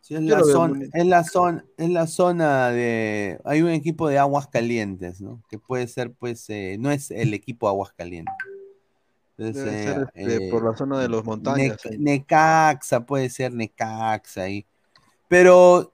Sí, 0.00 0.14
es 0.14 0.22
la, 0.22 0.42
zona, 0.42 0.86
es, 0.92 1.06
la 1.06 1.24
zona, 1.24 1.64
es 1.76 1.90
la 1.90 2.06
zona 2.06 2.70
de... 2.70 3.38
Hay 3.44 3.62
un 3.62 3.68
equipo 3.68 4.08
de 4.08 4.18
aguas 4.18 4.48
calientes, 4.48 5.20
¿no? 5.20 5.42
Que 5.48 5.58
puede 5.58 5.86
ser, 5.86 6.12
pues, 6.12 6.48
eh, 6.48 6.76
no 6.80 6.90
es 6.90 7.10
el 7.10 7.34
equipo 7.34 7.68
aguas 7.68 7.92
calientes. 7.92 8.34
Entonces, 9.36 9.64
Debe 9.64 9.80
eh, 9.80 9.84
ser 9.84 10.10
este, 10.14 10.50
por 10.50 10.62
eh, 10.62 10.66
la 10.66 10.76
zona 10.76 11.00
de 11.00 11.08
los 11.08 11.24
montañas. 11.24 11.78
Necaxa, 11.98 13.06
puede 13.06 13.30
ser 13.30 13.52
Necaxa 13.52 14.42
ahí. 14.42 14.66
Pero 15.28 15.92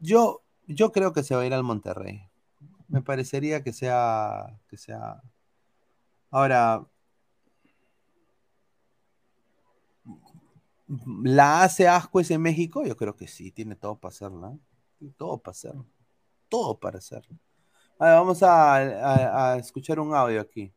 yo, 0.00 0.42
yo 0.66 0.90
creo 0.92 1.12
que 1.12 1.22
se 1.22 1.34
va 1.34 1.42
a 1.42 1.46
ir 1.46 1.54
al 1.54 1.62
Monterrey. 1.62 2.22
Me 2.88 3.02
parecería 3.02 3.62
que 3.62 3.72
sea, 3.72 4.58
que 4.68 4.76
sea. 4.76 5.22
Ahora, 6.30 6.86
¿la 11.24 11.62
hace 11.62 11.88
Ascuez 11.88 12.30
en 12.30 12.42
México? 12.42 12.84
Yo 12.84 12.96
creo 12.96 13.16
que 13.16 13.28
sí, 13.28 13.50
tiene 13.52 13.76
todo 13.76 13.98
para 13.98 14.12
hacerla. 14.12 14.48
¿eh? 14.52 14.58
Tiene 14.98 15.14
todo 15.16 15.38
para 15.38 15.52
hacerlo. 15.52 15.86
Todo 16.48 16.78
para 16.78 16.98
hacerlo. 16.98 17.36
A 17.98 18.04
ver, 18.06 18.14
vamos 18.14 18.42
a, 18.42 18.74
a- 18.76 19.52
a 19.52 19.56
escuchar 19.58 19.98
un 20.00 20.14
audio 20.14 20.40
aquí. 20.40 20.72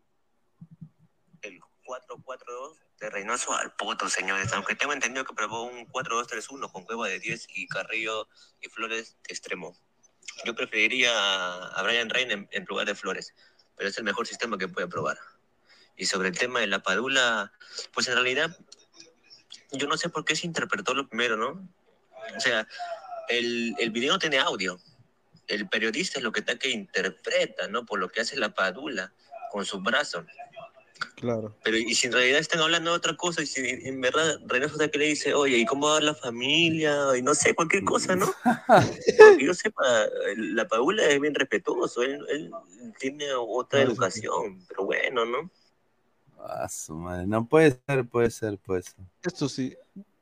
4-4-2 1.86 2.77
de 2.99 3.10
Reynoso 3.10 3.53
al 3.53 3.73
poto, 3.76 4.10
señores. 4.10 4.52
Aunque 4.53 4.76
tengo 4.76 4.94
entendido 4.94 5.26
que 5.26 5.34
probó 5.34 5.64
un 5.64 5.88
4-2-3-1 5.88 6.72
con 6.72 6.84
Cueva 6.86 7.07
de 7.07 7.19
10 7.19 7.48
y 7.56 7.68
Carrillo 7.68 8.27
y 8.61 8.69
Flores 8.69 9.18
extremo. 9.27 9.76
Yo 10.45 10.56
preferiría 10.56 11.11
a 11.11 11.81
Brian 11.84 12.10
Rein 12.10 12.31
en, 12.31 12.48
en 12.52 12.65
lugar 12.65 12.86
de 12.86 12.95
Flores, 12.95 13.34
pero 13.76 13.90
es 13.90 13.98
el 13.98 14.03
mejor 14.03 14.27
sistema 14.27 14.57
que 14.57 14.68
puede 14.68 14.88
probar. 14.88 15.18
Y 15.98 16.06
sobre 16.06 16.30
el 16.30 16.38
tema 16.38 16.60
de 16.60 16.68
la 16.68 16.81
Padula, 16.84 17.52
pues 17.94 18.07
en 18.07 18.14
realidad 18.14 18.56
yo 19.72 19.88
no 19.88 19.98
sé 19.98 20.10
por 20.10 20.26
qué 20.26 20.36
se 20.36 20.48
interpretó 20.48 20.94
lo 20.94 21.08
primero, 21.08 21.38
¿no? 21.38 21.68
O 22.36 22.40
sea, 22.40 22.68
el, 23.30 23.76
el 23.80 23.91
video 23.91 24.14
no 24.14 24.20
tiene 24.20 24.40
audio. 24.40 24.80
El 25.48 25.68
periodista 25.68 26.20
es 26.20 26.24
lo 26.24 26.32
que 26.32 26.41
está 26.41 26.58
que 26.58 26.70
interpreta, 26.70 27.68
¿no? 27.68 27.86
Por 27.86 28.00
lo 28.00 28.10
que 28.10 28.22
hace 28.22 28.38
la 28.38 28.54
Padula 28.54 29.14
con 29.52 29.66
sus 29.66 29.82
brazos. 29.82 30.26
Claro. 31.16 31.56
Pero 31.64 31.78
y 31.78 31.94
si 31.96 32.08
en 32.08 32.14
realidad 32.14 32.40
están 32.40 32.62
hablando 32.62 32.91
de 32.91 32.98
otra 32.98 33.16
cosa, 33.16 33.41
y 33.41 33.46
si 33.46 33.62
en 33.62 34.02
verdad 34.02 34.40
Reynoso 34.46 34.74
está 34.74 34.90
que 34.90 35.00
le 35.00 35.06
dice, 35.06 35.34
oye, 35.34 35.58
¿y 35.58 35.66
cómo 35.66 35.88
va 35.88 36.02
la 36.02 36.14
familia? 36.14 37.18
Y 37.18 37.22
no 37.22 37.34
sé, 37.36 37.56
cualquier 37.56 37.84
cosa, 37.84 38.16
¿no? 38.16 38.32
Porque 39.18 39.46
yo 39.46 39.54
sepa, 39.54 39.84
la 40.36 40.68
Paula 40.68 41.06
es 41.06 41.20
bien 41.20 41.36
respetuoso, 41.36 42.04
él, 42.04 42.20
él 42.30 42.52
tiene 43.00 43.34
otra 43.34 43.82
educación, 43.82 44.66
pero 44.68 44.86
bueno, 44.86 45.26
¿no? 45.26 45.52
Su 46.70 46.95
madre. 46.95 47.28
No 47.28 47.48
puede 47.48 47.80
ser, 47.86 48.07
puede 48.07 48.30
ser, 48.32 48.57
puede 48.57 48.84
ser. 48.84 49.06
Esto 49.24 49.49
sí. 49.49 49.76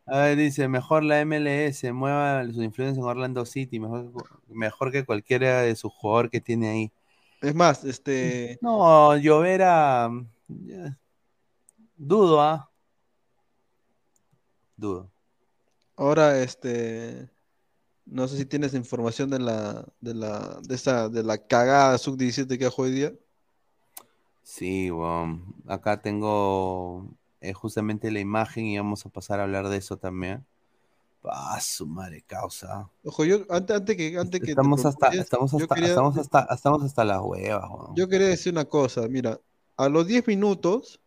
A 0.05 0.19
ver, 0.19 0.37
dice, 0.37 0.67
mejor 0.67 1.03
la 1.03 1.23
MLS, 1.25 1.83
mueva 1.93 2.45
su 2.45 2.63
influencia 2.63 3.01
en 3.01 3.07
Orlando 3.07 3.45
City, 3.45 3.79
mejor, 3.79 4.11
mejor 4.47 4.91
que 4.91 5.05
cualquiera 5.05 5.61
de 5.61 5.75
sus 5.75 5.91
jugadores 5.93 6.31
que 6.31 6.39
tiene 6.39 6.69
ahí. 6.69 6.91
Es 7.41 7.53
más, 7.53 7.83
este. 7.83 8.57
No, 8.61 9.17
Llovera, 9.17 10.09
dudo, 11.97 12.41
¿ah? 12.41 12.71
Dudo. 14.77 15.11
Ahora, 15.97 16.41
este. 16.41 17.29
No 18.05 18.27
sé 18.29 18.37
si 18.37 18.45
tienes 18.45 18.73
información 18.73 19.29
de 19.29 19.39
la, 19.39 19.85
de 19.99 20.13
la, 20.13 20.59
de 20.63 20.75
esa, 20.75 21.09
de 21.09 21.23
la 21.23 21.37
cagada 21.37 21.97
sub-17 21.97 22.57
que 22.57 22.65
ha 22.65 22.71
hoy 22.77 22.91
día. 22.91 23.13
Sí, 24.49 24.89
bueno, 24.89 25.41
acá 25.67 26.01
tengo 26.01 27.05
eh, 27.41 27.51
justamente 27.51 28.09
la 28.11 28.21
imagen 28.21 28.65
y 28.65 28.77
vamos 28.77 29.05
a 29.05 29.09
pasar 29.09 29.41
a 29.41 29.43
hablar 29.43 29.67
de 29.67 29.75
eso 29.75 29.97
también. 29.97 30.45
Ah, 31.25 31.59
su 31.59 31.85
madre 31.85 32.21
causa. 32.21 32.89
Ojo, 33.03 33.25
yo 33.25 33.39
antes, 33.49 33.75
antes 33.75 33.97
que 33.97 34.17
antes 34.17 34.39
que 34.39 34.51
Estamos 34.51 34.85
hasta, 34.85 35.09
estamos 35.09 35.53
hasta, 35.53 35.75
quería- 35.75 35.89
estamos 35.89 36.17
hasta, 36.17 36.47
estamos 36.49 36.81
hasta 36.81 37.03
las 37.03 37.19
huevas, 37.21 37.69
weón. 37.69 37.95
Yo 37.97 38.07
quería 38.07 38.27
decir 38.27 38.53
una 38.53 38.63
cosa, 38.63 39.05
mira, 39.09 39.37
a 39.75 39.89
los 39.89 40.07
10 40.07 40.25
minutos 40.25 41.01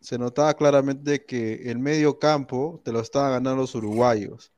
se 0.00 0.18
notaba 0.18 0.52
claramente 0.54 1.24
que 1.24 1.70
el 1.70 1.78
medio 1.78 2.18
campo 2.18 2.80
te 2.84 2.90
lo 2.90 2.98
estaban 2.98 3.30
ganando 3.30 3.62
los 3.62 3.74
uruguayos. 3.76 4.50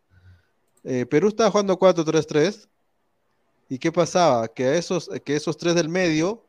Eh, 0.85 1.05
Perú 1.05 1.29
estaba 1.29 1.51
jugando 1.51 1.79
4-3-3 1.79 2.67
y 3.69 3.79
¿qué 3.79 3.93
pasaba? 3.93 4.49
Que 4.49 4.65
a 4.69 4.75
esos, 4.77 5.11
que 5.23 5.37
esos 5.37 5.59
tres 5.59 5.75
del 5.75 5.91
medio 5.91 6.47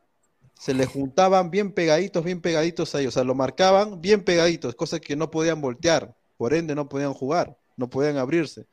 se 0.53 0.73
le 0.73 0.85
juntaban 0.85 1.49
bien 1.49 1.71
pegaditos, 1.71 2.23
bien 2.23 2.41
pegaditos 2.41 2.93
a 2.93 2.99
ellos, 2.99 3.15
o 3.15 3.19
sea, 3.19 3.23
lo 3.23 3.35
marcaban 3.35 4.01
bien 4.01 4.23
pegaditos, 4.23 4.75
cosas 4.75 5.01
que 5.01 5.15
no 5.15 5.31
podían 5.31 5.61
voltear, 5.61 6.15
por 6.37 6.53
ende 6.53 6.75
no 6.75 6.87
podían 6.87 7.13
jugar, 7.13 7.57
no 7.77 7.89
podían 7.89 8.17
abrirse. 8.17 8.67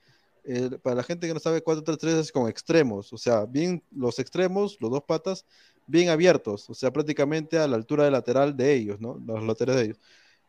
Eh, 0.45 0.71
para 0.83 0.97
la 0.97 1.03
gente 1.03 1.27
que 1.27 1.35
no 1.35 1.41
sabe, 1.41 1.63
4-3-3 1.63 2.19
es 2.21 2.33
con 2.33 2.49
extremos, 2.49 3.13
o 3.13 3.19
sea, 3.19 3.45
bien 3.47 3.83
los 3.91 4.19
extremos, 4.19 4.79
los 4.81 4.91
dos 4.91 5.03
patas, 5.03 5.45
bien 5.87 6.11
abiertos, 6.11 6.69
o 6.71 6.75
sea, 6.75 6.93
prácticamente 6.93 7.59
a 7.59 7.67
la 7.67 7.77
altura 7.77 8.05
del 8.05 8.13
lateral 8.13 8.57
de 8.57 8.75
ellos, 8.75 9.01
¿no? 9.01 9.19
Los 9.27 9.43
laterales 9.45 9.81
de 9.81 9.85
ellos. 9.87 9.99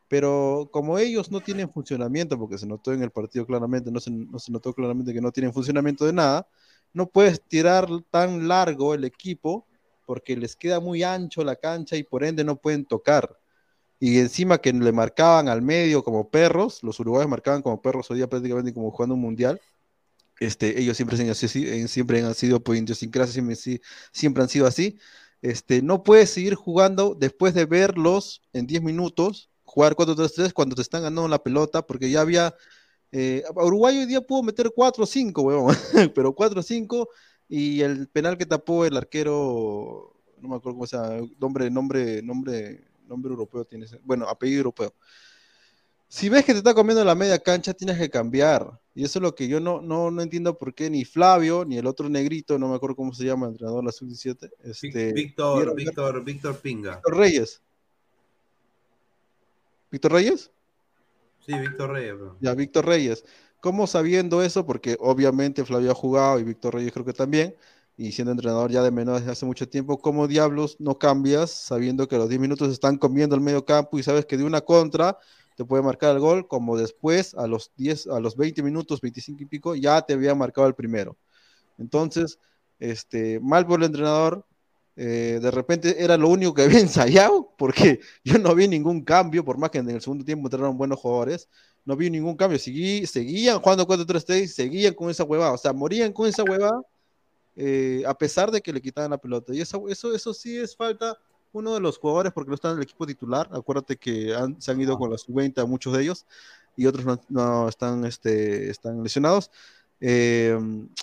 Pero 0.10 0.70
como 0.72 0.98
ellos 0.98 1.32
no 1.32 1.42
tienen 1.42 1.70
funcionamiento, 1.70 2.38
porque 2.38 2.58
se 2.58 2.68
notó 2.68 2.94
en 2.94 3.04
el 3.04 3.12
partido 3.12 3.46
claramente, 3.46 3.92
no 3.92 4.00
se, 4.00 4.12
no 4.12 4.40
se 4.40 4.52
notó 4.52 4.74
claramente 4.74 5.14
que 5.14 5.22
no 5.22 5.32
tienen 5.32 5.54
funcionamiento 5.54 6.06
de 6.06 6.14
nada, 6.14 6.48
no 6.94 7.08
puedes 7.08 7.42
tirar 7.42 7.88
tan 8.10 8.48
largo 8.48 8.94
el 8.94 9.06
equipo 9.06 9.68
porque 10.10 10.36
les 10.36 10.56
queda 10.56 10.80
muy 10.80 11.03
ancho 11.03 11.44
la 11.44 11.56
cancha 11.56 11.95
y 11.95 12.02
por 12.02 12.23
ende 12.23 12.44
no 12.44 12.56
pueden 12.56 12.84
tocar. 12.84 13.38
Y 13.99 14.18
encima 14.18 14.57
que 14.57 14.73
le 14.73 14.91
marcaban 14.91 15.48
al 15.48 15.61
medio 15.61 16.03
como 16.03 16.31
perros, 16.31 16.81
los 16.81 16.99
uruguayos 16.99 17.30
marcaban 17.30 17.61
como 17.61 17.80
perros 17.80 18.10
hoy 18.10 18.18
día 18.18 18.27
prácticamente 18.27 18.73
como 18.73 18.90
jugando 18.90 19.14
un 19.14 19.22
mundial. 19.22 19.61
Este, 20.40 20.81
ellos 20.81 20.98
siempre, 20.98 21.15
sido- 21.36 21.88
siempre 21.88 22.23
han 22.23 22.34
sido 22.34 22.60
por 22.60 22.76
idiosincrasia, 22.76 23.34
siempre, 23.34 23.56
siempre 24.11 24.41
han 24.41 24.49
sido 24.49 24.65
así. 24.65 24.98
Este, 25.44 25.84
no 25.84 26.02
puedes 26.02 26.31
seguir 26.31 26.56
jugando 26.56 27.14
después 27.14 27.53
de 27.53 27.65
verlos 27.65 28.41
en 28.52 28.65
10 28.65 28.81
minutos, 28.81 29.52
jugar 29.64 29.94
4-3-3 29.95 30.53
cuando 30.53 30.76
te 30.76 30.81
están 30.81 31.03
ganando 31.03 31.27
la 31.27 31.44
pelota, 31.44 31.86
porque 31.86 32.10
ya 32.10 32.22
había. 32.22 32.56
eh, 33.11 33.44
Uruguay 33.56 33.99
hoy 33.99 34.07
día 34.07 34.22
pudo 34.22 34.41
meter 34.41 34.72
4 34.76 35.03
o 35.03 35.07
5, 35.07 35.44
weón, 35.44 35.76
pero 36.15 36.34
4 36.34 36.61
o 36.61 36.64
5 36.64 37.10
y 37.50 37.82
el 37.82 38.08
penal 38.08 38.38
que 38.38 38.46
tapó 38.46 38.86
el 38.86 38.96
arquero, 38.96 40.16
no 40.40 40.50
me 40.50 40.56
acuerdo 40.56 40.78
cómo 40.78 40.88
se 40.88 40.98
llama, 40.98 41.28
nombre, 41.40 41.70
nombre, 41.72 42.22
nombre, 42.22 42.88
nombre 43.08 43.32
europeo 43.32 43.66
tiene 43.66 43.88
bueno, 44.04 44.30
apellido 44.30 44.60
europeo. 44.60 44.94
Si 46.08 46.30
ves 46.30 46.46
que 46.46 46.54
te 46.54 46.60
está 46.60 46.74
comiendo 46.74 47.04
la 47.04 47.16
media 47.16 47.38
cancha, 47.40 47.74
tienes 47.74 47.98
que 47.98 48.10
cambiar. 48.10 48.80
Y 48.96 49.04
eso 49.04 49.20
es 49.20 49.24
lo 49.24 49.36
que 49.36 49.48
yo 49.48 49.60
no, 49.60 49.82
no, 49.82 50.12
no 50.12 50.22
entiendo 50.22 50.58
por 50.58 50.74
qué 50.74 50.90
ni 50.90 51.06
Flavio, 51.06 51.66
ni 51.66 51.78
el 51.78 51.88
otro 51.88 52.08
negrito, 52.08 52.58
no 52.58 52.68
me 52.68 52.76
acuerdo 52.76 52.96
cómo 52.96 53.14
se 53.14 53.26
llama, 53.26 53.48
el 53.48 53.54
entrenador 53.54 53.82
de 53.82 53.86
la 53.86 53.92
sub-17. 53.92 54.52
Este, 54.64 55.14
Víctor, 55.14 55.76
Víctor, 55.76 56.24
Víctor 56.24 56.58
Pinga. 56.60 56.96
Víctor 56.96 57.18
Reyes. 57.18 57.62
¿Víctor 59.92 60.12
Reyes? 60.12 60.52
Sí, 61.46 61.54
Víctor 61.58 61.92
Reyes. 61.92 62.18
bro. 62.18 62.38
Ya, 62.42 62.54
Víctor 62.54 62.86
Reyes. 62.86 63.24
¿Cómo 63.61 63.88
sabiendo 63.88 64.41
eso? 64.41 64.65
Porque 64.65 64.95
obviamente 64.99 65.65
Flavio 65.65 65.91
ha 65.91 65.95
jugado 65.95 66.40
y 66.40 66.44
Víctor 66.44 66.76
Reyes 66.76 66.94
creo 66.94 67.06
que 67.06 67.14
también, 67.14 67.56
y 67.98 68.14
siendo 68.14 68.31
entrenador 68.31 68.72
ya 68.72 68.81
de 68.81 68.91
menor 68.91 69.19
desde 69.19 69.31
hace 69.31 69.45
mucho 69.45 69.68
tiempo, 69.68 69.99
¿cómo 69.99 70.27
diablos 70.27 70.77
no 70.80 70.98
cambias 70.98 71.52
sabiendo 71.52 72.07
que 72.07 72.18
los 72.18 72.30
10 72.30 72.40
minutos 72.40 72.72
están 72.72 72.98
comiendo 72.98 73.36
el 73.36 73.41
medio 73.41 73.65
campo 73.65 73.99
y 73.99 74.03
sabes 74.03 74.26
que 74.26 74.38
de 74.38 74.45
una 74.45 74.61
contra 74.61 75.18
te 75.57 75.65
puede 75.65 75.84
marcar 75.84 76.15
el 76.15 76.22
gol, 76.22 76.48
como 76.48 76.77
después 76.77 77.34
a 77.36 77.48
los 77.48 77.73
10, 77.76 78.07
a 78.07 78.22
los 78.22 78.38
20 78.38 78.64
minutos, 78.64 79.02
25 79.02 79.44
y 79.44 79.45
pico, 79.45 79.76
ya 79.76 80.02
te 80.02 80.14
había 80.14 80.34
marcado 80.34 80.68
el 80.68 80.73
primero. 80.73 81.18
Entonces, 81.77 82.40
este, 82.80 83.41
mal 83.41 83.68
por 83.68 83.81
el 83.81 83.88
entrenador, 83.88 84.45
eh, 84.95 85.40
de 85.41 85.52
repente 85.52 86.02
era 86.03 86.15
lo 86.15 86.30
único 86.30 86.53
que 86.53 86.61
había 86.61 86.80
ensayado, 86.80 87.53
porque 87.57 87.99
yo 88.23 88.38
no 88.38 88.56
vi 88.56 88.69
ningún 88.69 89.03
cambio, 89.03 89.44
por 89.44 89.57
más 89.57 89.69
que 89.72 89.80
en 89.80 89.90
el 89.90 90.02
segundo 90.02 90.23
tiempo 90.23 90.48
entraron 90.48 90.77
buenos 90.77 90.99
jugadores, 90.99 91.49
no 91.86 91.96
vi 91.96 92.10
ningún 92.10 92.36
cambio, 92.36 92.60
Seguí, 92.60 93.06
seguían 93.08 93.60
jugando 93.60 93.86
4-3-3, 93.88 94.54
seguían 94.54 94.94
con 94.94 95.10
esa 95.10 95.24
huevada, 95.24 95.54
o 95.54 95.58
sea, 95.58 95.74
morían 95.74 96.14
con 96.14 96.28
esa 96.28 96.44
huevada, 96.44 96.82
eh, 97.56 98.04
a 98.06 98.14
pesar 98.14 98.52
de 98.52 98.62
que 98.62 98.72
le 98.74 98.82
quitaban 98.82 99.12
la 99.12 99.18
pelota, 99.18 99.54
y 99.54 99.62
eso, 99.62 99.88
eso, 99.90 100.14
eso 100.14 100.34
sí 100.34 100.58
es 100.58 100.76
falta 100.76 101.18
uno 101.52 101.74
de 101.74 101.80
los 101.80 101.98
jugadores, 101.98 102.32
porque 102.32 102.50
no 102.50 102.56
está 102.56 102.70
en 102.72 102.78
el 102.78 102.84
equipo 102.84 103.08
titular, 103.08 103.50
acuérdate 103.52 103.98
que 103.98 104.36
han- 104.36 104.62
se 104.62 104.72
han 104.72 104.80
ido 104.80 104.98
con 104.98 105.10
la 105.12 105.18
sub-20 105.18 105.62
a 105.62 105.66
muchos 105.66 105.94
de 105.94 106.04
ellos, 106.04 106.26
y 106.78 106.86
otros 106.86 107.06
no, 107.06 107.20
no 107.30 107.68
están, 107.68 108.06
este, 108.06 108.70
están 108.70 109.02
lesionados, 109.04 109.50
eh, 110.02 110.58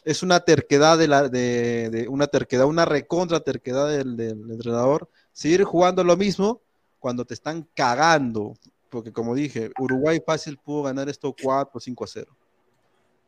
es 0.05 0.23
una 0.23 0.41
terquedad 0.41 0.97
de 0.97 1.09
la 1.09 1.29
de, 1.29 1.91
de 1.91 2.09
una 2.09 2.29
terquedad, 2.29 2.65
una 2.67 2.87
recontra 2.87 3.41
terquedad 3.41 3.89
del, 3.91 4.17
del 4.17 4.51
entrenador, 4.51 5.11
seguir 5.33 5.65
jugando 5.65 6.03
lo 6.03 6.17
mismo 6.17 6.63
cuando 6.99 7.25
te 7.27 7.35
están 7.35 7.69
cagando, 7.75 8.55
porque 8.91 9.13
como 9.13 9.35
dije, 9.35 9.71
Uruguay 9.79 10.21
fácil 10.25 10.59
pudo 10.59 10.85
ganar 10.85 11.09
esto 11.09 11.35
4 11.41 11.71
o 11.75 11.81
5 11.81 12.05
a 12.05 12.07
0. 12.07 12.37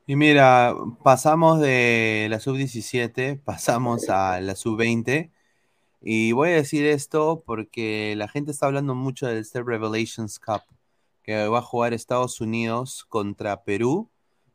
Y 0.06 0.16
mira, 0.16 0.74
pasamos 1.02 1.60
de 1.60 2.28
la 2.30 2.40
sub-17, 2.40 3.42
pasamos 3.44 4.08
a 4.08 4.40
la 4.40 4.54
sub-20. 4.54 5.30
Y 6.00 6.32
voy 6.32 6.50
a 6.50 6.54
decir 6.54 6.86
esto 6.86 7.42
porque 7.44 8.14
la 8.16 8.28
gente 8.28 8.50
está 8.50 8.66
hablando 8.66 8.94
mucho 8.94 9.26
del 9.26 9.44
Step 9.44 9.66
Revelations 9.66 10.38
Cup, 10.38 10.62
que 11.22 11.46
va 11.48 11.58
a 11.58 11.62
jugar 11.62 11.92
Estados 11.92 12.40
Unidos 12.40 13.04
contra 13.08 13.64
Perú, 13.64 14.08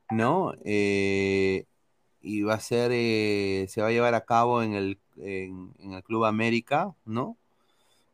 ¿no? 0.10 0.54
Eh, 0.66 1.66
y 2.22 2.42
va 2.42 2.56
a 2.56 2.60
ser, 2.60 2.92
eh, 2.92 3.68
se 3.70 3.82
va 3.82 3.90
a 3.90 3.92
llevar 3.92 4.16
a 4.16 4.26
cabo 4.26 4.64
en 4.64 4.74
el, 4.74 5.00
en, 5.18 5.74
en 5.80 5.94
el 5.94 6.04
Club 6.04 6.26
América, 6.26 6.96
¿no? 7.06 7.38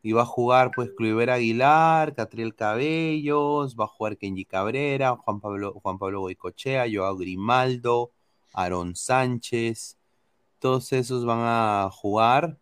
Y 0.02 0.12
va 0.12 0.22
a 0.22 0.26
jugar 0.26 0.70
pues 0.74 0.90
Cluiver 0.96 1.30
Aguilar, 1.30 2.14
Catriel 2.14 2.54
Cabellos, 2.54 3.76
va 3.78 3.84
a 3.84 3.88
jugar 3.88 4.16
Kenji 4.16 4.44
Cabrera, 4.44 5.16
Juan 5.16 5.40
Pablo, 5.40 5.74
Juan 5.82 5.98
Pablo 5.98 6.20
Goicochea, 6.20 6.86
Joao 6.90 7.16
Grimaldo, 7.16 8.12
Aaron 8.54 8.96
Sánchez, 8.96 9.98
todos 10.58 10.92
esos 10.92 11.24
van 11.24 11.40
a 11.42 11.90
jugar. 11.92 12.58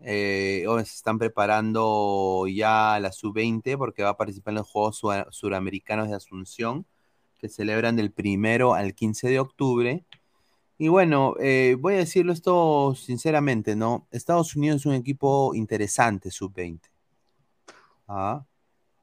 Eh, 0.00 0.64
se 0.78 0.82
están 0.82 1.18
preparando 1.18 2.46
ya 2.48 2.98
la 3.00 3.12
sub-20 3.12 3.78
porque 3.78 4.02
va 4.02 4.10
a 4.10 4.16
participar 4.16 4.52
en 4.52 4.56
los 4.56 4.68
Juegos 4.68 5.00
Suramericanos 5.30 6.08
de 6.08 6.16
Asunción 6.16 6.86
que 7.42 7.48
celebran 7.48 7.96
del 7.96 8.12
primero 8.12 8.74
al 8.74 8.94
15 8.94 9.28
de 9.28 9.40
octubre. 9.40 10.04
Y 10.82 10.88
bueno, 10.88 11.36
eh, 11.38 11.76
voy 11.78 11.94
a 11.94 11.98
decirlo 11.98 12.32
esto 12.32 12.96
sinceramente, 12.96 13.76
¿no? 13.76 14.08
Estados 14.10 14.56
Unidos 14.56 14.80
es 14.80 14.86
un 14.86 14.94
equipo 14.94 15.54
interesante, 15.54 16.28
sub-20. 16.32 16.80
Ah, 18.08 18.44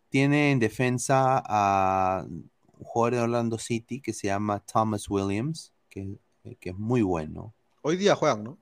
Tiene 0.10 0.52
en 0.52 0.60
defensa 0.60 1.42
a 1.46 2.26
un 2.28 2.50
jugador 2.84 3.14
de 3.14 3.22
Orlando 3.22 3.58
City 3.58 4.02
que 4.02 4.12
se 4.12 4.28
llama 4.28 4.60
Thomas 4.60 5.10
Williams, 5.10 5.72
que, 5.88 6.18
que 6.60 6.72
es 6.72 6.78
muy 6.78 7.02
bueno. 7.02 7.54
Hoy 7.82 7.96
día 7.96 8.14
juegan, 8.14 8.44
¿no? 8.44 8.58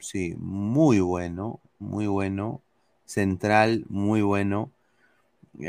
Sí, 0.00 0.34
muy 0.38 1.00
bueno, 1.00 1.60
muy 1.78 2.06
bueno. 2.06 2.62
Central, 3.04 3.84
muy 3.90 4.22
bueno. 4.22 4.70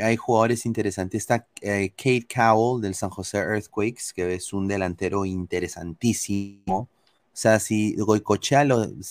Hay 0.02 0.16
jugadores 0.16 0.66
interesantes. 0.66 1.22
Está 1.22 1.46
eh, 1.62 1.90
Kate 1.96 2.26
Cowell 2.32 2.82
del 2.82 2.94
San 2.94 3.10
José 3.10 3.38
Earthquakes, 3.38 4.12
que 4.14 4.34
es 4.34 4.52
un 4.52 4.68
delantero 4.68 5.24
interesantísimo. 5.24 6.88
O 7.32 7.36
sea, 7.40 7.60
si 7.60 7.94
Goicochea 7.96 8.64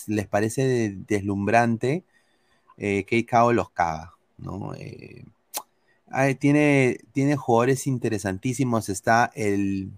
les 0.06 0.26
parece 0.28 0.66
de- 0.66 0.96
deslumbrante, 1.08 2.04
eh, 2.78 3.04
Kate 3.04 3.26
Cowell 3.26 3.56
los 3.56 3.70
caga, 3.70 4.14
¿no? 4.38 4.74
Eh, 4.76 5.24
ay, 6.08 6.34
tiene, 6.36 6.98
tiene 7.12 7.36
jugadores 7.36 7.86
interesantísimos. 7.86 8.88
Está 8.88 9.30
el 9.34 9.90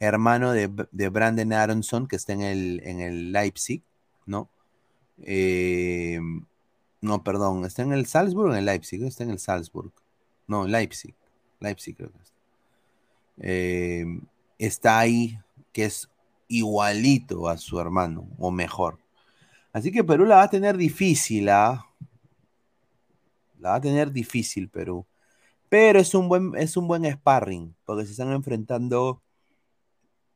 hermano 0.00 0.52
de, 0.52 0.70
de 0.92 1.08
Brandon 1.08 1.52
Aronson, 1.52 2.06
que 2.06 2.16
está 2.16 2.32
en 2.32 2.42
el, 2.42 2.80
en 2.84 3.00
el 3.00 3.32
Leipzig, 3.32 3.82
¿no? 4.26 4.48
Eh, 5.22 6.20
no, 7.02 7.24
perdón, 7.24 7.64
¿está 7.64 7.82
en 7.82 7.92
el 7.92 8.06
Salzburg 8.06 8.48
o 8.48 8.52
en 8.52 8.58
el 8.58 8.64
Leipzig? 8.64 9.02
Está 9.02 9.24
en 9.24 9.30
el 9.30 9.40
Salzburg. 9.40 9.92
No, 10.46 10.68
Leipzig. 10.68 11.14
Leipzig 11.58 11.96
creo 11.96 12.10
que 12.12 12.18
está. 12.18 12.36
Eh, 13.38 14.04
está 14.56 15.00
ahí, 15.00 15.36
que 15.72 15.86
es 15.86 16.08
igualito 16.46 17.48
a 17.48 17.58
su 17.58 17.80
hermano, 17.80 18.28
o 18.38 18.52
mejor. 18.52 18.98
Así 19.72 19.90
que 19.90 20.04
Perú 20.04 20.26
la 20.26 20.36
va 20.36 20.42
a 20.44 20.50
tener 20.50 20.76
difícil, 20.76 21.48
¿ah? 21.48 21.84
La 23.58 23.70
va 23.70 23.74
a 23.76 23.80
tener 23.80 24.12
difícil 24.12 24.68
Perú. 24.68 25.04
Pero 25.68 25.98
es 25.98 26.14
un 26.14 26.28
buen, 26.28 26.52
es 26.56 26.76
un 26.76 26.86
buen 26.86 27.04
sparring, 27.10 27.74
porque 27.84 28.04
se 28.04 28.12
están 28.12 28.30
enfrentando 28.30 29.22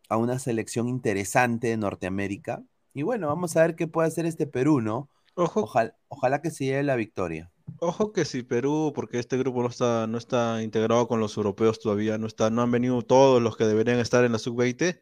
a 0.08 0.16
una 0.16 0.40
selección 0.40 0.88
interesante 0.88 1.68
de 1.68 1.76
Norteamérica. 1.76 2.64
Y 2.92 3.02
bueno, 3.02 3.28
vamos 3.28 3.56
a 3.56 3.60
ver 3.62 3.76
qué 3.76 3.86
puede 3.86 4.08
hacer 4.08 4.26
este 4.26 4.48
Perú, 4.48 4.80
¿no? 4.80 5.08
Ojalá, 5.36 5.94
ojalá 6.08 6.40
que 6.42 6.50
se 6.50 6.64
lleve 6.64 6.82
la 6.82 6.96
victoria. 6.96 7.50
Ojo 7.80 8.12
que 8.12 8.24
si 8.24 8.42
Perú, 8.42 8.92
porque 8.94 9.18
este 9.18 9.36
grupo 9.36 9.62
no 9.62 9.68
está, 9.68 10.06
no 10.06 10.18
está 10.18 10.62
integrado 10.62 11.06
con 11.06 11.20
los 11.20 11.36
europeos 11.36 11.78
todavía, 11.78 12.16
no 12.16 12.26
está, 12.26 12.48
no 12.48 12.62
han 12.62 12.70
venido 12.70 13.02
todos 13.02 13.42
los 13.42 13.56
que 13.56 13.64
deberían 13.66 13.98
estar 13.98 14.24
en 14.24 14.32
la 14.32 14.38
sub-20, 14.38 14.98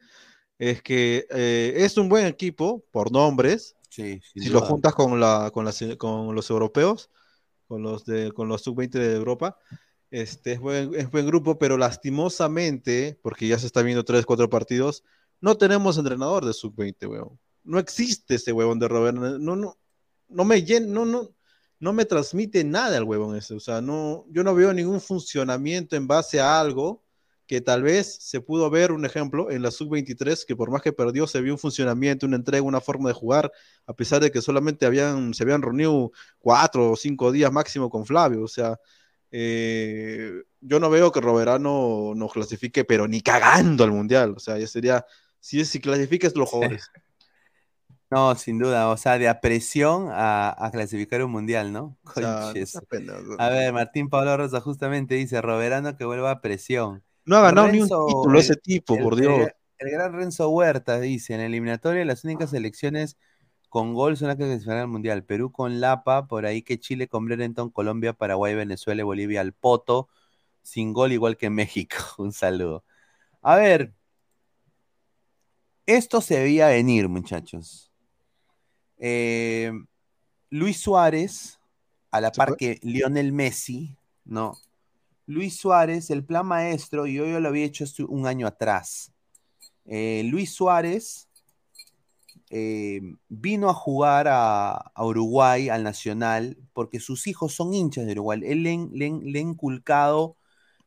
es 0.59 0.82
que 0.82 1.27
eh, 1.31 1.73
es 1.77 1.97
un 1.97 2.09
buen 2.09 2.27
equipo 2.27 2.85
por 2.90 3.12
nombres. 3.12 3.77
Sí, 3.89 4.20
si 4.23 4.48
lo 4.48 4.61
juntas 4.61 4.94
con 4.94 5.20
la, 5.20 5.51
con 5.52 5.65
las- 5.65 5.85
con 5.98 6.35
los 6.35 6.51
europeos, 6.51 7.11
con 7.69 7.82
los 7.82 8.05
de, 8.05 8.32
con 8.32 8.48
los 8.48 8.62
sub-20 8.62 8.98
de 8.98 9.15
Europa, 9.15 9.56
este 10.11 10.52
es 10.52 10.61
buen, 10.61 10.94
es 10.94 11.11
buen 11.11 11.27
grupo, 11.27 11.59
pero 11.59 11.77
lastimosamente, 11.77 13.19
porque 13.23 13.47
ya 13.47 13.59
se 13.59 13.66
está 13.66 13.82
viendo 13.82 14.05
tres, 14.05 14.27
cuatro 14.27 14.48
partidos, 14.48 15.05
no 15.40 15.56
tenemos 15.56 15.97
entrenador 15.98 16.44
de 16.44 16.52
sub-20, 16.52 17.06
weón. 17.09 17.39
No 17.62 17.78
existe 17.78 18.35
ese 18.35 18.52
huevón 18.52 18.78
de 18.78 18.89
Robert. 18.89 19.16
No, 19.16 19.56
no, 19.56 19.77
no 20.35 20.44
me 20.44 20.65
llen- 20.65 20.89
no, 20.89 21.05
no, 21.05 21.31
no 21.81 21.93
me 21.93 22.05
transmite 22.05 22.65
nada 22.65 22.97
el 22.97 23.05
huevón 23.05 23.36
ese. 23.36 23.55
O 23.55 23.61
sea, 23.61 23.81
no, 23.81 24.27
yo 24.31 24.44
no 24.44 24.55
veo 24.55 24.73
ningún 24.73 25.01
funcionamiento 25.01 25.97
en 25.97 26.06
base 26.06 26.40
a 26.40 26.61
algo 26.61 27.02
que 27.47 27.61
tal 27.61 27.82
vez 27.82 28.16
se 28.23 28.40
pudo 28.40 28.70
ver, 28.70 28.90
un 28.90 29.05
ejemplo, 29.05 29.51
en 29.51 29.61
la 29.61 29.70
sub-23, 29.70 30.47
que 30.47 30.56
por 30.56 30.70
más 30.70 30.81
que 30.81 30.94
perdió, 30.94 31.27
se 31.27 31.43
vio 31.43 31.52
un 31.52 31.59
funcionamiento, 31.59 32.24
una 32.24 32.36
entrega, 32.36 32.62
una 32.62 32.81
forma 32.81 33.11
de 33.11 33.15
jugar, 33.15 33.52
a 33.86 33.93
pesar 33.93 34.23
de 34.23 34.31
que 34.32 34.40
solamente 34.40 34.86
habían, 34.86 35.35
se 35.35 35.43
habían 35.43 35.61
reunido 35.61 36.11
cuatro 36.39 36.93
o 36.93 36.97
cinco 36.97 37.32
días 37.32 37.52
máximo 37.52 37.90
con 37.90 38.06
Flavio. 38.06 38.43
O 38.43 38.48
sea, 38.48 38.78
eh, 39.31 40.43
yo 40.61 40.81
no 40.81 40.89
veo 40.89 41.12
que 41.12 41.20
Roberano 41.20 42.15
nos 42.16 42.32
clasifique, 42.32 42.85
pero 42.85 43.06
ni 43.06 43.20
cagando 43.20 43.85
al 43.85 43.93
Mundial. 43.93 44.32
O 44.36 44.40
sea, 44.40 44.59
ya 44.59 44.66
sería, 44.66 45.05
si, 45.39 45.66
si 45.66 45.81
clasifiques 45.81 46.35
los 46.35 46.48
jugadores. 46.48 46.90
No, 48.15 48.35
sin 48.36 48.59
duda, 48.59 48.89
o 48.91 48.97
sea, 48.97 49.19
de 49.19 49.28
a 49.28 49.41
presión 49.41 50.09
a, 50.11 50.55
a 50.65 50.70
clasificar 50.70 51.23
un 51.24 51.32
mundial, 51.32 51.73
¿no? 51.73 51.97
Conches. 52.05 52.74
no. 53.03 53.36
A 53.39 53.49
ver, 53.49 53.73
Martín 53.73 54.09
Pablo 54.09 54.36
Rosa 54.36 54.61
justamente 54.61 55.15
dice, 55.16 55.41
Roberano 55.43 55.97
que 55.97 56.05
vuelva 56.05 56.31
a 56.31 56.41
presión. 56.41 57.03
No 57.24 57.36
ha 57.36 57.41
ganado 57.43 57.69
ni 57.69 57.81
un 57.81 57.89
título 57.89 58.39
ese 58.39 58.53
el- 58.53 58.61
tipo, 58.61 58.95
el- 58.95 59.03
por 59.03 59.16
Dios. 59.16 59.32
El, 59.78 59.86
el 59.86 59.91
gran 59.91 60.12
Renzo 60.12 60.49
Huerta 60.51 61.01
dice, 61.01 61.35
en 61.35 61.41
la 61.41 61.47
eliminatoria 61.47 62.05
las 62.05 62.24
únicas 62.24 62.51
selecciones 62.51 63.16
con 63.69 63.93
gol 63.95 64.16
son 64.16 64.28
las 64.28 64.36
que 64.36 64.45
clasificarán 64.45 64.82
al 64.82 64.89
mundial. 64.89 65.24
Perú 65.24 65.51
con 65.51 65.81
Lapa, 65.81 66.28
por 66.28 66.47
ahí 66.47 66.62
que 66.62 66.78
Chile 66.78 67.09
con 67.09 67.24
Brereton, 67.24 67.70
Colombia, 67.70 68.12
Paraguay, 68.12 68.55
Venezuela 68.55 69.01
y 69.01 69.05
Bolivia 69.05 69.41
al 69.41 69.53
Poto, 69.53 70.09
sin 70.62 70.93
gol 70.93 71.12
igual 71.12 71.36
que 71.36 71.51
México. 71.51 71.97
Un 72.19 72.32
saludo. 72.32 72.85
A 73.43 73.57
ver, 73.57 73.95
esto 75.86 76.20
se 76.20 76.41
veía 76.41 76.69
venir, 76.69 77.09
muchachos. 77.09 77.91
Eh, 78.99 79.73
Luis 80.51 80.79
Suárez, 80.79 81.59
a 82.11 82.21
la 82.21 82.31
par 82.31 82.57
que 82.57 82.79
Lionel 82.83 83.33
Messi, 83.33 83.97
¿no? 84.25 84.57
Luis 85.27 85.57
Suárez, 85.57 86.11
el 86.11 86.25
plan 86.25 86.47
maestro, 86.47 87.07
y 87.07 87.15
yo, 87.15 87.27
yo 87.27 87.41
lo 87.41 87.49
había 87.49 87.65
hecho 87.65 87.85
un 88.09 88.27
año 88.27 88.47
atrás, 88.47 89.11
Eh, 89.87 90.23
Luis 90.25 90.55
Suárez 90.55 91.29
eh, 92.49 93.03
vino 93.29 93.69
a 93.69 93.75
jugar 93.75 94.29
a, 94.29 94.73
a 94.73 95.05
Uruguay, 95.05 95.69
al 95.69 95.83
Nacional, 95.83 96.57
porque 96.73 97.01
sus 97.01 97.27
hijos 97.27 97.55
son 97.55 97.75
hinchas 97.75 98.07
de 98.07 98.12
Uruguay. 98.12 98.41
Él 98.45 98.62
le, 98.62 98.79
le 99.23 99.39
ha 99.39 99.43
inculcado 99.43 100.37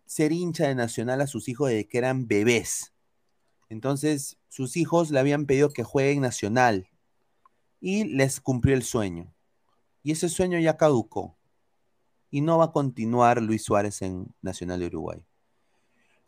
ser 0.05 0.31
hincha 0.31 0.67
de 0.67 0.75
Nacional 0.75 1.21
a 1.21 1.27
sus 1.27 1.47
hijos 1.47 1.69
desde 1.69 1.87
que 1.87 1.97
eran 1.97 2.27
bebés. 2.27 2.93
Entonces, 3.69 4.37
sus 4.49 4.77
hijos 4.77 5.11
le 5.11 5.19
habían 5.19 5.45
pedido 5.45 5.69
que 5.69 5.83
juegue 5.83 6.13
en 6.13 6.21
Nacional 6.21 6.87
y 7.79 8.05
les 8.05 8.39
cumplió 8.41 8.75
el 8.75 8.83
sueño. 8.83 9.33
Y 10.03 10.11
ese 10.11 10.29
sueño 10.29 10.59
ya 10.59 10.77
caducó. 10.77 11.37
Y 12.29 12.41
no 12.41 12.57
va 12.57 12.65
a 12.65 12.71
continuar 12.71 13.41
Luis 13.41 13.63
Suárez 13.63 14.01
en 14.01 14.33
Nacional 14.41 14.79
de 14.79 14.87
Uruguay. 14.87 15.23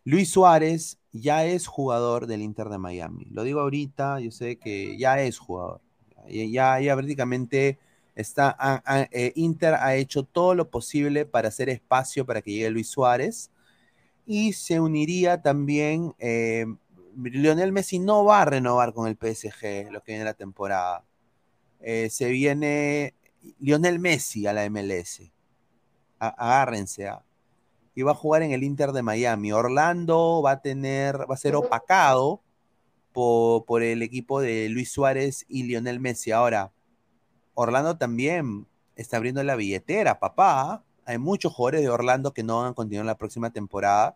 Luis 0.05 0.31
Suárez 0.31 0.97
ya 1.11 1.45
es 1.45 1.67
jugador 1.67 2.27
del 2.27 2.41
Inter 2.41 2.69
de 2.69 2.77
Miami. 2.77 3.25
Lo 3.31 3.43
digo 3.43 3.59
ahorita, 3.59 4.19
yo 4.19 4.31
sé 4.31 4.57
que 4.57 4.97
ya 4.97 5.21
es 5.21 5.37
jugador. 5.37 5.81
Ya, 6.27 6.79
ya, 6.79 6.95
prácticamente 6.95 7.79
está, 8.15 8.81
eh, 9.11 9.31
Inter 9.35 9.75
ha 9.75 9.95
hecho 9.95 10.23
todo 10.23 10.53
lo 10.55 10.69
posible 10.69 11.25
para 11.25 11.47
hacer 11.47 11.69
espacio 11.69 12.25
para 12.25 12.41
que 12.41 12.51
llegue 12.51 12.69
Luis 12.69 12.89
Suárez. 12.89 13.51
Y 14.25 14.53
se 14.53 14.79
uniría 14.79 15.41
también, 15.41 16.13
eh, 16.19 16.65
Lionel 17.15 17.71
Messi 17.71 17.99
no 17.99 18.23
va 18.23 18.41
a 18.41 18.45
renovar 18.45 18.93
con 18.93 19.07
el 19.07 19.15
PSG 19.15 19.91
lo 19.91 20.01
que 20.03 20.11
viene 20.13 20.25
la 20.25 20.33
temporada. 20.33 21.03
Eh, 21.79 22.09
se 22.09 22.29
viene 22.29 23.13
Lionel 23.59 23.99
Messi 23.99 24.47
a 24.47 24.53
la 24.53 24.69
MLS. 24.69 25.31
A- 26.19 26.27
agárrense. 26.27 27.07
¿ah? 27.07 27.23
Y 27.95 28.01
va 28.01 28.11
a 28.11 28.15
jugar 28.15 28.43
en 28.43 28.51
el 28.51 28.63
Inter 28.63 28.91
de 28.91 29.01
Miami. 29.01 29.51
Orlando 29.51 30.41
va 30.43 30.51
a 30.51 30.61
tener, 30.61 31.29
va 31.29 31.35
a 31.35 31.37
ser 31.37 31.55
opacado 31.55 32.41
por, 33.13 33.65
por 33.65 33.83
el 33.83 34.01
equipo 34.01 34.41
de 34.41 34.69
Luis 34.69 34.91
Suárez 34.91 35.45
y 35.47 35.63
Lionel 35.63 35.99
Messi. 35.99 36.31
Ahora, 36.31 36.71
Orlando 37.53 37.97
también 37.97 38.67
está 38.95 39.17
abriendo 39.17 39.43
la 39.43 39.55
billetera, 39.55 40.19
papá. 40.19 40.83
Hay 41.05 41.17
muchos 41.17 41.53
jugadores 41.53 41.81
de 41.81 41.89
Orlando 41.89 42.33
que 42.33 42.43
no 42.43 42.61
van 42.61 42.71
a 42.71 42.73
continuar 42.73 43.05
la 43.05 43.17
próxima 43.17 43.49
temporada. 43.49 44.15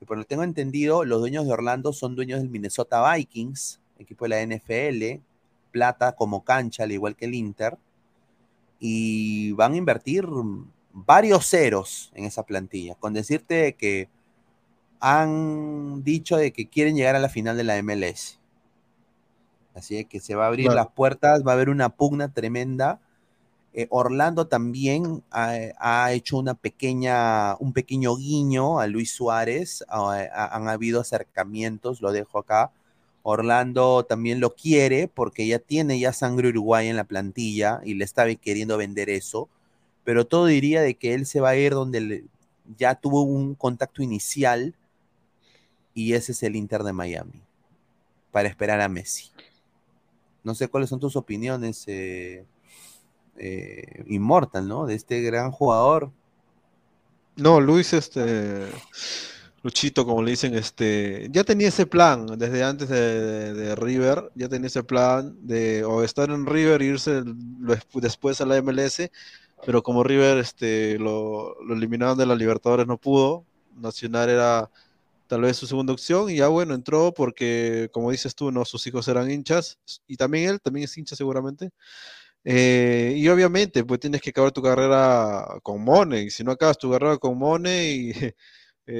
Y 0.00 0.04
por 0.04 0.16
lo 0.16 0.24
que 0.24 0.28
tengo 0.28 0.42
entendido, 0.44 1.04
los 1.04 1.20
dueños 1.20 1.46
de 1.46 1.52
Orlando 1.52 1.92
son 1.92 2.14
dueños 2.16 2.40
del 2.40 2.48
Minnesota 2.50 3.12
Vikings, 3.14 3.80
equipo 3.98 4.26
de 4.26 4.28
la 4.28 4.42
NFL, 4.42 5.20
plata 5.70 6.12
como 6.16 6.44
cancha, 6.44 6.84
al 6.84 6.92
igual 6.92 7.16
que 7.16 7.26
el 7.26 7.34
Inter. 7.34 7.78
Y 8.78 9.52
van 9.52 9.74
a 9.74 9.76
invertir 9.76 10.26
varios 10.92 11.46
ceros 11.46 12.10
en 12.14 12.24
esa 12.24 12.44
plantilla. 12.44 12.94
Con 12.94 13.12
decirte 13.12 13.74
que 13.74 14.08
han 15.00 16.02
dicho 16.04 16.36
de 16.36 16.52
que 16.52 16.68
quieren 16.68 16.96
llegar 16.96 17.16
a 17.16 17.20
la 17.20 17.28
final 17.28 17.56
de 17.56 17.64
la 17.64 17.76
MLS. 17.82 18.38
Así 19.74 20.04
que 20.04 20.20
se 20.20 20.34
va 20.34 20.44
a 20.44 20.48
abrir 20.48 20.66
Claro. 20.66 20.76
las 20.76 20.88
puertas, 20.88 21.46
va 21.46 21.52
a 21.52 21.54
haber 21.54 21.68
una 21.70 21.90
pugna 21.90 22.32
tremenda. 22.32 23.00
Eh, 23.72 23.86
Orlando 23.90 24.48
también 24.48 25.22
ha, 25.30 25.52
ha 25.78 26.12
hecho 26.12 26.36
una 26.38 26.54
pequeña, 26.54 27.56
un 27.60 27.72
pequeño 27.72 28.16
guiño 28.16 28.80
a 28.80 28.86
Luis 28.88 29.12
Suárez. 29.12 29.84
Ah, 29.88 30.26
ha- 30.34 30.56
han 30.56 30.68
habido 30.68 31.00
acercamientos, 31.00 32.00
lo 32.02 32.10
dejo 32.12 32.38
acá. 32.38 32.72
Orlando 33.22 34.04
también 34.04 34.40
lo 34.40 34.54
quiere 34.54 35.08
porque 35.08 35.46
ya 35.46 35.58
tiene 35.58 35.98
ya 35.98 36.12
sangre 36.12 36.48
uruguaya 36.48 36.90
en 36.90 36.96
la 36.96 37.04
plantilla 37.04 37.80
y 37.84 37.94
le 37.94 38.04
estaba 38.04 38.34
queriendo 38.34 38.76
vender 38.76 39.10
eso. 39.10 39.48
Pero 40.04 40.26
todo 40.26 40.46
diría 40.46 40.80
de 40.80 40.94
que 40.94 41.14
él 41.14 41.26
se 41.26 41.40
va 41.40 41.50
a 41.50 41.56
ir 41.56 41.72
donde 41.72 42.24
ya 42.76 42.94
tuvo 42.94 43.22
un 43.22 43.54
contacto 43.54 44.02
inicial 44.02 44.74
y 45.94 46.14
ese 46.14 46.32
es 46.32 46.42
el 46.42 46.56
Inter 46.56 46.82
de 46.82 46.92
Miami 46.92 47.42
para 48.30 48.48
esperar 48.48 48.80
a 48.80 48.88
Messi. 48.88 49.30
No 50.42 50.54
sé 50.54 50.68
cuáles 50.68 50.88
son 50.88 51.00
tus 51.00 51.16
opiniones, 51.16 51.84
eh, 51.86 52.46
eh, 53.36 54.04
Immortal, 54.06 54.66
¿no? 54.66 54.86
De 54.86 54.94
este 54.94 55.20
gran 55.20 55.50
jugador. 55.50 56.10
No, 57.36 57.60
Luis, 57.60 57.92
este, 57.92 58.68
Luchito, 59.62 60.06
como 60.06 60.22
le 60.22 60.30
dicen, 60.30 60.54
este, 60.54 61.28
ya 61.30 61.44
tenía 61.44 61.68
ese 61.68 61.86
plan 61.86 62.26
desde 62.38 62.64
antes 62.64 62.88
de, 62.88 63.74
River, 63.76 64.30
ya 64.34 64.48
tenía 64.48 64.68
ese 64.68 64.82
plan 64.82 65.36
de 65.42 65.84
o 65.84 66.02
estar 66.02 66.30
en 66.30 66.46
River 66.46 66.80
e 66.82 66.86
irse 66.86 67.22
después 67.94 68.40
a 68.40 68.46
la 68.46 68.56
MLS, 68.62 69.10
pero 69.66 69.82
como 69.82 70.02
River, 70.02 70.38
este, 70.38 70.98
lo, 70.98 71.62
lo 71.62 71.74
eliminaron 71.74 72.16
de 72.16 72.26
la 72.26 72.34
Libertadores, 72.34 72.86
no 72.86 72.96
pudo, 72.96 73.44
Nacional 73.76 74.30
era 74.30 74.70
tal 75.30 75.42
vez 75.42 75.56
su 75.56 75.66
segunda 75.66 75.92
opción 75.92 76.28
y 76.28 76.36
ya 76.36 76.48
bueno, 76.48 76.74
entró 76.74 77.14
porque, 77.14 77.88
como 77.92 78.10
dices 78.10 78.34
tú, 78.34 78.50
no, 78.50 78.64
sus 78.64 78.84
hijos 78.88 79.06
eran 79.08 79.30
hinchas 79.30 79.78
y 80.08 80.16
también 80.16 80.50
él, 80.50 80.60
también 80.60 80.84
es 80.84 80.98
hincha 80.98 81.14
seguramente. 81.16 81.70
Eh, 82.44 83.14
y 83.16 83.28
obviamente, 83.28 83.84
pues 83.84 84.00
tienes 84.00 84.20
que 84.22 84.30
acabar 84.30 84.52
tu 84.52 84.62
carrera 84.62 85.46
con 85.62 85.82
Money. 85.84 86.30
Si 86.30 86.42
no 86.44 86.52
acabas 86.52 86.78
tu 86.78 86.90
carrera 86.90 87.18
con 87.18 87.38
Money, 87.38 88.12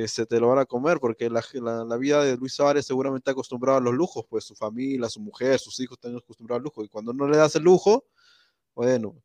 se 0.08 0.26
te 0.26 0.38
lo 0.40 0.48
van 0.48 0.58
a 0.60 0.66
comer, 0.66 0.98
porque 1.00 1.28
la, 1.30 1.42
la- 1.54 1.96
vida 1.96 2.22
de 2.24 2.36
Luis 2.36 2.54
Suárez 2.54 2.86
seguramente 2.86 3.22
está 3.22 3.32
acostumbrado 3.32 3.78
a 3.78 3.80
los 3.80 3.94
lujos, 3.94 4.24
pues 4.28 4.44
su 4.44 4.54
familia, 4.54 5.08
su 5.08 5.20
mujer, 5.20 5.58
sus 5.58 5.78
hijos 5.80 5.96
están 5.98 6.16
acostumbrados 6.16 6.60
al 6.60 6.64
lujo. 6.64 6.84
Y 6.84 6.88
cuando 6.88 7.12
no 7.12 7.28
le 7.28 7.36
das 7.36 7.56
el 7.56 7.62
lujo, 7.64 8.04
bueno. 8.74 9.16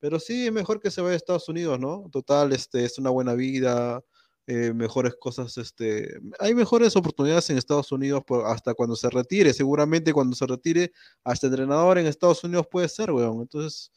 Pero 0.00 0.20
sí, 0.20 0.46
es 0.46 0.52
mejor 0.52 0.80
que 0.80 0.90
se 0.90 1.00
vaya 1.02 1.14
a 1.14 1.16
Estados 1.16 1.48
Unidos, 1.48 1.80
¿no? 1.80 2.08
Total, 2.12 2.52
este, 2.52 2.84
es 2.84 2.98
una 2.98 3.10
buena 3.10 3.34
vida, 3.34 4.02
eh, 4.46 4.72
mejores 4.74 5.14
cosas, 5.16 5.56
este, 5.58 6.20
hay 6.38 6.54
mejores 6.54 6.96
oportunidades 6.96 7.50
en 7.50 7.58
Estados 7.58 7.90
Unidos 7.92 8.22
hasta 8.46 8.74
cuando 8.74 8.96
se 8.96 9.10
retire. 9.10 9.52
Seguramente 9.54 10.12
cuando 10.12 10.36
se 10.36 10.46
retire, 10.46 10.92
hasta 11.24 11.48
entrenador 11.48 11.98
en 11.98 12.06
Estados 12.06 12.44
Unidos 12.44 12.66
puede 12.70 12.88
ser, 12.88 13.10
weón. 13.12 13.40
Entonces, 13.42 13.90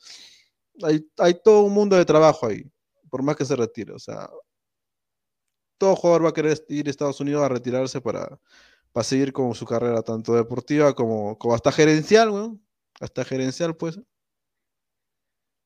hay, 0.84 1.06
hay 1.18 1.36
todo 1.44 1.62
un 1.64 1.74
mundo 1.74 1.96
de 1.96 2.06
trabajo 2.06 2.48
ahí, 2.48 2.64
por 3.10 3.22
más 3.24 3.36
que 3.36 3.46
se 3.46 3.56
retire. 3.56 3.94
O 3.94 4.00
sea, 4.00 4.30
todo 5.80 5.96
jugador 5.96 6.26
va 6.26 6.30
a 6.30 6.34
querer 6.34 6.64
ir 6.70 6.88
a 6.88 6.90
Estados 6.92 7.20
Unidos 7.20 7.44
a 7.44 7.50
retirarse 7.50 8.02
para, 8.02 8.40
para 8.92 9.04
seguir 9.04 9.34
con 9.34 9.56
su 9.56 9.66
carrera, 9.66 10.04
tanto 10.04 10.36
deportiva 10.36 10.94
como, 10.94 11.38
como 11.40 11.56
hasta 11.56 11.72
gerencial, 11.72 12.30
weón. 12.30 12.62
Hasta 13.00 13.24
gerencial, 13.24 13.76
pues. 13.76 14.00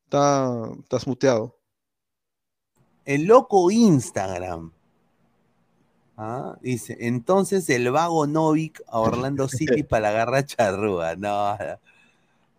Está, 0.06 0.72
estás 0.80 1.08
muteado. 1.08 1.60
El 3.06 3.26
loco 3.26 3.72
Instagram. 3.72 4.72
Ah, 6.16 6.56
Dice, 6.62 6.96
entonces 7.00 7.68
el 7.70 7.90
vago 7.90 8.28
Novik 8.28 8.84
a 8.88 9.00
Orlando 9.00 9.48
City 9.50 9.82
para 9.82 10.12
la 10.12 10.12
garra 10.12 10.46
charrúa. 10.46 11.16
No, 11.16 11.58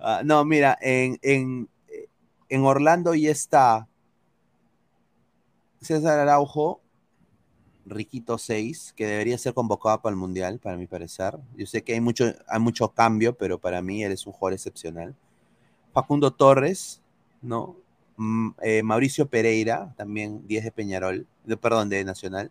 ah, 0.00 0.22
no, 0.24 0.44
mira, 0.44 0.76
en, 0.80 1.18
en, 1.22 1.68
en 2.48 2.64
Orlando 2.64 3.14
ya 3.14 3.30
está 3.30 3.88
César 5.80 6.18
Araujo, 6.18 6.83
Riquito 7.86 8.38
6, 8.38 8.94
que 8.96 9.06
debería 9.06 9.36
ser 9.38 9.54
convocado 9.54 10.00
para 10.00 10.12
el 10.12 10.18
Mundial, 10.18 10.58
para 10.58 10.76
mi 10.76 10.86
parecer. 10.86 11.38
Yo 11.56 11.66
sé 11.66 11.82
que 11.82 11.94
hay 11.94 12.00
mucho, 12.00 12.32
hay 12.48 12.60
mucho 12.60 12.88
cambio, 12.88 13.36
pero 13.36 13.58
para 13.58 13.82
mí 13.82 14.02
él 14.02 14.12
es 14.12 14.26
un 14.26 14.32
jugador 14.32 14.54
excepcional. 14.54 15.14
Facundo 15.92 16.32
Torres, 16.32 17.02
¿no? 17.42 17.76
Mm, 18.16 18.50
eh, 18.62 18.82
Mauricio 18.82 19.26
Pereira, 19.26 19.94
también 19.96 20.46
10 20.46 20.64
de 20.64 20.72
Peñarol, 20.72 21.26
de, 21.44 21.56
perdón, 21.56 21.88
de 21.88 22.04
Nacional. 22.04 22.50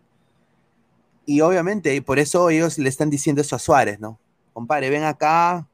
Y 1.26 1.40
obviamente, 1.40 1.94
y 1.94 2.00
por 2.00 2.18
eso 2.18 2.50
ellos 2.50 2.78
le 2.78 2.88
están 2.88 3.10
diciendo 3.10 3.40
eso 3.40 3.56
a 3.56 3.58
Suárez, 3.58 3.98
¿no? 3.98 4.18
Compadre, 4.52 4.90
ven 4.90 5.04
acá, 5.04 5.66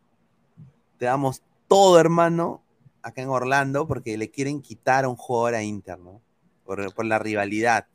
te 0.99 1.07
damos 1.07 1.43
todo, 1.69 1.99
hermano, 1.99 2.63
acá 3.03 3.23
en 3.23 3.29
Orlando, 3.29 3.87
porque 3.87 4.17
le 4.17 4.31
quieren 4.31 4.63
quitar 4.63 5.05
a 5.05 5.09
un 5.09 5.17
jugador 5.17 5.55
a 5.57 5.63
Inter, 5.63 5.99
¿no? 5.99 6.21
Por, 6.65 6.95
por 6.95 7.05
la 7.05 7.19
rivalidad. 7.19 7.87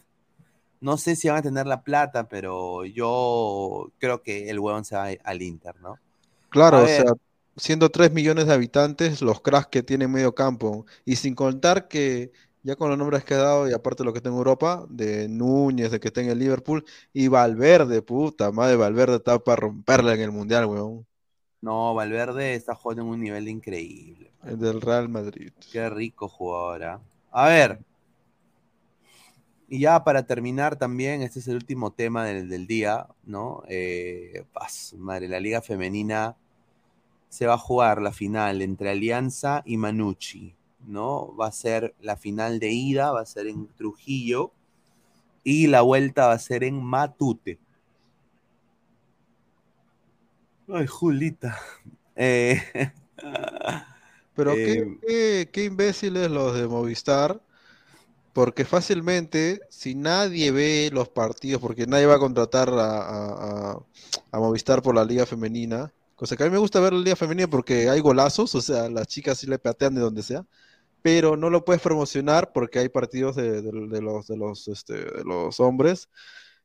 No 0.86 0.98
sé 0.98 1.16
si 1.16 1.28
van 1.28 1.38
a 1.38 1.42
tener 1.42 1.66
la 1.66 1.82
plata, 1.82 2.30
pero 2.30 2.86
yo 2.86 3.92
creo 3.98 4.22
que 4.22 4.52
el 4.52 4.60
huevón 4.60 4.86
se 4.86 4.96
va 4.96 5.08
al 5.24 5.42
Inter, 5.42 5.74
¿no? 5.82 5.98
Claro, 6.50 6.84
o 6.84 6.86
sea, 6.86 7.12
siendo 7.58 7.90
3 7.90 8.12
millones 8.12 8.46
de 8.46 8.54
habitantes, 8.54 9.24
los 9.24 9.42
cracks 9.42 9.66
que 9.66 9.82
tiene 9.82 10.08
medio 10.08 10.36
campo, 10.36 10.86
y 11.04 11.16
sin 11.16 11.34
contar 11.34 11.88
que 11.88 12.32
ya 12.62 12.76
con 12.76 12.90
los 12.90 13.00
nombres 13.00 13.24
que 13.24 13.34
he 13.34 13.38
dado, 13.38 13.68
y 13.68 13.74
aparte 13.74 14.04
lo 14.04 14.14
que 14.14 14.22
tengo 14.22 14.36
en 14.36 14.42
Europa, 14.42 14.86
de 14.88 15.28
Núñez, 15.28 15.90
de 15.90 16.00
que 16.00 16.10
está 16.10 16.22
en 16.22 16.30
el 16.30 16.38
Liverpool, 16.38 16.86
y 17.12 17.30
Valverde, 17.30 18.04
puta 18.04 18.52
madre, 18.52 18.76
Valverde 18.76 19.16
está 19.16 19.40
para 19.40 19.56
romperla 19.56 20.14
en 20.14 20.22
el 20.22 20.32
Mundial, 20.32 20.68
weón. 20.68 21.04
No, 21.62 21.96
Valverde 21.96 22.54
está 22.54 22.76
jugando 22.76 23.02
en 23.02 23.10
un 23.10 23.22
nivel 23.22 23.48
increíble. 23.48 24.30
El 24.44 24.60
del 24.60 24.82
Real 24.82 25.10
Madrid. 25.10 25.52
Qué 25.72 25.90
rico 25.90 26.30
jugador. 26.30 26.84
¿ah? 26.84 27.02
A 27.32 27.48
ver. 27.48 27.80
Y 29.68 29.80
ya 29.80 30.04
para 30.04 30.28
terminar 30.28 30.76
también, 30.78 31.22
este 31.22 31.40
es 31.40 31.48
el 31.48 31.56
último 31.56 31.92
tema 31.92 32.24
del, 32.26 32.50
del 32.50 32.68
día, 32.68 33.08
¿no? 33.26 33.64
Eh, 33.68 34.46
madre, 34.98 35.28
la 35.28 35.40
liga 35.40 35.62
femenina 35.62 36.36
se 37.30 37.48
va 37.48 37.56
a 37.56 37.58
jugar 37.58 38.02
la 38.02 38.12
final 38.14 38.62
entre 38.62 38.92
Alianza 38.92 39.64
y 39.66 39.78
Manucci, 39.78 40.56
¿no? 40.88 41.36
Va 41.36 41.48
a 41.48 41.52
ser 41.52 41.96
la 42.02 42.18
final 42.18 42.60
de 42.60 42.72
ida, 42.72 43.12
va 43.12 43.22
a 43.22 43.26
ser 43.26 43.48
en 43.48 43.68
Trujillo 43.76 44.52
y 45.44 45.68
la 45.68 45.82
vuelta 45.82 46.28
va 46.28 46.34
a 46.34 46.40
ser 46.40 46.64
en 46.64 46.84
Matute. 46.84 47.60
Ay, 50.68 50.88
Julita. 50.88 51.58
Eh, 52.16 52.62
Pero 54.36 54.52
eh, 54.54 54.62
qué, 54.62 54.98
qué- 55.02 55.50
qué 55.52 55.64
imbéciles 55.66 56.30
los 56.30 56.54
de 56.56 56.68
Movistar, 56.68 57.42
porque 58.36 58.66
fácilmente, 58.66 59.62
si 59.72 59.96
nadie 59.96 60.52
ve 60.52 60.92
los 60.94 61.10
partidos, 61.10 61.62
porque 61.64 61.88
nadie 61.88 62.06
va 62.08 62.18
a 62.18 62.20
contratar 62.20 62.70
a, 62.72 63.74
a- 64.32 64.40
Movistar 64.40 64.84
por 64.84 64.96
la 64.96 65.06
Liga 65.06 65.26
Femenina, 65.26 65.94
cosa 66.16 66.38
que 66.38 66.44
a 66.44 66.48
mí 66.48 66.52
me 66.54 66.60
gusta 66.60 66.82
ver 66.82 66.94
la 66.94 67.00
Liga 67.02 67.18
Femenina 67.18 67.48
porque 67.50 67.90
hay 67.90 68.02
golazos, 68.02 68.54
o 68.56 68.62
sea, 68.62 68.90
las 68.90 69.08
chicas 69.08 69.40
sí 69.40 69.48
le 69.48 69.60
patean 69.60 69.96
de 69.96 70.02
donde 70.02 70.24
sea, 70.24 70.46
pero 71.02 71.38
no 71.38 71.50
lo 71.52 71.66
puedes 71.66 71.82
promocionar 71.84 72.52
porque 72.54 72.80
hay 72.80 72.90
partidos 72.90 73.36
de, 73.38 73.62
de- 73.64 74.02
los, 74.02 74.28
de, 74.28 74.38
los, 74.38 74.68
este, 74.70 74.94
de 74.96 75.24
los 75.26 75.60
hombres. 75.62 76.10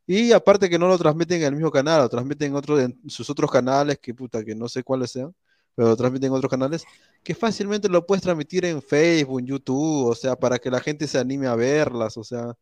Y 0.06 0.32
aparte 0.32 0.68
que 0.70 0.78
no 0.78 0.88
lo 0.88 0.98
transmiten 0.98 1.38
en 1.42 1.48
el 1.48 1.54
mismo 1.54 1.70
canal, 1.70 2.02
lo 2.02 2.08
transmiten 2.08 2.48
en, 2.50 2.56
otro, 2.56 2.76
sus 3.08 3.30
otros 3.30 3.50
canales, 3.50 3.98
que 4.00 4.14
puta, 4.14 4.44
que 4.44 4.54
no 4.54 4.68
sé 4.68 4.82
cuáles 4.82 5.12
sean, 5.12 5.34
pero 5.74 5.96
transmiten 5.96 6.28
en 6.28 6.34
otros 6.34 6.50
canales, 6.50 6.84
que 7.22 7.34
fácilmente 7.34 7.88
lo 7.88 8.06
puedes 8.06 8.22
transmitir 8.22 8.64
en 8.64 8.82
Facebook, 8.82 9.40
en 9.40 9.46
YouTube, 9.46 10.06
o 10.06 10.14
sea, 10.14 10.36
para 10.36 10.58
que 10.58 10.70
la 10.70 10.80
gente 10.80 11.06
se 11.06 11.18
anime 11.18 11.46
a 11.46 11.54
verlas, 11.54 12.16
o 12.16 12.24
sea, 12.24 12.54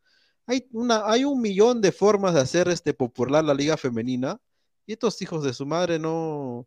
hay 0.46 0.66
una, 0.72 1.02
hay 1.06 1.24
un 1.24 1.40
millón 1.40 1.80
de 1.80 1.92
formas 1.92 2.34
de 2.34 2.40
hacer 2.40 2.68
este 2.68 2.94
popular 2.94 3.44
la 3.44 3.54
liga 3.54 3.76
femenina, 3.76 4.40
y 4.86 4.92
estos 4.92 5.20
hijos 5.22 5.44
de 5.44 5.52
su 5.52 5.66
madre 5.66 5.98
no, 5.98 6.66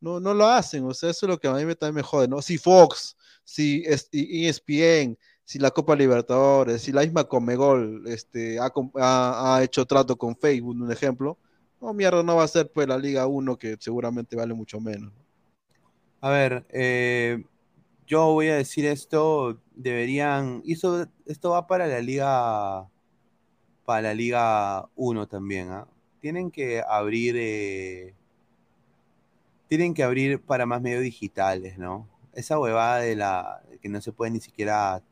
no, 0.00 0.20
no 0.20 0.34
lo 0.34 0.46
hacen, 0.46 0.84
o 0.84 0.94
sea, 0.94 1.10
eso 1.10 1.26
es 1.26 1.30
lo 1.30 1.38
que 1.38 1.48
a 1.48 1.52
mí 1.54 1.64
me, 1.64 1.74
también 1.74 1.96
me 1.96 2.02
jode, 2.02 2.28
¿no? 2.28 2.42
Si 2.42 2.58
Fox, 2.58 3.16
si 3.44 3.84
ESPN, 3.86 5.18
si 5.44 5.58
la 5.58 5.70
Copa 5.70 5.96
Libertadores, 5.96 6.82
si 6.82 6.92
la 6.92 7.02
misma 7.02 7.24
Comegol 7.24 8.04
este, 8.06 8.58
ha 8.60 9.60
hecho 9.62 9.86
trato 9.86 10.16
con 10.16 10.36
Facebook, 10.36 10.76
un 10.80 10.92
ejemplo, 10.92 11.38
no, 11.80 11.92
mierda, 11.92 12.22
no 12.22 12.36
va 12.36 12.44
a 12.44 12.48
ser 12.48 12.70
pues 12.72 12.88
la 12.88 12.98
Liga 12.98 13.26
1 13.26 13.56
que 13.58 13.76
seguramente 13.78 14.36
vale 14.36 14.54
mucho 14.54 14.80
menos. 14.80 15.12
A 16.20 16.30
ver, 16.30 16.66
eh, 16.70 17.44
yo 18.06 18.32
voy 18.32 18.48
a 18.48 18.56
decir 18.56 18.86
esto, 18.86 19.60
deberían, 19.74 20.62
esto, 20.66 21.50
va 21.50 21.66
para 21.66 21.86
la 21.86 22.00
liga, 22.00 22.88
para 23.84 24.02
la 24.02 24.14
liga 24.14 24.88
1 24.96 25.26
también, 25.28 25.70
¿ah? 25.70 25.86
Tienen 26.20 26.50
que 26.50 26.82
abrir, 26.88 27.36
eh, 27.38 28.14
tienen 29.68 29.94
que 29.94 30.02
abrir 30.02 30.40
para 30.40 30.66
más 30.66 30.80
medios 30.80 31.02
digitales, 31.02 31.78
¿no? 31.78 32.08
Esa 32.34 32.58
huevada 32.58 32.98
de 33.00 33.16
la, 33.16 33.62
que 33.82 33.88
no 33.88 34.00
se 34.00 34.12
puede 34.12 34.30
ni 34.32 34.40
siquiera 34.40 35.02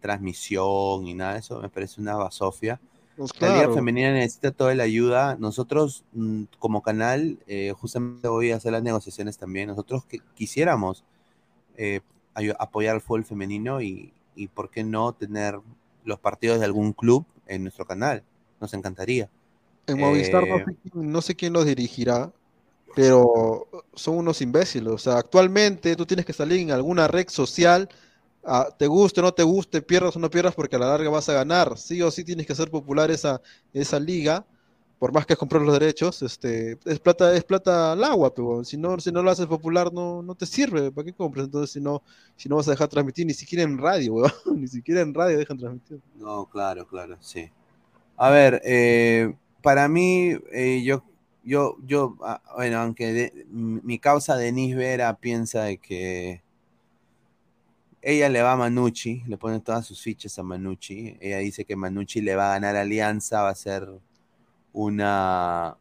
transmisión 0.00 1.06
y 1.06 1.14
nada 1.14 1.34
de 1.34 1.40
eso, 1.40 1.60
me 1.60 1.68
parece 1.68 2.00
una 2.00 2.16
basofia. 2.16 2.80
Pues 3.18 3.32
La 3.40 3.48
Liga. 3.50 3.68
Femenina 3.68 4.12
necesita 4.12 4.52
toda 4.52 4.74
la 4.74 4.84
ayuda. 4.84 5.36
Nosotros, 5.40 6.04
mm, 6.12 6.44
como 6.60 6.82
canal, 6.82 7.38
eh, 7.48 7.72
justamente 7.76 8.28
voy 8.28 8.52
a 8.52 8.56
hacer 8.56 8.72
las 8.72 8.82
negociaciones 8.84 9.38
también. 9.38 9.68
Nosotros 9.68 10.04
que 10.06 10.20
quisiéramos 10.34 11.04
eh, 11.76 12.00
apoyar 12.58 12.96
al 12.96 13.02
fútbol 13.02 13.24
femenino 13.24 13.82
y, 13.82 14.12
y, 14.36 14.48
¿por 14.48 14.70
qué 14.70 14.84
no 14.84 15.12
tener 15.14 15.60
los 16.04 16.20
partidos 16.20 16.60
de 16.60 16.66
algún 16.66 16.92
club 16.94 17.26
en 17.46 17.62
nuestro 17.64 17.86
canal? 17.86 18.24
Nos 18.60 18.74
encantaría. 18.74 19.30
En 19.86 19.98
Movistar 19.98 20.46
no 20.48 20.58
Eh, 20.58 20.64
sé, 20.64 20.76
quién, 20.82 21.12
no 21.12 21.22
sé 21.22 21.36
quién 21.36 21.52
los 21.54 21.66
dirigirá, 21.66 22.32
pero 22.94 23.68
son 23.94 24.18
unos 24.18 24.42
imbéciles. 24.42 24.92
O 24.92 24.98
sea, 24.98 25.18
actualmente 25.18 25.96
tú 25.96 26.06
tienes 26.06 26.26
que 26.26 26.32
salir 26.34 26.60
en 26.60 26.72
alguna 26.72 27.08
red 27.08 27.28
social, 27.30 27.88
te 28.78 28.86
guste 28.86 29.20
o 29.20 29.22
no 29.22 29.32
te 29.32 29.42
guste, 29.42 29.82
pierdas 29.82 30.16
o 30.16 30.18
no 30.18 30.30
pierdas, 30.30 30.54
porque 30.54 30.76
a 30.76 30.78
la 30.78 30.88
larga 30.88 31.10
vas 31.10 31.28
a 31.28 31.34
ganar. 31.34 31.76
Sí 31.78 32.00
o 32.02 32.10
sí 32.10 32.24
tienes 32.24 32.46
que 32.46 32.52
hacer 32.52 32.70
popular 32.70 33.10
esa, 33.10 33.40
esa 33.72 33.98
liga, 34.00 34.44
por 34.98 35.12
más 35.12 35.26
que 35.26 35.36
comprar 35.36 35.62
los 35.62 35.78
derechos, 35.78 36.22
este, 36.22 36.76
es 36.84 36.98
plata, 36.98 37.34
es 37.34 37.44
plata 37.44 37.92
al 37.92 38.02
agua, 38.02 38.34
pero 38.34 38.64
si 38.64 38.76
no, 38.76 38.98
si 38.98 39.12
no 39.12 39.22
lo 39.22 39.30
haces 39.30 39.46
popular 39.46 39.92
no, 39.92 40.22
no 40.22 40.34
te 40.34 40.44
sirve, 40.44 40.90
¿para 40.90 41.04
qué 41.04 41.12
compras? 41.12 41.46
Entonces 41.46 41.70
si 41.70 41.80
no, 41.80 42.02
si 42.36 42.48
no 42.48 42.56
vas 42.56 42.66
a 42.66 42.72
dejar 42.72 42.88
transmitir 42.88 43.24
ni 43.24 43.34
siquiera 43.34 43.62
en 43.62 43.78
radio, 43.78 44.14
weón, 44.14 44.32
ni 44.56 44.66
siquiera 44.66 45.00
en 45.02 45.14
radio 45.14 45.38
dejan 45.38 45.58
transmitir. 45.58 46.00
No, 46.16 46.46
claro, 46.46 46.86
claro, 46.86 47.16
sí. 47.20 47.48
A 48.16 48.30
ver, 48.30 48.60
eh, 48.64 49.32
para 49.62 49.88
mí, 49.88 50.32
eh, 50.50 50.82
yo, 50.84 51.04
yo, 51.44 51.76
yo, 51.86 52.16
ah, 52.22 52.42
bueno, 52.56 52.80
aunque 52.80 53.46
mi 53.48 54.00
causa 54.00 54.36
Denise 54.36 54.74
Vera 54.76 55.14
piensa 55.14 55.62
de 55.62 55.78
que 55.78 56.42
ella 58.02 58.28
le 58.28 58.42
va 58.42 58.52
a 58.52 58.56
Manucci, 58.56 59.24
le 59.26 59.36
pone 59.38 59.60
todas 59.60 59.86
sus 59.86 60.00
fichas 60.00 60.38
a 60.38 60.42
Manucci. 60.42 61.16
Ella 61.20 61.38
dice 61.38 61.64
que 61.64 61.76
Manucci 61.76 62.20
le 62.20 62.36
va 62.36 62.50
a 62.50 62.54
ganar 62.54 62.76
Alianza, 62.76 63.42
va 63.42 63.50
a 63.50 63.54
ser 63.54 63.88
una, 64.72 65.76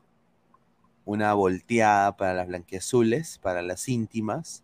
una 1.05 1.33
volteada 1.33 2.17
para 2.17 2.33
las 2.33 2.47
blanquiazules, 2.47 3.37
para 3.39 3.61
las 3.61 3.87
íntimas. 3.87 4.63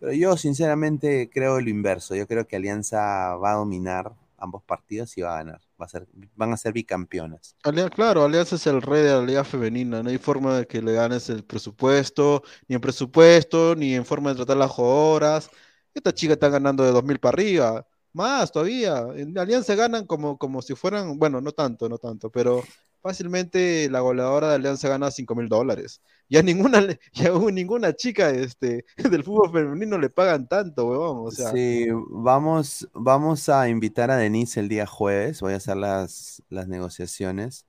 Pero 0.00 0.12
yo 0.12 0.36
sinceramente 0.36 1.30
creo 1.32 1.60
lo 1.60 1.70
inverso. 1.70 2.14
Yo 2.14 2.26
creo 2.26 2.46
que 2.46 2.56
Alianza 2.56 3.36
va 3.36 3.52
a 3.52 3.56
dominar 3.56 4.12
ambos 4.38 4.62
partidos 4.64 5.16
y 5.16 5.22
va 5.22 5.34
a 5.34 5.44
ganar. 5.44 5.60
Va 5.80 5.86
a 5.86 5.88
ser, 5.88 6.08
van 6.34 6.52
a 6.52 6.56
ser 6.56 6.72
bicampeonas. 6.72 7.54
Claro, 7.94 8.24
Alianza 8.24 8.56
es 8.56 8.66
el 8.66 8.82
rey 8.82 9.02
de 9.02 9.10
la 9.10 9.22
liga 9.22 9.44
femenina. 9.44 10.02
No 10.02 10.10
hay 10.10 10.18
forma 10.18 10.56
de 10.58 10.66
que 10.66 10.82
le 10.82 10.92
ganes 10.92 11.28
el 11.28 11.44
presupuesto, 11.44 12.42
ni 12.66 12.74
en 12.74 12.80
presupuesto, 12.80 13.76
ni 13.76 13.94
en 13.94 14.04
forma 14.04 14.30
de 14.30 14.36
tratar 14.36 14.56
las 14.56 14.70
jugadoras. 14.70 15.50
Esta 15.94 16.12
chica 16.12 16.34
está 16.34 16.48
ganando 16.48 16.84
de 16.84 16.92
2.000 16.92 17.18
para 17.18 17.34
arriba. 17.34 17.86
Más 18.12 18.52
todavía. 18.52 19.06
En 19.14 19.36
Alianza 19.38 19.74
ganan 19.74 20.06
como, 20.06 20.38
como 20.38 20.62
si 20.62 20.74
fueran, 20.74 21.18
bueno, 21.18 21.40
no 21.40 21.52
tanto, 21.52 21.88
no 21.88 21.98
tanto, 21.98 22.30
pero 22.30 22.62
fácilmente 23.02 23.88
la 23.90 24.00
goleadora 24.00 24.48
de 24.50 24.54
Alianza 24.56 24.88
gana 24.88 25.10
5.000 25.10 25.48
dólares. 25.48 26.00
Ya 26.28 26.42
ninguna, 26.42 26.86
ya 27.12 27.32
ninguna 27.50 27.94
chica 27.94 28.30
este, 28.30 28.84
del 28.96 29.24
fútbol 29.24 29.52
femenino 29.52 29.98
le 29.98 30.10
pagan 30.10 30.48
tanto, 30.48 30.86
huevón. 30.86 31.26
O 31.26 31.30
sea, 31.30 31.50
Sí, 31.50 31.86
vamos, 32.10 32.88
vamos 32.92 33.48
a 33.48 33.68
invitar 33.68 34.10
a 34.10 34.16
Denise 34.16 34.60
el 34.60 34.68
día 34.68 34.86
jueves. 34.86 35.40
Voy 35.40 35.54
a 35.54 35.56
hacer 35.56 35.76
las, 35.76 36.42
las 36.48 36.68
negociaciones. 36.68 37.66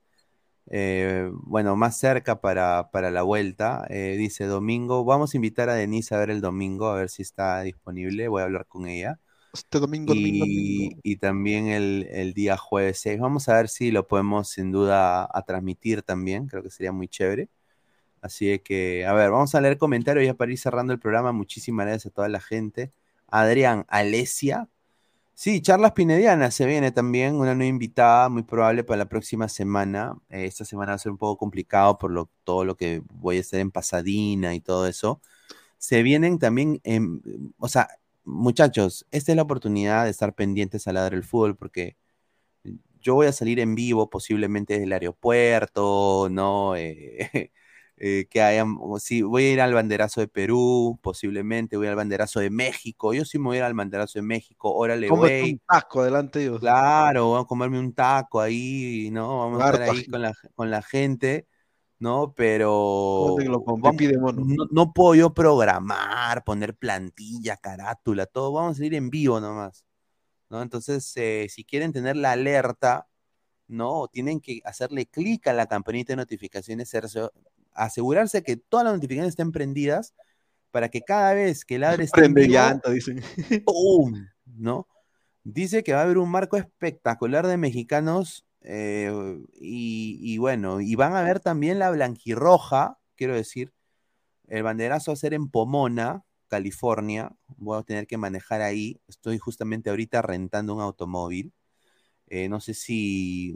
Eh, 0.70 1.30
bueno, 1.34 1.76
más 1.76 1.98
cerca 1.98 2.40
para, 2.40 2.90
para 2.90 3.10
la 3.10 3.22
vuelta. 3.22 3.86
Eh, 3.90 4.16
dice 4.18 4.44
domingo. 4.46 5.04
Vamos 5.04 5.34
a 5.34 5.36
invitar 5.38 5.68
a 5.70 5.74
Denise 5.74 6.14
a 6.14 6.18
ver 6.18 6.30
el 6.30 6.40
domingo, 6.40 6.88
a 6.88 6.96
ver 6.96 7.10
si 7.10 7.22
está 7.22 7.62
disponible. 7.62 8.28
Voy 8.28 8.42
a 8.42 8.44
hablar 8.46 8.66
con 8.66 8.86
ella. 8.88 9.20
este 9.52 9.78
domingo, 9.80 10.14
Y, 10.14 10.14
domingo. 10.14 11.02
y 11.02 11.16
también 11.16 11.68
el, 11.68 12.06
el 12.10 12.34
día 12.34 12.56
jueves 12.56 13.00
6. 13.00 13.20
Vamos 13.20 13.48
a 13.48 13.56
ver 13.56 13.68
si 13.68 13.90
lo 13.90 14.06
podemos 14.08 14.48
sin 14.50 14.72
duda 14.72 15.28
a 15.32 15.42
transmitir 15.46 16.02
también. 16.02 16.46
Creo 16.48 16.62
que 16.62 16.70
sería 16.70 16.92
muy 16.92 17.08
chévere. 17.08 17.48
Así 18.20 18.58
que, 18.60 19.06
a 19.06 19.12
ver, 19.12 19.30
vamos 19.30 19.54
a 19.54 19.60
leer 19.60 19.78
comentarios 19.78 20.24
ya 20.26 20.34
para 20.34 20.52
ir 20.52 20.58
cerrando 20.58 20.92
el 20.92 20.98
programa. 21.00 21.32
Muchísimas 21.32 21.86
gracias 21.86 22.06
a 22.12 22.14
toda 22.14 22.28
la 22.28 22.40
gente. 22.40 22.92
Adrián, 23.28 23.84
Alesia. 23.88 24.68
Sí, 25.36 25.60
charlas 25.60 25.92
pinedianas 25.92 26.54
se 26.54 26.64
viene 26.64 26.92
también, 26.92 27.34
una 27.34 27.54
nueva 27.54 27.68
invitada, 27.68 28.28
muy 28.28 28.44
probable 28.44 28.84
para 28.84 28.98
la 28.98 29.08
próxima 29.08 29.48
semana. 29.48 30.16
Eh, 30.28 30.44
esta 30.44 30.64
semana 30.64 30.92
va 30.92 30.96
a 30.96 30.98
ser 30.98 31.10
un 31.12 31.18
poco 31.18 31.36
complicado 31.38 31.98
por 31.98 32.10
lo, 32.12 32.30
todo 32.44 32.64
lo 32.64 32.76
que 32.76 33.02
voy 33.12 33.38
a 33.38 33.40
hacer 33.40 33.60
en 33.60 33.72
Pasadena 33.72 34.54
y 34.54 34.60
todo 34.60 34.86
eso. 34.86 35.20
Se 35.78 36.02
vienen 36.02 36.38
también, 36.38 36.80
en, 36.84 37.22
o 37.58 37.68
sea, 37.68 37.88
muchachos, 38.24 39.06
esta 39.12 39.32
es 39.32 39.36
la 39.36 39.42
oportunidad 39.42 40.04
de 40.04 40.10
estar 40.10 40.34
pendientes 40.34 40.86
a 40.88 40.92
ladrar 40.92 41.14
el 41.14 41.24
fútbol 41.24 41.56
porque 41.56 41.96
yo 43.00 43.14
voy 43.14 43.26
a 43.26 43.32
salir 43.32 43.60
en 43.60 43.74
vivo 43.74 44.08
posiblemente 44.10 44.74
desde 44.74 44.84
el 44.86 44.92
aeropuerto, 44.92 46.28
¿no? 46.30 46.74
Eh, 46.76 47.50
eh, 47.96 48.26
que 48.28 48.42
hayan, 48.42 48.76
sí, 48.98 49.22
voy 49.22 49.44
a 49.44 49.52
ir 49.52 49.60
al 49.60 49.74
banderazo 49.74 50.20
de 50.20 50.28
Perú, 50.28 50.98
posiblemente 51.02 51.76
voy 51.76 51.86
al 51.86 51.94
banderazo 51.94 52.40
de 52.40 52.50
México, 52.50 53.14
yo 53.14 53.24
sí 53.24 53.38
me 53.38 53.46
voy 53.46 53.56
a 53.56 53.58
ir 53.60 53.64
al 53.64 53.74
banderazo 53.74 54.18
de 54.18 54.22
México, 54.22 54.72
órale, 54.74 55.08
güey. 55.10 55.52
un 55.52 55.60
taco 55.66 56.04
delante 56.04 56.38
de 56.40 56.44
ellos. 56.46 56.60
Claro, 56.60 57.30
vamos 57.30 57.44
a 57.44 57.48
comerme 57.48 57.78
un 57.78 57.92
taco 57.92 58.40
ahí, 58.40 59.10
¿no? 59.12 59.38
Vamos 59.38 59.62
a 59.62 59.66
estar 59.70 59.82
ahí 59.82 60.06
con 60.06 60.22
la, 60.22 60.32
con 60.54 60.70
la 60.70 60.82
gente, 60.82 61.46
¿no? 61.98 62.34
Pero 62.36 63.36
vamos- 63.66 63.94
no, 64.36 64.66
no 64.70 64.92
puedo 64.92 65.14
yo 65.14 65.34
programar, 65.34 66.42
poner 66.44 66.74
plantilla, 66.76 67.56
carátula, 67.56 68.26
todo, 68.26 68.52
vamos 68.52 68.80
a 68.80 68.84
ir 68.84 68.94
en 68.94 69.08
vivo 69.10 69.40
nomás, 69.40 69.84
¿no? 70.50 70.62
Entonces, 70.62 71.12
eh, 71.16 71.46
si 71.50 71.64
quieren 71.64 71.92
tener 71.92 72.16
la 72.16 72.32
alerta, 72.32 73.06
¿no? 73.68 74.08
Tienen 74.08 74.40
que 74.40 74.60
hacerle 74.64 75.06
clic 75.06 75.46
a 75.46 75.52
la 75.52 75.66
campanita 75.66 76.12
de 76.12 76.16
notificaciones, 76.18 76.94
asegurarse 77.74 78.42
que 78.42 78.56
todas 78.56 78.84
las 78.84 78.94
notificaciones 78.94 79.32
estén 79.32 79.52
prendidas 79.52 80.14
para 80.70 80.88
que 80.88 81.02
cada 81.02 81.34
vez 81.34 81.64
que 81.64 81.78
ladre 81.78 82.04
esté 82.04 82.24
en 82.24 82.34
Prende 82.34 82.48
vivo, 82.48 82.54
llanta, 82.54 82.90
dicen. 82.90 83.20
¡pum! 83.64 84.26
¿no? 84.44 84.88
Dice 85.44 85.84
que 85.84 85.92
va 85.92 86.00
a 86.00 86.02
haber 86.04 86.18
un 86.18 86.30
marco 86.30 86.56
espectacular 86.56 87.46
de 87.46 87.56
mexicanos 87.56 88.46
eh, 88.62 89.12
y, 89.52 90.18
y 90.20 90.38
bueno, 90.38 90.80
y 90.80 90.94
van 90.94 91.14
a 91.14 91.22
ver 91.22 91.40
también 91.40 91.78
la 91.78 91.90
blanquirroja, 91.90 92.98
quiero 93.14 93.34
decir, 93.34 93.72
el 94.48 94.62
banderazo 94.62 95.10
va 95.10 95.14
a 95.14 95.16
ser 95.16 95.34
en 95.34 95.48
Pomona, 95.48 96.24
California, 96.48 97.32
voy 97.56 97.78
a 97.78 97.82
tener 97.82 98.06
que 98.06 98.16
manejar 98.16 98.62
ahí, 98.62 99.00
estoy 99.06 99.38
justamente 99.38 99.90
ahorita 99.90 100.22
rentando 100.22 100.74
un 100.74 100.80
automóvil, 100.80 101.52
eh, 102.28 102.48
no 102.48 102.60
sé 102.60 102.72
si 102.72 103.54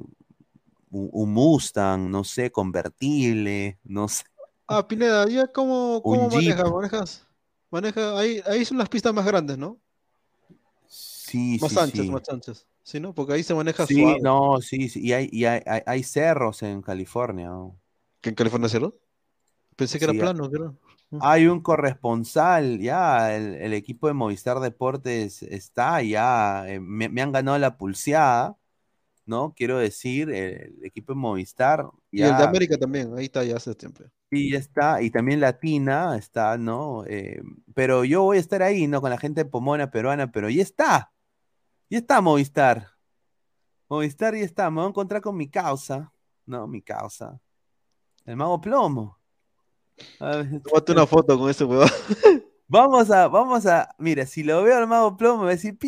un, 0.91 1.09
un 1.13 1.33
Mustang, 1.33 2.11
no 2.11 2.25
sé, 2.25 2.51
convertible, 2.53 3.79
no 3.85 4.09
sé, 4.09 4.25
Ah, 4.67 4.87
Pineda, 4.87 5.27
¿ya 5.29 5.47
cómo, 5.49 6.05
cómo 6.07 6.31
jeep. 6.31 6.31
manejas? 6.31 7.27
Maneja, 7.71 8.19
ahí, 8.19 8.41
ahí 8.47 8.65
son 8.65 8.79
las 8.79 8.89
pistas 8.89 9.13
más 9.15 9.27
grandes, 9.27 9.59
¿no? 9.59 9.81
Sí, 10.87 11.59
Más 11.61 11.71
sí, 11.71 11.77
anchas, 11.77 12.07
sí. 12.07 12.11
más 12.11 12.29
anchas. 12.29 12.67
Sí, 12.83 13.01
¿no? 13.01 13.15
Porque 13.15 13.35
ahí 13.35 13.43
se 13.43 13.55
maneja 13.55 13.87
Sí, 13.87 13.95
suave. 13.95 14.21
no, 14.21 14.61
sí, 14.61 14.89
sí. 14.89 15.01
Y 15.07 15.13
hay, 15.13 15.29
y 15.33 15.45
hay, 15.45 15.63
hay- 15.67 15.83
hay 15.87 16.03
cerros 16.03 16.63
en 16.63 16.83
California. 16.83 17.51
¿Que 18.21 18.31
en 18.31 18.35
California 18.35 18.69
cierto? 18.69 18.99
Pensé 19.77 19.99
que 19.99 20.05
era 20.07 20.15
plano, 20.15 20.51
creo. 20.51 20.77
Hay 21.21 21.47
un 21.49 21.63
corresponsal, 21.63 22.79
ya, 22.81 23.35
el, 23.37 23.55
el 23.57 23.73
equipo 23.75 24.09
de 24.09 24.15
Movistar 24.15 24.61
Deportes 24.61 25.43
está, 25.43 26.03
ya, 26.03 26.69
eh, 26.69 26.81
me, 26.81 27.09
me 27.09 27.23
han 27.23 27.33
ganado 27.33 27.59
la 27.59 27.77
pulseada, 27.79 28.57
¿no? 29.29 29.53
Quiero 29.55 29.79
decir, 29.79 30.31
el, 30.31 30.83
equipo 30.83 31.13
de 31.13 31.19
Movistar, 31.19 31.87
Y 32.11 32.23
el 32.23 32.37
de 32.37 32.43
América 32.43 32.79
también, 32.79 33.17
ahí 33.17 33.27
está 33.27 33.45
ya 33.45 33.57
hace 33.57 33.75
tiempo. 33.75 34.05
y 34.31 34.53
ya 34.53 34.59
está, 34.59 35.03
y 35.03 35.11
también 35.11 35.41
Latina 35.41 36.17
está, 36.17 36.57
¿no? 36.57 37.05
Eh, 37.07 37.43
pero 37.75 38.05
yo 38.05 38.23
voy 38.23 38.39
a 38.39 38.41
estar 38.41 38.63
ahí, 38.63 38.87
¿no? 38.87 39.03
Con 39.03 39.11
la 39.11 39.19
gente 39.19 39.45
de 39.45 39.51
Pomona 39.51 39.91
peruana, 39.91 40.33
pero 40.33 40.49
ya 40.49 40.63
está, 40.63 41.13
ya 41.91 41.99
está 41.99 42.21
Movistar. 42.23 42.89
Movistar 43.89 44.35
ya 44.35 44.45
está, 44.45 44.71
me 44.71 44.77
voy 44.77 44.87
a 44.87 44.89
encontrar 44.89 45.21
con 45.21 45.37
mi 45.37 45.49
causa, 45.49 46.11
¿no? 46.47 46.67
Mi 46.67 46.81
causa. 46.81 47.39
El 48.25 48.37
mago 48.37 48.61
plomo. 48.61 49.19
Tómate 50.19 50.93
una 50.93 51.07
foto 51.07 51.39
con 51.39 51.51
ese 51.51 51.65
huevón. 51.65 51.89
Vamos 52.71 53.11
a, 53.11 53.29
vamos 53.29 53.65
a, 53.65 53.95
mira, 53.97 54.27
si 54.27 54.43
lo 54.43 54.63
veo 54.63 54.77
al 54.77 54.87
mago 54.87 55.17
plomo, 55.17 55.39
me 55.39 55.45
va 55.45 55.51
a 55.53 55.55
decir, 55.55 55.79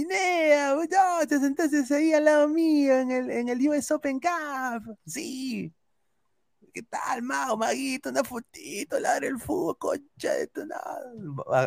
Pinea, 0.79 1.21
no, 1.21 1.27
te 1.27 1.39
sentaste 1.39 1.95
ahí 1.95 2.13
al 2.13 2.25
lado 2.25 2.49
mío 2.49 2.99
en 2.99 3.11
el, 3.11 3.31
en 3.31 3.49
el 3.49 3.69
US 3.69 3.91
Open 3.93 4.21
Cup. 4.21 4.97
Sí. 5.07 5.73
¿Qué 6.73 6.83
tal, 6.85 7.23
mago, 7.23 7.57
maguito? 7.57 8.11
Una 8.11 8.23
fotito, 8.23 9.01
ladre 9.01 9.29
el 9.29 9.39
fútbol, 9.41 9.77
concha 9.79 10.33
de 10.35 10.47
tu 10.47 10.63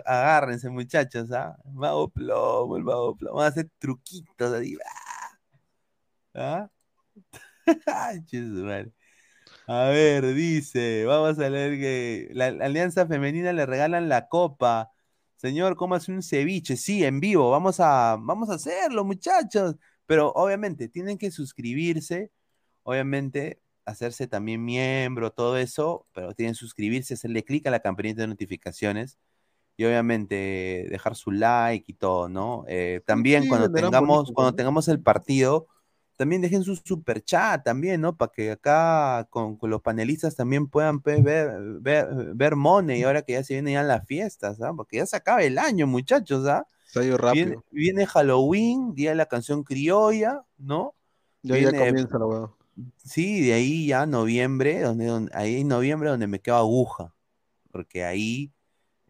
Agárrense, 0.06 0.70
muchachos, 0.70 1.32
¿ah? 1.32 1.58
Mago 1.74 2.10
plomo, 2.10 2.78
el 2.78 2.84
mago 2.84 3.16
plomo. 3.16 3.36
Vamos 3.38 3.46
a 3.46 3.48
hacer 3.50 3.70
truquitos 3.80 4.54
así. 4.54 4.78
¿Ah? 6.34 6.70
A 9.68 9.86
ver, 9.90 10.34
dice, 10.34 11.06
vamos 11.06 11.40
a 11.40 11.50
leer 11.50 11.80
que 11.80 12.30
la, 12.34 12.52
la 12.52 12.66
Alianza 12.66 13.08
Femenina 13.08 13.54
le 13.54 13.66
regalan 13.66 14.10
la 14.10 14.28
copa. 14.28 14.92
Señor, 15.44 15.76
¿cómo 15.76 15.96
hace 15.96 16.10
un 16.14 16.24
ceviche? 16.24 16.78
Sí, 16.78 17.04
en 17.04 17.20
vivo, 17.20 17.50
vamos 17.50 17.82
a, 17.82 18.16
vamos 18.18 18.50
a 18.50 18.54
hacerlo, 18.54 19.04
muchachos. 19.04 19.76
Pero 20.06 20.32
obviamente 20.32 20.88
tienen 20.88 21.18
que 21.18 21.32
suscribirse, 21.32 22.32
obviamente 22.84 23.62
hacerse 23.84 24.26
también 24.28 24.64
miembro, 24.64 25.34
todo 25.34 25.58
eso, 25.58 26.08
pero 26.14 26.34
tienen 26.34 26.54
que 26.54 26.60
suscribirse, 26.60 27.16
hacerle 27.16 27.44
clic 27.44 27.68
a 27.68 27.72
la 27.72 27.82
campanita 27.82 28.22
de 28.22 28.30
notificaciones 28.30 29.20
y 29.76 29.84
obviamente 29.84 30.88
dejar 30.90 31.14
su 31.18 31.30
like 31.32 31.92
y 31.92 31.96
todo, 31.96 32.30
¿no? 32.30 32.64
Eh, 32.70 33.02
también 33.06 33.44
sí, 33.44 33.50
cuando 33.50 33.70
tengamos, 33.70 34.18
bonito, 34.18 34.34
cuando 34.34 34.52
¿no? 34.52 34.56
tengamos 34.56 34.88
el 34.88 35.02
partido, 35.02 35.68
también 36.16 36.42
dejen 36.42 36.64
su 36.64 36.76
super 36.76 37.24
chat 37.24 37.64
también, 37.64 38.02
¿no? 38.02 38.16
Para 38.16 38.32
que 38.32 38.52
acá 38.52 39.28
con, 39.30 39.58
con 39.58 39.70
los 39.70 39.82
panelistas 39.82 40.36
también 40.36 40.68
puedan 40.68 41.00
pues, 41.02 41.24
ver, 41.24 41.52
ver, 41.82 42.08
ver 42.36 42.56
money 42.56 43.04
ahora 43.04 43.22
que 43.24 43.34
ya 43.34 43.44
se 43.44 43.54
vienen 43.56 43.74
ya 43.74 43.84
las 43.84 44.06
fiestas, 44.06 44.62
¿ah? 44.62 44.72
Porque 44.76 44.98
ya 44.98 45.06
se 45.06 45.16
acaba 45.16 45.44
el 45.44 45.58
año, 45.58 45.88
muchachos, 45.88 46.46
¿ah? 46.48 46.66
Se 46.86 47.00
ha 47.00 47.04
ido 47.04 47.18
Viene, 47.18 47.46
rápido. 47.46 47.64
viene 47.72 48.06
Halloween, 48.06 48.94
día 48.94 49.10
de 49.12 49.16
la 49.16 49.26
canción 49.26 49.64
criolla, 49.64 50.44
¿no? 50.58 50.94
Ya, 51.42 51.58
ya 51.58 51.72
Viene- 51.72 51.86
comienza 51.88 52.18
la 52.20 52.26
huevón. 52.26 52.52
Sí, 53.04 53.42
de 53.46 53.54
ahí 53.54 53.88
ya 53.88 54.06
noviembre, 54.06 54.80
donde, 54.82 55.06
donde- 55.06 55.32
ahí 55.36 55.62
en 55.62 55.68
noviembre 55.68 56.10
donde 56.10 56.26
me 56.28 56.40
quedo 56.40 56.56
aguja, 56.56 57.14
porque 57.72 58.04
ahí 58.04 58.52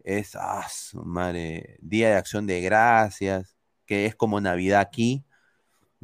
es, 0.02 0.36
ah, 0.36 0.66
madre, 1.04 1.78
Día 1.80 2.10
de 2.10 2.16
Acción 2.16 2.46
de 2.46 2.60
Gracias, 2.60 3.56
que 3.86 4.04
es 4.06 4.14
como 4.14 4.40
Navidad 4.40 4.80
aquí, 4.80 5.24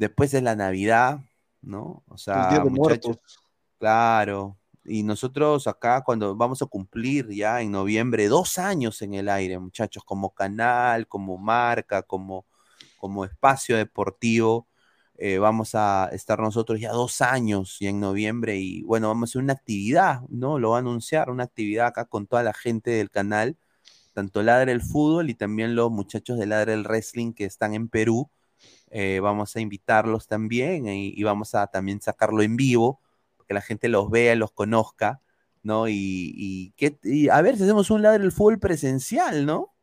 después 0.00 0.32
es 0.32 0.42
la 0.42 0.56
Navidad, 0.56 1.20
¿no? 1.60 2.02
O 2.08 2.16
sea, 2.16 2.64
muchachos, 2.64 3.18
claro, 3.78 4.56
y 4.82 5.02
nosotros 5.02 5.66
acá 5.66 6.02
cuando 6.02 6.34
vamos 6.34 6.62
a 6.62 6.66
cumplir 6.66 7.28
ya 7.28 7.60
en 7.60 7.70
noviembre 7.70 8.28
dos 8.28 8.58
años 8.58 9.02
en 9.02 9.12
el 9.12 9.28
aire, 9.28 9.58
muchachos, 9.58 10.02
como 10.02 10.30
canal, 10.34 11.06
como 11.06 11.36
marca, 11.36 12.02
como, 12.02 12.46
como 12.96 13.26
espacio 13.26 13.76
deportivo, 13.76 14.66
eh, 15.18 15.38
vamos 15.38 15.74
a 15.74 16.08
estar 16.12 16.40
nosotros 16.40 16.80
ya 16.80 16.92
dos 16.92 17.20
años 17.20 17.76
y 17.80 17.86
en 17.88 18.00
noviembre 18.00 18.56
y 18.56 18.82
bueno, 18.84 19.08
vamos 19.08 19.28
a 19.28 19.32
hacer 19.32 19.42
una 19.42 19.52
actividad, 19.52 20.22
¿no? 20.30 20.58
Lo 20.58 20.70
va 20.70 20.76
a 20.76 20.80
anunciar, 20.80 21.28
una 21.28 21.44
actividad 21.44 21.88
acá 21.88 22.06
con 22.06 22.26
toda 22.26 22.42
la 22.42 22.54
gente 22.54 22.90
del 22.92 23.10
canal, 23.10 23.58
tanto 24.14 24.42
Ladre 24.42 24.72
el 24.72 24.80
Fútbol 24.80 25.28
y 25.28 25.34
también 25.34 25.74
los 25.74 25.90
muchachos 25.90 26.38
de 26.38 26.46
Ladre 26.46 26.72
el 26.72 26.84
Wrestling 26.84 27.34
que 27.34 27.44
están 27.44 27.74
en 27.74 27.88
Perú. 27.90 28.30
Eh, 28.90 29.20
vamos 29.20 29.54
a 29.56 29.60
invitarlos 29.60 30.26
también 30.26 30.86
y, 30.88 31.08
y 31.16 31.22
vamos 31.22 31.54
a 31.54 31.66
también 31.68 32.00
sacarlo 32.00 32.42
en 32.42 32.56
vivo, 32.56 33.00
que 33.46 33.54
la 33.54 33.60
gente 33.62 33.88
los 33.88 34.10
vea, 34.10 34.34
los 34.36 34.52
conozca, 34.52 35.20
¿no? 35.62 35.88
Y, 35.88 35.94
y, 36.36 36.72
que- 36.76 36.98
a 37.30 37.42
ver 37.42 37.56
si 37.56 37.64
hacemos 37.64 37.90
un 37.90 38.02
Ladre 38.02 38.24
el 38.24 38.32
Fútbol 38.32 38.58
presencial, 38.60 39.46
¿no? 39.46 39.74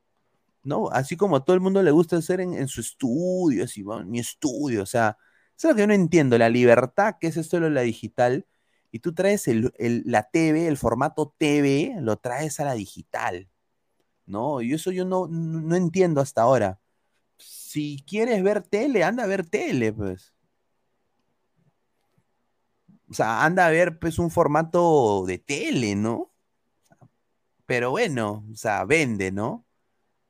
¿no? 0.63 0.89
Así 0.91 1.15
como 1.17 1.37
a 1.37 1.45
todo 1.45 1.55
el 1.55 1.61
mundo 1.61 1.81
le 1.83 1.91
gusta 1.91 2.17
hacer 2.17 2.41
en, 2.41 2.67
su 2.67 2.81
estudio, 2.81 3.63
así, 3.65 3.83
bueno, 3.83 4.05
mi 4.05 4.19
estudio, 4.19 4.83
o 4.83 4.85
sea, 4.85 5.17
es 5.57 5.63
lo 5.63 5.73
que 5.75 5.81
yo 5.81 5.87
no 5.87 5.93
entiendo, 5.93 6.37
la 6.37 6.49
libertad 6.49 7.15
que 7.19 7.27
es 7.27 7.37
esto 7.37 7.59
de 7.59 7.69
la 7.69 7.81
digital, 7.81 8.45
y 8.91 8.99
tú 8.99 9.13
traes 9.13 9.47
el, 9.47 9.71
el- 9.77 10.03
la 10.05 10.23
TV, 10.29 10.67
el 10.67 10.77
formato 10.77 11.33
TV, 11.37 11.95
lo 12.01 12.17
traes 12.17 12.59
a 12.59 12.65
la 12.65 12.73
digital, 12.73 13.49
¿no? 14.25 14.61
Y 14.61 14.73
eso 14.73 14.91
yo 14.91 15.05
no 15.05 15.27
no 15.27 15.75
entiendo 15.75 16.21
hasta 16.21 16.43
ahora. 16.43 16.79
Si 17.67 18.01
quieres 18.07 18.41
ver 18.43 18.61
tele, 18.63 19.03
anda 19.03 19.25
a 19.25 19.27
ver 19.27 19.45
tele, 19.45 19.91
pues. 19.91 20.33
O 23.09 23.13
sea, 23.13 23.43
anda 23.43 23.65
a 23.67 23.69
ver, 23.69 23.99
pues, 23.99 24.19
un 24.19 24.31
formato 24.31 25.25
de 25.27 25.37
tele, 25.37 25.93
¿no? 25.97 26.31
Pero 27.65 27.91
bueno, 27.91 28.45
o 28.49 28.55
sea, 28.55 28.85
vende, 28.85 29.33
¿no? 29.33 29.65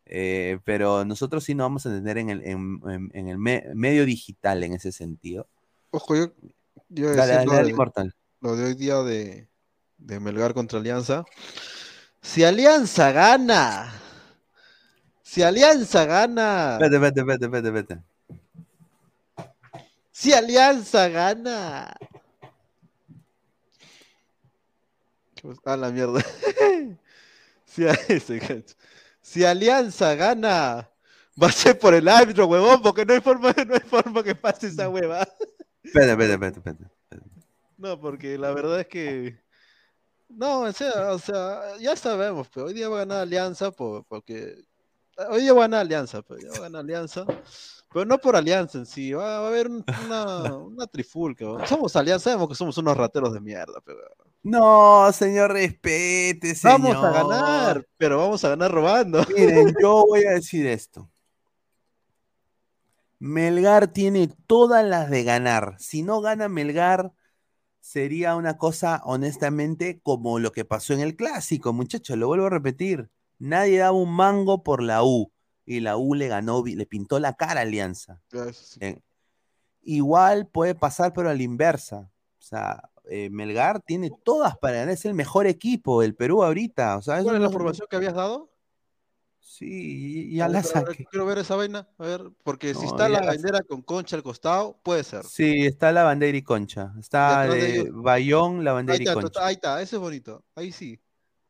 Eh, 0.06 0.58
pero 0.64 1.06
nosotros 1.06 1.44
sí 1.44 1.54
nos 1.54 1.66
vamos 1.66 1.86
a 1.86 1.90
entender 1.90 2.18
en 2.18 2.30
el, 2.32 2.44
en, 2.44 2.82
en- 2.90 3.12
en 3.14 3.28
el 3.28 3.38
me- 3.38 3.66
medio 3.76 4.04
digital 4.08 4.64
en 4.64 4.74
ese 4.74 4.92
sentido. 4.92 5.48
Ojo, 5.92 6.16
yo, 6.16 6.32
yo 6.90 7.10
Dale, 7.14 7.34
decir 7.34 7.50
dale, 7.50 7.60
lo 7.60 7.64
de- 7.66 7.70
Inmortal. 7.70 8.16
lo 8.42 8.56
de 8.56 8.66
hoy 8.66 8.74
día 8.74 8.96
de, 9.04 9.48
de 10.00 10.20
Melgar 10.20 10.56
contra 10.56 10.80
Alianza. 10.80 11.24
Si 12.20 12.44
Alianza 12.44 13.12
gana, 13.12 13.94
si 15.28 15.44
Alianza 15.44 16.06
gana, 16.06 16.78
Vete, 16.80 16.98
vete, 17.00 17.22
vete, 17.24 17.48
vete, 17.50 17.72
vete. 17.72 18.04
si 20.12 20.32
Alianza 20.32 21.10
gana. 21.10 21.94
A 25.66 25.76
la 25.76 25.90
mierda. 25.92 26.22
si, 27.66 27.86
ese. 27.86 28.66
Si 29.22 29.44
Alianza 29.44 30.16
gana, 30.16 30.90
va 31.42 31.48
a 31.48 31.52
ser 31.52 31.78
por 31.78 31.94
el 31.94 32.08
árbitro, 32.08 32.48
huevón, 32.48 32.82
porque 32.82 33.06
no 33.06 33.14
hay 33.14 33.20
forma, 33.22 33.54
no 33.68 33.74
hay 33.74 33.82
forma 33.82 34.24
que 34.24 34.34
pase 34.34 34.68
esa 34.68 34.88
hueva. 34.88 35.28
Vete, 35.84 36.16
vete, 36.16 36.38
vete, 36.38 36.62
vete. 36.64 36.86
No, 37.78 38.00
porque 38.00 38.38
la 38.38 38.54
verdad 38.54 38.80
es 38.80 38.88
que. 38.88 39.38
No, 40.30 40.62
o 40.62 40.72
sea, 40.72 41.12
o 41.12 41.20
sea, 41.20 41.78
ya 41.80 41.96
sabemos, 41.98 42.48
pero 42.54 42.68
hoy 42.68 42.74
día 42.74 42.88
va 42.90 42.96
a 42.96 43.06
ganar 43.06 43.20
Alianza 43.20 43.72
por- 43.72 44.06
porque. 44.06 44.56
Hoy 45.30 45.42
día 45.42 45.54
va 45.54 45.60
a 45.60 45.68
ganar 45.68 45.82
Alianza, 45.82 46.22
pero 46.22 46.40
ya 46.40 46.50
va 46.52 46.58
a 46.58 46.62
ganar 46.62 46.82
Alianza. 46.82 47.26
Pero 47.92 48.06
no 48.06 48.18
por 48.20 48.36
Alianza 48.36 48.78
en 48.78 48.86
sí, 48.86 49.14
va, 49.14 49.38
a 49.38 49.48
haber 49.48 49.68
un- 49.68 49.84
una, 50.06 50.56
una 50.58 50.88
trifulca. 50.88 51.46
¿no? 51.46 51.66
Somos 51.66 51.96
Alianza, 51.96 52.26
sabemos 52.26 52.50
que 52.50 52.56
somos 52.56 52.78
unos 52.78 52.96
rateros 52.96 53.34
de 53.34 53.40
mierda, 53.42 53.82
pero. 53.84 54.00
No, 54.44 55.12
señor, 55.12 55.52
respete, 55.54 56.54
señor. 56.54 56.80
Vamos 56.82 57.04
a 57.04 57.12
ganar, 57.12 57.88
pero 57.98 58.18
vamos 58.20 58.44
a 58.46 58.50
ganar 58.50 58.72
robando. 58.72 59.26
Miren, 59.36 59.74
yo 59.82 60.06
voy 60.08 60.26
a 60.26 60.32
decir 60.32 60.68
esto. 60.68 61.10
Melgar 63.20 63.88
tiene 63.88 64.30
todas 64.46 64.86
las 64.86 65.10
de 65.10 65.24
ganar. 65.24 65.76
Si 65.80 66.04
no 66.04 66.22
gana 66.22 66.48
Melgar, 66.50 67.12
sería 67.80 68.36
una 68.36 68.58
cosa, 68.58 69.02
honestamente, 69.06 70.00
como 70.04 70.38
lo 70.40 70.52
que 70.52 70.66
pasó 70.66 70.94
en 70.94 71.00
el 71.00 71.16
clásico, 71.16 71.74
muchachos. 71.74 72.16
Lo 72.18 72.28
vuelvo 72.28 72.46
a 72.46 72.50
repetir. 72.52 73.10
Nadie 73.40 73.80
daba 73.80 73.92
un 73.98 74.12
mango 74.14 74.64
por 74.64 74.82
la 74.82 75.04
U. 75.04 75.32
Y 75.66 75.82
la 75.82 75.98
U 75.98 76.16
le 76.16 76.28
ganó, 76.28 76.64
le 76.66 76.86
pintó 76.86 77.20
la 77.20 77.34
cara 77.34 77.60
a 77.60 77.64
Alianza. 77.64 78.22
Eh, 78.80 79.02
igual 79.82 80.48
puede 80.48 80.76
pasar, 80.76 81.12
pero 81.14 81.30
a 81.30 81.34
la 81.34 81.44
inversa. 81.44 82.10
O 82.40 82.42
sea, 82.42 82.90
eh, 83.10 83.30
Melgar 83.30 83.82
tiene 83.82 84.10
todas 84.24 84.58
para 84.58 84.78
ganar. 84.78 84.94
Es 84.94 85.06
el 85.06 85.14
mejor 85.14 85.46
equipo 85.46 86.02
del 86.02 86.16
Perú 86.16 86.44
ahorita. 86.44 86.98
O 86.98 87.02
sea, 87.02 87.16
eso 87.16 87.26
¿Cuál 87.26 87.36
es 87.38 87.42
la 87.42 87.50
formación 87.50 87.88
que 87.90 87.96
habías 87.98 88.14
dado? 88.14 88.50
Sí, 89.40 90.36
ya 90.36 90.48
la 90.48 90.62
saqué. 90.62 91.06
Quiero 91.06 91.26
ver 91.26 91.38
esa 91.40 91.56
vaina, 91.56 91.88
a 91.98 92.04
ver, 92.04 92.32
porque 92.44 92.74
si 92.76 92.86
está 92.86 93.08
la 93.10 93.22
bandera 93.22 93.62
con 93.62 93.82
concha 93.82 94.16
al 94.16 94.24
costado, 94.24 94.78
puede 94.84 95.04
ser. 95.04 95.24
Sí, 95.26 95.66
está 95.66 95.92
la 95.92 96.04
bandera 96.04 96.38
y 96.38 96.42
concha. 96.44 96.94
Está 97.00 97.48
de 97.48 97.56
de 97.56 97.76
ellos- 97.82 97.88
Bayón, 97.94 98.64
la 98.64 98.72
Ahí 98.72 98.76
bandera 98.76 98.98
y 99.00 99.04
está, 99.08 99.14
concha. 99.14 99.46
ahí 99.46 99.54
está, 99.56 99.82
ese 99.82 99.96
es 99.96 100.02
bonito, 100.02 100.44
ahí 100.56 100.72
sí. 100.72 101.00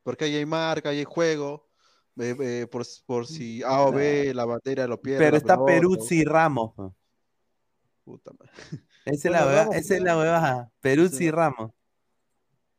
porque 0.04 0.26
ahí 0.26 0.36
hay 0.36 0.46
marca, 0.46 0.90
ahí 0.90 1.00
hay 1.00 1.04
juego, 1.04 1.67
eh, 2.20 2.36
eh, 2.40 2.68
por, 2.70 2.86
por 3.06 3.28
si 3.28 3.62
A 3.64 3.82
o 3.82 3.92
B, 3.92 4.34
la 4.34 4.46
bandera 4.46 4.88
lo 4.88 5.00
pierde. 5.02 5.24
Pero 5.24 5.38
está 5.38 5.64
Peruzzi 5.64 6.24
Ramos. 6.24 6.74
po. 6.76 6.96
puta 8.04 8.32
madre. 8.38 8.52
Esa 9.06 9.28
es 9.30 9.32
la 9.32 9.46
hueva- 9.46 9.56
Ramos, 9.64 9.76
esa 9.78 9.96
es 9.96 10.02
la 10.02 10.18
huevada. 10.18 10.72
Peruzzi 10.82 11.32
Ramos. 11.32 11.72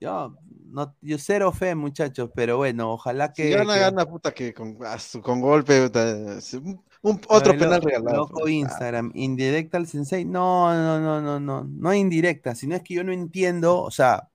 Yo, 0.01 0.37
no, 0.67 0.95
yo 1.01 1.19
cero 1.19 1.51
fe, 1.53 1.75
muchachos, 1.75 2.31
pero 2.35 2.59
bueno, 2.59 2.93
ojalá 2.93 3.33
que. 3.33 3.45
Si 3.45 3.51
gana, 3.51 3.75
que- 3.75 3.81
gana, 3.81 4.07
puta, 4.07 4.33
que 4.33 4.53
con, 4.55 4.79
con 5.23 5.41
golpe, 5.41 5.81
un- 5.87 6.85
un- 7.03 7.21
otro 7.29 7.53
ver, 7.53 7.59
penal 7.61 7.81
lo- 7.81 7.87
regalado. 7.89 8.17
Loco 8.19 8.41
pues. 8.43 8.53
Instagram, 8.53 9.11
indirecta 9.15 9.77
al 9.79 9.87
sensei. 9.89 10.25
No, 10.25 10.73
no, 10.73 11.01
no, 11.01 11.21
no, 11.23 11.41
no, 11.41 11.65
no 11.65 11.95
indirecta, 11.95 12.55
sino 12.55 12.77
es 12.77 12.83
que 12.83 12.95
yo 12.95 13.03
no 13.05 13.13
entiendo, 13.13 13.81
o 13.83 13.91
sea, 13.91 14.29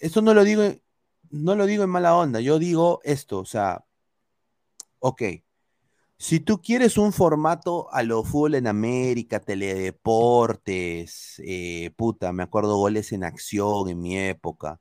eso 0.00 0.20
no 0.20 0.34
lo 0.34 0.44
digo, 0.44 0.62
no 1.30 1.54
lo 1.54 1.64
digo 1.66 1.84
en 1.84 1.90
mala 1.90 2.16
onda, 2.16 2.40
yo 2.40 2.58
digo 2.58 3.00
esto, 3.04 3.38
o 3.38 3.46
sea, 3.46 3.85
ok, 5.00 5.22
si 6.18 6.40
tú 6.40 6.60
quieres 6.62 6.98
un 6.98 7.12
formato 7.12 7.92
a 7.92 8.02
lo 8.02 8.24
fútbol 8.24 8.54
en 8.56 8.66
América, 8.66 9.40
teledeportes, 9.40 11.40
eh, 11.44 11.92
puta, 11.96 12.32
me 12.32 12.42
acuerdo 12.42 12.76
goles 12.76 13.12
en 13.12 13.24
acción 13.24 13.88
en 13.88 14.00
mi 14.00 14.18
época, 14.18 14.80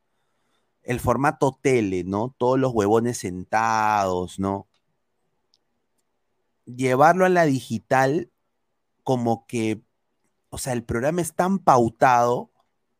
el 0.83 0.99
formato 0.99 1.57
tele, 1.61 2.03
¿no? 2.05 2.35
Todos 2.37 2.59
los 2.59 2.73
huevones 2.73 3.17
sentados, 3.19 4.39
¿no? 4.39 4.67
llevarlo 6.65 7.25
a 7.25 7.29
la 7.29 7.45
digital 7.45 8.31
como 9.03 9.45
que, 9.47 9.81
o 10.49 10.57
sea, 10.57 10.73
el 10.73 10.83
programa 10.83 11.21
es 11.21 11.35
tan 11.35 11.59
pautado, 11.59 12.51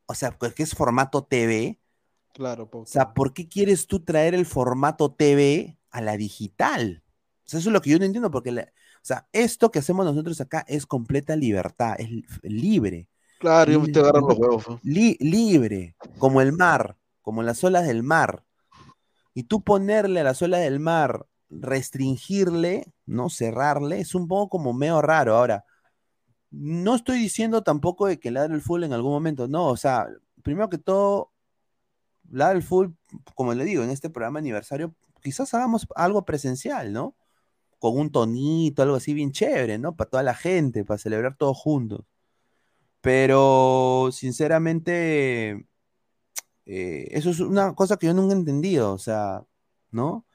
o 0.06 0.14
sea, 0.14 0.38
pues 0.38 0.54
que 0.54 0.64
es 0.64 0.76
formato 0.76 1.24
TV, 1.24 1.80
Claro, 2.34 2.70
o 2.70 2.86
sea, 2.86 3.14
¿por 3.14 3.34
qué 3.34 3.48
quieres 3.48 3.88
tú 3.88 4.02
traer 4.02 4.36
el 4.36 4.46
formato 4.46 5.10
TV 5.10 5.78
a 5.90 6.02
la 6.02 6.18
digital? 6.18 7.02
O 7.46 7.50
sea, 7.50 7.60
eso 7.60 7.70
es 7.70 7.74
lo 7.74 7.82
que 7.82 7.92
yo 7.92 8.00
no 8.00 8.06
entiendo, 8.06 8.32
porque, 8.32 8.52
la- 8.52 8.64
o 8.64 9.04
sea, 9.04 9.28
esto 9.32 9.70
que 9.72 9.80
hacemos 9.80 10.06
nosotros 10.06 10.42
acá 10.42 10.66
es 10.68 10.86
completa 10.86 11.36
libertad, 11.36 11.96
es 12.00 12.10
li- 12.10 12.26
libre. 12.42 13.08
Claro, 13.40 13.72
yo 13.72 13.82
Li- 13.84 13.92
te 13.92 14.00
agarro 14.00 14.22
los 14.30 14.38
huevos. 14.40 14.66
li- 14.84 15.18
libre, 15.20 15.96
como 16.18 16.42
el 16.42 16.54
mar, 16.54 16.98
como 17.22 17.44
las 17.44 17.64
olas 17.64 17.86
del 17.86 18.02
mar. 18.02 18.44
Y 19.34 19.44
tú 19.44 19.64
ponerle 19.64 20.22
a 20.22 20.24
las 20.24 20.42
olas 20.42 20.62
del 20.62 20.80
mar, 20.80 21.28
restringirle, 21.50 22.92
¿no? 23.06 23.30
Cerrarle, 23.30 24.00
es 24.00 24.16
un 24.16 24.28
poco 24.28 24.50
como 24.50 24.74
medio 24.74 25.02
raro. 25.02 25.36
Ahora, 25.38 25.66
no 26.50 26.96
estoy 26.96 27.20
diciendo 27.20 27.62
tampoco 27.62 28.08
de 28.08 28.20
que 28.20 28.32
ladre 28.32 28.56
el 28.56 28.62
full 28.62 28.84
en 28.84 28.94
algún 28.94 29.12
momento, 29.12 29.48
no, 29.48 29.68
o 29.68 29.78
sea, 29.78 30.08
primero 30.42 30.70
que 30.70 30.78
todo, 30.78 31.32
ladre 32.32 32.58
el 32.58 32.64
full, 32.64 32.88
como 33.36 33.54
le 33.54 33.66
digo, 33.66 33.84
en 33.84 33.90
este 33.92 34.10
programa 34.10 34.40
aniversario, 34.40 34.96
quizás 35.22 35.54
hagamos 35.54 35.86
algo 35.96 36.24
presencial, 36.26 36.94
¿no? 36.94 37.16
Con 37.80 37.98
un 37.98 38.12
tonito, 38.12 38.82
algo 38.82 38.96
así 38.96 39.14
bien 39.14 39.32
chévere, 39.32 39.78
¿no? 39.78 39.96
Para 39.96 40.10
toda 40.10 40.24
la 40.24 40.34
gente, 40.36 40.84
para 40.86 40.98
celebrar 40.98 41.36
todos 41.38 41.58
juntos. 41.58 42.02
Pero, 43.02 44.10
sinceramente, 44.12 45.68
eh, 46.66 47.08
eso 47.12 47.30
es 47.30 47.40
una 47.40 47.76
cosa 47.76 47.98
que 47.98 48.08
yo 48.08 48.14
nunca 48.14 48.34
he 48.34 48.38
entendido, 48.38 48.94
o 48.94 48.98
sea, 48.98 49.44
¿no? 49.92 50.26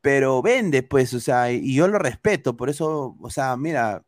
Pero 0.00 0.42
vende, 0.42 0.82
pues, 0.82 1.14
o 1.14 1.20
sea, 1.20 1.52
y 1.52 1.74
yo 1.74 1.86
lo 1.86 1.98
respeto, 1.98 2.56
por 2.56 2.70
eso, 2.70 3.16
o 3.20 3.30
sea, 3.30 3.56
mira, 3.56 4.04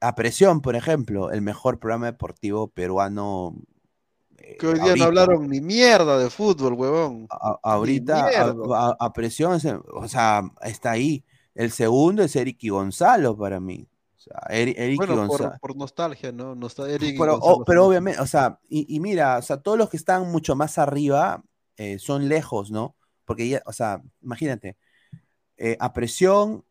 a 0.00 0.14
presión, 0.14 0.60
por 0.60 0.74
ejemplo, 0.74 1.30
el 1.30 1.42
mejor 1.42 1.78
programa 1.78 2.06
deportivo 2.06 2.68
peruano. 2.68 3.54
eh, 4.38 4.56
Que 4.58 4.66
hoy 4.68 4.74
día 4.74 4.82
ahorita. 4.90 4.98
no 4.98 5.04
hablaron 5.08 5.48
ni 5.48 5.60
mierda 5.60 6.18
de 6.18 6.30
fútbol, 6.30 6.72
huevón. 6.74 7.26
A- 7.30 7.58
ahorita, 7.62 8.26
a, 8.26 8.30
mierda. 8.30 8.88
a- 8.90 8.96
a 8.98 9.12
presión, 9.12 9.60
o 9.92 10.08
sea, 10.08 10.42
está 10.62 10.92
ahí. 10.92 11.24
El 11.58 11.72
segundo 11.72 12.22
es 12.22 12.36
Eric 12.36 12.58
y 12.60 12.68
Gonzalo 12.68 13.36
para 13.36 13.58
mí. 13.58 13.88
O 14.16 14.20
sea, 14.20 14.34
Eri- 14.48 14.74
Eric 14.76 15.02
y 15.02 15.06
Gonzalo. 15.06 15.50
por, 15.50 15.60
por 15.60 15.76
nostalgia, 15.76 16.30
¿no? 16.32 16.54
Nostal- 16.54 16.88
Eric 16.88 17.14
y 17.14 17.18
Pero, 17.18 17.32
Gonzalo 17.38 17.56
o- 17.56 17.64
pero 17.64 17.84
obviamente, 17.86 18.20
o 18.20 18.26
sea, 18.26 18.60
y, 18.68 18.86
y 18.94 19.00
mira, 19.00 19.38
o 19.38 19.42
sea, 19.42 19.56
todos 19.60 19.76
los 19.76 19.90
que 19.90 19.96
están 19.96 20.30
mucho 20.30 20.54
más 20.54 20.78
arriba 20.78 21.42
eh, 21.76 21.98
son 21.98 22.28
lejos, 22.28 22.70
¿no? 22.70 22.94
Porque 23.24 23.48
ya, 23.48 23.62
o 23.66 23.72
sea, 23.72 24.02
imagínate, 24.22 24.76
eh, 25.56 25.76
a 25.80 25.92
presión, 25.92 26.64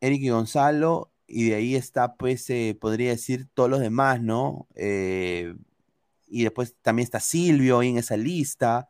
Eric 0.00 0.22
y 0.22 0.30
Gonzalo, 0.30 1.12
y 1.26 1.50
de 1.50 1.54
ahí 1.56 1.74
está, 1.76 2.14
pues, 2.16 2.48
eh, 2.50 2.76
podría 2.80 3.10
decir 3.10 3.48
todos 3.54 3.70
los 3.70 3.80
demás, 3.80 4.20
¿no? 4.22 4.66
Eh, 4.74 5.54
y 6.26 6.42
después 6.44 6.74
también 6.82 7.04
está 7.04 7.20
Silvio 7.20 7.78
ahí 7.80 7.90
en 7.90 7.98
esa 7.98 8.16
lista, 8.16 8.88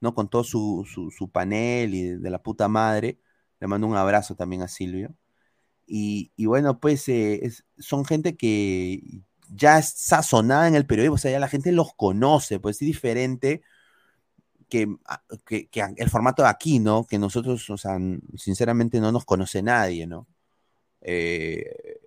¿no? 0.00 0.14
Con 0.14 0.28
todo 0.28 0.44
su, 0.44 0.86
su, 0.88 1.10
su 1.10 1.28
panel 1.30 1.94
y 1.94 2.02
de, 2.02 2.18
de 2.18 2.30
la 2.30 2.42
puta 2.42 2.68
madre. 2.68 3.18
Le 3.64 3.68
mando 3.68 3.86
un 3.86 3.96
abrazo 3.96 4.34
también 4.36 4.60
a 4.62 4.68
Silvio. 4.68 5.14
Y, 5.86 6.32
bueno, 6.46 6.80
pues 6.80 7.08
eh, 7.08 7.40
es- 7.46 7.64
son 7.78 8.04
gente 8.04 8.36
que 8.36 9.02
ya 9.50 9.78
es 9.78 9.90
sazonada 9.96 10.68
en 10.68 10.74
el 10.76 10.86
periodismo, 10.86 11.16
o 11.16 11.18
sea, 11.18 11.30
ya 11.32 11.40
la 11.40 11.48
gente 11.48 11.72
los 11.72 11.94
conoce, 11.94 12.60
pues 12.60 12.76
es 12.82 12.86
diferente 12.86 13.62
que, 14.68 14.88
a- 15.06 15.22
que- 15.46 15.68
el 15.96 16.10
formato 16.10 16.42
de 16.42 16.48
aquí, 16.48 16.78
¿no? 16.78 17.06
Que 17.06 17.18
nosotros, 17.18 17.68
o 17.70 17.76
sea, 17.78 17.98
sinceramente 18.36 19.00
no 19.00 19.12
nos 19.12 19.24
conoce 19.24 19.62
nadie, 19.62 20.06
¿no? 20.06 20.26
Eh, 21.02 22.00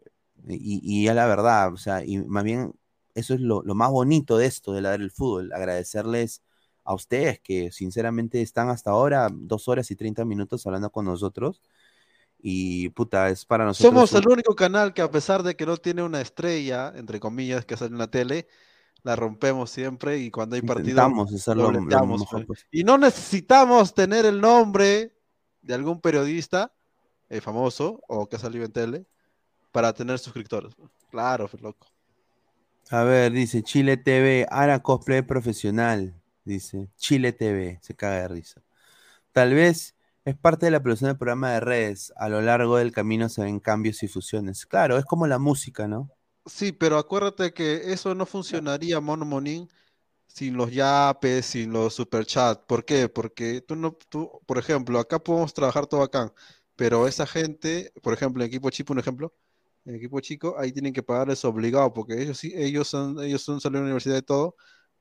y, 0.50 0.82
y 0.84 1.06
ya 1.06 1.14
la 1.14 1.27
verdad, 1.27 1.74
o 1.74 1.77
sea, 1.77 2.03
y 2.06 2.19
más 2.19 2.44
bien 2.44 2.74
eso 3.16 3.34
es 3.36 3.42
lo, 3.42 3.64
lo 3.64 3.76
más 3.76 3.92
bonito 3.92 4.38
de 4.38 4.48
esto, 4.48 4.74
de 4.74 4.82
la 4.82 4.92
del 4.92 5.11
fútbol, 5.11 5.53
agradecerles 5.53 6.44
a 6.88 6.94
ustedes 6.94 7.40
que 7.42 7.70
sinceramente 7.72 8.42
están 8.42 8.70
hasta 8.70 8.92
ahora 8.92 9.28
dos 9.32 9.68
horas 9.68 9.92
y 9.92 9.96
30 9.96 10.24
minutos 10.24 10.66
hablando 10.66 10.90
con 10.90 11.06
nosotros. 11.06 11.62
Y 12.40 12.90
puta, 12.90 13.30
es 13.30 13.46
para 13.46 13.66
nosotros. 13.66 13.92
Somos 13.94 14.14
un- 14.14 14.20
el 14.20 14.30
único 14.30 14.56
canal 14.56 14.94
que 14.94 15.02
a 15.02 15.12
pesar 15.12 15.44
de 15.44 15.56
que 15.56 15.66
no 15.66 15.76
tiene 15.78 16.02
una 16.04 16.22
estrella, 16.22 16.94
entre 16.96 17.20
comillas, 17.20 17.66
que 17.66 17.76
sale 17.76 17.92
en 17.92 17.98
la 17.98 18.10
tele, 18.10 18.48
la 19.04 19.16
rompemos 19.16 19.70
siempre 19.70 20.20
y 20.20 20.32
cuando 20.32 20.56
hay 20.56 20.62
partido 20.62 20.96
lo 22.06 22.18
mejor 22.20 22.46
pues. 22.46 22.60
posible. 22.60 22.70
Y 22.72 22.84
no 22.84 22.98
necesitamos 22.98 23.94
tener 23.94 24.26
el 24.26 24.40
nombre 24.40 25.14
de 25.62 25.74
algún 25.74 26.00
periodista 26.00 26.72
eh, 27.30 27.42
famoso 27.42 28.02
o 28.08 28.30
que 28.30 28.38
ha 28.38 28.40
salido 28.40 28.64
en 28.64 28.72
tele 28.72 29.06
para 29.74 29.92
tener 29.94 30.18
suscriptores. 30.20 30.74
Claro, 31.12 31.50
pues, 31.50 31.62
loco. 31.62 31.88
A 32.90 33.04
ver, 33.04 33.34
dice 33.34 33.62
Chile 33.64 33.98
TV, 33.98 34.48
Ara 34.50 34.82
cosplay 34.82 35.22
profesional. 35.22 36.17
Dice 36.48 36.90
Chile 36.95 37.34
TV, 37.34 37.77
se 37.82 37.93
caga 37.93 38.22
de 38.22 38.27
risa. 38.30 38.64
Tal 39.34 39.53
vez 39.53 39.95
es 40.24 40.38
parte 40.38 40.66
de 40.66 40.72
la 40.72 40.82
producción 40.82 41.09
del 41.09 41.17
programa 41.17 41.51
de 41.51 41.59
redes. 41.59 42.14
A 42.16 42.30
lo 42.30 42.42
largo 42.42 42.77
del 42.77 42.93
camino 42.93 43.27
se 43.27 43.43
ven 43.43 43.59
cambios 43.59 44.01
y 44.01 44.08
fusiones. 44.08 44.66
Claro, 44.66 44.98
es 44.98 45.03
como 45.03 45.27
la 45.27 45.40
música, 45.40 45.90
¿no? 45.90 46.09
Sí, 46.45 46.72
pero 46.72 46.98
acuérdate 46.98 47.53
que 47.53 47.92
eso 47.92 48.16
no 48.16 48.26
funcionaría, 48.26 49.01
Mono 49.01 49.26
Monín, 49.26 49.69
sin 50.26 50.56
los 50.56 50.72
yapes, 50.72 51.48
sin 51.48 51.74
los 51.74 51.93
superchats. 51.93 52.61
¿Por 52.66 52.85
qué? 52.85 53.09
Porque 53.09 53.59
tú 53.59 53.76
no, 53.76 53.98
tú, 54.09 54.32
por 54.45 54.58
ejemplo, 54.58 55.00
acá 55.00 55.19
podemos 55.19 55.53
trabajar 55.53 55.85
todo 55.85 56.01
acá, 56.01 56.34
pero 56.77 57.08
esa 57.08 57.27
gente, 57.27 57.92
por 58.01 58.14
ejemplo, 58.14 58.42
en 58.42 58.48
equipo 58.48 58.69
chico, 58.69 58.93
un 58.93 59.00
ejemplo, 59.00 59.34
en 59.84 59.95
equipo 59.95 60.22
chico, 60.22 60.56
ahí 60.58 60.72
tienen 60.72 60.93
que 60.93 61.03
pagarles 61.03 61.43
obligado, 61.43 61.93
porque 61.93 62.22
ellos 62.22 62.38
sí, 62.38 62.53
ellos 62.56 62.88
son, 62.88 63.22
ellos 63.22 63.42
son 63.42 63.59
de 63.59 63.69
la 63.72 63.82
universidad 63.82 64.17
y 64.17 64.22
todo, 64.22 64.56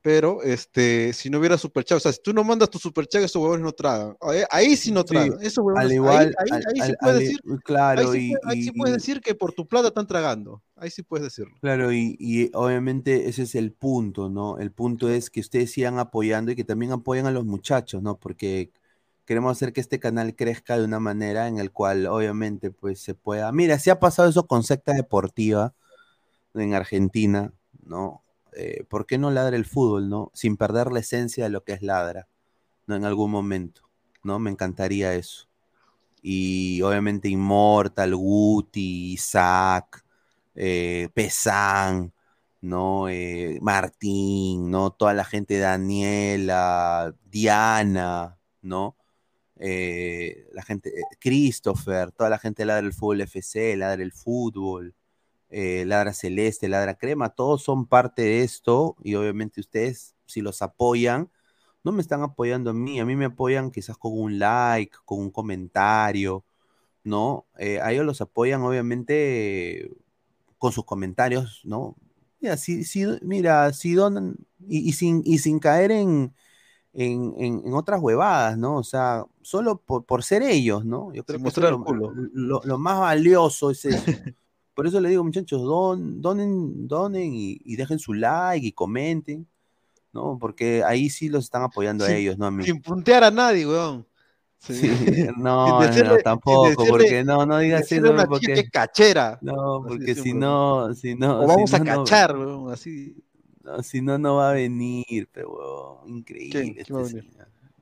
pero 0.07 0.41
este, 0.45 1.13
si 1.13 1.29
no 1.29 1.41
hubiera 1.41 1.59
superchat, 1.59 1.97
o 1.97 2.01
sea, 2.01 2.13
si 2.13 2.21
tú 2.23 2.33
no 2.33 2.45
mandas 2.45 2.71
tu 2.71 2.79
superchat, 2.79 3.23
esos 3.25 3.43
huevones 3.43 3.65
no 3.65 3.73
tragan. 3.73 4.17
Ahí, 4.21 4.43
ahí 4.53 4.77
sí 4.77 4.93
no 4.93 5.01
Sí, 5.01 5.07
tragan. 5.09 5.33
Esos 5.43 5.59
huevones, 5.65 5.85
al 5.85 5.93
igual, 5.93 6.37
ahí, 6.39 6.49
al- 6.53 6.63
ahí 6.65 6.81
sí 6.87 6.93
puedes 7.01 7.17
al- 7.17 7.19
decir, 7.19 7.41
claro, 7.65 8.01
ahí 8.03 8.07
sí, 8.07 8.19
y- 8.29 8.31
puedes- 8.31 8.47
ahí 8.47 8.63
sí 8.63 8.69
y- 8.73 8.79
puedes 8.79 8.93
y- 8.95 8.99
decir 8.99 9.21
que 9.21 9.35
por 9.35 9.53
tu 9.53 9.67
plata 9.67 9.89
están 9.89 10.07
tragando. 10.07 10.63
Ahí 10.77 10.91
sí 10.91 11.03
puedes 11.03 11.25
decirlo. 11.25 11.57
Claro, 11.61 11.91
y, 11.93 12.15
y 12.21 12.53
obviamente 12.55 13.29
ese 13.29 13.43
es 13.43 13.57
el 13.57 13.73
punto, 13.73 14.31
¿no? 14.31 14.59
El 14.59 14.71
punto 14.71 15.09
es 15.09 15.29
que 15.29 15.41
ustedes 15.41 15.73
sigan 15.73 15.99
apoyando 15.99 16.53
y 16.53 16.55
que 16.55 16.63
también 16.63 16.93
apoyen 16.93 17.27
a 17.27 17.33
los 17.33 17.45
muchachos, 17.45 18.01
¿no? 18.01 18.17
Porque 18.17 18.71
queremos 19.25 19.51
hacer 19.51 19.73
que 19.73 19.81
este 19.81 19.99
canal 19.99 20.37
crezca 20.37 20.79
de 20.79 20.85
una 20.85 21.01
manera 21.01 21.49
en 21.49 21.59
el 21.59 21.73
cual 21.73 22.07
obviamente 22.07 22.71
pues 22.71 23.01
se 23.01 23.15
pueda... 23.15 23.51
Mira, 23.51 23.81
si 23.81 23.91
ha 23.91 23.99
pasado 23.99 24.29
eso 24.29 24.47
con 24.47 24.63
secta 24.63 24.93
deportiva 24.93 25.75
en 26.55 26.75
Argentina, 26.75 27.53
¿no? 27.85 28.23
Eh, 28.57 28.85
¿por 28.89 29.07
qué 29.07 29.19
no 29.19 29.31
ladra 29.31 29.57
el 29.57 29.67
fútbol, 29.67 30.09
¿no? 30.09 30.31
Sin 30.35 30.57
perder 30.57 30.91
la 30.93 31.01
esencia 31.01 31.45
de 31.45 31.51
lo 31.51 31.65
que 31.65 31.73
es 31.75 31.83
ladra, 31.83 32.29
¿no? 32.87 32.97
En 32.97 33.05
algún 33.05 33.31
momento, 33.31 33.83
¿no? 34.23 34.39
Me 34.39 34.51
encantaría 34.51 35.15
eso. 35.15 35.49
Y 36.23 36.83
obviamente 36.83 37.29
Immortal, 37.29 38.17
Guti, 38.17 39.13
Isaac, 39.13 40.05
eh, 40.55 41.09
Pesán, 41.15 42.13
¿no? 42.63 43.09
Eh, 43.09 43.59
Martín, 43.63 44.71
¿no? 44.71 44.91
Toda 44.93 45.15
la 45.15 45.25
gente, 45.25 45.59
Daniela, 45.59 47.15
Diana, 47.31 48.39
¿no? 48.63 48.97
Eh, 49.59 50.49
la 50.53 50.63
gente, 50.63 50.93
Christopher, 51.21 52.13
toda 52.13 52.31
la 52.31 52.39
gente 52.39 52.65
ladra 52.65 52.87
el 52.87 52.93
fútbol 52.93 53.23
FC, 53.23 53.77
ladra 53.77 54.03
el 54.03 54.13
fútbol, 54.13 54.95
eh, 55.51 55.85
ladra 55.87 56.13
celeste, 56.15 56.69
ladra 56.69 56.97
crema, 56.99 57.31
todos 57.31 57.63
son 57.63 57.87
parte 57.87 58.23
de 58.23 58.43
esto 58.43 58.97
y 59.03 59.15
obviamente 59.15 59.61
ustedes, 59.61 60.15
si 60.27 60.41
los 60.41 60.63
apoyan, 60.63 61.31
no 61.85 61.93
me 61.93 62.03
están 62.03 62.23
apoyando 62.23 62.71
a 62.71 62.75
mí, 62.75 63.01
a 63.01 63.05
mí 63.07 63.17
me 63.17 63.27
apoyan 63.27 63.71
quizás 63.71 63.97
con 63.99 64.19
un 64.19 64.39
like, 64.39 64.97
con 65.05 65.21
un 65.21 65.31
comentario, 65.31 66.45
¿no? 67.05 67.47
Eh, 67.59 67.81
a 67.81 67.93
ellos 67.93 68.07
los 68.07 68.21
apoyan 68.21 68.63
obviamente 68.63 69.91
con 70.59 70.73
sus 70.73 70.85
comentarios, 70.85 71.61
¿no? 71.65 71.97
Mira, 72.41 72.57
si, 72.57 72.85
si, 72.85 73.05
mira, 73.23 73.73
si 73.73 73.95
donan, 73.95 74.37
y, 74.69 74.89
y 74.89 74.93
sin, 74.93 75.23
y 75.25 75.39
sin 75.39 75.59
caer 75.59 75.91
en, 75.93 76.35
en, 76.95 77.35
en- 77.39 77.63
en 77.67 77.75
otras 77.75 78.01
huevadas, 78.03 78.59
¿no? 78.59 78.77
O 78.79 78.85
sea, 78.85 79.25
solo 79.43 79.79
por, 79.83 80.05
por 80.07 80.25
ser 80.25 80.43
ellos, 80.43 80.85
¿no? 80.85 81.13
Yo 81.15 81.25
creo 81.25 81.39
Sin 81.39 81.45
que 81.45 81.49
eso 81.51 81.61
lo, 81.63 81.85
lo- 82.35 82.63
lo 82.65 82.79
más 82.79 83.01
valioso 83.01 83.71
es 83.71 83.85
eso. 83.85 84.07
Por 84.77 84.87
eso 84.87 85.01
le 85.01 85.09
digo, 85.09 85.25
muchachos, 85.25 85.63
don, 85.63 86.21
donen, 86.21 86.87
donen 86.87 87.33
y, 87.35 87.59
y 87.65 87.77
dejen 87.77 87.99
su 87.99 88.13
like 88.13 88.65
y 88.67 88.73
comenten, 88.73 89.47
¿no? 90.13 90.37
Porque 90.39 90.85
ahí 90.85 91.09
sí 91.09 91.31
los 91.31 91.45
están 91.45 91.63
apoyando 91.63 92.05
a 92.05 92.13
ellos, 92.13 92.37
no 92.37 92.45
a 92.45 92.51
mí. 92.51 92.63
Sin 92.63 92.83
puntear 92.83 93.25
a 93.25 93.31
nadie, 93.31 93.67
weón. 93.67 94.07
Sí. 94.59 94.83
No, 95.39 95.81
decirle- 95.81 96.09
no, 96.09 96.19
tampoco, 96.19 96.69
decirle- 96.69 96.89
porque 96.91 97.25
no, 97.25 97.47
no 97.47 97.59
digas 97.59 97.91
eso, 97.91 98.11
una 98.13 98.27
porque 98.27 98.69
cachera. 98.71 99.39
no, 99.41 99.83
porque 99.87 100.15
si 100.15 100.35
no, 100.35 100.93
si 100.95 101.15
no, 101.15 101.41
O 101.41 101.47
vamos 101.47 101.71
si 101.71 101.77
a 101.77 101.79
no, 101.79 101.85
no- 101.85 102.05
cachar, 102.05 102.37
weón, 102.37 102.71
así. 102.73 103.17
no, 103.65 103.83
si 103.83 104.03
no, 104.03 104.19
no 104.19 104.37
va 104.37 104.51
a 104.51 104.53
venir, 104.53 105.29
pero 105.33 106.03
increíble. 106.07 106.51
¿Quién? 106.51 106.75
este 106.79 106.93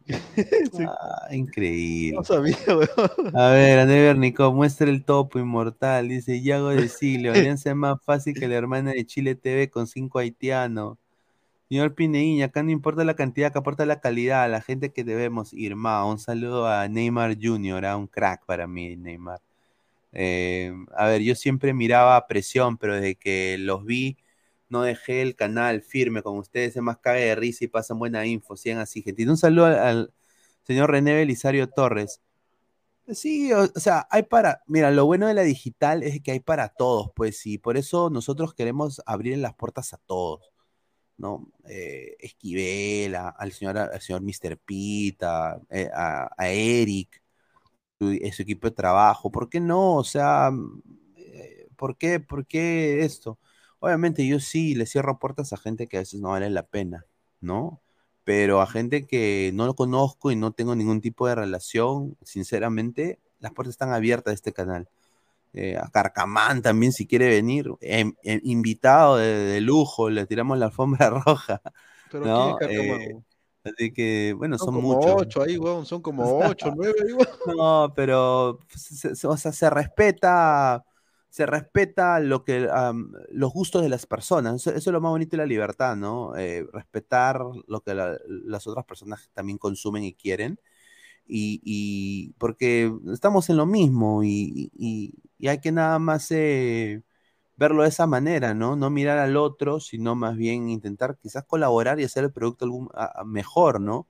Ah, 0.86 1.28
increíble. 1.30 2.16
No 2.16 2.24
sabía, 2.24 2.56
weón. 2.68 3.36
A 3.36 3.50
ver, 3.50 3.78
André 3.78 4.02
Bernicó, 4.02 4.52
muestra 4.52 4.90
el 4.90 5.04
topo 5.04 5.38
inmortal. 5.38 6.08
Dice 6.08 6.42
Yago 6.42 6.68
de 6.70 6.88
Silio, 6.88 7.32
Alianza 7.34 7.70
es 7.70 7.76
más 7.76 8.02
fácil 8.02 8.34
que 8.34 8.48
la 8.48 8.56
hermana 8.56 8.92
de 8.92 9.06
Chile 9.06 9.34
TV 9.34 9.70
con 9.70 9.86
cinco 9.86 10.18
haitianos. 10.18 10.98
Señor 11.68 11.94
Pineíña, 11.94 12.46
acá 12.46 12.62
no 12.62 12.70
importa 12.70 13.04
la 13.04 13.16
cantidad, 13.16 13.50
que 13.50 13.58
aporta 13.58 13.86
la 13.86 14.00
calidad, 14.00 14.50
la 14.50 14.60
gente 14.60 14.92
que 14.92 15.02
debemos. 15.02 15.52
Irma, 15.54 16.04
un 16.04 16.18
saludo 16.18 16.68
a 16.68 16.86
Neymar 16.88 17.36
Jr., 17.40 17.86
a 17.86 17.96
un 17.96 18.06
crack 18.06 18.44
para 18.44 18.66
mí, 18.66 18.96
Neymar. 18.96 19.40
Eh, 20.12 20.72
a 20.96 21.06
ver, 21.06 21.22
yo 21.22 21.34
siempre 21.34 21.74
miraba 21.74 22.26
presión, 22.26 22.76
pero 22.76 22.94
desde 22.94 23.16
que 23.16 23.56
los 23.58 23.84
vi, 23.84 24.16
no 24.74 24.82
dejé 24.82 25.22
el 25.22 25.36
canal 25.36 25.82
firme 25.82 26.22
con 26.22 26.36
ustedes, 26.36 26.76
es 26.76 26.82
más 26.82 26.98
cague 26.98 27.26
de 27.26 27.36
risa 27.36 27.64
y 27.64 27.68
pasan 27.68 27.98
buena 27.98 28.26
info, 28.26 28.56
sigan 28.56 28.80
así, 28.80 29.02
gente. 29.02 29.22
Y 29.22 29.26
un 29.26 29.36
saludo 29.36 29.66
al, 29.66 30.12
señor 30.64 30.90
René 30.90 31.14
Belisario 31.14 31.68
Torres. 31.68 32.20
Sí, 33.08 33.52
o, 33.52 33.66
sea, 33.78 34.08
hay 34.10 34.24
para, 34.24 34.62
mira, 34.66 34.90
lo 34.90 35.06
bueno 35.06 35.26
de 35.28 35.34
la 35.34 35.42
digital 35.42 36.02
es 36.02 36.20
que 36.22 36.32
hay 36.32 36.40
para 36.40 36.70
todos, 36.70 37.10
pues, 37.14 37.46
y 37.46 37.58
por 37.58 37.76
eso 37.76 38.10
nosotros 38.10 38.54
queremos 38.54 39.00
abrir 39.06 39.38
las 39.38 39.54
puertas 39.54 39.92
a 39.94 39.98
todos, 39.98 40.52
¿no? 41.18 41.48
Eh, 41.68 42.16
Esquivel, 42.20 43.14
a- 43.16 43.28
al 43.30 43.52
señor, 43.52 43.78
al 43.78 44.00
señor 44.00 44.22
Mr. 44.22 44.58
Pita, 44.58 45.60
eh, 45.70 45.90
a, 45.94 46.30
Eric, 46.48 47.22
su, 47.98 48.10
eh, 48.10 48.32
su 48.32 48.42
equipo 48.42 48.68
de 48.68 48.74
trabajo, 48.76 49.30
¿por 49.30 49.48
qué 49.48 49.60
no? 49.60 49.96
O 49.96 50.04
sea, 50.04 50.50
eh, 51.16 51.68
¿por 51.76 51.96
qué, 51.98 52.20
por 52.20 52.46
qué 52.46 53.04
esto? 53.04 53.38
Obviamente 53.84 54.26
yo 54.26 54.40
sí 54.40 54.74
le 54.74 54.86
cierro 54.86 55.18
puertas 55.18 55.52
a 55.52 55.56
gente 55.58 55.86
que 55.88 55.98
a 55.98 56.00
veces 56.00 56.20
no 56.20 56.30
vale 56.30 56.50
la 56.50 56.64
pena, 56.64 57.06
¿no? 57.40 57.80
Pero 58.24 58.60
a 58.62 58.66
gente 58.66 59.06
que 59.06 59.50
no 59.54 59.66
lo 59.66 59.74
conozco 59.74 60.30
y 60.30 60.36
no 60.36 60.52
tengo 60.52 60.74
ningún 60.74 61.00
tipo 61.02 61.26
de 61.28 61.34
relación, 61.34 62.16
sinceramente, 62.22 63.20
las 63.40 63.52
puertas 63.52 63.72
están 63.74 63.92
abiertas 63.92 64.32
de 64.32 64.36
este 64.36 64.52
canal. 64.54 64.88
Eh, 65.54 65.76
a 65.78 65.88
Carcamán 65.90 66.62
también, 66.62 66.92
si 66.92 67.06
quiere 67.06 67.28
venir, 67.28 67.70
em- 67.80 68.14
em- 68.24 68.40
invitado 68.44 69.16
de, 69.18 69.26
de 69.26 69.60
lujo, 69.60 70.10
le 70.10 70.26
tiramos 70.26 70.58
la 70.58 70.66
alfombra 70.66 71.10
roja. 71.26 71.62
Pero 72.10 72.24
¿no? 72.24 72.34
¿quién 72.36 72.48
es 72.50 72.56
Carcamán, 72.56 73.00
Eh, 73.08 73.14
así 73.64 73.92
que, 73.92 74.34
bueno, 74.36 74.58
Son 74.58 74.66
son, 74.66 74.74
como 74.74 74.88
muchos. 74.88 75.14
ocho 75.18 75.42
ahí, 75.42 75.56
weón. 75.58 75.84
Son 75.86 76.00
como 76.02 76.46
ocho, 76.46 76.70
nueve 76.70 76.94
ahí, 77.04 77.12
weón. 77.12 77.28
No, 77.58 77.92
pero 77.94 78.58
se- 78.74 79.14
se- 79.14 79.26
o 79.26 79.36
sea, 79.36 79.52
se 79.52 79.68
respeta, 79.70 80.84
se 81.34 81.46
respeta 81.46 82.20
lo 82.20 82.44
que 82.44 82.68
am, 82.72 83.12
los 83.30 83.52
gustos 83.52 83.82
de 83.82 83.88
las 83.88 84.06
personas. 84.06 84.54
Eso, 84.68 84.70
es 84.76 84.86
lo 84.86 85.00
más 85.00 85.10
bonito 85.10 85.32
de 85.32 85.38
la 85.42 85.46
libertad, 85.46 85.96
¿no? 85.96 86.36
Eh, 86.36 86.64
respetar 86.72 87.40
lo 87.66 87.80
que 87.82 87.94
la- 87.94 88.18
las 88.26 88.66
otras 88.68 88.84
personas 88.84 89.30
también 89.34 89.58
consumen 89.58 90.04
y 90.04 90.14
quieren. 90.14 90.60
Y, 91.26 92.32
porque 92.38 92.92
estamos 93.12 93.48
en 93.50 93.56
lo 93.56 93.66
mismo 93.66 94.22
y, 94.24 94.70
y- 94.76 95.14
hay 95.48 95.60
que 95.60 95.72
nada 95.72 95.98
más 95.98 96.30
eh, 96.30 97.02
verlo 97.56 97.82
de 97.84 97.90
esa 97.90 98.06
manera, 98.06 98.54
¿no? 98.54 98.76
No 98.76 98.90
mirar 98.90 99.18
al 99.18 99.36
otro, 99.36 99.80
sino 99.80 100.14
más 100.16 100.36
bien 100.36 100.68
intentar 100.70 101.18
quizás 101.18 101.44
colaborar 101.44 102.00
y 102.00 102.04
hacer 102.04 102.24
el 102.24 102.32
producto 102.32 102.64
algún, 102.66 102.90
mejor, 103.26 103.80
¿no? 103.80 104.08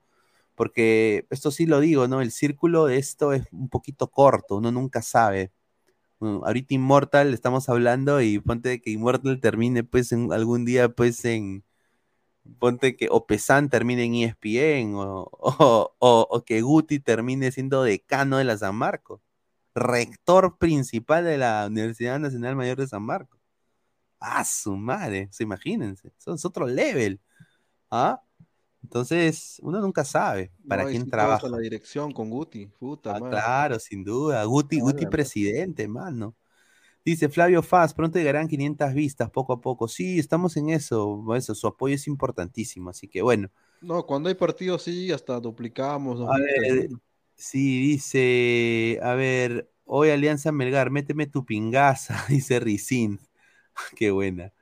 Porque 0.55 1.27
esto 1.31 1.51
sí 1.51 1.65
lo 1.67 1.79
digo, 1.81 2.07
¿no? 2.09 2.21
El 2.21 2.31
círculo 2.31 2.85
de 2.87 2.97
esto 2.99 3.33
es 3.33 3.47
un 3.53 3.69
poquito 3.69 4.09
corto, 4.11 4.57
uno 4.57 4.71
nunca 4.73 5.01
sabe. 5.03 5.51
Mm, 6.25 6.43
Ahorita 6.43 6.73
Immortal 6.73 7.33
estamos 7.35 7.69
hablando 7.69 8.19
y 8.21 8.39
ponte 8.39 8.81
que 8.81 8.89
Immortal 8.91 9.39
termine 9.39 9.83
pues 9.83 10.11
en 10.11 10.33
algún 10.33 10.65
día 10.65 10.89
pues 10.89 11.23
en 11.25 11.63
ponte 12.59 12.95
que 12.97 13.07
o 13.11 13.27
Pesan 13.27 13.69
termine 13.69 14.05
en 14.05 14.15
ESPN 14.15 14.95
o, 14.95 15.29
o, 15.99 16.43
que 16.45 16.61
Guti 16.61 16.99
termine 16.99 17.51
siendo 17.51 17.83
decano 17.83 18.37
de 18.37 18.45
la 18.45 18.57
San 18.57 18.75
Marcos, 18.75 19.21
rector 19.75 20.57
principal 20.57 21.25
de 21.25 21.37
la 21.37 21.67
Universidad 21.67 22.19
Nacional 22.19 22.55
Mayor 22.55 22.77
de 22.77 22.87
San 22.87 23.03
Marcos. 23.03 23.39
Ah, 24.19 24.45
su 24.45 24.75
madre, 24.77 25.29
se 25.31 25.43
imagínense, 25.43 26.11
eso 26.17 26.33
es 26.35 26.45
otro 26.45 26.67
level. 26.67 27.21
¿Ah? 27.91 28.21
Entonces, 28.85 29.59
uno 29.63 29.81
nunca 29.81 30.05
sabe 30.05 30.51
para 30.67 30.85
No, 30.85 30.87
quién 30.87 31.07
si 31.07 31.09
trabaja. 31.09 31.47
la 31.49 31.59
dirección 31.59 32.11
con 32.11 32.29
Guti. 32.29 32.65
Puta 32.65 33.13
Ah, 33.13 33.21
claro, 33.21 33.79
sin 33.79 34.03
duda. 34.03 34.43
Guti, 34.45 34.79
Guti 34.79 35.05
presidente, 35.05 35.87
mano. 35.87 36.35
Dice 37.05 37.29
Flavio 37.29 37.63
Faz, 37.63 37.93
pronto 37.93 38.19
llegarán 38.19 38.47
500 38.47 38.93
vistas 38.93 39.29
poco 39.31 39.53
a 39.53 39.61
poco. 39.61 39.87
Sí, 39.87 40.19
estamos 40.19 40.57
en 40.57 40.69
eso, 40.71 41.23
eso, 41.35 41.55
su 41.55 41.67
apoyo 41.67 41.95
es 41.95 42.07
importantísimo, 42.07 42.89
así 42.91 43.07
que 43.09 43.21
bueno. 43.23 43.49
No, 43.81 44.05
cuando 44.05 44.29
hay 44.29 44.35
partidos 44.35 44.83
sí, 44.83 45.11
hasta 45.11 45.39
duplicamos. 45.39 46.19
A 46.21 46.37
ver, 46.39 46.89
sí, 47.35 47.79
dice, 47.81 48.99
a 49.03 49.13
ver, 49.15 49.71
hoy 49.85 50.09
Alianza 50.09 50.51
Melgar, 50.51 50.89
méteme 50.91 51.27
tu 51.27 51.45
pingaza, 51.45 52.25
dice 52.29 52.59
Ricín. 52.59 53.19
Qué 53.97 54.11
buena. 54.11 54.53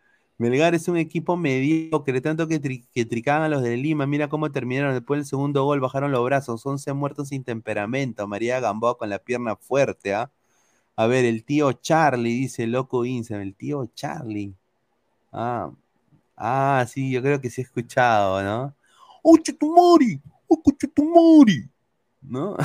Melgar 0.43 0.75
es 0.75 0.89
un 0.89 0.97
equipo 0.97 1.37
mediocre, 1.37 2.19
tanto 2.19 2.49
que, 2.49 2.59
tri- 2.61 2.85
que 2.93 3.05
tricaban 3.05 3.43
a 3.43 3.47
los 3.49 3.63
de 3.63 3.77
Lima. 3.77 4.05
Mira 4.05 4.27
cómo 4.27 4.51
terminaron 4.51 4.93
después 4.93 5.19
del 5.19 5.25
segundo 5.25 5.63
gol, 5.63 5.79
bajaron 5.79 6.11
los 6.11 6.25
brazos. 6.25 6.65
11 6.65 6.91
muertos 6.91 7.29
sin 7.29 7.45
temperamento. 7.45 8.27
María 8.27 8.59
Gamboa 8.59 8.97
con 8.97 9.09
la 9.09 9.19
pierna 9.19 9.55
fuerte, 9.55 10.13
¿ah? 10.13 10.29
A 10.97 11.07
ver, 11.07 11.23
el 11.23 11.45
tío 11.45 11.71
Charlie, 11.71 12.33
dice 12.33 12.67
Loco 12.67 13.05
Insam, 13.05 13.39
el 13.39 13.55
tío 13.55 13.85
Charlie. 13.95 14.53
Ah, 15.31 15.71
ah, 16.35 16.85
sí, 16.89 17.09
yo 17.09 17.21
creo 17.21 17.39
que 17.39 17.49
sí 17.49 17.61
he 17.61 17.63
escuchado, 17.63 18.43
¿no? 18.43 18.75
¡Ocho 19.23 19.55
Tumori! 19.57 20.21
¡Ocho 20.47 20.87
Tumori! 20.93 21.69
¿No? 22.21 22.57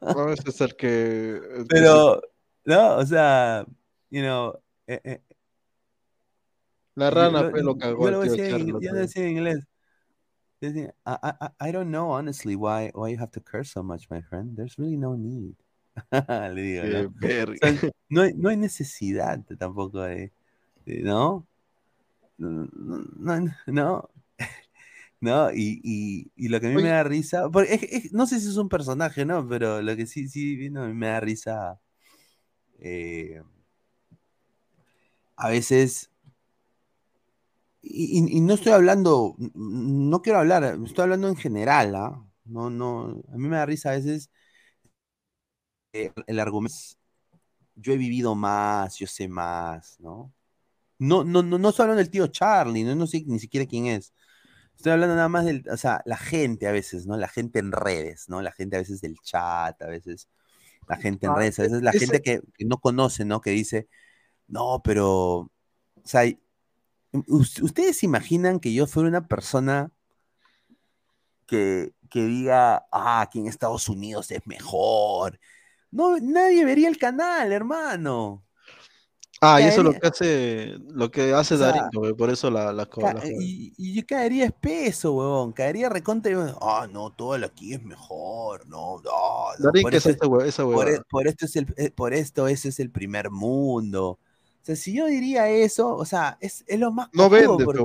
No, 0.00 0.32
ese 0.32 0.48
es 0.48 0.60
el 0.62 0.74
que 0.74 1.38
Pero, 1.68 2.22
¿no? 2.64 2.96
O 2.96 3.04
sea, 3.04 3.66
you 4.10 4.22
know, 4.22 4.58
eh, 4.86 5.00
eh, 5.04 5.20
La 6.96 7.08
yo- 7.10 7.14
rana 7.14 7.42
lo- 7.42 7.50
fue 7.50 7.62
lo 7.62 7.72
yo 7.74 7.78
cagó 7.78 8.10
lo 8.10 8.20
al 8.20 8.22
tío 8.24 8.32
decía 8.32 8.44
en, 8.46 8.50
Charlie. 8.50 8.72
yo 8.86 8.92
lo 8.92 8.98
decía 8.98 9.22
en 9.22 9.30
inglés. 9.30 9.64
Decía, 10.60 10.94
I, 11.06 11.12
I, 11.22 11.68
I 11.68 11.72
don't 11.72 11.90
know 11.90 12.10
honestly 12.12 12.56
why, 12.56 12.90
why 12.94 13.12
you 13.12 13.18
have 13.20 13.30
to 13.32 13.40
curse 13.40 13.70
so 13.70 13.82
much, 13.82 14.08
my 14.10 14.22
friend. 14.22 14.56
There's 14.56 14.76
really 14.78 14.96
no 14.96 15.14
need. 15.14 15.54
Le 16.54 16.62
digo, 16.62 16.82
¿no? 16.84 17.14
O 17.52 17.56
sea, 17.56 17.72
no, 18.10 18.22
hay, 18.22 18.32
no 18.34 18.48
hay 18.48 18.56
necesidad 18.56 19.40
tampoco 19.58 20.00
de, 20.00 20.32
de- 20.86 21.02
¿no? 21.02 21.46
No, 22.38 22.68
no, 22.74 23.54
no, 23.66 24.10
no, 25.20 25.50
y, 25.52 25.80
y, 25.84 26.30
y 26.36 26.48
lo 26.48 26.60
que 26.60 26.66
a 26.66 26.68
mí 26.70 26.76
me 26.76 26.82
Oye. 26.82 26.88
da 26.90 27.02
risa, 27.04 27.48
porque 27.50 27.74
es- 27.74 27.82
es- 28.06 28.12
no 28.12 28.26
sé 28.26 28.40
si 28.40 28.48
es 28.48 28.56
un 28.56 28.68
personaje, 28.68 29.24
¿no? 29.24 29.46
Pero 29.48 29.80
lo 29.82 29.94
que 29.96 30.06
sí, 30.06 30.28
sí, 30.28 30.70
me 30.70 31.06
da 31.06 31.20
risa, 31.20 31.80
eh, 32.78 33.42
a 35.36 35.48
veces, 35.50 36.10
y, 37.88 38.40
no 38.40 38.54
estoy 38.54 38.72
hablando, 38.72 39.36
no 39.54 40.22
quiero 40.22 40.40
hablar, 40.40 40.78
estoy 40.84 41.02
hablando 41.04 41.28
en 41.28 41.36
general, 41.36 41.94
¿ah? 41.94 42.22
No, 42.44 42.70
no, 42.70 43.22
a 43.32 43.36
mí 43.36 43.48
me 43.48 43.56
da 43.56 43.66
risa 43.66 43.90
a 43.90 43.92
veces 43.96 44.30
eh, 45.92 46.12
el 46.26 46.40
argumento 46.40 46.76
es, 46.76 46.98
yo 47.74 47.92
he 47.92 47.96
vivido 47.96 48.34
más, 48.34 48.96
yo 48.98 49.06
sé 49.06 49.28
más, 49.28 49.98
¿no? 50.00 50.32
No, 50.98 51.24
no, 51.24 51.42
no, 51.42 51.58
no 51.58 51.68
estoy 51.70 51.84
hablando 51.84 52.02
del 52.02 52.10
tío 52.10 52.26
Charlie, 52.28 52.84
no, 52.84 52.94
no 52.94 53.06
sé 53.06 53.24
ni 53.26 53.38
siquiera 53.38 53.66
quién 53.66 53.86
es. 53.86 54.12
Estoy 54.76 54.92
hablando 54.92 55.14
nada 55.16 55.28
más 55.28 55.44
del, 55.44 55.64
o 55.70 55.76
sea, 55.76 56.02
la 56.06 56.16
gente 56.16 56.66
a 56.68 56.72
veces, 56.72 57.06
¿no? 57.06 57.16
La 57.16 57.28
gente 57.28 57.58
en 57.58 57.72
redes, 57.72 58.28
¿no? 58.28 58.42
La 58.42 58.52
gente 58.52 58.76
a 58.76 58.80
veces 58.80 59.00
del 59.00 59.16
chat, 59.20 59.80
a 59.82 59.86
veces 59.86 60.28
la 60.88 60.96
gente 60.96 61.26
en 61.26 61.32
Ah, 61.32 61.36
redes, 61.36 61.58
a 61.58 61.62
veces 61.62 61.82
la 61.82 61.92
gente 61.92 62.22
que, 62.22 62.40
que 62.56 62.64
no 62.64 62.78
conoce, 62.78 63.24
¿no? 63.24 63.40
Que 63.40 63.50
dice, 63.50 63.88
no, 64.48 64.82
pero, 64.84 65.38
o 65.38 65.50
sea, 66.04 66.24
¿ustedes 67.12 68.02
imaginan 68.02 68.60
que 68.60 68.72
yo 68.72 68.86
fuera 68.86 69.08
una 69.08 69.26
persona 69.28 69.90
que, 71.46 71.92
que 72.10 72.24
diga, 72.24 72.86
ah, 72.90 73.20
aquí 73.20 73.38
en 73.38 73.46
Estados 73.46 73.88
Unidos 73.88 74.30
es 74.30 74.46
mejor. 74.46 75.38
No, 75.90 76.18
nadie 76.18 76.64
vería 76.64 76.88
el 76.88 76.98
canal, 76.98 77.52
hermano. 77.52 78.42
Ah, 79.40 79.60
y 79.60 79.64
eso 79.64 79.80
es 79.80 79.84
lo 79.84 79.92
que 79.92 80.06
hace, 80.06 80.78
lo 80.88 81.10
que 81.10 81.34
hace 81.34 81.54
O 81.54 81.58
sea, 81.58 81.90
por 82.16 82.30
eso 82.30 82.50
la, 82.50 82.72
la, 82.72 82.88
la 82.96 83.22
y, 83.38 83.74
y 83.76 83.94
yo 83.94 84.02
caería 84.06 84.46
espeso, 84.46 85.12
huevón. 85.12 85.52
Caería 85.52 85.88
recontra. 85.90 86.32
y, 86.32 86.54
Ah, 86.60 86.88
no, 86.90 87.12
todo 87.12 87.36
lo 87.36 87.46
aquí 87.46 87.74
es 87.74 87.82
mejor. 87.82 88.66
No, 88.66 89.00
no. 89.04 89.10
no, 89.58 89.64
Darín, 89.66 89.82
por 89.82 89.90
¿qué 89.90 89.98
es 89.98 90.06
eso- 90.06 90.40
esa 90.40 90.64
por, 90.64 90.88
e- 90.88 91.02
por 91.08 91.28
esto 91.28 91.44
es 91.44 91.56
el, 91.56 91.72
eh, 91.76 91.90
por 91.90 92.14
esto 92.14 92.48
ese 92.48 92.70
es 92.70 92.80
el 92.80 92.90
primer 92.90 93.30
mundo. 93.30 94.18
O 94.66 94.70
sea, 94.74 94.74
si 94.74 94.92
yo 94.92 95.06
diría 95.06 95.48
eso, 95.48 95.94
o 95.94 96.04
sea, 96.04 96.36
es, 96.40 96.64
es 96.66 96.80
lo 96.80 96.90
más 96.90 97.08
No 97.12 97.30
vende, 97.30 97.64
porque-. 97.64 97.84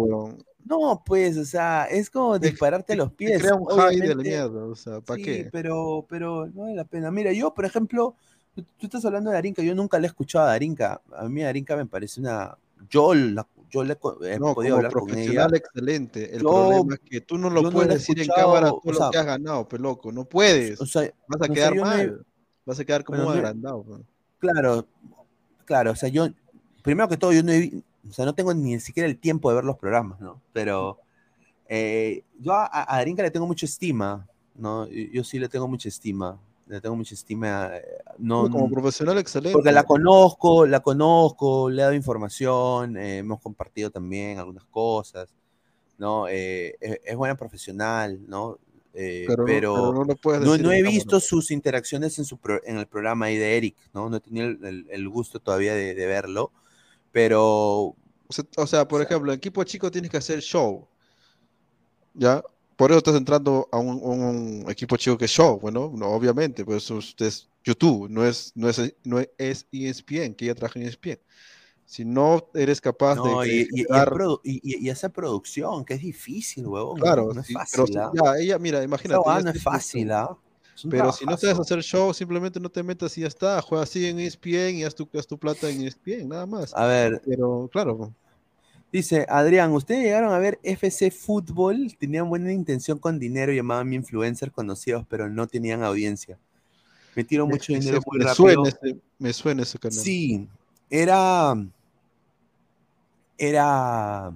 No, 0.66 1.03
pues, 1.06 1.38
o 1.38 1.45
sea, 1.45 1.85
es 1.85 2.10
como 2.10 2.40
dispararte 2.40 2.93
a 2.93 2.95
los 2.95 3.10
Te 3.11 3.16
pies. 3.18 3.40
crea 3.40 3.53
un 3.53 3.68
high 3.68 4.00
de 4.00 4.16
la 4.16 4.24
mierda, 4.24 4.66
o 4.66 4.74
sea, 4.76 5.00
¿para 5.00 5.18
Sí, 5.18 5.24
qué? 5.24 5.50
pero, 5.51 6.08
pero 6.10 6.48
no 6.48 6.64
vale 6.64 6.74
la 6.76 6.85
pena. 6.85 7.11
Mira, 7.11 7.32
yo, 7.34 7.53
por 7.53 7.66
ejemplo, 7.66 8.16
tú, 8.56 8.64
tú 8.64 8.88
estás 8.88 9.06
hablando 9.06 9.30
de 9.30 9.35
Darinka, 9.35 9.61
yo 9.61 9.76
nunca 9.76 10.00
le 10.00 10.06
he 10.06 10.10
escuchado 10.10 10.45
a 10.45 10.50
Darinka. 10.50 11.01
A 11.16 11.30
mí 11.30 11.42
Darinka 11.43 11.76
me 11.76 11.85
parece 11.85 12.19
una... 12.19 12.58
Yo, 12.90 13.14
la- 13.14 13.48
yo 13.69 13.84
le 13.84 13.93
he 13.93 14.40
No, 14.40 14.56
podido 14.56 14.76
como 14.77 14.88
hablar 14.88 14.92
con 14.92 15.18
ella. 15.19 15.48
excelente. 15.53 16.35
El 16.35 16.42
Yo- 16.42 16.50
problema 16.50 16.95
es 16.95 17.00
que 17.01 17.22
tú 17.22 17.38
no 17.38 17.50
lo 17.51 17.61
no 17.61 17.72
puedes 17.72 17.92
he 17.92 17.93
decir 17.93 18.19
en 18.22 18.27
cámara 18.27 18.72
o 18.72 18.82
todo 18.84 18.93
sea, 18.95 19.06
lo 19.06 19.11
que 19.11 19.18
has 19.19 19.26
ganado, 19.27 19.68
peloco. 19.68 20.11
No 20.11 20.26
puedes. 20.26 20.82
O 20.82 20.88
sea, 20.88 21.11
Vas 21.27 21.48
a 21.48 21.51
o 21.51 21.53
quedar 21.53 21.76
no 21.76 21.82
he- 21.82 21.85
mal. 21.85 22.26
Vas 22.66 22.80
a 22.80 22.85
quedar 22.85 23.03
como 23.03 23.18
Bueno, 23.19 23.32
no 23.34 23.38
agrandado. 23.38 23.85
Claro, 24.40 24.85
claro, 25.66 25.92
o 25.92 25.95
sea, 25.95 26.10
yo, 26.10 26.27
primero 26.82 27.08
que 27.10 27.18
todo, 27.18 27.32
yo 27.34 27.43
no 27.43 27.51
he 27.51 27.72
o 28.10 28.14
sea, 28.14 28.26
no 28.26 28.34
tengo 28.34 28.53
ni 28.53 28.80
siquiera 28.80 29.08
el 29.08 29.18
tiempo 29.19 29.50
de 29.50 29.56
ver 29.56 29.64
los 29.66 29.77
programas, 29.77 30.19
¿no? 30.19 30.42
Pero 30.53 31.00
eh, 31.69 32.24
yo 32.40 32.53
a, 32.53 32.68
a 32.72 32.98
Darinka 32.98 33.24
le 33.24 33.32
tengo 33.32 33.48
mucha 33.48 33.66
estima, 33.66 34.27
¿no? 34.56 34.88
Yo, 34.88 35.03
yo 35.14 35.24
sí 35.24 35.40
le 35.40 35.50
tengo 35.50 35.68
mucha 35.68 35.88
estima, 35.90 36.40
le 36.68 36.82
tengo 36.82 36.95
mucha 36.95 37.14
estima, 37.14 37.69
eh, 37.77 37.84
no, 38.18 38.50
como 38.50 38.69
profesional 38.72 39.18
excelente. 39.19 39.53
porque 39.53 39.72
la 39.72 39.84
conozco, 39.84 40.66
la 40.66 40.80
conozco, 40.82 41.69
le 41.69 41.82
he 41.82 41.84
dado 41.84 41.93
información, 41.93 42.98
eh, 42.98 43.19
hemos 43.19 43.40
compartido 43.40 43.90
también 43.92 44.40
algunas 44.40 44.64
cosas, 44.66 45.30
¿no? 45.98 46.27
Eh, 46.27 46.76
es, 46.82 47.00
es 47.06 47.16
buena 47.16 47.35
profesional, 47.35 48.19
¿no? 48.27 48.58
Pero 48.93 49.45
pero, 49.45 49.76
no- 49.76 49.92
pero 49.92 50.06
no 50.06 50.16
puedes 50.16 50.42
decir 50.42 50.66
he 50.74 50.80
cámara. 50.80 50.92
visto 50.92 51.19
sus 51.19 51.51
interacciones 51.51 52.18
en, 52.19 52.26
su 52.26 52.38
pro- 52.38 52.61
en 52.66 52.77
el 52.77 52.88
programa 52.88 53.27
ahí 53.27 53.38
de 53.38 53.58
Eric, 53.58 53.76
¿no? 53.93 54.10
No 54.10 54.18
he 54.18 54.19
tenido 54.19 54.48
el, 54.48 54.66
el- 54.66 54.88
el 54.90 55.08
gusto 55.10 55.40
todavía 55.40 55.74
de, 55.76 55.93
de 55.95 56.06
verlo, 56.08 56.51
pero 57.11 57.95
O 58.30 58.33
sea, 58.33 58.45
o 58.57 58.67
sea, 58.67 58.88
por 58.88 59.01
ejemplo, 59.01 59.31
en 59.31 59.38
equipo 59.38 59.64
chico 59.64 59.91
tienes 59.91 60.09
que 60.11 60.17
hacer 60.17 60.41
show. 60.41 60.88
¿Ya? 62.14 62.43
Por 62.75 62.91
eso 62.91 62.98
estás 62.98 63.15
entrando 63.15 63.67
a 63.72 63.77
un, 63.77 63.99
un 64.01 64.65
equipo 64.69 64.98
chico 64.98 65.17
que 65.17 65.25
es 65.25 65.31
show, 65.31 65.59
bueno, 65.59 65.91
no, 65.93 66.07
obviamente, 66.07 66.65
pues 66.65 66.83
eso 66.83 66.98
es 66.99 67.48
YouTube, 67.64 68.09
no 68.09 68.25
es, 68.25 68.51
no 68.56 68.69
es, 68.69 68.95
no 69.03 69.19
es 69.19 69.67
ESPN, 69.72 70.33
que 70.35 70.45
ya 70.45 70.56
trabaja 70.56 70.80
en 70.80 70.85
ESPN. 70.88 71.19
Si 71.85 72.06
no 72.06 72.48
eres 72.56 72.81
capaz 72.81 73.17
no, 73.17 73.43
de 73.43 73.48
y, 73.48 73.61
y- 73.72 73.81
y 74.43 74.85
y- 74.85 74.90
hacer 74.90 75.11
producción, 75.11 75.85
que 75.85 75.93
es 75.95 76.01
difícil, 76.01 76.65
huevón, 76.65 76.99
claro, 76.99 77.33
no 77.33 77.41
es 77.41 77.48
sí, 77.48 77.53
fácil, 77.53 77.83
pero 77.83 77.88
si- 77.88 77.98
¿ah? 77.99 78.11
ya, 78.14 78.38
ella, 78.40 78.57
mira, 78.59 78.81
imagínate. 78.83 79.22
Esa 79.30 79.41
no 79.43 79.49
es 79.51 79.64
fácil. 79.64 80.11
¿ah? 80.11 80.30
Es 80.31 80.50
Pero 80.90 81.11
si 81.11 81.25
no 81.25 81.38
sabes 81.38 81.59
hacer 81.59 81.82
show, 81.83 82.14
simplemente 82.14 82.59
no 82.59 82.69
te 82.69 82.82
metas 82.82 83.17
y 83.17 83.22
ya 83.22 83.27
está. 83.27 83.61
Juega 83.61 83.83
así 83.83 84.06
en 84.08 84.19
ESPN 84.19 84.77
y 84.77 84.83
haz 84.83 84.95
tu, 84.95 85.08
haz 85.14 85.27
tu 85.27 85.38
plata 85.38 85.69
en 85.69 85.82
ESPN, 85.82 86.30
nada 86.30 86.45
más. 86.45 86.74
A 86.74 86.85
ver, 86.85 87.22
Pero 87.25 87.69
claro, 87.72 88.14
Dice 88.91 89.25
Adrián, 89.30 89.72
¿ustedes 89.72 90.03
llegaron 90.03 90.33
a 90.33 90.40
ver 90.40 90.59
FC 90.64 91.11
Fútbol? 91.11 91.95
Tenían 91.98 92.27
buena 92.27 92.51
intención 92.51 93.00
con 93.00 93.19
dinero, 93.19 93.53
llamaban 93.53 93.93
influencers 93.93 94.51
conocidos, 94.51 95.06
pero 95.08 95.30
no 95.30 95.48
tenían 95.48 95.82
audiencia. 95.82 96.38
Metieron 97.16 97.48
mucho 97.48 97.72
dinero 97.72 98.01
muy 98.06 98.19
me 98.19 98.25
rápido. 98.25 98.35
suena 98.35 98.69
ese, 98.69 98.98
me 99.17 99.33
suena 99.33 99.64
ese 99.64 99.80
canal. 99.80 99.98
Sí, 99.98 100.48
era. 100.90 101.53
Era. 103.38 104.33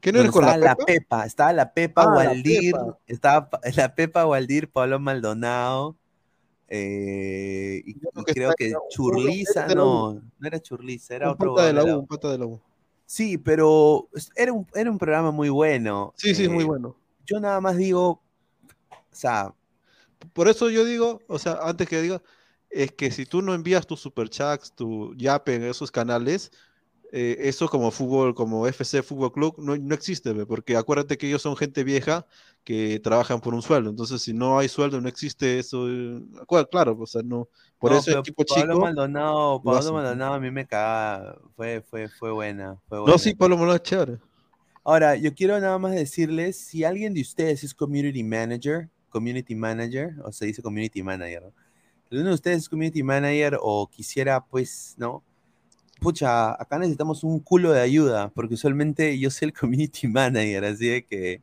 ¿Qué 0.00 0.12
no 0.12 0.18
donde 0.18 0.28
eres 0.28 0.32
con 0.32 0.44
la 0.44 0.54
estaba 0.54 0.74
la 0.74 0.76
Pepa? 0.76 1.26
Estaba 1.26 1.52
la 1.52 1.72
Pepa 1.74 2.02
Ah, 2.02 2.06
la 2.06 2.30
Waldir, 2.30 2.72
Pepa. 2.72 2.98
estaba 3.06 3.50
la 3.76 3.94
Pepa 3.94 4.26
Waldir, 4.26 4.70
Pablo 4.70 4.98
Maldonado, 4.98 5.96
eh, 6.72 7.82
y, 7.84 7.94
creo 7.94 8.24
que 8.24 8.32
creo 8.32 8.52
que 8.56 8.72
Churliza, 8.90 9.66
no, 9.74 10.14
no 10.14 10.46
era 10.46 10.60
Churliza, 10.60 11.16
era 11.16 11.26
un 11.26 11.32
otro. 11.34 11.54
pata 11.56 11.66
de 11.66 11.72
la 11.72 11.84
U, 11.84 11.98
un 11.98 12.06
pata 12.06 12.30
de 12.30 12.38
la 12.38 12.46
U. 12.46 12.60
Sí, 13.04 13.38
pero 13.38 14.08
era 14.36 14.52
un, 14.52 14.66
era 14.72 14.88
un 14.88 14.96
programa 14.96 15.32
muy 15.32 15.48
bueno. 15.48 16.14
Sí, 16.16 16.32
sí, 16.32 16.44
es 16.44 16.50
muy 16.50 16.62
eh, 16.62 16.66
bueno. 16.68 16.96
Yo 17.26 17.40
nada 17.40 17.60
más 17.60 17.76
digo, 17.76 18.22
o 18.90 18.96
sea, 19.10 19.52
Por 20.32 20.48
eso 20.48 20.70
yo 20.70 20.84
digo, 20.84 21.20
o 21.26 21.40
sea, 21.40 21.58
antes 21.60 21.88
que 21.88 22.00
diga, 22.00 22.22
es 22.70 22.92
que 22.92 23.10
si 23.10 23.26
tú 23.26 23.42
no 23.42 23.52
envías 23.52 23.84
tus 23.84 23.98
superchats, 23.98 24.72
tu 24.72 25.12
yape 25.16 25.56
en 25.56 25.64
esos 25.64 25.90
canales, 25.90 26.52
eh, 27.12 27.36
eso 27.40 27.68
como 27.68 27.90
fútbol, 27.90 28.34
como 28.34 28.66
FC 28.66 29.02
Fútbol 29.02 29.32
Club, 29.32 29.54
no, 29.58 29.76
no 29.76 29.94
existe, 29.94 30.32
ve, 30.32 30.46
porque 30.46 30.76
acuérdate 30.76 31.18
que 31.18 31.26
ellos 31.26 31.42
son 31.42 31.56
gente 31.56 31.82
vieja 31.84 32.26
que 32.64 33.00
trabajan 33.00 33.40
por 33.40 33.54
un 33.54 33.62
sueldo. 33.62 33.90
Entonces, 33.90 34.22
si 34.22 34.32
no 34.32 34.58
hay 34.58 34.68
sueldo, 34.68 35.00
no 35.00 35.08
existe 35.08 35.58
eso. 35.58 35.88
eh, 35.88 36.22
Claro, 36.70 36.96
o 36.98 37.06
sea, 37.06 37.22
no. 37.22 37.48
Por 37.78 37.90
no, 37.92 37.98
eso 37.98 38.10
el 38.12 38.18
equipo 38.18 38.44
Pablo 38.44 38.74
chico. 38.74 38.80
Maldonado, 38.84 39.52
lo 39.54 39.62
Pablo 39.62 39.78
hacen. 39.78 39.94
Maldonado 39.94 40.34
a 40.34 40.40
mí 40.40 40.50
me 40.50 40.66
caga, 40.66 41.36
fue, 41.56 41.82
fue, 41.82 42.08
fue 42.08 42.30
buena, 42.30 42.78
fue 42.88 42.98
No, 42.98 43.18
sí, 43.18 43.34
Pablo 43.34 43.56
Maldonado 43.56 43.76
es 43.76 43.82
chévere. 43.82 44.18
Ahora, 44.84 45.16
yo 45.16 45.34
quiero 45.34 45.58
nada 45.60 45.78
más 45.78 45.92
decirles, 45.92 46.58
si 46.58 46.84
alguien 46.84 47.12
de 47.14 47.20
ustedes 47.20 47.64
es 47.64 47.74
community 47.74 48.22
manager, 48.22 48.88
community 49.08 49.54
manager, 49.54 50.14
o 50.24 50.32
se 50.32 50.46
dice 50.46 50.62
community 50.62 51.02
manager, 51.02 51.42
¿no? 51.42 51.52
Si 52.08 52.16
uno 52.16 52.28
de 52.30 52.34
ustedes 52.34 52.58
es 52.62 52.68
community 52.68 53.02
manager 53.02 53.56
o 53.60 53.88
quisiera, 53.88 54.44
pues, 54.44 54.94
¿no? 54.98 55.22
Pucha, 56.00 56.52
acá 56.52 56.78
necesitamos 56.78 57.24
un 57.24 57.40
culo 57.40 57.72
de 57.72 57.80
ayuda, 57.82 58.30
porque 58.30 58.54
usualmente 58.54 59.18
yo 59.18 59.30
soy 59.30 59.48
el 59.48 59.52
community 59.58 60.08
manager, 60.08 60.64
así 60.64 60.88
de 60.88 61.04
que, 61.04 61.42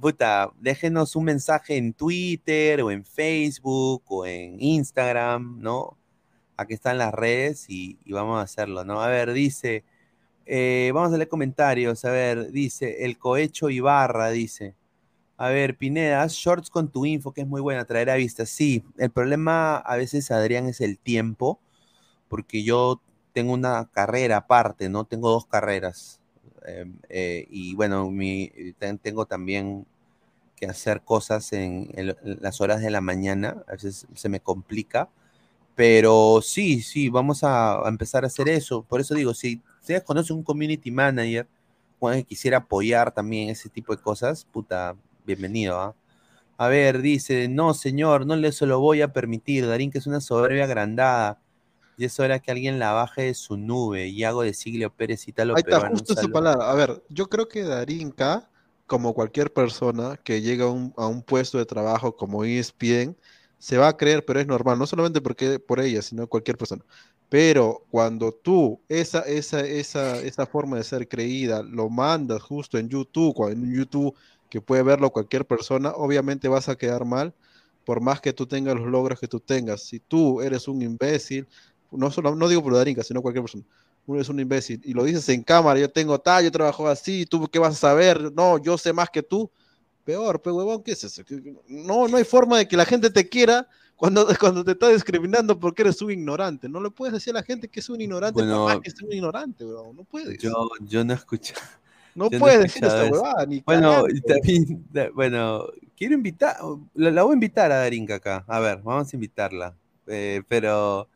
puta, 0.00 0.50
déjenos 0.60 1.16
un 1.16 1.24
mensaje 1.24 1.76
en 1.76 1.92
Twitter 1.94 2.82
o 2.82 2.90
en 2.90 3.04
Facebook 3.04 4.02
o 4.08 4.26
en 4.26 4.60
Instagram, 4.60 5.60
¿no? 5.60 5.96
Aquí 6.56 6.74
están 6.74 6.98
las 6.98 7.14
redes 7.14 7.66
y, 7.68 7.98
vamos 8.08 8.38
a 8.38 8.42
hacerlo, 8.42 8.84
¿no? 8.84 9.00
A 9.00 9.08
ver, 9.08 9.32
dice, 9.32 9.84
eh, 10.46 10.90
vamos 10.94 11.12
a 11.12 11.16
leer 11.16 11.28
comentarios. 11.28 12.04
A 12.04 12.10
ver, 12.10 12.52
dice 12.52 13.04
el 13.04 13.18
cohecho 13.18 13.70
Ibarra, 13.70 14.30
dice. 14.30 14.74
A 15.36 15.48
ver, 15.50 15.76
Pineda, 15.76 16.22
haz 16.22 16.34
shorts 16.34 16.70
con 16.70 16.90
tu 16.90 17.06
info, 17.06 17.32
que 17.32 17.42
es 17.42 17.46
muy 17.48 17.60
buena, 17.60 17.84
traerá 17.84 18.16
vistas. 18.16 18.50
Sí, 18.50 18.84
el 18.98 19.10
problema 19.10 19.76
a 19.78 19.96
veces, 19.96 20.30
Adrián, 20.30 20.66
es 20.68 20.80
el 20.80 20.98
tiempo, 20.98 21.60
porque 22.28 22.62
yo 22.64 23.00
tengo 23.32 23.52
una 23.54 23.88
carrera 23.92 24.38
aparte, 24.38 24.88
¿no? 24.88 25.04
Tengo 25.04 25.30
dos 25.30 25.46
carreras. 25.46 26.20
eh, 26.66 26.86
eh, 27.08 27.46
y 27.50 27.74
bueno, 27.74 28.10
mi, 28.10 28.50
ten- 28.78 28.98
tengo 28.98 29.26
también 29.26 29.86
que 30.56 30.66
hacer 30.66 31.02
cosas 31.02 31.52
en, 31.52 31.90
las 32.22 32.60
horas 32.60 32.80
de 32.82 32.90
la 32.90 33.00
mañana, 33.00 33.64
a 33.68 33.72
veces 33.72 34.06
se 34.14 34.28
me 34.28 34.40
complica. 34.40 35.08
Pero 35.76 36.40
sí, 36.42 36.82
sí, 36.82 37.08
vamos 37.10 37.44
a, 37.44 37.82
empezar 37.88 38.24
a 38.24 38.28
hacer 38.28 38.48
eso. 38.48 38.82
Por 38.84 39.00
eso 39.00 39.14
digo, 39.14 39.34
si 39.34 39.62
ustedes 39.80 40.02
conocen 40.04 40.36
un 40.38 40.42
community 40.44 40.90
manager 40.90 41.48
que 42.00 42.24
quisiera 42.24 42.58
apoyar 42.58 43.12
también 43.12 43.48
ese 43.50 43.68
tipo 43.70 43.94
de 43.96 44.02
cosas, 44.02 44.44
puta, 44.46 44.96
bienvenido, 45.26 45.78
¿ah? 45.80 45.94
A 46.58 46.68
ver, 46.68 47.02
dice, 47.02 47.48
no, 47.48 47.74
señor, 47.74 48.26
no 48.26 48.36
le 48.36 48.52
se 48.52 48.66
lo 48.66 48.80
voy 48.80 49.02
a 49.02 49.12
permitir. 49.12 49.66
Darín, 49.66 49.90
que 49.90 49.98
es 49.98 50.06
una 50.08 50.20
soberbia 50.22 50.64
agrandada. 50.64 51.40
Y 52.02 52.06
es 52.06 52.18
hora 52.18 52.40
que 52.40 52.50
alguien 52.50 52.80
la 52.80 52.90
baje 52.90 53.22
de 53.22 53.34
su 53.34 53.56
nube. 53.56 54.08
Y 54.08 54.24
hago 54.24 54.42
de 54.42 54.54
Siglio 54.54 54.92
Pérez 54.92 55.28
y 55.28 55.32
tal 55.32 55.50
Ahí 55.50 55.62
está, 55.64 55.88
justo 55.88 56.14
esa 56.14 56.26
palabra. 56.26 56.68
A 56.68 56.74
ver, 56.74 57.00
yo 57.08 57.28
creo 57.28 57.46
que 57.46 57.62
Darinka, 57.62 58.50
como 58.88 59.14
cualquier 59.14 59.52
persona 59.52 60.16
que 60.16 60.42
llega 60.42 60.64
a 60.64 60.70
un, 60.70 60.92
a 60.96 61.06
un 61.06 61.22
puesto 61.22 61.58
de 61.58 61.64
trabajo 61.64 62.16
como 62.16 62.42
ESPN, 62.42 63.16
se 63.56 63.78
va 63.78 63.86
a 63.86 63.96
creer, 63.96 64.24
pero 64.24 64.40
es 64.40 64.48
normal, 64.48 64.80
no 64.80 64.86
solamente 64.88 65.20
porque 65.20 65.60
por 65.60 65.78
ella, 65.78 66.02
sino 66.02 66.26
cualquier 66.26 66.58
persona. 66.58 66.84
Pero 67.28 67.86
cuando 67.88 68.32
tú 68.32 68.80
esa, 68.88 69.20
esa, 69.20 69.60
esa, 69.60 70.18
esa 70.18 70.44
forma 70.44 70.78
de 70.78 70.82
ser 70.82 71.06
creída 71.06 71.62
lo 71.62 71.88
mandas 71.88 72.42
justo 72.42 72.78
en 72.78 72.88
YouTube, 72.88 73.48
en 73.48 73.72
YouTube 73.72 74.16
que 74.50 74.60
puede 74.60 74.82
verlo 74.82 75.10
cualquier 75.10 75.46
persona, 75.46 75.92
obviamente 75.92 76.48
vas 76.48 76.68
a 76.68 76.74
quedar 76.74 77.04
mal, 77.04 77.32
por 77.84 78.00
más 78.00 78.20
que 78.20 78.32
tú 78.32 78.46
tengas 78.46 78.74
los 78.74 78.88
logros 78.88 79.20
que 79.20 79.28
tú 79.28 79.38
tengas. 79.40 79.82
Si 79.82 80.00
tú 80.00 80.40
eres 80.40 80.68
un 80.68 80.82
imbécil, 80.82 81.46
no, 81.92 82.10
solo, 82.10 82.34
no 82.34 82.48
digo 82.48 82.62
por 82.62 82.74
Darinka, 82.74 83.02
sino 83.02 83.22
cualquier 83.22 83.42
persona, 83.44 83.64
uno 84.06 84.20
es 84.20 84.28
un 84.28 84.40
imbécil 84.40 84.80
y 84.84 84.92
lo 84.94 85.04
dices 85.04 85.28
en 85.28 85.42
cámara, 85.42 85.78
yo 85.78 85.90
tengo 85.90 86.18
tal, 86.18 86.44
yo 86.44 86.50
trabajo 86.50 86.88
así, 86.88 87.26
tú 87.26 87.46
qué 87.48 87.58
vas 87.58 87.74
a 87.74 87.76
saber, 87.78 88.32
no, 88.32 88.58
yo 88.58 88.76
sé 88.78 88.92
más 88.92 89.10
que 89.10 89.22
tú, 89.22 89.50
peor, 90.04 90.40
pe 90.42 90.50
huevón, 90.50 90.82
¿qué 90.82 90.92
es 90.92 91.04
eso? 91.04 91.24
¿Qué- 91.24 91.54
No, 91.68 92.08
no 92.08 92.16
hay 92.16 92.24
forma 92.24 92.58
de 92.58 92.66
que 92.66 92.76
la 92.76 92.84
gente 92.84 93.10
te 93.10 93.28
quiera 93.28 93.68
cuando, 93.96 94.26
cuando 94.40 94.64
te 94.64 94.72
está 94.72 94.88
discriminando 94.88 95.58
porque 95.58 95.82
eres 95.82 96.02
un 96.02 96.10
ignorante, 96.10 96.68
no 96.68 96.80
le 96.80 96.90
puedes 96.90 97.14
decir 97.14 97.32
a 97.36 97.40
la 97.40 97.42
gente 97.44 97.68
que 97.68 97.80
es 97.80 97.88
un 97.88 98.00
ignorante, 98.00 98.34
Bueno, 98.34 98.64
por 98.64 98.74
más 98.74 98.80
que 98.82 98.88
es 98.88 99.00
un 99.02 99.12
ignorante, 99.12 99.64
huevón, 99.64 99.96
no 99.96 100.04
puedes. 100.04 100.38
Yo, 100.38 100.52
yo 100.80 101.04
no 101.04 101.14
escuché. 101.14 101.54
No 102.14 102.28
puedes 102.28 102.58
decir 102.60 102.84
esa 102.84 103.10
huevada, 103.10 103.46
ni 103.46 103.60
Bueno, 103.60 104.04
y 104.06 104.20
también, 104.20 104.86
bueno, 105.14 105.64
quiero 105.96 106.14
invitar, 106.14 106.56
la, 106.92 107.10
la 107.10 107.22
voy 107.22 107.32
a 107.32 107.34
invitar 107.34 107.72
a 107.72 107.76
Darinka 107.76 108.16
acá. 108.16 108.44
A 108.48 108.60
ver, 108.60 108.82
vamos 108.82 109.10
a 109.10 109.16
invitarla. 109.16 109.74
Eh, 110.06 110.42
pero 110.46 111.08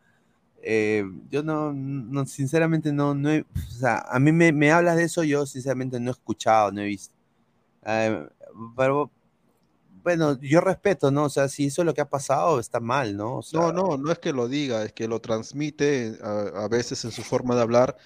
eh, 0.68 1.04
yo 1.30 1.42
no, 1.42 1.72
no, 1.72 2.26
sinceramente 2.26 2.92
no, 2.92 3.14
no 3.14 3.30
he, 3.30 3.40
o 3.42 3.70
sea, 3.70 3.98
a 4.08 4.18
mí 4.18 4.32
me, 4.32 4.52
me 4.52 4.72
hablas 4.72 4.96
de 4.96 5.04
eso, 5.04 5.22
yo 5.24 5.46
sinceramente 5.46 6.00
no 6.00 6.10
he 6.10 6.12
escuchado, 6.12 6.72
no 6.72 6.80
he 6.82 6.86
visto. 6.86 7.14
Eh, 7.86 8.28
pero 8.76 9.10
bueno, 10.02 10.38
yo 10.40 10.60
respeto, 10.60 11.10
¿no? 11.10 11.24
O 11.24 11.28
sea, 11.30 11.48
si 11.48 11.66
eso 11.66 11.82
es 11.82 11.86
lo 11.86 11.94
que 11.94 12.00
ha 12.00 12.08
pasado, 12.08 12.60
está 12.60 12.80
mal, 12.80 13.16
¿no? 13.16 13.38
O 13.38 13.42
sea, 13.42 13.60
No, 13.60 13.72
no, 13.72 13.96
no 13.96 14.12
es 14.12 14.18
que 14.18 14.32
lo 14.32 14.48
diga, 14.48 14.84
es 14.84 14.92
que 14.92 15.08
lo 15.08 15.20
transmite 15.20 16.18
a, 16.22 16.64
a 16.64 16.68
veces 16.68 17.04
en 17.04 17.12
su 17.12 17.22
forma 17.22 17.54
de 17.56 17.62
hablar, 17.62 17.96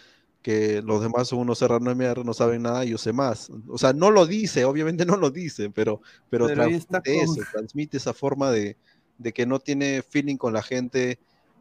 que 0.42 0.80
los 0.82 1.02
demás 1.02 1.28
son 1.28 1.40
unos 1.40 1.58
serranos 1.58 1.88
de 1.88 1.94
mierda, 1.96 2.24
no 2.24 2.32
saben 2.34 2.62
nada 2.62 2.84
y 2.84 2.90
yo 2.90 2.98
sé 2.98 3.12
más. 3.12 3.50
O 3.68 3.76
sea, 3.78 3.92
no 3.92 4.10
lo 4.10 4.26
dice, 4.26 4.64
obviamente 4.64 5.04
no 5.06 5.16
lo 5.16 5.30
dice, 5.30 5.70
pero, 5.70 6.00
pero, 6.30 6.46
Pero 6.46 6.54
transmite 6.54 7.24
con- 7.26 7.38
eso, 7.38 7.42
transmite 7.52 7.96
esa 7.98 8.14
forma 8.14 8.50
de, 8.50 8.76
de 9.18 9.32
que 9.32 9.44
no 9.46 9.58
tiene 9.60 10.02
feeling 10.02 10.36
con 10.36 10.52
la 10.54 10.62
gente 10.62 11.18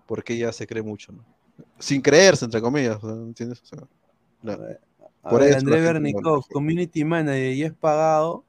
porque 0.10 0.34
ella 0.34 0.52
se 0.52 0.66
cree 0.66 0.82
mucho, 0.82 1.12
¿no? 1.12 1.24
Sin 1.78 2.02
creerse, 2.02 2.44
entre 2.44 2.60
comillas, 2.60 2.98
¿entiendes? 3.04 3.62
O 3.62 3.66
sea, 3.68 3.88
no. 4.42 4.54
A 5.22 5.30
Por 5.30 5.42
ver, 5.42 5.50
eso 5.50 5.60
André 5.60 5.82
Bernikov, 5.82 6.48
community 6.48 7.04
manager 7.04 7.54
y 7.54 7.62
es 7.62 7.74
pagado. 7.74 8.44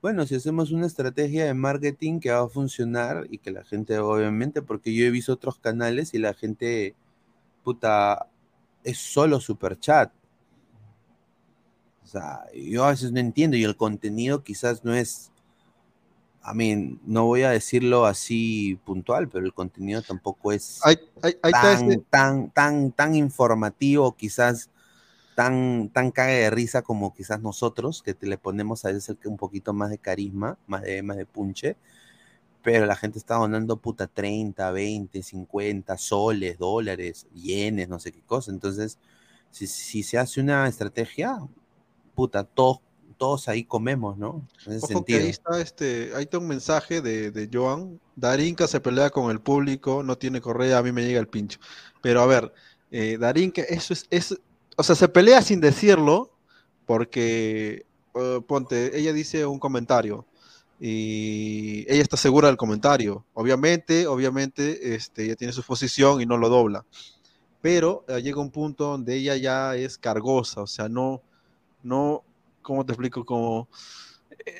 Bueno, 0.00 0.24
si 0.24 0.36
hacemos 0.36 0.70
una 0.70 0.86
estrategia 0.86 1.46
de 1.46 1.54
marketing 1.54 2.20
que 2.20 2.30
va 2.30 2.42
a 2.42 2.48
funcionar 2.48 3.26
y 3.28 3.38
que 3.38 3.50
la 3.50 3.64
gente, 3.64 3.98
obviamente, 3.98 4.62
porque 4.62 4.94
yo 4.94 5.04
he 5.04 5.10
visto 5.10 5.32
otros 5.32 5.58
canales 5.58 6.14
y 6.14 6.18
la 6.18 6.32
gente, 6.32 6.94
puta, 7.64 8.28
es 8.84 8.98
solo 8.98 9.40
super 9.40 9.76
chat. 9.76 10.12
O 12.04 12.06
sea, 12.06 12.44
yo 12.54 12.84
a 12.84 12.90
veces 12.90 13.10
no 13.10 13.18
entiendo 13.18 13.56
y 13.56 13.64
el 13.64 13.76
contenido 13.76 14.44
quizás 14.44 14.84
no 14.84 14.94
es, 14.94 15.32
a 16.44 16.54
mí, 16.54 17.00
no 17.04 17.26
voy 17.26 17.42
a 17.44 17.50
decirlo 17.52 18.06
así 18.06 18.78
puntual, 18.84 19.28
pero 19.30 19.46
el 19.46 19.54
contenido 19.54 20.02
tampoco 20.02 20.52
es 20.52 20.90
tan, 21.50 21.90
ese- 21.90 22.02
tan, 22.10 22.50
tan, 22.52 22.92
tan 22.92 23.14
informativo, 23.16 24.16
quizás 24.16 24.70
tan, 25.34 25.90
tan 25.90 26.10
cague 26.12 26.34
de 26.34 26.50
risa 26.50 26.82
como 26.82 27.14
quizás 27.14 27.40
nosotros, 27.42 28.02
que 28.02 28.14
te 28.14 28.26
le 28.28 28.38
ponemos 28.38 28.84
a 28.84 28.92
veces 28.92 29.16
un 29.26 29.36
poquito 29.38 29.72
más 29.74 29.90
de 29.90 29.98
carisma, 29.98 30.58
más 30.68 30.82
de, 30.82 31.02
más 31.02 31.16
de 31.18 31.26
punche, 31.26 31.76
pero 32.62 32.86
la 32.86 32.96
gente 32.96 33.18
está 33.18 33.36
donando 33.36 33.76
puta 33.78 34.06
30, 34.06 34.70
20, 34.70 35.22
50 35.22 35.98
soles, 35.98 36.58
dólares, 36.58 37.26
yenes, 37.34 37.88
no 37.88 37.98
sé 38.00 38.12
qué 38.12 38.22
cosa. 38.22 38.50
Entonces, 38.52 38.98
si, 39.50 39.66
si 39.66 40.02
se 40.02 40.18
hace 40.18 40.40
una 40.40 40.66
estrategia, 40.68 41.38
puta, 42.14 42.44
todos, 42.44 42.80
todos 43.14 43.48
ahí 43.48 43.64
comemos, 43.64 44.18
¿no? 44.18 44.46
En 44.66 44.74
ese 44.74 44.94
Ojo 44.94 45.04
que 45.04 45.14
ahí 45.14 45.22
sentido. 45.22 45.30
está 45.30 45.60
este, 45.60 46.12
ahí 46.14 46.24
está 46.24 46.38
un 46.38 46.48
mensaje 46.48 47.00
de, 47.00 47.30
de 47.30 47.48
Joan. 47.52 48.00
Darinka 48.16 48.66
se 48.66 48.80
pelea 48.80 49.10
con 49.10 49.30
el 49.30 49.40
público, 49.40 50.02
no 50.02 50.16
tiene 50.18 50.40
correa, 50.40 50.78
a 50.78 50.82
mí 50.82 50.92
me 50.92 51.04
llega 51.04 51.20
el 51.20 51.28
pincho. 51.28 51.58
Pero 52.02 52.20
a 52.20 52.26
ver, 52.26 52.52
eh, 52.90 53.16
Darinka, 53.18 53.62
eso 53.62 53.92
es, 53.92 54.06
es, 54.10 54.38
o 54.76 54.82
sea, 54.82 54.94
se 54.94 55.08
pelea 55.08 55.42
sin 55.42 55.60
decirlo, 55.60 56.30
porque 56.86 57.86
eh, 58.14 58.40
ponte, 58.46 58.98
ella 58.98 59.12
dice 59.12 59.46
un 59.46 59.58
comentario 59.58 60.26
y 60.80 61.84
ella 61.88 62.02
está 62.02 62.16
segura 62.16 62.48
del 62.48 62.56
comentario. 62.56 63.24
Obviamente, 63.34 64.06
obviamente, 64.06 64.94
este, 64.94 65.24
ella 65.24 65.36
tiene 65.36 65.52
su 65.52 65.62
posición 65.62 66.20
y 66.20 66.26
no 66.26 66.36
lo 66.36 66.48
dobla. 66.48 66.84
Pero 67.60 68.04
eh, 68.08 68.20
llega 68.22 68.40
un 68.40 68.50
punto 68.50 68.84
donde 68.84 69.16
ella 69.16 69.36
ya 69.36 69.76
es 69.76 69.96
cargosa, 69.98 70.62
o 70.62 70.66
sea, 70.66 70.88
no, 70.88 71.22
no, 71.82 72.22
¿cómo 72.64 72.84
te 72.84 72.92
explico? 72.92 73.24
Como 73.24 73.68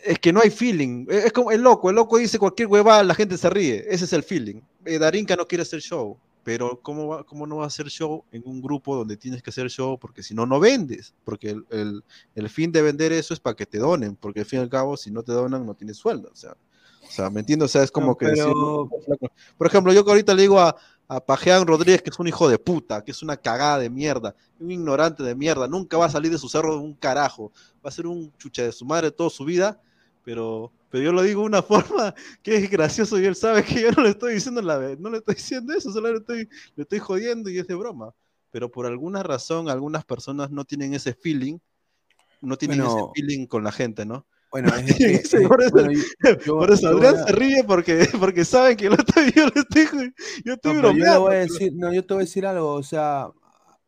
es 0.04 0.18
que 0.20 0.32
no 0.32 0.40
hay 0.40 0.50
feeling. 0.50 1.06
Es 1.08 1.32
como 1.32 1.50
el 1.50 1.60
loco, 1.62 1.90
el 1.90 1.96
loco 1.96 2.18
dice 2.18 2.38
cualquier 2.38 2.68
huevada, 2.68 3.02
la 3.02 3.14
gente 3.14 3.36
se 3.36 3.50
ríe. 3.50 3.84
Ese 3.88 4.04
es 4.04 4.12
el 4.12 4.22
feeling. 4.22 4.60
Eh, 4.84 4.98
Darinka 4.98 5.34
no 5.34 5.46
quiere 5.48 5.62
hacer 5.62 5.80
show, 5.80 6.16
pero 6.44 6.78
¿cómo, 6.80 7.08
va- 7.08 7.24
¿cómo 7.24 7.46
no 7.46 7.56
va 7.56 7.64
a 7.64 7.66
hacer 7.66 7.88
show 7.88 8.24
en 8.30 8.42
un 8.46 8.62
grupo 8.62 8.94
donde 8.94 9.16
tienes 9.16 9.42
que 9.42 9.50
hacer 9.50 9.68
show? 9.68 9.98
Porque 9.98 10.22
si 10.22 10.32
no, 10.34 10.46
no 10.46 10.60
vendes. 10.60 11.12
Porque 11.24 11.50
el, 11.50 11.66
el- 11.70 12.04
el 12.36 12.48
fin 12.48 12.70
de 12.70 12.82
vender 12.82 13.10
eso 13.12 13.34
es 13.34 13.40
para 13.40 13.56
que 13.56 13.66
te 13.66 13.78
donen, 13.78 14.14
porque 14.16 14.40
al 14.40 14.46
fin 14.46 14.60
y 14.60 14.62
al 14.62 14.70
cabo, 14.70 14.96
si 14.96 15.10
no 15.10 15.22
te 15.24 15.32
donan, 15.32 15.66
no 15.66 15.74
tienes 15.74 15.96
sueldo. 15.96 16.30
O 16.32 16.36
sea, 16.36 16.52
o 16.52 17.10
sea 17.10 17.28
¿me 17.30 17.40
entiendes? 17.40 17.66
O 17.66 17.68
sea, 17.72 17.82
es 17.82 17.90
como 17.90 18.08
No, 18.08 18.16
que 18.16 18.26
pero- 18.26 18.88
decir. 19.08 19.30
Por 19.58 19.66
ejemplo, 19.66 19.92
yo 19.92 20.04
que 20.04 20.10
ahorita 20.12 20.34
le 20.34 20.42
digo 20.42 20.60
a, 20.60 20.76
a 21.16 21.24
Pajean 21.24 21.66
Rodríguez 21.66 22.02
que 22.02 22.10
es 22.10 22.18
un 22.18 22.26
hijo 22.26 22.48
de 22.48 22.58
puta, 22.58 23.04
que 23.04 23.12
es 23.12 23.22
una 23.22 23.36
cagada 23.36 23.78
de 23.78 23.90
mierda, 23.90 24.34
un 24.58 24.70
ignorante 24.70 25.22
de 25.22 25.34
mierda, 25.34 25.68
nunca 25.68 25.96
va 25.96 26.06
a 26.06 26.10
salir 26.10 26.30
de 26.30 26.38
su 26.38 26.48
cerro 26.48 26.72
de 26.74 26.80
un 26.80 26.94
carajo, 26.94 27.52
va 27.84 27.88
a 27.88 27.92
ser 27.92 28.06
un 28.06 28.32
chucha 28.36 28.62
de 28.62 28.72
su 28.72 28.84
madre 28.84 29.10
toda 29.10 29.30
su 29.30 29.44
vida, 29.44 29.80
pero, 30.24 30.72
pero 30.90 31.04
yo 31.04 31.12
lo 31.12 31.22
digo 31.22 31.42
de 31.42 31.46
una 31.46 31.62
forma 31.62 32.14
que 32.42 32.56
es 32.56 32.70
gracioso 32.70 33.18
y 33.20 33.26
él 33.26 33.36
sabe 33.36 33.62
que 33.64 33.82
yo 33.82 33.90
no 33.92 34.02
le 34.02 34.10
estoy 34.10 34.34
diciendo 34.34 34.60
la 34.62 34.78
no 34.98 35.10
le 35.10 35.18
estoy 35.18 35.34
diciendo 35.36 35.72
eso, 35.74 35.92
solo 35.92 36.12
le 36.12 36.18
estoy, 36.18 36.48
le 36.76 36.82
estoy 36.82 36.98
jodiendo 36.98 37.50
y 37.50 37.58
es 37.58 37.66
de 37.66 37.74
broma. 37.74 38.12
Pero 38.50 38.70
por 38.70 38.86
alguna 38.86 39.22
razón, 39.22 39.68
algunas 39.68 40.04
personas 40.04 40.50
no 40.50 40.64
tienen 40.64 40.94
ese 40.94 41.12
feeling, 41.12 41.58
no 42.40 42.56
tienen 42.56 42.78
Bueno. 42.78 42.96
ese 42.96 43.06
feeling 43.14 43.46
con 43.46 43.64
la 43.64 43.72
gente, 43.72 44.06
¿no? 44.06 44.26
Bueno, 44.54 44.68
No 44.70 44.76
es 44.76 45.00
es- 45.00 45.30
por 45.48 45.60
eso, 45.62 45.70
bueno, 45.72 45.90
yo- 45.92 46.38
yo- 46.46 46.56
por 46.58 46.70
eso 46.70 46.86
Adrián 46.88 47.16
a- 47.16 47.24
se 47.26 47.32
ríe 47.32 47.64
porque, 47.64 48.08
porque 48.20 48.44
saben 48.44 48.76
que 48.76 48.88
lo 48.88 48.94
estoy, 48.94 49.32
yo 49.32 49.46
le 49.46 49.60
estoy, 49.62 50.14
yo 50.44 50.52
estoy 50.54 50.54
No, 50.54 50.60
pero 50.62 50.74
yo 50.74 50.74
le 50.74 50.80
bromeando. 50.80 51.20
voy 51.22 51.34
a 51.34 51.38
decir, 51.40 51.72
no, 51.74 51.92
yo 51.92 52.06
te 52.06 52.14
voy 52.14 52.20
a 52.22 52.26
decir 52.26 52.46
algo, 52.46 52.72
o 52.74 52.82
sea, 52.84 53.30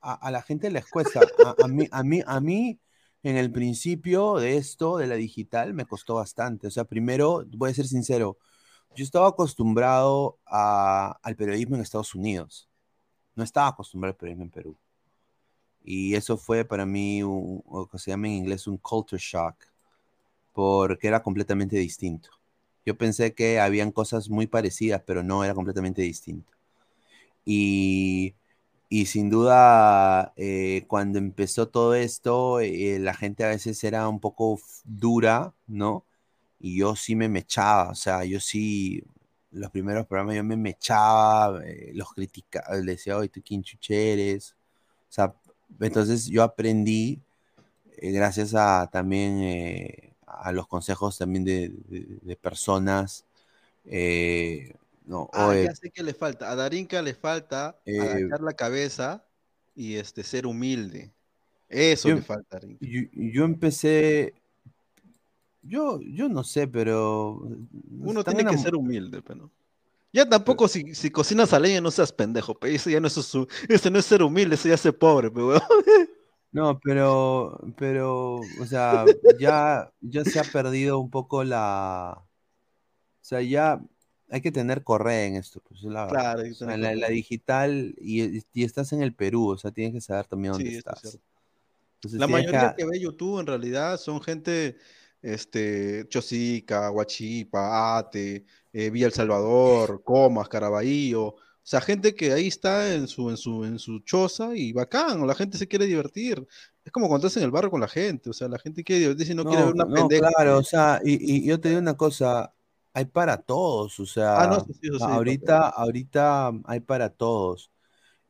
a, 0.01 0.15
a 0.15 0.31
la 0.33 0.43
gente 0.43 0.69
les 0.73 0.85
cuesta. 0.89 1.21
A, 1.45 1.55
a 1.65 1.69
mí, 1.69 1.87
a 1.93 2.03
mí, 2.03 2.21
a 2.27 2.41
mí, 2.41 2.81
en 3.23 3.37
el 3.37 3.53
principio 3.53 4.35
de 4.41 4.57
esto, 4.57 4.99
de 4.99 5.07
la 5.07 5.15
digital, 5.15 5.73
me 5.73 5.85
costó 5.87 6.17
bastante. 6.17 6.67
O 6.67 6.71
sea, 6.73 6.85
primero, 6.85 7.45
voy 7.57 7.71
a 7.71 7.75
ser 7.75 7.87
sincero, 7.87 8.37
yo 8.97 9.05
estaba 9.05 9.29
acostumbrado 9.29 10.39
a- 10.47 11.17
al 11.23 11.37
periodismo 11.37 11.77
en 11.77 11.83
Estados 11.83 12.13
Unidos. 12.17 12.69
No 13.37 13.45
estaba 13.45 13.69
acostumbrado 13.69 14.15
al 14.15 14.17
periodismo 14.17 14.45
en 14.45 14.51
Perú. 14.51 14.77
Y 15.85 16.15
eso 16.17 16.37
fue 16.37 16.65
para 16.65 16.85
mí 16.85 17.23
un- 17.23 17.63
lo 17.73 17.87
que 17.87 17.99
se 17.99 18.11
llama 18.11 18.27
en 18.27 18.35
inglés 18.35 18.67
un 18.67 18.79
culture 18.79 19.23
shock, 19.25 19.55
porque 20.57 21.09
era 21.09 21.23
completamente 21.23 21.77
distinto. 21.77 22.31
Yo 22.87 22.97
pensé 22.97 23.35
que 23.35 23.61
habían 23.61 23.93
cosas 23.93 24.31
muy 24.31 24.47
parecidas, 24.47 25.03
pero 25.07 25.23
no, 25.23 25.45
era 25.45 25.53
completamente 25.55 26.01
distinto. 26.01 26.51
Y, 27.45 28.35
y 28.89 29.07
sin 29.07 29.31
duda, 29.31 30.33
eh, 30.37 30.85
cuando 30.89 31.19
empezó 31.19 31.69
todo 31.69 31.95
esto, 31.95 32.61
eh, 32.61 32.99
la 33.01 33.15
gente 33.15 33.45
a 33.45 33.49
veces 33.49 33.85
era 33.85 34.09
un 34.09 34.21
poco 34.21 34.59
dura, 34.85 35.55
¿no? 35.67 36.05
Y 36.61 36.79
yo 36.79 36.97
sí 36.97 37.17
me 37.17 37.29
mechaba, 37.29 37.91
o 37.91 37.95
sea, 37.97 38.25
yo 38.25 38.41
sí, 38.41 39.05
los 39.51 39.71
primeros 39.71 40.07
programas 40.07 40.37
yo 40.37 40.45
me 40.45 40.57
mechaba, 40.57 41.63
eh, 41.67 41.93
los 41.95 42.13
criticaba, 42.15 42.77
les 42.77 42.87
decía, 42.87 43.19
oye, 43.19 43.29
tú 43.29 43.43
quién 43.45 43.63
chucha 43.63 43.95
eres?". 43.95 44.57
O 45.11 45.13
sea, 45.13 45.35
entonces 45.81 46.27
yo 46.29 46.43
aprendí, 46.43 47.21
eh, 47.99 48.13
gracias 48.13 48.55
a 48.55 48.89
también 48.93 49.41
eh, 49.43 50.16
a 50.37 50.53
los 50.53 50.67
consejos 50.69 51.19
también 51.19 51.45
de, 51.45 51.69
de- 51.89 52.19
de 52.23 52.37
personas, 52.37 53.25
eh, 53.85 54.75
no, 55.07 55.29
Ah, 55.33 55.49
oye, 55.49 55.65
ya 55.65 55.75
sé 55.75 55.91
que 55.91 56.03
le 56.03 56.15
falta. 56.15 56.51
A 56.51 56.57
Darinka 56.57 57.01
le 57.03 57.15
falta 57.15 57.77
Eh, 57.87 58.01
agachar 58.01 58.41
la 58.41 58.53
cabeza 58.55 59.25
y 59.75 59.95
este 59.97 60.23
ser 60.25 60.47
humilde. 60.47 61.13
Eso 61.69 62.09
Yo- 62.09 62.17
le 62.17 62.23
falta 62.23 62.57
a 62.57 62.61
Darinka. 62.61 62.85
yo, 62.87 63.03
yo 63.13 63.45
empecé, 63.45 64.35
yo, 65.63 66.01
yo 66.01 66.29
no 66.29 66.45
sé, 66.45 66.67
pero 66.69 67.49
Uno 68.01 68.23
tiene 68.25 68.45
que 68.47 68.59
ser 68.59 68.75
humilde, 68.75 69.23
pero. 69.23 69.51
Ya 70.13 70.27
tampoco 70.29 70.67
si, 70.67 70.95
si 70.95 71.11
cocinas 71.11 71.53
a 71.53 71.61
leña 71.61 71.81
no 71.81 71.91
seas 71.91 72.11
pendejo, 72.13 72.55
pe. 72.55 72.75
Eso 72.75 72.89
ya 72.89 73.01
no 73.01 73.07
es 73.09 73.13
su, 73.15 73.47
ese 73.69 73.91
no 73.91 73.99
es 73.99 74.07
ser 74.07 74.23
humilde, 74.23 74.55
eso 74.55 74.69
ya 74.69 74.75
es 74.75 74.81
ser 74.81 74.97
pobre, 74.97 75.31
pe. 75.31 75.41
No, 76.57 76.81
pero, 76.83 77.61
pero, 77.77 78.37
o 78.37 78.67
sea, 78.67 79.05
ya, 79.39 79.93
ya 80.01 80.25
se 80.25 80.39
ha 80.41 80.43
perdido 80.43 80.99
un 80.99 81.11
poco 81.11 81.45
la, 81.45 82.17
o 82.19 82.25
sea, 83.21 83.43
ya 83.43 83.79
hay 84.31 84.41
que 84.41 84.51
tener 84.51 84.83
correa 84.83 85.27
en 85.27 85.37
esto, 85.37 85.61
pues, 85.69 85.83
la 85.83 86.07
verdad. 86.07 86.35
Claro, 86.35 86.51
O 86.51 86.55
sea, 86.55 86.77
la, 86.79 86.95
la 86.95 87.09
digital 87.11 87.95
y, 87.99 88.39
y 88.55 88.65
estás 88.65 88.95
en 88.95 89.03
el 89.03 89.13
Perú, 89.15 89.51
o 89.51 89.59
sea, 89.59 89.71
tienes 89.71 89.93
que 89.93 90.01
saber 90.01 90.27
también 90.27 90.53
dónde 90.55 90.71
Sí, 90.71 90.73
es 90.73 90.79
estás. 90.79 91.01
cierto. 91.01 91.21
Entonces 91.97 92.21
La 92.21 92.27
mayoría 92.27 92.75
que- 92.75 92.83
que 92.85 92.89
ve 92.89 93.01
YouTube 93.01 93.39
en 93.41 93.47
realidad 93.47 93.99
son 93.99 94.23
gente, 94.23 94.79
este, 95.21 96.07
Chosica, 96.09 96.91
Huachipa, 96.91 97.99
Ate, 97.99 98.47
eh, 98.73 98.89
Villa 98.91 99.07
El 99.09 99.13
Salvador, 99.13 100.03
Comas, 100.03 100.49
Caraballo, 100.49 101.37
o 101.67 101.69
sea, 101.69 101.81
gente 101.81 102.15
que 102.15 102.33
ahí 102.33 102.47
está 102.47 102.95
en 102.95 103.09
su, 103.09 103.29
en 103.29 103.37
su, 103.37 103.65
en 103.65 103.81
su 103.81 103.99
choza 104.01 104.55
y 104.55 104.73
bacán, 104.73 105.27
la 105.27 105.35
gente 105.35 105.59
se 105.59 105.67
quiere 105.67 105.87
divertir. 105.87 106.47
Es 106.85 106.93
como 106.93 107.09
cuando 107.09 107.27
estás 107.27 107.39
en 107.39 107.45
el 107.45 107.51
barrio 107.51 107.73
con 107.73 107.81
la 107.81 107.89
gente, 107.89 108.31
o 108.31 108.33
sea, 108.33 108.47
la 108.47 108.61
gente 108.61 108.85
quiere 108.85 109.01
divertirse 109.01 109.33
y 109.33 109.35
no, 109.35 109.45
quiere 109.45 109.65
ver 109.65 109.75
una 109.75 109.85
no, 109.85 110.09
pendeja. 110.09 110.29
claro, 110.29 110.59
o 110.59 110.63
sea, 110.63 111.01
y, 111.05 111.39
y 111.39 111.45
yo 111.45 111.59
te 111.61 111.71
digo 111.71 111.81
una 111.81 111.97
cosa, 111.97 112.55
hay 112.93 113.07
para 113.07 113.39
todos, 113.43 113.99
o 113.99 114.07
sea, 114.07 114.43
Ah, 114.43 114.47
no, 114.47 114.61
sí, 114.61 114.75
sí, 114.75 114.87
eso 114.87 115.01
sí, 115.01 115.05
ahorita, 115.09 115.69
ahorita 115.71 116.53
hay 116.67 116.81
para 116.81 117.11
todos. 117.11 117.73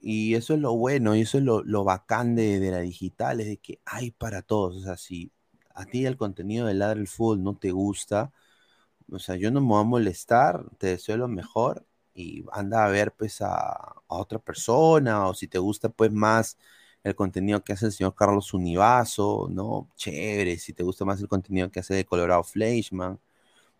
Y 0.00 0.34
eso 0.34 0.54
es 0.54 0.60
lo 0.60 0.74
bueno, 0.74 1.14
y 1.16 1.22
eso 1.22 1.38
es 1.38 1.44
lo, 1.44 1.62
lo 1.62 1.84
bacán 1.84 2.34
de, 2.36 2.58
de 2.60 2.70
la 2.70 2.80
digital, 2.80 3.40
es 3.40 3.48
de 3.48 3.58
que 3.58 3.80
hay 3.84 4.12
para 4.12 4.42
todos. 4.42 4.76
O 4.76 4.80
sea, 4.80 4.96
si 4.96 5.30
a 5.74 5.84
ti 5.84 6.06
el 6.06 6.16
contenido 6.16 6.66
de 6.66 6.74
Ladra 6.74 7.00
el 7.00 7.08
Fútbol 7.08 7.42
no 7.42 7.56
te 7.56 7.72
gusta, 7.72 8.32
o 9.10 9.18
sea, 9.18 9.36
yo 9.36 9.50
no 9.50 9.60
me 9.60 9.68
voy 9.68 9.80
a 9.80 9.84
molestar, 9.84 10.64
te 10.78 10.88
deseo 10.88 11.16
lo 11.18 11.28
mejor 11.28 11.86
y 12.16 12.44
anda 12.52 12.84
a 12.86 12.88
ver 12.90 13.12
pues 13.14 13.42
a, 13.42 13.50
a 13.72 13.94
otra 14.08 14.38
persona, 14.40 15.28
o 15.28 15.34
si 15.34 15.48
te 15.48 15.58
gusta 15.58 15.88
pues 15.90 16.12
más 16.12 16.58
el 17.04 17.14
contenido 17.16 17.62
que 17.64 17.72
hace 17.74 17.86
el 17.86 17.92
señor 17.92 18.14
Carlos 18.16 18.54
Univaso, 18.54 19.48
¿no? 19.50 19.88
Chévere, 19.96 20.58
si 20.58 20.72
te 20.74 20.82
gusta 20.84 21.04
más 21.04 21.20
el 21.20 21.28
contenido 21.28 21.70
que 21.70 21.80
hace 21.80 21.94
de 21.94 22.04
Colorado 22.06 22.44
Fleischman, 22.44 23.20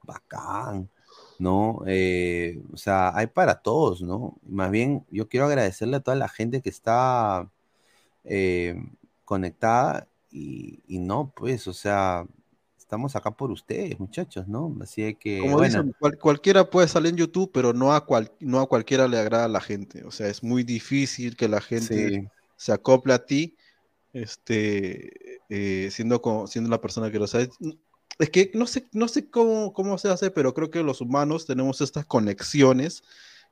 bacán, 0.02 0.90
¿no? 1.38 1.82
Eh, 1.86 2.62
o 2.72 2.76
sea, 2.76 3.16
hay 3.16 3.26
para 3.28 3.60
todos, 3.62 4.02
¿no? 4.02 4.38
Más 4.44 4.70
bien, 4.70 5.06
yo 5.10 5.28
quiero 5.28 5.46
agradecerle 5.46 5.96
a 5.98 6.00
toda 6.00 6.16
la 6.16 6.28
gente 6.28 6.62
que 6.62 6.70
está 6.70 7.50
eh, 8.24 8.76
conectada 9.24 10.08
y, 10.30 10.82
y 10.86 10.98
no, 10.98 11.32
pues, 11.36 11.66
o 11.68 11.72
sea, 11.74 12.26
estamos 12.86 13.16
acá 13.16 13.32
por 13.32 13.50
ustedes, 13.50 13.98
muchachos, 13.98 14.46
¿no? 14.46 14.72
Así 14.80 15.02
de 15.02 15.14
que, 15.16 15.40
Como 15.40 15.54
bueno, 15.54 15.82
dicen, 15.82 15.94
cual- 15.98 16.16
cualquiera 16.18 16.70
puede 16.70 16.86
salir 16.86 17.10
en 17.10 17.16
YouTube, 17.16 17.50
pero 17.52 17.72
no 17.72 17.92
a, 17.92 18.06
cual- 18.06 18.30
no 18.38 18.60
a 18.60 18.68
cualquiera 18.68 19.08
le 19.08 19.18
agrada 19.18 19.46
a 19.46 19.48
la 19.48 19.60
gente. 19.60 20.04
O 20.04 20.12
sea, 20.12 20.28
es 20.28 20.44
muy 20.44 20.62
difícil 20.62 21.34
que 21.36 21.48
la 21.48 21.60
gente 21.60 22.10
Sí. 22.10 22.28
se 22.56 22.72
acople 22.72 23.12
a 23.12 23.26
ti, 23.26 23.56
este, 24.12 25.40
eh, 25.48 25.88
siendo, 25.90 26.22
co- 26.22 26.46
siendo 26.46 26.70
la 26.70 26.80
persona 26.80 27.10
que 27.10 27.18
lo 27.18 27.26
sabe. 27.26 27.50
Es 28.20 28.30
que 28.30 28.52
no 28.54 28.68
sé, 28.68 28.86
no 28.92 29.08
sé 29.08 29.28
cómo, 29.28 29.72
cómo 29.72 29.98
se 29.98 30.08
hace, 30.08 30.30
pero 30.30 30.54
creo 30.54 30.70
que 30.70 30.84
los 30.84 31.00
humanos 31.00 31.44
tenemos 31.44 31.80
estas 31.80 32.06
conexiones 32.06 33.02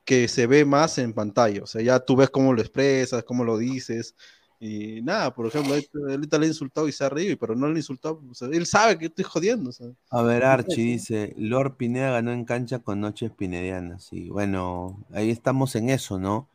que 0.05 0.29
se 0.29 0.47
ve 0.47 0.63
más 0.63 0.97
en 0.97 1.11
pantalla. 1.11 1.61
O 1.63 1.67
sea, 1.67 1.81
ya 1.81 1.99
tú 1.99 2.15
ves 2.15 2.29
cómo 2.29 2.53
lo 2.53 2.61
expresas, 2.61 3.25
cómo 3.25 3.43
lo 3.43 3.57
dices. 3.57 4.15
Y 4.59 5.01
nada, 5.01 5.33
por 5.33 5.47
ejemplo, 5.47 5.75
ahorita 6.09 6.37
le 6.37 6.45
ha 6.45 6.49
insultado 6.49 6.87
y 6.87 6.91
se 6.91 7.03
ha 7.03 7.09
reído, 7.09 7.37
pero 7.37 7.55
no 7.55 7.67
le 7.67 7.75
ha 7.75 7.77
insultado. 7.77 8.21
o 8.29 8.33
sea, 8.33 8.47
él 8.47 8.65
sabe 8.65 8.97
que 8.97 9.07
estoy 9.07 9.25
jodiendo. 9.25 9.69
o 9.69 9.73
sea. 9.73 9.87
A 10.09 10.21
ver, 10.21 10.43
Archie 10.43 10.83
dice, 10.83 11.33
Lord 11.37 11.75
Pineda 11.75 12.11
ganó 12.11 12.31
en 12.31 12.45
cancha 12.45 12.79
con 12.79 13.01
noches 13.01 13.31
pinedianas. 13.31 14.11
Y 14.11 14.29
bueno, 14.29 15.03
ahí 15.11 15.29
estamos 15.29 15.75
en 15.75 15.89
eso, 15.89 16.19
¿no? 16.19 16.49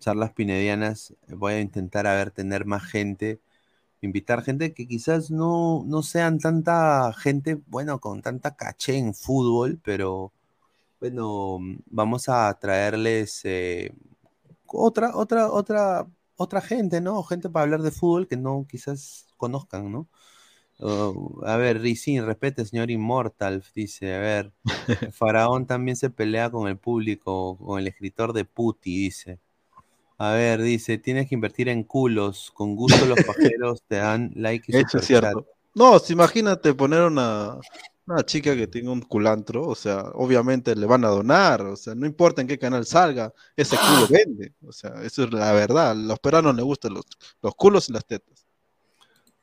Charlas 0.00 0.32
pinedianas. 0.32 1.14
Voy 1.28 1.54
a 1.54 1.60
intentar 1.60 2.06
a 2.06 2.14
ver 2.14 2.30
tener 2.30 2.64
más 2.64 2.84
gente, 2.84 3.40
invitar 4.00 4.42
gente 4.42 4.72
que 4.74 4.88
quizás 4.88 5.30
no, 5.30 5.84
no 5.86 6.02
sean 6.02 6.38
tanta 6.38 7.12
gente, 7.14 7.60
bueno, 7.66 8.00
con 8.00 8.22
tanta 8.22 8.56
caché 8.56 8.96
en 8.98 9.14
fútbol, 9.14 9.78
pero 9.84 10.32
bueno, 11.00 11.58
vamos 11.90 12.28
a 12.28 12.52
traerles 12.60 13.40
eh, 13.44 13.92
otra, 14.66 15.16
otra, 15.16 15.50
otra, 15.50 16.06
otra 16.36 16.60
gente, 16.60 17.00
¿no? 17.00 17.22
Gente 17.22 17.48
para 17.48 17.64
hablar 17.64 17.82
de 17.82 17.90
fútbol 17.90 18.28
que 18.28 18.36
no 18.36 18.66
quizás 18.68 19.26
conozcan, 19.36 19.92
¿no? 19.92 20.08
A 21.44 21.56
ver, 21.56 21.80
Rizin, 21.80 22.26
respete, 22.26 22.64
señor 22.64 22.90
Immortal, 22.90 23.62
dice, 23.72 24.14
a 24.14 24.18
ver, 24.18 24.52
el 24.88 25.12
Faraón 25.12 25.66
también 25.66 25.96
se 25.96 26.10
pelea 26.10 26.50
con 26.50 26.66
el 26.66 26.76
público, 26.76 27.56
con 27.56 27.78
el 27.78 27.86
escritor 27.86 28.32
de 28.32 28.44
Puti, 28.44 28.96
dice. 28.96 29.38
A 30.18 30.32
ver, 30.32 30.60
dice, 30.60 30.98
tienes 30.98 31.28
que 31.28 31.36
invertir 31.36 31.68
en 31.68 31.84
culos, 31.84 32.50
con 32.52 32.74
gusto 32.74 33.06
los 33.06 33.18
pajeros 33.26 33.82
te 33.86 33.96
dan 33.96 34.32
like 34.34 34.72
y 34.72 34.76
Eso 34.76 34.98
es 34.98 35.06
cierto. 35.06 35.46
No, 35.74 35.98
si 36.00 36.12
imagínate 36.14 36.74
poner 36.74 37.02
una, 37.02 37.58
una 38.06 38.22
chica 38.24 38.54
que 38.56 38.66
tenga 38.66 38.90
un 38.92 39.00
culantro, 39.02 39.66
o 39.68 39.74
sea, 39.74 40.02
obviamente 40.14 40.74
le 40.76 40.86
van 40.86 41.04
a 41.04 41.08
donar, 41.08 41.62
o 41.62 41.76
sea, 41.76 41.94
no 41.94 42.06
importa 42.06 42.42
en 42.42 42.48
qué 42.48 42.58
canal 42.58 42.84
salga, 42.86 43.32
ese 43.56 43.78
culo 43.80 44.06
vende, 44.08 44.54
o 44.66 44.72
sea, 44.72 45.02
eso 45.02 45.24
es 45.24 45.32
la 45.32 45.52
verdad, 45.52 45.92
a 45.92 45.94
los 45.94 46.18
peruanos 46.20 46.54
les 46.56 46.64
gustan 46.64 46.94
los, 46.94 47.04
los 47.42 47.54
culos 47.54 47.88
y 47.88 47.92
las 47.92 48.04
tetas. 48.06 48.46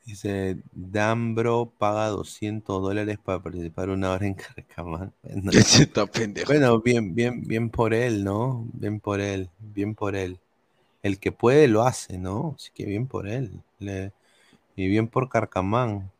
Dice, 0.04 0.58
Dambro 0.72 1.72
paga 1.78 2.08
200 2.08 2.82
dólares 2.82 3.18
para 3.22 3.42
participar 3.42 3.90
una 3.90 4.12
hora 4.12 4.26
en 4.26 4.34
Carcamán. 4.34 5.12
Bueno, 6.46 6.80
bien, 6.80 7.14
bien, 7.14 7.42
bien 7.44 7.70
por 7.70 7.94
él, 7.94 8.24
¿no? 8.24 8.66
Bien 8.72 8.98
por 9.00 9.20
él, 9.20 9.50
bien 9.58 9.94
por 9.94 10.16
él. 10.16 10.38
El 11.02 11.18
que 11.20 11.32
puede 11.32 11.68
lo 11.68 11.82
hace, 11.84 12.18
¿no? 12.18 12.54
Así 12.56 12.70
que 12.74 12.86
bien 12.86 13.06
por 13.08 13.28
él. 13.28 13.52
Le- 13.80 14.12
y 14.76 14.88
bien 14.88 15.08
por 15.08 15.28
Carcamán. 15.30 16.10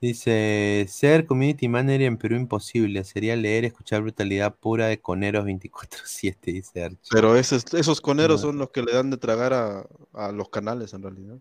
Dice, 0.00 0.86
ser 0.88 1.26
community 1.26 1.68
manager 1.68 2.02
en 2.02 2.16
Perú 2.18 2.36
imposible. 2.36 3.02
Sería 3.02 3.34
leer, 3.34 3.64
escuchar 3.64 4.02
brutalidad 4.02 4.54
pura 4.54 4.86
de 4.86 5.00
coneros 5.00 5.44
24-7, 5.44 6.52
dice 6.52 6.84
Archie. 6.84 6.98
Pero 7.10 7.36
esos, 7.36 7.64
esos 7.74 8.00
coneros 8.00 8.40
No. 8.40 8.48
son 8.48 8.58
los 8.58 8.70
que 8.70 8.82
le 8.82 8.92
dan 8.92 9.10
de 9.10 9.16
tragar 9.16 9.52
a, 9.52 9.86
a 10.12 10.30
los 10.30 10.48
canales 10.50 10.94
en 10.94 11.02
realidad. 11.02 11.38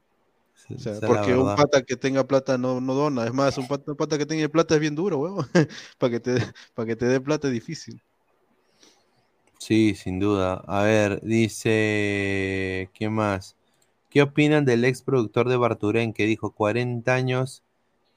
O 0.75 0.79
sea, 0.79 0.99
porque 0.99 1.33
un 1.35 1.55
pata 1.55 1.81
que 1.83 1.95
tenga 1.95 2.27
plata 2.27 2.57
no, 2.57 2.81
no 2.81 2.93
dona, 2.93 3.25
es 3.25 3.33
más, 3.33 3.57
un 3.57 3.67
pata, 3.69 3.91
un 3.91 3.97
pata 3.97 4.17
que 4.17 4.25
tenga 4.25 4.47
plata 4.49 4.73
es 4.75 4.81
bien 4.81 4.95
duro, 4.95 5.19
huevón. 5.19 5.47
Para 5.99 6.11
que 6.11 6.19
te, 6.19 6.37
para 6.73 6.85
que 6.87 6.95
te 6.95 7.05
dé 7.05 7.21
plata 7.21 7.47
es 7.47 7.53
difícil. 7.53 8.01
Sí, 9.59 9.95
sin 9.95 10.19
duda. 10.19 10.63
A 10.67 10.83
ver, 10.83 11.21
dice, 11.21 12.89
¿qué 12.93 13.09
más? 13.09 13.55
¿Qué 14.09 14.21
opinan 14.21 14.65
del 14.65 14.85
ex 14.85 15.01
productor 15.01 15.49
de 15.49 15.57
Barturén 15.57 16.13
que 16.13 16.25
dijo 16.25 16.51
40 16.51 17.13
años 17.13 17.63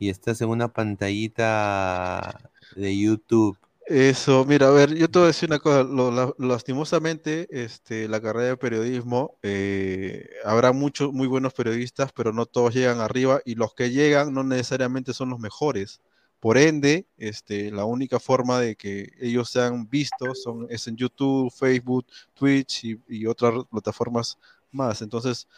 y 0.01 0.11
estás 0.11 0.41
en 0.43 0.51
una 0.51 0.73
pantallita 0.73 2.51
de 2.75 2.99
YouTube? 2.99 3.59
Eso, 3.87 4.45
mira, 4.45 4.69
a 4.69 4.71
ver, 4.71 4.95
yo 4.95 5.09
te 5.11 5.19
voy 5.19 5.25
a 5.25 5.29
decir 5.29 5.49
una 5.49 5.59
cosa, 5.59 5.83
lo- 5.83 6.13
la- 6.13 6.33
lastimosamente, 6.39 7.49
este, 7.51 8.07
la 8.09 8.21
carrera 8.21 8.49
de 8.51 8.57
periodismo, 8.57 9.37
eh, 9.43 10.29
habrá 10.45 10.73
muchos 10.73 11.13
muy 11.13 11.27
buenos 11.27 11.55
periodistas, 11.55 12.13
pero 12.13 12.33
no 12.33 12.47
todos 12.47 12.73
llegan 12.75 13.01
arriba 13.01 13.41
y 13.45 13.57
los 13.57 13.75
que 13.75 13.91
llegan 13.91 14.33
no 14.33 14.45
necesariamente 14.45 15.13
son 15.13 15.31
los 15.31 15.41
mejores. 15.41 16.01
Por 16.39 16.57
ende, 16.57 17.07
este, 17.19 17.73
la 17.73 17.85
única 17.85 18.21
forma 18.21 18.61
de 18.61 18.77
que 18.77 19.09
ellos 19.21 19.51
sean 19.51 19.89
vistos 19.91 20.43
son, 20.43 20.67
es 20.71 20.87
en 20.87 20.97
YouTube, 20.97 21.51
Facebook, 21.53 22.07
Twitch 22.35 22.85
y, 22.85 23.01
y 23.09 23.27
otras 23.27 23.65
plataformas 23.71 24.39
más. 24.71 25.03
Entonces, 25.03 25.49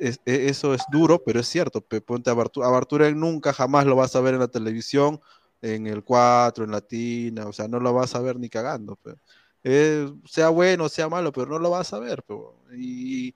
es, 0.00 0.20
e- 0.26 0.48
eso 0.48 0.74
es 0.74 0.82
duro, 0.90 1.22
pero 1.24 1.40
es 1.40 1.48
cierto. 1.48 1.80
Ponte 1.82 2.30
a 2.30 2.34
Bartu- 2.34 2.64
a 2.64 2.70
nunca 3.14 3.52
jamás 3.52 3.86
lo 3.86 3.96
vas 3.96 4.14
a 4.16 4.20
ver 4.20 4.34
en 4.34 4.40
la 4.40 4.48
televisión, 4.48 5.20
en 5.62 5.86
el 5.86 6.04
4, 6.04 6.64
en 6.64 6.70
Latina, 6.72 7.46
o 7.46 7.52
sea, 7.52 7.68
no 7.68 7.80
lo 7.80 7.92
vas 7.92 8.14
a 8.14 8.20
ver 8.20 8.38
ni 8.38 8.48
cagando. 8.48 8.98
Eh, 9.64 10.10
sea 10.26 10.48
bueno, 10.50 10.88
sea 10.88 11.08
malo, 11.08 11.32
pero 11.32 11.46
no 11.46 11.58
lo 11.58 11.70
vas 11.70 11.92
a 11.92 11.98
ver. 12.00 12.24
y, 12.76 13.34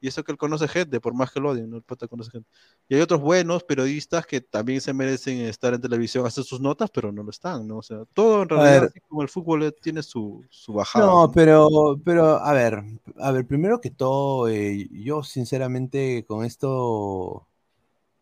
y 0.00 0.08
eso 0.08 0.22
que 0.24 0.32
él 0.32 0.38
conoce 0.38 0.68
gente, 0.68 1.00
por 1.00 1.14
más 1.14 1.30
que 1.30 1.40
lo 1.40 1.50
odien, 1.50 1.70
¿no? 1.70 1.76
el 1.76 1.82
pata 1.82 2.06
conoce 2.06 2.30
gente. 2.30 2.48
Y 2.88 2.94
hay 2.94 3.00
otros 3.00 3.20
buenos 3.20 3.64
periodistas 3.64 4.26
que 4.26 4.40
también 4.40 4.80
se 4.80 4.92
merecen 4.92 5.40
estar 5.40 5.72
en 5.74 5.80
televisión, 5.80 6.26
hacer 6.26 6.44
sus 6.44 6.60
notas, 6.60 6.90
pero 6.90 7.12
no 7.12 7.22
lo 7.22 7.30
están, 7.30 7.66
¿no? 7.66 7.78
O 7.78 7.82
sea, 7.82 8.04
todo 8.12 8.42
en 8.42 8.48
realidad, 8.48 8.84
así 8.84 9.00
como 9.00 9.22
el 9.22 9.28
fútbol 9.28 9.62
eh, 9.62 9.72
tiene 9.72 10.02
su, 10.02 10.44
su 10.50 10.72
bajada. 10.72 11.06
No, 11.06 11.26
¿no? 11.26 11.32
pero, 11.32 11.68
pero, 12.04 12.36
a 12.36 12.52
ver, 12.52 12.82
a 13.18 13.32
ver, 13.32 13.46
primero 13.46 13.80
que 13.80 13.90
todo, 13.90 14.48
eh, 14.48 14.88
yo 14.92 15.22
sinceramente 15.22 16.24
con 16.26 16.44
esto, 16.44 17.46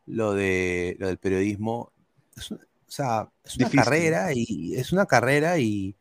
lo 0.06 0.34
de 0.34 0.96
lo 0.98 1.08
del 1.08 1.18
periodismo, 1.18 1.92
es 2.36 2.52
o 2.52 2.96
sea, 2.96 3.28
es 3.42 3.56
una 3.56 3.66
Difícil. 3.66 3.84
carrera 3.84 4.28
y 4.32 4.76
es 4.76 4.92
una 4.92 5.06
carrera 5.06 5.58
y, 5.58 5.96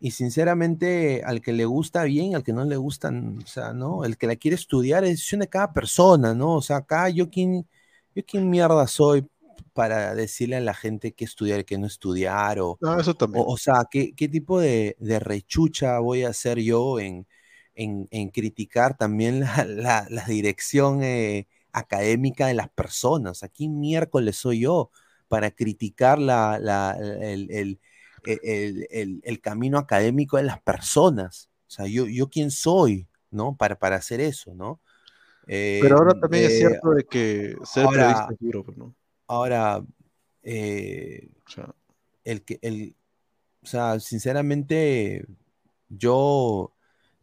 y 0.00 0.12
sinceramente 0.12 1.22
al 1.24 1.40
que 1.42 1.52
le 1.52 1.64
gusta 1.64 2.04
bien, 2.04 2.34
al 2.34 2.42
que 2.44 2.52
no 2.52 2.64
le 2.64 2.76
gustan, 2.76 3.38
o 3.42 3.46
sea, 3.46 3.72
¿no? 3.72 4.04
El 4.04 4.16
que 4.18 4.26
la 4.28 4.36
quiere 4.36 4.54
estudiar 4.56 5.04
es 5.04 5.10
decisión 5.10 5.40
de 5.40 5.48
cada 5.48 5.72
persona, 5.72 6.34
¿no? 6.34 6.54
O 6.56 6.62
sea, 6.62 6.78
acá 6.78 7.08
yo 7.08 7.30
quién, 7.30 7.68
yo 8.14 8.24
quién 8.26 8.48
mierda 8.50 8.86
soy 8.86 9.26
para 9.72 10.14
decirle 10.14 10.56
a 10.56 10.60
la 10.60 10.74
gente 10.74 11.12
qué 11.14 11.24
estudiar 11.24 11.60
y 11.60 11.64
qué 11.64 11.78
no 11.78 11.86
estudiar 11.86 12.60
o, 12.60 12.80
No, 12.80 12.98
eso 12.98 13.14
también. 13.14 13.44
o, 13.44 13.52
o 13.52 13.56
sea, 13.56 13.84
¿qué, 13.90 14.14
qué 14.14 14.28
tipo 14.28 14.60
de, 14.60 14.96
de 15.00 15.18
rechucha 15.20 15.98
voy 16.00 16.22
a 16.24 16.30
hacer 16.30 16.58
yo 16.60 17.00
en, 17.00 17.26
en- 17.74 18.08
en 18.10 18.28
criticar 18.30 18.96
también 18.96 19.40
la, 19.40 19.64
la- 19.66 20.06
la 20.10 20.24
dirección 20.26 21.02
eh, 21.02 21.46
académica 21.72 22.46
de 22.46 22.54
las 22.54 22.68
personas? 22.70 23.42
¿Aquí 23.42 23.68
miércoles 23.68 24.36
soy 24.36 24.60
yo 24.60 24.90
para 25.28 25.50
criticar 25.50 26.18
la, 26.18 26.58
la- 26.58 26.96
el, 27.00 27.50
el- 27.50 27.80
el- 28.42 28.86
el- 28.90 29.20
el- 29.24 29.40
camino 29.40 29.78
académico 29.78 30.36
de 30.36 30.44
las 30.44 30.60
personas? 30.60 31.48
O 31.66 31.70
sea, 31.70 31.86
yo, 31.86 32.06
yo 32.06 32.28
quién 32.28 32.50
soy, 32.50 33.06
¿no? 33.30 33.56
Para, 33.56 33.78
para 33.78 33.96
hacer 33.96 34.20
eso, 34.20 34.54
¿no? 34.54 34.80
Eh, 35.46 35.78
Pero 35.82 35.96
ahora 35.98 36.18
también 36.20 36.44
es 36.44 36.52
eh, 36.52 36.58
cierto 36.58 36.90
de 36.90 37.04
que 37.04 37.56
ser 37.64 37.84
ahora- 37.84 37.96
periodista 37.98 38.32
es 38.32 38.38
duro, 38.40 38.64
pues, 38.64 38.76
¿no? 38.76 38.94
Ahora, 39.26 39.84
eh, 40.42 41.28
el 42.24 42.42
que, 42.42 42.58
el, 42.62 42.94
o 43.62 43.66
sea, 43.66 43.98
sinceramente, 44.00 45.26
yo 45.88 46.72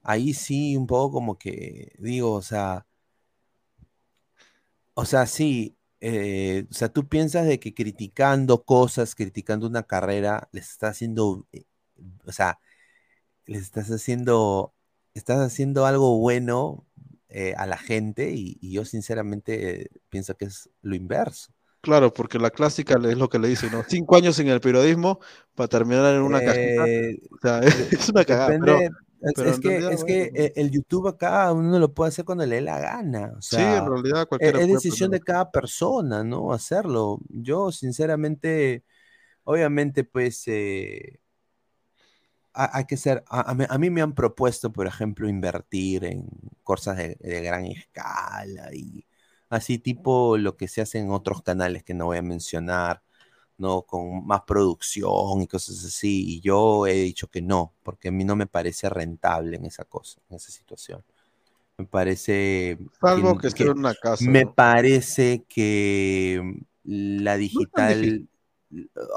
ahí 0.03 0.34
sí 0.34 0.75
un 0.77 0.88
poco 0.88 1.14
como 1.14 1.38
que 1.38 1.93
digo, 2.00 2.32
o 2.34 2.42
sea, 2.42 2.85
o 4.93 5.06
sea, 5.06 5.25
sí, 5.25 5.75
eh, 6.02 6.66
o 6.70 6.74
sea, 6.74 6.90
tú 6.90 7.08
piensas 7.08 7.46
de 7.48 7.60
que 7.60 7.74
criticando 7.74 8.64
cosas, 8.64 9.16
criticando 9.16 9.68
una 9.68 9.84
carrera, 9.84 10.50
les 10.52 10.70
estás 10.72 10.92
haciendo, 10.92 11.46
eh, 11.52 11.64
o 12.26 12.32
sea, 12.32 12.60
les 13.46 13.62
estás 13.64 13.90
haciendo, 13.92 14.74
estás 15.14 15.40
haciendo 15.40 15.86
algo 15.86 16.18
bueno 16.20 16.86
eh, 17.30 17.54
a 17.58 17.66
la 17.66 17.78
gente 17.78 18.32
y, 18.32 18.58
y 18.62 18.72
yo 18.74 18.86
sinceramente 18.86 19.90
pienso 20.10 20.36
que 20.36 20.46
es 20.46 20.70
lo 20.82 20.96
inverso. 20.96 21.52
Claro, 21.82 22.12
porque 22.14 22.40
la 22.40 22.50
clásica 22.50 22.96
es 22.96 23.18
lo 23.18 23.30
que 23.30 23.38
le 23.38 23.48
dicen, 23.48 23.72
¿no? 23.72 23.84
Cinco 23.88 24.16
años 24.16 24.40
en 24.40 24.48
el 24.48 24.60
periodismo 24.60 25.20
para 25.54 25.68
terminar 25.68 26.16
en 26.16 26.22
una 26.22 26.42
cajita. 26.42 26.84
O 27.32 27.38
sea, 27.42 27.60
es 27.92 28.10
una 28.10 28.26
cagada. 28.26 28.50
depende- 28.50 28.90
Pero, 28.90 28.96
pero 29.34 29.50
es 29.50 29.60
que, 29.60 29.86
es 29.88 30.04
que 30.04 30.32
bueno. 30.32 30.36
eh, 30.36 30.54
el 30.56 30.72
YouTube 30.72 31.08
acá 31.08 31.52
uno 31.54 31.80
lo 31.80 31.94
puede 31.94 32.10
hacer 32.10 32.26
cuando 32.26 32.45
le 32.45 32.56
dé 32.58 32.62
la 32.62 32.80
gana. 32.80 33.34
O 33.38 33.42
Sí, 33.50 33.74
sea, 33.74 33.74
en 33.74 33.86
realidad 33.86 34.28
es, 34.38 34.54
cualquiera 34.54 34.60
es 34.60 34.68
puede 34.68 34.82
decisión 34.84 35.12
de 35.12 35.24
cada 35.24 35.52
persona, 35.52 36.24
¿no? 36.24 36.54
Hacerlo. 36.54 37.20
Yo, 37.30 37.72
sinceramente, 37.72 38.84
obviamente, 39.45 40.04
pues, 40.06 40.44
eh, 40.48 41.20
ha- 42.54 42.78
hay 42.78 42.86
que 42.86 42.98
ser, 42.98 43.24
a, 43.30 43.52
a 43.52 43.54
mí, 43.56 43.66
a 43.70 43.78
mí 43.78 43.90
me 43.90 44.02
han 44.02 44.14
propuesto, 44.16 44.72
por 44.72 44.88
ejemplo, 44.88 45.28
invertir 45.30 46.06
en 46.06 46.28
cosas 46.64 46.98
de, 46.98 47.16
de 47.20 47.42
gran 47.44 47.66
escala 47.66 48.70
y 48.74 49.06
así 49.50 49.78
tipo 49.80 50.38
lo 50.38 50.58
que 50.58 50.68
se 50.68 50.82
hace 50.82 51.00
en 51.00 51.12
otros 51.12 51.42
canales 51.44 51.84
que 51.84 51.94
no 51.94 52.06
voy 52.06 52.18
a 52.18 52.22
mencionar, 52.22 53.04
¿no? 53.58 53.84
Con 53.84 54.25
más 54.27 54.42
producción 54.43 55.42
y 55.42 55.48
cosas 55.48 55.84
así. 55.85 56.25
Y 56.38 56.42
yo 56.42 56.88
he 56.88 56.93
dicho 56.93 57.27
que 57.30 57.42
no, 57.42 57.74
porque 57.84 58.09
a 58.09 58.11
mí 58.11 58.24
no 58.25 58.35
me 58.35 58.48
parece 58.48 58.90
rentable 58.90 59.58
en 59.58 59.66
esa 59.66 59.85
cosa, 59.85 60.22
en 60.30 60.38
esa 60.38 60.51
situación. 60.51 61.03
Me 61.77 61.85
parece 61.88 62.77
Salvo 63.00 63.38
que 63.38 63.48
esté 63.48 63.64
en 63.64 63.77
una 63.77 63.95
casa, 63.95 64.34
Me 64.34 64.45
¿no? 64.45 64.58
parece 64.58 65.45
que 65.50 66.42
la 66.84 67.38
digital, 67.38 68.27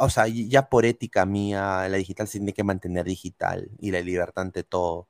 o 0.00 0.10
sea, 0.10 0.26
ya 0.28 0.68
por 0.68 0.84
ética 0.86 1.24
mía, 1.26 1.88
la 1.88 1.96
digital 1.98 2.26
se 2.28 2.38
tiene 2.38 2.52
que 2.54 2.64
mantener 2.64 3.04
digital 3.06 3.70
y 3.78 3.90
la 3.92 4.00
libertad 4.00 4.42
ante 4.44 4.64
todo. 4.64 5.08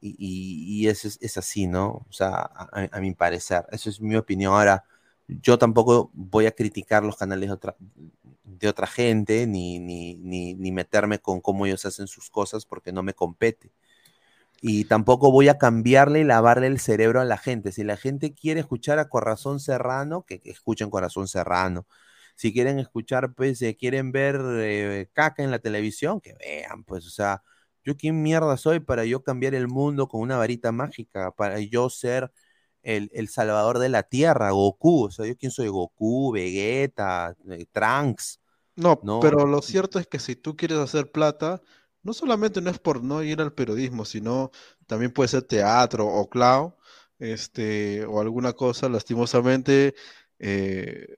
Y, 0.00 0.16
y- 0.18 0.84
y 0.86 0.88
eso 0.88 1.08
es, 1.08 1.18
es 1.22 1.36
así, 1.38 1.66
¿no? 1.66 2.06
O 2.08 2.12
sea, 2.12 2.30
a, 2.30 2.68
a- 2.72 2.88
a 2.92 3.00
mi 3.00 3.14
parecer, 3.14 3.64
eso 3.72 3.90
es 3.90 4.00
mi 4.00 4.16
opinión. 4.16 4.52
Ahora, 4.54 4.84
yo 5.28 5.58
tampoco 5.58 6.10
voy 6.14 6.46
a 6.46 6.52
criticar 6.52 7.04
los 7.04 7.16
canales 7.16 7.48
de 7.48 7.54
otra, 7.54 7.76
de 8.44 8.68
otra 8.68 8.86
gente, 8.86 9.46
ni, 9.46 9.78
ni, 9.78 10.14
ni, 10.16 10.72
meterme 10.72 11.18
con 11.18 11.40
cómo 11.40 11.66
ellos 11.66 11.84
hacen 11.86 12.06
sus 12.06 12.30
cosas, 12.30 12.66
porque 12.66 12.92
no 12.92 13.02
me 13.02 13.14
compete. 13.14 13.72
Y 14.60 14.84
tampoco 14.84 15.32
voy 15.32 15.48
a 15.48 15.58
cambiarle 15.58 16.20
y 16.20 16.24
lavarle 16.24 16.68
el 16.68 16.80
cerebro 16.80 17.20
a 17.20 17.24
la 17.24 17.38
gente. 17.38 17.72
Si 17.72 17.84
la 17.84 17.96
gente 17.96 18.34
quiere 18.34 18.60
escuchar 18.60 18.98
a 18.98 19.08
Corazón 19.08 19.60
Serrano, 19.60 20.24
que, 20.24 20.40
que 20.40 20.50
escuchen 20.50 20.90
Corazón 20.90 21.28
Serrano. 21.28 21.86
Si 22.36 22.52
quieren 22.52 22.78
escuchar, 22.78 23.34
pues, 23.34 23.60
eh, 23.62 23.76
quieren 23.76 24.12
ver 24.12 24.40
eh, 24.60 25.08
caca 25.12 25.42
en 25.42 25.50
la 25.50 25.58
televisión, 25.58 26.20
que 26.20 26.34
vean, 26.34 26.84
pues, 26.84 27.06
o 27.06 27.10
sea, 27.10 27.42
yo 27.84 27.96
quién 27.96 28.22
mierda 28.22 28.56
soy 28.56 28.80
para 28.80 29.04
yo 29.04 29.22
cambiar 29.22 29.54
el 29.54 29.68
mundo 29.68 30.08
con 30.08 30.20
una 30.20 30.36
varita 30.36 30.72
mágica, 30.72 31.32
para 31.32 31.60
yo 31.60 31.90
ser 31.90 32.32
el, 32.82 33.10
el 33.12 33.28
salvador 33.28 33.78
de 33.78 33.88
la 33.88 34.02
tierra, 34.02 34.50
Goku, 34.50 35.06
o 35.06 35.10
sea, 35.10 35.26
yo 35.26 35.36
quién 35.36 35.52
soy, 35.52 35.68
Goku, 35.68 36.32
Vegeta, 36.32 37.34
eh, 37.50 37.66
Trunks. 37.72 38.40
No, 38.76 38.98
¿no? 39.02 39.20
pero 39.20 39.46
lo 39.46 39.60
cierto 39.60 39.98
es 39.98 40.06
que 40.06 40.18
si 40.18 40.34
tú 40.34 40.56
quieres 40.56 40.78
hacer 40.78 41.10
plata, 41.12 41.60
no 42.02 42.12
solamente 42.14 42.60
no 42.60 42.70
es 42.70 42.78
por 42.78 43.02
no 43.04 43.22
ir 43.22 43.40
al 43.40 43.52
periodismo, 43.52 44.04
sino 44.04 44.50
también 44.86 45.12
puede 45.12 45.28
ser 45.28 45.42
teatro 45.42 46.06
o 46.06 46.28
clown, 46.28 46.74
este, 47.18 48.04
o 48.06 48.20
alguna 48.20 48.52
cosa, 48.54 48.88
lastimosamente, 48.88 49.94
eh, 50.38 51.16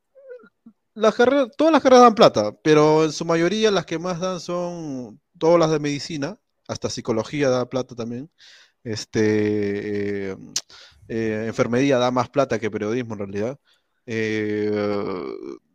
las 0.95 1.15
carreras, 1.15 1.49
todas 1.57 1.73
las 1.73 1.83
carreras 1.83 2.05
dan 2.05 2.15
plata, 2.15 2.53
pero 2.63 3.05
en 3.05 3.13
su 3.13 3.25
mayoría 3.25 3.71
las 3.71 3.87
que 3.87 3.99
más 3.99 4.21
dan 4.21 4.41
son 4.41 5.21
todas 5.39 5.59
las 5.59 5.71
de 5.71 5.81
medicina, 5.81 6.39
hasta 6.69 6.91
psicología 6.91 7.49
da 7.51 7.69
plata 7.69 7.95
también, 7.95 8.31
este, 8.85 10.33
eh, 10.33 10.37
eh, 11.09 11.45
enfermería 11.47 11.99
da 11.99 12.11
más 12.11 12.29
plata 12.29 12.59
que 12.59 12.71
periodismo 12.71 13.15
en 13.15 13.19
realidad. 13.19 13.59
Eh, 14.07 14.71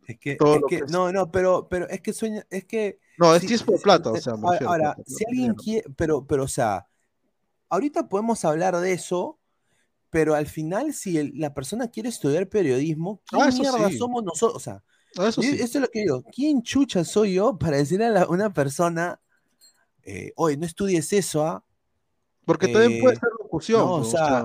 Es 0.06 0.18
que, 0.18 0.32
es 0.32 0.38
es- 0.82 0.90
no, 0.90 1.12
no, 1.12 1.30
pero, 1.30 1.68
pero 1.68 1.88
es 1.88 2.00
que 2.00 2.12
sueña, 2.12 2.44
es 2.50 2.64
que. 2.64 2.98
No, 3.18 3.34
es 3.34 3.42
si- 3.42 3.58
por 3.64 3.76
si- 3.76 3.82
plata, 3.82 4.10
o 4.12 4.16
sea, 4.16 4.34
ahora, 4.66 4.96
si 5.06 5.24
alguien 5.26 5.54
quiere, 5.54 5.88
pero, 5.96 6.26
pero, 6.26 6.44
o 6.44 6.48
sea, 6.48 6.88
ahorita 7.68 8.08
podemos 8.08 8.44
hablar 8.44 8.76
de 8.78 8.92
eso, 8.92 9.38
pero 10.10 10.34
al 10.34 10.46
final, 10.46 10.92
si 10.92 11.18
el- 11.18 11.32
la 11.36 11.54
persona 11.54 11.88
quiere 11.88 12.08
estudiar 12.08 12.48
periodismo, 12.48 13.20
¿quién 13.26 13.42
Ah, 13.42 13.50
mierda 13.52 13.88
sí. 13.88 13.98
somos 13.98 14.24
nosotros? 14.24 14.56
O 14.56 14.60
sea, 14.60 14.82
Ah, 15.16 15.28
eso 15.28 15.42
yo- 15.42 15.50
sí. 15.50 15.56
eso 15.56 15.78
es 15.78 15.82
lo 15.82 15.88
que 15.88 16.00
digo. 16.00 16.22
¿Quién 16.34 16.62
chucha 16.62 17.04
soy 17.04 17.34
yo 17.34 17.56
para 17.58 17.76
decirle 17.76 18.06
a 18.06 18.10
la- 18.10 18.28
una 18.28 18.52
persona, 18.52 19.20
eh, 20.02 20.32
oye, 20.36 20.56
no 20.56 20.66
estudies 20.66 21.12
eso, 21.12 21.46
¿ah? 21.46 21.64
Porque 22.44 22.66
también 22.68 23.00
puede 23.00 23.14
Eh, 23.16 23.20
ser 23.20 23.28
locución, 23.38 23.80
no, 23.80 23.92
o 23.94 24.04
sea, 24.04 24.44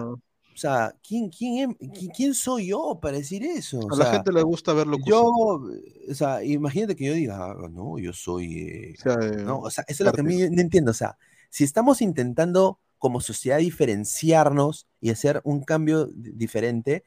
o 0.56 0.58
sea, 0.58 0.96
¿quién, 1.06 1.30
quién, 1.30 1.58
em- 1.80 1.92
qui- 1.94 2.12
quién 2.16 2.34
soy 2.34 2.68
yo 2.68 3.00
para 3.02 3.18
decir 3.18 3.44
eso? 3.44 3.86
O 3.88 3.94
a 3.94 3.98
la 3.98 4.06
gente 4.06 4.32
le 4.32 4.42
gusta 4.44 4.74
ver 4.74 4.88
locución. 4.88 5.34
yo, 5.34 6.12
o 6.12 6.14
sea, 6.14 6.44
imagínate 6.44 6.96
que 6.96 7.06
yo 7.06 7.14
diga, 7.14 7.38
"Ah, 7.52 7.68
no, 7.70 7.98
yo 8.00 8.14
soy, 8.14 8.60
eh", 8.70 8.94
O 8.98 9.02
sea, 9.02 9.14
eh, 9.22 9.38
no, 9.46 9.60
o 9.60 9.70
sea, 9.70 9.84
eso 9.88 10.04
es 10.04 10.06
lo 10.06 10.14
que 10.14 10.22
a 10.22 10.24
mí 10.24 10.38
no 10.50 10.62
entiendo, 10.62 10.92
o 10.92 10.94
sea, 10.94 11.18
si 11.50 11.64
estamos 11.64 12.02
intentando 12.02 12.80
como 12.98 13.22
sociedad 13.22 13.58
diferenciarnos 13.60 14.88
y 15.02 15.10
hacer 15.12 15.42
un 15.44 15.64
cambio 15.64 16.08
di- 16.08 16.32
diferente, 16.34 17.04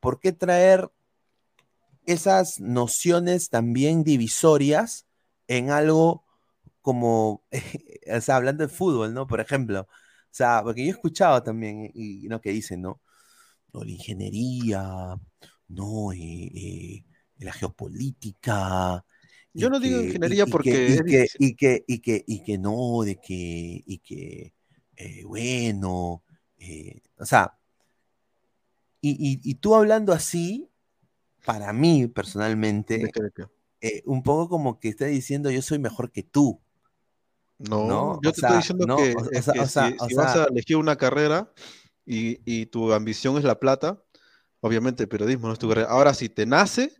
¿por 0.00 0.20
qué 0.20 0.32
traer 0.32 0.90
esas 2.06 2.60
nociones 2.60 3.48
también 3.50 4.04
divisorias 4.04 5.06
en 5.48 5.70
algo 5.70 6.24
como, 6.82 7.44
o 8.16 8.20
sea, 8.20 8.36
hablando 8.36 8.66
de 8.66 8.68
fútbol, 8.74 9.14
¿no? 9.14 9.26
Por 9.26 9.40
ejemplo, 9.40 9.88
sea, 10.34 10.62
porque 10.64 10.82
yo 10.84 10.88
he 10.88 10.90
escuchado 10.92 11.42
también, 11.42 11.90
y, 11.94 12.26
y 12.26 12.28
no, 12.28 12.40
que 12.40 12.50
dicen, 12.50 12.82
¿no? 12.82 13.00
No, 13.72 13.84
la 13.84 13.90
ingeniería, 13.92 14.82
no, 15.68 16.12
eh, 16.12 16.18
eh, 16.54 17.04
la 17.38 17.52
geopolítica. 17.52 19.04
Yo 19.54 19.70
no 19.70 19.80
digo 19.80 19.98
que- 19.98 20.02
ingeniería 20.02 20.44
y 20.44 20.48
porque 20.48 20.82
y 20.86 21.02
que, 21.04 21.32
y 21.38 21.54
que, 21.56 21.84
y 21.86 22.00
que, 22.00 22.24
y 22.26 22.42
que 22.44 22.58
no, 22.58 23.02
de 23.04 23.16
que, 23.20 23.34
y 23.86 23.98
que, 24.00 24.54
eh, 24.96 25.24
bueno, 25.24 26.22
o 27.18 27.24
sea, 27.26 27.58
y, 29.00 29.54
tú 29.56 29.74
hablando 29.74 30.12
así, 30.12 30.70
para 31.44 31.72
mí 31.72 32.08
personalmente, 32.08 33.16
un 34.06 34.22
poco 34.22 34.48
como 34.48 34.80
que 34.80 34.88
está 34.88 35.06
diciendo 35.06 35.50
yo 35.50 35.62
soy 35.62 35.78
mejor 35.78 36.10
que 36.12 36.22
tú. 36.22 36.60
No, 37.68 37.86
¿no? 37.86 38.20
yo 38.22 38.32
te 38.32 38.40
sea, 38.40 38.48
estoy 38.48 38.56
diciendo 38.58 38.86
no, 38.86 38.96
que, 38.96 39.14
o- 39.16 39.42
sea- 39.42 39.52
que 39.54 39.60
o 39.60 39.66
sea- 39.68 39.90
si, 39.90 39.96
o 40.00 40.08
si 40.08 40.14
vas 40.14 40.36
a 40.36 40.44
elegir 40.44 40.76
una 40.76 40.96
carrera 40.96 41.52
y, 42.06 42.38
y 42.44 42.66
tu 42.66 42.92
ambición 42.92 43.38
es 43.38 43.44
la 43.44 43.58
plata, 43.58 44.02
obviamente 44.60 45.02
el 45.04 45.08
periodismo 45.08 45.46
no 45.48 45.52
es 45.52 45.58
tu 45.58 45.68
carrera. 45.68 45.88
Ahora, 45.88 46.14
si 46.14 46.28
te 46.28 46.46
nace, 46.46 46.92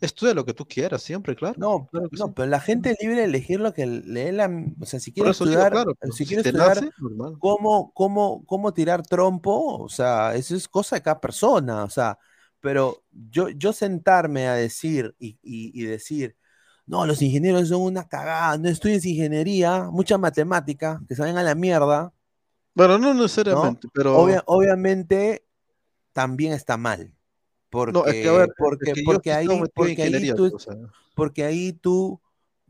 estudia 0.00 0.34
lo 0.34 0.44
que 0.44 0.54
tú 0.54 0.66
quieras, 0.66 1.02
siempre, 1.02 1.36
claro. 1.36 1.56
No, 1.58 1.86
claro 1.88 2.08
no, 2.12 2.26
sí. 2.26 2.32
pero 2.36 2.48
la 2.48 2.60
gente 2.60 2.90
es 2.92 2.96
libre 3.00 3.16
de 3.18 3.24
elegir 3.24 3.60
lo 3.60 3.72
que 3.74 3.86
le 3.86 4.32
la, 4.32 4.48
o 4.80 4.86
sea, 4.86 5.00
si 5.00 5.10
Por 5.10 5.14
quiere 5.14 5.30
eso 5.30 5.44
digo, 5.44 5.60
estudiar, 5.60 5.72
claro, 5.72 5.92
si 6.12 6.24
si 6.24 6.24
quiere 6.26 6.42
te 6.42 6.48
estudiar 6.50 6.76
nace, 6.76 6.90
cómo, 7.38 7.92
cómo, 7.94 8.44
cómo 8.46 8.72
tirar 8.72 9.02
trompo, 9.06 9.78
o 9.82 9.88
sea, 9.88 10.34
eso 10.34 10.54
es 10.56 10.68
cosa 10.68 10.96
de 10.96 11.02
cada 11.02 11.20
persona, 11.20 11.84
o 11.84 11.90
sea, 11.90 12.18
pero 12.60 13.02
yo, 13.10 13.48
yo 13.50 13.72
sentarme 13.72 14.48
a 14.48 14.54
decir 14.54 15.14
y, 15.18 15.38
y- 15.42 15.72
y 15.82 15.84
decir, 15.86 16.36
no, 16.88 17.06
los 17.06 17.22
ingenieros 17.22 17.68
son 17.68 17.82
una 17.82 18.08
cagada, 18.08 18.58
no 18.58 18.68
estudies 18.68 19.04
ingeniería, 19.06 19.84
mucha 19.92 20.18
matemática, 20.18 21.00
que 21.06 21.14
se 21.14 21.22
vayan 21.22 21.38
a 21.38 21.42
la 21.42 21.54
mierda, 21.54 22.12
Bueno, 22.74 22.98
no 22.98 23.12
¿no? 23.14 23.22
necesariamente, 23.22 23.86
pero 23.92 24.16
Obvia- 24.18 24.42
obviamente 24.46 25.44
también 26.12 26.52
está 26.52 26.76
mal. 26.76 27.12
Porque, 27.70 27.92
no, 27.92 28.06
es 28.06 28.14
que 28.14 28.28
a 28.28 28.32
ver, 28.32 28.48
porque, 28.56 28.90
es 28.90 28.94
que 28.96 29.02
porque 29.04 29.32
ahí, 29.32 29.46
porque 29.74 30.02
ahí 30.02 30.32
tú, 30.34 30.50
o 30.54 30.58
sea, 30.58 30.74
porque 31.14 31.44
ahí 31.44 31.72
tú, 31.74 32.20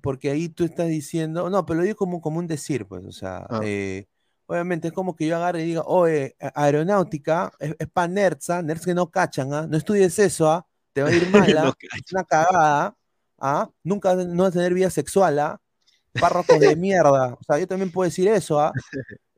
porque 0.01 0.31
ahí 0.31 0.49
tú 0.49 0.65
estás 0.65 0.89
diciendo, 0.89 1.49
no, 1.49 1.65
pero 1.65 1.79
lo 1.79 1.85
digo 1.85 1.97
como, 1.97 2.21
como 2.21 2.41
un 2.41 2.47
decir, 2.49 2.87
pues, 2.87 3.05
o 3.05 3.13
sea, 3.13 3.47
Ah. 3.49 3.61
eh, 3.63 4.07
obviamente 4.47 4.89
es 4.89 4.95
como 4.95 5.15
que 5.15 5.27
yo 5.27 5.37
agarre 5.37 5.63
y 5.63 5.67
diga, 5.67 5.83
oye, 5.87 6.35
aeronáutica 6.55 7.53
es, 7.61 7.77
es 7.79 7.89
para 7.89 8.09
nerds, 8.09 8.51
¿ah? 8.51 8.61
nerds 8.63 8.85
que 8.85 8.95
no 8.95 9.09
cachan, 9.11 9.53
¿ah? 9.55 9.67
no 9.69 9.77
estudies 9.77 10.19
eso, 10.19 10.51
¿ah? 10.51 10.67
te 10.93 11.03
va 11.03 11.11
a 11.11 11.15
ir 11.15 11.29
mal. 11.31 11.47
No 11.65 11.75
es 11.97 12.13
una 12.13 12.25
cagada, 12.25 12.97
¿ah? 13.39 13.71
nunca 13.85 14.15
no 14.15 14.43
vas 14.45 14.51
a 14.51 14.59
tener 14.59 14.75
vida 14.75 14.91
sexual, 14.91 15.39
¿ah? 15.39 15.61
párrafos 16.21 16.61
de 16.61 16.75
mierda, 16.77 17.35
o 17.35 17.45
sea, 17.45 17.59
yo 17.59 17.67
también 17.69 17.93
puedo 17.93 18.09
decir 18.09 18.29
eso, 18.29 18.61
¿ah? 18.61 18.73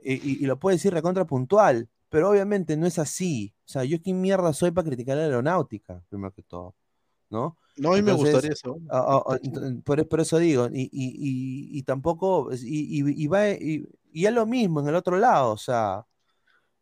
y, 0.02 0.14
y- 0.14 0.38
y 0.42 0.46
lo 0.46 0.58
puedo 0.58 0.74
decir 0.74 0.92
recontra 0.92 1.24
puntual, 1.26 1.88
pero 2.08 2.30
obviamente 2.30 2.76
no 2.76 2.86
es 2.86 2.98
así, 2.98 3.52
o 3.66 3.68
sea, 3.68 3.84
yo 3.84 4.00
qué 4.02 4.12
mierda 4.14 4.52
soy 4.52 4.70
para 4.70 4.86
criticar 4.88 5.16
la 5.16 5.24
aeronáutica, 5.24 6.02
primero 6.08 6.32
que 6.32 6.42
todo, 6.42 6.74
¿no? 7.30 7.56
no, 7.76 7.92
a 7.92 7.96
mí 7.96 8.02
me 8.02 8.12
gustaría 8.12 8.52
eso. 8.52 8.76
Ah, 8.90 9.22
ent- 9.42 9.82
por, 9.84 10.06
por 10.08 10.20
eso 10.20 10.38
digo, 10.38 10.68
y, 10.72 10.82
y- 10.82 10.88
y- 10.92 11.78
y 11.78 11.82
tampoco, 11.82 12.50
y, 12.52 13.26
va, 13.28 13.48
y 13.50 13.86
es 14.26 14.32
lo 14.32 14.46
mismo 14.46 14.80
en 14.80 14.88
el 14.88 14.94
otro 14.96 15.18
lado, 15.18 15.52
o 15.52 15.56
sea, 15.58 16.04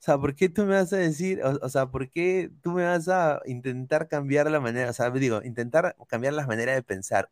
o 0.01 0.03
sea, 0.03 0.19
¿por 0.19 0.35
qué 0.35 0.49
tú 0.49 0.63
me 0.65 0.75
vas 0.75 0.93
a 0.93 0.97
decir, 0.99 1.43
o, 1.43 1.59
o 1.65 1.69
sea, 1.69 1.87
por 1.91 2.09
qué 2.11 2.51
tú 2.63 2.73
me 2.73 2.85
vas 2.85 3.09
a 3.09 3.41
intentar 3.47 4.09
cambiar 4.09 4.51
la 4.51 4.61
manera, 4.61 4.91
o 4.91 4.93
sea, 4.93 5.11
digo, 5.11 5.43
intentar 5.45 5.97
cambiar 6.09 6.35
las 6.35 6.47
maneras 6.49 6.77
de 6.77 6.83
pensar? 6.83 7.31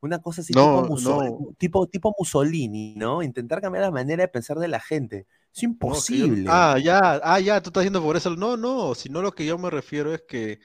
Una 0.00 0.20
cosa 0.20 0.42
así 0.42 0.54
No, 0.54 0.82
tipo, 0.82 0.82
Musso- 0.88 1.20
no. 1.20 1.54
tipo, 1.58 1.86
tipo 1.88 2.14
Mussolini, 2.18 2.94
¿no? 2.96 3.22
Intentar 3.22 3.60
cambiar 3.60 3.84
la 3.84 3.90
manera 3.90 4.22
de 4.22 4.28
pensar 4.28 4.58
de 4.58 4.68
la 4.68 4.80
gente. 4.80 5.26
Es 5.54 5.62
imposible. 5.64 6.50
Ah, 6.50 6.78
ya, 6.82 7.20
ah, 7.22 7.40
ya, 7.40 7.60
tú 7.62 7.68
estás 7.70 7.82
diciendo 7.82 8.02
por 8.02 8.16
eso. 8.16 8.34
No, 8.36 8.56
no, 8.56 8.94
sino 8.94 9.22
lo 9.22 9.32
que 9.32 9.46
yo 9.46 9.58
me 9.58 9.70
refiero 9.70 10.14
es 10.14 10.22
que 10.28 10.60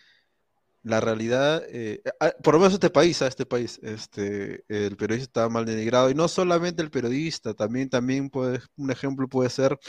la 0.84 1.02
realidad, 1.02 1.64
eh, 1.70 2.02
ah, 2.20 2.34
por 2.44 2.56
lo 2.56 2.60
menos 2.62 2.74
este 2.74 2.90
país, 2.90 3.22
a 3.22 3.28
este 3.28 3.46
país, 3.46 3.80
este, 3.84 4.66
el 4.70 4.98
periodista 4.98 5.42
está 5.44 5.50
mal 5.50 5.66
denigrado, 5.66 6.10
y 6.10 6.16
no 6.16 6.28
solamente 6.28 6.82
el 6.84 6.92
periodista, 6.92 7.54
también, 7.54 7.90
también 7.90 8.30
puede, 8.30 8.60
un 8.78 8.92
ejemplo 8.92 9.28
puede 9.30 9.50
ser, 9.50 9.80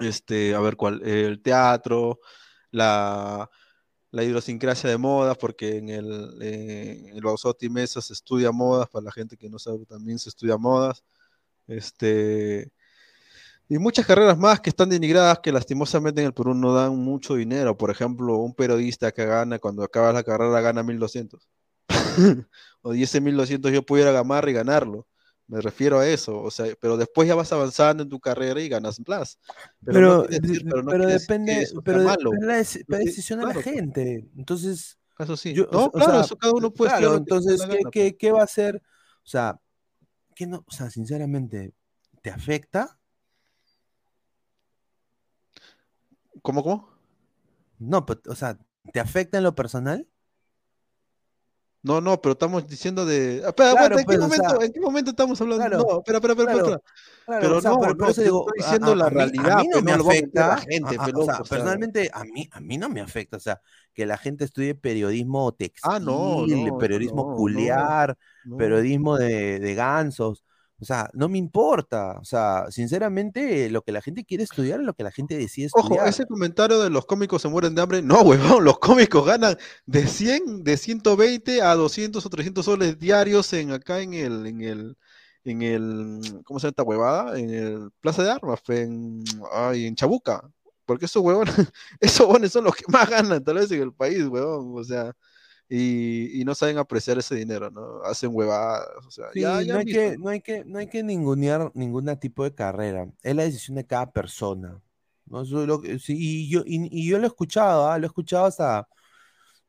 este, 0.00 0.54
a 0.54 0.60
ver 0.60 0.76
cuál, 0.76 1.02
el 1.02 1.42
teatro, 1.42 2.20
la, 2.70 3.50
la 4.10 4.24
idiosincrasia 4.24 4.90
de 4.90 4.98
modas, 4.98 5.36
porque 5.38 5.78
en 5.78 5.88
el, 5.88 6.38
eh, 6.42 7.12
en 7.14 7.20
Bausotti 7.20 7.68
Mesa 7.68 8.00
se 8.00 8.12
estudia 8.12 8.52
modas, 8.52 8.88
para 8.88 9.04
la 9.04 9.12
gente 9.12 9.36
que 9.36 9.48
no 9.48 9.58
sabe, 9.58 9.86
también 9.86 10.18
se 10.18 10.28
estudia 10.30 10.56
modas, 10.56 11.04
este, 11.66 12.72
y 13.70 13.78
muchas 13.78 14.04
carreras 14.04 14.36
más 14.36 14.60
que 14.60 14.70
están 14.70 14.88
denigradas 14.88 15.38
que 15.38 15.52
lastimosamente 15.52 16.20
en 16.20 16.26
el 16.26 16.34
Perú 16.34 16.54
no 16.54 16.74
dan 16.74 16.96
mucho 16.96 17.36
dinero. 17.36 17.78
Por 17.78 17.90
ejemplo, 17.92 18.36
un 18.38 18.52
periodista 18.52 19.12
que 19.12 19.24
gana 19.24 19.60
cuando 19.60 19.84
acaba 19.84 20.12
la 20.12 20.24
carrera 20.24 20.60
gana 20.60 20.82
1200. 20.82 21.48
o 22.82 22.90
1200 22.90 23.72
yo 23.72 23.86
pudiera 23.86 24.10
gamar 24.10 24.48
y 24.48 24.54
ganarlo. 24.54 25.06
Me 25.50 25.60
refiero 25.60 25.98
a 25.98 26.06
eso, 26.06 26.40
o 26.40 26.48
sea, 26.48 26.66
pero 26.80 26.96
después 26.96 27.26
ya 27.26 27.34
vas 27.34 27.52
avanzando 27.52 28.04
en 28.04 28.08
tu 28.08 28.20
carrera 28.20 28.60
y 28.60 28.68
ganas 28.68 29.00
más. 29.04 29.36
Pero, 29.84 30.18
no 30.18 30.26
quiere 30.26 30.46
decir- 30.46 30.62
pero, 30.64 30.82
no 30.84 30.92
decir 30.92 31.20
depende, 31.20 31.68
pero 31.84 31.98
malo. 32.04 32.30
depende 32.30 32.46
la, 32.46 32.60
dec- 32.60 32.84
la 32.86 32.98
decisión 32.98 33.40
de 33.40 33.46
la 33.46 33.52
claro, 33.54 33.64
gente. 33.64 34.30
Entonces, 34.36 34.96
Eso 35.18 35.36
sí. 35.36 35.52
yo- 35.52 35.66
no, 35.72 35.86
o 35.86 35.90
claro, 35.90 36.12
sea, 36.12 36.20
eso 36.20 36.36
cada 36.36 36.52
uno 36.54 36.70
puede 36.72 36.92
claro, 36.92 37.16
entonces, 37.16 37.58
la 37.58 37.66
¿qué, 37.68 37.76
gana, 37.78 37.90
qué, 37.90 38.16
qué 38.16 38.30
va 38.30 38.42
a 38.42 38.44
hacer? 38.44 38.76
O 39.24 39.26
sea, 39.28 39.60
¿qué 40.36 40.46
no? 40.46 40.64
O 40.68 40.70
sea, 40.70 40.88
sinceramente, 40.88 41.74
¿te 42.22 42.30
afecta? 42.30 42.96
¿Cómo, 46.42 46.62
cómo? 46.62 46.88
No, 47.80 48.06
pero, 48.06 48.20
o 48.28 48.34
sea, 48.36 48.56
¿te 48.92 49.00
afecta 49.00 49.38
en 49.38 49.44
lo 49.44 49.56
personal? 49.56 50.06
No, 51.82 52.00
no, 52.00 52.20
pero 52.20 52.32
estamos 52.32 52.66
diciendo 52.66 53.06
de. 53.06 53.36
Espera, 53.38 53.70
Claro, 53.72 53.96
aguanta, 53.96 54.00
¿en, 54.00 54.04
pues, 54.04 54.18
qué 54.18 54.20
o 54.20 54.26
momento, 54.26 54.56
sea, 54.58 54.66
¿en 54.66 54.72
qué 54.72 54.80
momento 54.80 55.10
estamos 55.10 55.40
hablando? 55.40 55.64
claro, 55.66 55.84
no, 55.88 55.98
espera, 55.98 56.18
espera, 56.18 56.32
espera, 56.32 56.62
claro, 56.62 56.82
pero 57.40 57.56
o 57.56 57.60
sea, 57.60 57.70
no, 57.70 57.80
pero 57.80 57.94
no, 57.94 58.08
eso 58.08 58.22
digo, 58.22 58.46
estoy 58.48 58.62
diciendo 58.64 58.92
a- 58.92 58.96
la 58.96 59.06
a 59.06 59.10
mí- 59.10 59.14
realidad, 59.16 59.50
a 59.52 59.56
mí 59.56 59.64
no 59.68 59.70
pues, 59.72 59.84
me 59.84 59.92
no 59.92 60.04
meter 60.04 60.10
afecta, 60.18 60.46
la 60.48 60.56
gente, 60.58 60.96
a- 60.98 61.18
o 61.18 61.24
sea, 61.24 61.40
o 61.40 61.44
personalmente 61.44 62.10
a 62.12 62.24
mí, 62.24 62.48
a 62.52 62.60
mí 62.60 62.76
no 62.76 62.88
me 62.90 63.00
afecta, 63.00 63.36
o 63.36 63.40
sea, 63.40 63.60
que 63.94 64.04
la 64.04 64.18
gente 64.18 64.44
estudie 64.44 64.74
periodismo 64.74 65.52
textil, 65.52 65.90
Ah, 65.90 65.98
no, 66.00 66.44
periodismo 66.78 67.34
culiar, 67.34 68.16
periodismo 68.58 69.16
de, 69.16 69.58
de 69.58 69.74
gansos, 69.74 70.44
o 70.80 70.84
sea, 70.84 71.10
no 71.12 71.28
me 71.28 71.36
importa, 71.36 72.18
o 72.20 72.24
sea, 72.24 72.64
sinceramente 72.70 73.68
lo 73.68 73.82
que 73.82 73.92
la 73.92 74.00
gente 74.00 74.24
quiere 74.24 74.44
estudiar 74.44 74.80
es 74.80 74.86
lo 74.86 74.94
que 74.94 75.04
la 75.04 75.10
gente 75.12 75.36
decide 75.36 75.68
Ojo, 75.72 75.94
estudiar. 75.94 76.08
ese 76.08 76.24
comentario 76.26 76.80
de 76.80 76.88
los 76.88 77.04
cómicos 77.04 77.42
se 77.42 77.48
mueren 77.48 77.74
de 77.74 77.82
hambre, 77.82 78.02
no, 78.02 78.22
huevón, 78.60 78.64
los 78.64 78.78
cómicos 78.78 79.26
ganan 79.26 79.56
de 79.84 80.06
100, 80.06 80.64
de 80.64 80.76
120 80.78 81.60
a 81.62 81.74
200 81.74 82.24
o 82.24 82.30
300 82.30 82.64
soles 82.64 82.98
diarios 82.98 83.52
en 83.52 83.72
acá 83.72 84.00
en 84.00 84.14
el, 84.14 84.46
en 84.46 84.60
el, 84.62 84.96
en 85.44 85.62
el, 85.62 86.20
¿cómo 86.44 86.58
se 86.58 86.66
llama 86.66 86.70
esta 86.70 86.82
huevada? 86.82 87.38
En 87.38 87.50
el 87.50 87.90
Plaza 88.00 88.22
de 88.22 88.30
Armas, 88.30 88.60
en, 88.68 89.22
ay, 89.52 89.84
en 89.86 89.94
Chabuca, 89.94 90.50
porque 90.86 91.04
esos 91.04 91.22
huevones, 91.22 91.54
esos 92.00 92.20
huevones 92.26 92.52
son 92.52 92.64
los 92.64 92.74
que 92.74 92.84
más 92.88 93.08
ganan 93.10 93.44
tal 93.44 93.56
vez 93.56 93.70
en 93.70 93.82
el 93.82 93.92
país, 93.92 94.24
huevón, 94.24 94.72
o 94.74 94.82
sea, 94.84 95.12
y, 95.70 96.42
y 96.42 96.46
no 96.46 96.56
saben 96.56 96.78
apreciar 96.78 97.18
ese 97.18 97.36
dinero, 97.36 97.70
¿no? 97.72 98.02
Hacen 98.04 98.30
huevadas, 98.34 98.88
o 99.06 99.12
sea, 99.12 99.26
Sí, 99.32 99.40
ya, 99.40 99.62
ya 99.62 99.74
no, 99.74 99.78
hay 99.78 99.86
que, 99.86 100.18
no 100.18 100.28
hay 100.28 100.40
que, 100.40 100.64
no 100.64 100.78
hay 100.80 100.88
que 100.88 101.02
ningunear 101.04 101.70
ningún 101.74 102.06
tipo 102.18 102.42
de 102.44 102.54
carrera. 102.54 103.08
Es 103.22 103.36
la 103.36 103.44
decisión 103.44 103.76
de 103.76 103.86
cada 103.86 104.10
persona. 104.12 104.80
¿no? 105.26 105.44
Lo 105.44 105.80
que- 105.80 105.98
sí, 106.00 106.16
y, 106.18 106.50
yo, 106.50 106.62
y, 106.66 106.88
y 106.90 107.08
yo 107.08 107.18
lo 107.18 107.24
he 107.24 107.28
escuchado, 107.28 107.88
¿ah? 107.88 107.96
Lo 107.98 108.06
he 108.06 108.08
escuchado 108.08 108.46
hasta, 108.46 108.88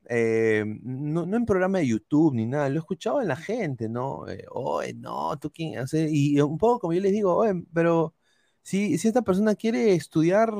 eh, 0.09 0.63
no, 0.83 1.25
no 1.25 1.37
en 1.37 1.45
programa 1.45 1.79
de 1.79 1.87
YouTube 1.87 2.35
ni 2.35 2.45
nada, 2.47 2.69
lo 2.69 2.75
he 2.77 2.79
escuchado 2.79 3.21
en 3.21 3.27
la 3.29 3.35
gente, 3.37 3.89
¿no? 3.89 4.27
Eh, 4.29 4.45
oye, 4.51 4.93
no, 4.95 5.37
tú 5.39 5.51
quién 5.51 5.77
hace, 5.79 6.07
y 6.11 6.39
un 6.41 6.57
poco 6.57 6.79
como 6.81 6.93
yo 6.93 7.01
les 7.01 7.11
digo, 7.13 7.35
oye, 7.35 7.53
pero 7.73 8.15
si, 8.63 8.97
si 8.97 9.07
esta 9.09 9.21
persona 9.23 9.55
quiere 9.55 9.93
estudiar, 9.95 10.51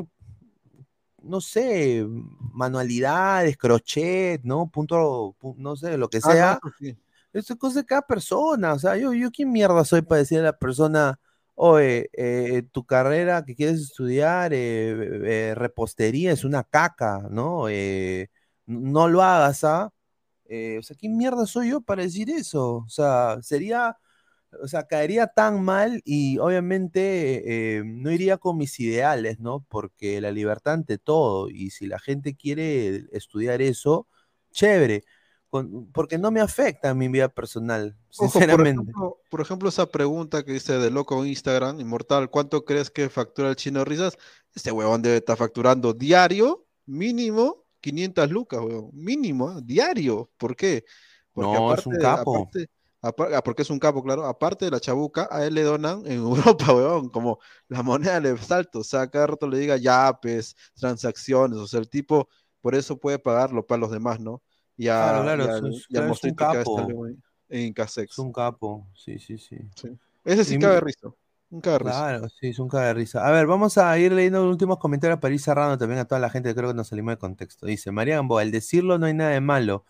no 1.24 1.42
sé, 1.42 2.06
manualidades, 2.54 3.58
crochet, 3.58 4.42
¿no? 4.44 4.70
Punto, 4.70 5.36
pu- 5.40 5.56
no 5.58 5.76
sé, 5.76 5.98
lo 5.98 6.10
que 6.10 6.22
Ah, 6.22 6.36
no, 6.36 6.50
sea. 6.50 6.52
eso 6.52 6.72
sí. 6.80 6.98
Eso 7.34 7.54
es 7.54 7.60
cosa 7.60 7.80
de 7.82 7.86
cada 7.86 8.02
persona. 8.04 8.74
O 8.74 8.80
sea, 8.80 8.98
yo, 8.98 9.14
yo 9.14 9.32
quién 9.32 9.52
mierda 9.52 9.86
soy 9.86 10.02
para 10.02 10.20
decirle 10.20 10.44
a 10.44 10.52
la 10.52 10.58
persona, 10.58 11.20
oye, 11.56 12.10
eh, 12.14 12.64
tu 12.72 12.86
carrera 12.86 13.44
que 13.46 13.56
quieres 13.56 13.82
estudiar, 13.82 14.54
eh, 14.54 15.52
eh, 15.52 15.56
repostería, 15.56 16.32
es 16.34 16.44
una 16.44 16.64
caca, 16.64 17.28
¿no? 17.30 17.70
Eh, 17.70 18.30
no 18.66 19.08
lo 19.08 19.22
hagas, 19.24 19.64
¿ah? 19.64 19.92
Eh, 20.46 20.78
o 20.80 20.84
sea, 20.84 20.96
¿quién 20.98 21.18
mierda 21.18 21.46
soy 21.46 21.70
yo 21.70 21.82
para 21.82 22.04
decir 22.04 22.30
eso? 22.30 22.78
O 22.86 22.90
sea, 22.90 23.38
sería, 23.42 23.98
o 24.62 24.68
sea, 24.68 24.84
caería 24.88 25.28
tan 25.28 25.64
mal 25.64 26.02
y 26.06 26.38
obviamente 26.40 27.78
eh, 27.80 27.84
no 27.86 28.12
iría 28.12 28.38
con 28.38 28.58
mis 28.58 28.80
ideales, 28.80 29.40
¿no? 29.40 29.66
Porque 29.70 30.22
la 30.22 30.32
libertad 30.32 30.74
ante 30.76 30.98
todo, 30.98 31.50
y 31.50 31.70
si 31.72 31.88
la 31.88 32.00
gente 32.00 32.36
quiere 32.36 33.06
estudiar 33.12 33.62
eso, 33.62 34.08
chévere, 34.52 35.04
con- 35.50 35.92
porque 35.92 36.18
no 36.18 36.32
me 36.32 36.42
afecta 36.42 36.90
a 36.92 36.94
mi 36.94 37.08
vida 37.08 37.30
personal, 37.30 37.96
Ojo, 38.16 38.46
por 38.48 38.62
sinceramente. 38.62 38.96
ejemplo, 39.02 39.18
por 39.30 39.42
ejemplo, 39.42 39.70
esa 39.70 39.88
pregunta 39.90 40.44
que 40.46 40.52
dice 40.54 40.74
de 40.78 40.92
loco 40.92 41.20
en 41.24 41.30
Instagram, 41.30 41.80
Inmortal, 41.80 42.30
¿cuánto 42.30 42.66
crees 42.66 42.92
que 42.92 43.10
factura 43.10 43.50
el 43.50 43.56
chino 43.56 43.84
risas? 43.84 44.18
Este 44.54 44.72
huevón 44.72 45.02
debe 45.02 45.18
estar 45.18 45.38
facturando 45.38 45.94
diario, 45.94 46.68
mínimo, 46.86 47.66
500 47.80 48.30
lucas, 48.30 48.60
huevón, 48.62 48.92
mínimo, 48.94 49.60
diario. 49.62 50.30
¿Por 50.38 50.56
qué? 50.56 50.86
Porque 51.34 51.58
No, 51.58 51.74
es 51.74 51.86
un 51.88 51.98
capo. 51.98 52.54
aparte, 52.54 52.68
porque 53.44 53.64
es 53.64 53.70
un 53.70 53.80
capo, 53.80 54.04
claro, 54.04 54.26
aparte 54.26 54.66
de 54.66 54.72
la 54.72 54.80
chabuca, 54.80 55.28
a 55.32 55.46
él 55.46 55.56
le 55.56 55.64
donan 55.64 56.04
en 56.06 56.14
Europa, 56.66 56.74
huevón, 56.74 57.10
como 57.10 57.40
la 57.68 57.82
moneda 57.84 58.20
de 58.20 58.38
salto, 58.38 58.80
o 58.80 58.84
sea, 58.84 59.10
cada 59.10 59.28
rato 59.28 59.48
le 59.48 59.58
diga 59.60 59.78
yapes, 59.78 60.56
transacciones, 60.76 61.58
o 61.58 61.68
sea, 61.68 61.80
el 61.80 61.90
tipo, 61.90 62.30
por 62.62 62.76
eso 62.76 62.98
puede 63.00 63.18
pagarlo 63.20 63.66
para 63.66 63.80
los 63.80 63.92
demás, 63.92 64.20
¿no? 64.20 64.42
Y 64.78 64.88
a, 64.88 64.94
Claro, 64.96 65.24
claro, 65.24 65.44
y 65.44 65.46
es 65.48 65.54
al, 65.54 65.64
un- 65.66 65.72
y 65.72 65.76
al 65.76 65.88
claro, 65.88 66.14
es 66.14 66.24
un 66.24 66.36
capo. 66.36 67.08
en- 67.50 67.74
Casex. 67.74 68.12
Es 68.12 68.20
un 68.20 68.32
capo, 68.32 68.88
sí, 68.94 69.20
sí, 69.20 69.38
sí. 69.38 69.58
Ese 70.24 70.46
sí 70.46 70.56
Y 70.56 70.60
cabe 70.60 70.76
mi- 70.76 70.82
risa. 70.82 71.08
Un 71.50 71.62
risa. 71.62 71.78
Claro, 71.80 72.30
sí, 72.30 72.48
es 72.48 72.60
un 72.60 72.70
caga 72.70 72.88
de 72.88 72.94
risa. 72.94 73.28
A 73.28 73.32
ver, 73.32 73.46
vamos 73.46 73.78
a 73.78 73.98
ir 74.00 74.14
leyendo 74.14 74.42
los 74.44 74.52
últimos 74.52 74.78
comentarios 74.78 75.20
para 75.20 75.34
ir 75.34 75.40
cerrando 75.42 75.78
también 75.78 76.00
a 76.00 76.06
toda 76.06 76.22
la 76.22 76.30
gente 76.30 76.56
creo 76.56 76.70
que 76.70 76.76
nos 76.76 76.88
salimos 76.88 77.14
de 77.14 77.18
contexto. 77.18 77.66
Dice, 77.66 77.92
María 77.92 78.16
Gamboa, 78.16 78.42
al 78.44 78.52
decirlo 78.52 78.98
no 78.98 79.06
hay 79.08 79.14
nada 79.14 79.32
de 79.32 79.42
malo. 79.42 79.86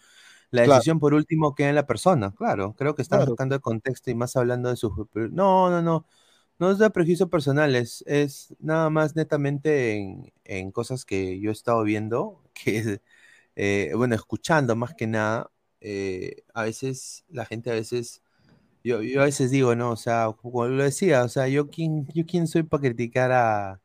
La 0.51 0.63
Claro. 0.63 0.83
decisión 0.83 0.99
por 0.99 1.13
último 1.13 1.55
queda 1.55 1.69
en 1.69 1.75
la 1.75 1.87
persona. 1.87 2.31
Claro, 2.35 2.75
creo 2.75 2.95
que 2.95 3.01
están 3.01 3.19
Claro. 3.19 3.25
buscando 3.25 3.55
el 3.55 3.61
contexto 3.61 4.11
y 4.11 4.15
más 4.15 4.35
hablando 4.35 4.69
de 4.69 4.75
sus... 4.77 4.91
No, 5.13 5.69
no, 5.69 5.81
no. 5.81 6.05
No 6.59 6.71
es 6.71 6.77
de 6.79 6.89
prejuicios 6.91 7.29
personales, 7.29 8.03
es 8.07 8.55
nada 8.59 8.89
más 8.91 9.15
netamente 9.15 9.93
en, 9.97 10.31
en 10.45 10.71
cosas 10.71 11.05
que 11.05 11.39
yo 11.39 11.49
he 11.49 11.53
estado 11.53 11.83
viendo, 11.83 12.43
que 12.53 13.01
eh, 13.55 13.91
bueno, 13.95 14.15
escuchando 14.15 14.75
más 14.75 14.93
que 14.95 15.07
nada. 15.07 15.51
eh, 15.81 16.43
a 16.53 16.63
veces, 16.63 17.25
la 17.29 17.45
gente 17.45 17.71
a 17.71 17.73
veces 17.75 18.21
yo, 18.83 19.01
yo 19.03 19.21
a 19.21 19.25
veces 19.25 19.51
digo, 19.51 19.75
¿no? 19.75 19.91
O 19.91 19.95
sea, 19.97 20.31
como 20.41 20.67
lo 20.67 20.83
decía, 20.83 21.23
o 21.23 21.29
sea, 21.29 21.47
yo 21.47 21.69
quién, 21.69 22.07
yo 22.13 22.25
quién 22.25 22.47
soy 22.47 22.63
para 22.63 22.81
criticar 22.81 23.31
a, 23.31 23.81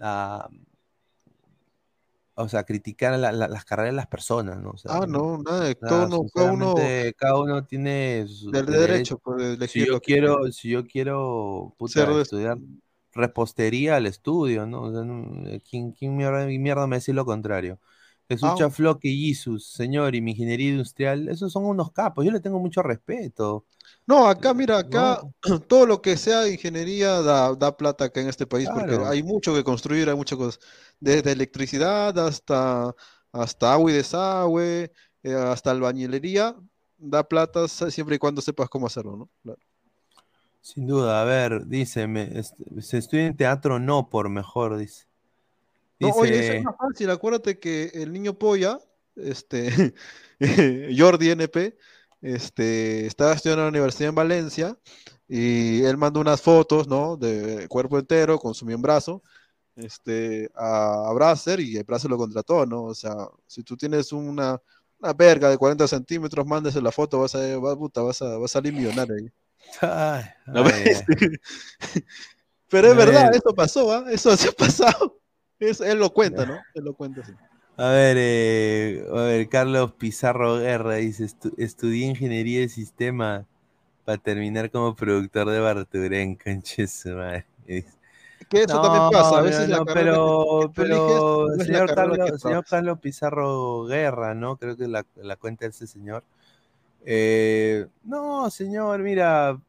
a- 0.00 0.48
o 2.42 2.48
sea, 2.48 2.64
criticar 2.64 3.18
la- 3.18 3.32
la- 3.32 3.48
las 3.48 3.64
carreras 3.64 3.92
de 3.92 3.96
las 3.96 4.06
personas, 4.06 4.58
¿no? 4.58 4.70
O 4.72 4.76
sea, 4.78 4.92
Ah, 4.92 5.06
no, 5.06 5.38
nada, 5.42 5.74
uno, 5.80 6.28
cada 6.32 6.52
uno 6.52 6.74
cada 7.16 7.38
uno 7.40 7.64
tiene 7.66 8.26
su 8.28 8.50
del 8.52 8.66
derecho. 8.66 9.18
derecho 9.18 9.20
de 9.58 9.68
Si 9.68 9.84
yo 9.84 10.00
quiero, 10.00 10.38
quiere. 10.38 10.52
si 10.52 10.70
yo 10.70 10.86
quiero 10.86 11.74
puta, 11.78 12.12
estudiar 12.12 12.58
repostería 13.12 13.96
al 13.96 14.06
estudio, 14.06 14.66
¿no? 14.66 14.82
O 14.82 14.92
sea, 14.92 15.02
no, 15.04 15.60
¿quién, 15.68 15.92
quién 15.92 16.16
mierda, 16.16 16.46
mierda 16.46 16.86
me 16.86 16.96
dice 16.96 17.12
lo 17.12 17.24
contrario? 17.24 17.78
Jesús 18.28 18.48
Ah. 18.50 18.54
Chafloque 18.54 19.08
y 19.08 19.28
Jesus, 19.34 19.66
señor, 19.72 20.14
y 20.14 20.20
mi 20.20 20.30
ingeniería 20.32 20.70
industrial, 20.70 21.28
esos 21.28 21.52
son 21.52 21.64
unos 21.64 21.92
capos, 21.92 22.24
yo 22.24 22.30
le 22.30 22.40
tengo 22.40 22.60
mucho 22.60 22.82
respeto. 22.82 23.66
No, 24.10 24.26
acá, 24.26 24.52
mira, 24.54 24.78
acá 24.78 25.22
todo 25.68 25.86
lo 25.86 26.02
que 26.02 26.16
sea 26.16 26.48
ingeniería 26.48 27.22
da, 27.22 27.54
da 27.54 27.76
plata 27.76 28.06
acá 28.06 28.20
en 28.20 28.28
este 28.28 28.44
país, 28.46 28.68
porque 28.68 28.94
hay 29.06 29.22
mucho 29.22 29.54
que 29.54 29.62
construir, 29.62 30.08
hay 30.08 30.16
muchas 30.16 30.36
cosas, 30.36 30.60
desde 30.98 31.30
electricidad 31.32 32.18
hasta, 32.18 32.92
hasta 33.32 33.72
agua 33.72 33.90
y 33.92 33.94
desagüe, 33.94 34.92
eh, 35.22 35.34
hasta 35.34 35.70
albañilería, 35.70 36.56
da 36.98 37.22
plata 37.22 37.68
siempre 37.68 38.16
y 38.16 38.18
cuando 38.18 38.42
sepas 38.42 38.68
cómo 38.68 38.86
hacerlo, 38.88 39.16
¿no? 39.16 39.30
Claro. 39.44 39.60
Sin 40.60 40.86
duda, 40.88 41.22
a 41.22 41.24
ver, 41.24 41.66
dice, 41.66 42.06
me, 42.06 42.22
est- 42.38 42.54
se 42.80 42.98
estudia 42.98 43.26
en 43.26 43.36
teatro 43.36 43.78
no 43.78 44.10
por 44.10 44.28
mejor, 44.28 44.76
dice. 44.76 45.04
No, 46.00 46.08
oye, 46.14 46.38
eso 46.38 46.52
Dice, 46.52 46.58
es 46.58 46.62
más 46.64 46.74
fácil, 46.78 47.10
acuérdate 47.10 47.58
que 47.58 47.90
el 47.94 48.12
niño 48.12 48.38
polla, 48.38 48.78
este, 49.16 49.94
Jordi 50.98 51.30
NP, 51.30 51.76
este, 52.22 53.06
estaba 53.06 53.32
estudiando 53.32 53.62
en 53.62 53.66
la 53.66 53.70
universidad 53.70 54.10
en 54.10 54.14
Valencia 54.14 54.78
Y 55.28 55.82
él 55.84 55.96
mandó 55.96 56.20
unas 56.20 56.40
fotos, 56.42 56.88
¿no? 56.88 57.16
De 57.16 57.66
cuerpo 57.68 57.98
entero 57.98 58.38
con 58.38 58.54
su 58.54 58.66
miembrazo 58.66 59.22
este, 59.76 60.50
a, 60.54 61.08
a 61.10 61.12
Bracer 61.14 61.60
y 61.60 61.82
Bracer 61.82 62.10
lo 62.10 62.18
contrató, 62.18 62.66
¿no? 62.66 62.84
O 62.84 62.94
sea, 62.94 63.14
si 63.46 63.62
tú 63.64 63.76
tienes 63.76 64.12
una, 64.12 64.60
una 65.00 65.12
verga 65.14 65.48
de 65.50 65.58
40 65.58 65.88
centímetros, 65.88 66.46
mándese 66.46 66.82
la 66.82 66.92
foto, 66.92 67.20
vas 67.20 67.34
a, 67.34 67.58
vas, 67.58 67.76
puta, 67.76 68.02
vas 68.02 68.20
a, 68.22 68.38
vas 68.38 68.50
a 68.52 68.54
salir 68.54 68.72
millonario 68.74 69.14
ahí. 69.16 69.30
Ay, 69.82 70.24
¿No 70.46 70.64
ay, 70.64 70.64
ves? 70.64 71.04
ay. 71.10 71.30
Pero 72.68 72.88
es 72.88 72.96
verdad, 72.96 73.30
ver. 73.30 73.34
eso 73.34 73.54
pasó, 73.54 73.92
¿ah? 73.92 74.04
Eso 74.10 74.36
se 74.36 74.48
ha 74.48 74.52
pasado. 74.52 75.20
Es- 75.58 75.80
él 75.80 75.98
lo 75.98 76.10
cuenta, 76.12 76.46
¿no? 76.46 76.66
Él 76.74 76.84
lo 76.84 76.94
cuenta 76.94 77.20
así. 77.22 77.38
A 77.76 77.88
ver, 77.90 78.16
eh, 78.18 79.04
a 79.10 79.22
ver, 79.22 79.48
Carlos 79.48 79.92
Pizarro 79.94 80.58
Guerra 80.58 80.96
dice, 80.96 81.24
"Estu- 81.24 81.54
estudié 81.56 82.06
ingeniería 82.06 82.60
de 82.60 82.68
sistema 82.68 83.46
para 84.04 84.18
terminar 84.18 84.70
como 84.70 84.94
productor 84.96 85.48
de 85.50 85.60
Barturén, 85.60 86.36
conche 86.36 86.86
su 86.88 87.10
madre. 87.10 87.46
Que 88.48 88.62
eso 88.62 88.80
también 88.80 89.04
pasa, 89.08 89.38
a 89.38 89.42
veces 89.42 89.68
no, 89.68 89.68
la 89.68 89.80
carrera 89.80 90.18
pero, 90.18 90.72
que 90.74 90.82
pero 90.82 90.84
eliges 90.84 91.24
no 91.54 91.62
es 91.62 91.68
la 91.70 91.82
señor, 91.82 91.82
carrera 91.82 92.30
Carlos, 92.32 92.32
señor. 92.38 92.66
Carlos 92.68 92.98
Pizarro 93.00 93.84
Guerra, 93.84 94.34
¿no? 94.34 94.56
Creo 94.56 94.76
que 94.76 94.88
la, 94.88 95.06
la 95.16 95.36
cuenta 95.36 95.64
de 95.64 95.70
ese 95.70 95.86
señor. 95.86 96.24
Eh, 97.06 97.86
no, 98.04 98.50
señor, 98.50 99.00
mira, 99.02 99.60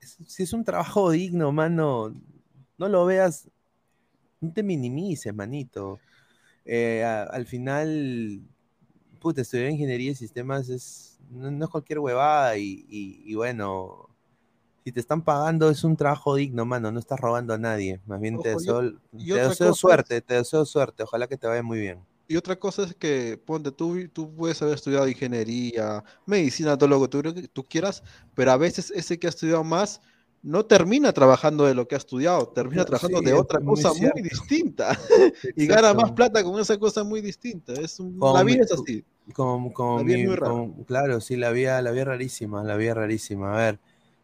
si 0.00 0.42
es 0.42 0.52
un 0.52 0.64
trabajo 0.64 1.10
digno, 1.10 1.52
mano, 1.52 2.14
no 2.78 2.88
lo 2.88 3.06
veas, 3.06 3.48
no 4.40 4.52
te 4.52 4.62
minimices, 4.62 5.34
manito. 5.34 6.00
Eh, 6.64 7.04
a- 7.04 7.24
al 7.24 7.46
final, 7.46 8.42
puta, 9.20 9.42
estudiar 9.42 9.70
ingeniería 9.70 10.10
de 10.12 10.16
sistemas 10.16 10.68
es, 10.68 11.20
no, 11.30 11.50
no 11.50 11.64
es 11.66 11.70
cualquier 11.70 12.00
huevada 12.00 12.56
y, 12.58 12.84
y- 12.88 13.22
y 13.26 13.34
bueno, 13.34 14.10
si 14.84 14.92
te 14.92 15.00
están 15.00 15.22
pagando 15.24 15.70
es 15.70 15.84
un 15.84 15.96
trabajo 15.96 16.36
digno, 16.36 16.64
mano, 16.66 16.92
no 16.92 17.00
estás 17.00 17.20
robando 17.20 17.54
a 17.54 17.58
nadie. 17.58 18.00
Más 18.06 18.20
bien 18.20 18.40
te 18.40 18.50
Ojo, 18.50 18.50
deseo, 18.50 18.92
y 19.16 19.32
te 19.32 19.38
otra 19.38 19.54
deseo 19.54 19.72
es- 19.72 19.74
suerte, 19.74 20.20
te 20.20 20.34
deseo 20.34 20.64
suerte, 20.66 21.02
ojalá 21.04 21.26
que 21.28 21.38
te 21.38 21.46
vaya 21.46 21.62
muy 21.62 21.78
bien. 21.80 22.04
Y 22.28 22.36
otra 22.36 22.56
cosa 22.58 22.84
es 22.84 22.94
que, 22.94 23.36
ponte, 23.44 23.72
tú, 23.72 24.08
tú 24.08 24.34
puedes 24.34 24.60
haber 24.62 24.74
estudiado 24.76 25.06
ingeniería, 25.08 26.02
medicina, 26.24 26.78
todo 26.78 26.88
lo 26.88 27.00
que 27.02 27.08
tú, 27.08 27.48
tú 27.52 27.64
quieras, 27.68 28.02
pero 28.34 28.52
a 28.52 28.56
veces 28.56 28.90
ese 28.92 29.18
que 29.18 29.26
ha 29.26 29.30
estudiado 29.30 29.64
más 29.64 30.00
no 30.42 30.64
termina 30.66 31.12
trabajando 31.12 31.64
de 31.66 31.74
lo 31.74 31.86
que 31.86 31.94
ha 31.94 31.98
estudiado, 31.98 32.48
termina 32.48 32.84
trabajando 32.84 33.20
sí, 33.20 33.24
de 33.26 33.32
otra 33.32 33.60
cosa 33.60 33.92
muy 33.94 34.22
distinta 34.22 34.98
y 35.56 35.66
gana 35.66 35.94
más 35.94 36.12
plata 36.12 36.42
con 36.42 36.60
esa 36.60 36.76
cosa 36.78 37.04
muy 37.04 37.20
distinta. 37.20 37.72
Es 37.74 38.00
un- 38.00 38.18
Como 38.18 38.36
la 38.36 38.44
mi- 38.44 38.52
vida 38.52 38.64
es 38.64 38.72
así. 38.72 39.04
Como, 39.34 39.72
como 39.72 39.98
La 39.98 40.02
vida 40.04 40.18
es 40.18 40.26
muy 40.26 40.34
rara. 40.36 40.50
como- 40.52 40.84
claro, 40.84 41.20
sí, 41.20 41.36
la 41.36 41.50
vida, 41.50 41.80
la 41.80 41.92
vida 41.92 42.06
rarísima, 42.06 42.64
la 42.64 42.76
vida 42.76 42.94
rarísima. 42.94 43.54
A 43.54 43.56
ver, 43.56 43.78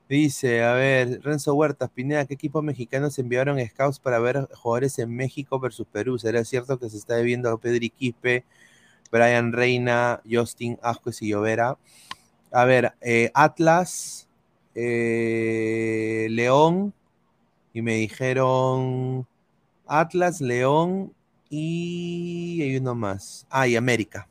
dice, 0.09 0.65
a 0.65 0.73
ver, 0.73 1.21
Renzo 1.23 1.55
Huertas, 1.55 1.89
Pineda, 1.91 2.27
¿qué 2.27 2.35
equipos 2.35 2.65
mexicanos 2.65 3.17
enviaron 3.21 3.65
scouts 3.69 4.01
para 4.01 4.19
ver 4.19 4.49
jugadores 4.55 4.99
en 4.99 5.15
México 5.15 5.61
versus 5.61 5.87
Perú? 5.87 6.19
¿Será 6.19 6.45
cierto 6.45 6.79
que 6.81 6.91
se 6.91 6.97
está 6.97 7.17
viendo 7.19 7.49
a 7.51 7.61
Pedri 7.61 7.91
Quispe, 7.91 8.45
Brian 9.13 9.53
Reina, 9.53 10.21
Justin 10.29 10.79
Ascuez 10.83 11.23
y 11.23 11.29
Llovera? 11.29 11.79
A 12.51 12.65
ver, 12.65 12.95
eh, 13.01 13.31
Atlas, 13.35 14.28
eh, 14.81 16.29
León, 16.31 16.95
y 17.73 17.83
me 17.83 17.95
dijeron 17.95 19.27
Atlas, 19.87 20.41
León 20.41 21.13
y 21.51 22.63
hay 22.63 22.77
uno 22.77 22.95
más. 22.95 23.47
Ah, 23.51 23.67
y 23.67 23.75
América. 23.75 24.29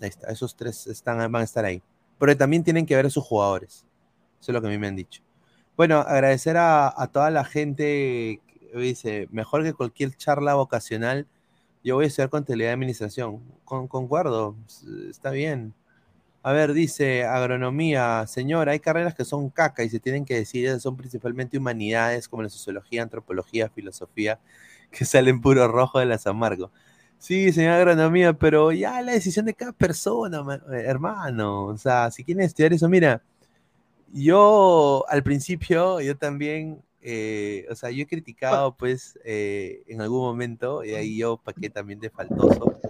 Ahí 0.00 0.08
está, 0.08 0.30
esos 0.30 0.54
tres 0.54 0.86
están, 0.86 1.18
van 1.32 1.40
a 1.40 1.44
estar 1.44 1.64
ahí. 1.64 1.82
Pero 2.18 2.36
también 2.36 2.62
tienen 2.64 2.84
que 2.84 2.96
ver 2.96 3.06
a 3.06 3.10
sus 3.10 3.24
jugadores. 3.24 3.86
Eso 4.40 4.52
es 4.52 4.54
lo 4.54 4.60
que 4.60 4.66
a 4.66 4.70
mí 4.70 4.78
me 4.78 4.88
han 4.88 4.96
dicho. 4.96 5.22
Bueno, 5.76 6.00
agradecer 6.00 6.56
a, 6.58 7.08
toda 7.12 7.30
la 7.30 7.44
gente 7.44 8.42
que 8.58 8.78
dice, 8.78 9.28
mejor 9.30 9.62
que 9.62 9.72
cualquier 9.72 10.14
charla 10.16 10.54
vocacional, 10.54 11.26
yo 11.82 11.94
voy 11.94 12.04
a 12.04 12.08
estudiar 12.08 12.30
contabilidad 12.30 12.70
de 12.70 12.74
administración. 12.74 13.42
Con, 13.64 13.88
concuerdo, 13.88 14.56
está 15.08 15.30
bien. 15.30 15.74
A 16.48 16.52
ver, 16.52 16.72
dice 16.72 17.24
agronomía, 17.24 18.26
señor, 18.26 18.70
hay 18.70 18.80
carreras 18.80 19.14
que 19.14 19.26
son 19.26 19.50
caca 19.50 19.84
y 19.84 19.90
se 19.90 20.00
tienen 20.00 20.24
que 20.24 20.34
decidir, 20.34 20.80
son 20.80 20.96
principalmente 20.96 21.58
humanidades 21.58 22.26
como 22.26 22.42
la 22.42 22.48
sociología, 22.48 23.02
antropología, 23.02 23.68
filosofía, 23.68 24.40
que 24.90 25.04
salen 25.04 25.42
puro 25.42 25.68
rojo 25.68 25.98
de 25.98 26.06
las 26.06 26.26
amargo. 26.26 26.70
Sí, 27.18 27.52
señor 27.52 27.74
agronomía, 27.74 28.32
pero 28.32 28.72
ya 28.72 29.02
la 29.02 29.12
decisión 29.12 29.44
de 29.44 29.52
cada 29.52 29.72
persona, 29.72 30.38
eh, 30.72 30.84
hermano. 30.86 31.66
O 31.66 31.76
sea, 31.76 32.10
si 32.10 32.24
quieren 32.24 32.44
estudiar 32.44 32.72
eso, 32.72 32.88
mira, 32.88 33.22
yo 34.10 35.04
al 35.06 35.22
principio, 35.22 36.00
yo 36.00 36.16
también, 36.16 36.82
eh, 37.02 37.66
o 37.70 37.74
sea, 37.74 37.90
yo 37.90 38.04
he 38.04 38.06
criticado, 38.06 38.74
pues, 38.74 39.18
eh, 39.22 39.82
en 39.86 40.00
algún 40.00 40.22
momento, 40.22 40.82
y 40.82 40.94
ahí 40.94 41.18
yo 41.18 41.36
paqué 41.36 41.68
también 41.68 42.00
de 42.00 42.08
faltoso. 42.08 42.80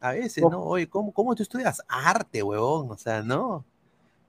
A 0.00 0.12
veces, 0.12 0.42
¿no? 0.42 0.62
Oye, 0.62 0.88
¿cómo, 0.88 1.12
cómo 1.12 1.34
tú 1.34 1.42
estudias 1.42 1.82
arte, 1.88 2.42
huevón? 2.42 2.90
O 2.90 2.96
sea, 2.96 3.22
¿no? 3.22 3.64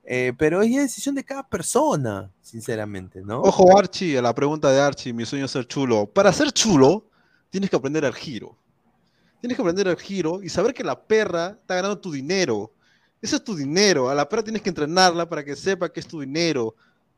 Eh, 0.03 0.33
pero 0.37 0.61
es 0.61 0.73
decisión 0.73 1.15
de 1.15 1.25
cada 1.25 1.45
persona, 1.45 2.31
sinceramente, 2.41 3.21
¿no? 3.21 3.41
Ojo, 3.41 3.77
Archie, 3.77 4.17
a 4.17 4.21
la 4.21 4.33
pregunta 4.33 4.71
de 4.71 4.79
Archie, 4.79 5.11
mi 5.11 5.25
sueño 5.25 5.45
es 5.45 5.51
ser 5.51 5.67
chulo. 5.67 6.05
Para 6.05 6.31
ser 6.31 6.51
chulo, 6.53 7.03
tienes 7.49 7.69
que 7.69 7.75
aprender 7.75 8.05
el 8.05 8.13
giro. 8.13 8.55
Tienes 9.41 9.57
que 9.57 9.61
aprender 9.61 9.87
el 9.87 9.97
giro 9.97 10.41
y 10.41 10.49
saber 10.49 10.73
que 10.73 10.83
la 10.83 10.99
perra 10.99 11.57
está 11.59 11.75
ganando 11.75 11.99
tu 11.99 12.11
dinero. 12.11 12.71
Ese 13.21 13.35
es 13.35 13.43
tu 13.43 13.53
dinero. 13.53 14.09
A 14.09 14.15
la 14.15 14.29
perra 14.29 14.43
tienes 14.43 14.61
que 14.61 14.69
entrenarla 14.69 15.27
para 15.27 15.43
que 15.43 15.57
sepa 15.57 15.91
que 15.91 15.99
es 15.99 16.07
tu 16.07 16.21
dinero. 16.21 16.73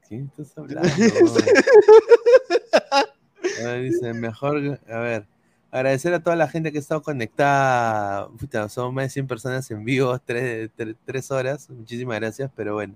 ¿Quién 0.08 0.26
estás 0.26 0.52
hablando? 0.58 0.90
A 3.61 3.64
ver, 3.64 3.84
dice, 3.84 4.14
mejor, 4.14 4.80
a 4.90 5.00
ver, 5.00 5.28
agradecer 5.72 6.14
a 6.14 6.22
toda 6.23 6.35
la 6.35 6.48
gente 6.48 6.72
que 6.72 6.77
ha 6.80 6.81
estado 6.81 7.01
conectada. 7.01 8.30
Puta, 8.39 8.69
son 8.69 8.93
más 8.95 9.06
de 9.06 9.09
100 9.11 9.27
personas 9.27 9.69
en 9.72 9.83
vivo, 9.83 10.17
tres, 10.25 10.69
tres- 10.75 10.95
tres 11.06 11.31
horas. 11.31 11.69
Muchísimas 11.69 12.19
gracias, 12.19 12.51
pero 12.56 12.73
bueno. 12.75 12.95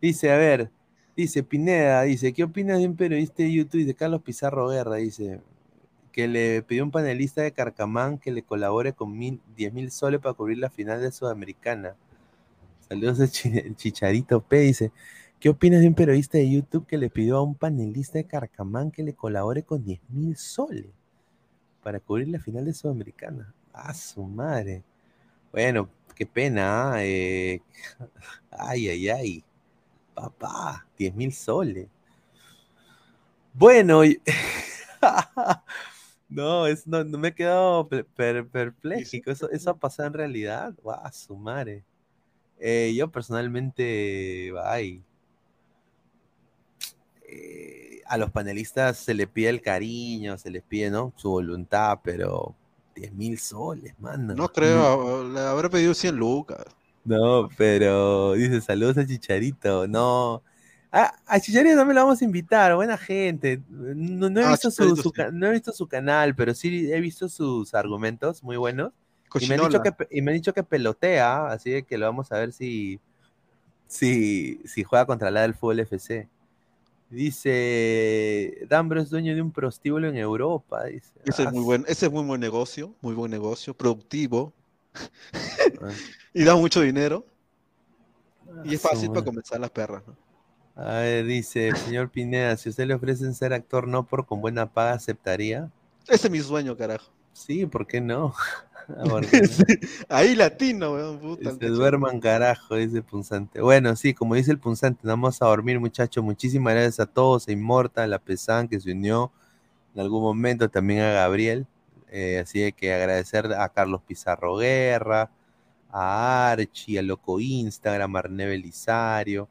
Dice, 0.00 0.32
a 0.32 0.36
ver, 0.36 0.70
dice 1.16 1.42
Pineda, 1.44 2.02
dice, 2.02 2.32
¿qué 2.32 2.44
opinas 2.44 2.78
de 2.80 2.86
un 2.88 2.96
periodista 2.96 3.42
de 3.42 3.52
YouTube? 3.52 3.80
Dice 3.80 3.94
Carlos 3.94 4.22
Pizarro 4.22 4.68
Guerra, 4.68 4.96
dice, 4.96 5.40
que 6.12 6.28
le 6.28 6.62
pidió 6.62 6.82
a 6.82 6.86
un 6.86 6.90
panelista 6.92 7.42
de 7.42 7.52
Carcamán 7.52 8.18
que 8.18 8.32
le 8.32 8.42
colabore 8.42 8.92
con 8.94 9.16
mil, 9.18 9.40
10 9.56 9.72
mil 9.72 9.90
soles 9.90 10.20
para 10.20 10.34
cubrir 10.34 10.58
la 10.58 10.70
final 10.70 11.00
de 11.00 11.12
Sudamericana. 11.12 11.96
Saludos 12.88 13.30
Chi- 13.32 13.74
Chicharito 13.76 14.42
P. 14.42 14.60
Dice, 14.60 14.92
¿qué 15.40 15.48
opinas 15.50 15.80
de 15.80 15.88
un 15.88 15.94
periodista 15.94 16.38
de 16.38 16.50
YouTube 16.50 16.86
que 16.86 16.98
le 16.98 17.10
pidió 17.10 17.38
a 17.38 17.42
un 17.42 17.54
panelista 17.54 18.18
de 18.18 18.26
Carcamán 18.26 18.90
que 18.90 19.02
le 19.02 19.14
colabore 19.14 19.62
con 19.64 19.84
10 19.84 20.00
mil 20.10 20.36
soles 20.36 20.86
para 21.82 22.00
cubrir 22.00 22.28
la 22.28 22.38
final 22.38 22.64
de 22.64 22.74
Sudamericana? 22.74 23.52
¡Ah, 23.72 23.94
su 23.94 24.22
madre! 24.24 24.82
Bueno, 25.50 25.88
qué 26.14 26.26
pena. 26.26 26.92
¿ah? 26.92 27.04
Eh, 27.04 27.60
ay, 28.50 28.88
ay, 28.88 29.08
ay. 29.08 29.44
Papá, 30.14 30.86
10 30.98 31.14
mil 31.14 31.32
soles. 31.32 31.88
Bueno, 33.54 34.02
no, 36.28 36.66
es, 36.66 36.86
no, 36.86 37.04
no 37.04 37.18
me 37.18 37.28
he 37.28 37.34
quedado 37.34 37.88
per-. 37.88 38.74
Eso, 39.26 39.50
eso 39.50 39.70
ha 39.70 39.76
pasado 39.76 40.08
en 40.08 40.14
realidad. 40.14 40.74
¡Ah, 40.86 41.12
su 41.12 41.36
madre! 41.36 41.84
Eh, 42.58 42.94
yo 42.96 43.10
personalmente, 43.10 44.52
ay, 44.64 45.02
eh, 47.28 47.91
a 48.12 48.18
los 48.18 48.30
panelistas 48.30 48.98
se 48.98 49.14
les 49.14 49.28
pide 49.28 49.48
el 49.50 49.62
cariño, 49.62 50.38
se 50.38 50.50
les 50.50 50.62
pide, 50.62 50.90
¿no? 50.90 51.12
Su 51.16 51.30
voluntad, 51.30 52.00
pero 52.04 52.54
10 52.94 53.12
mil 53.14 53.38
soles, 53.38 53.98
mano. 54.00 54.34
No 54.34 54.48
creo, 54.52 55.28
le 55.28 55.40
habré 55.40 55.70
pedido 55.70 55.94
100 55.94 56.16
lucas. 56.16 56.66
No, 57.04 57.48
pero 57.56 58.34
dice 58.34 58.60
saludos 58.60 58.98
a 58.98 59.06
Chicharito. 59.06 59.86
No. 59.88 60.42
Ah, 60.92 61.12
a 61.26 61.40
Chicharito 61.40 61.76
también 61.76 61.96
lo 61.96 62.02
vamos 62.04 62.20
a 62.20 62.24
invitar, 62.24 62.74
buena 62.74 62.98
gente. 62.98 63.60
No, 63.68 64.28
no 64.30 64.40
he, 64.40 64.46
Ah, 64.46 64.46
visto 64.46 64.70
su, 64.70 64.94
Chicharito 64.94 64.96
su 64.96 65.10
sí. 65.10 65.12
ca- 65.12 65.30
no 65.32 65.46
he 65.46 65.50
visto 65.52 65.72
su 65.72 65.88
canal, 65.88 66.34
pero 66.36 66.54
sí 66.54 66.92
he 66.92 67.00
visto 67.00 67.28
sus 67.28 67.74
argumentos 67.74 68.42
muy 68.42 68.56
buenos. 68.56 68.92
Y 69.38 69.46
me, 69.46 69.54
han 69.54 69.60
dicho 69.62 69.80
que, 69.80 69.90
y 70.10 70.20
me 70.22 70.30
han 70.32 70.36
dicho 70.36 70.52
que 70.52 70.62
pelotea, 70.62 71.46
así 71.48 71.70
de 71.70 71.82
que 71.84 71.96
lo 71.98 72.06
vamos 72.06 72.30
a 72.30 72.38
ver 72.38 72.52
si, 72.52 73.00
si, 73.88 74.60
si 74.66 74.84
juega 74.84 75.06
contra 75.06 75.30
la 75.30 75.42
del 75.42 75.54
Fútbol 75.54 75.80
FC. 75.80 76.28
Dice, 77.12 78.66
Dambro 78.70 78.98
es 78.98 79.10
dueño 79.10 79.34
de 79.34 79.42
un 79.42 79.52
prostíbulo 79.52 80.08
en 80.08 80.16
Europa. 80.16 80.84
Dice. 80.84 81.12
Ese 81.26 81.42
Ah, 81.42 81.46
es 81.46 81.52
muy 81.52 81.62
buen, 81.62 81.84
ese 81.86 82.06
es 82.06 82.12
muy 82.12 82.24
buen 82.24 82.40
negocio, 82.40 82.94
muy 83.02 83.12
buen 83.14 83.30
negocio, 83.30 83.74
productivo. 83.74 84.54
Ah. 84.94 85.02
y 86.32 86.42
da 86.42 86.56
mucho 86.56 86.80
dinero. 86.80 87.26
Y 88.64 88.76
es 88.76 88.80
fácil 88.80 89.10
para 89.10 89.26
comenzar 89.26 89.60
las 89.60 89.70
perras, 89.70 90.02
¿no? 90.06 90.16
A 90.74 91.00
ver, 91.00 91.26
dice, 91.26 91.76
señor 91.76 92.08
Pineda, 92.08 92.56
si 92.56 92.70
usted 92.70 92.86
le 92.86 92.94
ofrecen 92.94 93.34
ser 93.34 93.52
actor 93.52 93.86
no 93.86 94.06
por 94.06 94.24
con 94.24 94.40
buena 94.40 94.72
paga, 94.72 94.92
¿aceptaría? 94.92 95.70
Ese 96.08 96.28
es 96.28 96.30
mi 96.30 96.40
sueño, 96.40 96.78
carajo. 96.78 97.12
Sí, 97.32 97.66
¿por 97.66 97.86
qué 97.86 98.00
no? 98.00 98.34
Ah, 98.88 99.20
Ahí 100.08 100.34
latino, 100.34 100.94
weón, 100.94 101.18
puta. 101.20 101.52
Se 101.52 101.66
duerman 101.68 102.20
carajo, 102.20 102.74
dice 102.74 103.00
Punzante. 103.00 103.60
Bueno, 103.60 103.94
sí, 103.94 104.12
como 104.12 104.34
dice 104.34 104.50
el 104.50 104.58
Punzante, 104.58 105.00
vamos 105.04 105.40
a 105.40 105.46
dormir, 105.46 105.78
muchachos. 105.78 106.22
Muchísimas 106.22 106.74
gracias 106.74 107.00
a 107.00 107.06
todos, 107.06 107.46
a 107.46 107.52
Inmortal, 107.52 108.12
a 108.12 108.18
Pesan, 108.18 108.66
que 108.66 108.80
se 108.80 108.90
unió 108.90 109.30
en 109.94 110.00
algún 110.00 110.22
momento, 110.22 110.68
también 110.68 111.00
a 111.00 111.12
Gabriel. 111.12 111.66
Eh, 112.10 112.40
así 112.40 112.72
que 112.72 112.92
agradecer 112.92 113.52
a 113.54 113.68
Carlos 113.68 114.02
Pizarro 114.06 114.56
Guerra, 114.56 115.30
a 115.90 116.50
Archie, 116.50 116.98
a 116.98 117.02
Loco 117.02 117.40
Instagram, 117.40 118.16
a 118.16 118.18
Arne 118.18 118.46
Belisario. 118.46 119.48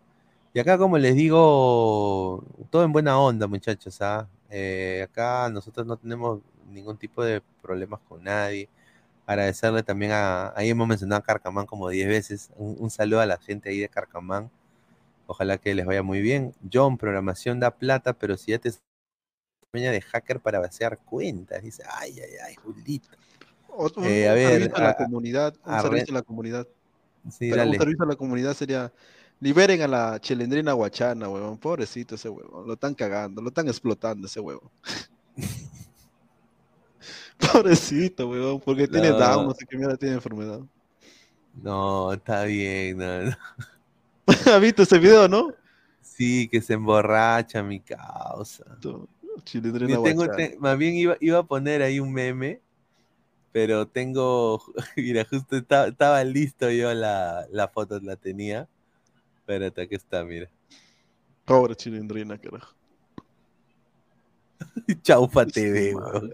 Y 0.53 0.59
acá, 0.59 0.77
como 0.77 0.97
les 0.97 1.15
digo, 1.15 2.43
todo 2.69 2.83
en 2.83 2.91
buena 2.91 3.19
onda, 3.19 3.47
muchachos. 3.47 4.01
¿ah? 4.01 4.27
Eh, 4.49 5.01
acá 5.09 5.49
nosotros 5.49 5.85
no 5.87 5.97
tenemos 5.97 6.39
ningún 6.69 6.97
tipo 6.97 7.23
de 7.23 7.41
problemas 7.61 7.99
con 8.07 8.23
nadie 8.23 8.69
agradecerle 9.25 9.83
también 9.83 10.11
a, 10.11 10.51
ahí 10.55 10.69
hemos 10.69 10.87
mencionado 10.87 11.19
a 11.19 11.23
Carcamán 11.23 11.65
como 11.65 11.89
10 11.89 12.07
veces, 12.07 12.49
un, 12.57 12.75
un 12.79 12.89
saludo 12.89 13.21
a 13.21 13.25
la 13.25 13.37
gente 13.37 13.69
ahí 13.69 13.79
de 13.79 13.87
Carcamán, 13.89 14.49
ojalá 15.27 15.57
que 15.57 15.73
les 15.73 15.85
vaya 15.85 16.03
muy 16.03 16.21
bien. 16.21 16.53
John, 16.71 16.97
programación 16.97 17.59
da 17.59 17.71
plata, 17.71 18.13
pero 18.13 18.35
si 18.37 18.51
ya 18.51 18.59
te 18.59 18.71
sueña 19.71 19.91
de 19.91 20.01
hacker 20.01 20.39
para 20.41 20.59
vaciar 20.59 20.97
cuentas, 20.99 21.61
dice, 21.63 21.83
ay, 21.89 22.19
ay, 22.19 22.31
ay, 22.45 22.55
Julito. 22.55 23.09
Otro- 23.69 24.01
un, 24.01 24.07
Eh, 24.09 24.27
a 24.27 24.31
un 24.33 24.35
ver, 24.37 24.51
servicio 24.51 24.77
a 24.77 24.81
la 24.81 24.97
comunidad, 24.97 25.55
un 25.65 25.73
a 25.73 25.81
servicio 25.81 26.13
a 26.13 26.17
la 26.17 26.21
comunidad. 26.23 26.67
Sí, 27.29 27.49
Pero 27.49 27.57
dale. 27.57 27.71
un 27.71 27.77
servicio 27.77 28.03
a 28.03 28.07
la 28.07 28.15
comunidad 28.15 28.53
sería 28.53 28.91
liberen 29.41 29.81
a 29.81 29.87
la 29.87 30.19
chilendrina 30.21 30.71
guachana, 30.73 31.27
huevón. 31.27 31.57
Pobrecito 31.57 32.15
ese 32.15 32.29
huevón. 32.29 32.65
Lo 32.67 32.73
están 32.73 32.93
cagando, 32.95 33.41
lo 33.41 33.49
están 33.49 33.67
explotando 33.67 34.27
ese 34.27 34.39
huevón. 34.39 34.69
Pobrecito, 37.51 38.29
huevón, 38.29 38.59
porque 38.61 38.87
tiene. 38.87 39.09
Down, 39.09 39.47
no 39.47 39.53
sé 39.53 39.65
qué 39.67 39.77
mierda 39.77 39.97
tiene 39.97 40.15
enfermedad. 40.15 40.59
No, 41.61 42.13
está 42.13 42.43
bien, 42.45 42.97
no, 42.97 43.23
no. 43.23 43.37
¿Has 44.55 44.61
visto 44.61 44.83
ese 44.83 44.99
video, 44.99 45.27
no? 45.27 45.51
Sí, 46.01 46.47
que 46.47 46.61
se 46.61 46.73
emborracha 46.73 47.63
mi 47.63 47.79
causa. 47.79 48.63
Chilindrina 49.43 50.01
tengo- 50.03 50.25
guachana. 50.25 50.37
te- 50.37 50.57
más 50.59 50.77
bien 50.77 50.93
iba, 50.95 51.17
iba 51.19 51.39
a 51.39 51.43
poner 51.43 51.81
ahí 51.81 51.99
un 51.99 52.13
meme, 52.13 52.61
pero 53.51 53.87
tengo, 53.87 54.61
mira, 54.95 55.25
justo 55.29 55.57
esta- 55.57 55.87
estaba 55.87 56.23
listo 56.23 56.69
yo 56.69 56.93
la, 56.93 57.45
la 57.51 57.67
foto, 57.67 57.99
la 57.99 58.15
tenía. 58.15 58.67
Espérate, 59.41 59.81
aquí 59.81 59.95
está, 59.95 60.23
mira. 60.23 60.49
Pobre 61.45 61.75
chilindrina, 61.75 62.37
carajo. 62.37 62.75
Chaufa 65.01 65.45
TV, 65.45 65.95
weón. 65.95 66.31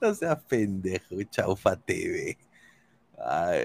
No 0.00 0.14
seas 0.14 0.38
pendejo, 0.44 1.22
Chaufa 1.30 1.76
TV. 1.76 2.36
Ay, 3.18 3.60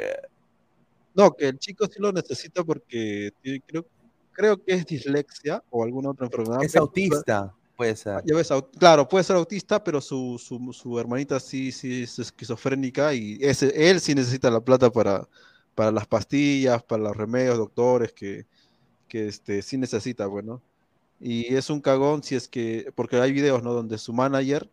No, 1.13 1.31
que 1.35 1.49
el 1.49 1.59
chico 1.59 1.85
sí 1.87 1.99
lo 1.99 2.11
necesita 2.13 2.63
porque 2.63 3.31
tiene- 3.41 3.61
creo, 3.65 3.85
creo 4.31 4.63
que 4.63 4.73
es 4.73 4.85
dislexia 4.85 5.61
o 5.69 5.83
alguna 5.83 6.11
otra 6.11 6.27
enfermedad. 6.27 6.63
es 6.63 6.75
autista, 6.77 7.53
puede 7.75 7.95
ser. 7.95 8.21
Ya 8.25 8.35
ves, 8.35 8.49
au- 8.51 8.69
claro, 8.77 9.07
puede 9.09 9.25
ser 9.25 9.35
autista, 9.35 9.83
pero 9.83 9.99
su, 9.99 10.39
su, 10.41 10.71
su 10.71 10.97
hermanita 10.97 11.39
sí, 11.41 11.71
sí 11.73 12.03
es 12.03 12.19
esquizofrénica 12.19 13.13
y 13.13 13.37
ese, 13.41 13.89
él 13.89 13.99
sí 13.99 14.15
necesita 14.15 14.49
la 14.49 14.61
plata 14.61 14.89
para, 14.89 15.27
para 15.75 15.91
las 15.91 16.07
pastillas, 16.07 16.81
para 16.83 17.03
los 17.03 17.17
remedios, 17.17 17.57
doctores, 17.57 18.13
que, 18.13 18.45
que 19.09 19.27
este, 19.27 19.61
sí 19.61 19.77
necesita, 19.77 20.27
bueno. 20.27 20.61
Y 21.19 21.53
es 21.55 21.69
un 21.69 21.81
cagón 21.81 22.23
si 22.23 22.35
es 22.35 22.47
que, 22.47 22.91
porque 22.95 23.17
hay 23.17 23.33
videos, 23.33 23.61
¿no? 23.63 23.73
Donde 23.73 23.97
su 23.97 24.13
manager, 24.13 24.69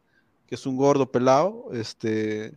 que 0.46 0.54
es 0.54 0.66
un 0.66 0.76
gordo 0.76 1.10
pelado, 1.10 1.70
este, 1.72 2.54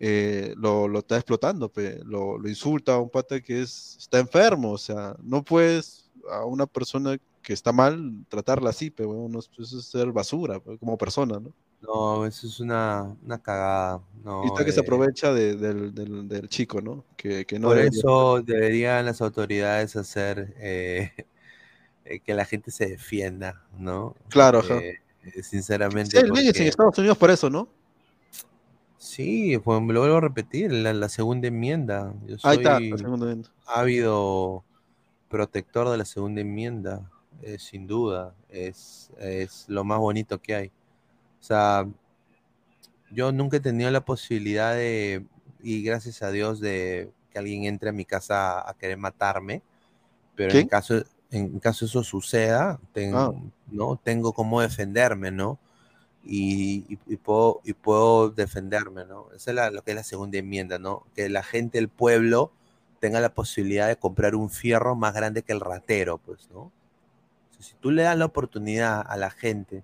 eh, 0.00 0.54
lo, 0.58 0.88
lo 0.88 0.98
está 0.98 1.16
explotando, 1.16 1.70
pe, 1.70 2.00
lo, 2.04 2.36
lo 2.38 2.48
insulta 2.48 2.94
a 2.94 2.98
un 3.00 3.08
pata 3.08 3.40
que 3.40 3.62
es, 3.62 3.96
está 3.98 4.18
enfermo, 4.18 4.72
o 4.72 4.78
sea, 4.78 5.16
no 5.22 5.42
puedes 5.44 6.10
a 6.30 6.44
una 6.44 6.66
persona 6.66 7.18
que 7.42 7.52
está 7.52 7.72
mal 7.72 8.24
tratarla 8.28 8.70
así, 8.70 8.90
pero 8.90 9.12
bueno, 9.12 9.38
eso 9.38 9.62
es 9.62 9.84
ser 9.86 10.12
basura 10.12 10.60
como 10.60 10.98
persona, 10.98 11.40
¿no? 11.40 11.52
No, 11.82 12.24
eso 12.26 12.46
es 12.46 12.60
una, 12.60 13.14
una 13.24 13.38
cagada. 13.42 14.00
No, 14.24 14.44
y 14.44 14.46
está 14.46 14.64
que 14.64 14.70
se 14.72 14.80
aprovecha 14.80 15.32
de- 15.32 15.56
del, 15.56 15.92
del- 15.94 16.28
del 16.28 16.48
chico, 16.48 16.80
¿no? 16.80 17.04
Que, 17.16 17.44
que 17.44 17.58
no 17.58 17.68
Por 17.68 17.76
debería- 17.76 17.98
eso 17.98 18.40
deberían 18.42 19.04
las 19.04 19.20
autoridades 19.20 19.96
hacer 19.96 20.54
eh, 20.58 21.10
eh, 22.04 22.20
que 22.20 22.34
la 22.34 22.44
gente 22.44 22.70
se 22.70 22.86
defienda, 22.88 23.62
¿no? 23.78 24.14
Claro, 24.28 24.60
ajá. 24.60 24.78
Eh, 24.78 25.00
sinceramente. 25.42 26.20
Sí, 26.20 26.26
leyes 26.26 26.46
en 26.48 26.52
porque- 26.52 26.68
Estados 26.68 26.98
Unidos 26.98 27.18
por 27.18 27.30
eso, 27.30 27.50
¿no? 27.50 27.68
Sí, 28.96 29.58
pues 29.58 29.80
lo 29.82 30.00
vuelvo 30.00 30.16
a 30.16 30.20
repetir, 30.20 30.72
la, 30.72 30.92
la 30.92 31.08
segunda 31.08 31.48
enmienda. 31.48 32.14
Yo 32.26 32.36
Ahí 32.44 32.58
está, 32.58 32.76
soy 32.78 32.90
la 32.90 32.98
segunda 32.98 33.26
enmienda. 33.26 33.50
ávido 33.66 34.62
protector 35.28 35.88
de 35.90 35.96
la 35.98 36.04
segunda 36.04 36.40
enmienda, 36.42 37.10
eh, 37.42 37.58
sin 37.58 37.86
duda, 37.88 38.34
es, 38.48 39.10
es 39.18 39.64
lo 39.68 39.82
más 39.82 39.98
bonito 39.98 40.40
que 40.40 40.54
hay. 40.54 40.70
O 41.42 41.44
sea, 41.44 41.86
yo 43.10 43.32
nunca 43.32 43.56
he 43.56 43.60
tenido 43.60 43.90
la 43.90 44.04
posibilidad 44.04 44.74
de, 44.74 45.26
y 45.60 45.82
gracias 45.82 46.22
a 46.22 46.30
Dios, 46.30 46.60
de 46.60 47.10
que 47.32 47.38
alguien 47.40 47.64
entre 47.64 47.88
a 47.88 47.92
mi 47.92 48.04
casa 48.04 48.60
a 48.68 48.74
querer 48.74 48.96
matarme, 48.96 49.60
pero 50.36 50.52
en 50.60 50.68
caso, 50.68 51.02
en 51.32 51.58
caso 51.58 51.84
eso 51.86 52.04
suceda, 52.04 52.78
ten- 52.92 53.12
Ah. 53.14 53.32
¿no? 53.72 53.96
tengo 54.02 54.32
cómo 54.32 54.60
defenderme, 54.60 55.30
¿no? 55.32 55.58
Y, 56.24 56.84
y- 56.88 56.98
y 57.08 57.16
puedo, 57.16 57.60
y 57.64 57.72
puedo 57.72 58.30
defenderme, 58.30 59.04
¿no? 59.04 59.26
Esa 59.34 59.50
es 59.50 59.54
la- 59.56 59.70
lo 59.70 59.82
que 59.82 59.90
es 59.90 59.96
la 59.96 60.04
segunda 60.04 60.38
enmienda, 60.38 60.78
¿no? 60.78 61.04
Que 61.16 61.28
la 61.28 61.42
gente, 61.42 61.78
el 61.78 61.88
pueblo, 61.88 62.52
tenga 63.00 63.18
la 63.20 63.34
posibilidad 63.34 63.88
de 63.88 63.96
comprar 63.96 64.36
un 64.36 64.48
fierro 64.48 64.94
más 64.94 65.12
grande 65.14 65.42
que 65.42 65.52
el 65.52 65.60
ratero, 65.60 66.18
pues, 66.18 66.48
¿no? 66.52 66.60
O 66.60 66.72
sea, 67.50 67.62
si 67.62 67.74
tú 67.80 67.90
le 67.90 68.02
das 68.04 68.16
la 68.16 68.26
oportunidad 68.26 69.04
a 69.04 69.16
la 69.16 69.30
gente 69.30 69.82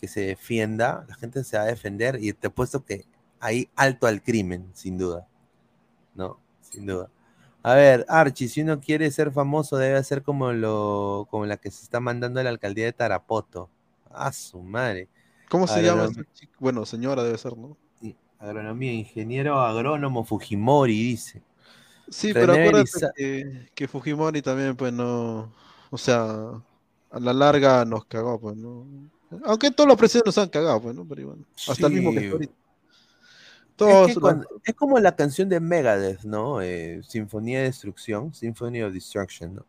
que 0.00 0.08
se 0.08 0.20
defienda, 0.20 1.04
la 1.08 1.14
gente 1.16 1.44
se 1.44 1.56
va 1.56 1.64
a 1.64 1.66
defender 1.66 2.18
y 2.20 2.32
te 2.32 2.48
apuesto 2.48 2.84
que 2.84 3.04
hay 3.40 3.68
alto 3.76 4.06
al 4.06 4.22
crimen, 4.22 4.70
sin 4.74 4.98
duda, 4.98 5.26
¿no? 6.14 6.40
Sin 6.60 6.86
duda. 6.86 7.10
A 7.62 7.74
ver, 7.74 8.06
Archie, 8.08 8.48
si 8.48 8.62
uno 8.62 8.80
quiere 8.80 9.10
ser 9.10 9.32
famoso, 9.32 9.76
debe 9.76 10.02
ser 10.04 10.22
como, 10.22 10.52
lo, 10.52 11.26
como 11.30 11.46
la 11.46 11.56
que 11.56 11.70
se 11.70 11.82
está 11.82 12.00
mandando 12.00 12.40
a 12.40 12.44
la 12.44 12.50
alcaldía 12.50 12.84
de 12.86 12.92
Tarapoto. 12.92 13.68
A 14.10 14.32
su 14.32 14.62
madre. 14.62 15.08
¿Cómo 15.50 15.66
se 15.66 15.82
llama 15.82 16.04
Agronom- 16.04 16.10
esta 16.20 16.32
chica? 16.32 16.52
Bueno, 16.58 16.86
señora 16.86 17.22
debe 17.22 17.36
ser, 17.36 17.56
¿no? 17.56 17.76
Sí, 18.00 18.16
Agronomía, 18.38 18.92
ingeniero 18.92 19.60
agrónomo 19.60 20.24
Fujimori, 20.24 20.94
dice. 20.94 21.42
Sí, 22.08 22.32
pero 22.32 22.52
acuérdate 22.52 22.90
que, 23.14 23.68
que 23.74 23.88
Fujimori 23.88 24.42
también, 24.42 24.76
pues 24.76 24.92
no. 24.92 25.52
O 25.90 25.98
sea, 25.98 26.62
a 27.10 27.20
la 27.20 27.32
larga 27.32 27.84
nos 27.84 28.04
cagó, 28.06 28.40
pues, 28.40 28.56
¿no? 28.56 28.86
Aunque 29.44 29.70
todos 29.70 29.88
los 29.88 29.96
presidentes 29.98 30.36
nos 30.36 30.42
han 30.44 30.50
cagado, 30.50 30.80
pues, 30.80 30.94
¿no? 30.94 31.06
Pero 31.06 31.20
igual. 31.20 31.38
Hasta 31.68 31.86
el 31.86 31.92
mismo 31.94 32.12
que. 32.12 32.20
Es, 33.78 34.06
que 34.06 34.20
cuando- 34.20 34.46
es 34.64 34.74
como 34.74 34.98
la 34.98 35.14
canción 35.16 35.48
de 35.48 35.60
Megadeth, 35.60 36.22
¿no? 36.24 36.62
Eh, 36.62 37.02
Sinfonía 37.06 37.58
de 37.58 37.64
Destrucción, 37.66 38.32
Symphony 38.32 38.82
of 38.82 38.92
Destruction, 38.92 39.54
¿no? 39.56 39.66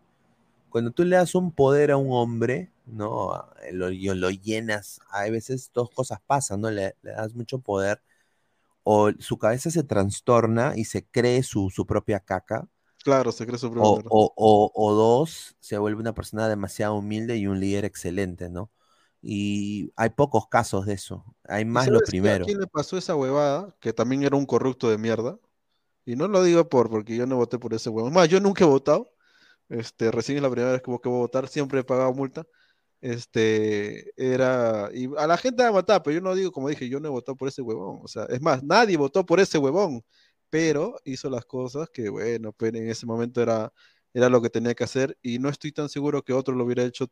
Cuando 0.69 0.91
tú 0.91 1.03
le 1.03 1.15
das 1.17 1.35
un 1.35 1.51
poder 1.51 1.91
a 1.91 1.97
un 1.97 2.09
hombre, 2.11 2.71
¿no? 2.85 3.45
Lo, 3.71 3.89
lo 3.89 4.29
llenas, 4.31 5.01
hay 5.09 5.31
veces 5.31 5.71
dos 5.73 5.89
cosas 5.91 6.19
pasan, 6.25 6.61
¿no? 6.61 6.71
Le, 6.71 6.95
le 7.01 7.11
das 7.11 7.33
mucho 7.35 7.59
poder, 7.59 8.01
o 8.83 9.11
su 9.19 9.37
cabeza 9.37 9.71
se 9.71 9.83
trastorna 9.83 10.73
y 10.75 10.85
se 10.85 11.05
cree 11.05 11.43
su, 11.43 11.69
su 11.69 11.85
propia 11.85 12.19
caca, 12.19 12.67
Claro, 13.03 13.31
se 13.31 13.45
cree 13.45 13.57
su 13.57 13.67
o, 13.67 14.01
o- 14.09 14.33
o- 14.35 14.71
o 14.73 14.93
dos, 14.93 15.55
se 15.59 15.77
vuelve 15.77 16.01
una 16.01 16.13
persona 16.13 16.49
demasiado 16.49 16.95
humilde 16.95 17.37
y 17.37 17.47
un 17.47 17.59
líder 17.59 17.85
excelente, 17.85 18.49
¿no? 18.49 18.69
Y 19.29 19.91
hay 19.97 20.11
pocos 20.11 20.47
casos 20.47 20.85
de 20.85 20.93
eso, 20.93 21.25
hay 21.43 21.63
¿Y 21.63 21.65
más 21.65 21.89
lo 21.89 21.99
primero. 21.99 22.45
¿A 22.45 22.47
quién 22.47 22.61
le 22.61 22.67
pasó 22.67 22.97
esa 22.97 23.13
huevada? 23.13 23.75
Que 23.81 23.91
también 23.91 24.23
era 24.23 24.37
un 24.37 24.45
corrupto 24.45 24.89
de 24.89 24.97
mierda. 24.97 25.37
Y 26.05 26.15
no 26.15 26.29
lo 26.29 26.41
digo 26.43 26.69
por 26.69 26.89
porque 26.89 27.17
yo 27.17 27.27
no 27.27 27.35
voté 27.35 27.59
por 27.59 27.73
ese 27.73 27.89
huevón. 27.89 28.13
Más, 28.13 28.29
yo 28.29 28.39
nunca 28.39 28.63
he 28.63 28.67
votado. 28.67 29.11
Este, 29.67 30.11
recién 30.11 30.37
es 30.37 30.43
la 30.43 30.49
primera 30.49 30.71
vez 30.71 30.81
que, 30.81 30.97
que 31.03 31.09
voy 31.09 31.17
a 31.17 31.21
votar, 31.23 31.49
siempre 31.49 31.81
he 31.81 31.83
pagado 31.83 32.13
multa. 32.13 32.45
Este, 33.01 34.13
era. 34.15 34.89
Y 34.93 35.09
a 35.17 35.27
la 35.27 35.35
gente 35.35 35.61
va 35.61 35.69
a 35.69 35.73
matar, 35.73 36.03
pero 36.03 36.15
yo 36.15 36.21
no 36.21 36.33
digo, 36.33 36.53
como 36.53 36.69
dije, 36.69 36.87
yo 36.87 37.01
no 37.01 37.09
he 37.09 37.11
votado 37.11 37.35
por 37.35 37.49
ese 37.49 37.61
huevón. 37.61 37.99
O 38.03 38.07
sea, 38.07 38.23
es 38.29 38.41
más, 38.41 38.63
nadie 38.63 38.95
votó 38.95 39.25
por 39.25 39.41
ese 39.41 39.57
huevón. 39.57 40.03
Pero 40.49 40.95
hizo 41.03 41.29
las 41.29 41.43
cosas 41.45 41.89
que, 41.89 42.07
bueno, 42.07 42.53
pero 42.53 42.77
en 42.77 42.89
ese 42.89 43.05
momento 43.05 43.41
era, 43.41 43.73
era 44.13 44.29
lo 44.29 44.41
que 44.41 44.49
tenía 44.49 44.73
que 44.73 44.85
hacer. 44.85 45.17
Y 45.21 45.39
no 45.39 45.49
estoy 45.49 45.73
tan 45.73 45.89
seguro 45.89 46.23
que 46.23 46.31
otro 46.31 46.55
lo 46.55 46.63
hubiera 46.63 46.83
hecho 46.83 47.07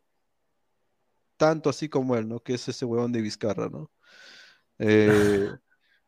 tanto 1.37 1.69
así 1.69 1.89
como 1.89 2.15
él, 2.15 2.27
¿no? 2.27 2.39
Que 2.39 2.53
es 2.55 2.67
ese 2.67 2.85
huevón 2.85 3.11
de 3.11 3.21
Vizcarra, 3.21 3.69
¿no? 3.69 3.91
Eh, 4.79 5.49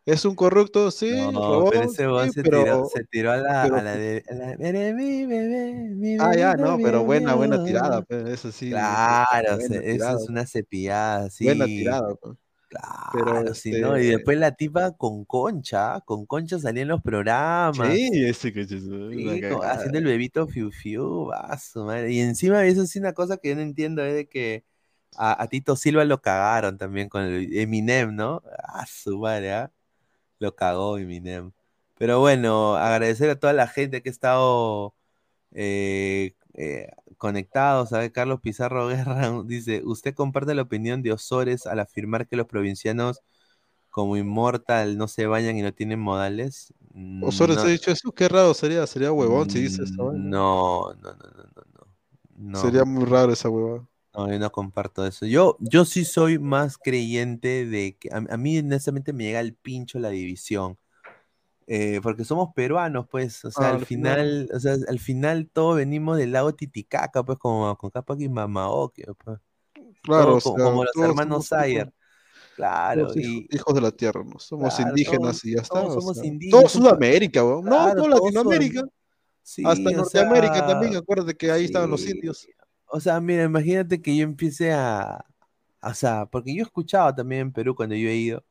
es 0.05 0.25
un 0.25 0.35
corrupto, 0.35 0.91
sí, 0.91 1.09
No, 1.11 1.31
robó, 1.31 1.69
pero 1.69 1.83
ese 1.83 2.05
weón 2.07 2.27
sí, 2.27 2.33
se, 2.33 2.43
pero- 2.43 2.63
tiró, 2.63 2.85
se 2.93 3.03
tiró 3.05 3.31
a 3.31 3.37
la, 3.37 3.63
pero- 3.63 3.75
a 3.77 3.81
la 3.81 3.95
de. 3.95 4.23
a 4.29 4.33
la- 4.33 4.93
mi 4.93 5.25
bebé, 5.25 5.73
mi 5.95 6.17
Ah, 6.19 6.35
ya, 6.35 6.53
no, 6.55 6.77
pero 6.77 7.03
buena, 7.03 7.33
buena 7.35 7.63
tirada, 7.63 8.01
pues, 8.01 8.27
eso 8.27 8.51
sí. 8.51 8.69
Claro, 8.69 9.57
eso 9.59 9.73
es 10.17 10.29
una 10.29 10.45
cepillada, 10.45 11.29
sí. 11.29 11.45
buena 11.45 11.65
tirada, 11.65 12.13
pues. 12.15 12.37
Claro, 12.69 13.53
sí, 13.53 13.71
¿no? 13.79 13.97
Y 13.97 14.01
este 14.01 14.15
después 14.17 14.37
la 14.37 14.51
tipa 14.51 14.91
con 14.91 15.23
concha, 15.23 16.01
con 16.01 16.25
concha 16.25 16.59
salía 16.59 16.81
en 16.81 16.89
los 16.89 17.01
programas. 17.01 17.93
Sí, 17.93 18.09
ese 18.25 18.51
que 18.51 18.61
es 18.61 18.69
Sí, 18.69 19.41
haciendo 19.63 19.97
el 19.99 20.03
bebito 20.03 20.47
fiu 20.47 20.71
fiu, 20.71 21.27
va, 21.27 21.57
su 21.57 21.85
madre. 21.85 22.11
Y 22.11 22.19
encima 22.19 22.65
eso 22.65 22.85
sí 22.85 22.99
una 22.99 23.13
cosa 23.13 23.37
que 23.37 23.49
yo 23.49 23.55
no 23.55 23.61
entiendo 23.61 24.03
es 24.03 24.13
de 24.15 24.27
que 24.27 24.65
a, 25.17 25.41
a 25.43 25.47
Tito 25.47 25.75
Silva 25.75 26.05
lo 26.05 26.21
cagaron 26.21 26.77
también 26.77 27.09
con 27.09 27.23
el 27.23 27.57
Eminem, 27.57 28.15
¿no? 28.15 28.43
A 28.63 28.85
su 28.87 29.19
madre, 29.19 29.53
¿ah? 29.53 29.71
Lo 30.39 30.55
cagó 30.55 30.97
Eminem. 30.97 31.51
Pero 31.97 32.19
bueno, 32.19 32.75
agradecer 32.75 33.29
a 33.29 33.39
toda 33.39 33.53
la 33.53 33.67
gente 33.67 34.01
que 34.03 34.09
ha 34.09 34.11
estado 34.11 34.95
eh, 35.51 36.35
eh. 36.55 36.89
Carlos 38.13 38.41
Pizarro 38.41 38.87
Guerra 38.89 39.31
dice: 39.45 39.81
¿Usted 39.85 40.15
comparte 40.15 40.55
la 40.55 40.63
opinión 40.63 41.01
de 41.03 41.13
Osores 41.13 41.65
al 41.67 41.79
afirmar 41.79 42.27
que 42.27 42.35
los 42.37 42.47
provincianos, 42.47 43.21
como 43.89 44.17
Immortal, 44.17 44.97
no 44.97 45.07
se 45.07 45.27
bañan 45.27 45.57
y 45.57 45.61
no 45.63 45.73
tienen 45.73 45.99
modales? 45.99 46.73
Osores 47.19 47.57
No- 47.57 47.63
ha 47.63 47.67
dicho 47.69 47.91
eso, 47.91 48.11
qué 48.11 48.27
raro 48.27 48.53
sería, 48.55 48.87
sería 48.87 49.11
huevón 49.11 49.49
si 49.49 49.61
dice 49.61 49.83
eso. 49.83 50.11
no, 50.11 50.93
no, 50.93 50.93
no, 50.93 51.13
no, 51.13 51.43
no, 51.55 51.63
no. 51.73 51.87
No. 52.37 52.53
Sería 52.53 52.85
muy 52.85 53.05
raro 53.05 53.33
esa 53.33 53.49
huevada. 53.49 53.87
No, 54.15 54.31
yo 54.31 54.39
no 54.39 54.51
comparto 54.51 55.05
eso. 55.05 55.25
Yo, 55.25 55.57
yo 55.59 55.85
sí 55.85 56.03
soy 56.05 56.39
más 56.39 56.77
creyente 56.77 57.65
de 57.65 57.97
que 57.97 58.09
a, 58.11 58.17
a 58.17 58.37
mí 58.37 58.57
honestamente 58.57 59.13
me 59.13 59.25
llega 59.25 59.39
el 59.39 59.53
pincho 59.53 59.99
la 59.99 60.09
división. 60.09 60.77
Eh, 61.69 61.99
porque 62.01 62.23
somos 62.23 62.53
peruanos, 62.55 63.07
pues, 63.11 63.43
o 63.43 63.51
sea, 63.51 63.65
Ah, 63.65 63.69
al 63.71 63.75
al 63.79 63.85
final. 63.85 64.17
final, 64.45 64.49
o 64.55 64.59
sea, 64.59 64.75
al 64.87 64.99
final 64.99 65.49
todos 65.51 65.75
venimos 65.75 66.17
del 66.17 66.31
lago 66.31 66.55
Titicaca, 66.55 67.23
pues, 67.23 67.37
como 67.37 67.75
con 67.77 67.89
Capac 67.89 68.19
y 68.21 68.29
Mamaoque, 68.29 69.03
pues. 69.23 69.39
Claro, 70.01 70.35
o 70.35 70.39
sea, 70.41 70.53
como 70.53 70.83
los 70.85 70.95
hermanos 70.95 71.47
Sayer. 71.47 71.93
Claro, 72.55 73.09
y 73.15 73.47
hijos 73.51 73.75
de 73.75 73.81
la 73.81 73.91
tierra, 73.91 74.23
¿no? 74.23 74.39
Somos 74.39 74.73
Claro, 74.75 74.89
indígenas 74.89 75.21
todos- 75.21 75.45
y 75.45 75.55
ya 75.55 75.61
está. 75.61 75.79
todos 75.81 75.93
somos 75.93 76.17
sea, 76.17 76.25
indígenas, 76.25 76.61
Todo 76.61 76.69
Sudamérica. 76.81 77.41
No, 77.41 77.61
claro, 77.61 78.01
todo 78.01 78.09
todos 78.09 78.23
Latinoamérica. 78.33 78.79
son- 78.79 78.91
sí, 79.43 79.63
Hasta 79.65 79.91
Norteamérica 79.91 80.53
sea, 80.55 80.67
también, 80.67 80.95
acuérdate 80.95 81.35
que 81.35 81.51
ahí 81.51 81.65
estaban 81.65 81.91
los 81.91 82.07
indios. 82.07 82.47
O 82.89 82.99
sea, 82.99 83.19
mira, 83.19 83.43
imagínate 83.43 84.01
que 84.01 84.15
yo 84.15 84.23
empiece 84.23 84.71
a, 84.73 85.25
o 85.81 85.93
sea, 85.93 86.25
porque 86.27 86.53
yo 86.55 86.61
he 86.61 86.65
escuchado 86.65 87.13
también 87.15 87.41
en 87.41 87.51
Perú 87.53 87.75
cuando 87.75 87.95
yo 87.95 88.09
he 88.09 88.15
ido, 88.15 88.45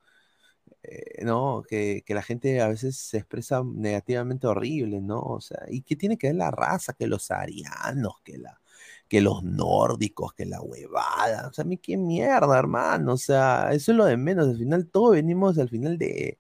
eh, 0.82 1.24
¿no? 1.24 1.62
Que, 1.68 2.02
que 2.06 2.15
la 2.15 2.23
gente 2.23 2.60
a 2.60 2.68
veces 2.68 2.98
se 2.98 3.18
expresa 3.18 3.62
negativamente 3.65 4.47
horrible, 4.47 5.00
¿no? 5.02 5.20
O 5.20 5.40
sea, 5.40 5.60
¿y 5.68 5.82
qué 5.82 5.97
tiene 5.97 6.18
que 6.18 6.28
ver 6.28 6.36
la 6.36 6.50
raza? 6.50 6.94
Que 6.94 7.06
los 7.08 7.31
arianos, 7.31 8.15
que 8.24 8.39
la, 8.39 8.60
que 9.08 9.20
los 9.23 9.42
nórdicos, 9.44 10.34
que 10.34 10.47
la 10.47 10.60
huevada. 10.62 11.48
O 11.48 11.52
sea, 11.55 11.65
a 11.65 11.66
mí 11.68 11.78
qué 11.78 11.97
mierda, 11.97 12.58
hermano. 12.58 13.15
O 13.15 13.16
sea, 13.18 13.70
eso 13.73 13.92
es 13.92 13.98
lo 13.98 14.06
de 14.06 14.16
menos. 14.16 14.48
Al 14.48 14.58
final 14.58 14.89
todos 14.90 15.12
venimos 15.12 15.58
al 15.58 15.68
final 15.70 15.98
de, 15.98 16.39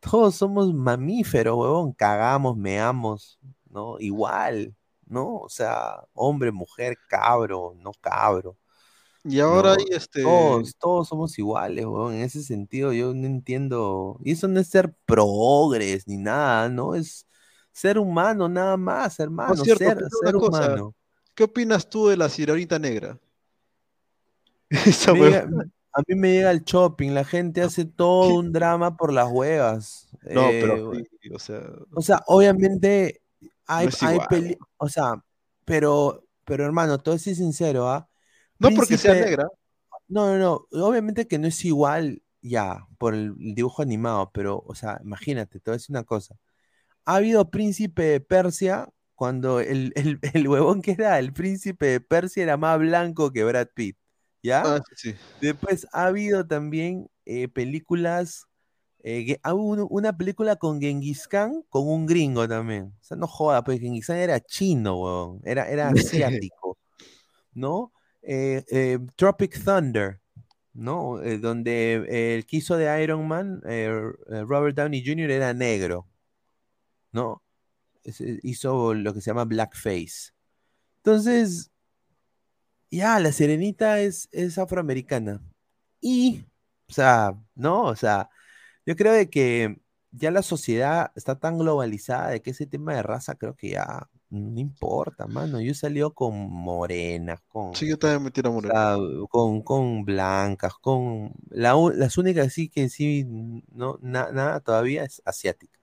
todos 0.00 0.36
somos 0.36 0.74
mamíferos, 0.74 1.56
huevón. 1.58 1.92
Cagamos, 1.92 2.56
meamos, 2.56 3.38
¿no? 3.70 3.98
Igual, 4.00 4.76
¿no? 5.10 5.38
O 5.38 5.48
sea, 5.48 6.04
hombre, 6.14 6.52
mujer, 6.52 6.96
cabro, 7.08 7.74
no 7.78 7.92
cabro. 8.00 8.56
Y 9.24 9.40
ahora 9.40 9.74
No, 9.74 9.76
hay 9.76 9.86
este. 9.90 10.22
todos, 10.22 10.74
todos 10.78 11.08
somos 11.08 11.38
iguales, 11.38 11.84
weón. 11.86 12.14
En 12.14 12.22
ese 12.22 12.42
sentido, 12.42 12.92
yo 12.92 13.14
no 13.14 13.26
entiendo. 13.26 14.18
Y 14.24 14.32
eso 14.32 14.48
no 14.48 14.60
es 14.60 14.68
ser 14.68 14.94
progres 15.06 16.06
ni 16.08 16.16
nada, 16.16 16.68
¿no? 16.68 16.94
Es 16.94 17.26
ser 17.72 17.98
humano, 17.98 18.48
nada 18.48 18.76
más, 18.76 19.18
hermano. 19.20 19.56
Cierto, 19.56 19.84
ser, 19.84 20.34
cosa, 20.34 20.72
humano. 20.72 20.94
¿Qué 21.34 21.44
opinas 21.44 21.88
tú 21.88 22.08
de 22.08 22.16
la 22.16 22.28
sirenita 22.28 22.78
negra? 22.78 23.18
Esa 24.70 25.12
llega- 25.12 25.48
a 25.92 26.02
mí 26.06 26.14
me 26.14 26.32
llega 26.32 26.50
el 26.50 26.62
shopping, 26.62 27.10
la 27.12 27.24
gente 27.24 27.62
hace 27.62 27.84
todo 27.84 28.34
un 28.38 28.52
drama 28.52 28.96
por 28.96 29.12
las 29.12 29.28
huevas. 29.30 30.08
No, 30.30 30.42
pero 30.60 30.94
Eh, 30.94 31.04
sí, 31.22 31.30
o 31.34 31.38
sea, 31.38 31.62
O 31.94 32.02
sea, 32.02 32.22
obviamente 32.26 33.20
hay, 33.68 33.86
es 33.86 33.98
peli- 34.28 34.58
o 34.78 34.88
sea, 34.88 35.22
pero, 35.64 36.24
pero 36.44 36.64
hermano, 36.64 36.98
todo 36.98 37.14
es 37.14 37.22
sincero, 37.22 37.88
¿ah? 37.88 38.08
No 38.58 38.70
porque 38.70 38.98
sea 38.98 39.14
negra. 39.14 39.46
No, 40.08 40.36
no, 40.36 40.66
no. 40.72 40.86
Obviamente 40.86 41.28
que 41.28 41.38
no 41.38 41.46
es 41.46 41.64
igual 41.64 42.22
ya 42.40 42.86
por 42.98 43.14
el, 43.14 43.34
dibujo 43.36 43.82
animado, 43.82 44.30
pero, 44.32 44.62
o 44.66 44.74
sea, 44.74 44.98
imagínate, 45.04 45.60
te 45.60 45.70
voy 45.70 45.74
a 45.74 45.78
decir 45.78 45.94
una 45.94 46.04
cosa. 46.04 46.34
Ha 47.04 47.16
habido 47.16 47.50
príncipe 47.50 48.02
de 48.02 48.20
Persia 48.20 48.88
cuando 49.14 49.60
el, 49.60 49.92
el, 49.96 50.18
el 50.22 50.48
huevón 50.48 50.82
que 50.82 50.92
era 50.92 51.18
el 51.18 51.32
príncipe 51.32 51.86
de 51.86 52.00
Persia 52.00 52.42
era 52.42 52.56
más 52.56 52.78
blanco 52.78 53.32
que 53.32 53.44
Brad 53.44 53.68
Pitt, 53.74 53.96
¿ya? 54.42 54.62
Ah, 54.64 54.82
sí. 54.96 55.14
Después 55.40 55.86
ha 55.92 56.06
habido 56.06 56.46
también 56.46 57.08
eh, 57.24 57.48
películas, 57.48 58.47
eh, 59.02 59.24
que- 59.26 59.40
una 59.90 60.16
película 60.16 60.56
con 60.56 60.80
Genghis 60.80 61.28
Khan 61.28 61.62
con 61.68 61.88
un 61.88 62.06
gringo 62.06 62.48
también. 62.48 62.94
O 63.00 63.04
sea, 63.04 63.16
no 63.16 63.26
joda, 63.26 63.62
pues 63.64 63.80
Genghis 63.80 64.06
Khan 64.06 64.16
era 64.16 64.40
chino, 64.40 65.00
weón, 65.00 65.40
era, 65.44 65.68
era 65.68 65.90
asiático, 66.50 66.78
¿no? 67.54 67.92
Eh, 68.22 68.64
eh, 68.70 68.98
Tropic 69.16 69.62
Thunder, 69.64 70.20
¿no? 70.74 71.22
Eh, 71.22 71.38
donde 71.38 72.34
el 72.36 72.46
que 72.46 72.58
hizo 72.58 72.76
de 72.76 73.02
Iron 73.02 73.26
Man, 73.26 73.60
Robert 74.46 74.76
Downey 74.76 75.04
Jr. 75.04 75.30
era 75.30 75.54
negro, 75.54 76.06
¿no? 77.12 77.42
Es- 78.04 78.20
hizo 78.42 78.94
lo 78.94 79.14
que 79.14 79.20
se 79.20 79.30
llama 79.30 79.44
blackface. 79.44 80.32
Entonces, 80.98 81.70
ya, 82.90 83.18
la 83.20 83.32
Serenita 83.32 84.00
es, 84.00 84.28
es 84.32 84.58
afroamericana. 84.58 85.40
Y, 86.00 86.44
o 86.88 86.92
sea, 86.92 87.34
¿no? 87.54 87.84
O 87.84 87.96
sea, 87.96 88.28
yo 88.88 88.96
creo 88.96 89.12
de 89.12 89.30
que 89.30 89.80
ya 90.12 90.30
la 90.30 90.42
sociedad 90.42 91.12
está 91.16 91.38
tan 91.38 91.58
globalizada 91.58 92.30
de 92.30 92.42
que 92.42 92.50
ese 92.50 92.66
tema 92.66 92.94
de 92.94 93.02
raza 93.02 93.34
creo 93.36 93.54
que 93.56 93.70
ya 93.70 94.08
no 94.30 94.60
importa, 94.60 95.26
mano. 95.26 95.60
Yo 95.60 95.72
he 95.72 95.74
salido 95.74 96.14
con 96.14 96.34
morenas, 96.50 97.40
con, 97.48 97.74
Sí, 97.74 97.88
yo 97.88 97.98
también 97.98 98.22
me 98.24 98.30
tiro 98.30 98.50
a 98.50 98.52
o 98.52 98.54
morir. 98.54 98.72
sea, 98.72 98.96
con, 99.30 99.62
con 99.62 100.04
blancas, 100.04 100.74
con... 100.80 101.32
La, 101.50 101.74
las 101.94 102.18
únicas 102.18 102.52
sí 102.52 102.68
que 102.68 102.88
sí, 102.88 103.24
no, 103.72 103.98
na- 104.02 104.32
nada 104.32 104.60
todavía 104.60 105.04
es 105.04 105.22
asiática. 105.24 105.78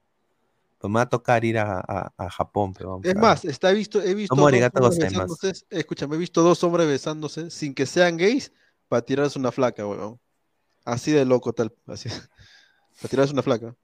Pues 0.80 0.92
me 0.92 0.98
va 0.98 1.04
a 1.04 1.10
tocar 1.10 1.46
ir 1.46 1.58
a, 1.58 1.80
a- 1.80 2.14
a 2.18 2.30
Japón, 2.30 2.74
pero 2.74 2.90
vamos 2.92 3.08
Es 3.08 3.16
a- 3.16 3.20
más, 3.22 3.46
está 3.46 3.72
visto, 3.72 4.02
he 4.02 4.14
visto 4.16 4.36
dos 4.36 4.98
besándose, 4.98 5.54
escúchame, 5.70 6.16
he 6.16 6.20
visto 6.20 6.42
dos 6.42 6.64
hombres 6.64 6.88
besándose 6.88 7.50
sin 7.52 7.74
que 7.76 7.86
sean 7.86 8.18
gays 8.18 8.52
para 8.88 9.04
tirarse 9.04 9.40
una 9.40 9.52
flaca, 9.52 9.86
weón. 9.88 10.20
Así 10.86 11.12
de 11.12 11.26
loco 11.26 11.54
tal, 11.54 11.74
así. 11.88 12.10
Para 13.02 13.10
tirarse 13.10 13.34
una 13.34 13.42
flaca. 13.44 13.76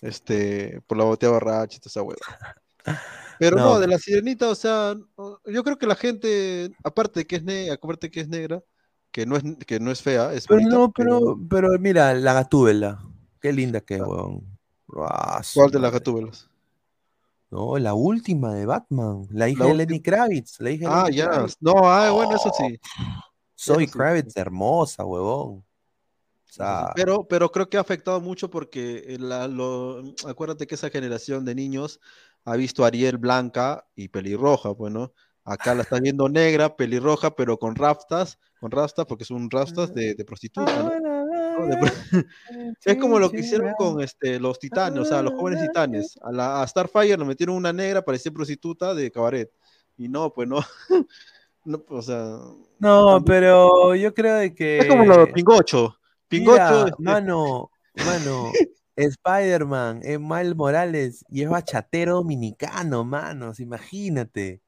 Este, 0.00 0.80
por 0.86 0.98
la 0.98 1.04
botella 1.04 1.32
borracha 1.32 1.76
y 1.76 1.80
toda 1.80 1.90
esa 1.90 2.02
hueva. 2.02 2.20
Pero 3.38 3.56
no, 3.56 3.64
No. 3.74 3.80
de 3.80 3.86
la 3.88 3.98
sirenita, 3.98 4.48
o 4.48 4.54
sea, 4.54 4.94
yo 5.46 5.64
creo 5.64 5.78
que 5.78 5.86
la 5.86 5.94
gente, 5.96 6.70
aparte 6.84 7.20
de 7.20 7.26
que 7.26 7.36
es 7.36 7.42
negra, 7.44 7.74
aparte 7.74 8.10
que 8.10 8.20
es 8.20 8.28
negra, 8.28 8.62
que 9.10 9.26
no 9.26 9.36
es, 9.36 9.42
que 9.66 9.80
no 9.80 9.90
es 9.90 10.00
fea, 10.02 10.32
es 10.32 10.46
Pero 10.46 10.60
bonita, 10.60 10.76
no, 10.76 10.92
pero, 10.92 11.38
pero 11.48 11.68
mira, 11.78 12.14
la 12.14 12.32
gatúbela. 12.34 13.02
Qué 13.40 13.52
linda 13.52 13.80
que 13.80 13.96
es, 13.96 14.00
weón. 14.00 14.46
Ah, 14.96 15.40
¿Cuál 15.54 15.70
de 15.70 15.78
las 15.80 15.92
gatúbelas? 15.92 16.48
No, 17.50 17.76
la 17.78 17.94
última 17.94 18.54
de 18.54 18.64
Batman. 18.66 19.26
La 19.30 19.48
hija 19.48 19.64
La 19.64 19.70
de 19.70 19.74
Lenny 19.74 20.00
Kravitz. 20.00 20.60
La 20.60 20.70
hija 20.70 21.04
Ah, 21.04 21.10
ya. 21.10 21.46
No, 21.60 21.72
ah, 21.84 22.10
bueno, 22.10 22.36
eso 22.36 22.50
sí. 22.56 22.78
Soy 23.54 23.84
Eso 23.84 23.92
sí. 23.92 23.98
Kravitz, 23.98 24.36
hermosa, 24.36 25.04
huevón. 25.04 25.64
Sea, 26.52 26.92
Pero, 26.94 27.24
pero 27.26 27.50
creo 27.50 27.66
que 27.70 27.78
ha 27.78 27.80
afectado 27.80 28.20
mucho 28.20 28.50
porque 28.50 29.04
eh, 29.06 29.16
la- 29.18 29.48
lo- 29.48 30.02
acuérdate 30.28 30.66
que 30.66 30.74
esa 30.74 30.90
generación 30.90 31.46
de 31.46 31.54
niños 31.54 31.98
ha 32.44 32.56
visto 32.56 32.84
a 32.84 32.88
Ariel 32.88 33.16
blanca 33.16 33.86
y 33.96 34.08
pelirroja, 34.08 34.68
bueno. 34.68 35.14
Acá 35.44 35.74
la 35.74 35.80
estás 35.80 36.02
viendo 36.02 36.28
negra, 36.28 36.76
pelirroja, 36.76 37.34
pero 37.34 37.56
con 37.58 37.74
raftas, 37.74 38.38
con 38.60 38.70
rastas, 38.70 39.06
porque 39.06 39.24
son 39.24 39.50
rastas 39.50 39.94
de, 39.94 40.14
de 40.14 40.24
prostituta, 40.26 40.82
¿no? 40.82 40.90
¿No? 41.58 41.66
De 41.68 41.76
pro- 41.78 41.90
es 42.84 42.96
como 42.98 43.18
lo 43.18 43.30
que 43.30 43.40
hicieron 43.40 43.72
con 43.78 44.02
este, 44.02 44.38
los 44.38 44.58
titanes, 44.58 45.00
o 45.00 45.04
sea, 45.06 45.22
los 45.22 45.32
jóvenes 45.32 45.62
titanes. 45.62 46.18
A, 46.22 46.30
la, 46.32 46.62
a 46.62 46.66
Starfire 46.68 47.16
le 47.16 47.24
metieron 47.24 47.56
una 47.56 47.72
negra, 47.72 48.04
parecía 48.04 48.30
prostituta 48.30 48.94
de 48.94 49.10
cabaret. 49.10 49.50
Y 49.96 50.06
no, 50.10 50.30
pues 50.34 50.46
no. 50.46 50.60
no 51.64 51.82
o 51.88 52.02
sea, 52.02 52.36
no, 52.78 53.22
pero 53.24 53.94
yo 53.94 54.12
creo 54.12 54.34
de 54.36 54.54
que. 54.54 54.80
es 54.80 54.86
como 54.86 55.06
lo 55.06 55.16
de 55.24 55.32
Pingocho. 55.32 55.96
Pingocho, 56.32 56.60
Mira, 56.62 56.88
este, 56.88 57.02
mano, 57.02 57.70
mano, 57.94 58.52
Spider-Man 58.96 60.00
es 60.02 60.18
Miles 60.18 60.56
Morales 60.56 61.24
y 61.30 61.42
es 61.42 61.48
bachatero 61.48 62.14
dominicano, 62.14 63.04
manos, 63.04 63.60
imagínate. 63.60 64.60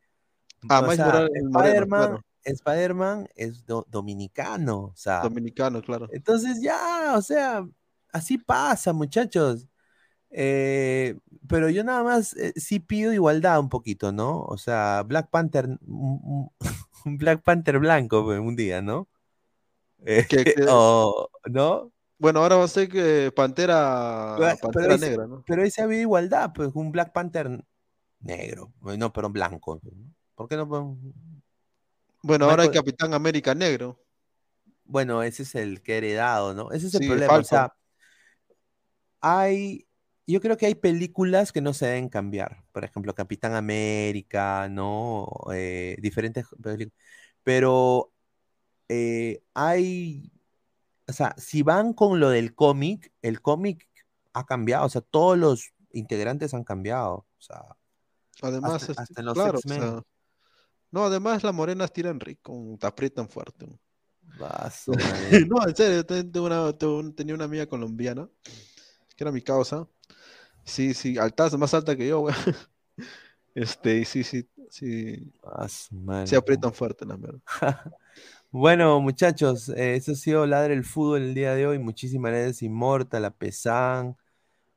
Ah, 0.68 0.80
Miles 0.82 0.96
sea, 0.96 1.06
Morales 1.06 1.30
Spider-Man, 1.34 1.88
claro. 2.08 2.20
Spider-Man 2.44 3.28
es 3.34 3.64
do- 3.66 3.86
dominicano, 3.90 4.76
o 4.84 4.92
sea, 4.96 5.22
dominicano, 5.22 5.80
claro. 5.82 6.08
entonces 6.12 6.60
ya, 6.60 7.14
o 7.16 7.22
sea, 7.22 7.66
así 8.12 8.38
pasa, 8.38 8.92
muchachos. 8.92 9.66
Eh, 10.36 11.16
pero 11.48 11.70
yo 11.70 11.84
nada 11.84 12.02
más 12.02 12.34
eh, 12.36 12.52
sí 12.56 12.80
pido 12.80 13.12
igualdad 13.12 13.60
un 13.60 13.68
poquito, 13.68 14.12
¿no? 14.12 14.42
O 14.42 14.58
sea, 14.58 15.02
Black 15.04 15.30
Panther, 15.30 15.66
un, 15.86 16.20
un- 16.22 16.50
un 17.06 17.18
Black 17.18 17.42
Panther 17.42 17.78
blanco 17.78 18.24
pues, 18.24 18.40
un 18.40 18.56
día, 18.56 18.82
¿no? 18.82 19.08
Eh, 20.06 20.26
Que- 20.28 20.44
que- 20.44 20.54
o, 20.70 21.30
¿no? 21.50 21.92
Bueno, 22.18 22.40
ahora 22.40 22.56
va 22.56 22.64
a 22.64 22.68
ser 22.68 22.88
que 22.88 23.32
Pantera, 23.34 24.36
Pero, 24.38 24.56
Pantera 24.60 24.94
ese- 24.94 25.10
Negra, 25.10 25.26
¿no? 25.26 25.44
pero 25.46 25.62
ese 25.62 25.82
había 25.82 26.00
igualdad, 26.00 26.52
pues 26.54 26.70
un 26.74 26.92
Black 26.92 27.12
Panther 27.12 27.64
negro, 28.20 28.72
no, 28.82 29.12
pero 29.12 29.30
blanco. 29.30 29.80
¿Por 30.34 30.48
qué 30.48 30.56
no 30.56 30.66
Bueno, 32.22 32.46
ahora 32.46 32.62
hay 32.62 32.70
Capitán 32.70 33.14
América 33.14 33.54
Negro. 33.54 33.98
Bueno, 34.84 35.22
ese 35.22 35.42
es 35.44 35.54
el 35.54 35.82
que 35.82 35.94
he 35.94 35.98
heredado, 35.98 36.54
¿no? 36.54 36.70
Ese 36.72 36.86
es 36.88 36.94
el 36.94 37.00
Sí, 37.02 37.06
problema. 37.08 37.34
O 37.38 37.44
sea, 37.44 37.72
hay. 39.20 39.86
Yo 40.26 40.40
creo 40.40 40.56
que 40.56 40.66
hay 40.66 40.74
películas 40.74 41.52
que 41.52 41.60
no 41.60 41.74
se 41.74 41.86
deben 41.86 42.08
cambiar. 42.08 42.64
Por 42.72 42.84
ejemplo, 42.84 43.14
Capitán 43.14 43.54
América, 43.54 44.68
¿no? 44.70 45.28
Eh, 45.52 45.96
diferentes 46.00 46.46
películas. 46.62 46.98
Pero 47.42 48.13
eh, 48.88 49.42
hay. 49.54 50.30
O 51.06 51.12
sea, 51.12 51.34
si 51.38 51.62
van 51.62 51.92
con 51.92 52.18
lo 52.20 52.30
del 52.30 52.54
cómic, 52.54 53.12
el 53.22 53.40
cómic 53.42 53.88
ha 54.32 54.44
cambiado. 54.46 54.86
O 54.86 54.88
sea, 54.88 55.00
todos 55.02 55.36
los 55.38 55.72
integrantes 55.92 56.54
han 56.54 56.64
cambiado. 56.64 57.14
O 57.14 57.26
sea, 57.40 57.62
Además, 58.42 58.74
hasta, 58.82 58.92
este, 58.92 59.02
hasta 59.02 59.20
en 59.20 59.26
los 59.26 59.34
claro, 59.34 59.58
o 59.58 59.60
X-Men. 59.60 59.80
sea, 59.80 60.02
no, 60.90 61.04
además 61.04 61.42
las 61.42 61.54
morenas 61.54 61.92
tiran 61.92 62.20
rico, 62.20 62.76
te 62.80 62.86
aprietan 62.86 63.28
fuerte. 63.28 63.66
Va, 64.40 64.70
su 64.70 64.92
madre. 64.94 65.46
no, 65.46 65.66
en 65.68 65.76
serio, 65.76 66.04
te- 66.06 66.24
tengo 66.24 66.46
una- 66.46 67.12
tenía 67.14 67.34
una 67.34 67.44
amiga 67.44 67.66
colombiana, 67.66 68.28
que 69.16 69.24
era 69.24 69.30
mi 69.32 69.42
causa. 69.42 69.86
Sí, 70.64 70.94
sí, 70.94 71.18
altaza, 71.18 71.56
más 71.58 71.74
alta 71.74 71.94
que 71.96 72.08
yo, 72.08 72.20
güey. 72.20 72.34
Este, 73.56 73.98
y 73.98 74.04
sí, 74.04 74.24
sí, 74.24 74.48
sí, 74.68 75.32
Va, 75.46 75.68
su 75.68 75.94
madre. 75.94 76.26
se 76.26 76.34
aprietan 76.36 76.72
fuerte, 76.74 77.06
la 77.06 77.14
verdad. 77.16 77.40
Bueno, 78.56 79.00
muchachos, 79.00 79.68
eh, 79.70 79.96
eso 79.96 80.12
ha 80.12 80.14
sido 80.14 80.46
Ladre 80.46 80.74
el 80.74 80.84
Fútbol 80.84 81.22
el 81.22 81.34
día 81.34 81.54
de 81.56 81.66
hoy. 81.66 81.78
Muchísimas 81.80 82.30
gracias, 82.32 82.62
Inmortal, 82.62 83.24
a 83.24 83.30
Pesán, 83.32 84.16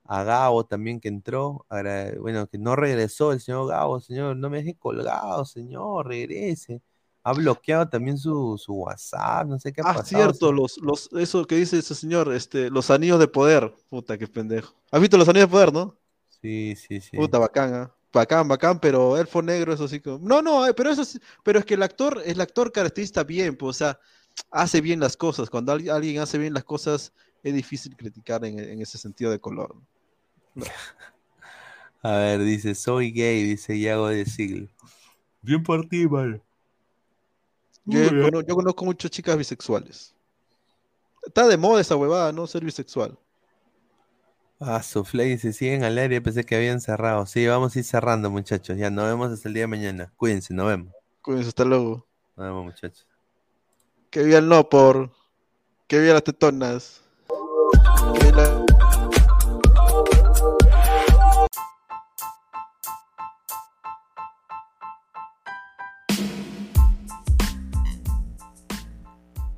a 0.05 0.23
Gabo 0.23 0.65
también 0.65 0.99
que 0.99 1.09
entró. 1.09 1.65
Agra- 1.69 2.13
bueno, 2.19 2.47
que 2.47 2.57
no 2.59 2.75
regresó 2.75 3.33
el 3.33 3.41
señor 3.41 3.67
Gabo, 3.69 3.99
señor, 4.01 4.37
no 4.37 4.49
me 4.49 4.59
deje 4.59 4.75
colgado, 4.77 5.45
señor, 5.45 6.07
regrese. 6.07 6.81
Ha 7.23 7.33
bloqueado 7.33 7.89
también 7.89 8.17
su, 8.17 8.57
su 8.57 8.73
WhatsApp, 8.73 9.47
no 9.47 9.59
sé 9.59 9.73
qué 9.73 9.81
ha 9.81 9.85
Ah, 9.85 9.93
pasado. 9.93 10.33
cierto, 10.33 10.51
los, 10.51 10.77
los, 10.81 11.09
eso 11.13 11.45
que 11.45 11.55
dice 11.55 11.77
ese 11.79 11.93
señor, 11.95 12.33
este, 12.33 12.69
los 12.69 12.89
anillos 12.91 13.19
de 13.19 13.27
poder. 13.27 13.73
Puta, 13.89 14.17
qué 14.17 14.27
pendejo. 14.27 14.73
¿Has 14.91 15.01
visto 15.01 15.17
los 15.17 15.29
anillos 15.29 15.47
de 15.49 15.51
poder, 15.51 15.73
no? 15.73 15.97
Sí, 16.29 16.75
sí, 16.75 17.01
sí. 17.01 17.17
Puta, 17.17 17.37
bacán, 17.39 17.73
¿ah? 17.73 17.96
Bacán, 18.11 18.47
bacán, 18.47 18.79
pero 18.79 19.17
elfo 19.17 19.41
negro, 19.41 19.73
eso 19.73 19.87
sí. 19.87 20.01
No, 20.21 20.41
no, 20.41 20.65
pero 20.75 20.89
eso 20.91 21.05
sí, 21.05 21.19
pero 21.43 21.59
es 21.59 21.65
que 21.65 21.73
el 21.73 21.83
actor, 21.83 22.21
el 22.25 22.39
actor 22.41 22.71
caracteriza 22.71 23.23
bien, 23.23 23.55
pues, 23.55 23.75
o 23.75 23.79
sea, 23.79 23.99
hace 24.49 24.81
bien 24.81 24.99
las 24.99 25.17
cosas. 25.17 25.49
Cuando 25.49 25.71
alguien, 25.71 26.19
hace 26.19 26.37
bien 26.37 26.53
las 26.53 26.63
cosas, 26.63 27.13
es 27.43 27.53
difícil 27.53 27.95
criticar 27.95 28.43
en, 28.45 28.59
en 28.59 28.81
ese 28.81 28.97
sentido 28.97 29.31
de 29.31 29.39
color. 29.39 29.75
¿no? 30.55 30.65
A 32.01 32.11
ver, 32.11 32.43
dice, 32.43 32.75
soy 32.75 33.11
gay, 33.11 33.43
dice 33.43 33.79
Yago 33.79 34.07
de 34.07 34.25
Siglo. 34.25 34.67
Bien 35.41 35.61
por 35.63 35.87
ti, 35.87 36.07
mano. 36.07 36.41
Yo, 37.85 38.41
yo 38.41 38.55
conozco 38.55 38.85
muchas 38.85 39.11
chicas 39.11 39.37
bisexuales. 39.37 40.13
Está 41.25 41.47
de 41.47 41.57
moda 41.57 41.81
esa 41.81 41.95
huevada, 41.95 42.31
¿no? 42.31 42.45
Ser 42.45 42.63
bisexual. 42.63 43.17
Ah, 44.59 44.81
Sufley 44.81 45.37
se 45.37 45.53
siguen 45.53 45.83
al 45.83 45.97
aire, 45.97 46.19
pensé 46.21 46.43
que 46.43 46.55
habían 46.55 46.81
cerrado. 46.81 47.25
Sí, 47.27 47.45
vamos 47.45 47.75
a 47.75 47.79
ir 47.79 47.85
cerrando, 47.85 48.31
muchachos. 48.31 48.77
Ya, 48.77 48.89
nos 48.89 49.05
vemos 49.05 49.31
hasta 49.31 49.47
el 49.47 49.53
día 49.53 49.63
de 49.63 49.67
mañana. 49.67 50.11
Cuídense, 50.17 50.53
nos 50.53 50.67
vemos. 50.67 50.93
Cuídense, 51.21 51.49
hasta 51.49 51.63
luego. 51.65 52.07
Nos 52.35 52.45
vemos, 52.47 52.65
muchachos. 52.65 53.05
Que 54.09 54.23
viva 54.23 54.39
el 54.39 54.47
no 54.47 54.67
por. 54.67 55.11
Que 55.87 55.99
viva 55.99 56.13
las 56.13 56.23
tetonas. 56.23 57.03
Que 58.19 58.25
viva 58.25 58.37
la- 58.43 59.67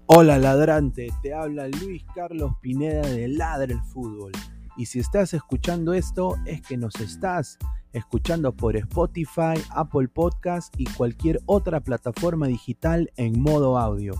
Hola 0.07 0.39
ladrante, 0.39 1.09
te 1.21 1.33
habla 1.33 1.67
Luis 1.67 2.03
Carlos 2.15 2.53
Pineda 2.61 3.01
de 3.07 3.27
Ladra 3.27 3.71
el 3.73 3.81
Fútbol. 3.81 4.31
Y 4.79 4.85
si 4.85 4.99
estás 4.99 5.33
escuchando 5.33 5.93
esto 5.93 6.37
es 6.45 6.61
que 6.61 6.77
nos 6.77 6.95
estás 7.01 7.57
escuchando 7.91 8.55
por 8.55 8.77
Spotify, 8.77 9.61
Apple 9.71 10.07
Podcast 10.07 10.73
y 10.77 10.85
cualquier 10.85 11.41
otra 11.47 11.81
plataforma 11.81 12.47
digital 12.47 13.11
en 13.17 13.41
modo 13.41 13.77
audio. 13.77 14.13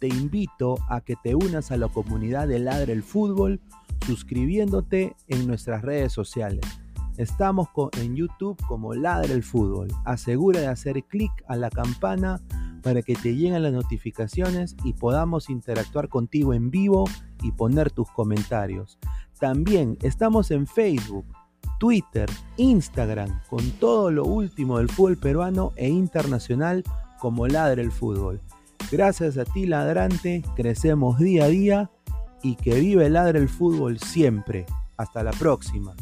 Te 0.00 0.08
invito 0.08 0.76
a 0.90 1.00
que 1.00 1.16
te 1.16 1.34
unas 1.34 1.72
a 1.72 1.78
la 1.78 1.88
comunidad 1.88 2.46
de 2.46 2.58
Ladra 2.58 2.92
el 2.92 3.02
Fútbol 3.02 3.58
suscribiéndote 4.04 5.16
en 5.28 5.46
nuestras 5.46 5.80
redes 5.80 6.12
sociales. 6.12 6.60
Estamos 7.16 7.68
en 7.98 8.14
YouTube 8.14 8.62
como 8.66 8.92
Ladra 8.92 9.32
el 9.32 9.42
Fútbol. 9.42 9.88
Asegura 10.04 10.60
de 10.60 10.66
hacer 10.66 11.02
clic 11.04 11.32
a 11.48 11.56
la 11.56 11.70
campana 11.70 12.38
para 12.82 13.00
que 13.00 13.14
te 13.14 13.34
lleguen 13.34 13.62
las 13.62 13.72
notificaciones 13.72 14.76
y 14.84 14.92
podamos 14.92 15.48
interactuar 15.48 16.10
contigo 16.10 16.52
en 16.52 16.70
vivo 16.70 17.04
y 17.42 17.52
poner 17.52 17.90
tus 17.90 18.10
comentarios. 18.10 18.98
También 19.42 19.98
estamos 20.02 20.52
en 20.52 20.68
Facebook, 20.68 21.26
Twitter, 21.80 22.30
Instagram, 22.58 23.40
con 23.50 23.72
todo 23.72 24.12
lo 24.12 24.24
último 24.24 24.78
del 24.78 24.88
fútbol 24.88 25.16
peruano 25.16 25.72
e 25.74 25.88
internacional 25.88 26.84
como 27.18 27.48
Ladra 27.48 27.82
el 27.82 27.90
Fútbol. 27.90 28.40
Gracias 28.92 29.36
a 29.38 29.44
ti, 29.44 29.66
ladrante, 29.66 30.44
crecemos 30.54 31.18
día 31.18 31.46
a 31.46 31.48
día 31.48 31.90
y 32.44 32.54
que 32.54 32.78
vive 32.78 33.10
Ladra 33.10 33.40
el 33.40 33.48
Fútbol 33.48 33.98
siempre. 33.98 34.64
Hasta 34.96 35.24
la 35.24 35.32
próxima. 35.32 35.92